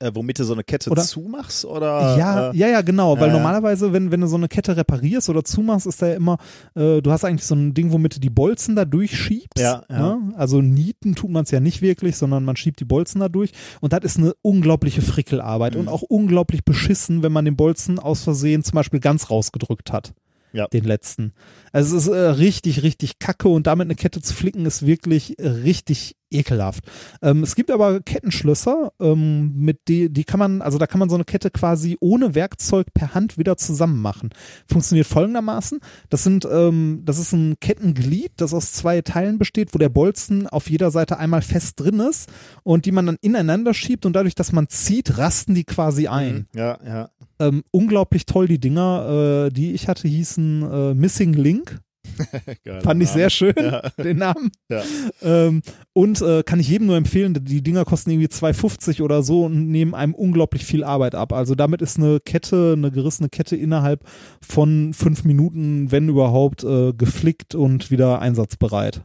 Äh, 0.00 0.10
womit 0.14 0.38
du 0.38 0.44
so 0.44 0.52
eine 0.52 0.64
Kette 0.64 0.90
oder? 0.90 1.02
zumachst 1.02 1.64
oder 1.64 2.16
ja 2.18 2.50
äh, 2.50 2.56
ja 2.56 2.68
ja 2.68 2.82
genau 2.82 3.18
weil 3.18 3.30
normalerweise 3.30 3.92
wenn 3.92 4.10
wenn 4.10 4.20
du 4.20 4.26
so 4.26 4.36
eine 4.36 4.48
Kette 4.48 4.76
reparierst 4.76 5.28
oder 5.30 5.44
zumachst 5.44 5.86
ist 5.86 6.02
da 6.02 6.08
ja 6.08 6.14
immer 6.14 6.38
äh, 6.74 7.00
du 7.00 7.10
hast 7.10 7.24
eigentlich 7.24 7.46
so 7.46 7.54
ein 7.54 7.74
Ding 7.74 7.92
womit 7.92 8.16
du 8.16 8.20
die 8.20 8.30
Bolzen 8.30 8.76
da 8.76 8.84
durchschiebst 8.84 9.58
ja, 9.58 9.82
ja. 9.88 10.16
Ne? 10.16 10.32
also 10.36 10.60
nieten 10.60 11.14
tut 11.14 11.30
man 11.30 11.44
es 11.44 11.50
ja 11.50 11.60
nicht 11.60 11.80
wirklich 11.80 12.16
sondern 12.16 12.44
man 12.44 12.56
schiebt 12.56 12.80
die 12.80 12.84
Bolzen 12.84 13.20
da 13.20 13.28
durch 13.28 13.52
und 13.80 13.92
das 13.92 14.02
ist 14.02 14.18
eine 14.18 14.34
unglaubliche 14.42 15.02
Frickelarbeit 15.02 15.74
mhm. 15.74 15.80
und 15.80 15.88
auch 15.88 16.02
unglaublich 16.02 16.64
beschissen 16.64 17.22
wenn 17.22 17.32
man 17.32 17.44
den 17.44 17.56
Bolzen 17.56 17.98
aus 17.98 18.24
Versehen 18.24 18.64
zum 18.64 18.74
Beispiel 18.74 19.00
ganz 19.00 19.30
rausgedrückt 19.30 19.92
hat 19.92 20.12
ja. 20.54 20.68
den 20.68 20.84
letzten. 20.84 21.32
Also 21.72 21.96
es 21.96 22.06
ist 22.06 22.12
äh, 22.12 22.18
richtig, 22.18 22.82
richtig 22.82 23.18
kacke 23.18 23.48
und 23.48 23.66
damit 23.66 23.86
eine 23.86 23.96
Kette 23.96 24.22
zu 24.22 24.32
flicken 24.32 24.64
ist 24.64 24.86
wirklich 24.86 25.36
richtig 25.38 26.16
ekelhaft. 26.30 26.84
Ähm, 27.22 27.42
es 27.42 27.54
gibt 27.54 27.70
aber 27.70 28.00
Kettenschlösser, 28.00 28.92
ähm, 29.00 29.54
mit 29.56 29.88
die, 29.88 30.12
die 30.12 30.24
kann 30.24 30.38
man, 30.38 30.62
also 30.62 30.78
da 30.78 30.86
kann 30.86 30.98
man 30.98 31.08
so 31.08 31.14
eine 31.14 31.24
Kette 31.24 31.50
quasi 31.50 31.96
ohne 32.00 32.34
Werkzeug 32.34 32.88
per 32.92 33.14
Hand 33.14 33.38
wieder 33.38 33.56
zusammen 33.56 34.00
machen. 34.00 34.30
Funktioniert 34.66 35.06
folgendermaßen: 35.06 35.80
Das 36.10 36.24
sind, 36.24 36.46
ähm, 36.50 37.02
das 37.04 37.18
ist 37.18 37.32
ein 37.32 37.56
Kettenglied, 37.60 38.32
das 38.36 38.54
aus 38.54 38.72
zwei 38.72 39.00
Teilen 39.00 39.38
besteht, 39.38 39.74
wo 39.74 39.78
der 39.78 39.88
Bolzen 39.88 40.46
auf 40.46 40.68
jeder 40.68 40.90
Seite 40.90 41.18
einmal 41.18 41.42
fest 41.42 41.80
drin 41.80 42.00
ist 42.00 42.28
und 42.62 42.84
die 42.86 42.92
man 42.92 43.06
dann 43.06 43.18
ineinander 43.20 43.74
schiebt 43.74 44.06
und 44.06 44.14
dadurch, 44.14 44.34
dass 44.34 44.52
man 44.52 44.68
zieht, 44.68 45.18
rasten 45.18 45.54
die 45.54 45.64
quasi 45.64 46.08
ein. 46.08 46.34
Mhm. 46.52 46.58
Ja, 46.58 46.78
ja. 46.84 47.10
Ähm, 47.40 47.64
unglaublich 47.70 48.26
toll 48.26 48.48
die 48.48 48.60
Dinger, 48.60 49.46
äh, 49.46 49.50
die 49.50 49.72
ich 49.72 49.88
hatte, 49.88 50.08
hießen 50.08 50.62
äh, 50.62 50.94
Missing 50.94 51.32
Link. 51.32 51.80
Fand 52.82 53.02
ich 53.02 53.08
sehr 53.08 53.30
schön, 53.30 53.54
ja. 53.56 53.80
den 53.98 54.18
Namen. 54.18 54.50
Ja. 54.68 54.82
Ähm, 55.22 55.62
und 55.92 56.20
äh, 56.20 56.42
kann 56.42 56.60
ich 56.60 56.68
jedem 56.68 56.86
nur 56.86 56.96
empfehlen, 56.96 57.34
die 57.34 57.62
Dinger 57.62 57.84
kosten 57.84 58.10
irgendwie 58.10 58.28
2,50 58.28 59.02
oder 59.02 59.22
so 59.22 59.44
und 59.46 59.68
nehmen 59.70 59.94
einem 59.94 60.14
unglaublich 60.14 60.64
viel 60.64 60.84
Arbeit 60.84 61.14
ab. 61.14 61.32
Also 61.32 61.54
damit 61.54 61.82
ist 61.82 61.98
eine 61.98 62.20
Kette, 62.20 62.74
eine 62.76 62.90
gerissene 62.90 63.28
Kette 63.28 63.56
innerhalb 63.56 64.06
von 64.40 64.92
fünf 64.92 65.24
Minuten, 65.24 65.90
wenn 65.90 66.08
überhaupt, 66.08 66.62
äh, 66.64 66.92
geflickt 66.92 67.54
und 67.54 67.90
wieder 67.90 68.20
einsatzbereit. 68.20 69.04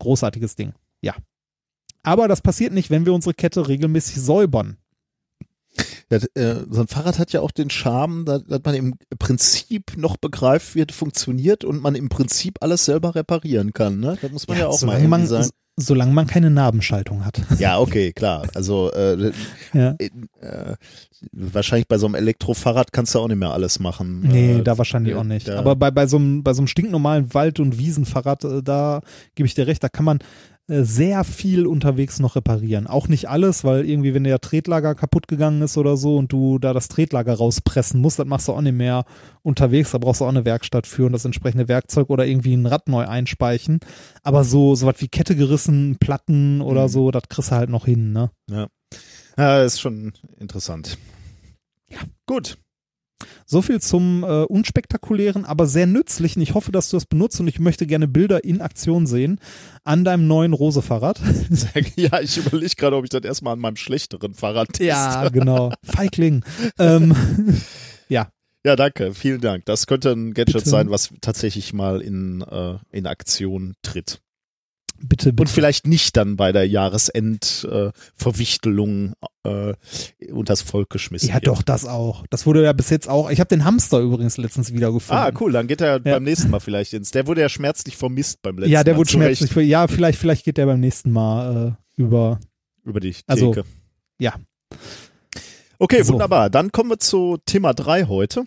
Großartiges 0.00 0.56
Ding. 0.56 0.72
Ja. 1.02 1.14
Aber 2.02 2.28
das 2.28 2.42
passiert 2.42 2.72
nicht, 2.72 2.90
wenn 2.90 3.06
wir 3.06 3.14
unsere 3.14 3.34
Kette 3.34 3.68
regelmäßig 3.68 4.20
säubern. 4.20 4.76
Ja, 6.10 6.18
äh, 6.34 6.64
so 6.70 6.82
ein 6.82 6.88
Fahrrad 6.88 7.18
hat 7.18 7.32
ja 7.32 7.40
auch 7.40 7.50
den 7.50 7.70
Charme, 7.70 8.24
dass, 8.24 8.44
dass 8.44 8.60
man 8.64 8.74
im 8.74 8.94
Prinzip 9.18 9.96
noch 9.96 10.16
begreift, 10.16 10.74
wie 10.74 10.84
es 10.88 10.94
funktioniert 10.94 11.64
und 11.64 11.80
man 11.82 11.94
im 11.94 12.08
Prinzip 12.08 12.58
alles 12.60 12.84
selber 12.84 13.14
reparieren 13.14 13.72
kann. 13.72 14.00
Ne? 14.00 14.16
Das 14.20 14.30
muss 14.30 14.46
man 14.48 14.56
ja, 14.56 14.64
ja 14.64 14.68
auch 14.68 14.82
mal 14.82 15.00
man, 15.08 15.26
sagen. 15.26 15.48
Solange 15.76 16.12
man 16.12 16.28
keine 16.28 16.50
Nabenschaltung 16.50 17.24
hat. 17.24 17.40
Ja, 17.58 17.80
okay, 17.80 18.12
klar. 18.12 18.46
Also 18.54 18.92
äh, 18.92 19.32
Ja. 19.72 19.96
äh, 19.98 20.76
wahrscheinlich 21.32 21.88
bei 21.88 21.98
so 21.98 22.06
einem 22.06 22.14
Elektrofahrrad 22.14 22.92
kannst 22.92 23.14
du 23.14 23.18
auch 23.18 23.26
nicht 23.26 23.38
mehr 23.38 23.50
alles 23.50 23.80
machen. 23.80 24.20
Nee, 24.20 24.58
äh, 24.58 24.62
da 24.62 24.78
wahrscheinlich 24.78 25.16
auch 25.16 25.24
nicht. 25.24 25.50
Aber 25.50 25.74
bei, 25.74 25.90
bei, 25.90 26.06
so 26.06 26.16
einem, 26.16 26.44
bei 26.44 26.52
so 26.52 26.60
einem 26.60 26.68
stinknormalen 26.68 27.34
Wald- 27.34 27.58
und 27.58 27.76
Wiesenfahrrad, 27.76 28.44
äh, 28.44 28.62
da 28.62 29.00
gebe 29.34 29.48
ich 29.48 29.54
dir 29.54 29.66
recht, 29.66 29.82
da 29.82 29.88
kann 29.88 30.04
man 30.04 30.20
sehr 30.66 31.24
viel 31.24 31.66
unterwegs 31.66 32.20
noch 32.20 32.36
reparieren. 32.36 32.86
Auch 32.86 33.06
nicht 33.06 33.28
alles, 33.28 33.64
weil 33.64 33.88
irgendwie, 33.88 34.14
wenn 34.14 34.24
der 34.24 34.40
Tretlager 34.40 34.94
kaputt 34.94 35.28
gegangen 35.28 35.60
ist 35.60 35.76
oder 35.76 35.96
so 35.98 36.16
und 36.16 36.32
du 36.32 36.58
da 36.58 36.72
das 36.72 36.88
Tretlager 36.88 37.34
rauspressen 37.34 38.00
musst, 38.00 38.18
das 38.18 38.26
machst 38.26 38.48
du 38.48 38.52
auch 38.52 38.60
nicht 38.62 38.74
mehr 38.74 39.04
unterwegs. 39.42 39.90
Da 39.90 39.98
brauchst 39.98 40.22
du 40.22 40.24
auch 40.24 40.30
eine 40.30 40.46
Werkstatt 40.46 40.86
für 40.86 41.04
und 41.04 41.12
das 41.12 41.26
entsprechende 41.26 41.68
Werkzeug 41.68 42.08
oder 42.08 42.26
irgendwie 42.26 42.54
ein 42.54 42.64
Rad 42.66 42.88
neu 42.88 43.06
einspeichen. 43.06 43.80
Aber 44.22 44.42
so, 44.44 44.74
so 44.74 44.86
was 44.86 45.00
wie 45.02 45.08
Kette 45.08 45.36
gerissen, 45.36 45.98
Platten 46.00 46.62
oder 46.62 46.84
Mhm. 46.84 46.88
so, 46.88 47.10
das 47.10 47.24
kriegst 47.28 47.50
du 47.50 47.56
halt 47.56 47.68
noch 47.68 47.84
hin, 47.84 48.12
ne? 48.12 48.30
Ja, 48.50 48.68
das 49.36 49.74
ist 49.74 49.80
schon 49.80 50.12
interessant. 50.38 50.96
Ja. 51.88 51.98
Gut. 52.26 52.56
So 53.46 53.62
viel 53.62 53.80
zum 53.80 54.24
äh, 54.24 54.42
unspektakulären, 54.44 55.44
aber 55.44 55.66
sehr 55.66 55.86
nützlichen. 55.86 56.42
Ich 56.42 56.54
hoffe, 56.54 56.72
dass 56.72 56.90
du 56.90 56.96
das 56.96 57.06
benutzt 57.06 57.40
und 57.40 57.48
ich 57.48 57.60
möchte 57.60 57.86
gerne 57.86 58.08
Bilder 58.08 58.44
in 58.44 58.60
Aktion 58.60 59.06
sehen 59.06 59.38
an 59.84 60.04
deinem 60.04 60.26
neuen 60.26 60.52
Rose-Fahrrad. 60.52 61.20
Ja, 61.96 62.20
ich 62.20 62.36
überlege 62.36 62.74
gerade, 62.76 62.96
ob 62.96 63.04
ich 63.04 63.10
das 63.10 63.22
erstmal 63.22 63.54
an 63.54 63.58
meinem 63.58 63.76
schlechteren 63.76 64.34
Fahrrad 64.34 64.68
teste. 64.68 64.84
Ja, 64.84 65.28
genau. 65.28 65.72
Feigling. 65.84 66.44
ähm, 66.78 67.14
Ja, 68.66 68.76
danke. 68.76 69.12
Vielen 69.12 69.42
Dank. 69.42 69.66
Das 69.66 69.86
könnte 69.86 70.10
ein 70.12 70.32
Gadget 70.32 70.54
Bitte. 70.54 70.68
sein, 70.70 70.90
was 70.90 71.10
tatsächlich 71.20 71.74
mal 71.74 72.00
in, 72.00 72.40
äh, 72.40 72.78
in 72.92 73.06
Aktion 73.06 73.74
tritt. 73.82 74.20
Bitte, 75.00 75.32
bitte. 75.32 75.42
Und 75.42 75.48
vielleicht 75.48 75.86
nicht 75.86 76.16
dann 76.16 76.36
bei 76.36 76.50
der 76.52 76.66
Jahresend-Verwichtelung 76.68 79.14
äh, 79.46 79.70
äh, 79.70 79.74
unters 80.32 80.62
Volk 80.62 80.90
geschmissen 80.90 81.28
ja, 81.28 81.34
wird. 81.36 81.46
doch, 81.48 81.62
das 81.62 81.84
auch. 81.86 82.24
Das 82.30 82.46
wurde 82.46 82.62
ja 82.64 82.72
bis 82.72 82.90
jetzt 82.90 83.08
auch. 83.08 83.30
Ich 83.30 83.40
habe 83.40 83.48
den 83.48 83.64
Hamster 83.64 83.98
übrigens 84.00 84.36
letztens 84.36 84.72
wieder 84.72 84.92
gefunden. 84.92 85.22
Ah, 85.22 85.32
cool, 85.40 85.52
dann 85.52 85.66
geht 85.66 85.80
er 85.80 85.98
beim 86.00 86.22
nächsten 86.24 86.50
Mal 86.50 86.60
vielleicht 86.60 86.92
ins. 86.94 87.10
Der 87.10 87.26
wurde 87.26 87.40
ja 87.42 87.48
schmerzlich 87.48 87.96
vermisst 87.96 88.42
beim 88.42 88.56
letzten 88.58 88.72
Ja, 88.72 88.84
der 88.84 88.94
Mal. 88.94 88.98
wurde 88.98 89.10
zu 89.10 89.18
Recht. 89.18 89.38
schmerzlich. 89.38 89.68
Ja, 89.68 89.86
vielleicht, 89.88 90.18
vielleicht 90.18 90.44
geht 90.44 90.56
der 90.56 90.66
beim 90.66 90.80
nächsten 90.80 91.10
Mal 91.12 91.76
äh, 91.96 92.00
über. 92.00 92.38
Über 92.84 93.00
die 93.00 93.12
Theke. 93.12 93.24
Also, 93.28 93.54
ja. 94.18 94.34
Okay, 95.78 96.02
So. 96.02 96.12
wunderbar. 96.14 96.50
Dann 96.50 96.72
kommen 96.72 96.90
wir 96.90 96.98
zu 96.98 97.38
Thema 97.46 97.72
3 97.74 98.04
heute. 98.04 98.44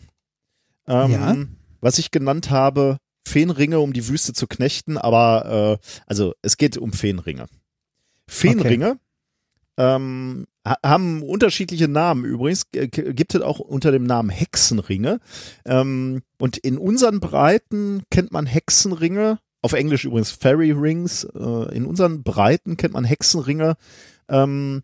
Ähm, 0.88 1.12
Ja. 1.12 1.36
Was 1.82 2.00
ich 2.00 2.10
genannt 2.12 2.50
habe, 2.50 2.98
Feenringe, 3.28 3.80
um 3.80 3.94
die 3.94 4.08
Wüste 4.08 4.34
zu 4.34 4.48
knechten, 4.48 4.98
aber 4.98 5.80
äh, 5.84 5.88
also 6.08 6.34
es 6.42 6.58
geht 6.58 6.78
um 6.78 6.94
Feenringe. 6.94 7.46
Feenringe 8.28 9.00
ähm, 9.78 10.48
ha- 10.66 10.80
haben 10.84 11.22
unterschiedliche 11.24 11.88
Namen 11.88 12.26
übrigens, 12.26 12.64
gibt 12.72 13.36
es 13.36 13.42
auch 13.42 13.60
unter 13.60 13.92
dem 13.92 14.04
Namen 14.06 14.30
Hexenringe. 14.30 15.20
Ähm, 15.66 16.24
und 16.40 16.58
in 16.58 16.78
unseren 16.78 17.20
Breiten 17.20 18.04
kennt 18.10 18.32
man 18.32 18.46
Hexenringe, 18.46 19.40
auf 19.62 19.74
Englisch 19.74 20.06
übrigens 20.06 20.32
Fairy 20.32 20.72
Rings, 20.72 21.26
äh, 21.26 21.76
in 21.76 21.86
unseren 21.86 22.24
Breiten 22.24 22.78
kennt 22.78 22.94
man 22.94 23.06
Hexenringe, 23.06 23.76
ähm, 24.30 24.84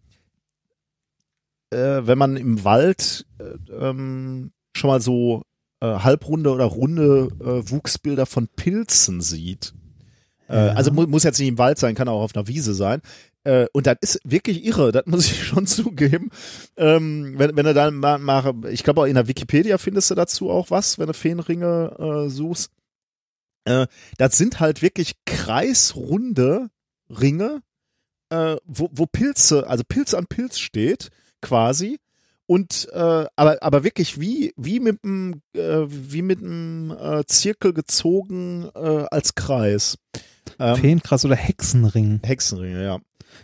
äh, 1.71 2.01
wenn 2.03 2.17
man 2.17 2.37
im 2.37 2.63
Wald 2.63 3.25
äh, 3.39 3.73
ähm, 3.73 4.51
schon 4.75 4.89
mal 4.89 5.01
so 5.01 5.43
äh, 5.83 5.99
halbrunde 5.99 6.49
oder 6.51 6.63
runde 6.63 7.27
äh, 7.41 7.69
Wuchsbilder 7.69 8.25
von 8.25 8.47
Pilzen 8.47 9.19
sieht. 9.19 9.73
Äh, 10.47 10.67
Ja. 10.67 10.73
Also 10.73 10.91
mu 10.91 11.05
muss 11.07 11.23
jetzt 11.23 11.39
nicht 11.39 11.49
im 11.49 11.57
Wald 11.57 11.77
sein, 11.77 11.93
kann 11.93 12.07
auch 12.07 12.21
auf 12.21 12.35
einer 12.35 12.47
Wiese 12.47 12.73
sein. 12.73 13.01
Äh, 13.43 13.67
und 13.73 13.85
das 13.85 13.97
ist 13.99 14.19
wirklich 14.23 14.63
irre, 14.63 14.93
das 14.93 15.05
muss 15.07 15.25
ich 15.25 15.43
schon 15.47 15.67
zugeben. 15.67 16.29
Ähm, 16.77 17.33
wenn, 17.37 17.57
wenn 17.57 17.65
du 17.65 17.73
dann 17.73 17.95
mal, 17.95 18.17
mal 18.17 18.53
ich 18.69 18.83
glaube 18.83 19.01
auch 19.01 19.05
in 19.05 19.15
der 19.15 19.27
Wikipedia 19.27 19.77
findest 19.77 20.09
du 20.09 20.15
dazu 20.15 20.49
auch 20.49 20.71
was, 20.71 20.99
wenn 20.99 21.07
du 21.07 21.13
Feenringe 21.13 21.95
äh, 21.99 22.29
suchst. 22.29 22.71
Das 24.17 24.37
sind 24.37 24.59
halt 24.59 24.81
wirklich 24.81 25.13
kreisrunde 25.25 26.69
Ringe, 27.09 27.61
wo, 28.29 28.89
wo 28.91 29.05
Pilze, 29.05 29.67
also 29.69 29.85
Pilz 29.87 30.13
an 30.13 30.27
Pilz 30.27 30.59
steht, 30.59 31.11
quasi. 31.41 32.01
Und 32.45 32.89
äh, 32.91 33.25
aber 33.35 33.57
aber 33.61 33.83
wirklich 33.83 34.19
wie 34.19 34.53
wie 34.57 34.79
mit 34.79 34.99
einem 35.03 35.41
äh, 35.55 35.85
wie 35.87 36.21
mit 36.21 36.39
einem 36.39 36.91
äh, 36.91 37.23
Zirkel 37.25 37.73
gezogen 37.73 38.69
äh, 38.75 39.05
als 39.09 39.35
Kreis. 39.35 39.97
Ähm, 40.59 40.75
Feenkrass 40.75 41.23
oder 41.25 41.35
Hexenring. 41.35 42.19
Hexenringe, 42.23 42.83
ja. 42.83 42.95
ja, 42.95 42.99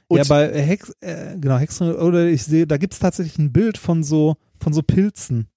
Und- 0.09 0.27
bei 0.27 0.51
Hex, 0.61 0.91
äh, 0.99 1.37
genau, 1.39 1.57
Hexenring, 1.57 1.95
oder 1.95 2.25
ich 2.27 2.43
sehe, 2.43 2.67
da 2.67 2.77
gibt's 2.77 2.99
tatsächlich 2.99 3.37
ein 3.39 3.53
Bild 3.53 3.77
von 3.77 4.03
so, 4.03 4.35
von 4.59 4.73
so 4.73 4.81
Pilzen, 4.83 5.47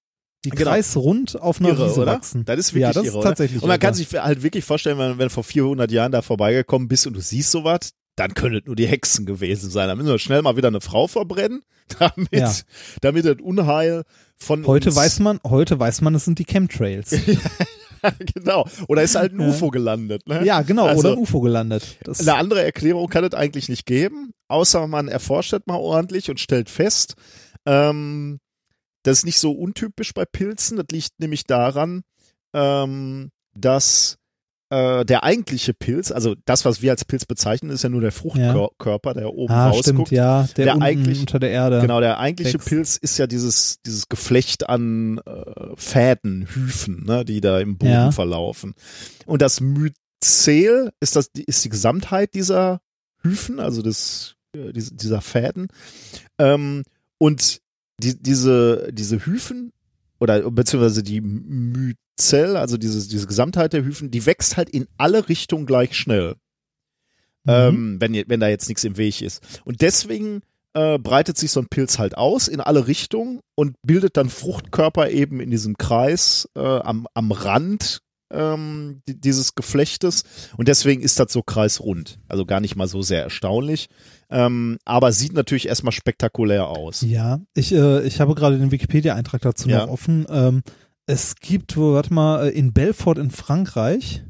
die 0.45 0.49
Genau. 0.49 0.71
kreisrund 0.71 1.39
auf 1.39 1.59
einer 1.59 1.69
irre, 1.69 1.89
Wiese 1.89 2.01
oder? 2.01 2.13
wachsen. 2.13 2.45
Das 2.45 2.57
ist 2.59 2.73
wirklich 2.73 2.81
ja, 2.83 2.93
das 2.93 3.05
irre, 3.05 3.17
ist 3.19 3.23
tatsächlich 3.23 3.61
Und 3.61 3.67
man 3.67 3.79
kann 3.79 3.89
irre. 3.93 3.97
sich 3.97 4.13
halt 4.13 4.41
wirklich 4.41 4.63
vorstellen, 4.63 4.97
wenn, 4.97 5.17
wenn 5.17 5.27
du 5.27 5.33
vor 5.33 5.43
400 5.43 5.91
Jahren 5.91 6.11
da 6.13 6.21
vorbeigekommen 6.21 6.87
bist 6.87 7.05
und 7.07 7.13
du 7.13 7.19
siehst 7.21 7.51
sowas, 7.51 7.91
dann 8.15 8.33
können 8.33 8.55
es 8.57 8.65
nur 8.65 8.75
die 8.75 8.85
Hexen 8.87 9.25
gewesen 9.25 9.69
sein. 9.69 9.87
Da 9.87 9.95
müssen 9.95 10.09
wir 10.09 10.19
schnell 10.19 10.41
mal 10.41 10.55
wieder 10.57 10.67
eine 10.67 10.81
Frau 10.81 11.07
verbrennen, 11.07 11.63
damit, 11.99 12.31
Ja. 12.31 12.53
damit 13.01 13.25
das 13.25 13.37
Unheil 13.41 14.03
von 14.37 14.65
Heute 14.67 14.89
uns 14.89 14.95
weiß 14.95 15.19
man, 15.19 15.39
heute 15.43 15.79
weiß 15.79 16.01
man, 16.01 16.13
es 16.15 16.25
sind 16.25 16.39
die 16.39 16.45
Chemtrails. 16.45 17.11
genau. 18.33 18.67
Oder 18.87 19.03
ist 19.03 19.15
halt 19.15 19.33
ein. 19.33 19.39
UFO 19.39 19.69
gelandet, 19.69 20.27
ne? 20.27 20.45
ja, 20.45 20.61
genau, 20.61 20.87
Also- 20.87 20.99
oder 20.99 21.11
ein 21.13 21.17
UFO 21.19 21.41
gelandet. 21.41 21.97
Das, 22.03 22.19
Eine 22.19 22.35
andere 22.35 22.63
Erklärung 22.63 23.07
kann 23.09 23.23
es 23.23 23.33
eigentlich 23.33 23.69
nicht 23.69 23.85
geben, 23.85 24.31
außer 24.47 24.87
man 24.87 25.07
erforscht 25.07 25.53
das 25.53 25.61
mal 25.65 25.77
ordentlich 25.77 26.29
und 26.29 26.39
stellt 26.39 26.69
fest, 26.69 27.15
ähm, 27.65 28.39
das 29.03 29.19
ist 29.19 29.25
nicht 29.25 29.39
so 29.39 29.51
untypisch 29.51 30.13
bei 30.13 30.25
Pilzen. 30.25 30.77
Das 30.77 30.85
liegt 30.91 31.19
nämlich 31.19 31.45
daran, 31.45 32.03
ähm, 32.53 33.31
dass 33.55 34.17
äh, 34.73 35.05
der 35.05 35.23
eigentliche 35.23 35.73
Pilz, 35.73 36.11
also 36.11 36.35
das, 36.45 36.65
was 36.65 36.81
wir 36.81 36.91
als 36.91 37.05
Pilz 37.05 37.25
bezeichnen, 37.25 37.69
ist 37.71 37.83
ja 37.83 37.89
nur 37.89 38.01
der 38.01 38.11
Fruchtkörper, 38.11 39.13
der 39.13 39.33
oben 39.33 39.53
ah, 39.53 39.67
rausguckt. 39.69 40.07
stimmt, 40.07 40.11
ja, 40.11 40.47
der, 40.57 40.65
Der 40.65 40.81
eigentlich- 40.81 41.19
unter 41.19 41.39
der 41.39 41.51
Erde. 41.51 41.79
Genau, 41.81 41.99
der 41.99 42.19
eigentliche 42.19 42.55
wächst. 42.55 42.67
Pilz 42.67 42.97
ist 42.97 43.17
ja 43.17 43.27
dieses, 43.27 43.79
dieses 43.85 44.09
Geflecht 44.09 44.67
an 44.69 45.19
äh, 45.19 45.75
Fäden, 45.75 46.47
Hyphen, 46.53 47.03
ne, 47.05 47.23
die 47.25 47.39
da 47.41 47.59
im 47.59 47.77
Boden 47.77 47.91
Ja. 47.91 48.11
verlaufen. 48.11 48.73
Und 49.25 49.41
das 49.41 49.61
Myzel 49.61 50.91
ist 50.99 51.15
das, 51.15 51.29
ist 51.35 51.63
die 51.65 51.69
Gesamtheit 51.69 52.33
dieser 52.33 52.79
Hyphen, 53.21 53.59
also 53.59 53.81
des, 53.81 54.35
äh, 54.55 54.73
diese- 54.73 54.95
dieser 54.95 55.21
Fäden. 55.21 55.67
Ähm, 56.39 56.83
und 57.19 57.59
die, 58.01 58.21
diese, 58.21 58.89
diese 58.91 59.25
Hyphen 59.25 59.71
oder 60.19 60.49
beziehungsweise 60.49 61.03
die 61.03 61.21
Myzel, 62.17 62.57
also 62.57 62.77
diese, 62.77 63.07
diese 63.07 63.27
Gesamtheit 63.27 63.73
der 63.73 63.83
Hyphen, 63.83 64.11
die 64.11 64.25
wächst 64.25 64.57
halt 64.57 64.69
in 64.69 64.87
alle 64.97 65.29
Richtungen 65.29 65.65
gleich 65.65 65.95
schnell 65.97 66.35
Mhm. 67.45 67.51
ähm, 67.51 67.97
wenn, 67.99 68.13
wenn 68.29 68.39
da 68.39 68.47
jetzt 68.47 68.69
nichts 68.69 68.85
im 68.85 68.95
Weg 68.95 69.21
ist. 69.21 69.41
Und 69.65 69.81
deswegen 69.81 70.43
äh, 70.75 70.97
breitet 70.97 71.37
sich 71.37 71.51
so 71.51 71.59
ein 71.59 71.67
Pilz 71.67 71.99
halt 71.99 72.15
aus 72.17 72.47
in 72.47 72.61
alle 72.61 72.87
Richtungen 72.87 73.41
und 73.55 73.75
bildet 73.85 74.15
dann 74.15 74.29
Fruchtkörper 74.29 75.09
eben 75.09 75.41
in 75.41 75.51
diesem 75.51 75.75
Kreis 75.77 76.47
äh, 76.55 76.61
am, 76.61 77.05
am 77.13 77.33
Rand 77.33 77.99
ähm, 78.31 79.01
di- 79.09 79.19
dieses 79.19 79.55
Geflechtes. 79.55 80.23
Und 80.55 80.69
deswegen 80.69 81.01
ist 81.01 81.19
das 81.19 81.33
so 81.33 81.43
kreisrund. 81.43 82.17
Also 82.29 82.45
gar 82.45 82.61
nicht 82.61 82.77
mal 82.77 82.87
so 82.87 83.01
sehr 83.01 83.21
erstaunlich. 83.23 83.89
Ähm, 84.29 84.77
aber 84.85 85.11
sieht 85.11 85.33
natürlich 85.33 85.67
erstmal 85.67 85.91
spektakulär 85.91 86.69
aus. 86.69 87.01
Ja, 87.01 87.41
ich, 87.55 87.73
äh, 87.73 88.03
ich 88.07 88.21
habe 88.21 88.35
gerade 88.35 88.57
den 88.57 88.71
Wikipedia-Eintrag 88.71 89.41
dazu 89.41 89.67
Ja. 89.67 89.85
noch 89.85 89.91
offen. 89.91 90.25
Ähm, 90.29 90.63
es 91.05 91.35
gibt, 91.35 91.77
wo, 91.77 91.93
warte 91.93 92.13
mal, 92.13 92.47
äh, 92.47 92.49
in 92.51 92.73
Belfort 92.73 93.17
in 93.17 93.31
Frankreich 93.31 94.23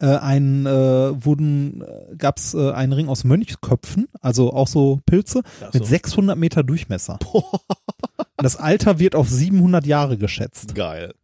äh, 0.00 0.16
ein, 0.16 0.66
äh, 0.66 1.24
wurden, 1.24 1.82
äh, 1.82 2.16
gab 2.16 2.38
es 2.38 2.54
äh, 2.54 2.70
einen 2.70 2.92
Ring 2.92 3.08
aus 3.08 3.24
Mönchsköpfen, 3.24 4.08
also 4.20 4.52
auch 4.52 4.68
so 4.68 5.00
Pilze, 5.06 5.42
Ach 5.60 5.72
mit 5.72 5.84
so. 5.84 5.88
600 5.88 6.38
Meter 6.38 6.62
Durchmesser. 6.62 7.18
Und 7.32 8.44
das 8.44 8.56
Alter 8.56 8.98
wird 8.98 9.14
auf 9.14 9.28
700 9.28 9.86
Jahre 9.86 10.16
geschätzt. 10.16 10.74
Geil. 10.74 11.14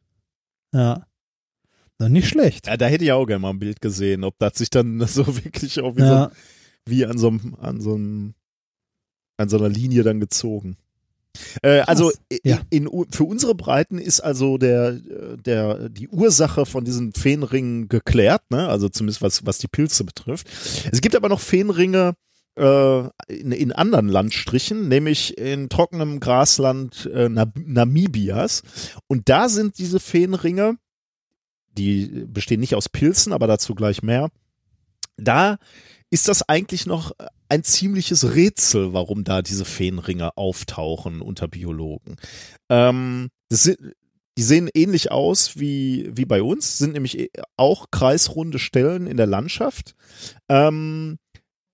Ja. 0.73 1.07
Na, 1.99 2.09
nicht 2.09 2.29
schlecht. 2.29 2.67
Ja, 2.67 2.77
da 2.77 2.87
hätte 2.87 3.05
ich 3.05 3.13
auch 3.13 3.27
gerne 3.27 3.39
mal 3.41 3.51
ein 3.51 3.61
Bild 3.61 3.81
gesehen, 3.81 4.25
ob 4.25 4.39
das 4.39 4.59
sich 4.59 4.71
dann 4.71 5.01
so 5.07 5.27
wirklich 5.45 5.81
auch 5.81 5.97
wie, 5.97 6.01
so, 6.01 6.07
Ja, 6.07 6.31
wie 6.87 7.07
an 7.07 7.19
so 7.19 7.29
einem, 7.29 7.57
an 7.61 7.81
so 7.81 7.95
einem, 7.95 8.35
an 9.37 9.49
so 9.49 9.59
einer 9.59 9.69
Linie 9.69 10.03
dann 10.03 10.19
gezogen. 10.19 10.77
Äh, 11.63 11.81
also 11.81 12.13
Ja. 12.45 12.61
in, 12.71 12.87
in, 12.87 13.07
für 13.11 13.25
unsere 13.25 13.55
Breiten 13.55 13.99
ist 13.99 14.21
also 14.21 14.59
der, 14.59 14.91
äh, 14.91 15.37
der, 15.37 15.89
die 15.89 16.09
Ursache 16.09 16.67
von 16.67 16.85
diesen 16.85 17.13
Feenringen 17.13 17.89
geklärt, 17.89 18.43
ne? 18.51 18.69
Also 18.69 18.89
zumindest 18.89 19.23
was, 19.23 19.45
was 19.47 19.59
die 19.59 19.69
Pilze 19.69 20.05
betrifft. 20.05 20.49
Es 20.93 21.01
gibt 21.01 21.17
aber 21.17 21.29
noch 21.29 21.41
Feenringe, 21.41 22.15
äh, 22.57 22.99
in, 23.29 23.53
in 23.53 23.73
anderen 23.73 24.09
Landstrichen, 24.09 24.89
nämlich 24.89 25.37
in 25.39 25.69
trockenem 25.69 26.21
Grasland 26.21 27.11
äh, 27.13 27.29
Namibias. 27.29 28.63
Und 29.09 29.29
da 29.29 29.49
sind 29.49 29.79
diese 29.79 29.99
Feenringe, 30.01 30.77
die 31.77 32.25
bestehen 32.29 32.61
nicht 32.61 32.77
aus 32.77 32.89
Pilzen, 32.89 33.33
aber 33.33 33.47
dazu 33.49 33.75
gleich 33.75 34.03
mehr. 34.03 34.29
Da 35.17 35.59
ist 36.15 36.29
das 36.29 36.49
eigentlich 36.49 36.87
noch 36.87 37.11
ein 37.49 37.65
ziemliches 37.65 38.37
Rätsel, 38.37 38.93
warum 38.93 39.25
da 39.25 39.43
diese 39.43 39.65
Feenringe 39.65 40.37
auftauchen 40.37 41.21
unter 41.21 41.49
Biologen. 41.49 42.19
Ähm, 42.69 43.31
sind, 43.51 43.81
die 44.39 44.43
sehen 44.45 44.71
ähnlich 44.73 45.11
aus 45.11 45.59
wie, 45.59 46.09
wie 46.13 46.25
bei 46.25 46.41
uns, 46.41 46.79
sind 46.79 46.93
nämlich 46.93 47.19
äh, 47.19 47.31
auch 47.57 47.87
kreisrunde 47.91 48.61
Stellen 48.61 49.09
in 49.09 49.17
der 49.17 49.27
Landschaft. 49.27 49.97
Ähm, 50.49 51.19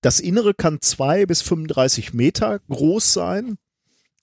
das 0.01 0.21
Innere 0.21 0.55
kann 0.55 0.81
zwei 0.81 1.27
bis 1.27 1.43
35 1.43 2.15
Meter 2.15 2.61
groß 2.71 3.13
sein. 3.13 3.59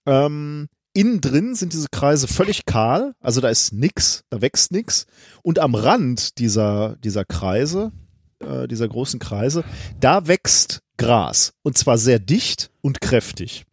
Ähm, 0.07 0.68
innen 0.94 1.22
drin 1.22 1.53
sind 1.53 1.73
diese 1.73 1.89
Kreise 1.91 2.27
völlig 2.27 2.65
kahl, 2.65 3.14
also 3.19 3.39
da 3.39 3.49
ist 3.49 3.72
nix, 3.72 4.23
da 4.31 4.41
wächst 4.41 4.72
nix. 4.72 5.06
Und 5.44 5.60
am 5.60 5.76
Rand 5.76 6.39
dieser, 6.39 6.95
dieser 7.03 7.23
Kreise, 7.23 7.91
äh, 8.39 8.68
dieser 8.68 8.88
großen 8.88 9.19
Kreise, 9.19 9.64
da 9.99 10.27
wächst 10.27 10.81
Gras. 10.97 11.53
Und 11.64 11.77
zwar 11.77 11.97
sehr 11.97 12.19
dicht 12.19 12.72
und 12.81 13.01
kräftig. 13.01 13.65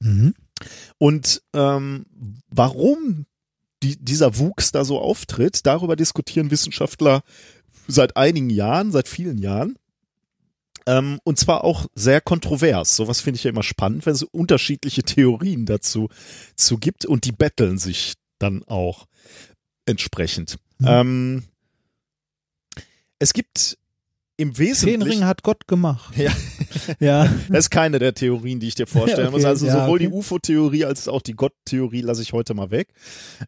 Mhm. 0.00 0.34
Und 0.98 1.42
ähm, 1.54 2.06
warum 2.48 3.26
die, 3.82 3.96
dieser 3.96 4.38
Wuchs 4.38 4.72
da 4.72 4.84
so 4.84 5.00
auftritt, 5.00 5.66
darüber 5.66 5.96
diskutieren 5.96 6.50
Wissenschaftler 6.50 7.22
seit 7.88 8.16
einigen 8.16 8.50
Jahren, 8.50 8.92
seit 8.92 9.08
vielen 9.08 9.38
Jahren. 9.38 9.76
Ähm, 10.86 11.20
und 11.24 11.38
zwar 11.38 11.64
auch 11.64 11.86
sehr 11.94 12.20
kontrovers. 12.20 12.96
Sowas 12.96 13.20
finde 13.20 13.36
ich 13.36 13.44
ja 13.44 13.50
immer 13.50 13.62
spannend, 13.62 14.06
wenn 14.06 14.14
es 14.14 14.22
unterschiedliche 14.22 15.02
Theorien 15.02 15.66
dazu 15.66 16.08
zu 16.56 16.78
gibt 16.78 17.04
und 17.06 17.24
die 17.24 17.32
betteln 17.32 17.78
sich 17.78 18.14
dann 18.38 18.64
auch 18.64 19.06
entsprechend. 19.86 20.58
Mhm. 20.78 20.86
Ähm, 20.88 21.42
es 23.18 23.32
gibt 23.32 23.78
im 24.42 24.58
Wesentlichen. 24.58 25.02
Feenring 25.02 25.24
hat 25.24 25.42
Gott 25.42 25.66
gemacht. 25.66 26.16
Ja. 26.16 26.32
ja. 27.00 27.32
Das 27.48 27.66
ist 27.66 27.70
keine 27.70 27.98
der 27.98 28.14
Theorien, 28.14 28.60
die 28.60 28.68
ich 28.68 28.74
dir 28.74 28.86
vorstellen 28.86 29.28
okay, 29.28 29.36
muss. 29.36 29.44
Also 29.44 29.66
ja, 29.66 29.72
sowohl 29.72 29.96
okay. 29.96 30.08
die 30.08 30.12
UFO-Theorie 30.12 30.84
als 30.84 31.08
auch 31.08 31.22
die 31.22 31.34
Gott-Theorie 31.34 32.02
lasse 32.02 32.22
ich 32.22 32.32
heute 32.32 32.54
mal 32.54 32.70
weg. 32.70 32.88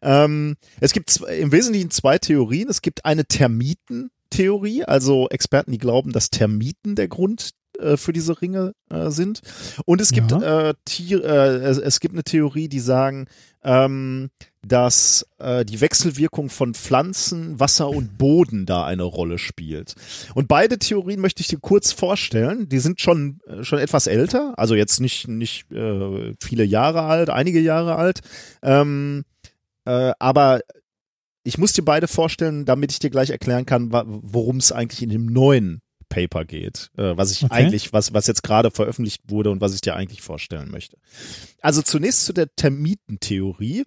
Ähm, 0.01 0.55
es 0.79 0.93
gibt 0.93 1.15
im 1.17 1.51
Wesentlichen 1.51 1.91
zwei 1.91 2.17
Theorien. 2.17 2.69
Es 2.69 2.81
gibt 2.81 3.05
eine 3.05 3.23
Termiten- 3.23 4.09
Theorie, 4.31 4.83
also 4.83 5.29
Experten, 5.29 5.71
die 5.71 5.77
glauben, 5.77 6.11
dass 6.11 6.29
Termiten 6.29 6.95
der 6.95 7.07
Grund 7.07 7.51
äh, 7.79 7.97
für 7.97 8.13
diese 8.13 8.41
Ringe 8.41 8.73
äh, 8.89 9.09
sind. 9.09 9.41
Und 9.85 10.01
es 10.01 10.11
gibt 10.11 10.31
ja. 10.31 10.69
äh, 10.69 10.73
Tier, 10.85 11.23
äh, 11.23 11.57
es, 11.57 11.77
es, 11.77 11.99
gibt 11.99 12.13
eine 12.13 12.23
Theorie, 12.23 12.67
die 12.67 12.79
sagen, 12.79 13.27
ähm, 13.63 14.29
dass 14.65 15.25
äh, 15.37 15.65
die 15.65 15.81
Wechselwirkung 15.81 16.49
von 16.49 16.73
Pflanzen, 16.73 17.59
Wasser 17.59 17.89
und 17.89 18.17
Boden 18.17 18.65
da 18.65 18.85
eine 18.85 19.03
Rolle 19.03 19.37
spielt. 19.37 19.95
Und 20.33 20.47
beide 20.47 20.79
Theorien 20.79 21.21
möchte 21.21 21.41
ich 21.41 21.47
dir 21.47 21.59
kurz 21.59 21.91
vorstellen. 21.91 22.69
Die 22.69 22.79
sind 22.79 23.01
schon 23.01 23.39
äh, 23.47 23.63
schon 23.63 23.79
etwas 23.79 24.07
älter, 24.07 24.53
also 24.57 24.75
jetzt 24.75 24.99
nicht 24.99 25.27
nicht 25.27 25.71
äh, 25.71 26.33
viele 26.41 26.63
Jahre 26.63 27.03
alt, 27.03 27.29
einige 27.29 27.59
Jahre 27.59 27.95
alt. 27.95 28.21
Ähm, 28.61 29.23
äh, 29.85 30.13
aber 30.19 30.61
ich 31.43 31.57
muss 31.57 31.73
dir 31.73 31.85
beide 31.85 32.07
vorstellen, 32.07 32.65
damit 32.65 32.91
ich 32.91 32.99
dir 32.99 33.11
gleich 33.11 33.29
erklären 33.29 33.67
kann, 33.67 33.91
worum 33.91 34.57
es 34.57 34.71
eigentlich 34.71 35.03
in 35.03 35.11
dem 35.11 35.27
neuen 35.27 35.81
Paper 36.09 36.45
geht, 36.45 36.91
äh, 36.97 37.15
was 37.15 37.31
ich 37.31 37.43
okay. 37.43 37.53
eigentlich, 37.53 37.93
was, 37.93 38.13
was 38.13 38.27
jetzt 38.27 38.43
gerade 38.43 38.71
veröffentlicht 38.71 39.23
wurde 39.27 39.51
und 39.51 39.61
was 39.61 39.73
ich 39.73 39.81
dir 39.81 39.95
eigentlich 39.95 40.21
vorstellen 40.21 40.71
möchte. 40.71 40.97
Also 41.61 41.81
zunächst 41.81 42.25
zu 42.25 42.33
der 42.33 42.55
Termitentheorie. 42.55 43.83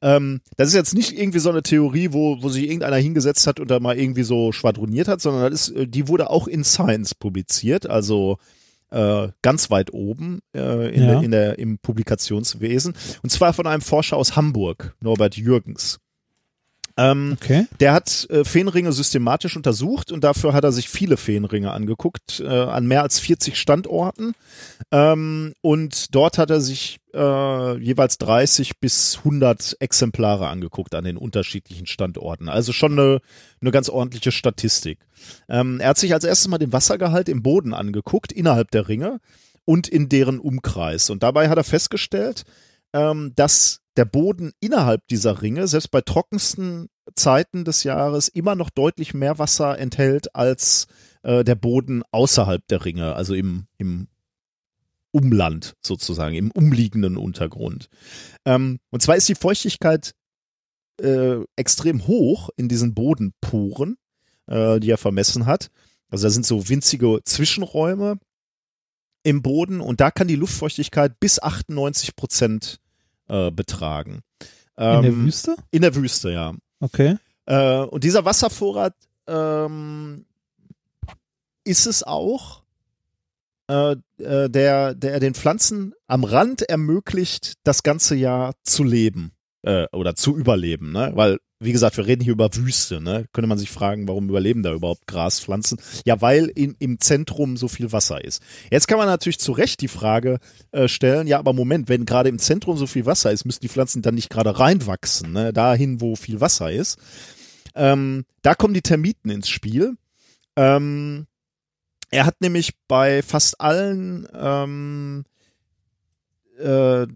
Ähm, 0.00 0.40
das 0.56 0.68
ist 0.68 0.74
jetzt 0.74 0.94
nicht 0.94 1.16
irgendwie 1.18 1.38
so 1.38 1.50
eine 1.50 1.62
Theorie, 1.62 2.12
wo, 2.12 2.42
wo 2.42 2.48
sich 2.48 2.64
irgendeiner 2.64 2.96
hingesetzt 2.96 3.46
hat 3.46 3.60
und 3.60 3.70
da 3.70 3.80
mal 3.80 3.98
irgendwie 3.98 4.24
so 4.24 4.52
schwadroniert 4.52 5.08
hat, 5.08 5.20
sondern 5.20 5.50
das 5.50 5.68
ist, 5.68 5.76
äh, 5.76 5.86
die 5.86 6.08
wurde 6.08 6.30
auch 6.30 6.46
in 6.46 6.64
Science 6.64 7.14
publiziert, 7.14 7.88
also 7.88 8.38
äh, 8.90 9.28
ganz 9.40 9.70
weit 9.70 9.92
oben 9.92 10.40
äh, 10.54 10.94
in, 10.94 11.02
ja. 11.02 11.08
der, 11.12 11.22
in 11.22 11.30
der, 11.30 11.58
im 11.58 11.78
Publikationswesen. 11.78 12.94
Und 13.22 13.30
zwar 13.30 13.52
von 13.52 13.66
einem 13.66 13.82
Forscher 13.82 14.16
aus 14.16 14.36
Hamburg, 14.36 14.94
Norbert 15.00 15.36
Jürgens. 15.36 15.98
Ähm, 16.96 17.36
okay. 17.40 17.66
Der 17.80 17.92
hat 17.92 18.26
äh, 18.30 18.44
Feenringe 18.44 18.92
systematisch 18.92 19.56
untersucht 19.56 20.12
und 20.12 20.24
dafür 20.24 20.52
hat 20.52 20.64
er 20.64 20.72
sich 20.72 20.88
viele 20.88 21.16
Feenringe 21.16 21.72
angeguckt, 21.72 22.40
äh, 22.40 22.48
an 22.48 22.86
mehr 22.86 23.02
als 23.02 23.18
40 23.18 23.58
Standorten. 23.58 24.34
Ähm, 24.90 25.54
und 25.60 26.14
dort 26.14 26.38
hat 26.38 26.50
er 26.50 26.60
sich 26.60 26.98
äh, 27.14 27.78
jeweils 27.78 28.18
30 28.18 28.78
bis 28.78 29.18
100 29.18 29.76
Exemplare 29.80 30.48
angeguckt 30.48 30.94
an 30.94 31.04
den 31.04 31.16
unterschiedlichen 31.16 31.86
Standorten. 31.86 32.48
Also 32.48 32.72
schon 32.72 32.92
eine, 32.92 33.20
eine 33.60 33.70
ganz 33.70 33.88
ordentliche 33.88 34.32
Statistik. 34.32 34.98
Ähm, 35.48 35.80
er 35.80 35.90
hat 35.90 35.98
sich 35.98 36.12
als 36.12 36.24
erstes 36.24 36.48
mal 36.48 36.58
den 36.58 36.72
Wassergehalt 36.72 37.28
im 37.28 37.42
Boden 37.42 37.74
angeguckt, 37.74 38.32
innerhalb 38.32 38.70
der 38.70 38.88
Ringe 38.88 39.20
und 39.64 39.88
in 39.88 40.08
deren 40.08 40.38
Umkreis. 40.38 41.10
Und 41.10 41.22
dabei 41.22 41.48
hat 41.48 41.58
er 41.58 41.64
festgestellt, 41.64 42.44
ähm, 42.92 43.32
dass 43.36 43.81
der 43.96 44.04
Boden 44.04 44.52
innerhalb 44.60 45.06
dieser 45.08 45.42
Ringe, 45.42 45.68
selbst 45.68 45.90
bei 45.90 46.00
trockensten 46.00 46.88
Zeiten 47.14 47.64
des 47.64 47.84
Jahres, 47.84 48.28
immer 48.28 48.54
noch 48.54 48.70
deutlich 48.70 49.14
mehr 49.14 49.38
Wasser 49.38 49.78
enthält 49.78 50.34
als 50.34 50.86
äh, 51.22 51.44
der 51.44 51.54
Boden 51.54 52.02
außerhalb 52.10 52.66
der 52.68 52.84
Ringe, 52.84 53.14
also 53.14 53.34
im, 53.34 53.66
im 53.78 54.08
Umland 55.10 55.74
sozusagen, 55.82 56.34
im 56.34 56.50
umliegenden 56.50 57.16
Untergrund. 57.16 57.88
Ähm, 58.44 58.78
und 58.90 59.02
zwar 59.02 59.16
ist 59.16 59.28
die 59.28 59.34
Feuchtigkeit 59.34 60.14
äh, 61.00 61.44
extrem 61.56 62.06
hoch 62.06 62.50
in 62.56 62.68
diesen 62.68 62.94
Bodenporen, 62.94 63.96
äh, 64.46 64.80
die 64.80 64.90
er 64.90 64.98
vermessen 64.98 65.46
hat. 65.46 65.70
Also 66.08 66.26
da 66.26 66.30
sind 66.30 66.46
so 66.46 66.68
winzige 66.68 67.20
Zwischenräume 67.24 68.18
im 69.22 69.42
Boden 69.42 69.80
und 69.80 70.00
da 70.00 70.10
kann 70.10 70.28
die 70.28 70.36
Luftfeuchtigkeit 70.36 71.20
bis 71.20 71.40
98 71.40 72.16
Prozent 72.16 72.80
äh, 73.28 73.50
betragen. 73.50 74.20
Ähm, 74.76 74.96
in 74.96 75.02
der 75.02 75.12
ähm, 75.12 75.24
Wüste? 75.24 75.56
In 75.70 75.82
der 75.82 75.94
Wüste, 75.94 76.30
ja. 76.30 76.54
Okay. 76.80 77.16
Äh, 77.46 77.78
und 77.78 78.04
dieser 78.04 78.24
Wasservorrat 78.24 78.94
ähm, 79.26 80.24
ist 81.64 81.86
es 81.86 82.02
auch, 82.02 82.62
äh, 83.68 83.96
äh, 84.18 84.48
der, 84.48 84.94
der 84.94 85.20
den 85.20 85.34
Pflanzen 85.34 85.94
am 86.06 86.24
Rand 86.24 86.62
ermöglicht, 86.62 87.54
das 87.64 87.82
ganze 87.82 88.14
Jahr 88.14 88.54
zu 88.62 88.84
leben 88.84 89.32
äh, 89.62 89.86
oder 89.92 90.14
zu 90.14 90.36
überleben, 90.36 90.92
ne? 90.92 91.12
Weil 91.14 91.38
wie 91.62 91.72
gesagt, 91.72 91.96
wir 91.96 92.06
reden 92.06 92.22
hier 92.22 92.32
über 92.32 92.48
Wüste, 92.54 93.00
ne? 93.00 93.26
Könnte 93.32 93.48
man 93.48 93.58
sich 93.58 93.70
fragen, 93.70 94.08
warum 94.08 94.28
überleben 94.28 94.62
da 94.62 94.72
überhaupt 94.72 95.06
Graspflanzen? 95.06 95.78
Ja, 96.04 96.20
weil 96.20 96.46
in, 96.46 96.76
im 96.78 97.00
Zentrum 97.00 97.56
so 97.56 97.68
viel 97.68 97.92
Wasser 97.92 98.22
ist. 98.22 98.42
Jetzt 98.70 98.88
kann 98.88 98.98
man 98.98 99.06
natürlich 99.06 99.38
zu 99.38 99.52
Recht 99.52 99.80
die 99.80 99.88
Frage 99.88 100.38
äh, 100.72 100.88
stellen, 100.88 101.26
ja, 101.26 101.38
aber 101.38 101.52
Moment, 101.52 101.88
wenn 101.88 102.06
gerade 102.06 102.28
im 102.28 102.38
Zentrum 102.38 102.76
so 102.76 102.86
viel 102.86 103.06
Wasser 103.06 103.32
ist, 103.32 103.44
müssen 103.44 103.60
die 103.62 103.68
Pflanzen 103.68 104.02
dann 104.02 104.14
nicht 104.14 104.30
gerade 104.30 104.58
reinwachsen, 104.58 105.32
ne? 105.32 105.52
Dahin, 105.52 106.00
wo 106.00 106.16
viel 106.16 106.40
Wasser 106.40 106.70
ist. 106.70 106.98
Ähm, 107.74 108.24
da 108.42 108.54
kommen 108.54 108.74
die 108.74 108.82
Termiten 108.82 109.30
ins 109.30 109.48
Spiel. 109.48 109.96
Ähm, 110.56 111.26
er 112.10 112.26
hat 112.26 112.40
nämlich 112.40 112.74
bei 112.88 113.22
fast 113.22 113.60
allen 113.60 114.28
ähm, 114.34 115.24
äh, 116.58 117.06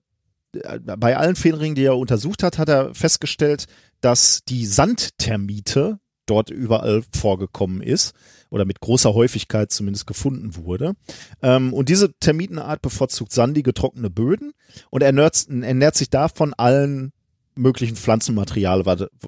bei 0.96 1.16
allen 1.16 1.36
Feenringen, 1.36 1.74
die 1.74 1.84
er 1.84 1.96
untersucht 1.96 2.42
hat, 2.42 2.58
hat 2.58 2.68
er 2.68 2.94
festgestellt, 2.94 3.66
dass 4.00 4.40
die 4.48 4.66
Sandtermite 4.66 5.98
dort 6.26 6.50
überall 6.50 7.02
vorgekommen 7.14 7.80
ist 7.80 8.12
oder 8.50 8.64
mit 8.64 8.80
großer 8.80 9.14
Häufigkeit 9.14 9.70
zumindest 9.70 10.06
gefunden 10.06 10.56
wurde. 10.56 10.94
Ähm, 11.42 11.72
und 11.72 11.88
diese 11.88 12.12
Termitenart 12.18 12.82
bevorzugt 12.82 13.32
sandige, 13.32 13.72
trockene 13.74 14.10
Böden 14.10 14.52
und 14.90 15.02
ernährt, 15.02 15.46
ernährt 15.48 15.94
sich 15.94 16.10
davon 16.10 16.52
allen 16.54 17.12
möglichen 17.54 17.96
Pflanzenmaterial, 17.96 18.84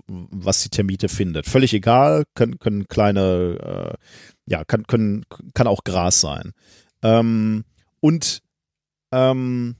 was 0.07 0.62
die 0.62 0.69
Termite 0.69 1.09
findet. 1.09 1.47
Völlig 1.47 1.73
egal, 1.73 2.24
können, 2.35 2.59
können 2.59 2.86
kleine, 2.86 3.97
äh, 3.97 3.97
ja, 4.47 4.65
kann, 4.65 4.86
können, 4.86 5.24
kann 5.55 5.66
auch 5.66 5.82
Gras 5.82 6.20
sein. 6.20 6.53
Ähm, 7.03 7.65
und 8.01 8.43
ähm, 9.12 9.77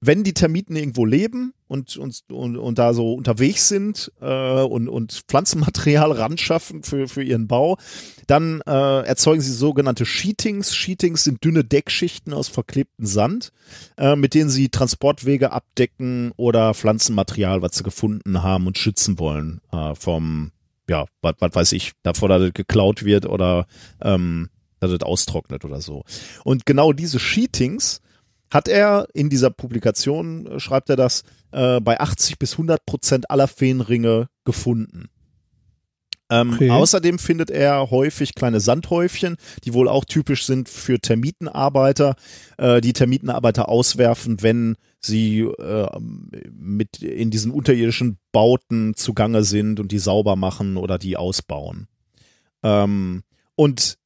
wenn 0.00 0.24
die 0.24 0.34
Termiten 0.34 0.76
irgendwo 0.76 1.04
leben 1.04 1.54
und, 1.72 1.96
und, 1.96 2.22
und, 2.30 2.56
und 2.58 2.78
da 2.78 2.92
so 2.92 3.14
unterwegs 3.14 3.68
sind 3.68 4.12
äh, 4.20 4.60
und, 4.62 4.88
und 4.88 5.22
Pflanzenmaterial 5.26 6.12
ranschaffen 6.12 6.82
für, 6.82 7.08
für 7.08 7.22
ihren 7.22 7.48
Bau, 7.48 7.78
dann 8.26 8.60
äh, 8.66 9.06
erzeugen 9.06 9.40
sie 9.40 9.52
sogenannte 9.52 10.04
Sheetings. 10.04 10.76
Sheetings 10.76 11.24
sind 11.24 11.42
dünne 11.42 11.64
Deckschichten 11.64 12.34
aus 12.34 12.48
verklebtem 12.48 13.06
Sand, 13.06 13.52
äh, 13.96 14.16
mit 14.16 14.34
denen 14.34 14.50
sie 14.50 14.68
Transportwege 14.68 15.50
abdecken 15.52 16.32
oder 16.36 16.74
Pflanzenmaterial, 16.74 17.62
was 17.62 17.76
sie 17.76 17.84
gefunden 17.84 18.42
haben 18.42 18.66
und 18.66 18.76
schützen 18.76 19.18
wollen 19.18 19.62
äh, 19.72 19.94
vom, 19.94 20.52
ja, 20.90 21.06
was 21.22 21.34
weiß 21.40 21.72
ich, 21.72 21.92
davor, 22.02 22.28
dass 22.28 22.42
das 22.42 22.52
geklaut 22.52 23.02
wird 23.02 23.24
oder 23.24 23.66
ähm, 24.02 24.50
dass 24.78 24.90
es 24.90 25.00
austrocknet 25.00 25.64
oder 25.64 25.80
so. 25.80 26.04
Und 26.44 26.66
genau 26.66 26.92
diese 26.92 27.18
Sheetings 27.18 28.02
hat 28.52 28.68
er 28.68 29.08
in 29.14 29.30
dieser 29.30 29.50
Publikation, 29.50 30.46
äh, 30.46 30.60
schreibt 30.60 30.90
er 30.90 30.96
das, 30.96 31.24
äh, 31.52 31.80
bei 31.80 31.98
80 31.98 32.38
bis 32.38 32.52
100 32.52 32.84
Prozent 32.84 33.30
aller 33.30 33.48
Feenringe 33.48 34.28
gefunden. 34.44 35.08
Ähm, 36.30 36.54
okay. 36.54 36.70
Außerdem 36.70 37.18
findet 37.18 37.50
er 37.50 37.90
häufig 37.90 38.34
kleine 38.34 38.60
Sandhäufchen, 38.60 39.36
die 39.64 39.74
wohl 39.74 39.88
auch 39.88 40.04
typisch 40.04 40.46
sind 40.46 40.68
für 40.68 40.98
Termitenarbeiter, 40.98 42.16
äh, 42.58 42.80
die 42.80 42.92
Termitenarbeiter 42.92 43.68
auswerfen, 43.68 44.42
wenn 44.42 44.76
sie 45.00 45.40
äh, 45.40 45.88
mit 46.50 47.02
in 47.02 47.30
diesen 47.30 47.52
unterirdischen 47.52 48.18
Bauten 48.32 48.94
zugange 48.94 49.44
sind 49.44 49.80
und 49.80 49.92
die 49.92 49.98
sauber 49.98 50.36
machen 50.36 50.76
oder 50.76 50.98
die 50.98 51.16
ausbauen. 51.16 51.88
Ähm, 52.62 53.22
und 53.54 53.98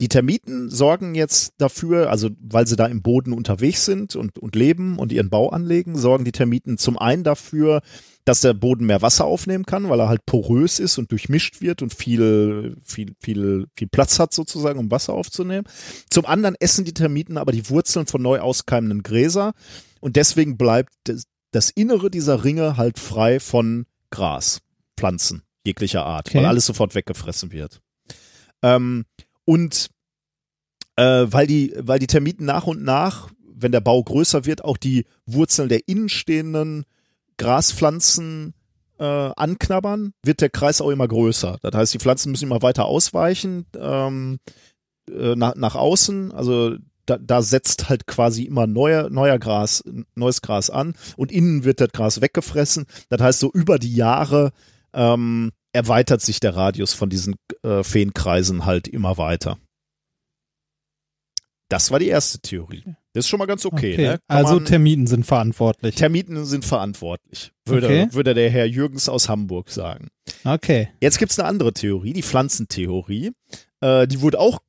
die 0.00 0.08
Termiten 0.08 0.70
sorgen 0.70 1.14
jetzt 1.14 1.54
dafür, 1.58 2.10
also 2.10 2.30
weil 2.40 2.66
sie 2.66 2.76
da 2.76 2.86
im 2.86 3.02
Boden 3.02 3.32
unterwegs 3.32 3.84
sind 3.84 4.14
und, 4.14 4.38
und 4.38 4.54
leben 4.54 4.98
und 4.98 5.10
ihren 5.10 5.28
Bau 5.28 5.48
anlegen, 5.48 5.98
sorgen 5.98 6.24
die 6.24 6.32
Termiten 6.32 6.78
zum 6.78 6.98
einen 6.98 7.24
dafür, 7.24 7.82
dass 8.24 8.42
der 8.42 8.54
Boden 8.54 8.86
mehr 8.86 9.02
Wasser 9.02 9.24
aufnehmen 9.24 9.66
kann, 9.66 9.88
weil 9.88 10.00
er 10.00 10.08
halt 10.08 10.24
porös 10.24 10.78
ist 10.78 10.98
und 10.98 11.10
durchmischt 11.10 11.60
wird 11.60 11.82
und 11.82 11.92
viel, 11.94 12.76
viel, 12.84 13.14
viel, 13.20 13.66
viel 13.76 13.88
Platz 13.88 14.18
hat 14.20 14.32
sozusagen, 14.32 14.78
um 14.78 14.90
Wasser 14.90 15.14
aufzunehmen. 15.14 15.66
Zum 16.10 16.26
anderen 16.26 16.54
essen 16.60 16.84
die 16.84 16.94
Termiten 16.94 17.36
aber 17.36 17.50
die 17.50 17.68
Wurzeln 17.68 18.06
von 18.06 18.22
neu 18.22 18.38
auskeimenden 18.38 19.02
Gräser 19.02 19.52
und 20.00 20.14
deswegen 20.14 20.56
bleibt 20.56 20.92
das, 21.50 21.70
Innere 21.70 22.10
dieser 22.10 22.44
Ringe 22.44 22.76
halt 22.76 23.00
frei 23.00 23.40
von 23.40 23.86
Gras, 24.10 24.60
Pflanzen 24.96 25.42
jeglicher 25.64 26.04
Art, 26.04 26.28
okay. 26.28 26.38
weil 26.38 26.46
alles 26.46 26.66
sofort 26.66 26.94
weggefressen 26.94 27.52
wird. 27.52 27.80
Ähm, 28.62 29.04
und 29.48 29.88
äh, 30.96 31.24
weil 31.26 31.46
die, 31.46 31.72
weil 31.78 31.98
die 31.98 32.06
Termiten 32.06 32.44
nach 32.44 32.66
und 32.66 32.82
nach, 32.82 33.30
wenn 33.50 33.72
der 33.72 33.80
Bau 33.80 34.02
größer 34.02 34.44
wird, 34.44 34.62
auch 34.62 34.76
die 34.76 35.06
Wurzeln 35.24 35.70
der 35.70 35.88
innenstehenden 35.88 36.84
Graspflanzen 37.38 38.52
äh, 38.98 39.04
anknabbern, 39.04 40.12
wird 40.22 40.42
der 40.42 40.50
Kreis 40.50 40.82
auch 40.82 40.90
immer 40.90 41.08
größer. 41.08 41.56
Das 41.62 41.74
heißt, 41.74 41.94
die 41.94 41.98
Pflanzen 41.98 42.30
müssen 42.30 42.44
immer 42.44 42.60
weiter 42.60 42.84
ausweichen 42.84 43.64
ähm, 43.74 44.38
äh, 45.10 45.34
nach, 45.34 45.54
nach 45.54 45.76
außen. 45.76 46.30
Also 46.30 46.76
da, 47.06 47.16
da 47.16 47.40
setzt 47.40 47.88
halt 47.88 48.06
quasi 48.06 48.42
immer 48.42 48.66
neuer, 48.66 49.08
neuer 49.08 49.38
Gras, 49.38 49.82
neues 50.14 50.42
Gras 50.42 50.68
an 50.68 50.92
und 51.16 51.32
innen 51.32 51.64
wird 51.64 51.80
das 51.80 51.92
Gras 51.92 52.20
weggefressen. 52.20 52.84
Das 53.08 53.22
heißt, 53.22 53.40
so 53.40 53.50
über 53.50 53.78
die 53.78 53.94
Jahre 53.94 54.52
ähm, 54.92 55.52
erweitert 55.78 56.20
sich 56.20 56.40
der 56.40 56.56
Radius 56.56 56.92
von 56.92 57.08
diesen 57.08 57.36
äh, 57.62 57.84
Feenkreisen 57.84 58.66
halt 58.66 58.88
immer 58.88 59.16
weiter. 59.16 59.58
Das 61.68 61.90
war 61.90 61.98
die 61.98 62.08
erste 62.08 62.40
Theorie. 62.40 62.82
Das 63.12 63.24
ist 63.24 63.28
schon 63.28 63.38
mal 63.38 63.46
ganz 63.46 63.64
okay. 63.64 63.92
okay. 63.92 64.06
Ne? 64.08 64.20
Also 64.26 64.54
man, 64.54 64.64
Termiten 64.64 65.06
sind 65.06 65.24
verantwortlich. 65.24 65.94
Termiten 65.94 66.44
sind 66.46 66.64
verantwortlich, 66.64 67.52
würde, 67.64 67.86
okay. 67.86 68.08
würde 68.12 68.34
der 68.34 68.50
Herr 68.50 68.64
Jürgens 68.64 69.08
aus 69.08 69.28
Hamburg 69.28 69.70
sagen. 69.70 70.08
Okay. 70.44 70.88
Jetzt 71.00 71.18
gibt 71.18 71.30
es 71.30 71.38
eine 71.38 71.46
andere 71.46 71.72
Theorie, 71.72 72.12
die 72.12 72.22
Pflanzentheorie. 72.22 73.32
Äh, 73.80 74.08
die 74.08 74.20
wurde 74.20 74.40
auch 74.40 74.60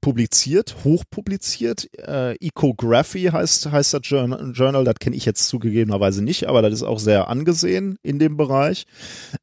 publiziert, 0.00 0.76
hochpubliziert. 0.84 1.88
Äh, 1.98 2.34
Ecography 2.36 3.24
heißt, 3.32 3.70
heißt 3.70 3.94
das 3.94 4.00
Journal, 4.04 4.52
Journal 4.54 4.84
das 4.84 4.94
kenne 5.00 5.16
ich 5.16 5.24
jetzt 5.24 5.48
zugegebenerweise 5.48 6.22
nicht, 6.22 6.48
aber 6.48 6.62
das 6.62 6.72
ist 6.72 6.82
auch 6.84 7.00
sehr 7.00 7.28
angesehen 7.28 7.98
in 8.02 8.18
dem 8.18 8.36
Bereich. 8.36 8.84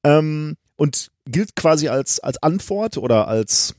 Ähm, 0.04 0.56
und 0.76 1.12
gilt 1.26 1.56
quasi 1.56 1.88
als, 1.88 2.20
als 2.20 2.42
Antwort 2.42 2.98
oder 2.98 3.28
als 3.28 3.76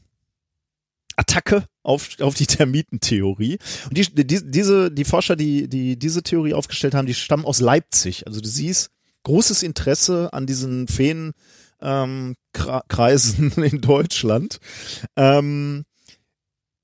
Attacke 1.16 1.64
auf, 1.82 2.20
auf 2.20 2.34
die 2.34 2.46
Termitentheorie. 2.46 3.58
Und 3.88 3.96
die, 3.96 4.26
die, 4.26 4.50
diese, 4.50 4.90
die 4.90 5.04
Forscher, 5.04 5.36
die, 5.36 5.68
die 5.68 5.98
diese 5.98 6.22
Theorie 6.22 6.54
aufgestellt 6.54 6.94
haben, 6.94 7.06
die 7.06 7.14
stammen 7.14 7.44
aus 7.44 7.60
Leipzig. 7.60 8.26
Also 8.26 8.40
du 8.40 8.48
siehst 8.48 8.90
großes 9.24 9.62
Interesse 9.62 10.32
an 10.32 10.46
diesen 10.46 10.88
Feen, 10.88 11.32
ähm, 11.80 12.34
in 13.56 13.80
Deutschland. 13.80 14.58
Ähm, 15.16 15.84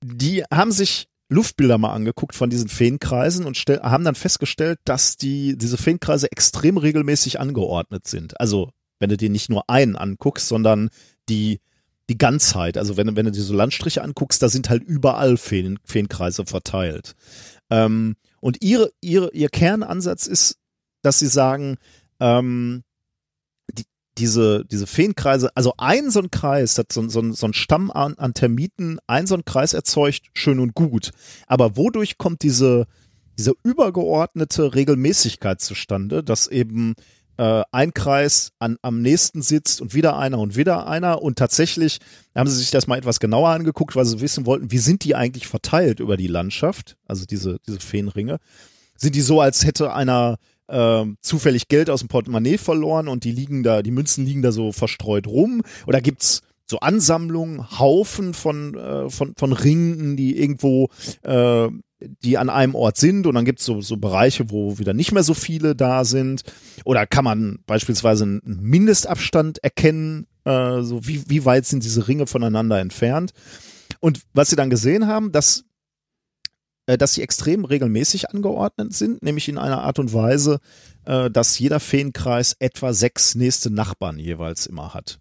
die 0.03 0.43
haben 0.51 0.71
sich 0.71 1.07
Luftbilder 1.29 1.77
mal 1.77 1.93
angeguckt 1.93 2.35
von 2.35 2.49
diesen 2.49 2.69
Feenkreisen 2.69 3.45
und 3.45 3.57
haben 3.57 4.03
dann 4.03 4.15
festgestellt, 4.15 4.79
dass 4.85 5.17
die, 5.17 5.57
diese 5.57 5.77
Feenkreise 5.77 6.31
extrem 6.31 6.77
regelmäßig 6.77 7.39
angeordnet 7.39 8.07
sind. 8.07 8.39
Also, 8.39 8.69
wenn 9.03 9.09
du 9.09 9.17
dir 9.17 9.29
nicht 9.29 9.49
nur 9.49 9.69
einen 9.69 9.97
anguckst, 9.97 10.47
sondern 10.47 10.89
die, 11.27 11.59
die 12.07 12.17
Ganzheit. 12.17 12.77
Also 12.77 12.95
wenn, 12.95 13.17
wenn 13.17 13.25
du 13.25 13.33
dir 13.33 13.41
so 13.41 13.53
Landstriche 13.53 14.01
anguckst, 14.01 14.41
da 14.41 14.47
sind 14.47 14.69
halt 14.69 14.81
überall 14.81 15.35
Feen, 15.35 15.77
Feenkreise 15.83 16.45
verteilt. 16.45 17.13
Ähm, 17.69 18.15
und 18.39 18.63
ihre, 18.63 18.93
ihre, 19.01 19.29
ihr 19.33 19.49
Kernansatz 19.49 20.25
ist, 20.25 20.57
dass 21.01 21.19
sie 21.19 21.27
sagen, 21.27 21.75
ähm, 22.21 22.83
die, 23.73 23.83
diese, 24.17 24.63
diese 24.71 24.87
Feenkreise, 24.87 25.49
also 25.53 25.73
ein 25.77 26.09
so 26.09 26.21
ein 26.21 26.31
Kreis, 26.31 26.75
das 26.75 26.85
so, 26.93 27.09
so, 27.09 27.33
so 27.33 27.45
ein 27.45 27.53
Stamm 27.53 27.91
an, 27.91 28.13
an 28.13 28.33
Termiten, 28.33 28.99
ein 29.05 29.27
so 29.27 29.35
ein 29.35 29.43
Kreis 29.43 29.73
erzeugt, 29.73 30.27
schön 30.33 30.61
und 30.61 30.75
gut. 30.75 31.11
Aber 31.45 31.75
wodurch 31.75 32.17
kommt 32.17 32.41
diese, 32.41 32.87
diese 33.37 33.51
übergeordnete 33.63 34.73
Regelmäßigkeit 34.73 35.59
zustande, 35.59 36.23
dass 36.23 36.47
eben 36.47 36.95
äh, 37.37 37.63
ein 37.71 37.93
Kreis 37.93 38.51
an, 38.59 38.77
am 38.81 39.01
nächsten 39.01 39.41
sitzt 39.41 39.81
und 39.81 39.93
wieder 39.93 40.17
einer 40.17 40.39
und 40.39 40.55
wieder 40.55 40.87
einer. 40.87 41.21
Und 41.21 41.37
tatsächlich 41.37 41.99
haben 42.35 42.49
sie 42.49 42.57
sich 42.57 42.71
das 42.71 42.87
mal 42.87 42.97
etwas 42.97 43.19
genauer 43.19 43.49
angeguckt, 43.49 43.95
weil 43.95 44.05
sie 44.05 44.21
wissen 44.21 44.45
wollten, 44.45 44.71
wie 44.71 44.77
sind 44.77 45.03
die 45.03 45.15
eigentlich 45.15 45.47
verteilt 45.47 45.99
über 45.99 46.17
die 46.17 46.27
Landschaft, 46.27 46.97
also 47.07 47.25
diese, 47.25 47.59
diese 47.67 47.79
Feenringe. 47.79 48.37
Sind 48.95 49.15
die 49.15 49.21
so, 49.21 49.41
als 49.41 49.65
hätte 49.65 49.93
einer 49.93 50.37
äh, 50.67 51.05
zufällig 51.21 51.67
Geld 51.67 51.89
aus 51.89 52.01
dem 52.01 52.09
Portemonnaie 52.09 52.57
verloren 52.57 53.07
und 53.07 53.23
die 53.23 53.31
liegen 53.31 53.63
da, 53.63 53.81
die 53.81 53.91
Münzen 53.91 54.25
liegen 54.25 54.41
da 54.41 54.51
so 54.51 54.71
verstreut 54.71 55.27
rum? 55.27 55.63
Oder 55.87 56.01
gibt's 56.01 56.41
so 56.65 56.79
Ansammlungen, 56.79 57.79
Haufen 57.79 58.33
von, 58.33 58.75
äh, 58.75 59.09
von, 59.09 59.33
von 59.37 59.53
Ringen, 59.53 60.15
die 60.15 60.39
irgendwo 60.39 60.89
äh, 61.23 61.67
die 62.23 62.37
an 62.37 62.49
einem 62.49 62.75
Ort 62.75 62.97
sind 62.97 63.27
und 63.27 63.35
dann 63.35 63.45
gibt 63.45 63.59
es 63.59 63.65
so, 63.65 63.81
so 63.81 63.97
Bereiche, 63.97 64.49
wo 64.49 64.77
wieder 64.77 64.93
nicht 64.93 65.11
mehr 65.11 65.23
so 65.23 65.33
viele 65.33 65.75
da 65.75 66.05
sind. 66.05 66.43
Oder 66.85 67.07
kann 67.07 67.23
man 67.23 67.59
beispielsweise 67.65 68.23
einen 68.23 68.41
Mindestabstand 68.43 69.63
erkennen, 69.63 70.27
äh, 70.45 70.81
so 70.81 71.07
wie, 71.07 71.29
wie 71.29 71.45
weit 71.45 71.65
sind 71.65 71.83
diese 71.83 72.07
Ringe 72.07 72.27
voneinander 72.27 72.79
entfernt. 72.79 73.33
Und 73.99 74.21
was 74.33 74.49
sie 74.49 74.55
dann 74.55 74.69
gesehen 74.69 75.07
haben, 75.07 75.31
dass, 75.31 75.65
äh, 76.87 76.97
dass 76.97 77.13
sie 77.13 77.21
extrem 77.21 77.65
regelmäßig 77.65 78.29
angeordnet 78.29 78.93
sind, 78.93 79.23
nämlich 79.23 79.47
in 79.47 79.57
einer 79.57 79.81
Art 79.81 79.99
und 79.99 80.13
Weise, 80.13 80.59
äh, 81.05 81.29
dass 81.29 81.59
jeder 81.59 81.79
Feenkreis 81.79 82.55
etwa 82.59 82.93
sechs 82.93 83.35
nächste 83.35 83.69
Nachbarn 83.69 84.19
jeweils 84.19 84.65
immer 84.65 84.93
hat. 84.93 85.19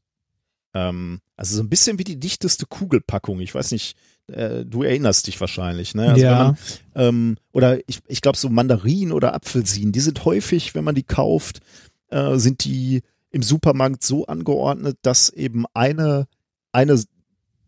Ähm, 0.74 1.20
also 1.36 1.56
so 1.56 1.62
ein 1.62 1.68
bisschen 1.68 1.98
wie 1.98 2.04
die 2.04 2.18
dichteste 2.18 2.66
Kugelpackung. 2.66 3.40
Ich 3.40 3.54
weiß 3.54 3.72
nicht, 3.72 3.96
äh, 4.32 4.64
du 4.64 4.82
erinnerst 4.82 5.26
dich 5.26 5.40
wahrscheinlich, 5.40 5.94
ne? 5.94 6.10
Also 6.10 6.24
ja. 6.24 6.44
Man, 6.44 6.56
ähm, 6.94 7.36
oder 7.52 7.78
ich, 7.88 8.00
ich 8.06 8.20
glaube 8.20 8.38
so 8.38 8.48
Mandarinen 8.48 9.12
oder 9.12 9.34
Apfelsinen, 9.34 9.92
die 9.92 10.00
sind 10.00 10.24
häufig, 10.24 10.74
wenn 10.74 10.84
man 10.84 10.94
die 10.94 11.02
kauft, 11.02 11.60
äh, 12.08 12.36
sind 12.36 12.64
die 12.64 13.02
im 13.30 13.42
Supermarkt 13.42 14.02
so 14.02 14.26
angeordnet, 14.26 14.98
dass 15.02 15.30
eben 15.30 15.64
eine, 15.74 16.26
eine 16.72 17.02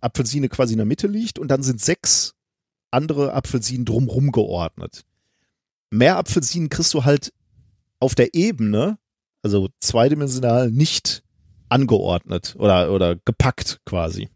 Apfelsine 0.00 0.48
quasi 0.48 0.74
in 0.74 0.78
der 0.78 0.86
Mitte 0.86 1.06
liegt 1.06 1.38
und 1.38 1.48
dann 1.48 1.62
sind 1.62 1.80
sechs 1.80 2.34
andere 2.90 3.32
Apfelsinen 3.32 3.84
drumrum 3.84 4.30
geordnet. 4.30 5.04
Mehr 5.90 6.18
Apfelsinen 6.18 6.68
kriegst 6.68 6.92
du 6.94 7.04
halt 7.04 7.32
auf 8.00 8.14
der 8.14 8.34
Ebene, 8.34 8.98
also 9.42 9.68
zweidimensional, 9.80 10.70
nicht 10.70 11.22
angeordnet 11.68 12.54
oder, 12.58 12.92
oder 12.92 13.16
gepackt 13.16 13.80
quasi. 13.84 14.28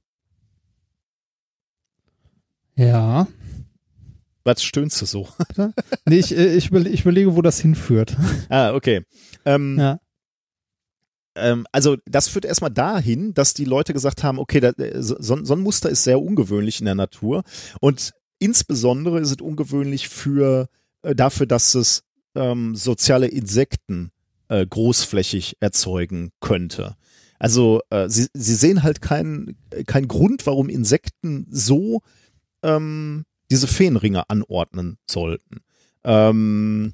Ja. 2.79 3.27
Was 4.45 4.63
stöhnst 4.63 5.03
du 5.03 5.07
so? 5.07 5.29
nee, 6.07 6.19
ich, 6.19 6.35
äh, 6.35 6.55
ich, 6.55 6.73
ich 6.73 7.01
überlege, 7.03 7.37
wo 7.37 7.43
das 7.43 7.61
hinführt. 7.61 8.17
Ah, 8.49 8.73
okay. 8.73 9.05
Ähm, 9.45 9.77
ja. 9.79 10.01
Ähm, 11.35 11.67
also 11.73 11.97
das 12.07 12.29
führt 12.29 12.45
erstmal 12.45 12.71
dahin, 12.71 13.35
dass 13.35 13.53
die 13.53 13.65
Leute 13.65 13.93
gesagt 13.93 14.23
haben, 14.23 14.39
okay, 14.39 14.61
da, 14.61 14.71
äh, 14.71 15.03
so, 15.03 15.17
so 15.21 15.55
ein 15.55 15.61
Muster 15.61 15.91
ist 15.91 16.05
sehr 16.05 16.23
ungewöhnlich 16.23 16.81
in 16.81 16.87
der 16.87 16.95
Natur 16.95 17.43
und 17.81 18.13
insbesondere 18.39 19.21
ist 19.21 19.31
es 19.31 19.37
ungewöhnlich 19.41 20.09
für 20.09 20.69
äh, 21.03 21.15
dafür, 21.15 21.47
dass 21.47 21.75
es 21.75 22.05
ähm, 22.35 22.75
soziale 22.75 23.27
Insekten 23.27 24.13
äh, 24.49 24.65
großflächig 24.65 25.57
erzeugen 25.61 26.31
könnte. 26.41 26.97
Also 27.39 27.81
äh, 27.91 28.09
sie, 28.09 28.29
sie 28.33 28.55
sehen 28.55 28.83
halt 28.83 29.01
keinen 29.01 29.57
kein 29.87 30.09
Grund, 30.09 30.47
warum 30.47 30.69
Insekten 30.69 31.47
so 31.51 32.03
ähm, 32.63 33.25
diese 33.51 33.67
Feenringe 33.67 34.29
anordnen 34.29 34.99
sollten. 35.07 35.61
Ähm, 36.05 36.93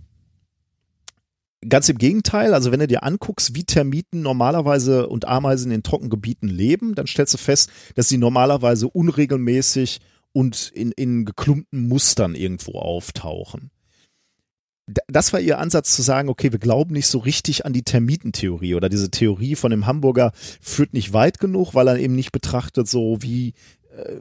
Ganz 1.66 1.88
im 1.88 1.98
Gegenteil, 1.98 2.52
also 2.52 2.72
wenn 2.72 2.80
du 2.80 2.86
dir 2.86 3.04
anguckst, 3.04 3.54
wie 3.54 3.64
Termiten 3.64 4.20
normalerweise 4.20 5.08
und 5.08 5.26
Ameisen 5.26 5.72
in 5.72 5.82
Trockengebieten 5.82 6.48
leben, 6.48 6.94
dann 6.94 7.06
stellst 7.06 7.34
du 7.34 7.38
fest, 7.38 7.70
dass 7.94 8.08
sie 8.08 8.18
normalerweise 8.18 8.88
unregelmäßig 8.88 10.00
und 10.32 10.70
in, 10.74 10.92
in 10.92 11.24
geklumpten 11.24 11.88
Mustern 11.88 12.34
irgendwo 12.34 12.78
auftauchen. 12.78 13.70
Das 15.06 15.32
war 15.32 15.40
ihr 15.40 15.58
Ansatz 15.58 15.96
zu 15.96 16.02
sagen, 16.02 16.28
okay, 16.28 16.52
wir 16.52 16.58
glauben 16.58 16.92
nicht 16.92 17.06
so 17.06 17.18
richtig 17.18 17.64
an 17.64 17.72
die 17.72 17.84
Termitentheorie 17.84 18.74
oder 18.74 18.90
diese 18.90 19.10
Theorie 19.10 19.54
von 19.54 19.70
dem 19.70 19.86
Hamburger 19.86 20.32
führt 20.60 20.92
nicht 20.92 21.14
weit 21.14 21.38
genug, 21.38 21.72
weil 21.72 21.88
er 21.88 21.98
eben 21.98 22.14
nicht 22.14 22.32
betrachtet, 22.32 22.88
so 22.88 23.22
wie 23.22 23.54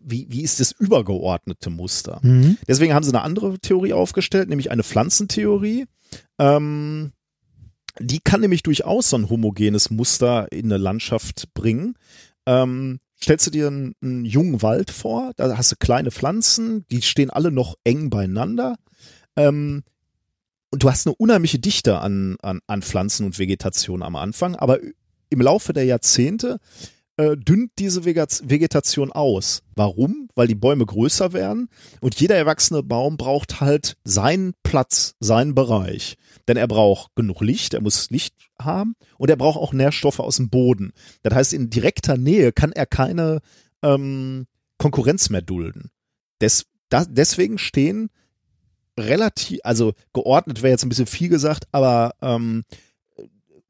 wie, 0.04 0.28
wie 0.30 0.42
ist 0.42 0.60
das 0.60 0.72
übergeordnete 0.72 1.70
Muster? 1.70 2.20
Mhm. 2.24 2.58
Deswegen 2.68 2.94
haben 2.94 3.04
sie 3.04 3.12
eine 3.12 3.22
andere 3.22 3.60
Theorie 3.60 3.94
aufgestellt, 3.94 4.50
nämlich 4.50 4.72
eine 4.72 4.84
Pflanzentheorie. 4.84 5.86
Ähm, 6.40 7.12
die 8.00 8.20
kann 8.20 8.42
nämlich 8.42 8.64
durchaus 8.64 9.10
so 9.10 9.18
ein 9.18 9.30
homogenes 9.30 9.90
Muster 9.90 10.52
in 10.52 10.66
eine 10.66 10.78
Landschaft 10.78 11.54
bringen. 11.54 11.96
Ähm, 12.46 13.00
stellst 13.22 13.48
du 13.48 13.52
dir 13.52 13.68
einen, 13.68 13.96
einen, 14.02 14.26
jungen 14.26 14.62
Wald 14.62 14.92
vor, 14.92 15.32
da 15.36 15.58
hast 15.58 15.72
du 15.72 15.76
kleine 15.78 16.12
Pflanzen, 16.12 16.86
die 16.92 17.02
stehen 17.02 17.30
alle 17.30 17.52
noch 17.52 17.76
eng 17.84 18.10
beieinander. 18.10 18.76
Ähm, 19.36 19.84
und 20.72 20.84
du 20.84 20.90
hast 20.90 21.06
eine 21.06 21.16
unheimliche 21.16 21.60
Dichte 21.60 22.00
an, 22.00 22.36
an, 22.42 22.60
an 22.68 22.82
Pflanzen 22.82 23.28
und 23.28 23.38
Vegetation 23.38 24.02
am 24.02 24.16
Anfang, 24.16 24.56
aber 24.56 24.80
im 25.30 25.42
Laufe 25.42 25.72
der 25.72 25.86
Jahrzehnte 25.86 26.60
äh, 27.18 27.38
dünnt 27.38 27.72
diese 27.80 28.06
Vegetation 28.06 29.12
aus. 29.12 29.62
Warum? 29.76 30.30
Weil 30.36 30.48
die 30.48 30.56
Bäume 30.56 30.86
größer 30.86 31.34
werden 31.34 31.70
und 32.02 32.20
jeder 32.20 32.36
erwachsene 32.36 32.84
Baum 32.84 33.18
braucht 33.18 33.62
halt 33.62 33.98
seinen 34.04 34.54
Platz, 34.64 35.16
seinen 35.20 35.54
Bereich. 35.54 36.18
Denn 36.48 36.58
er 36.58 36.68
braucht 36.68 37.16
genug 37.16 37.42
Licht, 37.42 37.74
er 37.74 37.82
muss 37.82 38.10
Licht 38.10 38.36
haben 38.60 38.96
und 39.18 39.30
er 39.30 39.36
braucht 39.36 39.58
auch 39.58 39.74
Nährstoffe 39.74 40.20
aus 40.20 40.38
dem 40.38 40.50
Boden. 40.50 40.94
Das 41.22 41.34
heißt, 41.34 41.54
in 41.54 41.70
direkter 41.70 42.18
Nähe 42.18 42.52
kann 42.52 42.72
er 42.72 42.86
keine 42.86 43.42
ähm, 43.82 44.48
Konkurrenz 44.78 45.30
mehr 45.30 45.42
dulden. 45.42 45.92
Des, 46.42 46.66
da, 46.90 47.06
deswegen 47.06 47.58
stehen 47.58 48.10
relativ, 49.00 49.60
also 49.64 49.94
geordnet 50.14 50.62
wäre 50.62 50.72
jetzt 50.72 50.84
ein 50.84 50.90
bisschen 50.90 51.08
viel 51.08 51.30
gesagt, 51.30 51.66
aber 51.72 52.16
ähm, 52.22 52.64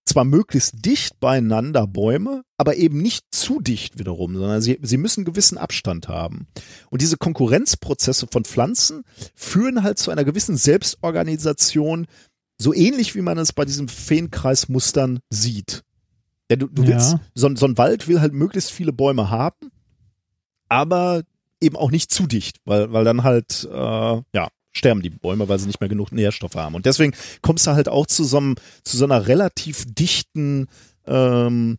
zwar 0.06 0.26
möglichst 0.26 0.86
dicht 0.86 1.20
beieinander 1.20 1.88
Bäume, 1.88 2.44
aber 2.58 2.76
eben 2.76 3.02
nicht 3.02 3.26
zu 3.32 3.60
dicht 3.62 4.00
wiederum, 4.00 4.36
sondern 4.36 4.62
sie, 4.62 4.80
sie 4.82 4.98
müssen 4.98 5.22
einen 5.22 5.26
gewissen 5.26 5.58
Abstand 5.58 6.08
haben. 6.08 6.48
Und 6.90 7.02
diese 7.02 7.18
Konkurrenzprozesse 7.18 8.28
von 8.30 8.44
Pflanzen 8.44 9.04
führen 9.36 9.84
halt 9.84 9.98
zu 9.98 10.12
einer 10.12 10.24
gewissen 10.24 10.58
Selbstorganisation, 10.58 12.08
so 12.58 12.74
ähnlich 12.74 13.16
wie 13.16 13.22
man 13.22 13.38
es 13.38 13.54
bei 13.54 13.66
diesen 13.66 13.88
Feenkreismustern 13.88 15.20
sieht. 15.30 15.84
Ja, 16.52 16.58
du, 16.58 16.68
du 16.68 16.86
willst, 16.86 17.14
ja. 17.14 17.20
so, 17.34 17.56
so 17.56 17.66
ein 17.66 17.78
Wald 17.78 18.08
will 18.08 18.22
halt 18.22 18.34
möglichst 18.34 18.72
viele 18.72 18.94
Bäume 18.94 19.30
haben, 19.30 19.72
aber 20.68 21.24
eben 21.62 21.78
auch 21.78 21.92
nicht 21.92 22.12
zu 22.12 22.28
dicht, 22.28 22.58
weil, 22.66 22.92
weil 22.92 23.06
dann 23.06 23.24
halt, 23.24 23.68
äh, 23.72 24.22
ja, 24.34 24.50
sterben 24.74 25.02
die 25.02 25.10
Bäume, 25.10 25.48
weil 25.48 25.60
sie 25.60 25.68
nicht 25.68 25.80
mehr 25.80 25.90
genug 25.90 26.12
Nährstoffe 26.12 26.56
haben. 26.56 26.76
Und 26.76 26.86
deswegen 26.86 27.14
kommst 27.42 27.68
du 27.68 27.72
halt 27.72 27.88
auch 27.88 28.08
zu 28.08 28.24
so, 28.24 28.38
einem, 28.38 28.56
zu 28.84 28.98
so 28.98 29.06
einer 29.06 29.28
relativ 29.28 29.86
dichten, 29.88 30.68
ähm, 31.06 31.78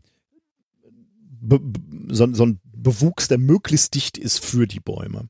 be, 1.41 1.61
so, 2.09 2.33
so 2.33 2.47
ein 2.47 2.61
Bewuchs, 2.65 3.29
der 3.29 3.39
möglichst 3.39 3.95
dicht 3.95 4.19
ist 4.19 4.45
für 4.45 4.66
die 4.66 4.81
Bäume. 4.81 5.29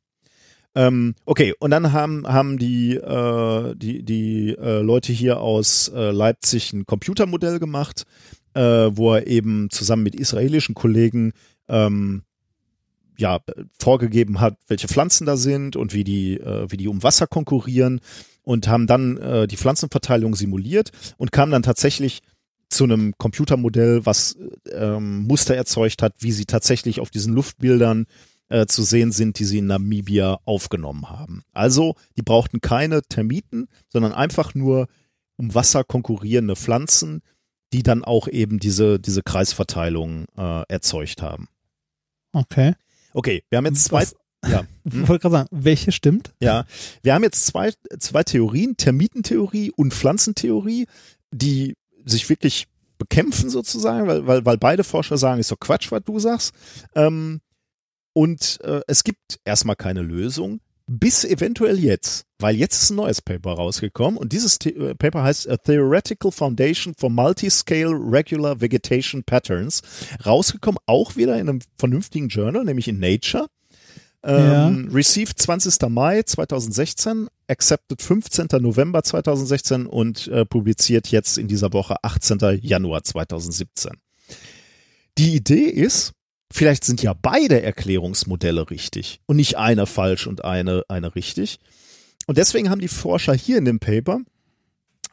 Ähm, 0.76 1.14
okay, 1.24 1.54
und 1.60 1.70
dann 1.70 1.92
haben, 1.92 2.26
haben 2.26 2.58
die, 2.58 2.96
äh, 2.96 3.74
die, 3.76 4.02
die 4.02 4.56
äh, 4.58 4.80
Leute 4.80 5.12
hier 5.12 5.40
aus 5.40 5.88
äh, 5.88 6.10
Leipzig 6.10 6.72
ein 6.72 6.84
Computermodell 6.84 7.60
gemacht, 7.60 8.04
äh, 8.54 8.60
wo 8.60 9.14
er 9.14 9.26
eben 9.28 9.70
zusammen 9.70 10.02
mit 10.02 10.16
israelischen 10.16 10.74
Kollegen 10.74 11.32
ähm, 11.68 12.24
ja, 13.16 13.40
vorgegeben 13.78 14.40
hat, 14.40 14.56
welche 14.66 14.88
Pflanzen 14.88 15.26
da 15.26 15.36
sind 15.36 15.76
und 15.76 15.94
wie 15.94 16.04
die, 16.04 16.38
äh, 16.38 16.70
wie 16.70 16.76
die 16.76 16.88
um 16.88 17.02
Wasser 17.02 17.26
konkurrieren 17.26 18.00
und 18.42 18.68
haben 18.68 18.86
dann 18.86 19.16
äh, 19.18 19.46
die 19.46 19.56
Pflanzenverteilung 19.56 20.34
simuliert 20.34 20.90
und 21.16 21.32
kamen 21.32 21.52
dann 21.52 21.62
tatsächlich 21.62 22.22
zu 22.68 22.84
einem 22.84 23.14
Computermodell, 23.18 24.04
was 24.04 24.36
ähm, 24.72 25.26
Muster 25.26 25.54
erzeugt 25.54 26.02
hat, 26.02 26.14
wie 26.18 26.32
sie 26.32 26.44
tatsächlich 26.44 27.00
auf 27.00 27.10
diesen 27.10 27.32
Luftbildern 27.34 28.06
äh, 28.48 28.66
zu 28.66 28.82
sehen 28.82 29.12
sind, 29.12 29.38
die 29.38 29.44
sie 29.44 29.58
in 29.58 29.66
Namibia 29.66 30.38
aufgenommen 30.44 31.08
haben. 31.08 31.42
Also, 31.52 31.94
die 32.16 32.22
brauchten 32.22 32.60
keine 32.60 33.02
Termiten, 33.02 33.68
sondern 33.88 34.12
einfach 34.12 34.54
nur 34.54 34.88
um 35.36 35.54
Wasser 35.54 35.84
konkurrierende 35.84 36.56
Pflanzen, 36.56 37.22
die 37.72 37.82
dann 37.82 38.04
auch 38.04 38.28
eben 38.28 38.58
diese, 38.58 39.00
diese 39.00 39.22
Kreisverteilung 39.22 40.26
äh, 40.36 40.62
erzeugt 40.68 41.22
haben. 41.22 41.48
Okay. 42.32 42.74
Okay, 43.14 43.42
wir 43.48 43.56
haben 43.56 43.66
jetzt 43.66 43.84
zwei. 43.84 44.02
Was? 44.02 44.14
Ja. 44.46 44.64
Hm? 44.86 45.04
Ich 45.04 45.08
wollte 45.08 45.22
gerade 45.22 45.32
sagen, 45.32 45.48
welche 45.50 45.92
stimmt? 45.92 46.34
Ja, 46.40 46.66
wir 47.02 47.14
haben 47.14 47.22
jetzt 47.22 47.46
zwei, 47.46 47.72
zwei 47.98 48.22
Theorien, 48.22 48.76
Termitentheorie 48.76 49.70
und 49.74 49.94
Pflanzentheorie, 49.94 50.86
die 51.30 51.74
sich 52.04 52.28
wirklich 52.28 52.66
bekämpfen 52.98 53.48
sozusagen, 53.48 54.06
weil, 54.06 54.26
weil, 54.26 54.44
weil 54.44 54.58
beide 54.58 54.84
Forscher 54.84 55.16
sagen, 55.16 55.40
ist 55.40 55.50
doch 55.50 55.58
Quatsch, 55.58 55.90
was 55.90 56.02
du 56.04 56.18
sagst. 56.18 56.54
Ähm, 56.94 57.40
und 58.12 58.60
äh, 58.62 58.82
es 58.86 59.04
gibt 59.04 59.40
erstmal 59.46 59.76
keine 59.76 60.02
Lösung 60.02 60.60
bis 60.86 61.24
eventuell 61.24 61.78
jetzt, 61.78 62.26
weil 62.38 62.56
jetzt 62.56 62.82
ist 62.82 62.90
ein 62.90 62.96
neues 62.96 63.22
Paper 63.22 63.52
rausgekommen 63.52 64.18
und 64.18 64.32
dieses 64.32 64.58
The 64.62 64.70
äh, 64.70 64.94
Paper 64.94 65.22
heißt 65.22 65.48
A 65.48 65.56
Theoretical 65.56 66.30
Foundation 66.30 66.94
for 66.94 67.10
Multiscale 67.10 67.92
Regular 67.92 68.60
Vegetation 68.60 69.24
Patterns. 69.24 69.82
Rausgekommen 70.24 70.78
auch 70.86 71.16
wieder 71.16 71.34
in 71.34 71.48
einem 71.48 71.60
vernünftigen 71.78 72.28
Journal, 72.28 72.64
nämlich 72.64 72.88
in 72.88 72.98
Nature. 72.98 73.46
Ähm, 74.22 74.86
ja. 74.88 74.94
Received 74.94 75.38
20. 75.38 75.88
Mai 75.88 76.22
2016, 76.22 77.28
accepted 77.48 78.00
15. 78.00 78.48
November 78.60 79.02
2016 79.02 79.86
und 79.86 80.28
äh, 80.28 80.46
publiziert 80.46 81.08
jetzt 81.08 81.38
in 81.38 81.48
dieser 81.48 81.72
Woche 81.72 81.96
18. 82.02 82.58
Januar 82.62 83.04
2017. 83.04 83.92
Die 85.18 85.34
Idee 85.34 85.68
ist, 85.68 86.12
Vielleicht 86.56 86.84
sind 86.84 87.02
ja 87.02 87.14
beide 87.14 87.62
Erklärungsmodelle 87.62 88.70
richtig 88.70 89.20
und 89.26 89.34
nicht 89.34 89.58
eine 89.58 89.86
falsch 89.86 90.28
und 90.28 90.44
eine, 90.44 90.84
eine 90.86 91.16
richtig. 91.16 91.58
Und 92.28 92.38
deswegen 92.38 92.70
haben 92.70 92.80
die 92.80 92.86
Forscher 92.86 93.34
hier 93.34 93.58
in 93.58 93.64
dem 93.64 93.80
Paper 93.80 94.20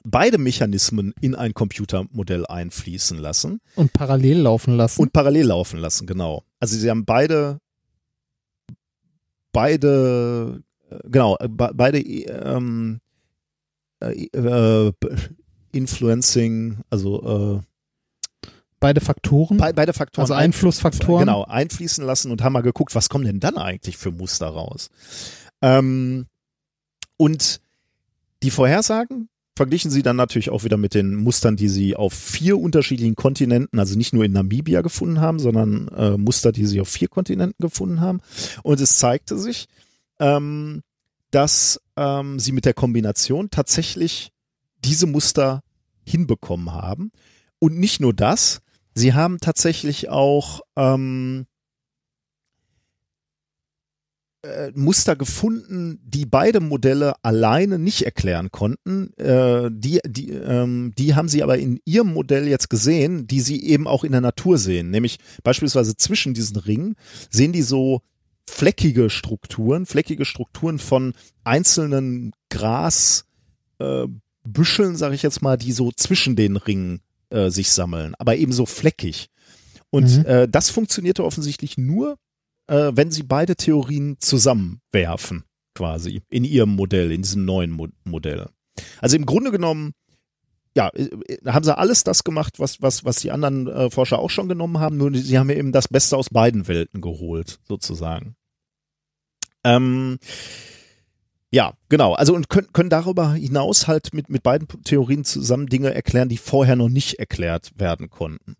beide 0.03 0.37
Mechanismen 0.37 1.15
in 1.19 1.33
ein 1.33 1.55
Computermodell 1.55 2.45
einfließen 2.45 3.17
lassen. 3.17 3.59
Und 3.73 3.91
parallel 3.91 4.41
laufen 4.41 4.77
lassen. 4.77 5.01
Und 5.01 5.13
parallel 5.13 5.47
laufen 5.47 5.79
lassen, 5.79 6.05
genau. 6.05 6.43
Also 6.59 6.77
sie 6.77 6.91
haben 6.91 7.05
beide, 7.05 7.59
beide, 9.51 10.61
äh, 10.91 10.99
genau, 11.09 11.37
äh, 11.39 11.47
beide 11.47 12.01
ähm, 12.01 13.01
äh, 13.99 14.25
äh, 14.25 14.93
Influencing, 15.71 16.81
also 16.91 17.63
äh, 17.63 17.70
beide 18.81 18.99
Faktoren? 18.99 19.55
Be 19.55 19.71
beide 19.73 19.93
Faktoren. 19.93 20.23
Also 20.23 20.33
Einflussfaktoren. 20.33 21.25
Genau, 21.25 21.45
einfließen 21.45 22.05
lassen 22.05 22.31
und 22.31 22.43
haben 22.43 22.51
mal 22.51 22.61
geguckt, 22.61 22.93
was 22.93 23.07
kommen 23.07 23.23
denn 23.23 23.39
dann 23.39 23.57
eigentlich 23.57 23.95
für 23.95 24.11
Muster 24.11 24.47
raus. 24.47 24.89
Ähm, 25.61 26.25
und 27.15 27.61
die 28.43 28.51
Vorhersagen 28.51 29.29
verglichen 29.55 29.91
sie 29.91 30.01
dann 30.01 30.15
natürlich 30.15 30.49
auch 30.49 30.63
wieder 30.63 30.77
mit 30.77 30.93
den 30.93 31.15
Mustern, 31.15 31.55
die 31.55 31.69
sie 31.69 31.95
auf 31.95 32.13
vier 32.13 32.57
unterschiedlichen 32.57 33.15
Kontinenten, 33.15 33.79
also 33.79 33.97
nicht 33.97 34.13
nur 34.13 34.25
in 34.25 34.31
Namibia 34.31 34.81
gefunden 34.81 35.21
haben, 35.21 35.39
sondern 35.39 35.87
äh, 35.89 36.17
Muster, 36.17 36.51
die 36.51 36.65
sie 36.65 36.81
auf 36.81 36.89
vier 36.89 37.07
Kontinenten 37.07 37.61
gefunden 37.61 38.01
haben. 38.01 38.21
Und 38.63 38.81
es 38.81 38.97
zeigte 38.97 39.37
sich, 39.37 39.67
ähm, 40.19 40.81
dass 41.29 41.79
ähm, 41.95 42.39
sie 42.39 42.51
mit 42.51 42.65
der 42.65 42.73
Kombination 42.73 43.49
tatsächlich 43.49 44.31
diese 44.83 45.05
Muster 45.05 45.61
hinbekommen 46.03 46.73
haben. 46.73 47.11
Und 47.59 47.77
nicht 47.77 47.99
nur 48.01 48.13
das, 48.13 48.61
Sie 48.93 49.13
haben 49.13 49.39
tatsächlich 49.39 50.09
auch 50.09 50.61
ähm, 50.75 51.45
äh, 54.43 54.71
Muster 54.73 55.15
gefunden, 55.15 55.99
die 56.03 56.25
beide 56.25 56.59
Modelle 56.59 57.13
alleine 57.23 57.77
nicht 57.77 58.01
erklären 58.03 58.51
konnten. 58.51 59.13
Äh, 59.17 59.69
die, 59.71 59.99
die, 60.05 60.31
ähm, 60.31 60.93
die 60.97 61.15
haben 61.15 61.29
sie 61.29 61.43
aber 61.43 61.57
in 61.59 61.79
ihrem 61.85 62.13
Modell 62.13 62.47
jetzt 62.47 62.69
gesehen, 62.69 63.27
die 63.27 63.41
sie 63.41 63.63
eben 63.63 63.87
auch 63.87 64.03
in 64.03 64.11
der 64.11 64.21
Natur 64.21 64.57
sehen. 64.57 64.89
Nämlich 64.89 65.19
beispielsweise 65.43 65.95
zwischen 65.95 66.33
diesen 66.33 66.57
Ringen 66.57 66.95
sehen 67.29 67.53
die 67.53 67.61
so 67.61 68.01
fleckige 68.49 69.09
Strukturen, 69.09 69.85
fleckige 69.85 70.25
Strukturen 70.25 70.79
von 70.79 71.13
einzelnen 71.43 72.33
Grasbüscheln, 72.49 73.25
äh, 73.79 74.97
sage 74.97 75.15
ich 75.15 75.21
jetzt 75.21 75.41
mal, 75.41 75.57
die 75.57 75.71
so 75.71 75.91
zwischen 75.91 76.35
den 76.35 76.57
Ringen 76.57 77.01
äh, 77.31 77.49
sich 77.49 77.71
sammeln, 77.71 78.13
aber 78.17 78.35
eben 78.35 78.51
so 78.51 78.65
fleckig. 78.65 79.29
Und 79.89 80.19
mhm. 80.19 80.25
äh, 80.25 80.47
das 80.47 80.69
funktionierte 80.69 81.23
offensichtlich 81.23 81.77
nur, 81.77 82.17
äh, 82.67 82.91
wenn 82.93 83.11
sie 83.11 83.23
beide 83.23 83.55
Theorien 83.55 84.17
zusammenwerfen, 84.19 85.43
quasi, 85.75 86.21
in 86.29 86.43
ihrem 86.43 86.75
Modell, 86.75 87.11
in 87.11 87.21
diesem 87.21 87.45
neuen 87.45 87.71
Mo 87.71 87.87
Modell. 88.03 88.47
Also 89.01 89.17
im 89.17 89.25
Grunde 89.25 89.51
genommen 89.51 89.93
ja, 90.75 90.89
äh, 90.93 91.09
haben 91.45 91.63
sie 91.63 91.77
alles 91.77 92.03
das 92.03 92.23
gemacht, 92.23 92.59
was, 92.59 92.81
was, 92.81 93.03
was 93.03 93.17
die 93.17 93.31
anderen 93.31 93.67
äh, 93.67 93.89
Forscher 93.89 94.19
auch 94.19 94.29
schon 94.29 94.47
genommen 94.47 94.79
haben, 94.79 94.97
nur 94.97 95.13
sie 95.13 95.37
haben 95.37 95.49
eben 95.49 95.71
das 95.71 95.87
Beste 95.87 96.17
aus 96.17 96.29
beiden 96.29 96.67
Welten 96.67 97.01
geholt, 97.01 97.59
sozusagen. 97.67 98.35
Ähm, 99.63 100.17
ja, 101.51 101.73
genau. 101.89 102.13
Also 102.13 102.33
und 102.33 102.49
können, 102.49 102.71
können 102.71 102.89
darüber 102.89 103.33
hinaus 103.33 103.87
halt 103.87 104.13
mit, 104.13 104.29
mit 104.29 104.41
beiden 104.41 104.67
Theorien 104.83 105.25
zusammen 105.25 105.67
Dinge 105.67 105.93
erklären, 105.93 106.29
die 106.29 106.37
vorher 106.37 106.77
noch 106.77 106.89
nicht 106.89 107.19
erklärt 107.19 107.71
werden 107.75 108.09
konnten. 108.09 108.55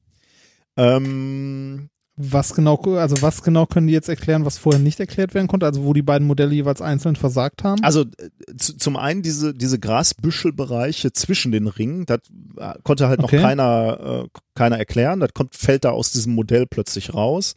Ähm, 0.76 1.90
was 2.18 2.54
genau, 2.54 2.76
also 2.98 3.22
was 3.22 3.42
genau 3.44 3.66
können 3.66 3.88
die 3.88 3.94
jetzt 3.94 4.10
erklären, 4.10 4.44
was 4.44 4.58
vorher 4.58 4.82
nicht 4.82 5.00
erklärt 5.00 5.34
werden 5.34 5.48
konnte? 5.48 5.66
Also 5.66 5.86
wo 5.86 5.94
die 5.94 6.02
beiden 6.02 6.28
Modelle 6.28 6.54
jeweils 6.54 6.82
einzeln 6.82 7.16
versagt 7.16 7.64
haben? 7.64 7.82
Also 7.82 8.02
äh, 8.02 8.30
zum 8.58 8.98
einen 8.98 9.22
diese, 9.22 9.54
diese 9.54 9.80
Grasbüschelbereiche 9.80 11.14
zwischen 11.14 11.54
den 11.54 11.68
Ringen, 11.68 12.06
das 12.06 12.20
äh, 12.58 12.74
konnte 12.84 13.08
halt 13.08 13.24
okay. 13.24 13.38
noch 13.38 13.44
keiner, 13.44 14.26
äh, 14.26 14.40
keiner 14.54 14.78
erklären. 14.78 15.22
Das 15.22 15.34
kommt, 15.34 15.56
fällt 15.56 15.86
da 15.86 15.92
aus 15.92 16.12
diesem 16.12 16.36
Modell 16.36 16.68
plötzlich 16.68 17.14
raus. 17.14 17.56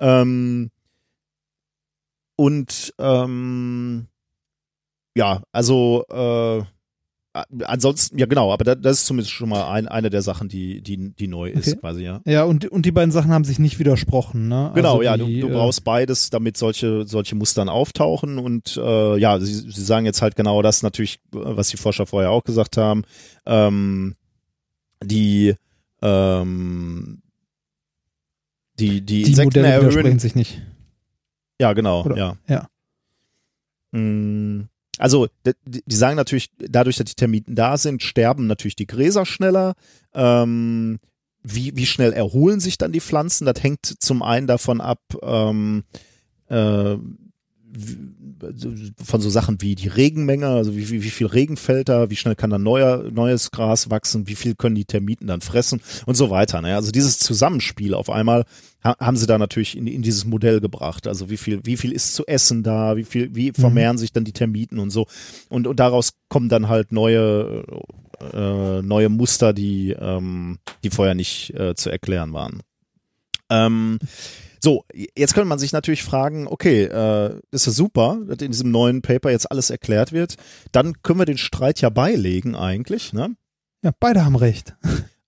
Ähm, 0.00 0.70
und 2.36 2.92
ähm, 2.98 4.08
ja, 5.14 5.42
also 5.52 6.04
äh, 6.10 6.62
ansonsten, 7.64 8.18
ja 8.18 8.26
genau, 8.26 8.52
aber 8.52 8.76
das 8.76 8.98
ist 8.98 9.06
zumindest 9.06 9.32
schon 9.32 9.48
mal 9.48 9.68
ein, 9.70 9.88
eine 9.88 10.08
der 10.08 10.22
Sachen, 10.22 10.48
die, 10.48 10.82
die, 10.82 11.14
die 11.14 11.26
neu 11.26 11.50
ist 11.50 11.68
okay. 11.68 11.78
quasi, 11.80 12.02
ja. 12.04 12.20
Ja, 12.24 12.44
und, 12.44 12.66
und 12.66 12.86
die 12.86 12.92
beiden 12.92 13.10
Sachen 13.10 13.32
haben 13.32 13.44
sich 13.44 13.58
nicht 13.58 13.78
widersprochen, 13.78 14.46
ne? 14.48 14.70
Genau, 14.74 14.98
also 14.98 15.02
ja, 15.02 15.16
die, 15.16 15.40
du, 15.40 15.48
du 15.48 15.54
brauchst 15.54 15.80
äh, 15.80 15.84
beides, 15.84 16.30
damit 16.30 16.56
solche, 16.56 17.06
solche 17.06 17.34
Mustern 17.34 17.68
auftauchen 17.68 18.38
und 18.38 18.76
äh, 18.76 19.16
ja, 19.18 19.40
sie, 19.40 19.52
sie 19.52 19.84
sagen 19.84 20.06
jetzt 20.06 20.22
halt 20.22 20.36
genau 20.36 20.62
das 20.62 20.82
natürlich, 20.82 21.20
was 21.32 21.68
die 21.68 21.76
Forscher 21.76 22.06
vorher 22.06 22.30
auch 22.30 22.44
gesagt 22.44 22.76
haben, 22.76 23.02
ähm, 23.46 24.14
die 25.02 25.54
ähm, 26.02 27.22
die, 28.78 29.00
die, 29.00 29.22
die 29.22 29.30
Insekten 29.30 29.60
Modelle 29.60 29.68
erhöhen, 29.68 30.18
sich 30.18 30.34
nicht. 30.34 30.60
Ja, 31.60 31.72
genau, 31.72 32.04
Oder? 32.04 32.16
ja. 32.16 32.36
Ja. 32.48 32.68
Mm, 33.92 34.68
also, 34.98 35.28
die 35.64 35.94
sagen 35.94 36.16
natürlich, 36.16 36.50
dadurch, 36.58 36.96
dass 36.96 37.06
die 37.06 37.14
Termiten 37.14 37.54
da 37.54 37.76
sind, 37.76 38.02
sterben 38.02 38.46
natürlich 38.46 38.76
die 38.76 38.86
Gräser 38.86 39.26
schneller. 39.26 39.74
Ähm, 40.14 40.98
wie, 41.42 41.76
wie 41.76 41.86
schnell 41.86 42.12
erholen 42.12 42.60
sich 42.60 42.78
dann 42.78 42.92
die 42.92 43.00
Pflanzen? 43.00 43.44
Das 43.44 43.62
hängt 43.62 43.84
zum 43.84 44.22
einen 44.22 44.46
davon 44.46 44.80
ab, 44.80 45.00
ähm, 45.22 45.84
äh, 46.48 46.96
von 49.02 49.20
so 49.20 49.30
Sachen 49.30 49.60
wie 49.60 49.74
die 49.74 49.88
Regenmenge, 49.88 50.48
also 50.48 50.76
wie, 50.76 50.90
wie, 50.90 51.02
wie 51.02 51.10
viel 51.10 51.26
Regen 51.26 51.56
fällt 51.56 51.88
da, 51.88 52.10
wie 52.10 52.16
schnell 52.16 52.34
kann 52.34 52.50
da 52.50 52.58
neuer, 52.58 53.10
neues 53.10 53.50
Gras 53.50 53.90
wachsen, 53.90 54.28
wie 54.28 54.34
viel 54.34 54.54
können 54.54 54.74
die 54.74 54.84
Termiten 54.84 55.26
dann 55.26 55.40
fressen 55.40 55.80
und 56.06 56.14
so 56.14 56.30
weiter. 56.30 56.60
Ne? 56.60 56.74
Also 56.74 56.90
dieses 56.90 57.18
Zusammenspiel 57.18 57.94
auf 57.94 58.10
einmal 58.10 58.44
ha 58.82 58.96
haben 58.98 59.16
sie 59.16 59.26
da 59.26 59.38
natürlich 59.38 59.76
in, 59.76 59.86
in 59.86 60.02
dieses 60.02 60.24
Modell 60.24 60.60
gebracht. 60.60 61.06
Also 61.06 61.30
wie 61.30 61.36
viel, 61.36 61.60
wie 61.64 61.76
viel 61.76 61.92
ist 61.92 62.14
zu 62.14 62.26
essen 62.26 62.62
da, 62.62 62.96
wie 62.96 63.04
viel, 63.04 63.34
wie 63.34 63.50
mhm. 63.50 63.54
vermehren 63.54 63.96
mhm. 63.96 64.00
sich 64.00 64.12
dann 64.12 64.24
die 64.24 64.32
Termiten 64.32 64.78
und 64.78 64.90
so. 64.90 65.06
Und, 65.48 65.66
und 65.66 65.80
daraus 65.80 66.14
kommen 66.28 66.48
dann 66.48 66.68
halt 66.68 66.92
neue, 66.92 67.64
äh, 68.32 68.82
neue 68.82 69.08
Muster, 69.08 69.52
die, 69.52 69.90
ähm, 69.98 70.58
die 70.82 70.90
vorher 70.90 71.14
nicht 71.14 71.54
äh, 71.54 71.74
zu 71.74 71.90
erklären 71.90 72.32
waren. 72.32 72.62
Ähm, 73.50 73.98
so, 74.64 74.84
jetzt 75.14 75.34
könnte 75.34 75.48
man 75.48 75.58
sich 75.58 75.72
natürlich 75.72 76.02
fragen, 76.02 76.48
okay, 76.48 76.84
äh, 76.84 77.38
ist 77.50 77.66
ja 77.66 77.72
super, 77.72 78.18
dass 78.26 78.38
in 78.38 78.50
diesem 78.50 78.70
neuen 78.70 79.02
Paper 79.02 79.30
jetzt 79.30 79.50
alles 79.50 79.68
erklärt 79.68 80.12
wird. 80.12 80.36
Dann 80.72 81.02
können 81.02 81.18
wir 81.18 81.26
den 81.26 81.38
Streit 81.38 81.82
ja 81.82 81.90
beilegen 81.90 82.56
eigentlich, 82.56 83.12
ne? 83.12 83.36
Ja, 83.82 83.92
beide 84.00 84.24
haben 84.24 84.36
recht. 84.36 84.74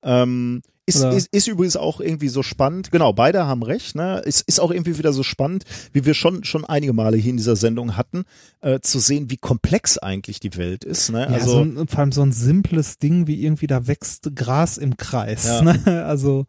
Ähm, 0.02 0.62
ist, 0.86 1.02
ist, 1.02 1.28
ist 1.32 1.48
übrigens 1.48 1.76
auch 1.76 2.00
irgendwie 2.00 2.28
so 2.28 2.44
spannend. 2.44 2.92
Genau, 2.92 3.12
beide 3.12 3.44
haben 3.44 3.64
recht. 3.64 3.96
Ne? 3.96 4.20
Ist, 4.24 4.42
ist 4.42 4.60
auch 4.60 4.70
irgendwie 4.70 4.98
wieder 4.98 5.12
so 5.12 5.24
spannend, 5.24 5.64
wie 5.92 6.06
wir 6.06 6.14
schon 6.14 6.44
schon 6.44 6.64
einige 6.64 6.92
Male 6.92 7.16
hier 7.16 7.30
in 7.30 7.38
dieser 7.38 7.56
Sendung 7.56 7.96
hatten, 7.96 8.22
äh, 8.60 8.78
zu 8.78 9.00
sehen, 9.00 9.28
wie 9.28 9.36
komplex 9.36 9.98
eigentlich 9.98 10.38
die 10.38 10.56
Welt 10.56 10.84
ist. 10.84 11.10
Ne? 11.10 11.22
Ja, 11.22 11.26
also 11.26 11.50
so 11.50 11.60
ein, 11.62 11.88
vor 11.88 11.98
allem 11.98 12.12
so 12.12 12.22
ein 12.22 12.30
simples 12.30 12.98
Ding, 12.98 13.26
wie 13.26 13.44
irgendwie 13.44 13.66
da 13.66 13.88
wächst 13.88 14.30
Gras 14.36 14.78
im 14.78 14.96
Kreis. 14.96 15.46
Ja. 15.46 15.62
Ne? 15.62 16.04
Also 16.06 16.46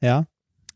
ja 0.00 0.26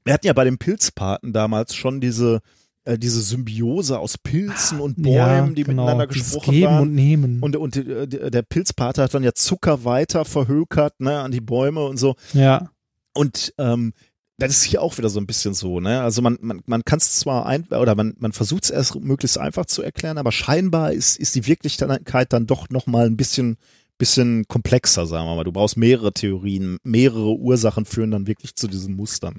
wir 0.05 0.15
hatten 0.15 0.27
ja 0.27 0.33
bei 0.33 0.45
den 0.45 0.59
Pilzpaten 0.59 1.33
damals 1.33 1.75
schon 1.75 2.01
diese 2.01 2.41
äh, 2.85 2.99
diese 2.99 3.21
Symbiose 3.21 3.99
aus 3.99 4.19
Pilzen 4.19 4.81
und 4.81 5.01
Bäumen, 5.01 5.15
ja, 5.15 5.47
die 5.47 5.63
genau. 5.63 5.83
miteinander 5.85 6.07
gesprochen 6.09 6.51
Geben 6.51 6.67
waren. 6.67 6.83
Und 6.83 6.95
nehmen. 6.95 7.41
Und, 7.41 7.57
und 7.57 7.77
äh, 7.77 8.31
der 8.31 8.43
Pilzpate 8.43 8.99
hat 8.99 9.15
dann 9.15 9.23
ja 9.23 9.35
Zucker 9.35 9.85
weiter 9.85 10.25
verhökert, 10.25 10.99
ne, 11.01 11.21
an 11.21 11.31
die 11.31 11.41
Bäume 11.41 11.85
und 11.85 11.97
so. 11.97 12.17
Ja. 12.33 12.71
Und 13.15 13.55
ähm, 13.59 13.93
das 14.39 14.51
ist 14.51 14.65
hier 14.65 14.83
auch 14.83 14.99
wieder 14.99 15.11
so 15.11 15.21
ein 15.21 15.27
bisschen 15.27 15.55
so, 15.55 15.79
ne? 15.79 16.03
Also 16.03 16.23
man, 16.23 16.39
man, 16.41 16.63
man 16.67 16.85
kann 16.85 16.99
es 16.99 17.21
zwar 17.21 17.47
ein, 17.47 17.67
oder 17.69 17.95
man, 17.95 18.15
man 18.19 18.33
versucht 18.33 18.65
es 18.65 18.71
erst 18.71 18.97
möglichst 18.97 19.39
einfach 19.39 19.67
zu 19.67 19.83
erklären, 19.83 20.19
aber 20.19 20.33
scheinbar 20.33 20.93
ist, 20.93 21.19
ist 21.19 21.37
die 21.37 21.47
Wirklichkeit 21.47 22.33
dann 22.33 22.47
doch 22.47 22.69
nochmal 22.69 23.07
ein 23.07 23.17
bisschen, 23.17 23.59
bisschen 23.99 24.49
komplexer, 24.49 25.07
sagen 25.07 25.29
wir 25.29 25.37
mal. 25.37 25.45
Du 25.45 25.53
brauchst 25.53 25.77
mehrere 25.77 26.13
Theorien, 26.13 26.79
mehrere 26.83 27.37
Ursachen 27.37 27.85
führen 27.85 28.11
dann 28.11 28.27
wirklich 28.27 28.57
zu 28.57 28.67
diesen 28.67 28.97
Mustern. 28.97 29.37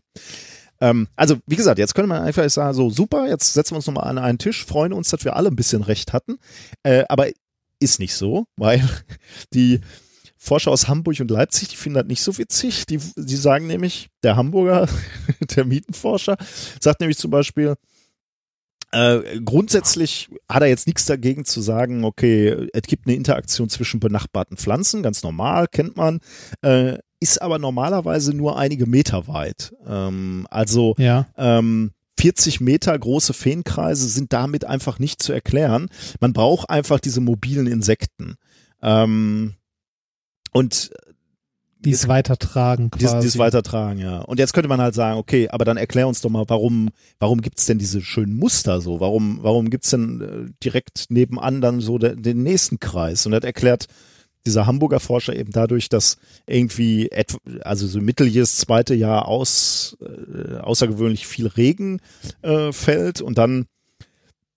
Ähm, 0.83 1.07
also, 1.15 1.37
wie 1.47 1.55
gesagt, 1.55 1.79
jetzt 1.79 1.95
könnte 1.95 2.09
man 2.09 2.23
einfach 2.23 2.47
sagen, 2.49 2.73
so 2.73 2.89
super, 2.89 3.25
jetzt 3.29 3.53
setzen 3.53 3.71
wir 3.71 3.77
uns 3.77 3.87
nochmal 3.87 4.09
an 4.09 4.17
einen 4.17 4.37
Tisch, 4.37 4.65
freuen 4.65 4.91
uns, 4.91 5.09
dass 5.09 5.23
wir 5.23 5.37
alle 5.37 5.47
ein 5.47 5.55
bisschen 5.55 5.81
recht 5.81 6.11
hatten. 6.11 6.39
Äh, 6.83 7.05
aber 7.07 7.29
ist 7.79 7.99
nicht 7.99 8.13
so, 8.13 8.47
weil 8.57 8.83
die 9.53 9.79
Forscher 10.35 10.71
aus 10.71 10.89
Hamburg 10.89 11.21
und 11.21 11.31
Leipzig, 11.31 11.69
die 11.69 11.77
finden 11.77 11.99
das 11.99 12.07
nicht 12.07 12.21
so 12.21 12.37
witzig. 12.37 12.85
Die, 12.85 12.99
die 13.15 13.35
sagen 13.37 13.65
nämlich, 13.65 14.09
der 14.23 14.35
Hamburger, 14.35 14.89
der 15.55 15.63
Mietenforscher, 15.63 16.35
sagt 16.81 16.99
nämlich 16.99 17.17
zum 17.17 17.31
Beispiel, 17.31 17.75
äh, 18.91 19.39
grundsätzlich 19.39 20.29
hat 20.49 20.63
er 20.63 20.67
jetzt 20.67 20.85
nichts 20.85 21.05
dagegen 21.05 21.45
zu 21.45 21.61
sagen, 21.61 22.03
okay, 22.03 22.67
es 22.73 22.81
gibt 22.81 23.07
eine 23.07 23.15
Interaktion 23.15 23.69
zwischen 23.69 24.01
benachbarten 24.01 24.57
Pflanzen, 24.57 25.01
ganz 25.01 25.23
normal, 25.23 25.67
kennt 25.71 25.95
man. 25.95 26.19
Äh, 26.61 26.97
ist 27.23 27.41
aber 27.41 27.57
normalerweise 27.57 28.33
nur 28.33 28.57
einige 28.57 28.85
Meter 28.85 29.27
weit. 29.27 29.73
Ähm, 29.87 30.45
also 30.51 30.93
ja. 30.97 31.27
ähm, 31.37 31.91
40 32.19 32.61
Meter 32.61 32.97
große 32.97 33.33
Feenkreise 33.33 34.07
sind 34.07 34.33
damit 34.33 34.65
einfach 34.65 34.99
nicht 34.99 35.23
zu 35.23 35.33
erklären. 35.33 35.87
Man 36.19 36.33
braucht 36.33 36.69
einfach 36.69 36.99
diese 36.99 37.21
mobilen 37.21 37.65
Insekten. 37.65 38.35
Ähm, 38.81 39.55
und 40.51 40.91
die 41.79 41.91
es 41.91 42.07
weitertragen 42.07 42.91
quasi. 42.91 43.19
Die 43.19 43.27
es 43.27 43.37
weitertragen, 43.37 43.99
ja. 43.99 44.19
Und 44.19 44.39
jetzt 44.39 44.53
könnte 44.53 44.69
man 44.69 44.79
halt 44.79 44.95
sagen, 44.95 45.17
okay, 45.17 45.49
aber 45.49 45.65
dann 45.65 45.77
erklär 45.77 46.07
uns 46.07 46.21
doch 46.21 46.29
mal, 46.29 46.45
warum, 46.47 46.89
warum 47.19 47.41
gibt's 47.41 47.65
denn 47.65 47.77
diese 47.77 48.01
schönen 48.01 48.37
Muster 48.37 48.79
so? 48.79 48.99
Warum, 48.99 49.39
warum 49.41 49.69
gibt's 49.69 49.89
denn 49.89 50.21
äh, 50.21 50.51
direkt 50.63 51.05
nebenan 51.09 51.61
dann 51.61 51.81
so 51.81 51.97
de, 51.97 52.15
den 52.15 52.43
nächsten 52.43 52.79
Kreis? 52.79 53.25
Und 53.25 53.33
das 53.33 53.43
erklärt 53.43 53.87
dieser 54.45 54.65
Hamburger 54.65 54.99
Forscher 54.99 55.35
eben 55.35 55.51
dadurch, 55.51 55.89
dass 55.89 56.17
irgendwie 56.47 57.09
also 57.61 57.87
so 57.87 58.01
Mitteljes 58.01 58.57
zweite 58.57 58.93
Jahr 58.93 59.27
aus, 59.27 59.97
äh, 60.01 60.57
außergewöhnlich 60.57 61.27
viel 61.27 61.47
Regen 61.47 62.01
äh, 62.41 62.71
fällt 62.71 63.21
und 63.21 63.37
dann 63.37 63.65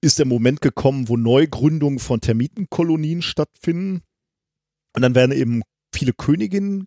ist 0.00 0.18
der 0.18 0.26
Moment 0.26 0.60
gekommen, 0.60 1.08
wo 1.08 1.16
Neugründungen 1.16 1.98
von 1.98 2.20
Termitenkolonien 2.20 3.22
stattfinden. 3.22 4.02
Und 4.94 5.02
dann 5.02 5.14
werden 5.14 5.32
eben 5.32 5.62
viele 5.92 6.12
Königinnen 6.12 6.86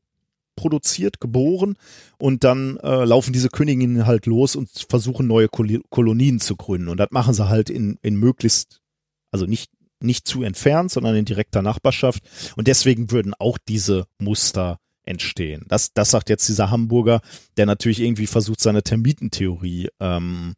produziert, 0.55 1.19
geboren 1.19 1.75
und 2.17 2.43
dann 2.43 2.77
äh, 2.77 3.05
laufen 3.05 3.33
diese 3.33 3.49
Königinnen 3.49 4.05
halt 4.05 4.25
los 4.25 4.55
und 4.55 4.69
versuchen 4.89 5.25
neue 5.27 5.47
Kolonien 5.47 6.39
zu 6.39 6.55
gründen. 6.55 6.89
Und 6.89 6.97
das 6.97 7.09
machen 7.11 7.33
sie 7.33 7.47
halt 7.47 7.69
in, 7.69 7.97
in 8.01 8.15
möglichst 8.15 8.81
also 9.31 9.45
nicht 9.45 9.71
nicht 10.01 10.27
zu 10.27 10.43
entfernt, 10.43 10.91
sondern 10.91 11.15
in 11.15 11.25
direkter 11.25 11.61
Nachbarschaft. 11.61 12.23
Und 12.55 12.67
deswegen 12.67 13.11
würden 13.11 13.33
auch 13.37 13.57
diese 13.57 14.05
Muster 14.17 14.79
entstehen. 15.03 15.65
Das, 15.67 15.93
das 15.93 16.11
sagt 16.11 16.29
jetzt 16.29 16.47
dieser 16.47 16.69
Hamburger, 16.69 17.21
der 17.57 17.65
natürlich 17.65 17.99
irgendwie 17.99 18.27
versucht, 18.27 18.61
seine 18.61 18.83
Termitentheorie 18.83 19.89
ähm, 19.99 20.53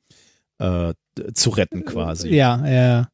äh, 0.59 0.93
zu 1.33 1.49
retten 1.51 1.85
quasi. 1.85 2.29
Ja, 2.29 2.67
ja. 2.67 3.07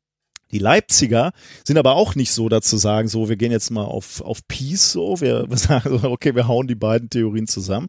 Die 0.52 0.60
Leipziger 0.60 1.34
sind 1.66 1.78
aber 1.78 1.96
auch 1.96 2.16
nicht 2.16 2.32
so 2.32 2.48
dazu 2.48 2.78
sagen, 2.78 3.08
so, 3.10 3.28
wir 3.28 3.36
gehen 3.36 3.52
jetzt 3.52 3.70
mal 3.70 3.84
auf, 3.84 4.22
auf 4.22 4.48
Peace, 4.48 4.94
so, 4.94 5.20
wir, 5.20 5.46
wir 5.50 5.58
sagen, 5.58 6.06
okay, 6.06 6.36
wir 6.36 6.48
hauen 6.48 6.68
die 6.68 6.76
beiden 6.76 7.10
Theorien 7.10 7.48
zusammen, 7.48 7.88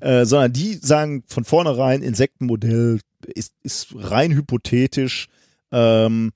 äh, 0.00 0.24
sondern 0.24 0.52
die 0.52 0.74
sagen 0.74 1.22
von 1.26 1.44
vornherein, 1.44 2.02
Insektenmodell 2.02 3.00
ist, 3.34 3.54
ist 3.62 3.88
rein 3.94 4.32
hypothetisch, 4.32 5.28
ähm, 5.70 6.32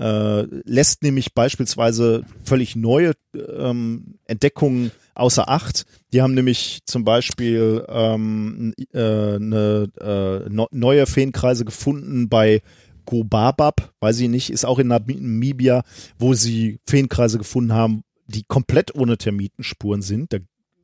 äh, 0.00 0.42
lässt 0.64 1.02
nämlich 1.02 1.34
beispielsweise 1.34 2.24
völlig 2.44 2.74
neue 2.74 3.12
ähm, 3.34 4.14
Entdeckungen 4.26 4.90
außer 5.14 5.48
Acht. 5.48 5.84
Die 6.12 6.22
haben 6.22 6.34
nämlich 6.34 6.80
zum 6.86 7.04
Beispiel 7.04 7.84
ähm, 7.88 8.72
äh, 8.92 8.98
eine 8.98 9.90
äh, 10.00 10.48
no 10.48 10.68
neue 10.70 11.06
Feenkreise 11.06 11.64
gefunden 11.64 12.28
bei 12.28 12.62
Gobabab, 13.04 13.92
weiß 14.00 14.20
ich 14.20 14.28
nicht, 14.28 14.50
ist 14.50 14.64
auch 14.64 14.78
in 14.78 14.86
Namibia, 14.86 15.82
wo 16.18 16.34
sie 16.34 16.78
Feenkreise 16.86 17.38
gefunden 17.38 17.72
haben, 17.72 18.02
die 18.26 18.44
komplett 18.44 18.94
ohne 18.94 19.18
Termitenspuren 19.18 20.00
sind. 20.00 20.32
Da 20.32 20.38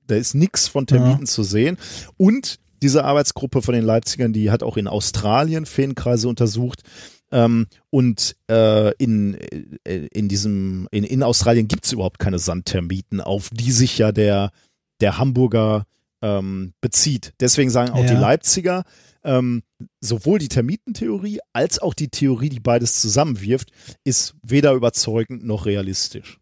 da 0.06 0.14
ist 0.14 0.34
nix 0.34 0.68
von 0.68 0.86
Termiten 0.86 1.22
ja. 1.22 1.26
zu 1.26 1.42
sehen. 1.42 1.78
Und 2.16 2.58
diese 2.82 3.04
Arbeitsgruppe 3.04 3.62
von 3.62 3.74
den 3.74 3.84
Leipzigern, 3.84 4.32
die 4.32 4.50
hat 4.50 4.62
auch 4.62 4.76
in 4.76 4.86
Australien 4.86 5.66
Feenkreise 5.66 6.28
untersucht. 6.28 6.82
Ähm, 7.32 7.66
und 7.90 8.36
äh, 8.50 8.94
in, 8.96 9.34
äh, 9.84 10.06
in 10.12 10.28
diesem, 10.28 10.88
in, 10.90 11.05
in 11.05 11.22
Australien 11.22 11.68
gibt's 11.68 11.92
überhaupt 11.92 12.18
keine 12.18 12.38
Sandtermiten, 12.38 13.20
auf 13.20 13.50
die 13.52 13.72
sich 13.72 13.98
ja 13.98 14.12
der, 14.12 14.50
der 15.00 15.18
Hamburger 15.18 15.86
ähm, 16.22 16.72
bezieht. 16.80 17.32
Deswegen 17.40 17.70
sagen 17.70 17.90
auch 17.90 18.05
ja. 18.05 18.14
die 18.14 18.20
Leipziger, 18.20 18.84
ähm, 19.24 19.62
sowohl 20.00 20.38
die 20.38 20.48
Termitentheorie 20.48 21.40
als 21.52 21.80
auch 21.80 21.94
die 21.94 22.08
Theorie, 22.08 22.48
die 22.48 22.60
beides 22.60 23.00
zusammenwirft, 23.00 23.70
ist 24.05 24.34
weder 24.42 24.72
überzeugend 24.72 25.44
noch 25.44 25.66
realistisch. 25.66 26.38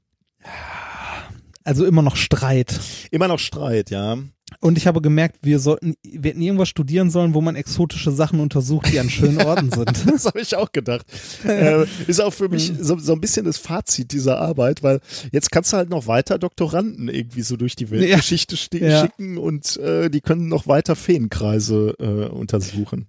Also 1.65 1.87
immer 1.87 2.03
noch 2.03 2.17
Streit. 2.17 2.79
Immer 3.11 3.29
noch 3.29 3.39
Streit, 3.39 3.91
ja. 3.91 4.19
Und 4.61 4.79
ich 4.79 4.87
habe 4.87 5.01
gemerkt, 5.01 5.39
wir 5.43 5.59
sollten, 5.59 5.95
wir 6.03 6.31
hätten 6.31 6.43
irgendwas 6.43 6.69
studieren 6.69 7.11
sollen, 7.11 7.35
wo 7.35 7.41
man 7.41 7.57
exotische 7.57 8.11
Sachen 8.11 8.41
untersucht, 8.41 8.93
die 8.93 9.01
an 9.01 9.11
schönen 9.11 9.41
Orten 9.43 9.71
sind. 9.71 10.07
das 10.07 10.27
habe 10.27 10.41
ich 10.41 10.57
auch 10.57 10.73
gedacht. 10.73 11.07
äh, 11.45 11.85
ist 12.07 12.21
auch 12.21 12.33
für 12.33 12.49
mich 12.49 12.73
so, 12.79 12.99
so 12.99 13.13
ein 13.13 13.21
bisschen 13.21 13.45
das 13.45 13.59
Fazit 13.59 14.13
dieser 14.13 14.39
Arbeit, 14.39 14.83
weil 14.83 15.01
jetzt 15.33 15.51
kannst 15.51 15.73
du 15.73 15.77
halt 15.77 15.91
noch 15.91 16.07
weiter 16.07 16.39
Doktoranden 16.39 17.09
irgendwie 17.09 17.43
so 17.43 17.57
durch 17.57 17.77
die 17.77 17.91
Weltgeschichte 17.91 18.79
ja. 18.79 18.89
ja. 18.89 19.01
schicken 19.03 19.39
und 19.39 19.77
äh, 19.79 20.11
die 20.11 20.21
können 20.21 20.49
noch 20.49 20.67
weiter 20.67 20.97
Feenkreise 20.97 21.95
äh, 21.99 22.29
untersuchen. 22.29 23.09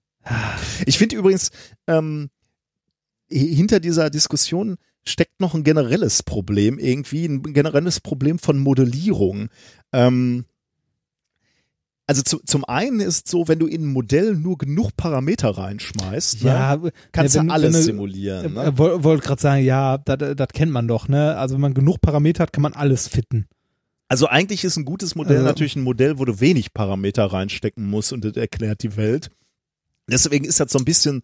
Ich 0.86 0.98
finde 0.98 1.16
übrigens, 1.16 1.52
ähm, 1.88 2.30
hinter 3.30 3.80
dieser 3.80 4.10
Diskussion 4.10 4.78
steckt 5.08 5.40
noch 5.40 5.54
ein 5.54 5.64
generelles 5.64 6.24
Problem 6.24 6.80
irgendwie, 6.80 7.26
ein 7.26 7.54
generelles 7.54 8.00
Problem 8.00 8.40
von 8.40 8.58
Modellierung. 8.58 9.50
Ähm, 9.94 10.46
also 12.08 12.22
zu, 12.22 12.40
zum 12.46 12.66
einen 12.66 13.00
ist 13.00 13.28
so, 13.28 13.48
wenn 13.48 13.60
du 13.60 13.66
in 13.66 13.84
ein 13.84 13.94
Modell 13.94 14.36
nur 14.36 14.58
genug 14.58 14.96
Parameter 14.96 15.50
reinschmeißt, 15.50 16.44
ne, 16.44 16.50
ja, 16.50 16.76
ne, 16.76 16.92
kannst 17.12 17.36
ja, 17.36 17.42
wenn, 17.42 17.48
du 17.48 17.54
alles 17.54 17.74
wenn 17.74 17.82
simulieren. 17.82 18.54
Ne? 18.54 18.64
Äh, 18.64 18.78
Wollte 18.78 19.04
wollt 19.04 19.24
gerade 19.24 19.42
sagen, 19.42 19.64
ja, 19.64 19.98
das 19.98 20.48
kennt 20.54 20.72
man 20.72 20.88
doch, 20.88 21.08
ne? 21.08 21.36
Also 21.38 21.56
wenn 21.56 21.62
man 21.62 21.74
genug 21.74 22.02
Parameter 22.02 22.44
hat, 22.44 22.54
kann 22.54 22.62
man 22.62 22.74
alles 22.74 23.08
fitten. 23.08 23.48
Also 24.08 24.28
eigentlich 24.28 24.64
ist 24.64 24.78
ein 24.78 24.86
gutes 24.86 25.16
Modell 25.16 25.38
also, 25.38 25.48
natürlich 25.48 25.76
ein 25.76 25.84
Modell, 25.84 26.20
wo 26.20 26.26
du 26.26 26.40
wenig 26.40 26.74
Parameter 26.74 27.26
reinstecken 27.26 27.90
musst 27.90 28.14
und 28.14 28.24
das 28.24 28.36
erklärt 28.36 28.84
die 28.84 28.98
Welt. 28.98 29.32
Deswegen 30.08 30.46
ist 30.46 30.60
das 30.60 30.72
so 30.72 30.78
ein 30.78 30.86
bisschen, 30.86 31.24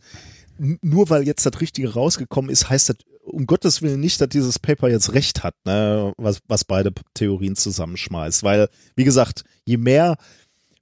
nur 0.58 1.11
weil 1.11 1.27
jetzt 1.27 1.45
das 1.45 1.61
Richtige 1.61 1.93
rausgekommen 1.93 2.50
ist, 2.50 2.69
heißt 2.69 2.90
das 2.90 2.98
um 3.24 3.45
Gottes 3.45 3.82
Willen 3.82 4.00
nicht, 4.00 4.19
dass 4.19 4.30
dieses 4.30 4.60
Paper 4.60 4.90
jetzt 4.90 5.14
recht 5.14 5.43
hat, 5.43 5.56
ne, 5.66 6.14
was, 6.18 6.40
was 6.48 6.66
beide 6.66 6.92
Theorien 7.14 7.56
zusammenschmeißt. 7.56 8.43
Weil, 8.43 8.68
wie 8.95 9.03
gesagt, 9.03 9.43
je 9.64 9.77
mehr 9.77 10.18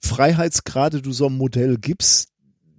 Freiheitsgrade 0.01 1.01
du 1.01 1.11
so 1.11 1.27
einem 1.27 1.37
Modell 1.37 1.77
gibst, 1.77 2.29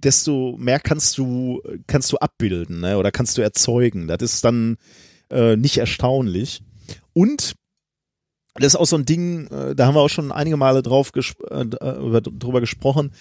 desto 0.03 0.57
mehr 0.59 0.81
kannst 0.81 1.19
du, 1.19 1.63
kannst 1.87 2.11
du 2.13 2.17
abbilden, 2.19 2.81
ne? 2.81 2.99
Oder 2.99 3.13
kannst 3.13 3.37
du 3.37 3.43
erzeugen. 3.43 4.09
Das 4.09 4.23
ist 4.23 4.45
dann 4.45 4.77
äh, 5.31 5.57
nicht 5.57 5.79
erstaunlich. 5.79 6.63
Und 7.13 7.55
das 8.55 8.75
ist 8.75 8.77
auch 8.77 8.87
so 8.87 8.97
ein 8.97 9.05
Ding, 9.05 9.47
äh, 9.49 9.75
da 9.75 9.87
haben 9.87 9.95
wir 9.95 10.01
auch 10.01 10.09
schon 10.09 10.33
einige 10.33 10.57
Male 10.57 10.83
drauf 10.83 11.13
gesp 11.13 11.41
äh, 11.51 11.63
äh 11.63 12.21
drüber 12.21 12.61
gesprochen, 12.61 13.13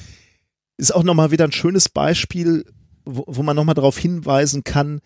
ist 0.77 0.93
auch 0.95 1.03
nochmal 1.03 1.31
wieder 1.31 1.45
ein 1.45 1.51
schönes 1.51 1.89
Beispiel, 1.89 2.65
wo, 3.05 3.25
wo 3.27 3.43
man 3.43 3.55
nochmal 3.55 3.75
darauf 3.75 3.97
hinweisen 3.97 4.63
kann, 4.63 5.01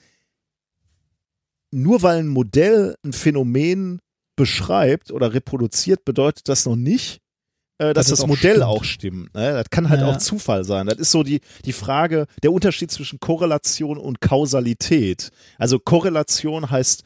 nur 1.72 2.04
weil 2.04 2.20
ein 2.20 2.28
Modell 2.28 2.96
ein 3.04 3.14
Phänomen 3.14 4.00
beschreibt 4.36 5.12
oder 5.12 5.34
reproduziert, 5.34 6.06
bedeutet 6.06 6.48
das 6.48 6.66
noch 6.66 6.76
nicht, 6.76 7.23
äh, 7.78 7.94
dass 7.94 8.08
das, 8.08 8.20
das 8.20 8.28
Modell 8.28 8.56
stimmt. 8.56 8.64
auch 8.66 8.84
stimmt. 8.84 9.34
Ne? 9.34 9.54
Das 9.54 9.70
kann 9.70 9.90
halt 9.90 10.02
ja. 10.02 10.08
auch 10.08 10.18
Zufall 10.18 10.64
sein. 10.64 10.88
Das 10.88 10.98
ist 10.98 11.12
so 11.12 11.24
die, 11.24 11.42
die 11.66 11.74
Frage, 11.74 12.28
der 12.42 12.52
Unterschied 12.52 12.92
zwischen 12.92 13.20
Korrelation 13.20 13.98
und 13.98 14.22
Kausalität. 14.22 15.32
Also 15.58 15.80
Korrelation 15.80 16.70
heißt, 16.70 17.04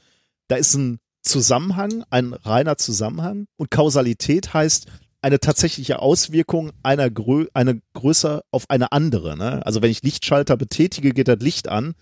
da 0.48 0.56
ist 0.56 0.74
ein 0.76 1.00
Zusammenhang, 1.22 2.04
ein 2.10 2.34
reiner 2.34 2.78
Zusammenhang 2.78 3.48
und 3.58 3.72
Kausalität 3.72 4.54
heißt 4.54 4.88
eine 5.22 5.40
tatsächliche 5.40 6.00
Auswirkung 6.00 6.72
einer 6.84 7.10
Grö 7.10 7.48
eine 7.54 7.82
größer 7.94 8.44
auf 8.52 8.70
eine 8.70 8.92
andere. 8.92 9.36
Ne? 9.38 9.66
Also 9.66 9.82
wenn 9.82 9.92
ich 9.92 10.04
Lichtschalter 10.04 10.56
betätige, 10.58 11.12
geht 11.12 11.28
das 11.28 11.40
Licht 11.40 11.68
an. 11.68 11.96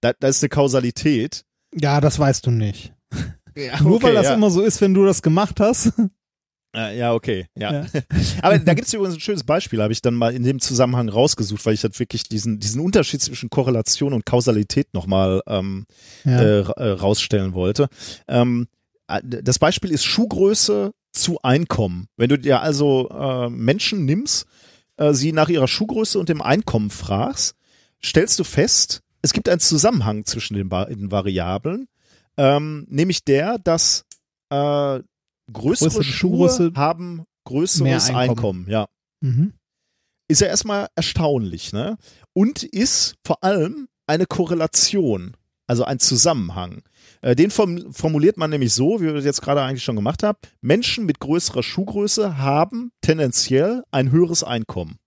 Da, 0.00 0.12
da 0.18 0.28
ist 0.28 0.42
eine 0.42 0.48
Kausalität. 0.48 1.44
Ja, 1.74 2.00
das 2.00 2.18
weißt 2.18 2.46
du 2.46 2.50
nicht. 2.50 2.92
Ja, 3.58 3.80
Nur 3.80 4.02
weil 4.02 4.12
das 4.12 4.26
ja. 4.26 4.34
immer 4.34 4.50
so 4.50 4.60
ist, 4.60 4.82
wenn 4.82 4.92
du 4.92 5.06
das 5.06 5.22
gemacht 5.22 5.60
hast. 5.60 5.94
Äh, 6.74 6.98
ja, 6.98 7.14
okay, 7.14 7.46
ja. 7.56 7.72
ja. 7.72 7.86
Aber 8.42 8.58
da 8.58 8.74
gibt 8.74 8.86
es 8.86 8.94
übrigens 8.94 9.16
ein 9.16 9.20
schönes 9.20 9.44
Beispiel, 9.44 9.82
habe 9.82 9.92
ich 9.92 10.02
dann 10.02 10.14
mal 10.14 10.34
in 10.34 10.42
dem 10.42 10.60
Zusammenhang 10.60 11.08
rausgesucht, 11.08 11.64
weil 11.64 11.74
ich 11.74 11.82
halt 11.82 11.98
wirklich 11.98 12.24
diesen, 12.24 12.58
diesen 12.58 12.80
Unterschied 12.80 13.22
zwischen 13.22 13.50
Korrelation 13.50 14.12
und 14.12 14.26
Kausalität 14.26 14.92
nochmal 14.92 15.42
ähm, 15.46 15.86
ja. 16.24 16.40
äh, 16.40 16.60
äh 16.60 16.90
rausstellen 16.90 17.54
wollte. 17.54 17.88
Ähm, 18.28 18.68
äh, 19.08 19.20
das 19.24 19.58
Beispiel 19.58 19.90
ist 19.90 20.04
Schuhgröße 20.04 20.92
zu 21.12 21.38
Einkommen. 21.42 22.08
Wenn 22.16 22.28
du 22.28 22.38
dir 22.38 22.60
also 22.60 23.08
äh, 23.08 23.48
Menschen 23.48 24.04
nimmst, 24.04 24.46
äh, 24.96 25.14
sie 25.14 25.32
nach 25.32 25.48
ihrer 25.48 25.68
Schuhgröße 25.68 26.18
und 26.18 26.28
dem 26.28 26.42
Einkommen 26.42 26.90
fragst, 26.90 27.54
stellst 28.04 28.38
du 28.38 28.44
fest, 28.44 29.00
es 29.22 29.32
gibt 29.32 29.48
einen 29.48 29.60
Zusammenhang 29.60 30.24
zwischen 30.24 30.54
den, 30.54 30.68
den 30.68 31.10
Variablen, 31.10 31.88
ähm, 32.36 32.86
nämlich 32.88 33.24
der, 33.24 33.58
dass 33.58 34.04
äh, 34.50 35.00
größere, 35.52 35.88
größere 35.88 36.04
Schuhe 36.04 36.48
Schuhe 36.50 36.72
haben 36.74 37.24
größeres 37.44 38.10
Einkommen. 38.10 38.30
Einkommen. 38.30 38.66
ja. 38.68 38.86
Mhm. 39.20 39.52
Ist 40.28 40.40
ja 40.40 40.48
erstmal 40.48 40.88
erstaunlich, 40.96 41.72
ne? 41.72 41.96
Und 42.32 42.64
ist 42.64 43.14
vor 43.24 43.44
allem 43.44 43.88
eine 44.06 44.26
Korrelation, 44.26 45.36
also 45.68 45.84
ein 45.84 46.00
Zusammenhang. 46.00 46.82
Äh, 47.22 47.36
den 47.36 47.50
formuliert 47.50 48.36
man 48.36 48.50
nämlich 48.50 48.74
so, 48.74 49.00
wie 49.00 49.04
wir 49.06 49.14
das 49.14 49.24
jetzt 49.24 49.42
gerade 49.42 49.62
eigentlich 49.62 49.84
schon 49.84 49.96
gemacht 49.96 50.22
haben. 50.22 50.38
Menschen 50.60 51.06
mit 51.06 51.20
größerer 51.20 51.62
Schuhgröße 51.62 52.38
haben 52.38 52.90
tendenziell 53.02 53.84
ein 53.92 54.10
höheres 54.10 54.42
Einkommen. 54.42 54.98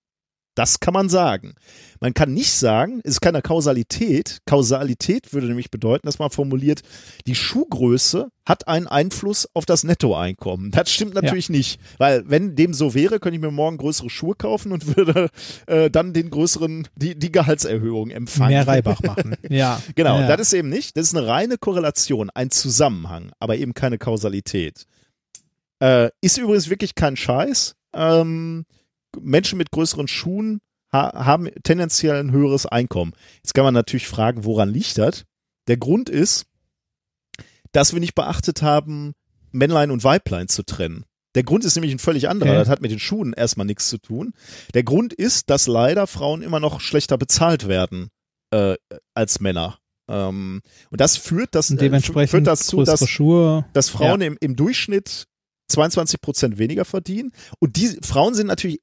Das 0.55 0.79
kann 0.79 0.93
man 0.93 1.09
sagen. 1.09 1.53
Man 2.01 2.13
kann 2.13 2.33
nicht 2.33 2.51
sagen, 2.51 3.01
es 3.03 3.11
ist 3.11 3.21
keine 3.21 3.41
Kausalität. 3.41 4.39
Kausalität 4.45 5.31
würde 5.33 5.47
nämlich 5.47 5.71
bedeuten, 5.71 6.05
dass 6.05 6.19
man 6.19 6.29
formuliert, 6.31 6.81
die 7.27 7.35
Schuhgröße 7.35 8.29
hat 8.45 8.67
einen 8.67 8.87
Einfluss 8.87 9.47
auf 9.53 9.65
das 9.65 9.83
Nettoeinkommen. 9.83 10.71
Das 10.71 10.91
stimmt 10.91 11.13
natürlich 11.13 11.49
ja. 11.49 11.55
nicht, 11.55 11.79
weil 11.97 12.23
wenn 12.27 12.55
dem 12.55 12.73
so 12.73 12.93
wäre, 12.93 13.19
könnte 13.19 13.35
ich 13.35 13.41
mir 13.41 13.51
morgen 13.51 13.77
größere 13.77 14.09
Schuhe 14.09 14.35
kaufen 14.35 14.71
und 14.71 14.97
würde 14.97 15.29
äh, 15.67 15.89
dann 15.89 16.13
den 16.13 16.29
größeren, 16.29 16.87
die, 16.95 17.17
die 17.17 17.31
Gehaltserhöhung 17.31 18.09
empfangen. 18.09 18.49
Mehr 18.49 18.67
Reibach 18.67 19.01
machen. 19.03 19.35
ja. 19.49 19.81
Genau, 19.95 20.19
ja. 20.19 20.27
das 20.27 20.47
ist 20.47 20.53
eben 20.53 20.69
nicht. 20.69 20.97
Das 20.97 21.07
ist 21.07 21.15
eine 21.15 21.27
reine 21.27 21.57
Korrelation, 21.57 22.29
ein 22.31 22.49
Zusammenhang, 22.49 23.31
aber 23.39 23.57
eben 23.57 23.73
keine 23.73 23.97
Kausalität. 23.97 24.85
Äh, 25.79 26.09
ist 26.21 26.37
übrigens 26.37 26.69
wirklich 26.69 26.95
kein 26.95 27.15
Scheiß. 27.15 27.75
Ähm, 27.93 28.65
Menschen 29.21 29.57
mit 29.57 29.71
größeren 29.71 30.07
Schuhen 30.07 30.59
ha 30.91 31.25
haben 31.25 31.49
tendenziell 31.63 32.19
ein 32.19 32.31
höheres 32.31 32.65
Einkommen. 32.65 33.13
Jetzt 33.37 33.53
kann 33.53 33.63
man 33.63 33.73
natürlich 33.73 34.07
fragen, 34.07 34.45
woran 34.45 34.69
liegt 34.69 34.97
das? 34.97 35.25
Der 35.67 35.77
Grund 35.77 36.09
ist, 36.09 36.45
dass 37.71 37.93
wir 37.93 37.99
nicht 37.99 38.15
beachtet 38.15 38.61
haben, 38.61 39.13
Männlein 39.51 39.91
und 39.91 40.03
Weiblein 40.03 40.47
zu 40.47 40.63
trennen. 40.63 41.05
Der 41.35 41.43
Grund 41.43 41.63
ist 41.63 41.75
nämlich 41.75 41.91
ein 41.91 41.99
völlig 41.99 42.27
anderer. 42.27 42.51
Okay. 42.51 42.59
Das 42.59 42.69
hat 42.69 42.81
mit 42.81 42.91
den 42.91 42.99
Schuhen 42.99 43.33
erstmal 43.33 43.67
nichts 43.67 43.87
zu 43.89 43.99
tun. 43.99 44.33
Der 44.73 44.83
Grund 44.83 45.13
ist, 45.13 45.49
dass 45.49 45.67
leider 45.67 46.07
Frauen 46.07 46.41
immer 46.41 46.59
noch 46.59 46.81
schlechter 46.81 47.17
bezahlt 47.17 47.67
werden 47.67 48.09
äh, 48.51 48.75
als 49.13 49.39
Männer. 49.39 49.77
Ähm, 50.07 50.61
und 50.89 50.99
das 50.99 51.17
führt, 51.17 51.53
das, 51.53 51.69
und 51.69 51.79
dementsprechend 51.79 52.31
führt 52.31 52.47
dazu, 52.47 52.83
dass, 52.83 53.07
Schuhe, 53.07 53.65
dass 53.73 53.89
Frauen 53.89 54.21
ja. 54.21 54.27
im, 54.27 54.37
im 54.39 54.55
Durchschnitt 54.55 55.27
22 55.67 56.19
Prozent 56.19 56.57
weniger 56.57 56.83
verdienen. 56.83 57.31
Und 57.59 57.75
die 57.75 57.99
Frauen 58.01 58.33
sind 58.33 58.47
natürlich 58.47 58.81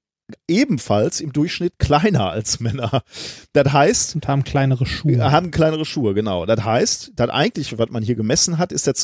ebenfalls 0.48 1.20
im 1.20 1.32
Durchschnitt 1.32 1.78
kleiner 1.78 2.30
als 2.30 2.60
Männer. 2.60 3.02
Das 3.52 3.72
heißt. 3.72 4.14
Und 4.14 4.28
haben 4.28 4.44
kleinere 4.44 4.86
Schuhe. 4.86 5.30
Haben 5.30 5.50
kleinere 5.50 5.84
Schuhe, 5.84 6.14
genau. 6.14 6.46
Das 6.46 6.64
heißt, 6.64 7.12
das 7.14 7.30
eigentlich, 7.30 7.78
was 7.78 7.90
man 7.90 8.02
hier 8.02 8.16
gemessen 8.16 8.58
hat, 8.58 8.72
ist 8.72 8.86
der, 8.86 8.94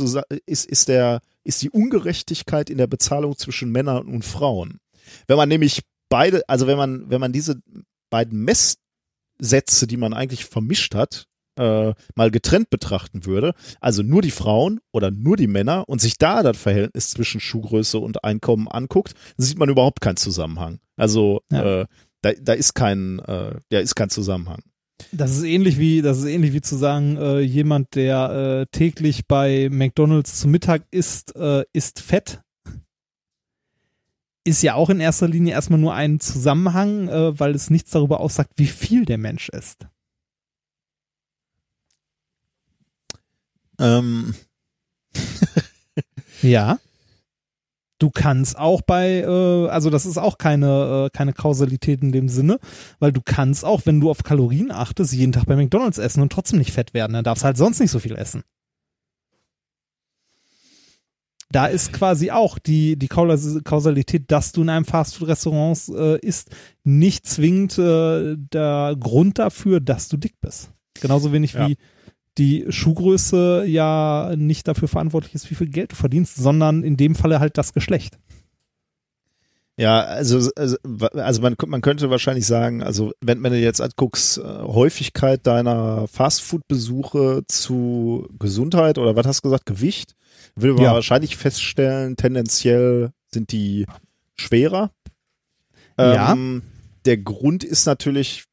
ist, 0.46 0.66
ist 0.66 0.88
der, 0.88 1.20
ist 1.44 1.62
die 1.62 1.70
Ungerechtigkeit 1.70 2.70
in 2.70 2.78
der 2.78 2.86
Bezahlung 2.86 3.36
zwischen 3.36 3.70
Männern 3.70 4.06
und 4.06 4.24
Frauen. 4.24 4.80
Wenn 5.26 5.36
man 5.36 5.48
nämlich 5.48 5.82
beide, 6.08 6.42
also 6.48 6.66
wenn 6.66 6.76
man, 6.76 7.10
wenn 7.10 7.20
man 7.20 7.32
diese 7.32 7.60
beiden 8.10 8.44
Messsätze, 8.44 9.86
die 9.86 9.96
man 9.96 10.14
eigentlich 10.14 10.44
vermischt 10.44 10.94
hat, 10.94 11.26
äh, 11.56 11.92
mal 12.14 12.30
getrennt 12.30 12.70
betrachten 12.70 13.26
würde, 13.26 13.54
also 13.80 14.02
nur 14.02 14.22
die 14.22 14.30
Frauen 14.30 14.80
oder 14.92 15.10
nur 15.10 15.36
die 15.36 15.46
Männer 15.46 15.88
und 15.88 16.00
sich 16.00 16.18
da 16.18 16.42
das 16.42 16.56
Verhältnis 16.56 17.10
zwischen 17.10 17.40
Schuhgröße 17.40 17.98
und 17.98 18.24
Einkommen 18.24 18.68
anguckt, 18.68 19.14
sieht 19.36 19.58
man 19.58 19.68
überhaupt 19.68 20.00
keinen 20.00 20.16
Zusammenhang. 20.16 20.78
Also 20.96 21.40
ja. 21.50 21.82
äh, 21.82 21.86
da, 22.22 22.32
da 22.40 22.52
ist 22.52 22.74
kein, 22.74 23.18
äh, 23.20 23.56
da 23.68 23.78
ist 23.78 23.94
kein 23.94 24.10
Zusammenhang. 24.10 24.62
Das 25.10 25.36
ist 25.36 25.42
ähnlich 25.42 25.78
wie, 25.78 26.00
das 26.00 26.18
ist 26.18 26.26
ähnlich 26.26 26.52
wie 26.52 26.60
zu 26.60 26.76
sagen, 26.76 27.16
äh, 27.16 27.40
jemand, 27.40 27.94
der 27.96 28.62
äh, 28.62 28.66
täglich 28.70 29.26
bei 29.26 29.68
McDonalds 29.70 30.38
zu 30.38 30.48
Mittag 30.48 30.84
isst, 30.90 31.34
äh, 31.34 31.64
isst 31.72 32.00
fett. 32.00 32.40
ist 34.44 34.62
ja 34.62 34.74
auch 34.74 34.90
in 34.90 35.00
erster 35.00 35.28
Linie 35.28 35.54
erstmal 35.54 35.80
nur 35.80 35.94
ein 35.94 36.20
Zusammenhang, 36.20 37.08
äh, 37.08 37.38
weil 37.38 37.54
es 37.54 37.70
nichts 37.70 37.90
darüber 37.90 38.20
aussagt, 38.20 38.52
wie 38.56 38.66
viel 38.66 39.04
der 39.04 39.18
Mensch 39.18 39.48
ist. 39.48 39.86
Ähm. 43.78 44.34
ja. 46.42 46.78
Du 47.98 48.10
kannst 48.10 48.58
auch 48.58 48.82
bei, 48.82 49.20
äh, 49.20 49.68
also 49.68 49.88
das 49.88 50.06
ist 50.06 50.18
auch 50.18 50.36
keine, 50.36 51.06
äh, 51.06 51.16
keine 51.16 51.32
Kausalität 51.32 52.02
in 52.02 52.10
dem 52.10 52.28
Sinne, 52.28 52.58
weil 52.98 53.12
du 53.12 53.20
kannst 53.24 53.64
auch, 53.64 53.82
wenn 53.84 54.00
du 54.00 54.10
auf 54.10 54.24
Kalorien 54.24 54.72
achtest, 54.72 55.12
jeden 55.12 55.30
Tag 55.30 55.46
bei 55.46 55.54
McDonalds 55.54 55.98
essen 55.98 56.20
und 56.20 56.32
trotzdem 56.32 56.58
nicht 56.58 56.72
fett 56.72 56.94
werden. 56.94 57.12
Dann 57.12 57.22
darfst 57.22 57.44
du 57.44 57.46
halt 57.46 57.56
sonst 57.56 57.78
nicht 57.78 57.92
so 57.92 58.00
viel 58.00 58.16
essen. 58.16 58.42
Da 61.52 61.66
ist 61.66 61.92
quasi 61.92 62.30
auch 62.30 62.58
die, 62.58 62.96
die 62.96 63.08
Kausalität, 63.08 64.32
dass 64.32 64.52
du 64.52 64.62
in 64.62 64.70
einem 64.70 64.86
Fastfood-Restaurant 64.86 65.90
äh, 65.90 66.18
isst, 66.26 66.50
nicht 66.82 67.26
zwingend 67.26 67.78
äh, 67.78 68.36
der 68.36 68.96
Grund 68.98 69.38
dafür, 69.38 69.78
dass 69.78 70.08
du 70.08 70.16
dick 70.16 70.40
bist. 70.40 70.72
Genauso 71.00 71.30
wenig 71.30 71.52
ja. 71.52 71.68
wie 71.68 71.76
die 72.38 72.66
Schuhgröße 72.68 73.64
ja 73.66 74.34
nicht 74.36 74.66
dafür 74.66 74.88
verantwortlich 74.88 75.34
ist, 75.34 75.50
wie 75.50 75.54
viel 75.54 75.68
Geld 75.68 75.92
du 75.92 75.96
verdienst, 75.96 76.36
sondern 76.36 76.82
in 76.82 76.96
dem 76.96 77.14
Falle 77.14 77.40
halt 77.40 77.58
das 77.58 77.72
Geschlecht. 77.72 78.18
Ja, 79.76 80.00
also, 80.00 80.50
also, 80.54 80.76
also 81.14 81.42
man, 81.42 81.56
man 81.66 81.80
könnte 81.80 82.10
wahrscheinlich 82.10 82.46
sagen, 82.46 82.82
also 82.82 83.12
wenn, 83.20 83.42
wenn 83.42 83.52
du 83.52 83.58
jetzt 83.58 83.80
anguckst, 83.80 84.38
äh, 84.38 84.42
Häufigkeit 84.42 85.46
deiner 85.46 86.06
Fastfood-Besuche 86.08 87.42
zu 87.48 88.28
Gesundheit 88.38 88.98
oder 88.98 89.16
was 89.16 89.26
hast 89.26 89.40
du 89.40 89.48
gesagt, 89.48 89.66
Gewicht, 89.66 90.14
will 90.54 90.74
man 90.74 90.84
ja. 90.84 90.94
wahrscheinlich 90.94 91.36
feststellen, 91.36 92.16
tendenziell 92.16 93.12
sind 93.32 93.50
die 93.52 93.86
schwerer. 94.36 94.90
Ja. 95.98 96.32
Ähm, 96.32 96.62
der 97.04 97.16
Grund 97.16 97.64
ist 97.64 97.86
natürlich 97.86 98.44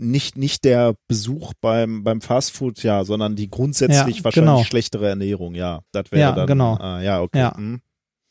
nicht, 0.00 0.36
nicht 0.36 0.64
der 0.64 0.94
Besuch 1.08 1.52
beim, 1.60 2.04
beim 2.04 2.20
Fastfood, 2.20 2.82
ja, 2.82 3.04
sondern 3.04 3.36
die 3.36 3.50
grundsätzlich 3.50 4.18
ja, 4.18 4.24
wahrscheinlich 4.24 4.52
genau. 4.52 4.64
schlechtere 4.64 5.08
Ernährung, 5.08 5.54
ja. 5.54 5.80
Das 5.92 6.10
wäre 6.10 6.20
ja, 6.20 6.32
dann. 6.32 6.46
Genau. 6.46 6.76
Ah, 6.76 7.00
ja, 7.00 7.20
okay. 7.20 7.38
Ja. 7.38 7.56
Hm. 7.56 7.80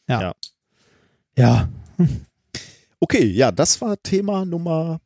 Ja. 0.07 0.21
ja. 0.21 0.33
Ja. 1.37 1.69
Okay, 2.99 3.25
ja, 3.25 3.51
das 3.51 3.79
war 3.79 4.01
Thema 4.01 4.43
Nummer 4.43 4.99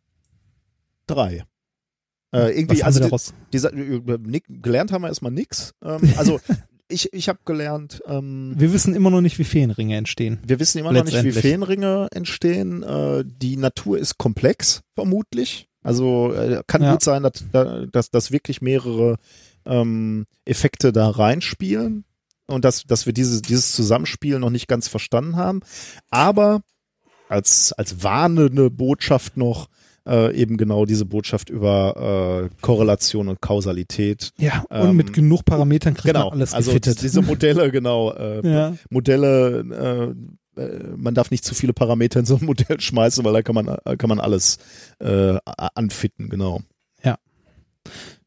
drei. 1.07 1.43
Äh, 2.33 2.57
irgendwie, 2.57 2.83
also 2.83 3.01
daraus? 3.01 3.33
dieser, 3.51 3.72
gelernt 3.72 4.93
haben 4.93 5.01
wir 5.01 5.09
erstmal 5.09 5.33
nix. 5.33 5.73
Ähm, 5.83 6.14
also 6.15 6.40
ich, 6.88 7.11
ich 7.11 7.27
habe 7.27 7.40
gelernt. 7.43 8.01
Ähm, 8.06 8.53
wir 8.56 8.72
wissen 8.72 8.95
immer 8.95 9.09
noch 9.09 9.19
nicht, 9.19 9.38
wie 9.40 9.43
Feenringe 9.43 9.98
entstehen. 9.98 10.40
Wir 10.45 10.59
wissen 10.59 10.77
immer 10.77 10.93
noch 10.93 11.03
nicht, 11.03 11.23
wie 11.23 11.33
Feenringe 11.33 12.07
entstehen. 12.11 12.83
Äh, 12.83 13.25
die 13.25 13.57
Natur 13.57 13.98
ist 13.98 14.17
komplex, 14.17 14.83
vermutlich. 14.95 15.67
Also 15.84 16.34
äh, 16.34 16.61
kann 16.68 16.84
Ja. 16.84 16.92
gut 16.92 17.03
sein, 17.03 17.24
dass, 17.24 17.43
dass, 17.92 18.11
dass 18.11 18.32
wirklich 18.32 18.61
mehrere 18.61 19.18
ähm, 19.66 20.26
Effekte 20.45 20.92
da 20.92 21.10
reinspielen 21.10 22.03
und 22.48 22.66
dass, 22.66 22.84
dass 22.84 23.06
wir 23.06 23.14
dieses, 23.14 23.42
dieses 23.42 23.72
Zusammenspiel 23.74 24.40
noch 24.40 24.50
nicht 24.50 24.68
ganz 24.68 24.88
verstanden 24.88 25.35
haben. 25.38 25.61
Aber 26.10 26.61
als, 27.30 27.72
als 27.74 28.03
warnende 28.03 28.69
Botschaft 28.69 29.38
noch 29.38 29.69
äh, 30.08 30.35
eben 30.35 30.58
genau 30.58 30.85
diese 30.85 31.06
Botschaft 31.06 31.50
über 31.50 32.50
äh, 32.51 32.56
Korrelation 32.61 33.27
und 33.27 33.40
Kausalität. 33.40 34.32
Ja, 34.40 34.66
und 34.69 34.90
Ähm, 34.90 34.95
mit 34.98 35.14
genug 35.14 35.45
Parametern 35.45 35.93
kriegt 35.93 36.08
Genau, 36.14 36.26
man 36.30 36.40
alles 36.40 36.53
also 36.56 36.72
gefittet. 36.72 37.01
diese 37.03 37.22
Modelle, 37.22 37.72
genau. 37.72 38.11
Äh, 38.11 38.42
ja. 38.48 38.74
Modelle, 38.90 39.60
äh, 40.14 40.16
man 40.95 41.13
darf 41.13 41.31
nicht 41.31 41.45
zu 41.45 41.55
viele 41.55 41.73
Parameter 41.73 42.19
in 42.19 42.25
so 42.25 42.35
ein 42.35 42.45
Modell 42.45 42.80
schmeißen, 42.80 43.23
weil 43.23 43.33
da 43.33 43.41
kann 43.41 43.55
man, 43.55 43.67
äh, 43.67 43.97
kann 43.97 44.09
man 44.09 44.19
alles 44.19 44.57
äh, 44.99 45.38
anfitten, 45.45 46.30
genau. 46.30 46.61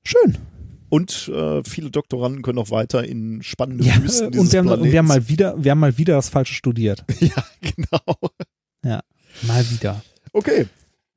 Schön. 0.04 0.36
Und 0.90 1.28
äh, 1.28 1.62
viele 1.64 1.90
Doktoranden 1.90 2.42
können 2.42 2.58
auch 2.58 2.70
weiter 2.70 3.04
in 3.04 3.42
spannende 3.42 3.84
Ja, 3.84 4.00
Wüsten 4.02 4.26
und 4.26 4.34
dieses 4.34 4.52
wir 4.52 4.58
haben, 4.60 4.68
und 4.68 4.84
wir 4.84 4.98
haben 4.98 5.08
mal 5.08 5.28
wieder, 5.28 5.62
wir 5.62 5.70
haben 5.70 5.80
mal 5.80 5.98
wieder 5.98 6.14
das 6.14 6.28
Falsche 6.28 6.54
studiert. 6.54 7.04
Ja, 7.20 7.44
genau. 7.60 8.30
Mal 9.42 9.68
wieder. 9.70 10.02
Okay, 10.32 10.66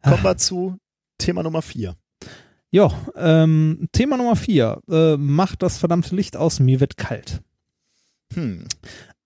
kommen 0.02 0.24
wir 0.24 0.38
zu 0.38 0.78
Thema 1.18 1.44
Nummer 1.44 1.62
vier. 1.62 1.96
Ja, 2.72 2.92
ähm, 3.16 3.90
Thema 3.92 4.18
Nummer 4.18 4.36
vier. 4.36 4.82
Äh, 4.90 5.18
macht 5.18 5.62
das 5.62 5.78
verdammte 5.78 6.16
Licht 6.16 6.38
aus, 6.38 6.60
mir 6.60 6.80
wird 6.80 6.98
kalt. 6.98 7.42
Hm. 8.34 8.66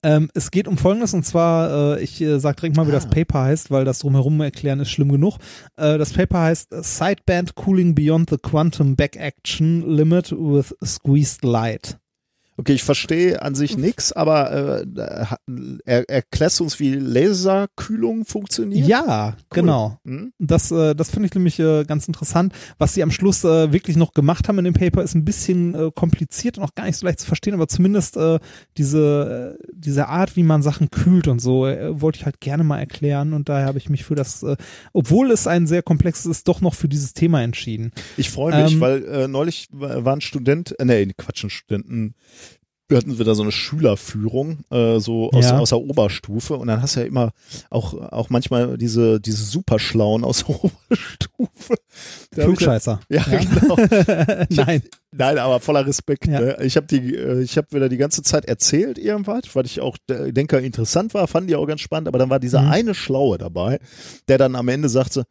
Ähm, 0.03 0.29
es 0.33 0.49
geht 0.49 0.67
um 0.67 0.77
Folgendes 0.77 1.13
und 1.13 1.23
zwar, 1.23 1.97
äh, 1.97 2.03
ich 2.03 2.19
äh, 2.21 2.39
sag 2.39 2.57
direkt 2.57 2.75
mal, 2.75 2.87
wie 2.87 2.91
das 2.91 3.05
Ah. 3.05 3.09
Paper 3.09 3.43
heißt, 3.43 3.69
weil 3.69 3.85
das 3.85 3.99
drumherum 3.99 4.41
erklären 4.41 4.79
ist 4.79 4.89
schlimm 4.89 5.11
genug. 5.11 5.37
Äh, 5.77 5.97
das 5.99 6.13
Paper 6.13 6.41
heißt 6.41 6.73
äh, 6.73 6.81
Sideband 6.81 7.55
Cooling 7.55 7.93
Beyond 7.93 8.31
the 8.31 8.37
Quantum 8.37 8.95
Back 8.95 9.15
Action 9.15 9.87
Limit 9.87 10.31
with 10.31 10.75
Squeezed 10.83 11.43
Light. 11.43 12.00
Okay, 12.61 12.73
ich 12.73 12.83
verstehe 12.83 13.41
an 13.41 13.55
sich 13.55 13.75
nichts, 13.75 14.11
aber 14.13 14.83
äh, 14.83 14.85
er, 15.83 16.07
erklärst 16.09 16.61
uns, 16.61 16.79
wie 16.79 16.93
Laserkühlung 16.93 18.23
funktioniert? 18.25 18.87
Ja, 18.87 19.35
genau. 19.49 19.97
Hm? 20.05 20.31
Das, 20.37 20.71
äh, 20.71 20.93
das 20.95 21.09
finde 21.09 21.27
ich 21.27 21.33
nämlich 21.33 21.59
äh, 21.59 21.83
ganz 21.85 22.07
interessant. 22.07 22.53
Was 22.77 22.93
sie 22.93 23.01
am 23.01 23.09
Schluss 23.11 23.43
äh, 23.43 23.73
wirklich 23.73 23.97
noch 23.97 24.13
gemacht 24.13 24.47
haben 24.47 24.59
in 24.59 24.65
dem 24.65 24.73
Paper, 24.75 25.01
ist 25.01 25.15
ein 25.15 25.25
bisschen 25.25 25.73
äh, 25.73 25.91
kompliziert 25.93 26.57
und 26.59 26.63
auch 26.63 26.75
gar 26.75 26.85
nicht 26.85 26.97
so 26.97 27.05
leicht 27.07 27.19
zu 27.19 27.25
verstehen, 27.25 27.53
aber 27.55 27.67
zumindest 27.67 28.15
äh, 28.17 28.37
diese, 28.77 29.57
äh, 29.59 29.67
diese 29.73 30.07
Art, 30.07 30.35
wie 30.35 30.43
man 30.43 30.61
Sachen 30.61 30.91
kühlt 30.91 31.27
und 31.27 31.39
so, 31.39 31.65
äh, 31.65 31.99
wollte 31.99 32.19
ich 32.19 32.25
halt 32.25 32.39
gerne 32.41 32.63
mal 32.63 32.79
erklären 32.79 33.33
und 33.33 33.49
daher 33.49 33.65
habe 33.65 33.79
ich 33.79 33.89
mich 33.89 34.03
für 34.03 34.15
das, 34.15 34.43
äh, 34.43 34.55
obwohl 34.93 35.31
es 35.31 35.47
ein 35.47 35.65
sehr 35.65 35.81
komplexes 35.81 36.25
ist, 36.27 36.47
doch 36.47 36.61
noch 36.61 36.75
für 36.75 36.87
dieses 36.87 37.13
Thema 37.13 37.41
entschieden. 37.41 37.91
Ich 38.17 38.29
freue 38.29 38.63
mich, 38.63 38.73
Ähm, 38.73 38.81
weil 38.81 39.03
äh, 39.05 39.27
neulich 39.27 39.67
wa- 39.71 40.05
war 40.05 40.15
ein 40.15 40.21
Student, 40.21 40.79
äh, 40.79 40.85
nee, 40.85 41.11
Quatsch, 41.17 41.43
ein 41.43 41.49
Studenten, 41.49 42.13
wir 42.91 42.97
hatten 42.97 43.17
wieder 43.17 43.33
so 43.33 43.41
eine 43.41 43.51
Schülerführung, 43.51 44.59
äh, 44.69 44.99
so 44.99 45.31
aus, 45.31 45.45
Ja. 45.45 45.57
aus 45.57 45.69
der 45.69 45.79
Oberstufe 45.79 46.55
und 46.57 46.67
dann 46.67 46.81
hast 46.81 46.95
du 46.95 46.99
ja 46.99 47.05
immer 47.07 47.31
auch, 47.71 47.93
auch 47.93 48.29
manchmal 48.29 48.77
diese, 48.77 49.19
diese 49.19 49.43
Superschlauen 49.45 50.23
aus 50.23 50.43
der 50.47 50.49
Oberstufe. 50.63 51.75
Da 52.31 52.41
hab 52.43 52.47
Klugscheißer. 52.47 52.99
Ja, 53.09 53.25
ja, 53.29 53.39
genau. 53.39 53.77
Nein. 54.49 54.83
Nein, 55.13 55.37
aber 55.39 55.59
voller 55.59 55.85
Respekt. 55.87 56.27
Ja. 56.27 56.39
Ne? 56.39 56.57
Ich 56.61 56.77
habe 56.77 56.85
die, 56.87 57.15
äh, 57.15 57.41
ich 57.41 57.57
habe 57.57 57.67
wieder 57.71 57.89
die 57.89 57.97
ganze 57.97 58.21
Zeit 58.21 58.45
erzählt 58.45 58.97
irgendwas, 58.97 59.43
weil 59.53 59.65
ich 59.65 59.81
auch 59.81 59.97
äh, 60.09 60.31
denke 60.31 60.57
interessant 60.59 61.13
war, 61.13 61.27
fand 61.27 61.49
die 61.49 61.55
auch 61.55 61.65
ganz 61.65 61.81
spannend. 61.81 62.07
Aber 62.07 62.19
dann 62.19 62.29
war 62.29 62.39
dieser 62.39 62.61
Mhm. 62.61 62.71
eine 62.71 62.93
Schlaue 62.93 63.37
dabei, 63.37 63.79
der 64.27 64.37
dann 64.37 64.55
am 64.55 64.67
Ende 64.67 64.87
sagte, 64.89 65.23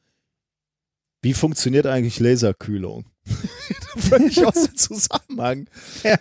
wie 1.22 1.34
funktioniert 1.34 1.86
eigentlich 1.86 2.18
Laserkühlung? 2.20 3.04
Völlig 3.96 4.44
aus 4.46 4.54
dem 4.64 4.76
Zusammenhang. 4.76 5.66
Ja. 6.02 6.18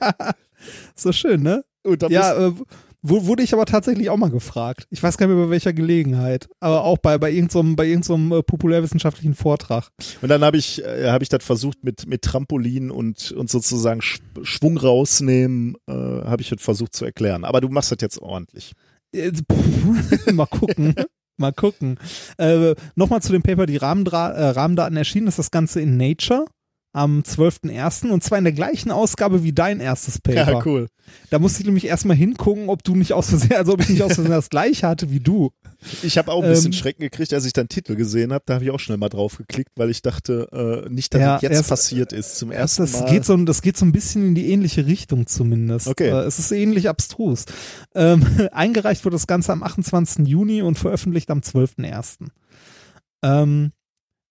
So 0.95 1.11
schön, 1.11 1.41
ne? 1.41 1.63
Dann 1.83 2.11
Ja, 2.11 2.47
äh, 2.47 2.53
wo, 3.01 3.25
wurde 3.25 3.43
ich 3.43 3.53
aber 3.53 3.65
tatsächlich 3.65 4.09
auch 4.09 4.17
mal 4.17 4.29
gefragt. 4.29 4.85
Ich 4.89 5.01
weiß 5.01 5.17
gar 5.17 5.27
nicht 5.27 5.35
mehr 5.35 5.45
bei 5.45 5.51
welcher 5.51 5.71
Gelegenheit, 5.71 6.49
aber 6.59 6.83
auch 6.83 6.97
bei, 6.97 7.17
bei 7.17 7.31
irgendeinem 7.31 7.77
bei 7.77 7.87
irgendeinem, 7.87 8.33
äh, 8.33 8.43
populärwissenschaftlichen 8.43 9.35
Vortrag. 9.35 9.89
Und 10.21 10.27
dann 10.27 10.43
habe 10.43 10.57
ich, 10.57 10.83
äh, 10.83 11.09
habe 11.09 11.23
ich 11.23 11.29
das 11.29 11.43
versucht 11.43 11.83
mit, 11.83 12.07
mit 12.07 12.23
Trampolin 12.23 12.91
und, 12.91 13.31
und 13.31 13.49
sozusagen 13.49 14.01
Sch 14.01 14.19
Schwung 14.43 14.77
rausnehmen, 14.77 15.75
äh, 15.87 15.93
habe 15.93 16.41
ich 16.41 16.49
das 16.49 16.61
versucht 16.61 16.93
zu 16.93 17.05
erklären. 17.05 17.45
Aber 17.45 17.61
du 17.61 17.69
machst 17.69 17.91
das 17.91 17.99
jetzt 18.01 18.21
ordentlich. 18.21 18.73
Äh, 19.13 19.31
pff, 19.31 20.31
mal 20.33 20.45
gucken. 20.45 20.95
Mal 21.37 21.53
gucken. 21.53 21.97
Äh, 22.37 22.75
Nochmal 22.95 23.21
zu 23.21 23.31
dem 23.31 23.43
Paper, 23.43 23.65
die 23.65 23.77
Rahmendra 23.77 24.31
äh, 24.31 24.49
Rahmendaten 24.49 24.97
erschienen 24.97 25.27
ist 25.27 25.39
das 25.39 25.51
Ganze 25.51 25.79
in 25.79 25.95
Nature 25.95 26.45
am 26.91 27.21
12.01. 27.21 28.09
und 28.09 28.23
zwar 28.23 28.37
in 28.39 28.43
der 28.45 28.53
gleichen 28.53 28.89
Ausgabe 28.91 29.43
wie 29.43 29.53
dein 29.53 29.79
erstes 29.79 30.19
Paper. 30.21 30.51
Ja, 30.51 30.65
cool. 30.65 30.87
Da 31.31 31.39
musste 31.39 31.61
ich 31.61 31.65
nämlich 31.65 31.85
erstmal 31.85 32.15
hingucken, 32.17 32.69
ob 32.69 32.83
du 32.83 32.95
nicht 32.95 33.13
aus 33.13 33.29
Versehen, 33.29 33.53
also 33.55 33.73
ob 33.73 33.81
ich 33.81 33.89
nicht 33.89 34.01
aus 34.03 34.13
Versehen 34.13 34.31
das 34.31 34.49
gleiche 34.49 34.87
hatte 34.87 35.09
wie 35.11 35.19
du. 35.19 35.51
Ich 36.03 36.17
habe 36.17 36.31
auch 36.31 36.43
ein 36.43 36.49
bisschen 36.49 36.67
Ähm, 36.67 36.73
Schrecken 36.73 37.01
gekriegt, 37.01 37.33
als 37.33 37.45
ich 37.45 37.53
dann 37.53 37.67
Titel 37.67 37.95
gesehen 37.95 38.31
habe. 38.33 38.43
Da 38.45 38.55
habe 38.55 38.63
ich 38.65 38.71
auch 38.71 38.79
schnell 38.79 38.97
mal 38.97 39.09
drauf 39.09 39.37
geklickt, 39.37 39.71
weil 39.75 39.89
ich 39.89 40.01
dachte, 40.01 40.83
äh, 40.85 40.89
nicht, 40.89 41.13
dass 41.13 41.21
Ja, 41.21 41.33
das 41.35 41.41
jetzt 41.43 41.51
erst- 41.53 41.69
passiert 41.69 42.13
ist. 42.13 42.37
Zum 42.37 42.51
ersten 42.51 42.83
Das 42.83 42.99
Mal. 42.99 43.09
geht, 43.11 43.25
so, 43.25 43.37
das 43.37 43.61
geht 43.61 43.77
so 43.77 43.85
ein 43.85 43.91
bisschen 43.91 44.27
in 44.29 44.35
die 44.35 44.51
ähnliche 44.51 44.85
Richtung 44.85 45.25
zumindest. 45.25 45.87
Okay. 45.87 46.09
Äh, 46.09 46.23
es 46.25 46.37
ist 46.37 46.51
ähnlich 46.51 46.89
abstrus. 46.89 47.45
Ähm, 47.95 48.23
eingereicht 48.51 49.03
wurde 49.05 49.15
das 49.15 49.25
Ganze 49.27 49.51
am 49.53 49.63
28. 49.63 50.27
Juni 50.27 50.61
und 50.61 50.77
veröffentlicht 50.77 51.31
am 51.31 51.39
12.01. 51.39 52.27
Ähm, 53.23 53.71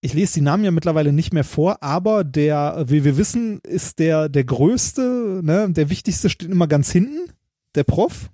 ich 0.01 0.15
lese 0.15 0.35
die 0.35 0.41
Namen 0.43 0.65
ja 0.65 0.71
mittlerweile 0.71 1.13
nicht 1.13 1.33
mehr 1.33 1.45
vor, 1.45 1.83
aber 1.83 2.23
der, 2.25 2.85
wie 2.87 3.05
wir 3.05 3.17
wissen, 3.17 3.61
ist 3.61 3.99
der, 3.99 4.29
der 4.29 4.45
größte, 4.45 5.41
ne, 5.43 5.71
der 5.71 5.91
wichtigste 5.91 6.31
steht 6.31 6.51
immer 6.51 6.69
ganz 6.69 6.91
hinten, 6.93 7.33
der 7.75 7.85
Prof. 7.85 8.31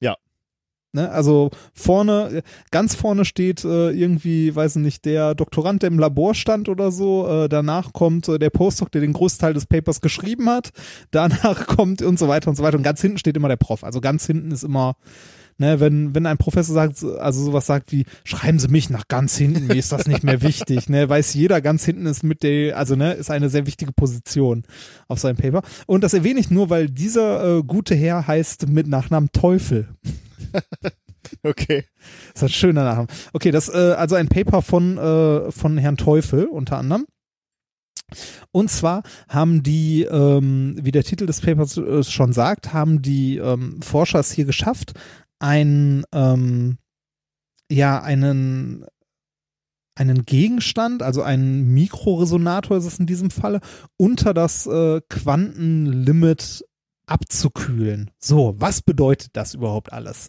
Ja. 0.00 0.16
Ne, 0.92 1.10
also 1.10 1.50
vorne, 1.74 2.42
ganz 2.72 2.96
vorne 2.96 3.24
steht 3.24 3.64
äh, 3.64 3.90
irgendwie, 3.90 4.54
weiß 4.54 4.76
ich 4.76 4.82
nicht, 4.82 5.04
der 5.04 5.36
Doktorand, 5.36 5.82
der 5.82 5.88
im 5.88 5.98
Labor 5.98 6.34
stand 6.34 6.68
oder 6.68 6.90
so. 6.90 7.28
Äh, 7.28 7.48
danach 7.48 7.92
kommt 7.92 8.26
äh, 8.28 8.38
der 8.40 8.50
Postdoc, 8.50 8.90
der 8.90 9.00
den 9.00 9.12
Großteil 9.12 9.54
des 9.54 9.66
Papers 9.66 10.00
geschrieben 10.00 10.48
hat. 10.48 10.70
Danach 11.12 11.66
kommt 11.68 12.02
und 12.02 12.18
so 12.18 12.26
weiter 12.26 12.50
und 12.50 12.56
so 12.56 12.64
weiter. 12.64 12.76
Und 12.76 12.82
ganz 12.82 13.00
hinten 13.00 13.18
steht 13.18 13.36
immer 13.36 13.48
der 13.48 13.56
Prof. 13.56 13.84
Also 13.84 14.00
ganz 14.00 14.26
hinten 14.26 14.50
ist 14.50 14.64
immer 14.64 14.96
Ne, 15.60 15.80
wenn, 15.80 16.14
wenn 16.14 16.26
ein 16.26 16.38
Professor 16.38 16.72
sagt, 16.72 17.02
also 17.02 17.44
sowas 17.44 17.66
sagt 17.66 17.90
wie, 17.90 18.04
schreiben 18.22 18.60
Sie 18.60 18.68
mich 18.68 18.90
nach 18.90 19.08
ganz 19.08 19.36
hinten, 19.36 19.66
mir 19.66 19.74
ist 19.74 19.90
das 19.90 20.06
nicht 20.06 20.22
mehr 20.22 20.40
wichtig, 20.42 20.88
ne, 20.88 21.08
weiß 21.08 21.34
jeder, 21.34 21.60
ganz 21.60 21.84
hinten 21.84 22.06
ist 22.06 22.22
mit 22.22 22.44
der, 22.44 22.78
also 22.78 22.94
ne, 22.94 23.14
ist 23.14 23.28
eine 23.28 23.48
sehr 23.48 23.66
wichtige 23.66 23.92
Position 23.92 24.62
auf 25.08 25.18
seinem 25.18 25.36
Paper. 25.36 25.62
Und 25.86 26.04
das 26.04 26.14
erwähne 26.14 26.38
ich 26.38 26.50
nur, 26.50 26.70
weil 26.70 26.88
dieser 26.88 27.58
äh, 27.58 27.62
gute 27.64 27.96
Herr 27.96 28.28
heißt 28.28 28.68
mit 28.68 28.86
Nachnamen 28.86 29.30
Teufel. 29.32 29.88
Okay. 31.42 31.84
Das 32.32 32.36
ist 32.36 32.42
ein 32.44 32.48
schöner 32.48 32.84
Name. 32.84 33.06
Okay, 33.34 33.50
das 33.50 33.68
äh, 33.68 33.94
also 33.98 34.14
ein 34.14 34.28
Paper 34.28 34.62
von 34.62 34.96
äh, 34.96 35.52
von 35.52 35.76
Herrn 35.76 35.98
Teufel 35.98 36.46
unter 36.46 36.78
anderem. 36.78 37.04
Und 38.52 38.70
zwar 38.70 39.02
haben 39.28 39.62
die, 39.62 40.04
ähm, 40.04 40.76
wie 40.80 40.92
der 40.92 41.04
Titel 41.04 41.26
des 41.26 41.42
Papers 41.42 41.76
äh, 41.76 42.02
schon 42.02 42.32
sagt, 42.32 42.72
haben 42.72 43.02
die 43.02 43.36
ähm, 43.36 43.82
Forscher 43.82 44.20
es 44.20 44.32
hier 44.32 44.46
geschafft, 44.46 44.94
ein 45.38 46.04
ähm, 46.12 46.78
ja 47.70 48.00
einen 48.02 48.86
einen 49.94 50.24
Gegenstand, 50.24 51.02
also 51.02 51.22
einen 51.22 51.74
Mikroresonator 51.74 52.76
ist 52.76 52.84
es 52.84 53.00
in 53.00 53.06
diesem 53.06 53.30
Falle, 53.30 53.60
unter 53.96 54.32
das 54.32 54.66
äh, 54.66 55.00
Quantenlimit 55.08 56.64
abzukühlen. 57.08 58.10
So, 58.18 58.54
was 58.58 58.82
bedeutet 58.82 59.30
das 59.34 59.54
überhaupt 59.54 59.92
alles? 59.92 60.28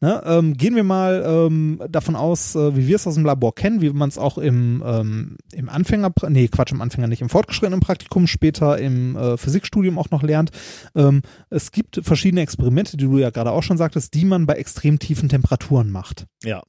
Ne, 0.00 0.22
ähm, 0.24 0.54
gehen 0.54 0.76
wir 0.76 0.84
mal 0.84 1.24
ähm, 1.26 1.82
davon 1.88 2.16
aus, 2.16 2.54
äh, 2.54 2.76
wie 2.76 2.86
wir 2.86 2.96
es 2.96 3.06
aus 3.06 3.14
dem 3.14 3.24
Labor 3.24 3.54
kennen, 3.54 3.80
wie 3.80 3.90
man 3.90 4.08
es 4.08 4.18
auch 4.18 4.38
im, 4.38 4.82
ähm, 4.86 5.36
im 5.52 5.68
Anfänger, 5.68 6.12
nee, 6.28 6.48
Quatsch, 6.48 6.72
im 6.72 6.80
Anfänger 6.82 7.08
nicht, 7.08 7.22
im 7.22 7.28
fortgeschrittenen 7.28 7.80
Praktikum, 7.80 8.26
später 8.26 8.78
im 8.78 9.16
äh, 9.16 9.36
Physikstudium 9.36 9.98
auch 9.98 10.10
noch 10.10 10.22
lernt. 10.22 10.50
Ähm, 10.94 11.22
es 11.50 11.72
gibt 11.72 12.00
verschiedene 12.02 12.42
Experimente, 12.42 12.96
die 12.96 13.04
du 13.04 13.18
ja 13.18 13.30
gerade 13.30 13.50
auch 13.50 13.62
schon 13.62 13.78
sagtest, 13.78 14.14
die 14.14 14.24
man 14.24 14.46
bei 14.46 14.54
extrem 14.54 14.98
tiefen 14.98 15.28
Temperaturen 15.28 15.90
macht. 15.90 16.26
Ja 16.44 16.62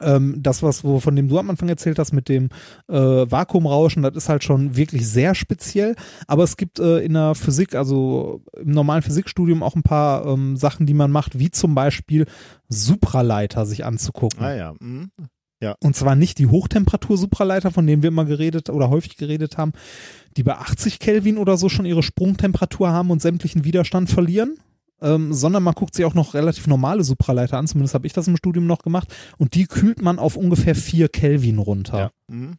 ähm, 0.00 0.36
das, 0.42 0.62
was 0.62 0.84
wo, 0.84 1.00
von 1.00 1.14
dem 1.16 1.28
du 1.28 1.38
am 1.38 1.50
Anfang 1.50 1.68
erzählt 1.68 1.98
hast 1.98 2.12
mit 2.12 2.28
dem 2.28 2.48
äh, 2.88 2.94
Vakuumrauschen, 2.94 4.02
das 4.02 4.16
ist 4.16 4.28
halt 4.28 4.44
schon 4.44 4.76
wirklich 4.76 5.08
sehr 5.08 5.34
speziell. 5.34 5.94
Aber 6.26 6.44
es 6.44 6.56
gibt 6.56 6.78
äh, 6.78 6.98
in 6.98 7.14
der 7.14 7.34
Physik, 7.34 7.74
also 7.74 8.42
im 8.56 8.72
normalen 8.72 9.02
Physikstudium 9.02 9.62
auch 9.62 9.76
ein 9.76 9.82
paar 9.82 10.26
ähm, 10.26 10.56
Sachen, 10.56 10.86
die 10.86 10.94
man 10.94 11.10
macht, 11.10 11.38
wie 11.38 11.50
zum 11.50 11.74
Beispiel 11.74 12.26
Supraleiter 12.68 13.66
sich 13.66 13.84
anzugucken. 13.84 14.42
Ah 14.42 14.54
ja. 14.54 14.74
Mhm. 14.80 15.10
Ja. 15.60 15.74
Und 15.82 15.96
zwar 15.96 16.14
nicht 16.14 16.38
die 16.38 16.46
Hochtemperatur-Supraleiter, 16.46 17.72
von 17.72 17.86
denen 17.86 18.02
wir 18.02 18.08
immer 18.08 18.24
geredet 18.24 18.70
oder 18.70 18.90
häufig 18.90 19.16
geredet 19.16 19.58
haben, 19.58 19.72
die 20.36 20.44
bei 20.44 20.56
80 20.56 21.00
Kelvin 21.00 21.36
oder 21.36 21.56
so 21.56 21.68
schon 21.68 21.84
ihre 21.84 22.02
Sprungtemperatur 22.02 22.90
haben 22.90 23.10
und 23.10 23.20
sämtlichen 23.20 23.64
Widerstand 23.64 24.08
verlieren, 24.08 24.58
ähm, 25.00 25.32
sondern 25.32 25.62
man 25.62 25.74
guckt 25.74 25.94
sich 25.94 26.04
auch 26.04 26.14
noch 26.14 26.34
relativ 26.34 26.66
normale 26.66 27.04
Supraleiter 27.04 27.58
an, 27.58 27.66
zumindest 27.66 27.94
habe 27.94 28.06
ich 28.06 28.12
das 28.12 28.28
im 28.28 28.36
Studium 28.36 28.66
noch 28.66 28.80
gemacht, 28.80 29.14
und 29.38 29.54
die 29.54 29.66
kühlt 29.66 30.02
man 30.02 30.18
auf 30.18 30.36
ungefähr 30.36 30.74
4 30.74 31.08
Kelvin 31.08 31.58
runter. 31.58 31.98
Ja. 31.98 32.10
Mhm. 32.28 32.54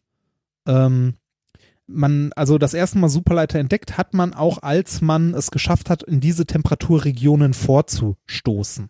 Ähm, 0.67 1.13
man, 1.87 2.31
also 2.35 2.57
das 2.57 2.73
erste 2.73 2.99
Mal 2.99 3.09
Superleiter 3.09 3.59
entdeckt 3.59 3.97
hat 3.97 4.13
man 4.13 4.33
auch, 4.33 4.61
als 4.61 5.01
man 5.01 5.33
es 5.33 5.49
geschafft 5.51 5.89
hat, 5.89 6.03
in 6.03 6.19
diese 6.19 6.45
Temperaturregionen 6.45 7.53
vorzustoßen 7.53 8.89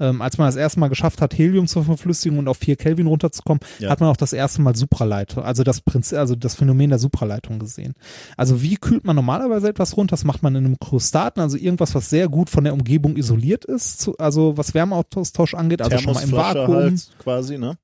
ähm, 0.00 0.22
als 0.22 0.38
man 0.38 0.48
das 0.48 0.56
erste 0.56 0.80
Mal 0.80 0.88
geschafft 0.88 1.20
hat, 1.20 1.36
Helium 1.36 1.66
zur 1.66 1.84
Verflüssigung 1.84 2.38
und 2.38 2.48
auf 2.48 2.58
4 2.58 2.76
Kelvin 2.76 3.06
runterzukommen, 3.06 3.60
ja. 3.78 3.90
hat 3.90 4.00
man 4.00 4.10
auch 4.10 4.16
das 4.16 4.32
erste 4.32 4.62
Mal 4.62 4.76
Supraleitung, 4.76 5.44
also 5.44 5.62
das 5.62 5.80
Prinzip, 5.80 6.18
also 6.18 6.34
das 6.34 6.54
Phänomen 6.54 6.90
der 6.90 6.98
Supraleitung 6.98 7.58
gesehen. 7.58 7.94
Also 8.36 8.62
wie 8.62 8.76
kühlt 8.76 9.04
man 9.04 9.16
normalerweise 9.16 9.68
etwas 9.68 9.96
runter? 9.96 10.14
Das 10.14 10.24
macht 10.24 10.42
man 10.42 10.54
in 10.54 10.64
einem 10.64 10.78
Krostaten, 10.78 11.40
also 11.40 11.56
irgendwas, 11.56 11.94
was 11.94 12.10
sehr 12.10 12.28
gut 12.28 12.50
von 12.50 12.64
der 12.64 12.74
Umgebung 12.74 13.16
isoliert 13.16 13.64
ist, 13.64 14.00
zu, 14.00 14.16
also 14.18 14.56
was 14.56 14.74
Wärmeaustausch 14.74 15.54
angeht, 15.54 15.82
also 15.82 15.98
schon 15.98 16.14
mal 16.14 16.22
im 16.22 16.32
Vakuum. 16.32 16.76
Halt 16.76 17.10
quasi, 17.18 17.58
ne? 17.58 17.76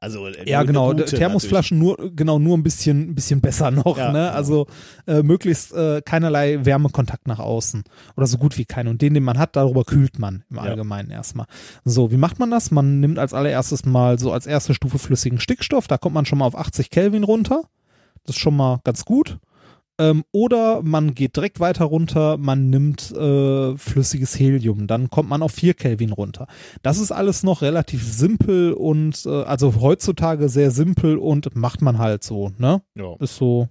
Also 0.00 0.26
äh, 0.26 0.48
ja, 0.48 0.62
genau. 0.62 0.94
Thermosflaschen 0.94 1.78
natürlich. 1.78 1.98
nur 1.98 2.16
genau 2.16 2.38
nur 2.38 2.56
ein 2.56 2.62
bisschen 2.62 3.14
bisschen 3.14 3.42
besser 3.42 3.70
noch. 3.70 3.98
Ja, 3.98 4.10
ne? 4.12 4.18
Genau. 4.20 4.30
Also 4.32 4.66
äh, 5.06 5.22
möglichst 5.22 5.72
äh, 5.72 6.00
keinerlei 6.02 6.64
Wärmekontakt 6.64 7.28
nach 7.28 7.38
außen 7.38 7.84
oder 8.16 8.26
so 8.26 8.38
gut 8.38 8.56
wie 8.56 8.64
keinen. 8.64 8.88
Und 8.88 9.02
den, 9.02 9.12
den 9.12 9.22
man 9.22 9.38
hat, 9.38 9.56
darüber 9.56 9.84
kühlt 9.84 10.18
man 10.18 10.44
im 10.50 10.58
Allgemeinen 10.58 11.10
ja. 11.10 11.16
erstmal. 11.16 11.46
So, 11.84 12.10
wie 12.10 12.16
macht 12.16 12.38
man 12.38 12.50
das? 12.50 12.70
Man 12.70 13.00
nimmt 13.00 13.18
als 13.18 13.34
allererstes 13.34 13.84
mal 13.84 14.18
so 14.18 14.32
als 14.32 14.46
erste 14.46 14.72
Stufe 14.72 14.98
flüssigen 14.98 15.38
Stickstoff. 15.38 15.86
Da 15.86 15.98
kommt 15.98 16.14
man 16.14 16.24
schon 16.24 16.38
mal 16.38 16.46
auf 16.46 16.56
80 16.56 16.88
Kelvin 16.88 17.22
runter. 17.22 17.64
Das 18.24 18.36
ist 18.36 18.40
schon 18.40 18.56
mal 18.56 18.80
ganz 18.84 19.04
gut. 19.04 19.38
Ähm, 20.00 20.24
oder 20.32 20.80
man 20.82 21.14
geht 21.14 21.36
direkt 21.36 21.60
weiter 21.60 21.84
runter, 21.84 22.38
man 22.38 22.70
nimmt 22.70 23.12
äh, 23.12 23.76
flüssiges 23.76 24.38
Helium, 24.38 24.86
dann 24.86 25.10
kommt 25.10 25.28
man 25.28 25.42
auf 25.42 25.52
4 25.52 25.74
Kelvin 25.74 26.12
runter. 26.12 26.46
Das 26.82 26.98
ist 26.98 27.12
alles 27.12 27.42
noch 27.42 27.60
relativ 27.60 28.02
simpel 28.02 28.72
und 28.72 29.26
äh, 29.26 29.42
also 29.42 29.78
heutzutage 29.78 30.48
sehr 30.48 30.70
simpel 30.70 31.18
und 31.18 31.54
macht 31.54 31.82
man 31.82 31.98
halt 31.98 32.24
so, 32.24 32.50
ne? 32.56 32.80
Ja. 32.94 33.14
Ist 33.18 33.36
so. 33.36 33.68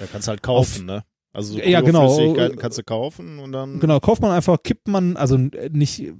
Ja, 0.00 0.06
kannst 0.10 0.26
halt 0.26 0.42
kaufen, 0.42 0.80
auf, 0.80 0.86
ne? 0.86 1.04
Also 1.34 1.52
so 1.54 1.60
ja, 1.60 1.82
genau. 1.82 2.34
kannst 2.56 2.78
du 2.78 2.82
kaufen 2.82 3.38
und 3.38 3.52
dann. 3.52 3.78
Genau, 3.78 4.00
kauft 4.00 4.22
man 4.22 4.30
einfach, 4.30 4.56
kippt 4.62 4.88
man, 4.88 5.18
also 5.18 5.36
nicht 5.36 6.14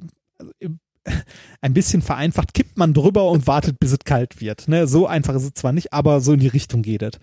ein 1.63 1.73
bisschen 1.73 2.03
vereinfacht, 2.03 2.53
kippt 2.53 2.77
man 2.77 2.93
drüber 2.93 3.31
und 3.31 3.47
wartet, 3.47 3.81
bis 3.81 3.93
es 3.93 4.01
kalt 4.01 4.43
wird. 4.43 4.69
Ne? 4.69 4.87
So 4.87 5.07
einfach 5.07 5.35
ist 5.35 5.45
es 5.45 5.55
zwar 5.55 5.73
nicht, 5.73 5.95
aber 5.95 6.21
so 6.21 6.35
in 6.35 6.41
die 6.41 6.49
Richtung 6.49 6.83
geht 6.83 7.01
es. 7.01 7.19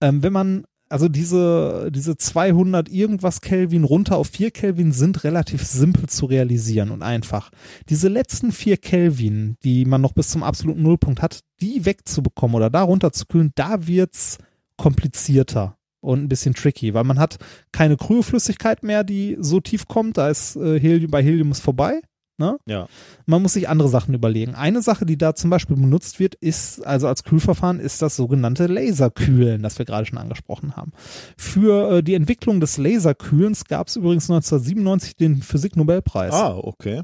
Ähm, 0.00 0.22
wenn 0.22 0.32
man 0.32 0.64
also 0.90 1.08
diese, 1.08 1.90
diese 1.92 2.16
200 2.16 2.88
irgendwas 2.88 3.40
Kelvin 3.40 3.84
runter 3.84 4.16
auf 4.16 4.26
4 4.28 4.50
Kelvin 4.50 4.92
sind 4.92 5.22
relativ 5.24 5.62
simpel 5.64 6.08
zu 6.08 6.26
realisieren 6.26 6.90
und 6.90 7.02
einfach. 7.02 7.50
Diese 7.88 8.08
letzten 8.08 8.50
4 8.50 8.76
Kelvin, 8.76 9.56
die 9.62 9.84
man 9.84 10.00
noch 10.00 10.12
bis 10.12 10.28
zum 10.28 10.42
absoluten 10.42 10.82
Nullpunkt 10.82 11.22
hat, 11.22 11.40
die 11.60 11.86
wegzubekommen 11.86 12.56
oder 12.56 12.70
da 12.70 12.82
runter 12.82 13.12
zu 13.12 13.26
kühlen, 13.26 13.52
da 13.54 13.86
wird's 13.86 14.38
komplizierter 14.76 15.76
und 16.00 16.24
ein 16.24 16.28
bisschen 16.28 16.54
tricky, 16.54 16.92
weil 16.92 17.04
man 17.04 17.18
hat 17.18 17.38
keine 17.70 17.96
Kryoflüssigkeit 17.96 18.82
mehr, 18.82 19.04
die 19.04 19.36
so 19.38 19.60
tief 19.60 19.86
kommt, 19.86 20.18
da 20.18 20.28
ist 20.28 20.56
äh, 20.56 20.80
Helium, 20.80 21.10
bei 21.10 21.22
Helium 21.22 21.52
ist 21.52 21.60
vorbei. 21.60 22.00
Ne? 22.40 22.58
Ja. 22.64 22.88
Man 23.26 23.42
muss 23.42 23.52
sich 23.52 23.68
andere 23.68 23.90
Sachen 23.90 24.14
überlegen. 24.14 24.54
Eine 24.54 24.80
Sache, 24.80 25.04
die 25.04 25.18
da 25.18 25.34
zum 25.34 25.50
Beispiel 25.50 25.76
benutzt 25.76 26.18
wird, 26.20 26.34
ist, 26.36 26.84
also 26.86 27.06
als 27.06 27.22
Kühlverfahren, 27.22 27.78
ist 27.78 28.00
das 28.00 28.16
sogenannte 28.16 28.66
Laserkühlen, 28.66 29.62
das 29.62 29.78
wir 29.78 29.84
gerade 29.84 30.06
schon 30.06 30.16
angesprochen 30.16 30.74
haben. 30.74 30.92
Für 31.36 31.98
äh, 31.98 32.02
die 32.02 32.14
Entwicklung 32.14 32.58
des 32.58 32.78
Laserkühlens 32.78 33.66
gab 33.66 33.88
es 33.88 33.96
übrigens 33.96 34.30
1997 34.30 35.16
den 35.16 35.42
Physiknobelpreis. 35.42 36.32
Ah, 36.32 36.56
okay. 36.56 37.02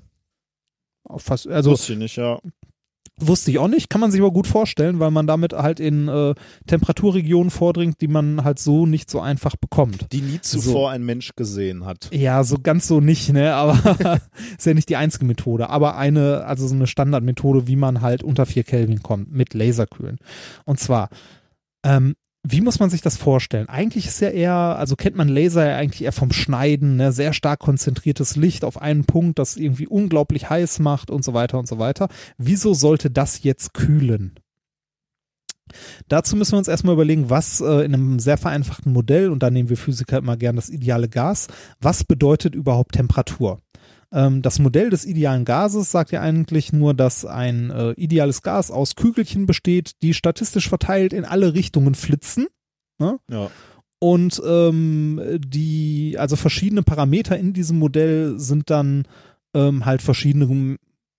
Fast, 1.18 1.46
also, 1.48 1.72
Wusste 1.72 1.92
ich 1.92 1.98
nicht, 1.98 2.16
ja. 2.16 2.40
Wusste 3.18 3.50
ich 3.50 3.58
auch 3.58 3.68
nicht, 3.68 3.88
kann 3.88 4.02
man 4.02 4.10
sich 4.10 4.20
aber 4.20 4.30
gut 4.30 4.46
vorstellen, 4.46 5.00
weil 5.00 5.10
man 5.10 5.26
damit 5.26 5.54
halt 5.54 5.80
in 5.80 6.06
äh, 6.06 6.34
Temperaturregionen 6.66 7.50
vordringt, 7.50 8.02
die 8.02 8.08
man 8.08 8.44
halt 8.44 8.58
so 8.58 8.84
nicht 8.84 9.08
so 9.08 9.20
einfach 9.20 9.56
bekommt. 9.56 10.12
Die 10.12 10.20
nie 10.20 10.40
zuvor 10.42 10.72
so. 10.72 10.86
ein 10.88 11.02
Mensch 11.02 11.34
gesehen 11.34 11.86
hat. 11.86 12.10
Ja, 12.12 12.44
so 12.44 12.58
ganz 12.62 12.86
so 12.86 13.00
nicht, 13.00 13.32
ne? 13.32 13.54
Aber 13.54 14.20
ist 14.58 14.66
ja 14.66 14.74
nicht 14.74 14.90
die 14.90 14.96
einzige 14.96 15.24
Methode. 15.24 15.70
Aber 15.70 15.96
eine, 15.96 16.44
also 16.44 16.68
so 16.68 16.74
eine 16.74 16.86
Standardmethode, 16.86 17.66
wie 17.66 17.76
man 17.76 18.02
halt 18.02 18.22
unter 18.22 18.44
4 18.44 18.64
Kelvin 18.64 19.02
kommt 19.02 19.32
mit 19.32 19.54
Laserkühlen. 19.54 20.18
Und 20.66 20.78
zwar, 20.78 21.08
ähm, 21.84 22.16
wie 22.48 22.60
muss 22.60 22.78
man 22.78 22.90
sich 22.90 23.02
das 23.02 23.16
vorstellen? 23.16 23.68
Eigentlich 23.68 24.06
ist 24.06 24.20
ja 24.20 24.28
eher, 24.28 24.54
also 24.54 24.94
kennt 24.94 25.16
man 25.16 25.28
Laser 25.28 25.68
ja 25.68 25.76
eigentlich 25.76 26.04
eher 26.04 26.12
vom 26.12 26.32
Schneiden, 26.32 26.96
ne? 26.96 27.10
sehr 27.10 27.32
stark 27.32 27.58
konzentriertes 27.58 28.36
Licht 28.36 28.64
auf 28.64 28.80
einen 28.80 29.04
Punkt, 29.04 29.38
das 29.40 29.56
irgendwie 29.56 29.88
unglaublich 29.88 30.48
heiß 30.48 30.78
macht 30.78 31.10
und 31.10 31.24
so 31.24 31.34
weiter 31.34 31.58
und 31.58 31.66
so 31.66 31.78
weiter. 31.78 32.08
Wieso 32.38 32.72
sollte 32.72 33.10
das 33.10 33.42
jetzt 33.42 33.74
kühlen? 33.74 34.38
Dazu 36.06 36.36
müssen 36.36 36.52
wir 36.52 36.58
uns 36.58 36.68
erstmal 36.68 36.94
überlegen, 36.94 37.28
was 37.28 37.60
äh, 37.60 37.84
in 37.84 37.94
einem 37.94 38.18
sehr 38.20 38.38
vereinfachten 38.38 38.92
Modell, 38.92 39.30
und 39.30 39.42
da 39.42 39.50
nehmen 39.50 39.68
wir 39.68 39.76
Physiker 39.76 40.18
immer 40.18 40.36
gern 40.36 40.54
das 40.54 40.68
ideale 40.68 41.08
Gas, 41.08 41.48
was 41.80 42.04
bedeutet 42.04 42.54
überhaupt 42.54 42.94
Temperatur? 42.94 43.60
Ähm, 44.12 44.42
das 44.42 44.58
Modell 44.58 44.90
des 44.90 45.04
idealen 45.04 45.44
Gases 45.44 45.90
sagt 45.90 46.12
ja 46.12 46.20
eigentlich 46.20 46.72
nur, 46.72 46.94
dass 46.94 47.24
ein 47.24 47.70
äh, 47.70 47.92
ideales 47.92 48.42
Gas 48.42 48.70
aus 48.70 48.94
Kügelchen 48.96 49.46
besteht, 49.46 50.02
die 50.02 50.14
statistisch 50.14 50.68
verteilt 50.68 51.12
in 51.12 51.24
alle 51.24 51.54
Richtungen 51.54 51.94
flitzen. 51.94 52.46
Ne? 52.98 53.18
Ja. 53.30 53.50
Und 53.98 54.40
ähm, 54.46 55.20
die, 55.38 56.16
also 56.18 56.36
verschiedene 56.36 56.82
Parameter 56.82 57.38
in 57.38 57.52
diesem 57.52 57.78
Modell 57.78 58.38
sind 58.38 58.70
dann 58.70 59.06
ähm, 59.54 59.86
halt 59.86 60.02
verschiedene 60.02 60.48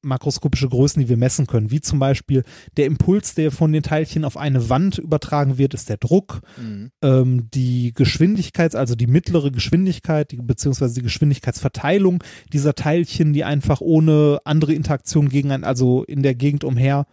makroskopische 0.07 0.69
Größen, 0.69 1.01
die 1.01 1.09
wir 1.09 1.17
messen 1.17 1.47
können, 1.47 1.71
wie 1.71 1.81
zum 1.81 1.99
Beispiel 1.99 2.43
der 2.77 2.85
Impuls, 2.85 3.35
der 3.35 3.51
von 3.51 3.71
den 3.71 3.83
Teilchen 3.83 4.25
auf 4.25 4.37
eine 4.37 4.69
Wand 4.69 4.97
übertragen 4.97 5.57
wird, 5.57 5.73
ist 5.73 5.89
der 5.89 5.97
Druck. 5.97 6.41
Mhm. 6.57 6.91
Ähm, 7.01 7.49
die 7.53 7.93
Geschwindigkeit, 7.93 8.75
also 8.75 8.95
die 8.95 9.07
mittlere 9.07 9.51
Geschwindigkeit, 9.51 10.31
die, 10.31 10.37
beziehungsweise 10.37 10.95
die 10.95 11.03
Geschwindigkeitsverteilung 11.03 12.23
dieser 12.51 12.73
Teilchen, 12.73 13.33
die 13.33 13.43
einfach 13.43 13.81
ohne 13.81 14.39
andere 14.45 14.73
Interaktion 14.73 15.29
gegen 15.29 15.51
ein, 15.51 15.63
also 15.63 16.03
in 16.03 16.23
der 16.23 16.35
Gegend 16.35 16.63
umher 16.63 17.05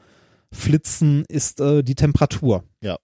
flitzen, 0.52 1.24
ist 1.28 1.60
äh, 1.60 1.82
die 1.82 1.94
Temperatur. 1.96 2.64
Ja. 2.80 2.96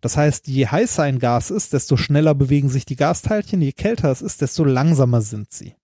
Das 0.00 0.16
heißt, 0.16 0.46
je 0.46 0.66
heißer 0.66 1.02
ein 1.02 1.18
Gas 1.18 1.50
ist, 1.50 1.72
desto 1.72 1.96
schneller 1.96 2.34
bewegen 2.34 2.68
sich 2.68 2.86
die 2.86 2.96
Gasteilchen, 2.96 3.60
je 3.60 3.72
kälter 3.72 4.10
es 4.10 4.22
ist, 4.22 4.40
desto 4.40 4.64
langsamer 4.64 5.20
sind 5.20 5.52
sie. 5.52 5.74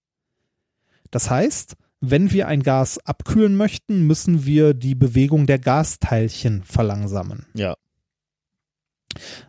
Das 1.10 1.30
heißt, 1.30 1.76
wenn 2.10 2.32
wir 2.32 2.48
ein 2.48 2.62
Gas 2.62 2.98
abkühlen 3.04 3.56
möchten, 3.56 4.06
müssen 4.06 4.44
wir 4.44 4.74
die 4.74 4.94
Bewegung 4.94 5.46
der 5.46 5.58
Gasteilchen 5.58 6.62
verlangsamen. 6.64 7.46
Ja. 7.54 7.74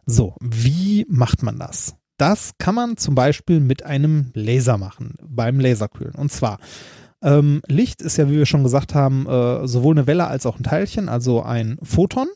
So, 0.05 0.35
wie 0.41 1.05
macht 1.09 1.43
man 1.43 1.57
das? 1.57 1.95
Das 2.17 2.51
kann 2.57 2.75
man 2.75 2.97
zum 2.97 3.15
Beispiel 3.15 3.59
mit 3.59 3.83
einem 3.83 4.31
Laser 4.33 4.77
machen, 4.77 5.15
beim 5.21 5.59
Laserkühlen. 5.59 6.15
Und 6.15 6.31
zwar, 6.31 6.59
ähm, 7.21 7.61
Licht 7.67 8.01
ist 8.01 8.17
ja, 8.17 8.29
wie 8.29 8.37
wir 8.37 8.45
schon 8.45 8.63
gesagt 8.63 8.95
haben, 8.95 9.27
äh, 9.27 9.67
sowohl 9.67 9.95
eine 9.95 10.07
Welle 10.07 10.27
als 10.27 10.45
auch 10.45 10.57
ein 10.57 10.63
Teilchen, 10.63 11.09
also 11.09 11.41
ein 11.41 11.77
Photon. 11.81 12.27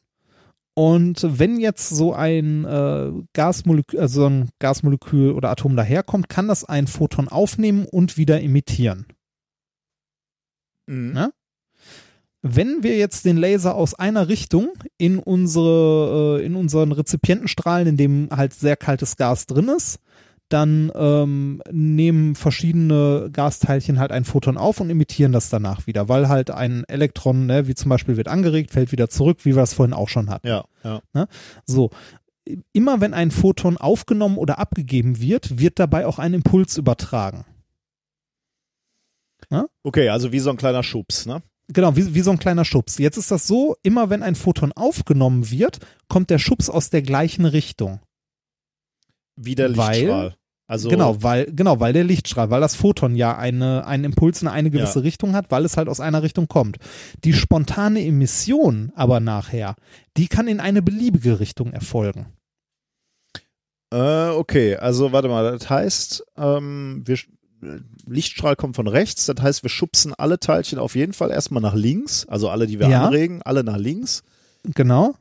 Und 0.73 1.25
wenn 1.27 1.59
jetzt 1.59 1.89
so 1.89 2.14
ein 2.14 2.65
äh, 2.65 3.11
Gasmolekül, 3.33 3.99
also 3.99 4.27
ein 4.27 4.49
Gasmolekül 4.59 5.31
oder 5.31 5.49
Atom 5.49 5.75
daherkommt, 5.75 6.30
kann 6.30 6.48
das 6.48 6.64
ein 6.65 6.88
Photon 6.88 7.27
aufnehmen 7.27 7.85
und 7.85 8.17
wieder 8.17 8.41
emittieren. 8.41 9.06
Mhm. 10.90 11.14
Ne? 11.14 11.34
Wenn 12.42 12.84
wir 12.84 12.98
jetzt 12.98 13.26
den 13.26 13.38
Laser 13.38 13.76
aus 13.76 13.93
einer 13.93 14.27
Richtung 14.30 14.74
in 14.98 15.19
unsere, 15.19 16.40
äh, 16.40 16.45
in 16.45 16.56
unseren 16.56 16.92
Rezipienten 16.92 17.48
strahlen, 17.48 17.88
in 17.88 17.98
dem 17.98 18.30
halt 18.32 18.53
sehr 18.53 18.77
kaltes 18.77 19.18
Gas 19.18 19.45
drin 19.45 19.69
ist, 19.69 20.00
dann 20.48 20.92
ähm, 20.95 21.61
nehmen 21.72 22.35
verschiedene 22.35 23.30
Gasteilchen 23.32 24.00
halt 24.00 24.11
ein 24.11 24.26
Photon 24.26 24.58
auf 24.58 24.80
und 24.80 24.90
emittieren 24.90 25.32
das 25.32 25.50
danach 25.50 25.85
wieder, 25.85 26.09
weil 26.09 26.27
halt 26.27 26.50
ein 26.50 26.85
Elektron, 26.88 27.45
ne, 27.45 27.68
wie 27.68 27.76
zum 27.76 27.90
Beispiel 27.90 28.18
wird 28.18 28.27
angeregt, 28.27 28.72
fällt 28.72 28.92
wieder 28.92 29.09
zurück, 29.09 29.45
wie 29.45 29.56
wir 29.56 29.61
es 29.61 29.74
vorhin 29.74 29.93
auch 29.93 30.09
schon 30.09 30.30
hatten. 30.30 30.48
Ja, 30.48 30.66
ja. 30.84 31.27
So. 31.66 31.92
Immer 32.74 33.00
wenn 33.00 33.14
ein 33.14 33.30
Photon 33.30 33.77
aufgenommen 33.77 34.38
oder 34.38 34.58
abgegeben 34.58 35.22
wird, 35.22 35.59
wird 35.59 35.77
dabei 35.77 36.08
auch 36.08 36.18
ein 36.18 36.34
Impuls 36.34 36.77
übertragen. 36.77 37.45
Okay, 39.84 40.10
also 40.10 40.32
wie 40.32 40.40
so 40.40 40.50
ein 40.52 40.58
kleiner 40.58 40.84
Schubs, 40.84 41.26
ne? 41.26 41.42
Genau, 41.69 41.95
wie, 41.95 42.14
wie 42.14 42.22
so 42.22 42.32
ein 42.32 42.40
kleiner 42.40 42.66
Schubs. 42.66 42.98
Jetzt 42.98 43.18
ist 43.18 43.32
das 43.32 43.48
so, 43.48 43.76
immer 43.84 44.10
wenn 44.10 44.24
ein 44.24 44.36
Photon 44.36 44.72
aufgenommen 44.74 45.50
wird, 45.52 45.80
kommt 46.08 46.30
der 46.30 46.40
Schubs 46.40 46.69
aus 46.69 46.90
der 46.90 47.02
gleichen 47.02 47.45
Richtung. 47.45 48.00
Wie 49.36 49.56
der 49.56 49.76
Weil- 49.78 49.92
Lichtstrahl. 50.00 50.36
also 50.68 50.90
Genau, 50.90 51.24
weil, 51.24 51.45
genau, 51.52 51.80
weil 51.80 51.94
der 51.94 52.03
Lichtstrahl, 52.03 52.50
weil 52.50 52.61
das 52.61 52.76
Photon 52.76 53.16
ja 53.16 53.38
eine, 53.38 53.86
einen 53.88 54.03
Impuls 54.03 54.42
in 54.42 54.48
eine 54.48 54.69
gewisse 54.69 55.00
Ja. 55.00 55.03
Richtung 55.03 55.34
hat, 55.34 55.50
weil 55.50 55.64
es 55.66 55.78
halt 55.78 55.88
aus 55.90 56.00
einer 56.00 56.22
Richtung 56.24 56.48
kommt. 56.48 56.78
Die 57.24 57.34
spontane 57.34 58.03
Emission 58.06 58.92
aber 58.95 59.19
nachher, 59.19 59.76
die 60.18 60.28
kann 60.28 60.48
in 60.48 60.60
eine 60.60 60.82
beliebige 60.82 61.40
Richtung 61.40 61.72
erfolgen. 61.72 62.28
Äh, 63.92 64.30
okay, 64.30 64.76
also 64.76 65.11
warte 65.11 65.30
mal, 65.30 65.52
das 65.58 65.69
heißt, 65.69 66.24
ähm, 66.38 67.02
wir, 67.06 67.18
Lichtstrahl 68.07 68.55
kommt 68.55 68.75
von 68.75 68.88
rechts, 68.88 69.25
das 69.25 69.41
heißt, 69.41 69.63
wir 69.63 69.69
schubsen 69.69 70.13
alle 70.13 70.39
Teilchen 70.39 70.79
auf 70.79 70.95
jeden 70.95 71.13
Fall 71.13 71.31
erstmal 71.31 71.61
nach 71.61 71.75
links, 71.75 72.25
also 72.27 72.49
alle, 72.49 72.67
die 72.67 72.79
wir 72.79 72.88
Ja. 72.89 73.05
anregen, 73.05 73.41
alle 73.43 73.63
nach 73.63 73.77
links. 73.77 74.23
Genau. 74.63 75.15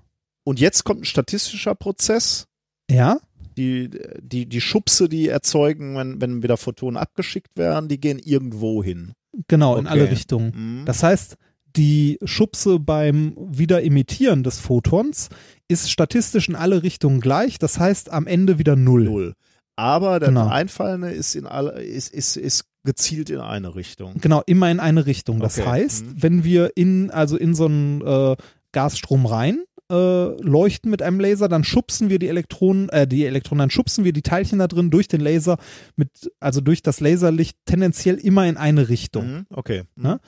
Und 0.45 0.61
jetzt 0.61 0.85
kommt 0.85 1.03
ein 1.03 1.05
statistischer 1.05 1.75
Prozess. 1.75 2.47
Ja, 2.91 3.19
Die, 3.57 3.91
die, 4.23 4.47
die 4.47 4.61
Schubse, 4.61 5.09
die 5.09 5.29
erzeugen, 5.29 5.97
wenn, 5.97 6.21
wenn 6.21 6.43
wieder 6.45 6.57
Photonen 6.57 6.97
abgeschickt 6.97 7.57
werden, 7.57 7.89
die 7.89 7.99
gehen 8.01 8.19
irgendwo 8.21 8.83
hin. 8.85 9.13
genau, 9.49 9.77
in 9.77 9.87
Okay. 9.87 9.99
alle 10.01 10.11
Richtungen. 10.11 10.53
Mhm. 10.81 10.85
Das 10.87 11.03
heißt, 11.03 11.37
die 11.77 12.19
Schubse 12.25 12.79
beim 12.81 13.35
Wiederemittieren 13.37 14.43
des 14.43 14.59
Photons 14.59 15.29
ist 15.69 15.91
statistisch 15.91 16.49
in 16.49 16.55
alle 16.57 16.83
Richtungen 16.83 17.21
gleich. 17.21 17.59
Das 17.59 17.79
heißt, 17.79 18.11
am 18.11 18.27
Ende 18.27 18.59
wieder 18.59 18.75
null. 18.75 19.05
Null. 19.05 19.35
Aber 19.79 20.19
der 20.19 20.31
Genau. 20.31 20.49
Einfallende 20.49 21.11
ist 21.11 21.37
in 21.37 21.47
alle, 21.47 21.81
ist, 21.83 22.13
ist, 22.13 22.37
ist 22.37 22.65
gezielt 22.85 23.31
in 23.31 23.39
eine 23.39 23.75
Richtung. 23.77 24.15
Genau, 24.21 24.43
immer 24.47 24.71
in 24.71 24.81
eine 24.81 25.07
Richtung. 25.07 25.39
Das 25.41 25.59
Okay. 25.59 25.69
heißt, 25.69 26.05
Mhm. 26.05 26.15
wenn 26.23 26.45
wir 26.45 26.73
in, 26.75 27.11
also 27.11 27.37
in 27.37 27.55
so 27.55 27.67
einen 27.67 28.01
äh, 28.03 28.37
Gasstrom 28.73 29.25
rein 29.27 29.63
äh, 29.91 29.95
leuchten 30.43 30.91
mit 30.91 31.01
einem 31.01 31.21
Laser, 31.21 31.49
dann 31.49 31.65
schubsen 31.65 32.11
wir 32.11 32.19
die 32.19 32.29
Elektronen, 32.29 32.89
äh, 32.91 33.07
die 33.07 33.25
Elektronen, 33.25 33.61
dann 33.61 33.71
schubsen 33.71 34.05
wir 34.05 34.13
die 34.13 34.23
Teilchen 34.23 34.59
da 34.59 34.67
drin 34.67 34.91
durch 34.91 35.07
den 35.09 35.21
Laser 35.21 35.59
mit, 35.97 36.31
also 36.41 36.61
durch 36.61 36.83
das 36.83 37.01
Laserlicht 37.01 37.57
tendenziell 37.65 38.17
immer 38.17 38.47
in 38.47 38.57
eine 38.57 38.89
Richtung. 38.89 39.27
Mhm. 39.31 39.47
Okay. 39.51 39.85
Ne? 39.97 40.19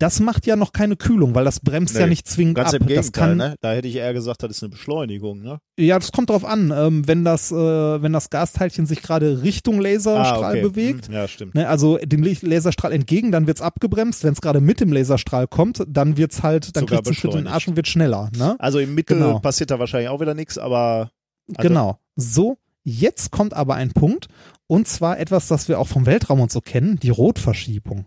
Das 0.00 0.20
macht 0.20 0.46
ja 0.46 0.54
noch 0.54 0.72
keine 0.72 0.94
Kühlung, 0.94 1.34
weil 1.34 1.44
das 1.44 1.58
bremst 1.58 1.94
Nee, 1.94 2.00
ja 2.02 2.06
nicht 2.06 2.28
zwingend 2.28 2.54
Ganz 2.54 2.68
ab. 2.68 2.74
im 2.74 2.86
das 2.86 2.88
Gegenteil, 2.88 3.28
kann, 3.30 3.36
ne? 3.36 3.56
Da 3.60 3.72
hätte 3.72 3.88
ich 3.88 3.96
eher 3.96 4.12
gesagt, 4.12 4.44
das 4.44 4.52
ist 4.52 4.62
eine 4.62 4.70
Beschleunigung, 4.70 5.42
ne? 5.42 5.58
Ja, 5.76 5.98
das 5.98 6.12
kommt 6.12 6.30
drauf 6.30 6.44
an. 6.44 6.72
Ähm, 6.74 7.08
wenn 7.08 7.24
das, 7.24 7.50
äh, 7.50 7.56
wenn 7.56 8.12
das 8.12 8.30
Gasteilchen 8.30 8.86
sich 8.86 9.02
gerade 9.02 9.42
Richtung 9.42 9.80
Laserstrahl 9.80 10.44
Ah, 10.44 10.50
okay. 10.50 10.62
bewegt, 10.62 11.08
Mhm. 11.08 11.14
Ja, 11.14 11.26
stimmt. 11.26 11.56
Ne, 11.56 11.68
also 11.68 11.98
dem 11.98 12.22
Laserstrahl 12.22 12.92
entgegen, 12.92 13.32
dann 13.32 13.48
wird's 13.48 13.60
abgebremst. 13.60 14.22
Wenn 14.22 14.34
es 14.34 14.40
gerade 14.40 14.60
mit 14.60 14.78
dem 14.80 14.92
Laserstrahl 14.92 15.48
kommt, 15.48 15.82
dann 15.88 16.16
wird's 16.16 16.44
halt, 16.44 16.76
dann 16.76 16.86
kriegt 16.86 17.02
es 17.04 17.08
beschleunigt. 17.08 17.48
Arsch 17.52 17.66
und 17.66 17.74
wird 17.74 17.88
schneller. 17.88 18.30
Ne? 18.38 18.54
Also 18.60 18.78
im 18.78 18.94
Mittel 18.94 19.18
Genau. 19.18 19.40
passiert 19.40 19.72
da 19.72 19.80
wahrscheinlich 19.80 20.10
auch 20.10 20.20
wieder 20.20 20.34
nichts, 20.34 20.58
aber 20.58 21.10
Also- 21.56 21.68
genau. 21.68 21.98
So, 22.14 22.56
jetzt 22.84 23.32
kommt 23.32 23.52
aber 23.52 23.74
ein 23.74 23.90
Punkt, 23.92 24.28
und 24.68 24.86
zwar 24.86 25.18
etwas, 25.18 25.48
das 25.48 25.66
wir 25.68 25.80
auch 25.80 25.88
vom 25.88 26.06
Weltraum 26.06 26.38
und 26.40 26.52
so 26.52 26.60
kennen, 26.60 27.00
die 27.00 27.10
Rotverschiebung. 27.10 28.04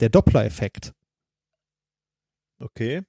Der 0.00 0.08
Doppler-Effekt. 0.08 0.92
Okay. 2.64 3.02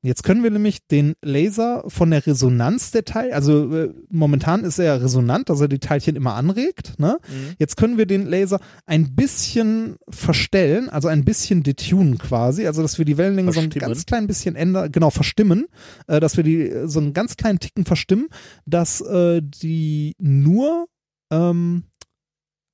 Jetzt 0.00 0.22
können 0.22 0.44
wir 0.44 0.52
nämlich 0.52 0.86
den 0.86 1.14
Laser 1.22 1.82
von 1.88 2.12
der 2.12 2.24
Resonanz 2.24 2.92
der 2.92 3.04
Teil, 3.04 3.32
also 3.32 3.74
äh, 3.74 3.92
momentan 4.10 4.62
ist 4.62 4.78
er 4.78 4.84
ja 4.84 4.94
resonant, 4.94 5.48
dass 5.48 5.60
er 5.60 5.66
die 5.66 5.80
Teilchen 5.80 6.14
immer 6.14 6.34
anregt, 6.34 7.00
ne? 7.00 7.18
Mhm. 7.28 7.54
Jetzt 7.58 7.76
können 7.76 7.98
wir 7.98 8.06
den 8.06 8.24
Laser 8.24 8.60
ein 8.86 9.16
bisschen 9.16 9.96
verstellen, 10.08 10.88
also 10.88 11.08
ein 11.08 11.24
bisschen 11.24 11.64
detunen 11.64 12.16
quasi, 12.16 12.64
also 12.64 12.80
dass 12.80 12.98
wir 12.98 13.04
die 13.04 13.18
Wellenlänge 13.18 13.52
so 13.52 13.58
ein 13.58 13.70
ganz 13.70 14.06
klein 14.06 14.28
bisschen 14.28 14.54
ändern, 14.54 14.92
genau, 14.92 15.10
verstimmen, 15.10 15.66
äh, 16.06 16.20
dass 16.20 16.36
wir 16.36 16.44
die 16.44 16.70
äh, 16.70 16.86
so 16.86 17.00
einen 17.00 17.12
ganz 17.12 17.36
kleinen 17.36 17.58
Ticken 17.58 17.84
verstimmen, 17.84 18.28
dass 18.66 19.00
äh, 19.00 19.42
die 19.42 20.14
nur 20.20 20.86
ähm, 21.32 21.82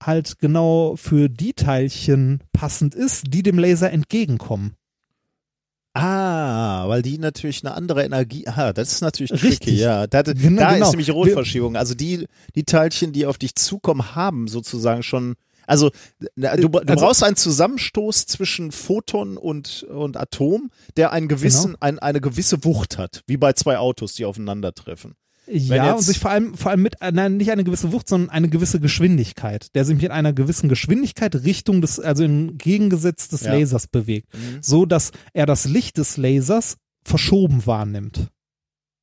halt 0.02 0.39
genau 0.40 0.97
für 0.97 1.31
die 1.31 1.55
Teilchen 1.55 2.42
passend 2.52 2.94
ist, 2.94 3.32
die 3.32 3.42
dem 3.42 3.58
Laser 3.58 3.90
entgegenkommen. 3.90 4.74
Ah, 5.94 6.89
weil 6.89 7.02
die 7.02 7.18
natürlich 7.18 7.64
eine 7.64 7.74
andere 7.74 8.05
Energie. 8.05 8.47
Ah, 8.48 8.73
das 8.73 8.92
ist 8.92 9.00
natürlich 9.00 9.31
Richtig. 9.32 9.58
tricky, 9.60 9.76
ja. 9.76 10.06
Da, 10.08 10.23
Genau, 10.23 10.60
da 10.60 10.73
genau. 10.74 10.86
ist 10.86 10.90
nämlich 10.92 11.10
Rotverschiebung. 11.10 11.76
Also 11.76 11.94
die, 11.94 12.26
die 12.56 12.64
Teilchen, 12.64 13.12
die 13.12 13.26
auf 13.26 13.39
dich 13.39 13.55
zukommen, 13.55 14.14
haben 14.16 14.48
sozusagen 14.48 15.02
schon. 15.05 15.36
Also 15.66 15.90
du, 16.18 16.68
du 16.68 16.78
Also- 16.81 16.94
brauchst 16.97 17.23
einen 17.23 17.36
Zusammenstoß 17.36 18.26
zwischen 18.26 18.73
Photon 18.73 19.36
und, 19.39 19.84
und 19.84 20.16
Atom, 20.16 20.70
der 20.97 21.12
einen 21.12 21.28
gewissen, 21.28 21.68
Genau. 21.74 21.78
ein, 21.81 21.98
eine 22.00 22.20
gewisse 22.20 22.64
Wucht 22.64 22.98
hat, 22.98 23.23
wie 23.28 23.36
bei 23.36 23.52
zwei 23.55 23.78
Autos, 23.78 24.14
die 24.14 24.24
aufeinandertreffen. 24.26 25.14
Ja, 25.47 25.92
und 25.92 26.02
sich 26.02 26.18
vor 26.18 26.31
allem, 26.31 26.55
vor 26.55 26.70
allem 26.70 26.82
mit, 26.82 27.00
äh, 27.00 27.12
nein, 27.12 27.36
nicht 27.36 27.50
eine 27.50 27.64
gewisse 27.64 27.92
Wucht, 27.92 28.08
sondern 28.08 28.31
eine 28.31 28.48
gewisse 28.48 28.81
Geschwindigkeit, 28.81 29.74
der 29.74 29.84
sich 29.84 30.00
mit 30.00 30.10
einer 30.10 30.32
gewissen 30.32 30.68
Geschwindigkeit 30.68 31.34
Richtung 31.34 31.81
des, 31.81 32.00
also 32.00 32.24
im 32.24 32.56
Gegensatz 32.56 33.28
des 33.28 33.42
Ja. 33.42 33.52
Lasers 33.52 33.86
bewegt, 33.86 34.32
Mhm. 34.34 34.58
so 34.62 34.86
dass 34.86 35.10
er 35.32 35.47
das 35.47 35.66
Licht 35.66 35.98
des 35.98 36.16
Lasers 36.16 36.76
verschoben 37.05 37.66
wahrnimmt. 37.66 38.28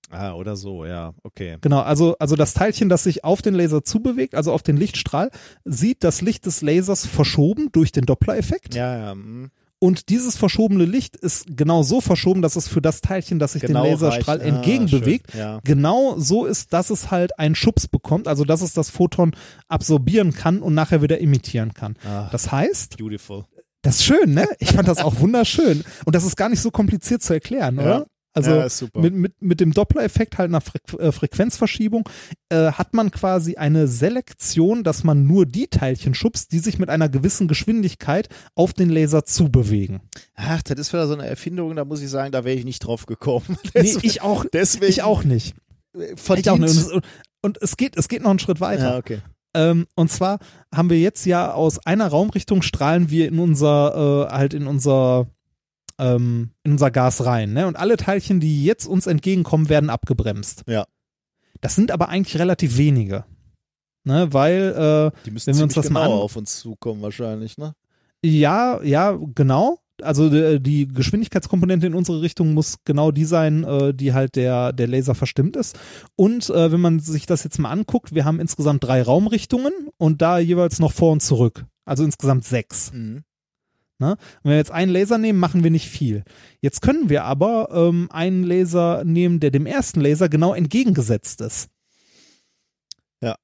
Ah, 0.10 0.34
oder 0.34 0.58
so, 0.58 0.86
ja, 0.86 1.14
okay. 1.24 1.58
Genau, 1.62 1.80
also, 1.80 2.18
also 2.20 2.36
das 2.36 2.54
Teilchen, 2.54 2.90
das 2.90 3.04
sich 3.04 3.24
auf 3.24 3.42
den 3.42 3.54
Laser 3.54 3.84
zubewegt, 3.84 4.36
also 4.36 4.52
auf 4.52 4.62
den 4.62 4.76
Lichtstrahl, 4.76 5.32
sieht 5.64 6.04
das 6.04 6.22
Licht 6.22 6.46
des 6.46 6.62
Lasers 6.62 7.06
verschoben 7.06 7.70
durch 7.72 7.94
den 7.94 8.06
Doppler-Effekt. 8.06 8.76
Ja, 8.76 8.98
ja. 8.98 9.16
mhm. 9.16 9.52
Und 9.84 10.10
dieses 10.10 10.38
verschobene 10.38 10.86
Licht 10.86 11.16
ist 11.16 11.58
genau 11.58 11.82
so 11.82 12.02
verschoben, 12.02 12.44
dass 12.44 12.56
es 12.56 12.68
für 12.68 12.82
das 12.84 13.02
Teilchen, 13.02 13.40
das 13.40 13.54
sich 13.54 13.64
Genau 13.64 13.84
dem 13.84 13.94
Laserstrahl 13.94 14.38
reicht. 14.38 14.52
Ah, 14.52 14.56
entgegenbewegt, 14.56 15.32
schön, 15.32 15.40
ja. 15.40 15.60
genau 15.64 16.20
so 16.20 16.46
ist, 16.46 16.72
dass 16.72 16.92
es 16.92 17.10
halt 17.10 17.40
einen 17.40 17.56
Schubs 17.56 17.88
bekommt, 17.88 18.28
also 18.28 18.44
dass 18.46 18.62
es 18.62 18.74
das 18.74 18.92
Photon 18.92 19.36
absorbieren 19.68 20.34
kann 20.34 20.60
und 20.60 20.76
nachher 20.76 21.02
wieder 21.02 21.20
emittieren 21.20 21.74
kann. 21.74 21.96
Ah, 22.06 22.30
Das 22.32 22.52
heißt, 22.52 22.98
beautiful. 23.00 23.46
das 23.82 23.96
ist 23.96 24.04
schön, 24.06 24.36
ne? 24.36 24.48
Ich 24.60 24.72
fand 24.74 24.88
das 24.88 25.00
auch 25.00 25.20
wunderschön. 25.20 25.84
Und 26.06 26.14
das 26.14 26.26
ist 26.26 26.36
gar 26.38 26.50
nicht 26.50 26.62
so 26.62 26.70
kompliziert 26.70 27.24
zu 27.24 27.34
erklären, 27.34 27.78
Ja. 27.78 27.82
oder? 27.82 28.06
Also 28.34 28.52
ja, 28.52 28.68
mit, 29.02 29.14
mit, 29.14 29.42
mit 29.42 29.60
dem 29.60 29.74
Doppler-Effekt 29.74 30.38
halt 30.38 30.50
einer 30.50 30.62
Frequ 30.62 30.98
äh, 31.00 31.12
Frequenzverschiebung 31.12 32.08
äh, 32.50 32.72
hat 32.72 32.94
man 32.94 33.12
quasi 33.12 33.56
eine 33.58 33.88
Selektion, 33.88 34.84
dass 34.84 35.04
man 35.04 35.26
nur 35.28 35.46
die 35.46 35.68
Teilchen 35.68 36.14
schubst, 36.14 36.52
die 36.54 36.60
sich 36.60 36.80
mit 36.80 36.90
einer 36.90 37.10
gewissen 37.10 37.48
Geschwindigkeit 37.48 38.30
auf 38.56 38.74
den 38.74 38.90
Laser 38.90 39.26
zubewegen. 39.26 40.00
Ach, 40.36 40.62
das 40.62 40.80
ist 40.80 40.94
wieder 40.94 41.08
so 41.08 41.14
eine 41.14 41.26
Erfindung, 41.28 41.76
da 41.76 41.84
muss 41.84 42.02
ich 42.02 42.10
sagen, 42.10 42.32
da 42.32 42.46
wäre 42.46 42.58
ich 42.58 42.64
nicht 42.66 42.80
drauf 42.80 43.06
gekommen. 43.06 43.58
Nee, 43.76 43.96
ich 44.02 44.22
auch, 44.22 44.46
deswegen 44.52 44.90
ich 44.90 45.04
auch 45.04 45.24
nicht. 45.24 45.56
verdient. 46.16 46.40
Ich 46.46 46.50
auch 46.50 46.58
nicht. 46.58 46.70
Und, 46.72 46.78
es- 46.78 47.02
und 47.42 47.62
es 47.62 47.76
geht, 47.76 47.98
es 47.98 48.08
geht 48.08 48.22
noch 48.22 48.30
einen 48.30 48.40
Schritt 48.40 48.62
weiter. 48.62 48.92
Ja, 48.92 48.98
okay. 48.98 49.20
Ähm, 49.54 49.88
und 49.96 50.10
zwar 50.10 50.40
haben 50.74 50.90
wir 50.90 51.00
jetzt 51.00 51.26
ja 51.26 51.52
aus 51.54 51.86
einer 51.86 52.08
Raumrichtung 52.08 52.62
strahlen 52.62 53.10
wir 53.10 53.28
in 53.28 53.40
unser, 53.40 54.28
äh, 54.30 54.34
halt 54.34 54.54
in 54.54 54.68
unser, 54.68 55.28
ähm, 56.02 56.52
in 56.64 56.74
unser 56.74 56.92
Gas 56.92 57.26
rein, 57.26 57.54
ne? 57.54 57.68
Und 57.68 57.78
alle 57.78 57.96
Teilchen, 57.96 58.40
die 58.42 58.66
jetzt 58.66 58.86
uns 58.88 59.08
entgegenkommen, 59.08 59.70
werden 59.70 59.90
abgebremst. 59.90 60.64
Ja. 60.68 60.86
Das 61.62 61.76
sind 61.76 61.92
aber 61.92 62.10
eigentlich 62.10 62.40
relativ 62.40 62.78
wenige. 62.78 63.24
Ne? 64.04 64.28
Weil, 64.34 65.12
äh, 65.14 65.24
Die 65.26 65.32
müssen 65.32 65.48
Wenn 65.48 65.58
wir 65.58 65.64
uns 65.66 65.76
das 65.76 65.90
mal 65.92 66.04
genau 66.04 66.16
an- 66.18 66.22
auf 66.24 66.36
uns 66.36 66.60
zukommen 66.60 67.02
wahrscheinlich, 67.04 67.58
ne? 67.58 67.74
Ja, 68.26 68.82
ja, 68.84 69.18
genau. 69.36 69.78
Also 70.02 70.30
die, 70.32 70.60
die 70.60 70.88
Geschwindigkeitskomponente 70.88 71.86
in 71.86 71.94
unsere 71.94 72.22
Richtung 72.24 72.56
muss 72.56 72.78
genau 72.86 73.12
die 73.12 73.26
sein, 73.26 73.64
äh, 73.64 73.94
die 73.94 74.14
halt 74.14 74.36
der, 74.36 74.74
der 74.74 74.88
Laser 74.88 75.14
verstimmt 75.14 75.56
ist. 75.56 75.78
Und 76.16 76.50
äh, 76.50 76.72
wenn 76.72 76.82
man 76.82 77.00
sich 77.00 77.28
das 77.28 77.44
jetzt 77.44 77.60
mal 77.60 77.70
anguckt, 77.70 78.16
wir 78.16 78.26
haben 78.26 78.40
insgesamt 78.40 78.84
drei 78.84 79.04
Raumrichtungen 79.04 79.72
und 79.98 80.24
da 80.24 80.40
jeweils 80.40 80.80
noch 80.80 80.92
vor 80.94 81.12
und 81.12 81.22
zurück. 81.22 81.66
Also 81.86 82.04
insgesamt 82.04 82.44
sechs. 82.46 82.92
Mhm. 82.92 83.22
Ne? 84.02 84.18
Wenn 84.44 84.50
wir 84.52 84.58
jetzt 84.58 84.72
einen 84.72 84.92
Laser 84.92 85.18
nehmen, 85.20 85.40
machen 85.40 85.64
wir 85.64 85.70
nicht 85.72 85.88
viel. 85.88 86.24
Jetzt 86.60 86.82
können 86.82 87.10
wir 87.10 87.24
aber 87.24 87.70
ähm, 87.72 88.10
einen 88.12 88.44
Laser 88.44 89.04
nehmen, 89.06 89.40
der 89.40 89.52
dem 89.52 89.66
ersten 89.68 90.02
Laser 90.02 90.28
genau 90.28 90.54
entgegengesetzt 90.56 91.40
ist. 91.40 91.70
Ja. 93.22 93.36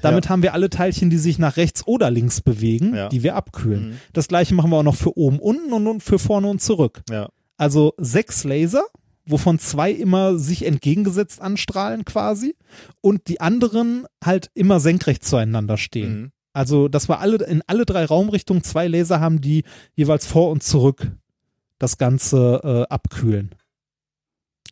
Damit 0.00 0.26
Ja. 0.26 0.30
haben 0.30 0.42
wir 0.44 0.54
alle 0.54 0.70
Teilchen, 0.70 1.10
die 1.10 1.18
sich 1.18 1.40
nach 1.40 1.56
rechts 1.56 1.84
oder 1.86 2.10
links 2.10 2.40
bewegen, 2.40 2.94
Ja. 2.94 3.08
die 3.08 3.24
wir 3.24 3.34
abkühlen. 3.34 3.90
Mhm. 3.90 3.96
Das 4.12 4.28
gleiche 4.28 4.54
machen 4.54 4.70
wir 4.70 4.76
auch 4.76 4.82
noch 4.84 4.94
für 4.94 5.18
oben, 5.18 5.40
unten 5.40 5.72
und, 5.72 6.00
für 6.02 6.20
vorne 6.20 6.46
und 6.48 6.62
zurück. 6.62 7.02
Ja. 7.10 7.28
Also 7.56 7.94
sechs 7.98 8.44
Laser, 8.44 8.84
wovon 9.26 9.58
zwei 9.58 9.90
immer 9.90 10.38
sich 10.38 10.64
entgegengesetzt 10.64 11.40
anstrahlen 11.40 12.04
quasi 12.04 12.54
und 13.00 13.26
die 13.26 13.40
anderen 13.40 14.06
halt 14.24 14.50
immer 14.54 14.78
senkrecht 14.78 15.24
zueinander 15.24 15.76
stehen. 15.76 16.20
Mhm. 16.20 16.30
Also, 16.58 16.88
dass 16.88 17.08
wir 17.08 17.20
alle 17.20 17.36
in 17.46 17.62
alle 17.68 17.86
drei 17.86 18.04
Raumrichtungen 18.04 18.64
zwei 18.64 18.88
Laser 18.88 19.20
haben, 19.20 19.40
die 19.40 19.62
jeweils 19.94 20.26
vor 20.26 20.50
und 20.50 20.64
zurück 20.64 21.12
das 21.78 21.98
Ganze 21.98 22.60
äh, 22.64 22.92
abkühlen 22.92 23.54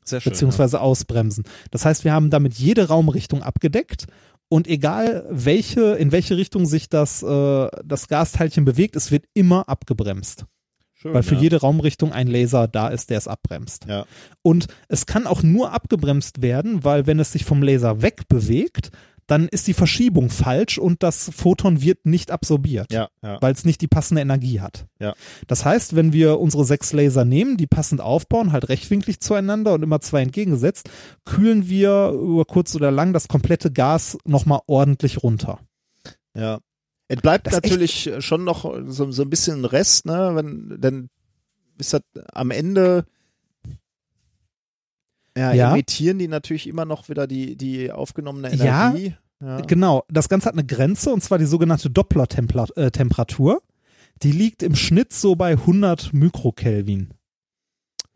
Sehr 0.04 0.20
schön. 0.20 0.32
beziehungsweise 0.32 0.80
ausbremsen. 0.80 1.44
Das 1.70 1.84
heißt, 1.84 2.02
wir 2.02 2.12
haben 2.12 2.30
damit 2.30 2.54
jede 2.54 2.88
Raumrichtung 2.88 3.40
abgedeckt 3.40 4.06
und 4.48 4.66
egal 4.66 5.28
welche, 5.30 5.94
in 5.94 6.10
welche 6.10 6.36
Richtung 6.36 6.66
sich 6.66 6.88
das, 6.88 7.22
äh, 7.22 7.68
das 7.84 8.08
Gasteilchen 8.08 8.64
bewegt, 8.64 8.96
es 8.96 9.12
wird 9.12 9.26
immer 9.32 9.68
abgebremst. 9.68 10.40
ja. 10.40 10.46
Schön, 10.94 11.14
Weil 11.14 11.22
für 11.22 11.34
ja. 11.36 11.42
jede 11.42 11.60
Raumrichtung 11.60 12.12
ein 12.12 12.26
Laser 12.26 12.66
da 12.66 12.88
ist, 12.88 13.10
der 13.10 13.18
es 13.18 13.28
abbremst. 13.28 13.84
Ja. 13.86 14.06
Und 14.42 14.66
es 14.88 15.06
kann 15.06 15.28
auch 15.28 15.44
nur 15.44 15.70
abgebremst 15.70 16.42
werden, 16.42 16.82
weil 16.82 17.06
wenn 17.06 17.20
es 17.20 17.30
sich 17.30 17.44
vom 17.44 17.62
Laser 17.62 18.02
wegbewegt, 18.02 18.90
dann 19.26 19.48
ist 19.48 19.66
die 19.66 19.74
Verschiebung 19.74 20.30
falsch 20.30 20.78
und 20.78 21.02
das 21.02 21.30
Photon 21.34 21.82
wird 21.82 22.06
nicht 22.06 22.30
absorbiert 22.30 22.92
Ja, 22.92 23.08
ja. 23.22 23.38
weil 23.40 23.52
es 23.52 23.64
nicht 23.64 23.80
die 23.80 23.88
passende 23.88 24.20
Energie 24.20 24.60
hat. 24.60 24.86
Ja. 25.00 25.14
Das 25.46 25.64
heißt, 25.64 25.96
wenn 25.96 26.12
wir 26.12 26.38
unsere 26.38 26.64
sechs 26.64 26.92
Laser 26.92 27.24
nehmen, 27.24 27.56
die 27.56 27.66
passend 27.66 28.00
aufbauen, 28.00 28.52
halt 28.52 28.68
rechtwinklig 28.68 29.20
zueinander 29.20 29.74
und 29.74 29.82
immer 29.82 30.00
zwei 30.00 30.22
entgegengesetzt, 30.22 30.88
kühlen 31.24 31.68
wir 31.68 32.10
über 32.10 32.44
kurz 32.44 32.74
oder 32.74 32.90
lang 32.90 33.12
das 33.12 33.28
komplette 33.28 33.72
Gas 33.72 34.18
nochmal 34.24 34.60
ordentlich 34.66 35.22
runter. 35.22 35.60
Ja. 36.34 36.60
Es 37.08 37.20
bleibt 37.20 37.46
Das 37.46 37.54
natürlich 37.54 38.10
schon 38.18 38.44
noch 38.44 38.64
so, 38.86 39.10
so 39.12 39.22
ein 39.22 39.30
bisschen 39.30 39.64
Rest, 39.64 40.06
ne? 40.06 40.32
Wenn, 40.34 40.80
denn 40.80 41.08
ist 41.78 41.92
das 41.92 42.02
am 42.32 42.50
Ende 42.50 43.04
ja, 45.36 45.52
Ja. 45.52 45.70
emittieren 45.72 46.18
die 46.18 46.28
natürlich 46.28 46.66
immer 46.66 46.84
noch 46.84 47.08
wieder 47.08 47.26
die, 47.26 47.56
die 47.56 47.92
aufgenommene 47.92 48.54
Ja. 48.54 48.88
Energie. 48.90 49.14
Ja. 49.40 49.60
Genau, 49.60 50.02
das 50.08 50.28
Ganze 50.30 50.46
hat 50.46 50.54
eine 50.54 50.64
Grenze 50.64 51.12
und 51.12 51.22
zwar 51.22 51.38
die 51.38 51.44
sogenannte 51.44 51.90
Doppler-Temperatur. 51.90 53.62
Die 54.22 54.32
liegt 54.32 54.62
im 54.62 54.74
Schnitt 54.74 55.12
so 55.12 55.36
bei 55.36 55.56
100 55.58 56.14
Mikrokelvin. 56.14 57.10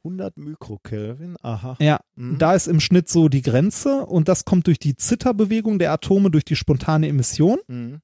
100 0.03 0.39
Mikrokelvin, 0.39 1.37
aha. 1.43 1.77
Ja, 1.79 2.01
Mhm. 2.17 2.39
da 2.39 2.55
ist 2.55 2.69
im 2.69 2.81
Schnitt 2.81 3.11
so 3.11 3.29
die 3.29 3.43
Grenze 3.43 4.07
und 4.07 4.29
das 4.29 4.47
kommt 4.47 4.67
durch 4.67 4.79
die 4.79 4.97
Zitterbewegung 4.97 5.79
der 5.79 5.93
Atome, 5.93 6.31
durch 6.31 6.47
die 6.47 6.57
spontane 6.57 7.07
Emission. 7.09 7.59
Mhm. 7.69 8.01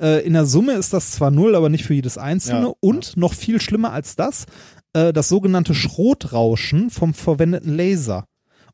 Äh, 0.00 0.26
in 0.26 0.32
der 0.32 0.46
Summe 0.46 0.72
ist 0.72 0.92
das 0.92 1.12
zwar 1.12 1.30
null, 1.30 1.54
aber 1.54 1.68
nicht 1.68 1.84
für 1.84 1.94
jedes 1.94 2.18
einzelne. 2.18 2.66
Ja, 2.68 2.72
und 2.80 3.16
noch 3.16 3.34
viel 3.34 3.60
schlimmer 3.60 3.92
als 3.92 4.16
das, 4.16 4.46
äh, 4.92 5.12
das 5.12 5.28
sogenannte 5.28 5.74
Schrotrauschen 5.74 6.90
vom 6.90 7.14
verwendeten 7.14 7.74
Laser. 7.74 8.24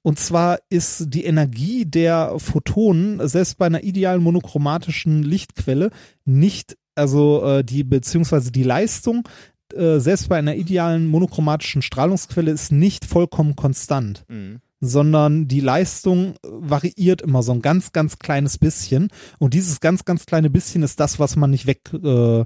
Und 0.03 0.19
zwar 0.19 0.59
ist 0.69 1.07
die 1.15 1.25
Energie 1.25 1.87
der 1.87 2.35
Photonen, 2.39 3.27
selbst 3.27 3.57
bei 3.57 3.67
einer 3.67 3.85
idealen 3.85 4.23
monochromatischen 4.23 5.23
Lichtquelle, 5.23 5.91
nicht, 6.27 6.77
also 6.95 7.43
äh, 7.43 7.65
die, 7.65 7.85
beziehungsweise 7.85 8.53
die 8.53 8.65
Leistung, 8.65 9.27
äh, 9.73 9.99
selbst 9.99 10.29
bei 10.29 10.37
einer 10.37 10.57
idealen 10.57 11.07
monochromatischen 11.07 11.81
Strahlungsquelle 11.81 12.51
ist 12.51 12.71
nicht 12.71 13.07
vollkommen 13.07 13.57
konstant 13.57 14.25
Mhm. 14.29 14.61
Sondern 14.87 15.49
die 15.49 15.61
Leistung 15.61 16.35
variiert 16.43 17.23
immer 17.23 17.43
so 17.43 17.53
ein 17.53 17.63
ganz, 17.63 17.93
ganz 17.93 18.19
kleines 18.19 18.59
bisschen. 18.59 19.09
Und 19.39 19.55
dieses 19.55 19.81
ganz, 19.81 20.05
ganz 20.05 20.27
kleine 20.27 20.51
bisschen 20.51 20.83
ist 20.83 21.01
das, 21.01 21.19
was 21.19 21.37
man 21.37 21.51
nicht 21.51 21.67
weg, 21.67 21.91
äh, 21.93 22.45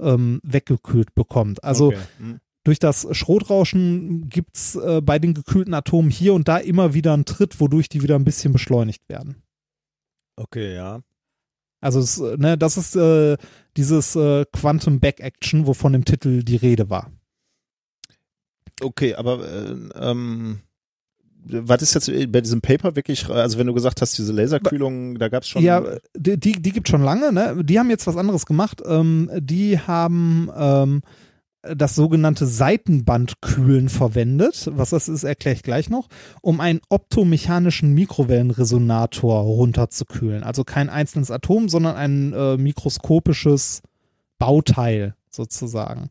ähm, 0.00 0.40
weggekühlt 0.42 1.14
bekommt. 1.14 1.62
Also 1.64 1.88
okay. 1.88 1.98
Mhm. 2.18 2.40
durch 2.64 2.78
das 2.78 3.06
Schrotrauschen 3.12 4.28
gibt's 4.28 4.76
äh, 4.76 5.00
bei 5.02 5.18
den 5.18 5.34
gekühlten 5.34 5.74
Atomen 5.74 6.10
hier 6.10 6.34
und 6.34 6.48
da 6.48 6.58
immer 6.58 6.94
wieder 6.94 7.12
einen 7.12 7.24
Tritt, 7.24 7.60
wodurch 7.60 7.88
die 7.88 8.02
wieder 8.02 8.16
ein 8.16 8.24
bisschen 8.24 8.52
beschleunigt 8.52 9.08
werden. 9.08 9.42
okay, 10.36 10.74
ja. 10.74 11.00
Also 11.80 12.00
es, 12.00 12.18
äh, 12.18 12.38
ne, 12.38 12.56
das 12.56 12.78
ist 12.78 12.96
äh, 12.96 13.36
dieses 13.76 14.16
äh, 14.16 14.46
Quantum 14.50 15.00
Back 15.00 15.20
Action, 15.20 15.66
wovon 15.66 15.92
im 15.92 16.06
Titel 16.06 16.42
die 16.42 16.56
Rede 16.56 16.88
war. 16.88 17.12
Okay, 18.80 19.14
aber 19.14 19.46
äh, 19.46 19.76
ähm, 19.94 20.60
was 21.44 21.82
ist 21.82 21.94
jetzt 21.94 22.32
bei 22.32 22.40
diesem 22.40 22.60
Paper 22.60 22.96
wirklich, 22.96 23.28
also 23.28 23.58
wenn 23.58 23.66
du 23.66 23.74
gesagt 23.74 24.00
hast, 24.00 24.16
diese 24.16 24.32
Laserkühlung, 24.32 25.18
da 25.18 25.28
gab 25.28 25.42
es 25.42 25.48
schon. 25.48 25.62
Ja, 25.62 25.82
die, 26.16 26.38
die, 26.38 26.52
die 26.52 26.72
gibt 26.72 26.88
schon 26.88 27.02
lange, 27.02 27.32
ne? 27.32 27.62
Die 27.64 27.78
haben 27.78 27.90
jetzt 27.90 28.06
was 28.06 28.16
anderes 28.16 28.46
gemacht. 28.46 28.82
Ähm, 28.86 29.30
die 29.38 29.78
haben 29.78 30.50
ähm, 30.56 31.02
das 31.62 31.94
sogenannte 31.94 32.46
Seitenbandkühlen 32.46 33.88
verwendet. 33.88 34.70
Was 34.72 34.90
das 34.90 35.08
ist, 35.08 35.24
erkläre 35.24 35.56
ich 35.56 35.62
gleich 35.62 35.90
noch, 35.90 36.08
um 36.40 36.60
einen 36.60 36.80
optomechanischen 36.88 37.92
Mikrowellenresonator 37.92 39.42
runterzukühlen. 39.42 40.42
Also 40.42 40.64
kein 40.64 40.88
einzelnes 40.88 41.30
Atom, 41.30 41.68
sondern 41.68 41.96
ein 41.96 42.32
äh, 42.32 42.56
mikroskopisches 42.56 43.82
Bauteil 44.38 45.14
sozusagen. 45.30 46.10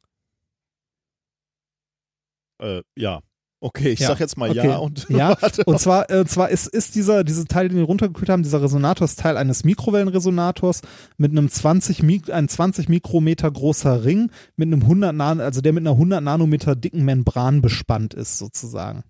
äh, 2.60 2.82
ja. 2.96 3.22
Okay, 3.64 3.92
ich 3.92 4.00
Ja, 4.00 4.10
sag 4.10 4.20
jetzt 4.20 4.38
mal 4.38 4.50
okay. 4.50 4.68
ja 4.68 4.76
und 4.76 5.08
Ja. 5.08 5.38
Und 5.66 5.80
zwar, 5.80 6.10
äh, 6.12 6.26
zwar 6.26 6.50
ist, 6.50 6.68
ist 6.68 6.96
dieser, 6.96 7.24
diese 7.24 7.46
Teil, 7.46 7.70
den 7.70 7.78
wir 7.78 7.86
runtergekühlt 7.86 8.30
haben, 8.30 8.44
dieser 8.44 8.62
Resonator 8.62 9.06
ist 9.06 9.20
Teil 9.20 9.38
eines 9.38 9.64
Mikrowellenresonators 9.64 10.82
mit 11.16 11.32
einem 11.32 11.50
20, 11.50 12.04
Mik 12.04 12.30
ein 12.30 12.50
20 12.50 12.90
Mikrometer 12.90 13.50
großer 13.50 14.04
Ring 14.04 14.32
mit 14.58 14.68
einem 14.68 14.82
100 14.82 15.16
Nan 15.16 15.40
also 15.40 15.62
der 15.62 15.72
mit 15.72 15.84
einer 15.84 15.92
100 15.92 16.22
Nanometer 16.22 16.76
dicken 16.76 17.06
Membran 17.06 17.62
bespannt 17.62 18.14
ist 18.14 18.38
sozusagen. 18.38 19.04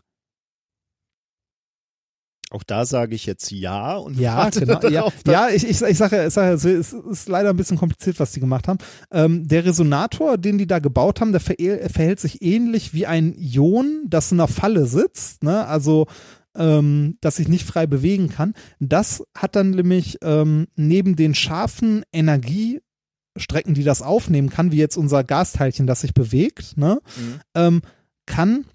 Auch 2.54 2.62
da 2.62 2.86
sage 2.86 3.16
ich 3.16 3.26
jetzt 3.26 3.50
ja 3.50 3.96
und 3.96 4.16
Ja, 4.20 4.38
warte 4.38 4.60
genau. 4.60 4.74
Ja, 4.84 4.90
darauf, 4.90 5.24
dass- 5.24 5.34
ja 5.34 5.50
ich, 5.50 5.64
ich, 5.68 5.82
ich 5.82 5.98
sage 5.98 6.18
ja, 6.18 6.28
ich 6.28 6.34
sag 6.34 6.44
ja, 6.46 6.54
es 6.54 6.64
ist, 6.66 7.28
leider 7.28 7.50
ein 7.50 7.58
bisschen 7.58 7.80
kompliziert, 7.80 8.20
was 8.20 8.32
die 8.32 8.40
gemacht 8.40 8.68
haben. 8.68 8.78
Ähm, 9.12 9.48
der 9.48 9.66
Resonator, 9.66 10.38
den 10.38 10.60
die 10.60 10.68
da 10.68 10.78
gebaut 10.78 11.20
haben, 11.20 11.32
der 11.32 11.42
verhält, 11.42 11.92
verhält 11.92 12.20
sich 12.20 12.44
ähnlich 12.44 12.94
wie 12.94 13.08
ein 13.08 13.34
Ion, 13.34 14.04
das 14.08 14.32
in 14.32 14.40
einer 14.40 14.48
Falle 14.48 14.86
sitzt, 14.86 15.44
ne? 15.44 15.66
Also 15.66 16.06
ähm, 16.56 17.18
das 17.22 17.38
sich 17.38 17.48
nicht 17.48 17.66
frei 17.66 17.88
bewegen 17.88 18.30
kann. 18.30 18.54
Das 18.80 19.24
hat 19.36 19.56
dann 19.56 19.72
nämlich 19.72 20.20
ähm, 20.22 20.68
neben 20.76 21.16
den 21.16 21.34
scharfen 21.34 22.04
Energiestrecken, 22.14 23.74
die 23.74 23.84
das 23.84 24.04
aufnehmen 24.04 24.52
kann, 24.52 24.72
wie 24.72 24.78
jetzt 24.78 24.96
unser 24.98 25.24
Gasteilchen, 25.24 25.88
das 25.88 26.02
sich 26.02 26.14
bewegt, 26.14 26.78
ne? 26.78 27.00
Mhm. 27.18 27.40
ähm, 27.56 27.82
kann 28.28 28.66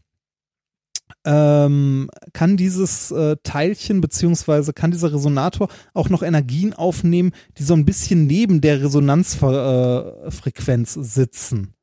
ähm, 1.25 2.11
kann 2.33 2.57
dieses 2.57 3.11
äh, 3.11 3.37
Teilchen 3.43 4.01
beziehungsweise 4.01 4.73
kann 4.73 4.91
dieser 4.91 5.13
Resonator 5.13 5.69
auch 5.95 6.09
noch 6.09 6.23
Energien 6.23 6.73
aufnehmen, 6.73 7.33
die 7.59 7.65
so 7.65 7.75
ein 7.75 7.85
bisschen 7.85 8.27
neben 8.27 8.61
der 8.61 8.83
Resonanzfrequenz 8.83 10.95
sitzen. 10.95 11.75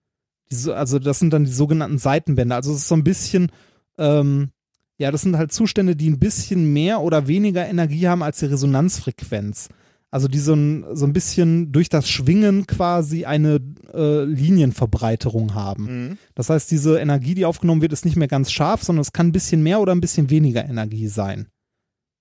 Diese, 0.52 0.76
also 0.76 1.00
das 1.00 1.20
sind 1.20 1.34
dann 1.34 1.46
die 1.46 1.52
sogenannten 1.52 1.98
Seitenbänder. 1.98 2.56
Also 2.56 2.72
es 2.72 2.80
ist 2.80 2.88
so 2.88 2.96
ein 2.96 3.04
bisschen, 3.04 3.52
ähm, 3.98 4.50
ja, 4.98 5.12
das 5.12 5.24
sind 5.24 5.38
halt 5.38 5.52
Zustände, 5.52 5.96
die 5.96 6.10
ein 6.10 6.20
bisschen 6.20 6.72
mehr 6.72 7.02
oder 7.02 7.28
weniger 7.28 7.68
Energie 7.68 8.08
haben 8.08 8.24
als 8.24 8.40
die 8.40 8.46
Resonanzfrequenz. 8.46 9.70
Also 10.16 10.30
die 10.30 10.40
so 10.40 10.54
ein, 10.54 10.86
so 10.96 11.06
ein 11.06 11.12
bisschen 11.12 11.74
durch 11.74 11.90
das 11.90 12.08
Schwingen 12.08 12.68
quasi 12.68 13.26
eine 13.26 13.60
äh, 13.94 14.24
Linienverbreiterung 14.24 15.56
haben. 15.56 15.84
Mhm. 15.84 16.18
Das 16.36 16.50
heißt, 16.50 16.72
diese 16.72 17.00
Energie, 17.00 17.36
die 17.36 17.44
aufgenommen 17.44 17.82
wird, 17.82 17.92
ist 17.92 18.06
nicht 18.06 18.16
mehr 18.16 18.30
ganz 18.30 18.50
scharf, 18.50 18.82
sondern 18.82 19.02
es 19.02 19.12
kann 19.12 19.28
ein 19.28 19.32
bisschen 19.34 19.62
mehr 19.62 19.82
oder 19.82 19.94
ein 19.94 20.00
bisschen 20.00 20.30
weniger 20.30 20.64
Energie 20.64 21.10
sein. 21.10 21.50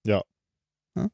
Ja. 0.04 0.22
Ja? 0.96 1.06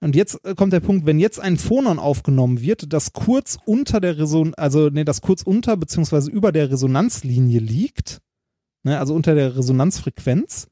Und 0.00 0.14
jetzt 0.14 0.44
äh, 0.44 0.54
kommt 0.54 0.74
der 0.74 0.80
Punkt, 0.80 1.06
wenn 1.06 1.18
jetzt 1.18 1.40
ein 1.40 1.56
Phonon 1.56 1.98
aufgenommen 1.98 2.60
wird, 2.60 2.92
das 2.92 3.14
kurz 3.14 3.56
unter 3.64 3.98
der 3.98 4.18
Reson 4.18 4.52
also 4.56 4.90
nee, 4.90 5.04
das 5.04 5.22
kurz 5.22 5.40
unter 5.42 5.78
beziehungsweise 5.78 6.30
über 6.30 6.52
der 6.52 6.70
Resonanzlinie 6.70 7.60
liegt, 7.60 8.20
ne, 8.82 8.98
also 8.98 9.14
unter 9.14 9.34
der 9.34 9.56
Resonanzfrequenz, 9.56 10.68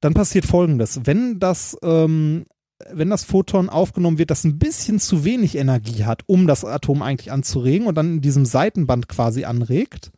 dann 0.00 0.14
passiert 0.14 0.46
folgendes. 0.46 1.00
Wenn 1.04 1.38
das 1.40 1.76
ähm, 1.82 2.46
wenn 2.90 3.10
das 3.10 3.24
Photon 3.24 3.68
aufgenommen 3.68 4.18
wird, 4.18 4.30
das 4.30 4.44
ein 4.44 4.58
bisschen 4.58 5.00
zu 5.00 5.24
wenig 5.24 5.56
Energie 5.56 6.04
hat, 6.04 6.22
um 6.26 6.46
das 6.46 6.64
Atom 6.64 7.02
eigentlich 7.02 7.32
anzuregen 7.32 7.86
und 7.86 7.96
dann 7.96 8.14
in 8.14 8.20
diesem 8.20 8.44
Seitenband 8.44 9.08
quasi 9.08 9.44
anregt, 9.44 10.12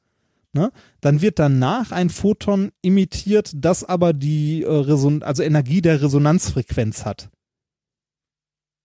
ne, 0.53 0.71
dann 1.01 1.23
wird 1.23 1.39
danach 1.39 1.91
ein 1.91 2.11
Photon 2.11 2.71
imitiert, 2.83 3.53
das 3.55 3.85
aber 3.85 4.13
die 4.13 4.63
äh, 4.63 4.71
Reson 4.71 5.23
also 5.23 5.43
Energie 5.43 5.81
der 5.81 6.03
Resonanzfrequenz 6.03 7.05
hat. 7.05 7.31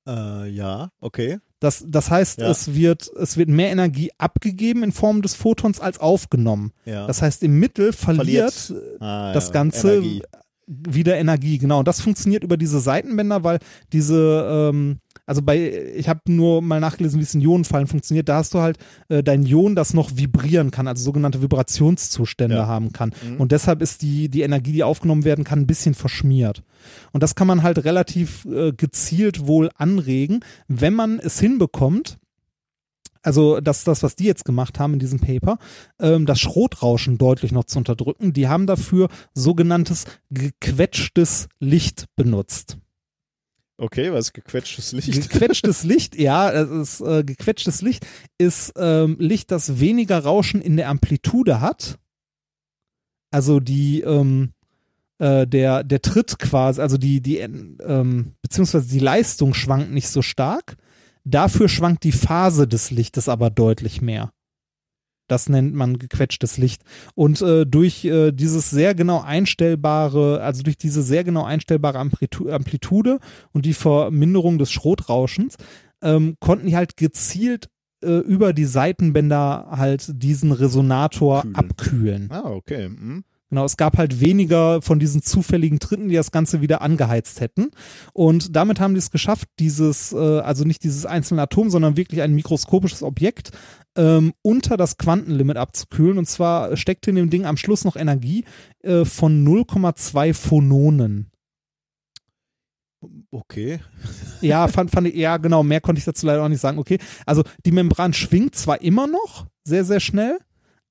Äh, 0.07 0.49
ja, 0.49 0.91
okay. 0.99 1.39
Das, 1.59 1.83
das 1.87 2.11
heißt, 2.11 2.39
Ja. 2.39 2.49
es, 2.51 2.75
wird, 2.75 3.09
es 3.19 3.37
wird 3.37 3.49
mehr 3.49 3.71
Energie 3.71 4.11
abgegeben 4.19 4.83
in 4.83 4.91
Form 4.91 5.21
des 5.23 5.33
Photons 5.33 5.79
als 5.79 5.99
aufgenommen. 5.99 6.73
Ja. 6.85 7.07
Das 7.07 7.21
heißt, 7.21 7.41
im 7.43 7.59
Mittel 7.59 7.91
verliert, 7.91 8.53
Verliert, 8.53 9.01
Ah, 9.01 9.33
das 9.33 9.47
ja, 9.47 9.53
Ganze 9.53 9.93
Energie. 9.95 10.21
Wieder 10.67 11.17
Energie. 11.17 11.57
Genau, 11.57 11.79
und 11.79 11.87
das 11.87 12.01
funktioniert 12.01 12.43
über 12.43 12.57
diese 12.57 12.79
Seitenbänder, 12.79 13.43
weil 13.43 13.59
diese, 13.93 14.69
ähm, 14.73 14.97
also 15.25 15.41
bei, 15.41 15.91
ich 15.95 16.09
habe 16.09 16.21
nur 16.27 16.61
mal 16.61 16.79
nachgelesen, 16.79 17.19
wie 17.19 17.23
es 17.23 17.33
in 17.35 17.41
Ionenfallen 17.41 17.87
funktioniert. 17.87 18.29
Da 18.29 18.37
hast 18.37 18.53
du 18.53 18.59
halt 18.59 18.77
äh, 19.09 19.23
dein 19.23 19.43
Ion, 19.43 19.75
das 19.75 19.93
noch 19.93 20.11
vibrieren 20.15 20.71
kann, 20.71 20.87
also 20.87 21.03
sogenannte 21.03 21.41
Vibrationszustände 21.41 22.55
Ja. 22.57 22.67
haben 22.67 22.91
kann. 22.93 23.11
Mhm. 23.27 23.37
Und 23.37 23.51
deshalb 23.51 23.81
ist 23.81 24.01
die, 24.01 24.29
die 24.29 24.41
Energie, 24.41 24.71
die 24.71 24.83
aufgenommen 24.83 25.23
werden 25.23 25.43
kann, 25.43 25.59
ein 25.59 25.67
bisschen 25.67 25.93
verschmiert. 25.93 26.63
Und 27.11 27.23
das 27.23 27.35
kann 27.35 27.47
man 27.47 27.63
halt 27.63 27.83
relativ 27.83 28.45
äh, 28.45 28.71
gezielt 28.71 29.47
wohl 29.47 29.69
anregen, 29.75 30.39
wenn 30.67 30.93
man 30.93 31.19
es 31.19 31.39
hinbekommt, 31.39 32.17
also 33.25 33.59
das 33.59 33.83
das, 33.83 34.03
was 34.03 34.15
die 34.15 34.25
jetzt 34.25 34.45
gemacht 34.45 34.79
haben 34.79 34.93
in 34.93 34.99
diesem 34.99 35.19
Paper, 35.19 35.57
ähm, 35.99 36.25
das 36.25 36.39
Schrotrauschen 36.39 37.17
deutlich 37.17 37.51
noch 37.51 37.65
zu 37.65 37.79
unterdrücken. 37.79 38.33
Die 38.33 38.47
haben 38.47 38.67
dafür 38.67 39.09
sogenanntes 39.33 40.05
gequetschtes 40.29 41.47
Licht 41.59 42.05
benutzt. 42.15 42.77
Okay, 43.77 44.13
was 44.13 44.31
gequetschtes 44.31 44.93
Licht. 44.93 45.11
Gequetschtes 45.11 45.83
Licht, 45.83 46.15
ja, 46.17 46.49
es 46.51 46.69
ist, 46.69 47.01
äh, 47.01 47.23
gequetschtes 47.23 47.81
Licht 47.81 48.05
ist 48.37 48.73
ähm, 48.77 49.17
Licht, 49.19 49.51
das 49.51 49.79
weniger 49.79 50.19
Rauschen 50.19 50.61
in 50.61 50.77
der 50.77 50.87
Amplitude 50.87 51.59
hat. 51.59 51.97
Also 53.31 53.59
die, 53.59 54.01
ähm, 54.01 54.53
äh, 55.17 55.45
der, 55.45 55.83
der 55.83 56.01
Tritt 56.01 56.39
quasi, 56.39 56.79
also 56.79 56.97
die, 56.97 57.19
die, 57.19 57.39
ähm, 57.39 58.35
beziehungsweise 58.41 58.87
die 58.87 58.99
Leistung 58.99 59.53
schwankt 59.53 59.91
nicht 59.91 60.07
so 60.07 60.21
stark. 60.21 60.77
Dafür 61.25 61.67
schwankt 61.67 62.03
die 62.03 62.11
Phase 62.11 62.67
des 62.67 62.91
Lichtes 62.91 63.27
aber 63.27 63.49
deutlich 63.49 64.01
mehr. 64.01 64.31
Das 65.27 65.49
nennt 65.49 65.73
man 65.73 65.97
gequetschtes 65.97 66.57
Licht. 66.57 66.83
Und 67.15 67.41
äh, 67.41 67.65
durch 67.65 68.05
äh, 68.05 68.31
dieses 68.31 68.69
sehr 68.69 68.93
genau 68.93 69.21
einstellbare, 69.21 70.41
also 70.41 70.61
durch 70.61 70.77
diese 70.77 71.01
sehr 71.01 71.23
genau 71.23 71.43
einstellbare 71.43 71.97
Amplitu 71.97 72.49
Amplitude 72.49 73.19
und 73.51 73.65
die 73.65 73.73
Verminderung 73.73 74.59
des 74.59 74.71
Schrotrauschens, 74.71 75.55
ähm, 76.03 76.35
konnten 76.39 76.67
die 76.67 76.75
halt 76.75 76.95
gezielt 76.95 77.69
äh, 78.03 78.19
über 78.19 78.53
die 78.53 78.65
Seitenbänder 78.65 79.67
halt 79.71 80.11
diesen 80.13 80.51
Resonator 80.51 81.41
Kühlen. 81.41 81.55
abkühlen. 81.55 82.31
ah, 82.31 82.51
okay. 82.51 82.85
Hm. 82.85 83.23
Genau, 83.49 83.63
es 83.65 83.77
gab 83.77 83.97
halt 83.97 84.21
weniger 84.21 84.81
von 84.81 84.97
diesen 84.97 85.21
zufälligen 85.21 85.79
Tritten, 85.79 86.09
die 86.09 86.15
das 86.15 86.31
Ganze 86.31 86.61
wieder 86.61 86.81
angeheizt 86.81 87.41
hätten. 87.41 87.69
Und 88.13 88.55
damit 88.55 88.79
haben 88.79 88.95
die 88.95 88.99
es 88.99 89.11
geschafft, 89.11 89.47
dieses, 89.59 90.13
äh, 90.13 90.39
also 90.39 90.63
nicht 90.63 90.83
dieses 90.83 91.05
einzelne 91.05 91.43
Atom, 91.43 91.69
sondern 91.69 91.95
wirklich 91.95 92.21
ein 92.21 92.33
mikroskopisches 92.33 93.03
Objekt 93.03 93.51
ähm, 93.95 94.33
unter 94.41 94.77
das 94.77 94.97
Quantenlimit 94.97 95.57
abzukühlen. 95.57 96.17
Und 96.17 96.25
zwar 96.25 96.75
steckte 96.75 97.11
in 97.11 97.17
dem 97.17 97.29
Ding 97.29 97.45
am 97.45 97.57
Schluss 97.57 97.85
noch 97.85 97.95
Energie 97.95 98.45
äh, 98.83 99.05
von 99.05 99.45
0,2 99.45 100.33
Phononen. 100.33 101.31
Okay. 103.29 103.79
Ja, 104.41 104.67
fand, 104.67 104.89
fand 104.89 105.07
ich, 105.07 105.15
ja, 105.15 105.37
genau, 105.37 105.61
mehr 105.63 105.81
konnte 105.81 105.99
ich 105.99 106.05
dazu 106.05 106.25
leider 106.25 106.43
auch 106.43 106.49
nicht 106.49 106.61
sagen. 106.61 106.79
Okay, 106.79 106.97
also 107.25 107.43
die 107.65 107.71
Membran 107.71 108.13
schwingt 108.13 108.55
zwar 108.55 108.81
immer 108.81 109.05
noch 109.05 109.45
sehr, 109.63 109.85
sehr 109.85 109.99
schnell, 109.99 110.39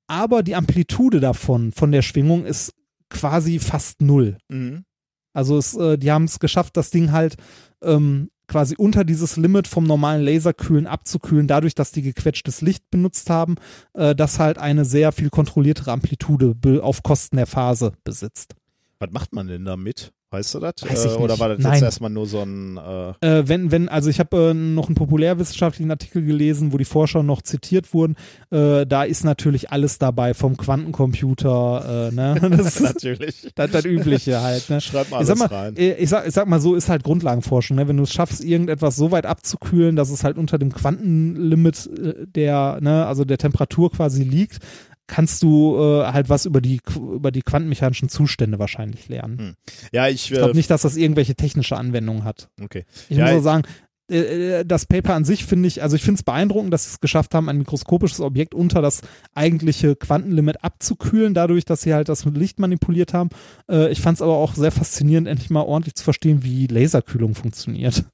aber 0.06 0.42
die 0.42 0.54
Amplitude 0.54 1.20
davon, 1.20 1.72
von 1.72 1.92
der 1.92 2.02
Schwingung, 2.02 2.44
ist 2.44 2.72
quasi 3.10 3.58
fast 3.58 4.00
null. 4.00 4.38
Mhm. 4.48 4.84
Also 5.32 5.58
es, 5.58 5.74
äh, 5.74 5.98
die 5.98 6.12
haben 6.12 6.24
es 6.24 6.38
geschafft, 6.38 6.76
das 6.76 6.90
Ding 6.90 7.12
halt 7.12 7.36
ähm, 7.82 8.30
quasi 8.46 8.76
unter 8.76 9.04
dieses 9.04 9.36
Limit 9.36 9.66
vom 9.66 9.84
normalen 9.84 10.22
Laserkühlen 10.22 10.86
abzukühlen, 10.86 11.48
dadurch, 11.48 11.74
dass 11.74 11.92
die 11.92 12.02
gequetschtes 12.02 12.60
Licht 12.60 12.90
benutzt 12.90 13.30
haben, 13.30 13.56
äh, 13.94 14.14
das 14.14 14.38
halt 14.38 14.58
eine 14.58 14.84
sehr 14.84 15.12
viel 15.12 15.30
kontrolliertere 15.30 15.92
Amplitude 15.92 16.54
auf 16.82 17.02
Kosten 17.02 17.36
der 17.36 17.46
Phase 17.46 17.92
besitzt. 18.04 18.54
Was 18.98 19.10
macht 19.10 19.32
man 19.32 19.48
denn 19.48 19.64
damit? 19.64 20.12
Weißt 20.34 20.54
du 20.54 20.58
das? 20.58 20.74
Weiß 20.80 21.04
äh, 21.04 21.08
oder 21.10 21.38
war 21.38 21.50
das 21.50 21.60
Nein. 21.60 21.74
jetzt 21.74 21.82
erstmal 21.82 22.10
nur 22.10 22.26
so 22.26 22.42
ein 22.42 22.76
äh, 22.76 23.10
Äh, 23.20 23.48
wenn, 23.48 23.70
wenn, 23.70 23.88
also 23.88 24.10
ich 24.10 24.18
habe 24.18 24.50
äh, 24.50 24.54
noch 24.54 24.88
einen 24.88 24.96
populärwissenschaftlichen 24.96 25.90
Artikel 25.92 26.24
gelesen, 26.24 26.72
wo 26.72 26.76
die 26.76 26.84
Forscher 26.84 27.22
noch 27.22 27.40
zitiert 27.42 27.94
wurden. 27.94 28.16
Äh, 28.50 28.84
da 28.84 29.04
ist 29.04 29.24
natürlich 29.24 29.70
alles 29.70 29.98
dabei, 29.98 30.34
vom 30.34 30.56
Quantencomputer, 30.56 32.08
äh, 32.10 32.14
ne? 32.14 32.34
Das 32.54 32.76
ist 32.76 32.80
natürlich. 32.80 33.52
das, 33.54 33.70
das 33.70 33.84
Übliche 33.84 34.42
halt, 34.42 34.68
ne? 34.70 34.80
Schreib 34.80 35.10
mal 35.10 35.18
alles 35.18 35.38
mal, 35.38 35.46
rein. 35.46 35.74
ich 35.76 36.08
sag, 36.08 36.26
ich 36.26 36.34
sag 36.34 36.48
mal 36.48 36.60
so, 36.60 36.74
ist 36.74 36.88
halt 36.88 37.04
Grundlagenforschung. 37.04 37.76
Ne? 37.76 37.86
Wenn 37.86 37.96
du 37.96 38.02
es 38.02 38.12
schaffst, 38.12 38.44
irgendetwas 38.44 38.96
so 38.96 39.12
weit 39.12 39.26
abzukühlen, 39.26 39.94
dass 39.94 40.10
es 40.10 40.24
halt 40.24 40.36
unter 40.36 40.58
dem 40.58 40.72
Quantenlimit 40.72 41.88
der, 42.34 42.78
ne, 42.80 43.06
also 43.06 43.24
der 43.24 43.38
Temperatur 43.38 43.92
quasi 43.92 44.24
liegt, 44.24 44.58
kannst 45.06 45.42
du 45.42 45.76
äh, 45.76 46.06
halt 46.06 46.28
was 46.28 46.46
über 46.46 46.60
die 46.60 46.80
über 46.96 47.30
die 47.30 47.42
quantenmechanischen 47.42 48.08
Zustände 48.08 48.58
wahrscheinlich 48.58 49.08
lernen. 49.08 49.38
Hm. 49.38 49.54
Ja, 49.92 50.08
ich, 50.08 50.30
Ich 50.30 50.36
glaube 50.36 50.52
äh, 50.52 50.56
nicht, 50.56 50.70
dass 50.70 50.82
das 50.82 50.96
irgendwelche 50.96 51.34
technische 51.34 51.76
Anwendungen 51.76 52.24
hat. 52.24 52.48
okay. 52.62 52.84
Ich 53.08 53.16
Ja, 53.16 53.26
muss 53.26 53.40
auch 53.40 53.44
sagen, 53.44 53.64
äh, 54.10 54.60
äh, 54.60 54.64
das 54.66 54.86
Paper 54.86 55.14
an 55.14 55.24
sich 55.24 55.44
finde 55.46 55.66
ich, 55.66 55.82
also 55.82 55.96
ich 55.96 56.02
finde 56.02 56.18
es 56.18 56.22
beeindruckend, 56.24 56.72
dass 56.72 56.84
sie 56.84 56.90
es 56.90 57.00
geschafft 57.00 57.34
haben, 57.34 57.48
ein 57.48 57.58
mikroskopisches 57.58 58.20
Objekt 58.20 58.54
unter 58.54 58.82
das 58.82 59.00
eigentliche 59.34 59.96
Quantenlimit 59.96 60.62
abzukühlen, 60.62 61.32
dadurch, 61.34 61.64
dass 61.64 61.82
sie 61.82 61.94
halt 61.94 62.08
das 62.08 62.24
mit 62.26 62.36
Licht 62.36 62.58
manipuliert 62.58 63.14
haben. 63.14 63.30
Äh, 63.70 63.90
ich 63.90 64.00
fand 64.00 64.16
es 64.18 64.22
aber 64.22 64.34
auch 64.36 64.54
sehr 64.54 64.72
faszinierend, 64.72 65.26
endlich 65.28 65.50
mal 65.50 65.62
ordentlich 65.62 65.94
zu 65.94 66.04
verstehen, 66.04 66.42
wie 66.42 66.66
Laserkühlung 66.66 67.34
funktioniert. 67.34 68.04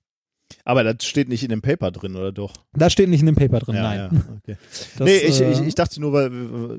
Aber 0.65 0.85
das 0.85 1.05
steht 1.05 1.29
nicht 1.29 1.43
in 1.43 1.49
dem 1.49 1.63
Paper 1.63 1.91
drin, 1.91 2.17
oder 2.17 2.33
doch? 2.33 2.53
Das 2.75 2.93
steht 2.93 3.09
nicht 3.09 3.21
in 3.21 3.27
dem 3.27 3.35
Paper 3.35 3.61
drin, 3.61 3.77
ja, 3.77 3.83
nein. 3.83 3.99
Ja, 3.99 4.37
okay. 4.37 4.57
Das, 4.99 5.07
nee, 5.07 5.17
ich, 5.17 5.41
äh, 5.41 5.53
ich, 5.53 5.61
ich 5.61 5.75
dachte 5.75 6.01
nur, 6.01 6.13
weil 6.13 6.31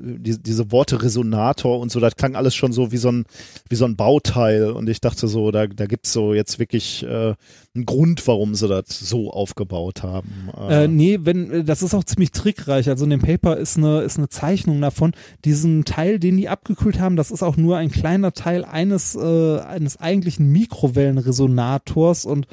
die, 0.02 0.40
diese 0.40 0.70
Worte 0.70 1.02
Resonator 1.02 1.80
und 1.80 1.90
so, 1.90 1.98
das 1.98 2.16
klang 2.16 2.36
alles 2.36 2.54
schon 2.54 2.72
so 2.72 2.92
wie 2.92 2.96
so 2.96 3.10
ein, 3.10 3.24
wie 3.68 3.74
so 3.74 3.84
ein 3.84 3.96
Bauteil. 3.96 4.70
Und 4.70 4.88
ich 4.88 5.00
dachte 5.00 5.28
so, 5.28 5.50
da, 5.50 5.66
da 5.66 5.86
gibt's 5.86 6.12
so 6.12 6.34
jetzt 6.34 6.58
wirklich 6.58 7.02
äh, 7.02 7.34
einen 7.74 7.86
Grund, 7.86 8.26
warum 8.26 8.54
sie 8.54 8.68
das 8.68 8.98
so 8.98 9.30
aufgebaut 9.32 10.02
haben. 10.02 10.50
Äh, 10.68 10.88
nee, 10.88 11.20
wenn, 11.22 11.50
äh, 11.50 11.64
das 11.64 11.82
ist 11.82 11.94
auch 11.94 12.04
ziemlich 12.04 12.32
trickreich. 12.32 12.88
Also 12.88 13.04
in 13.04 13.10
dem 13.10 13.20
Paper 13.20 13.56
ist 13.56 13.76
eine, 13.76 14.02
ist 14.02 14.18
eine 14.18 14.28
Zeichnung 14.28 14.80
davon. 14.80 15.12
Diesen 15.44 15.84
Teil, 15.84 16.18
den 16.18 16.36
die 16.36 16.48
abgekühlt 16.48 17.00
haben, 17.00 17.16
das 17.16 17.30
ist 17.30 17.42
auch 17.42 17.56
nur 17.56 17.78
ein 17.78 17.90
kleiner 17.90 18.32
Teil 18.32 18.64
eines, 18.64 19.16
äh, 19.16 19.58
eines 19.58 19.98
eigentlichen 19.98 20.50
Mikrowellenresonators 20.50 22.26
und 22.26 22.46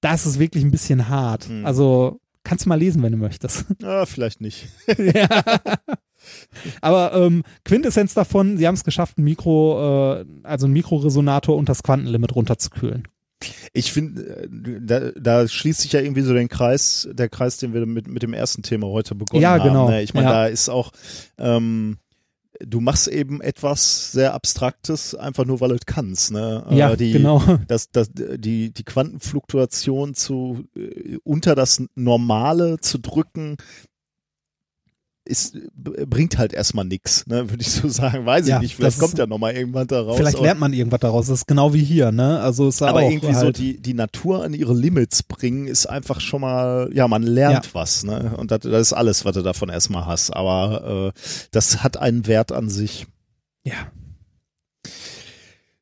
das 0.00 0.26
ist 0.26 0.38
wirklich 0.38 0.64
ein 0.64 0.70
bisschen 0.70 1.08
hart. 1.08 1.48
Mhm. 1.48 1.64
Also 1.66 2.20
kannst 2.44 2.64
du 2.64 2.68
mal 2.68 2.78
lesen, 2.78 3.02
wenn 3.02 3.12
du 3.12 3.18
möchtest. 3.18 3.64
ah, 3.82 4.06
vielleicht 4.06 4.40
nicht. 4.40 4.68
ja. 4.98 5.28
Aber 6.80 7.12
ähm, 7.14 7.42
Quintessenz 7.64 8.14
davon, 8.14 8.56
sie 8.56 8.66
haben 8.66 8.74
es 8.74 8.84
geschafft, 8.84 9.18
ein 9.18 9.24
Mikro, 9.24 10.20
äh, 10.20 10.24
also 10.42 10.66
ein 10.66 10.72
Mikroresonator 10.72 11.56
unter 11.56 11.70
das 11.70 11.82
Quantenlimit 11.82 12.34
runterzukühlen. 12.34 13.06
Ich 13.74 13.92
finde, 13.92 14.48
da, 14.80 15.10
da 15.14 15.46
schließt 15.46 15.82
sich 15.82 15.92
ja 15.92 16.00
irgendwie 16.00 16.22
so 16.22 16.32
den 16.32 16.48
Kreis, 16.48 17.06
der 17.12 17.28
Kreis, 17.28 17.58
den 17.58 17.74
wir 17.74 17.84
mit, 17.84 18.08
mit 18.08 18.22
dem 18.22 18.32
ersten 18.32 18.62
Thema 18.62 18.86
heute 18.88 19.14
begonnen 19.14 19.42
Ja, 19.42 19.52
haben. 19.58 19.62
genau. 19.68 19.90
Ne? 19.90 20.02
Ich 20.02 20.14
meine, 20.14 20.26
Ja. 20.26 20.32
da 20.32 20.46
ist 20.46 20.68
auch, 20.70 20.90
ähm, 21.38 21.98
du 22.64 22.80
machst 22.80 23.08
eben 23.08 23.40
etwas 23.40 24.12
sehr 24.12 24.34
Abstraktes, 24.34 25.14
einfach 25.14 25.44
nur 25.44 25.60
weil 25.60 25.70
du 25.70 25.74
es 25.76 25.86
kannst. 25.86 26.32
Ne? 26.32 26.64
Äh, 26.70 26.76
ja, 26.76 26.96
die, 26.96 27.12
genau. 27.12 27.42
das, 27.68 27.90
das, 27.90 28.10
die, 28.12 28.72
die 28.72 28.84
Quantenfluktuation 28.84 30.14
zu 30.14 30.64
äh, 30.76 31.18
unter 31.24 31.54
das 31.54 31.82
Normale 31.94 32.78
zu 32.80 32.98
drücken, 32.98 33.56
ist, 35.26 35.56
bringt 35.74 36.38
halt 36.38 36.52
erstmal 36.52 36.84
nix, 36.84 37.26
ne, 37.26 37.50
würde 37.50 37.60
ich 37.62 37.70
so 37.70 37.88
sagen. 37.88 38.24
Weiß 38.26 38.46
Ja, 38.46 38.56
ich 38.56 38.62
nicht, 38.62 38.76
vielleicht 38.76 38.98
kommt 38.98 39.14
ist- 39.14 39.18
ja 39.18 39.26
nochmal 39.26 39.54
irgendwann 39.54 39.86
da 39.86 40.00
raus. 40.00 40.16
Vielleicht 40.16 40.40
lernt 40.40 40.60
man 40.60 40.72
irgendwas 40.72 41.00
daraus. 41.00 41.26
Das 41.26 41.40
ist 41.40 41.46
genau 41.46 41.74
wie 41.74 41.82
hier, 41.84 42.12
ne? 42.12 42.40
Also 42.40 42.68
ist 42.68 42.80
aber 42.82 43.00
auch 43.00 43.10
irgendwie 43.10 43.34
so 43.34 43.40
halt, 43.46 43.58
die, 43.58 43.78
die 43.80 43.94
Natur 43.94 44.44
an 44.44 44.54
ihre 44.54 44.74
Limits 44.74 45.22
bringen, 45.22 45.66
ist 45.66 45.86
einfach 45.86 46.20
schon 46.20 46.40
mal, 46.42 46.90
ja, 46.94 47.08
man 47.08 47.22
lernt 47.22 47.74
was, 47.74 48.04
ne? 48.04 48.34
Und 48.36 48.50
das, 48.50 48.60
das 48.60 48.80
ist 48.80 48.92
alles, 48.92 49.24
was 49.24 49.34
du 49.34 49.42
davon 49.42 49.68
erstmal 49.68 50.06
hast. 50.06 50.30
Aber 50.30 51.12
äh, 51.14 51.20
das 51.50 51.82
hat 51.82 51.96
einen 51.96 52.26
Wert 52.26 52.52
an 52.52 52.68
sich. 52.68 53.06
Ja. 53.64 53.74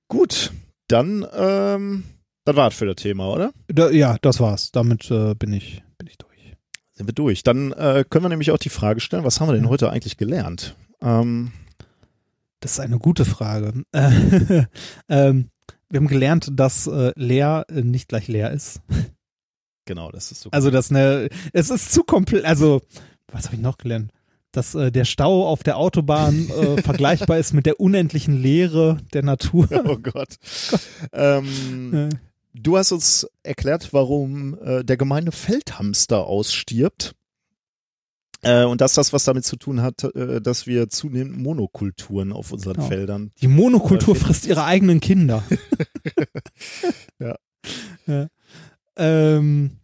Gut, 0.08 0.52
dann, 0.88 1.26
ähm, 1.36 2.04
das 2.44 2.56
war's 2.56 2.74
für 2.74 2.86
das 2.86 2.96
Thema, 2.96 3.28
oder? 3.32 3.52
Da, 3.68 3.90
ja, 3.90 4.16
das 4.22 4.38
war's. 4.40 4.70
Damit 4.70 5.10
äh, 5.10 5.34
bin 5.34 5.52
ich 5.52 5.82
bin 5.98 6.06
ich 6.08 6.18
durch. 6.18 6.33
Sind 6.94 7.06
wir 7.08 7.14
durch. 7.14 7.42
Dann 7.42 7.72
äh, 7.72 8.04
können 8.08 8.24
wir 8.24 8.28
nämlich 8.28 8.50
auch 8.52 8.58
die 8.58 8.68
Frage 8.68 9.00
stellen, 9.00 9.24
was 9.24 9.40
haben 9.40 9.48
wir 9.48 9.54
denn 9.54 9.64
Ja. 9.64 9.70
heute 9.70 9.90
eigentlich 9.90 10.16
gelernt? 10.16 10.76
Ähm, 11.02 11.52
Das 12.60 12.72
ist 12.72 12.80
eine 12.80 12.98
gute 12.98 13.24
Frage. 13.24 13.82
Äh, 13.92 14.64
ähm, 15.08 15.50
Wir 15.90 15.98
haben 16.00 16.06
gelernt, 16.08 16.48
dass 16.52 16.86
äh, 16.86 17.12
leer 17.16 17.66
äh, 17.68 17.82
nicht 17.82 18.08
gleich 18.08 18.28
leer 18.28 18.50
ist. 18.52 18.80
Genau, 19.86 20.10
das 20.10 20.32
ist 20.32 20.40
so. 20.42 20.50
Also 20.50 20.70
das 20.70 20.90
ne, 20.90 21.28
es 21.52 21.68
ist 21.70 21.92
zu 21.92 22.04
komplett. 22.04 22.44
Also 22.44 22.80
was 23.30 23.46
habe 23.46 23.56
ich 23.56 23.62
noch 23.62 23.76
gelernt? 23.76 24.12
Dass 24.52 24.74
äh, 24.76 24.92
der 24.92 25.04
Stau 25.04 25.48
auf 25.48 25.62
der 25.64 25.76
Autobahn 25.76 26.48
äh, 26.48 26.80
vergleichbar 26.82 27.38
ist 27.38 27.52
mit 27.54 27.66
der 27.66 27.80
unendlichen 27.80 28.40
Leere 28.40 28.98
der 29.12 29.24
Natur. 29.24 29.68
oh 29.84 29.98
Gott. 29.98 30.36
Ähm, 31.12 32.08
du 32.54 32.78
hast 32.78 32.92
uns 32.92 33.26
erklärt, 33.42 33.92
warum 33.92 34.56
äh, 34.62 34.84
der 34.84 34.96
gemeine 34.96 35.32
Feldhamster 35.32 36.26
ausstirbt. 36.26 37.14
Äh, 38.42 38.64
und 38.64 38.80
dass 38.80 38.94
das 38.94 39.12
was 39.12 39.24
damit 39.24 39.44
zu 39.44 39.56
tun 39.56 39.80
hat, 39.82 40.04
äh, 40.04 40.40
dass 40.40 40.66
wir 40.66 40.88
zunehmend 40.90 41.38
Monokulturen 41.38 42.32
auf 42.32 42.52
unseren 42.52 42.74
Genau. 42.74 42.86
Feldern. 42.88 43.32
Die 43.40 43.48
Monokultur 43.48 44.14
Äh, 44.14 44.18
frisst 44.18 44.46
ihre 44.46 44.64
eigenen 44.64 45.00
Kinder. 45.00 45.42
Ja. 47.18 47.36
ja. 48.06 48.26
Ähm, 48.96 49.78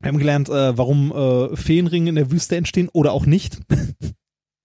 wir 0.00 0.08
haben 0.08 0.18
gelernt, 0.18 0.48
äh, 0.48 0.78
warum 0.78 1.12
äh, 1.12 1.56
Feenringe 1.56 2.08
in 2.08 2.14
der 2.14 2.30
Wüste 2.30 2.56
entstehen 2.56 2.88
oder 2.92 3.12
auch 3.12 3.26
nicht. 3.26 3.58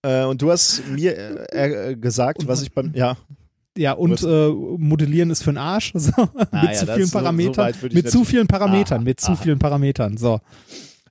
Und 0.06 0.42
du 0.42 0.52
hast 0.52 0.86
mir 0.90 1.96
gesagt, 2.00 2.46
was 2.48 2.62
ich 2.62 2.74
beim 2.74 2.94
ja 2.94 3.18
Ja, 3.78 3.94
und 3.94 4.22
äh, 4.24 4.50
Modellieren 4.50 5.30
ist 5.32 5.44
für 5.44 5.52
den 5.52 5.58
Arsch. 5.58 5.92
So, 5.98 6.12
mit 6.22 6.48
Ah, 6.52 6.66
ja, 6.66 6.74
zu 6.74 6.86
vielen 6.86 7.00
so- 7.00 7.06
so 7.06 7.18
Parametern. 7.18 7.66
weit 7.66 7.82
würde 7.82 7.98
ich 7.98 8.04
mit 8.04 8.12
zu 8.12 8.24
vielen 8.24 8.48
Parametern. 8.48 9.04
Mit 9.04 9.20
zu 9.20 9.36
vielen 9.36 9.58
Parametern. 9.60 10.18
So. 10.18 10.40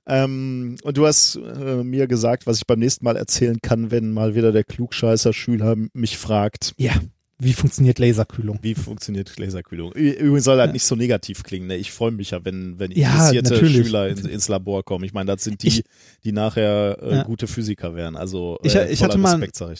Ähm, 0.05 0.75
und 0.83 0.97
du 0.97 1.05
hast 1.07 1.35
äh, 1.37 1.83
mir 1.83 2.07
gesagt, 2.07 2.45
was 2.45 2.57
ich 2.57 2.67
beim 2.67 2.79
nächsten 2.79 3.05
Mal 3.05 3.15
erzählen 3.15 3.59
kann, 3.61 3.89
wenn 3.91 4.11
mal 4.11 4.35
wieder 4.35 4.51
der 4.51 4.63
Klugscheißer-Schüler 4.63 5.75
mich 5.93 6.17
fragt, 6.17 6.73
Ja. 6.77 6.93
Wie 7.39 7.51
funktioniert 7.53 7.99
Laserkühlung? 7.99 8.59
wie 8.61 8.75
funktioniert 8.75 9.37
Laserkühlung. 9.37 9.91
Übrigens 9.93 10.45
soll 10.45 10.55
das 10.57 10.67
Ja. 10.67 10.71
nicht 10.73 10.85
so 10.85 10.95
negativ 10.95 11.43
klingen. 11.43 11.67
Ne? 11.67 11.75
Ich 11.75 11.91
freue 11.91 12.11
mich 12.11 12.31
ja, 12.31 12.45
wenn, 12.45 12.79
wenn 12.79 12.91
Ja, 12.91 13.09
interessierte 13.11 13.53
natürlich. 13.55 13.87
Schüler 13.87 14.07
ins, 14.07 14.21
ins 14.21 14.47
Labor 14.47 14.83
kommen. 14.83 15.03
Ich 15.03 15.13
meine, 15.13 15.33
das 15.33 15.43
sind 15.43 15.61
die, 15.63 15.67
Ich- 15.67 15.83
die 16.23 16.31
nachher 16.31 16.97
äh, 17.01 17.15
Ja. 17.17 17.23
gute 17.23 17.47
Physiker 17.47 17.95
werden. 17.95 18.15
Also 18.15 18.59
Ich- 18.63 18.75
äh, 18.75 18.89
ich 18.89 18.99
voller 18.99 19.09
hatte 19.13 19.17
mal- 19.19 19.31
Respekt, 19.31 19.55
sag 19.57 19.71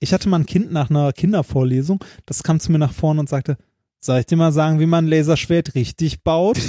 ich 0.00 0.12
hatte 0.12 0.28
mal 0.28 0.40
ein 0.40 0.46
Kind 0.46 0.72
nach 0.72 0.90
einer 0.90 1.12
Kindervorlesung, 1.12 2.02
das 2.26 2.42
kam 2.42 2.58
zu 2.58 2.72
mir 2.72 2.78
nach 2.78 2.92
vorne 2.92 3.20
und 3.20 3.28
sagte, 3.28 3.56
soll 4.00 4.18
ich 4.20 4.26
dir 4.26 4.36
mal 4.36 4.52
sagen, 4.52 4.80
wie 4.80 4.86
man 4.86 5.04
ein 5.04 5.08
Laserschwert 5.08 5.74
richtig 5.74 6.22
baut? 6.24 6.58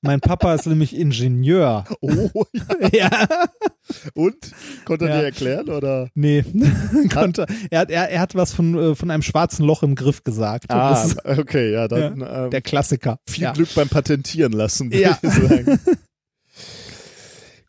mein 0.00 0.20
Papa 0.20 0.54
ist 0.54 0.66
nämlich 0.66 0.96
Ingenieur. 0.96 1.84
Oh, 2.00 2.44
ja. 2.92 3.08
und? 4.14 4.34
Konnte 4.84 5.04
er 5.06 5.10
Ja. 5.14 5.18
dir 5.20 5.24
erklären 5.26 5.68
oder? 5.68 6.08
Nee, 6.14 6.44
konnte. 7.12 7.46
Er 7.70 7.80
hat, 7.80 7.90
er, 7.92 8.08
er 8.10 8.20
hat 8.20 8.34
was 8.34 8.52
von, 8.52 8.76
äh, 8.76 8.94
von 8.96 9.12
einem 9.12 9.22
schwarzen 9.22 9.64
Loch 9.64 9.84
im 9.84 9.94
Griff 9.94 10.24
gesagt. 10.24 10.64
Ah, 10.70 10.90
das 10.90 11.16
okay, 11.38 11.72
ja, 11.72 11.86
dann 11.86 12.24
ähm, 12.28 12.50
der 12.50 12.62
Klassiker. 12.62 13.20
viel 13.28 13.44
ja. 13.44 13.52
Glück 13.52 13.72
beim 13.76 13.88
Patentieren 13.88 14.52
lassen, 14.52 14.90
würde 14.92 15.02
Ja. 15.02 15.18
ich 15.22 15.30
sagen. 15.30 15.78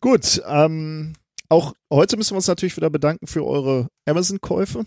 Gut, 0.00 0.42
ähm, 0.46 1.14
auch 1.48 1.74
heute 1.92 2.16
müssen 2.16 2.32
wir 2.32 2.36
uns 2.36 2.46
natürlich 2.48 2.76
wieder 2.76 2.90
bedanken 2.90 3.26
für 3.26 3.44
eure 3.44 3.88
Amazon-Käufe. 4.06 4.84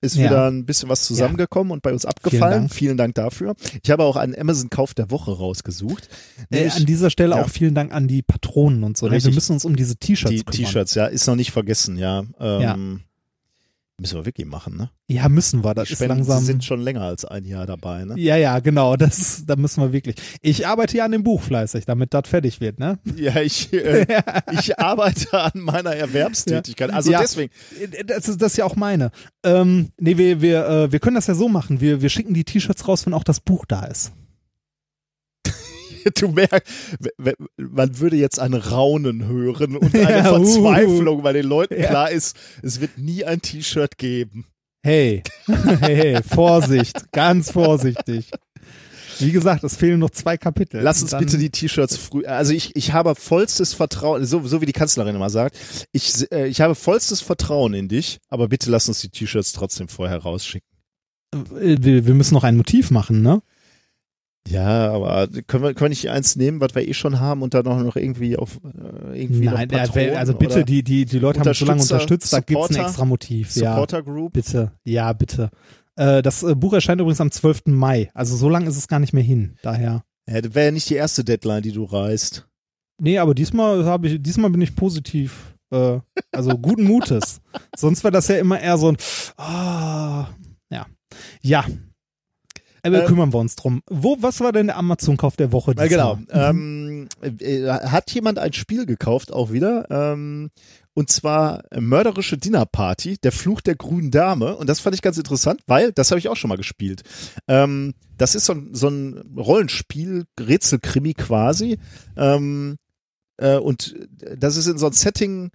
Ist 0.00 0.16
Ja. 0.16 0.24
wieder 0.24 0.50
ein 0.50 0.66
bisschen 0.66 0.90
was 0.90 1.02
zusammengekommen 1.04 1.72
und 1.72 1.82
bei 1.82 1.90
uns 1.92 2.04
abgefallen. 2.04 2.62
Dank. 2.64 2.74
Vielen 2.74 2.98
Dank 2.98 3.14
dafür. 3.14 3.54
Ich 3.82 3.90
habe 3.90 4.02
auch 4.04 4.16
einen 4.16 4.38
Amazon-Kauf 4.38 4.92
der 4.92 5.10
Woche 5.10 5.30
rausgesucht. 5.32 6.08
Äh, 6.50 6.68
an 6.68 6.84
dieser 6.84 7.08
Stelle 7.08 7.36
Ja. 7.36 7.42
auch 7.42 7.48
vielen 7.48 7.74
Dank 7.74 7.92
an 7.94 8.06
die 8.06 8.20
Patronen 8.22 8.84
und 8.84 8.98
so. 8.98 9.06
Ne? 9.06 9.12
Wir 9.12 9.16
Richtig. 9.16 9.34
müssen 9.34 9.52
uns 9.52 9.64
um 9.64 9.76
diese 9.76 9.96
T-Shirts 9.96 10.30
die 10.34 10.42
kümmern. 10.42 10.66
T-Shirts, 10.66 10.94
ja, 10.94 11.06
ist 11.06 11.26
noch 11.26 11.36
nicht 11.36 11.52
vergessen, 11.52 11.96
ja. 11.96 12.24
Ähm, 12.38 12.60
Ja. 12.60 12.76
Müssen 14.00 14.16
wir 14.18 14.26
wirklich 14.26 14.46
machen, 14.48 14.76
ne? 14.76 14.90
Ja, 15.06 15.28
müssen 15.28 15.62
wir. 15.62 15.72
Das 15.72 15.86
die 15.86 15.92
ist 15.92 15.98
Spenden 16.00 16.16
langsam. 16.18 16.42
sind 16.42 16.64
schon 16.64 16.80
länger 16.80 17.02
als 17.02 17.24
ein 17.24 17.44
Jahr 17.44 17.64
dabei, 17.64 18.04
ne? 18.04 18.14
ja, 18.18 18.34
ja, 18.36 18.58
genau. 18.58 18.96
Das, 18.96 19.44
da 19.46 19.54
müssen 19.54 19.82
wir 19.82 19.92
wirklich. 19.92 20.16
Ich 20.42 20.66
arbeite 20.66 20.96
ja 20.96 21.04
an 21.04 21.12
dem 21.12 21.22
Buch 21.22 21.40
fleißig, 21.42 21.84
damit 21.84 22.12
das 22.12 22.28
fertig 22.28 22.60
wird, 22.60 22.80
ne? 22.80 22.98
Ja, 23.16 23.36
ich, 23.40 23.72
äh, 23.72 24.04
ich 24.50 24.78
arbeite 24.80 25.40
an 25.40 25.52
meiner 25.60 25.94
Erwerbstätigkeit. 25.94 26.90
Also 26.92 27.12
Ja. 27.12 27.20
deswegen, 27.20 27.52
Das 28.06 28.28
ist, 28.28 28.42
das 28.42 28.52
ist 28.52 28.56
ja 28.58 28.64
auch 28.64 28.74
meine. 28.74 29.12
Ähm, 29.44 29.90
nee, 30.00 30.16
wir, 30.18 30.40
wir, 30.42 30.66
äh, 30.68 30.92
wir 30.92 30.98
können 30.98 31.14
das 31.14 31.28
ja 31.28 31.34
so 31.36 31.48
machen. 31.48 31.80
Wir, 31.80 32.02
wir 32.02 32.08
schicken 32.08 32.34
die 32.34 32.44
T-Shirts 32.44 32.88
raus, 32.88 33.06
wenn 33.06 33.14
auch 33.14 33.24
das 33.24 33.38
Buch 33.38 33.64
da 33.64 33.84
ist. 33.84 34.10
du 36.16 36.28
merkst, 36.28 36.66
man 37.56 37.98
würde 37.98 38.16
jetzt 38.16 38.38
ein 38.38 38.54
Raunen 38.54 39.26
hören 39.26 39.76
und 39.76 39.94
eine 39.94 40.10
Ja, 40.18 40.32
uh. 40.32 40.44
Verzweiflung, 40.44 41.22
weil 41.22 41.34
den 41.34 41.46
Leuten 41.46 41.80
Ja. 41.80 41.88
klar 41.88 42.10
ist, 42.10 42.36
es 42.62 42.80
wird 42.80 42.98
nie 42.98 43.24
ein 43.24 43.40
T-Shirt 43.42 43.98
geben. 43.98 44.46
Hey, 44.82 45.22
hey, 45.46 45.96
hey, 45.96 46.22
Vorsicht, 46.22 47.10
ganz 47.12 47.50
vorsichtig. 47.50 48.30
Wie 49.20 49.30
gesagt, 49.32 49.62
es 49.62 49.76
fehlen 49.76 50.00
noch 50.00 50.10
zwei 50.10 50.36
Kapitel. 50.36 50.80
Lass 50.82 51.00
uns 51.00 51.16
bitte 51.16 51.38
die 51.38 51.48
T-Shirts 51.50 51.96
früh, 51.96 52.24
also 52.26 52.52
ich, 52.52 52.74
ich 52.74 52.92
habe 52.92 53.14
vollstes 53.14 53.72
Vertrauen, 53.72 54.24
so, 54.26 54.44
so 54.46 54.60
wie 54.60 54.66
die 54.66 54.72
Kanzlerin 54.72 55.14
immer 55.14 55.30
sagt, 55.30 55.56
ich, 55.92 56.30
äh, 56.32 56.48
ich 56.48 56.60
habe 56.60 56.74
vollstes 56.74 57.20
Vertrauen 57.20 57.74
in 57.74 57.88
dich, 57.88 58.18
aber 58.28 58.48
bitte 58.48 58.70
lass 58.70 58.88
uns 58.88 59.00
die 59.00 59.10
T-Shirts 59.10 59.52
trotzdem 59.52 59.86
vorher 59.88 60.18
rausschicken. 60.18 60.68
Äh, 61.34 61.76
Wir, 61.80 62.06
wir 62.06 62.14
müssen 62.14 62.34
noch 62.34 62.44
ein 62.44 62.56
Motiv 62.56 62.90
machen, 62.90 63.22
ne? 63.22 63.40
Ja, 64.48 64.92
aber 64.92 65.26
können 65.46 65.64
wir, 65.64 65.74
können 65.74 65.86
wir 65.86 65.88
nicht 65.88 66.10
eins 66.10 66.36
nehmen, 66.36 66.60
was 66.60 66.74
wir 66.74 66.86
eh 66.86 66.92
schon 66.92 67.18
haben 67.18 67.42
und 67.42 67.54
dann 67.54 67.66
auch 67.66 67.78
noch 67.78 67.96
irgendwie 67.96 68.36
auf 68.36 68.60
äh, 68.62 69.22
irgendwie 69.22 69.46
Nein, 69.46 69.68
ja, 69.70 69.78
Patronen 69.78 70.16
also 70.16 70.34
bitte, 70.34 70.64
die, 70.64 70.82
die, 70.82 71.06
die 71.06 71.18
Leute 71.18 71.40
haben 71.40 71.54
so 71.54 71.64
lange 71.64 71.80
unterstützt, 71.80 72.32
da 72.32 72.40
gibt's 72.40 72.68
ein 72.68 72.74
Supporter, 72.74 72.88
extra 72.88 73.04
Motiv. 73.06 73.56
Ja, 73.56 73.72
Supporter 73.72 74.02
Group. 74.02 74.34
bitte. 74.34 74.72
Ja, 74.84 75.12
bitte. 75.14 75.50
Äh, 75.96 76.22
das 76.22 76.42
äh, 76.42 76.54
Buch 76.54 76.74
erscheint 76.74 77.00
übrigens 77.00 77.20
am 77.20 77.30
12. 77.30 77.66
Mai. 77.66 78.10
Also 78.14 78.36
so 78.36 78.48
lange 78.48 78.68
ist 78.68 78.76
es 78.76 78.88
gar 78.88 78.98
nicht 78.98 79.12
mehr 79.12 79.22
hin. 79.22 79.56
Daher. 79.62 80.04
Ja, 80.28 80.40
das 80.40 80.54
wäre 80.54 80.66
ja 80.66 80.72
nicht 80.72 80.90
die 80.90 80.94
erste 80.94 81.24
Deadline, 81.24 81.62
die 81.62 81.72
du 81.72 81.84
reißt. 81.84 82.46
Nee, 83.00 83.18
aber 83.18 83.34
diesmal 83.34 83.84
habe 83.84 84.08
ich, 84.08 84.22
diesmal 84.22 84.50
bin 84.50 84.60
ich 84.60 84.74
positiv. 84.76 85.54
Äh, 85.70 86.00
also 86.32 86.56
guten 86.58 86.84
Mutes. 86.84 87.40
Sonst 87.76 88.04
war 88.04 88.10
das 88.10 88.28
ja 88.28 88.36
immer 88.36 88.60
eher 88.60 88.78
so 88.78 88.88
ein, 88.88 88.96
ah, 89.36 90.28
ja. 90.70 90.86
Ja. 91.40 91.64
Aber 92.84 93.00
Ähm, 93.00 93.06
kümmern 93.06 93.32
wir 93.32 93.38
uns 93.38 93.56
drum. 93.56 93.82
Wo, 93.88 94.18
was 94.20 94.40
war 94.40 94.52
denn 94.52 94.66
der 94.66 94.76
Amazon-Kauf 94.76 95.36
der 95.36 95.52
Woche? 95.52 95.74
Ja, 95.76 95.86
genau. 95.86 96.16
diesmal? 96.16 96.50
Ähm, 96.50 97.08
äh, 97.22 97.66
hat 97.66 98.10
jemand 98.10 98.38
ein 98.38 98.52
Spiel 98.52 98.84
gekauft, 98.86 99.32
auch 99.32 99.50
wieder, 99.50 99.86
ähm, 99.90 100.50
und 100.92 101.10
zwar 101.10 101.64
Mörderische 101.76 102.38
Dinnerparty, 102.38 103.16
der 103.18 103.32
Fluch 103.32 103.60
der 103.62 103.74
grünen 103.74 104.10
Dame. 104.10 104.56
Und 104.56 104.68
das 104.68 104.80
fand 104.80 104.94
ich 104.94 105.02
ganz 105.02 105.18
interessant, 105.18 105.60
weil 105.66 105.92
das 105.92 106.10
habe 106.10 106.18
ich 106.20 106.28
auch 106.28 106.36
schon 106.36 106.48
mal 106.48 106.56
gespielt. 106.56 107.02
Ähm, 107.48 107.94
das 108.16 108.34
ist 108.34 108.44
so 108.44 108.52
ein, 108.52 108.74
so 108.74 108.88
ein 108.88 109.34
Rollenspiel, 109.36 110.24
Rätselkrimi 110.38 111.14
quasi. 111.14 111.78
Ähm, 112.16 112.76
äh, 113.38 113.56
und 113.56 113.96
das 114.36 114.56
ist 114.56 114.68
in 114.68 114.78
so 114.78 114.86
ein 114.86 114.92
Setting 114.92 115.50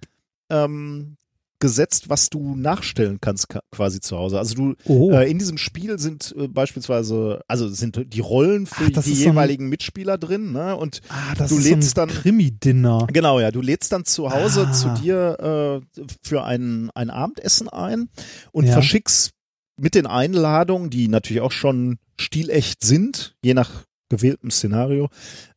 ähm, 0.50 1.16
gesetzt, 1.60 2.08
was 2.08 2.30
du 2.30 2.56
nachstellen 2.56 3.18
kannst 3.20 3.48
ka- 3.48 3.60
quasi 3.70 4.00
zu 4.00 4.16
Hause. 4.16 4.38
Also 4.38 4.54
du 4.54 4.74
Oh. 4.86 5.10
äh, 5.12 5.30
in 5.30 5.38
diesem 5.38 5.58
Spiel 5.58 5.98
sind 5.98 6.34
äh, 6.36 6.48
beispielsweise, 6.48 7.40
also 7.46 7.68
sind 7.68 8.00
die 8.12 8.20
Rollen 8.20 8.66
für 8.66 8.84
Ach, 8.84 8.88
die 8.88 8.98
ist 8.98 9.04
so 9.06 9.12
ein- 9.12 9.18
jeweiligen 9.32 9.68
Mitspieler 9.68 10.18
drin, 10.18 10.52
ne? 10.52 10.74
Und 10.76 11.00
ah, 11.08 11.34
das 11.36 11.50
du 11.50 11.58
ist 11.58 11.64
lädst 11.64 11.94
so 11.94 12.00
ein 12.00 12.08
dann- 12.08 12.16
Krimi-Dinner. 12.16 13.06
genau, 13.12 13.38
ja, 13.40 13.50
du 13.50 13.60
lädst 13.60 13.92
dann 13.92 14.04
zu 14.04 14.30
Hause 14.30 14.66
Ah. 14.68 14.72
zu 14.72 14.88
dir 15.00 15.82
äh, 15.96 16.04
für 16.22 16.44
ein, 16.44 16.90
ein 16.94 17.10
Abendessen 17.10 17.68
ein 17.68 18.08
und 18.52 18.64
Ja. 18.66 18.72
verschickst 18.72 19.30
mit 19.78 19.94
den 19.94 20.06
Einladungen, 20.06 20.90
die 20.90 21.08
natürlich 21.08 21.40
auch 21.42 21.52
schon 21.52 21.98
stilecht 22.18 22.84
sind, 22.84 23.34
je 23.42 23.54
nach 23.54 23.84
gewähltem 24.10 24.50
Szenario, 24.50 25.08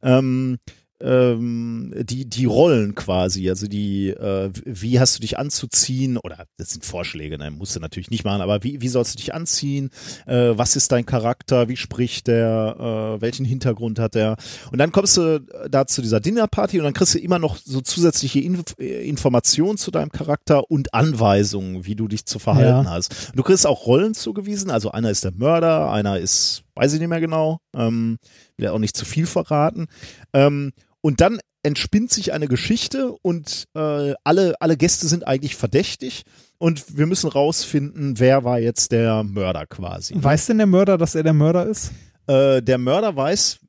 ähm, 0.01 0.57
ähm, 1.03 1.93
die, 1.97 2.25
die 2.29 2.45
Rollen 2.45 2.95
quasi, 2.95 3.49
also 3.49 3.67
die, 3.67 4.09
äh, 4.09 4.49
wie 4.65 4.99
hast 4.99 5.17
du 5.17 5.21
dich 5.21 5.37
anzuziehen, 5.37 6.17
oder 6.17 6.45
das 6.57 6.69
sind 6.69 6.85
Vorschläge, 6.85 7.37
ne, 7.37 7.51
musst 7.51 7.75
du 7.75 7.79
natürlich 7.79 8.09
nicht 8.09 8.23
machen, 8.23 8.41
aber 8.41 8.63
wie, 8.63 8.81
wie 8.81 8.87
sollst 8.87 9.13
du 9.13 9.17
dich 9.17 9.33
anziehen, 9.33 9.89
äh, 10.25 10.51
was 10.55 10.75
ist 10.75 10.91
dein 10.91 11.05
Charakter, 11.05 11.67
wie 11.69 11.75
spricht 11.75 12.27
der, 12.27 13.15
äh, 13.17 13.21
welchen 13.21 13.45
Hintergrund 13.45 13.99
hat 13.99 14.15
der 14.15 14.37
und 14.71 14.77
dann 14.77 14.91
kommst 14.91 15.17
du 15.17 15.39
da 15.69 15.85
zu 15.85 16.01
dieser 16.01 16.19
Dinnerparty 16.21 16.79
und 16.79 16.85
dann 16.85 16.93
kriegst 16.93 17.13
du 17.15 17.19
immer 17.19 17.39
noch 17.39 17.57
so 17.57 17.81
zusätzliche 17.81 18.39
Inf 18.39 18.63
äh, 18.79 19.07
Informationen 19.07 19.77
zu 19.77 19.91
deinem 19.91 20.11
Charakter 20.11 20.71
und 20.71 20.93
Anweisungen, 20.93 21.85
wie 21.85 21.95
du 21.95 22.07
dich 22.07 22.25
zu 22.25 22.39
verhalten 22.39 22.85
Ja. 22.85 22.91
hast. 22.91 23.29
Und 23.31 23.37
du 23.39 23.43
kriegst 23.43 23.67
auch 23.67 23.85
Rollen 23.85 24.13
zugewiesen, 24.13 24.71
also 24.71 24.91
einer 24.91 25.09
ist 25.11 25.23
der 25.23 25.33
Mörder, 25.33 25.91
einer 25.91 26.17
ist, 26.17 26.63
weiß 26.75 26.93
ich 26.93 26.99
nicht 26.99 27.09
mehr 27.09 27.19
genau, 27.19 27.59
ähm, 27.75 28.17
will 28.57 28.67
auch 28.69 28.79
nicht 28.79 28.95
zu 28.95 29.03
viel 29.05 29.25
verraten. 29.25 29.87
Ähm, 30.33 30.71
und 31.03 31.21
dann 31.21 31.39
entspinnt 31.63 32.11
sich 32.11 32.33
eine 32.33 32.47
Geschichte 32.47 33.13
und 33.21 33.65
äh, 33.75 34.13
alle, 34.23 34.55
alle 34.59 34.77
Gäste 34.77 35.07
sind 35.07 35.27
eigentlich 35.27 35.55
verdächtig 35.55 36.23
und 36.57 36.97
wir 36.97 37.05
müssen 37.05 37.29
rausfinden, 37.29 38.19
wer 38.19 38.43
war 38.43 38.59
jetzt 38.59 38.91
der 38.91 39.23
Mörder 39.23 39.65
quasi. 39.65 40.13
Weiß 40.17 40.47
denn 40.47 40.57
der 40.57 40.67
Mörder, 40.67 40.97
dass 40.97 41.15
er 41.15 41.23
der 41.23 41.33
Mörder 41.33 41.65
ist? 41.65 41.91
Äh, 42.27 42.61
der 42.61 42.77
Mörder 42.77 43.15
weiß, 43.15 43.59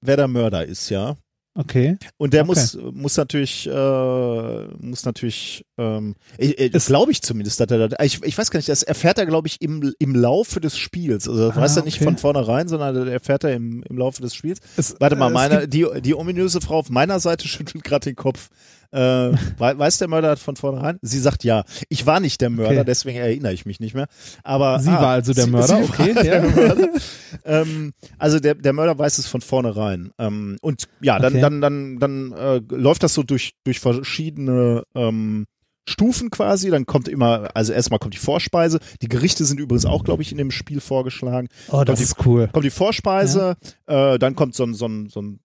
wer 0.00 0.16
der 0.16 0.28
Mörder 0.28 0.64
ist, 0.64 0.90
ja. 0.90 1.16
Okay. 1.56 1.96
Und 2.16 2.34
der 2.34 2.42
Okay. 2.42 2.48
muss 2.48 2.78
muss 2.92 3.16
natürlich 3.16 3.68
äh, 3.68 4.64
muss 4.78 5.04
natürlich 5.04 5.64
ähm, 5.78 6.16
äh, 6.36 6.68
glaube 6.70 7.12
ich 7.12 7.22
zumindest, 7.22 7.60
dass 7.60 7.70
er 7.70 7.88
das, 7.88 8.04
ich, 8.04 8.22
ich 8.24 8.36
weiß 8.36 8.50
gar 8.50 8.58
nicht, 8.58 8.68
das 8.68 8.82
erfährt 8.82 9.18
er 9.18 9.26
glaube 9.26 9.46
ich 9.46 9.62
im 9.62 9.94
im 10.00 10.14
Laufe 10.16 10.60
des 10.60 10.76
Spiels. 10.76 11.28
Also 11.28 11.48
das 11.48 11.56
Ah, 11.56 11.60
weiß 11.60 11.76
er 11.76 11.84
nicht 11.84 11.96
okay. 11.96 12.04
von 12.04 12.18
vornherein, 12.18 12.66
sondern 12.66 12.94
das 12.94 13.06
erfährt 13.08 13.44
er 13.44 13.54
im 13.54 13.84
im 13.88 13.96
Laufe 13.98 14.20
des 14.20 14.34
Spiels. 14.34 14.58
Es, 14.76 14.96
Warte 14.98 15.14
mal, 15.14 15.30
äh, 15.30 15.34
meine 15.34 15.68
die 15.68 15.86
die 16.00 16.14
ominöse 16.14 16.60
Frau 16.60 16.78
auf 16.78 16.90
meiner 16.90 17.20
Seite 17.20 17.46
schüttelt 17.48 17.84
gerade 17.84 18.04
den 18.10 18.16
Kopf. 18.16 18.48
Äh, 18.94 19.32
wei- 19.58 19.76
weiß 19.76 19.98
der 19.98 20.06
Mörder 20.08 20.36
von 20.36 20.54
vornherein? 20.56 20.98
Sie 21.02 21.18
sagt 21.18 21.42
ja. 21.42 21.64
Ich 21.88 22.06
war 22.06 22.20
nicht 22.20 22.40
der 22.40 22.48
Mörder, 22.50 22.76
Okay. 22.76 22.84
deswegen 22.86 23.18
erinnere 23.18 23.52
ich 23.52 23.66
mich 23.66 23.80
nicht 23.80 23.94
mehr. 23.94 24.06
Aber 24.44 24.78
Sie 24.78 24.88
ah, 24.90 25.02
war 25.02 25.08
also 25.08 25.32
der 25.32 25.44
sie- 25.44 25.50
Mörder, 25.50 25.66
sie 25.66 25.72
war 25.74 25.82
okay, 26.00 26.14
der 26.14 26.24
ja. 26.44 26.48
Mörder. 26.48 26.88
ähm, 27.44 27.92
also 28.18 28.38
der, 28.38 28.54
der 28.54 28.72
Mörder 28.72 28.96
weiß 28.98 29.18
es 29.18 29.26
von 29.26 29.40
vornherein. 29.40 30.12
Ähm, 30.18 30.56
und 30.62 30.84
ja, 31.00 31.18
dann, 31.18 31.32
Okay. 31.32 31.40
dann, 31.42 31.60
dann, 31.60 31.98
dann 31.98 32.32
äh, 32.32 32.60
läuft 32.70 33.02
das 33.02 33.14
so 33.14 33.22
durch, 33.24 33.52
durch 33.64 33.80
verschiedene 33.80 34.84
ähm, 34.94 35.46
Stufen 35.88 36.30
quasi. 36.30 36.70
Dann 36.70 36.86
kommt 36.86 37.08
immer, 37.08 37.48
also 37.54 37.72
erstmal 37.72 37.98
kommt 37.98 38.14
die 38.14 38.18
Vorspeise. 38.18 38.78
Die 39.02 39.08
Gerichte 39.08 39.44
sind 39.44 39.60
übrigens 39.60 39.84
auch, 39.86 40.04
glaube 40.04 40.22
ich, 40.22 40.32
in 40.32 40.38
dem 40.38 40.50
Spiel 40.50 40.80
vorgeschlagen. 40.80 41.48
Oh, 41.70 41.84
das 41.84 41.98
die- 41.98 42.04
ist 42.04 42.16
cool. 42.24 42.48
Kommt 42.52 42.64
die 42.64 42.70
Vorspeise, 42.70 43.56
äh, 43.86 44.18
dann 44.18 44.34
kommt 44.34 44.54
so 44.54 44.64
ein, 44.64 44.72
so 44.74 44.86
ein, 44.86 45.08
so 45.10 45.20
ein 45.20 45.40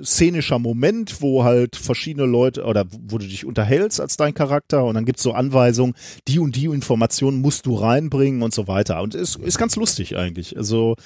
szenischer 0.00 0.58
Moment, 0.58 1.20
wo 1.20 1.44
halt 1.44 1.76
verschiedene 1.76 2.26
Leute 2.26 2.64
oder 2.64 2.86
wo 2.90 3.18
du 3.18 3.26
dich 3.26 3.44
unterhältst 3.44 4.00
als 4.00 4.16
dein 4.16 4.34
Charakter 4.34 4.84
und 4.84 4.94
dann 4.94 5.04
gibt's 5.04 5.22
so 5.22 5.32
Anweisungen, 5.32 5.94
die 6.28 6.38
und 6.38 6.56
die 6.56 6.66
Informationen 6.66 7.40
musst 7.40 7.66
du 7.66 7.74
reinbringen 7.74 8.42
und 8.42 8.54
so 8.54 8.68
weiter. 8.68 9.02
Und 9.02 9.14
ist, 9.14 9.36
ist 9.36 9.58
ganz 9.58 9.76
lustig 9.76 10.16
eigentlich. 10.16 10.56
Also 10.56 10.96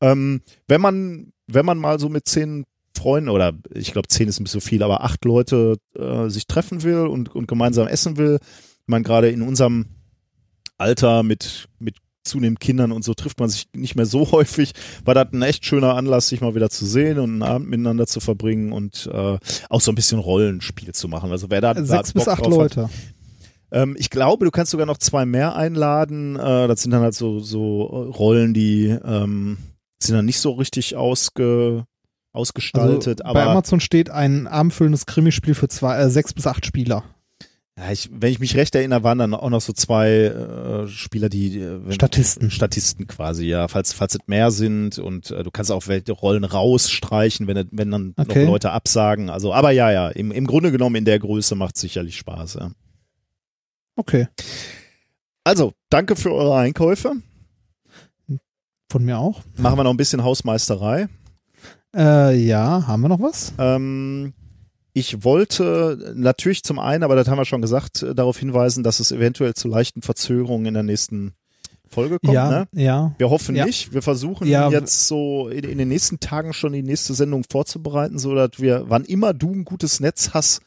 ähm, 0.00 0.42
wenn 0.66 0.80
man, 0.80 1.32
wenn 1.46 1.66
man 1.66 1.78
mal 1.78 2.00
so 2.00 2.08
mit 2.08 2.26
zehn 2.26 2.64
Freunden 2.96 3.30
oder 3.30 3.52
ich 3.74 3.92
glaube 3.92 4.08
zehn 4.08 4.28
ist 4.28 4.40
ein 4.40 4.44
bisschen 4.44 4.60
viel, 4.60 4.82
aber 4.82 5.02
acht 5.02 5.24
Leute 5.24 5.78
äh, 5.96 6.28
sich 6.28 6.46
treffen 6.46 6.82
will 6.82 7.06
und, 7.06 7.34
und 7.34 7.46
gemeinsam 7.46 7.86
essen 7.86 8.16
will, 8.16 8.38
man 8.86 9.02
gerade 9.02 9.30
in 9.30 9.42
unserem 9.42 9.86
Alter 10.78 11.22
mit, 11.22 11.68
mit 11.78 11.96
zunehmend 12.22 12.60
Kindern 12.60 12.92
und 12.92 13.04
so 13.04 13.14
trifft 13.14 13.40
man 13.40 13.48
sich 13.48 13.68
nicht 13.74 13.96
mehr 13.96 14.06
so 14.06 14.30
häufig, 14.32 14.72
war 15.04 15.14
das 15.14 15.32
ein 15.32 15.42
echt 15.42 15.64
schöner 15.64 15.94
Anlass, 15.94 16.28
sich 16.28 16.40
mal 16.40 16.54
wieder 16.54 16.70
zu 16.70 16.86
sehen 16.86 17.18
und 17.18 17.30
einen 17.30 17.42
Abend 17.42 17.70
miteinander 17.70 18.06
zu 18.06 18.20
verbringen 18.20 18.72
und 18.72 19.08
äh, 19.12 19.38
auch 19.68 19.80
so 19.80 19.92
ein 19.92 19.94
bisschen 19.94 20.18
Rollenspiel 20.18 20.92
zu 20.92 21.08
machen. 21.08 21.30
Also 21.30 21.50
wer 21.50 21.60
da 21.60 21.74
Sechs 21.74 22.12
bis 22.12 22.28
acht 22.28 22.40
drauf 22.40 22.46
hat, 22.46 22.76
Leute. 22.76 22.90
ähm, 23.70 23.96
ich 23.98 24.10
glaube, 24.10 24.44
du 24.44 24.50
kannst 24.50 24.70
sogar 24.70 24.86
noch 24.86 24.98
zwei 24.98 25.26
mehr 25.26 25.56
einladen. 25.56 26.36
Äh, 26.36 26.68
das 26.68 26.82
sind 26.82 26.90
dann 26.92 27.02
halt 27.02 27.14
so, 27.14 27.40
so 27.40 27.82
Rollen, 27.84 28.54
die 28.54 28.86
ähm, 29.04 29.58
sind 30.02 30.16
dann 30.16 30.24
nicht 30.24 30.40
so 30.40 30.52
richtig 30.52 30.96
ausge, 30.96 31.84
ausgestaltet. 32.32 33.24
also 33.24 33.34
bei 33.34 33.44
Amazon 33.44 33.80
steht 33.80 34.10
ein 34.10 34.46
abendfüllendes 34.46 35.06
Krimispiel 35.06 35.54
für 35.54 35.68
zwei, 35.68 35.98
äh, 35.98 36.10
sechs 36.10 36.32
bis 36.32 36.46
acht 36.46 36.66
Spieler. 36.66 37.04
Ja, 37.78 37.90
ich, 37.90 38.10
wenn 38.12 38.30
ich 38.30 38.38
mich 38.38 38.54
recht 38.56 38.74
erinnere, 38.74 39.02
waren 39.02 39.18
dann 39.18 39.32
auch 39.34 39.48
noch 39.48 39.62
so 39.62 39.72
zwei 39.72 40.10
äh, 40.10 40.88
Spieler, 40.88 41.28
die 41.30 41.58
äh, 41.58 41.92
Statisten. 41.92 42.50
Statisten 42.50 43.06
quasi, 43.06 43.46
ja, 43.46 43.66
falls 43.68 43.94
falls 43.94 44.14
es 44.14 44.20
mehr 44.26 44.50
sind 44.50 44.98
und 44.98 45.30
äh, 45.30 45.42
du 45.42 45.50
kannst 45.50 45.72
auch 45.72 45.86
welche 45.86 46.12
Rollen 46.12 46.44
rausstreichen, 46.44 47.46
wenn 47.46 47.68
wenn 47.70 47.90
dann 47.90 48.14
Okay. 48.18 48.44
noch 48.44 48.52
Leute 48.52 48.72
absagen. 48.72 49.30
Also, 49.30 49.54
aber 49.54 49.70
ja, 49.70 49.90
ja, 49.90 50.08
im, 50.08 50.32
im 50.32 50.46
Grunde 50.46 50.70
genommen 50.70 50.96
in 50.96 51.04
der 51.06 51.18
Größe 51.18 51.54
macht 51.54 51.76
sicherlich 51.78 52.16
Spaß. 52.18 52.54
Ja. 52.54 52.72
Okay. 53.96 54.28
Also, 55.44 55.72
danke 55.88 56.14
für 56.14 56.32
eure 56.32 56.56
Einkäufe. 56.56 57.14
Von 58.90 59.04
mir 59.04 59.18
auch. 59.18 59.40
Machen 59.56 59.78
wir 59.78 59.84
noch 59.84 59.90
ein 59.92 59.96
bisschen 59.96 60.22
Hausmeisterei. 60.22 61.08
Äh, 61.96 62.36
ja, 62.36 62.86
haben 62.86 63.00
wir 63.00 63.08
noch 63.08 63.20
was? 63.20 63.54
Ähm, 63.58 64.34
ich 64.94 65.24
wollte 65.24 66.12
natürlich 66.14 66.62
zum 66.62 66.78
einen, 66.78 67.02
aber 67.02 67.16
das 67.16 67.28
haben 67.28 67.38
wir 67.38 67.44
schon 67.44 67.62
gesagt, 67.62 68.02
äh, 68.02 68.14
darauf 68.14 68.38
hinweisen, 68.38 68.82
dass 68.82 69.00
es 69.00 69.12
eventuell 69.12 69.54
zu 69.54 69.68
leichten 69.68 70.02
Verzögerungen 70.02 70.66
in 70.66 70.74
der 70.74 70.82
nächsten 70.82 71.32
Folge 71.88 72.18
kommt. 72.20 72.32
ja, 72.34 72.50
Ne? 72.50 72.68
ja. 72.74 73.14
Wir 73.18 73.30
hoffen 73.30 73.54
Ja. 73.54 73.66
nicht. 73.66 73.92
Wir 73.92 74.02
versuchen 74.02 74.46
Ja. 74.48 74.70
jetzt 74.70 75.06
so 75.08 75.48
in, 75.48 75.64
in 75.64 75.78
den 75.78 75.88
nächsten 75.88 76.20
Tagen 76.20 76.52
schon 76.54 76.72
die 76.72 76.82
nächste 76.82 77.12
Sendung 77.14 77.44
vorzubereiten, 77.50 78.18
so 78.18 78.34
dass 78.34 78.52
wir, 78.58 78.84
wann 78.88 79.04
immer 79.04 79.34
du 79.34 79.52
ein 79.52 79.64
gutes 79.64 80.00
Netz 80.00 80.30
hast, 80.32 80.60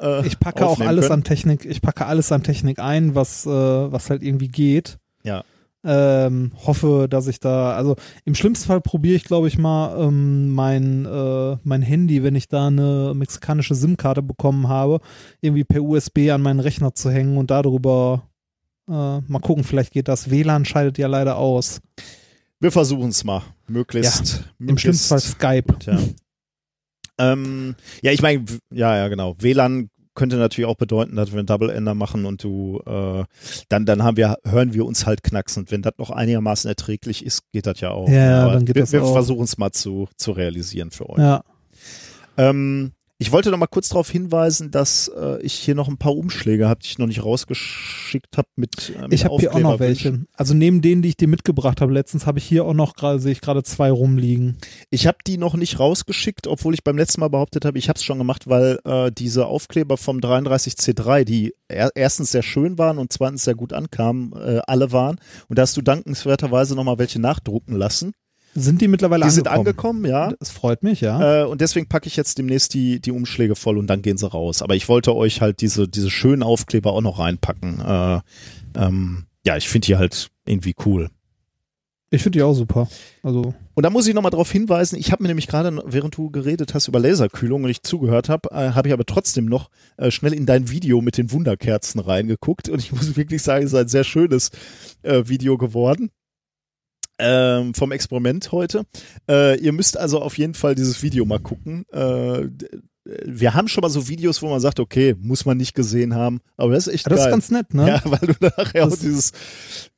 äh, 0.00 0.24
Ich 0.26 0.38
packe 0.38 0.64
auch 0.66 0.78
alles 0.80 1.06
können. 1.06 1.20
an 1.20 1.24
Technik, 1.24 1.64
ich 1.64 1.82
packe 1.82 2.06
alles 2.06 2.30
an 2.30 2.44
Technik 2.44 2.78
ein, 2.78 3.16
was, 3.16 3.44
äh, 3.46 3.50
was 3.50 4.10
halt 4.10 4.22
irgendwie 4.22 4.46
geht. 4.48 4.98
Ja. 5.24 5.42
Ähm, 5.90 6.52
hoffe, 6.66 7.06
dass 7.08 7.28
ich 7.28 7.40
da, 7.40 7.72
also 7.72 7.96
im 8.26 8.34
schlimmsten 8.34 8.66
Fall 8.66 8.82
probiere 8.82 9.16
ich, 9.16 9.24
glaube 9.24 9.48
ich, 9.48 9.56
mal 9.56 9.98
ähm, 9.98 10.52
mein, 10.52 11.06
äh, 11.06 11.56
mein 11.62 11.80
Handy, 11.80 12.22
wenn 12.22 12.36
ich 12.36 12.46
da 12.46 12.66
eine 12.66 13.14
mexikanische 13.14 13.74
SIM-Karte 13.74 14.20
bekommen 14.20 14.68
habe, 14.68 15.00
irgendwie 15.40 15.64
per 15.64 15.82
USB 15.82 16.28
an 16.30 16.42
meinen 16.42 16.60
Rechner 16.60 16.94
zu 16.94 17.10
hängen 17.10 17.38
und 17.38 17.50
darüber 17.50 18.28
äh, 18.86 18.92
mal 18.92 19.40
gucken, 19.40 19.64
vielleicht 19.64 19.94
geht 19.94 20.08
das. 20.08 20.30
WLAN 20.30 20.66
scheidet 20.66 20.98
ja 20.98 21.06
leider 21.06 21.36
aus. 21.36 21.80
Wir 22.60 22.70
versuchen 22.70 23.08
es 23.08 23.24
mal. 23.24 23.42
Möglichst. 23.66 24.44
Im 24.58 24.76
schlimmsten 24.76 25.08
Fall 25.08 25.20
Skype. 25.20 25.72
Gut, 25.72 25.86
ja. 25.86 25.98
ähm, 27.18 27.76
ja, 28.02 28.12
ich 28.12 28.20
meine, 28.20 28.44
ja, 28.70 28.94
ja, 28.94 29.08
genau. 29.08 29.36
WLAN 29.38 29.88
könnte 30.18 30.36
natürlich 30.36 30.68
auch 30.68 30.76
bedeuten, 30.76 31.16
dass 31.16 31.32
wir 31.32 31.38
einen 31.38 31.46
Double 31.46 31.70
Ender 31.70 31.94
machen 31.94 32.26
und 32.26 32.42
du 32.42 32.82
äh, 32.84 33.24
dann 33.68 33.86
dann 33.86 34.02
haben 34.02 34.16
wir 34.16 34.36
hören 34.44 34.74
wir 34.74 34.84
uns 34.84 35.06
halt 35.06 35.22
knacksend. 35.22 35.70
Wenn 35.70 35.80
das 35.80 35.94
noch 35.96 36.10
einigermaßen 36.10 36.68
erträglich 36.68 37.24
ist, 37.24 37.50
geht 37.52 37.66
das 37.66 37.80
ja 37.80 37.90
auch. 37.92 38.08
Ja, 38.08 38.14
ja, 38.14 38.42
Aber 38.42 38.54
dann 38.54 38.64
geht 38.66 38.74
wir, 38.74 38.82
das 38.82 38.92
wir 38.92 39.02
auch. 39.04 39.12
versuchen 39.12 39.44
es 39.44 39.56
mal 39.56 39.70
zu 39.70 40.08
zu 40.16 40.32
realisieren 40.32 40.90
für 40.90 41.08
euch. 41.08 41.18
Ja. 41.20 41.44
Ähm, 42.36 42.92
ich 43.20 43.32
wollte 43.32 43.50
noch 43.50 43.58
mal 43.58 43.66
kurz 43.66 43.88
darauf 43.88 44.08
hinweisen, 44.08 44.70
dass 44.70 45.08
äh, 45.08 45.42
ich 45.42 45.54
hier 45.54 45.74
noch 45.74 45.88
ein 45.88 45.98
paar 45.98 46.16
Umschläge 46.16 46.68
habe, 46.68 46.80
die 46.80 46.86
ich 46.86 46.98
noch 46.98 47.08
nicht 47.08 47.24
rausgeschickt 47.24 48.36
habe 48.36 48.46
mit, 48.54 48.92
äh, 48.96 49.02
mit 49.02 49.12
Ich 49.12 49.24
habe 49.24 49.36
hier 49.38 49.52
auch 49.52 49.58
noch 49.58 49.80
welche. 49.80 50.24
Also 50.34 50.54
neben 50.54 50.82
denen, 50.82 51.02
die 51.02 51.08
ich 51.08 51.16
dir 51.16 51.26
mitgebracht 51.26 51.80
habe 51.80 51.92
letztens, 51.92 52.26
habe 52.26 52.38
ich 52.38 52.44
hier 52.44 52.64
auch 52.64 52.74
noch 52.74 52.94
gerade, 52.94 53.18
sehe 53.18 53.32
ich 53.32 53.40
gerade 53.40 53.64
zwei 53.64 53.90
rumliegen. 53.90 54.58
Ich 54.90 55.08
habe 55.08 55.18
die 55.26 55.36
noch 55.36 55.56
nicht 55.56 55.80
rausgeschickt, 55.80 56.46
obwohl 56.46 56.74
ich 56.74 56.84
beim 56.84 56.96
letzten 56.96 57.20
Mal 57.20 57.28
behauptet 57.28 57.64
habe, 57.64 57.76
ich 57.76 57.88
habe 57.88 57.96
es 57.96 58.04
schon 58.04 58.18
gemacht, 58.18 58.48
weil 58.48 58.78
äh, 58.84 59.10
diese 59.10 59.46
Aufkleber 59.46 59.96
vom 59.96 60.18
33C3, 60.18 61.24
die 61.24 61.54
er 61.66 61.90
erstens 61.96 62.30
sehr 62.30 62.44
schön 62.44 62.78
waren 62.78 62.98
und 62.98 63.12
zweitens 63.12 63.42
sehr 63.42 63.56
gut 63.56 63.72
ankamen, 63.72 64.32
äh, 64.34 64.60
alle 64.68 64.92
waren. 64.92 65.18
Und 65.48 65.58
da 65.58 65.62
hast 65.62 65.76
du 65.76 65.82
dankenswerterweise 65.82 66.76
noch 66.76 66.84
mal 66.84 66.98
welche 66.98 67.18
nachdrucken 67.20 67.74
lassen. 67.74 68.12
Sind 68.54 68.80
die 68.80 68.88
mittlerweile 68.88 69.24
Die 69.24 69.30
sind 69.30 69.46
angekommen? 69.46 70.04
angekommen, 70.04 70.30
ja. 70.30 70.32
Das 70.40 70.50
freut 70.50 70.82
mich, 70.82 71.00
ja. 71.00 71.42
Äh, 71.42 71.46
und 71.46 71.60
deswegen 71.60 71.88
packe 71.88 72.06
ich 72.08 72.16
jetzt 72.16 72.38
demnächst 72.38 72.74
die, 72.74 73.00
die 73.00 73.12
Umschläge 73.12 73.54
voll 73.54 73.78
und 73.78 73.86
dann 73.86 74.02
gehen 74.02 74.16
sie 74.16 74.28
raus. 74.28 74.62
Aber 74.62 74.74
ich 74.74 74.88
wollte 74.88 75.14
euch 75.14 75.40
halt 75.40 75.60
diese, 75.60 75.88
diese 75.88 76.10
schönen 76.10 76.42
Aufkleber 76.42 76.92
auch 76.92 77.00
noch 77.00 77.18
reinpacken. 77.18 77.80
Äh, 77.80 78.20
ähm, 78.74 79.26
ja, 79.46 79.56
ich 79.56 79.68
finde 79.68 79.86
die 79.86 79.96
halt 79.96 80.28
irgendwie 80.46 80.74
cool. 80.84 81.10
Ich 82.10 82.22
finde 82.22 82.38
die 82.38 82.42
auch 82.42 82.54
super. 82.54 82.88
Also, 83.22 83.54
Und 83.74 83.82
da 83.82 83.90
muss 83.90 84.06
ich 84.06 84.14
nochmal 84.14 84.30
darauf 84.30 84.50
hinweisen, 84.50 84.98
ich 84.98 85.12
habe 85.12 85.22
mir 85.22 85.28
nämlich 85.28 85.46
gerade, 85.46 85.82
während 85.84 86.16
du 86.16 86.30
geredet 86.30 86.72
hast 86.72 86.88
über 86.88 86.98
Laserkühlung 87.00 87.64
und 87.64 87.70
ich 87.70 87.82
zugehört 87.82 88.30
habe, 88.30 88.50
äh, 88.50 88.70
habe 88.70 88.88
ich 88.88 88.94
aber 88.94 89.04
trotzdem 89.04 89.44
noch 89.44 89.68
äh, 89.98 90.10
schnell 90.10 90.32
in 90.32 90.46
dein 90.46 90.70
Video 90.70 91.02
mit 91.02 91.18
den 91.18 91.30
Wunderkerzen 91.32 92.00
reingeguckt 92.00 92.70
und 92.70 92.78
ich 92.78 92.92
muss 92.92 93.14
wirklich 93.16 93.42
sagen, 93.42 93.66
es 93.66 93.74
ist 93.74 93.78
ein 93.78 93.88
sehr 93.88 94.04
schönes 94.04 94.50
äh, 95.02 95.24
Video 95.26 95.58
geworden. 95.58 96.10
Ähm, 97.18 97.74
vom 97.74 97.90
Experiment 97.92 98.52
heute. 98.52 98.84
Äh, 99.28 99.58
ihr 99.60 99.72
müsst 99.72 99.96
also 99.96 100.20
auf 100.22 100.38
jeden 100.38 100.54
Fall 100.54 100.74
dieses 100.76 101.02
Video 101.02 101.24
mal 101.24 101.40
gucken. 101.40 101.84
Äh, 101.90 102.48
wir 103.24 103.54
haben 103.54 103.68
schon 103.68 103.80
mal 103.80 103.88
so 103.88 104.06
Videos, 104.06 104.42
wo 104.42 104.48
man 104.50 104.60
sagt, 104.60 104.78
okay, 104.80 105.16
muss 105.18 105.46
man 105.46 105.56
nicht 105.56 105.74
gesehen 105.74 106.14
haben, 106.14 106.40
aber 106.58 106.74
das 106.74 106.86
ist 106.86 106.92
echt 106.94 107.06
das 107.06 107.20
geil. 107.20 107.24
ist 107.26 107.30
ganz 107.30 107.50
nett, 107.50 107.72
ne? 107.72 107.88
Ja, 107.88 108.02
weil 108.04 108.18
du 108.20 108.34
nachher 108.40 108.84
auch 108.84 108.90
Das- 108.90 108.98
dieses, 109.00 109.32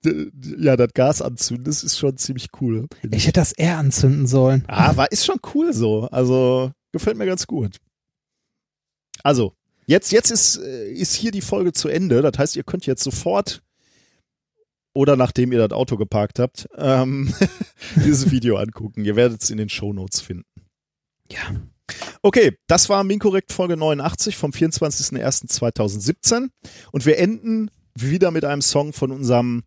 d- 0.04 0.30
d- 0.32 0.64
ja, 0.64 0.76
das 0.76 0.92
Gas 0.94 1.20
anzündest, 1.20 1.82
ist 1.84 1.98
schon 1.98 2.16
ziemlich 2.16 2.48
cool. 2.60 2.86
finde 3.00 3.16
Ich 3.16 3.26
hätte 3.26 3.40
das 3.40 3.52
eher 3.52 3.78
anzünden 3.78 4.26
sollen. 4.28 4.64
Ah, 4.68 4.96
war, 4.96 5.10
ist 5.10 5.26
schon 5.26 5.40
cool 5.54 5.72
so. 5.72 6.02
Also, 6.12 6.70
gefällt 6.92 7.16
mir 7.18 7.26
ganz 7.26 7.46
gut. 7.48 7.78
Also, 9.22 9.54
jetzt, 9.86 10.12
jetzt 10.12 10.30
ist, 10.30 10.56
äh, 10.58 10.90
ist 10.92 11.14
hier 11.14 11.32
die 11.32 11.40
Folge 11.42 11.72
zu 11.72 11.88
Ende. 11.88 12.22
Das 12.22 12.38
heißt, 12.38 12.56
ihr 12.56 12.62
könnt 12.64 12.86
jetzt 12.86 13.02
sofort 13.02 13.60
oder 14.92 15.16
nachdem 15.16 15.52
ihr 15.52 15.58
das 15.58 15.72
Auto 15.76 15.96
geparkt 15.96 16.38
habt, 16.38 16.68
ähm, 16.76 17.32
dieses 17.96 18.30
Video 18.30 18.56
angucken. 18.56 19.04
Ihr 19.04 19.16
werdet 19.16 19.42
es 19.42 19.50
in 19.50 19.58
den 19.58 19.68
Shownotes 19.68 20.20
finden. 20.20 20.44
Ja. 21.30 21.40
Okay, 22.22 22.56
das 22.66 22.88
war 22.88 23.02
Minkorrekt 23.04 23.52
Folge 23.52 23.76
89 23.76 24.36
vom 24.36 24.50
24.01.2017 24.52 26.48
und 26.92 27.06
wir 27.06 27.18
enden 27.18 27.70
wieder 27.94 28.30
mit 28.30 28.44
einem 28.44 28.62
Song 28.62 28.92
von 28.92 29.10
unserem 29.10 29.64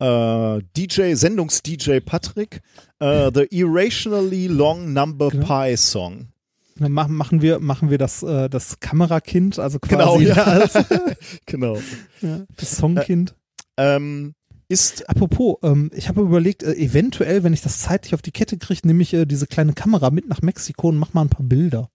äh, 0.00 0.60
DJ, 0.76 1.14
Sendungs-DJ 1.14 2.00
Patrick, 2.00 2.60
äh, 2.98 3.30
The 3.32 3.46
Irrationally 3.50 4.46
Long 4.48 4.92
Number 4.92 5.30
Genau. 5.30 5.46
Pie 5.46 5.76
Song. 5.76 6.28
Dann 6.76 6.92
machen, 6.92 7.14
machen 7.14 7.42
wir, 7.42 7.60
machen 7.60 7.90
wir 7.90 7.98
das, 7.98 8.22
äh, 8.22 8.48
das 8.48 8.80
Kamerakind, 8.80 9.58
also 9.58 9.78
Genau, 9.80 10.14
quasi 10.14 10.24
ja. 10.28 10.34
als, 10.44 10.72
genau. 11.46 11.76
ja, 12.22 12.46
das 12.56 12.76
Songkind. 12.76 13.34
Ähm, 13.76 14.34
ist, 14.70 15.08
Apropos, 15.10 15.56
ähm, 15.62 15.90
ich 15.94 16.08
habe 16.08 16.20
überlegt, 16.22 16.62
äh, 16.62 16.74
eventuell, 16.74 17.42
wenn 17.42 17.52
ich 17.52 17.60
das 17.60 17.80
zeitlich 17.80 18.14
auf 18.14 18.22
die 18.22 18.30
Kette 18.30 18.56
kriege, 18.56 18.86
nehme 18.86 19.02
ich 19.02 19.12
äh, 19.12 19.26
diese 19.26 19.46
kleine 19.46 19.72
Kamera 19.74 20.10
mit 20.10 20.28
nach 20.28 20.42
Mexiko 20.42 20.88
und 20.88 20.96
mach 20.98 21.12
mal 21.12 21.22
ein 21.22 21.28
paar 21.28 21.44
Bilder. 21.44 21.90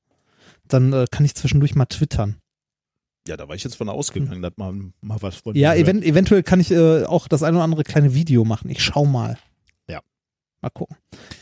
dann 0.67 0.93
äh, 0.93 1.05
kann 1.09 1.25
ich 1.25 1.35
zwischendurch 1.35 1.75
mal 1.75 1.85
twittern. 1.85 2.35
Ja, 3.27 3.37
da 3.37 3.47
war 3.47 3.55
ich 3.55 3.63
jetzt 3.63 3.75
von 3.75 3.89
ausgegangen, 3.89 4.41
dass 4.41 4.53
man 4.57 4.93
mal 5.01 5.19
was 5.21 5.35
von 5.37 5.55
Ja, 5.55 5.69
mir 5.71 5.77
hört. 5.77 5.87
event 5.87 6.03
eventuell 6.05 6.43
kann 6.43 6.59
ich 6.59 6.69
äh, 6.71 7.03
auch 7.05 7.27
das 7.27 7.41
ein 7.43 7.55
oder 7.55 7.63
andere 7.63 7.83
kleine 7.83 8.13
Video 8.13 8.45
machen. 8.45 8.69
Ich 8.69 8.83
schau 8.83 9.05
mal. 9.05 9.37
Ja. 9.89 10.01
Mal 10.61 10.69
gucken. 10.69 10.97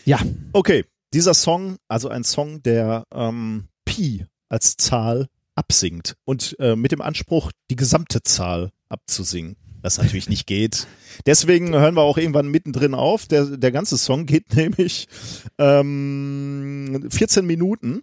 Ja, 0.06 0.20
Okay, 0.54 0.86
dieser 1.14 1.34
Song, 1.34 1.78
also 1.88 2.08
ein 2.10 2.24
Song, 2.24 2.62
der 2.64 3.06
ähm, 3.14 3.68
Pi 3.86 4.26
als 4.50 4.78
Zahl 4.78 5.28
absingt 5.56 6.16
und 6.26 6.56
äh, 6.60 6.76
mit 6.76 6.92
dem 6.92 7.02
Anspruch, 7.02 7.52
die 7.70 7.76
gesamte 7.76 8.24
Zahl 8.24 8.72
abzusingen. 8.90 9.56
Das 9.84 9.98
natürlich 9.98 10.30
nicht 10.30 10.48
geht. 10.48 10.88
Deswegen 11.26 11.76
hören 11.76 11.96
wir 11.96 12.02
auch 12.02 12.18
irgendwann 12.18 12.48
mittendrin 12.48 12.94
auf. 12.96 13.28
Der, 13.28 13.46
der 13.46 13.72
ganze 13.72 13.98
Song 13.98 14.26
geht 14.26 14.56
nämlich 14.56 15.08
ähm, 15.60 17.08
14 17.12 17.46
Minuten. 17.46 18.02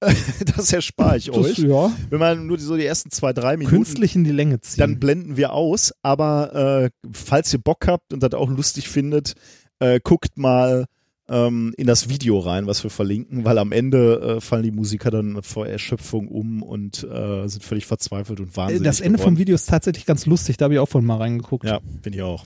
Das 0.56 0.72
erspare 0.72 1.16
ich 1.16 1.26
das, 1.26 1.36
euch. 1.36 1.58
ja. 1.58 1.90
Wenn 2.08 2.20
man 2.20 2.46
nur 2.46 2.56
die, 2.56 2.62
so 2.62 2.76
die 2.76 2.86
ersten 2.86 3.10
zwei, 3.10 3.32
drei 3.32 3.56
Minuten 3.56 3.74
Künstlich 3.78 4.14
in 4.14 4.22
die 4.22 4.30
Länge 4.30 4.60
ziehen. 4.60 4.78
dann 4.78 5.00
blenden 5.00 5.36
wir 5.36 5.52
aus. 5.52 5.92
Aber 6.02 6.84
äh, 6.84 7.08
falls 7.12 7.52
ihr 7.52 7.58
Bock 7.58 7.88
habt 7.88 8.12
und 8.12 8.22
das 8.22 8.32
auch 8.34 8.48
lustig 8.48 8.88
findet, 8.88 9.34
äh, 9.80 9.98
guckt 9.98 10.38
mal 10.38 10.86
ähm, 11.28 11.74
in 11.76 11.86
das 11.86 12.08
Video 12.08 12.38
rein, 12.38 12.66
was 12.66 12.82
wir 12.82 12.90
verlinken, 12.90 13.44
weil 13.44 13.58
am 13.58 13.72
Ende 13.72 14.36
äh, 14.36 14.40
fallen 14.40 14.62
die 14.62 14.70
Musiker 14.70 15.10
dann 15.10 15.42
vor 15.42 15.66
Erschöpfung 15.66 16.28
um 16.28 16.62
und 16.62 17.04
äh, 17.04 17.48
sind 17.48 17.62
völlig 17.62 17.86
verzweifelt 17.86 18.40
und 18.40 18.56
wahnsinnig. 18.56 18.84
das 18.84 19.00
Ende 19.00 19.18
geworden. 19.18 19.34
vom 19.34 19.38
Video 19.38 19.54
ist 19.54 19.68
tatsächlich 19.68 20.06
ganz 20.06 20.26
lustig. 20.26 20.56
Da 20.56 20.64
habe 20.64 20.74
ich 20.74 20.80
auch 20.80 20.88
von 20.88 21.04
mal 21.04 21.16
reingeguckt. 21.16 21.64
Ja, 21.64 21.80
finde 22.02 22.18
ich 22.18 22.22
auch. 22.22 22.44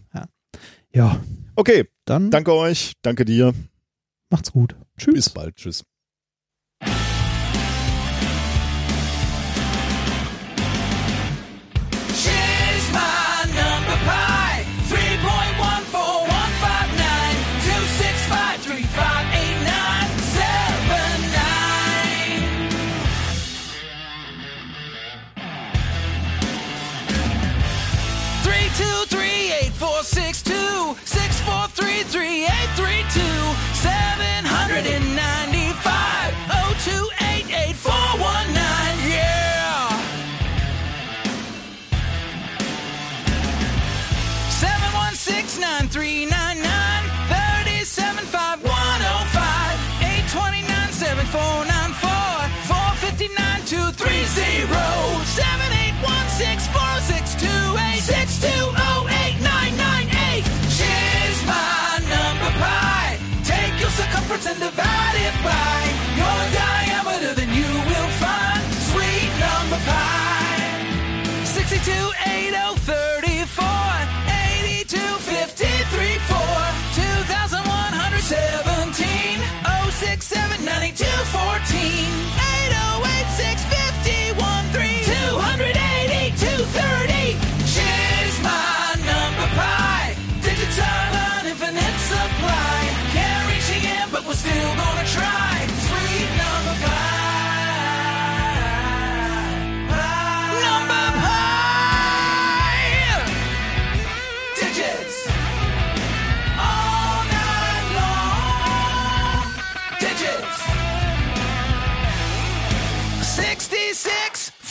ja 0.93 1.21
Okay, 1.55 1.85
dann 2.05 2.31
danke 2.31 2.53
euch, 2.55 2.95
danke 3.03 3.25
dir. 3.25 3.53
macht's 4.31 4.53
gut. 4.53 4.75
Tschüss. 4.97 5.15
Bis 5.15 5.31
bald. 5.31 5.57
Tschüss. 5.57 5.85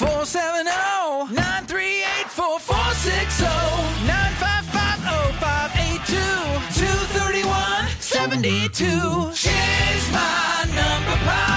470 0.01 1.29
938 1.29 2.25
4460 2.33 3.45
955 4.09 4.97
0582 5.37 6.17
231 6.73 7.85
72. 7.99 9.31
She's 9.35 10.11
my 10.11 10.65
number 10.73 11.17
pie. 11.23 11.50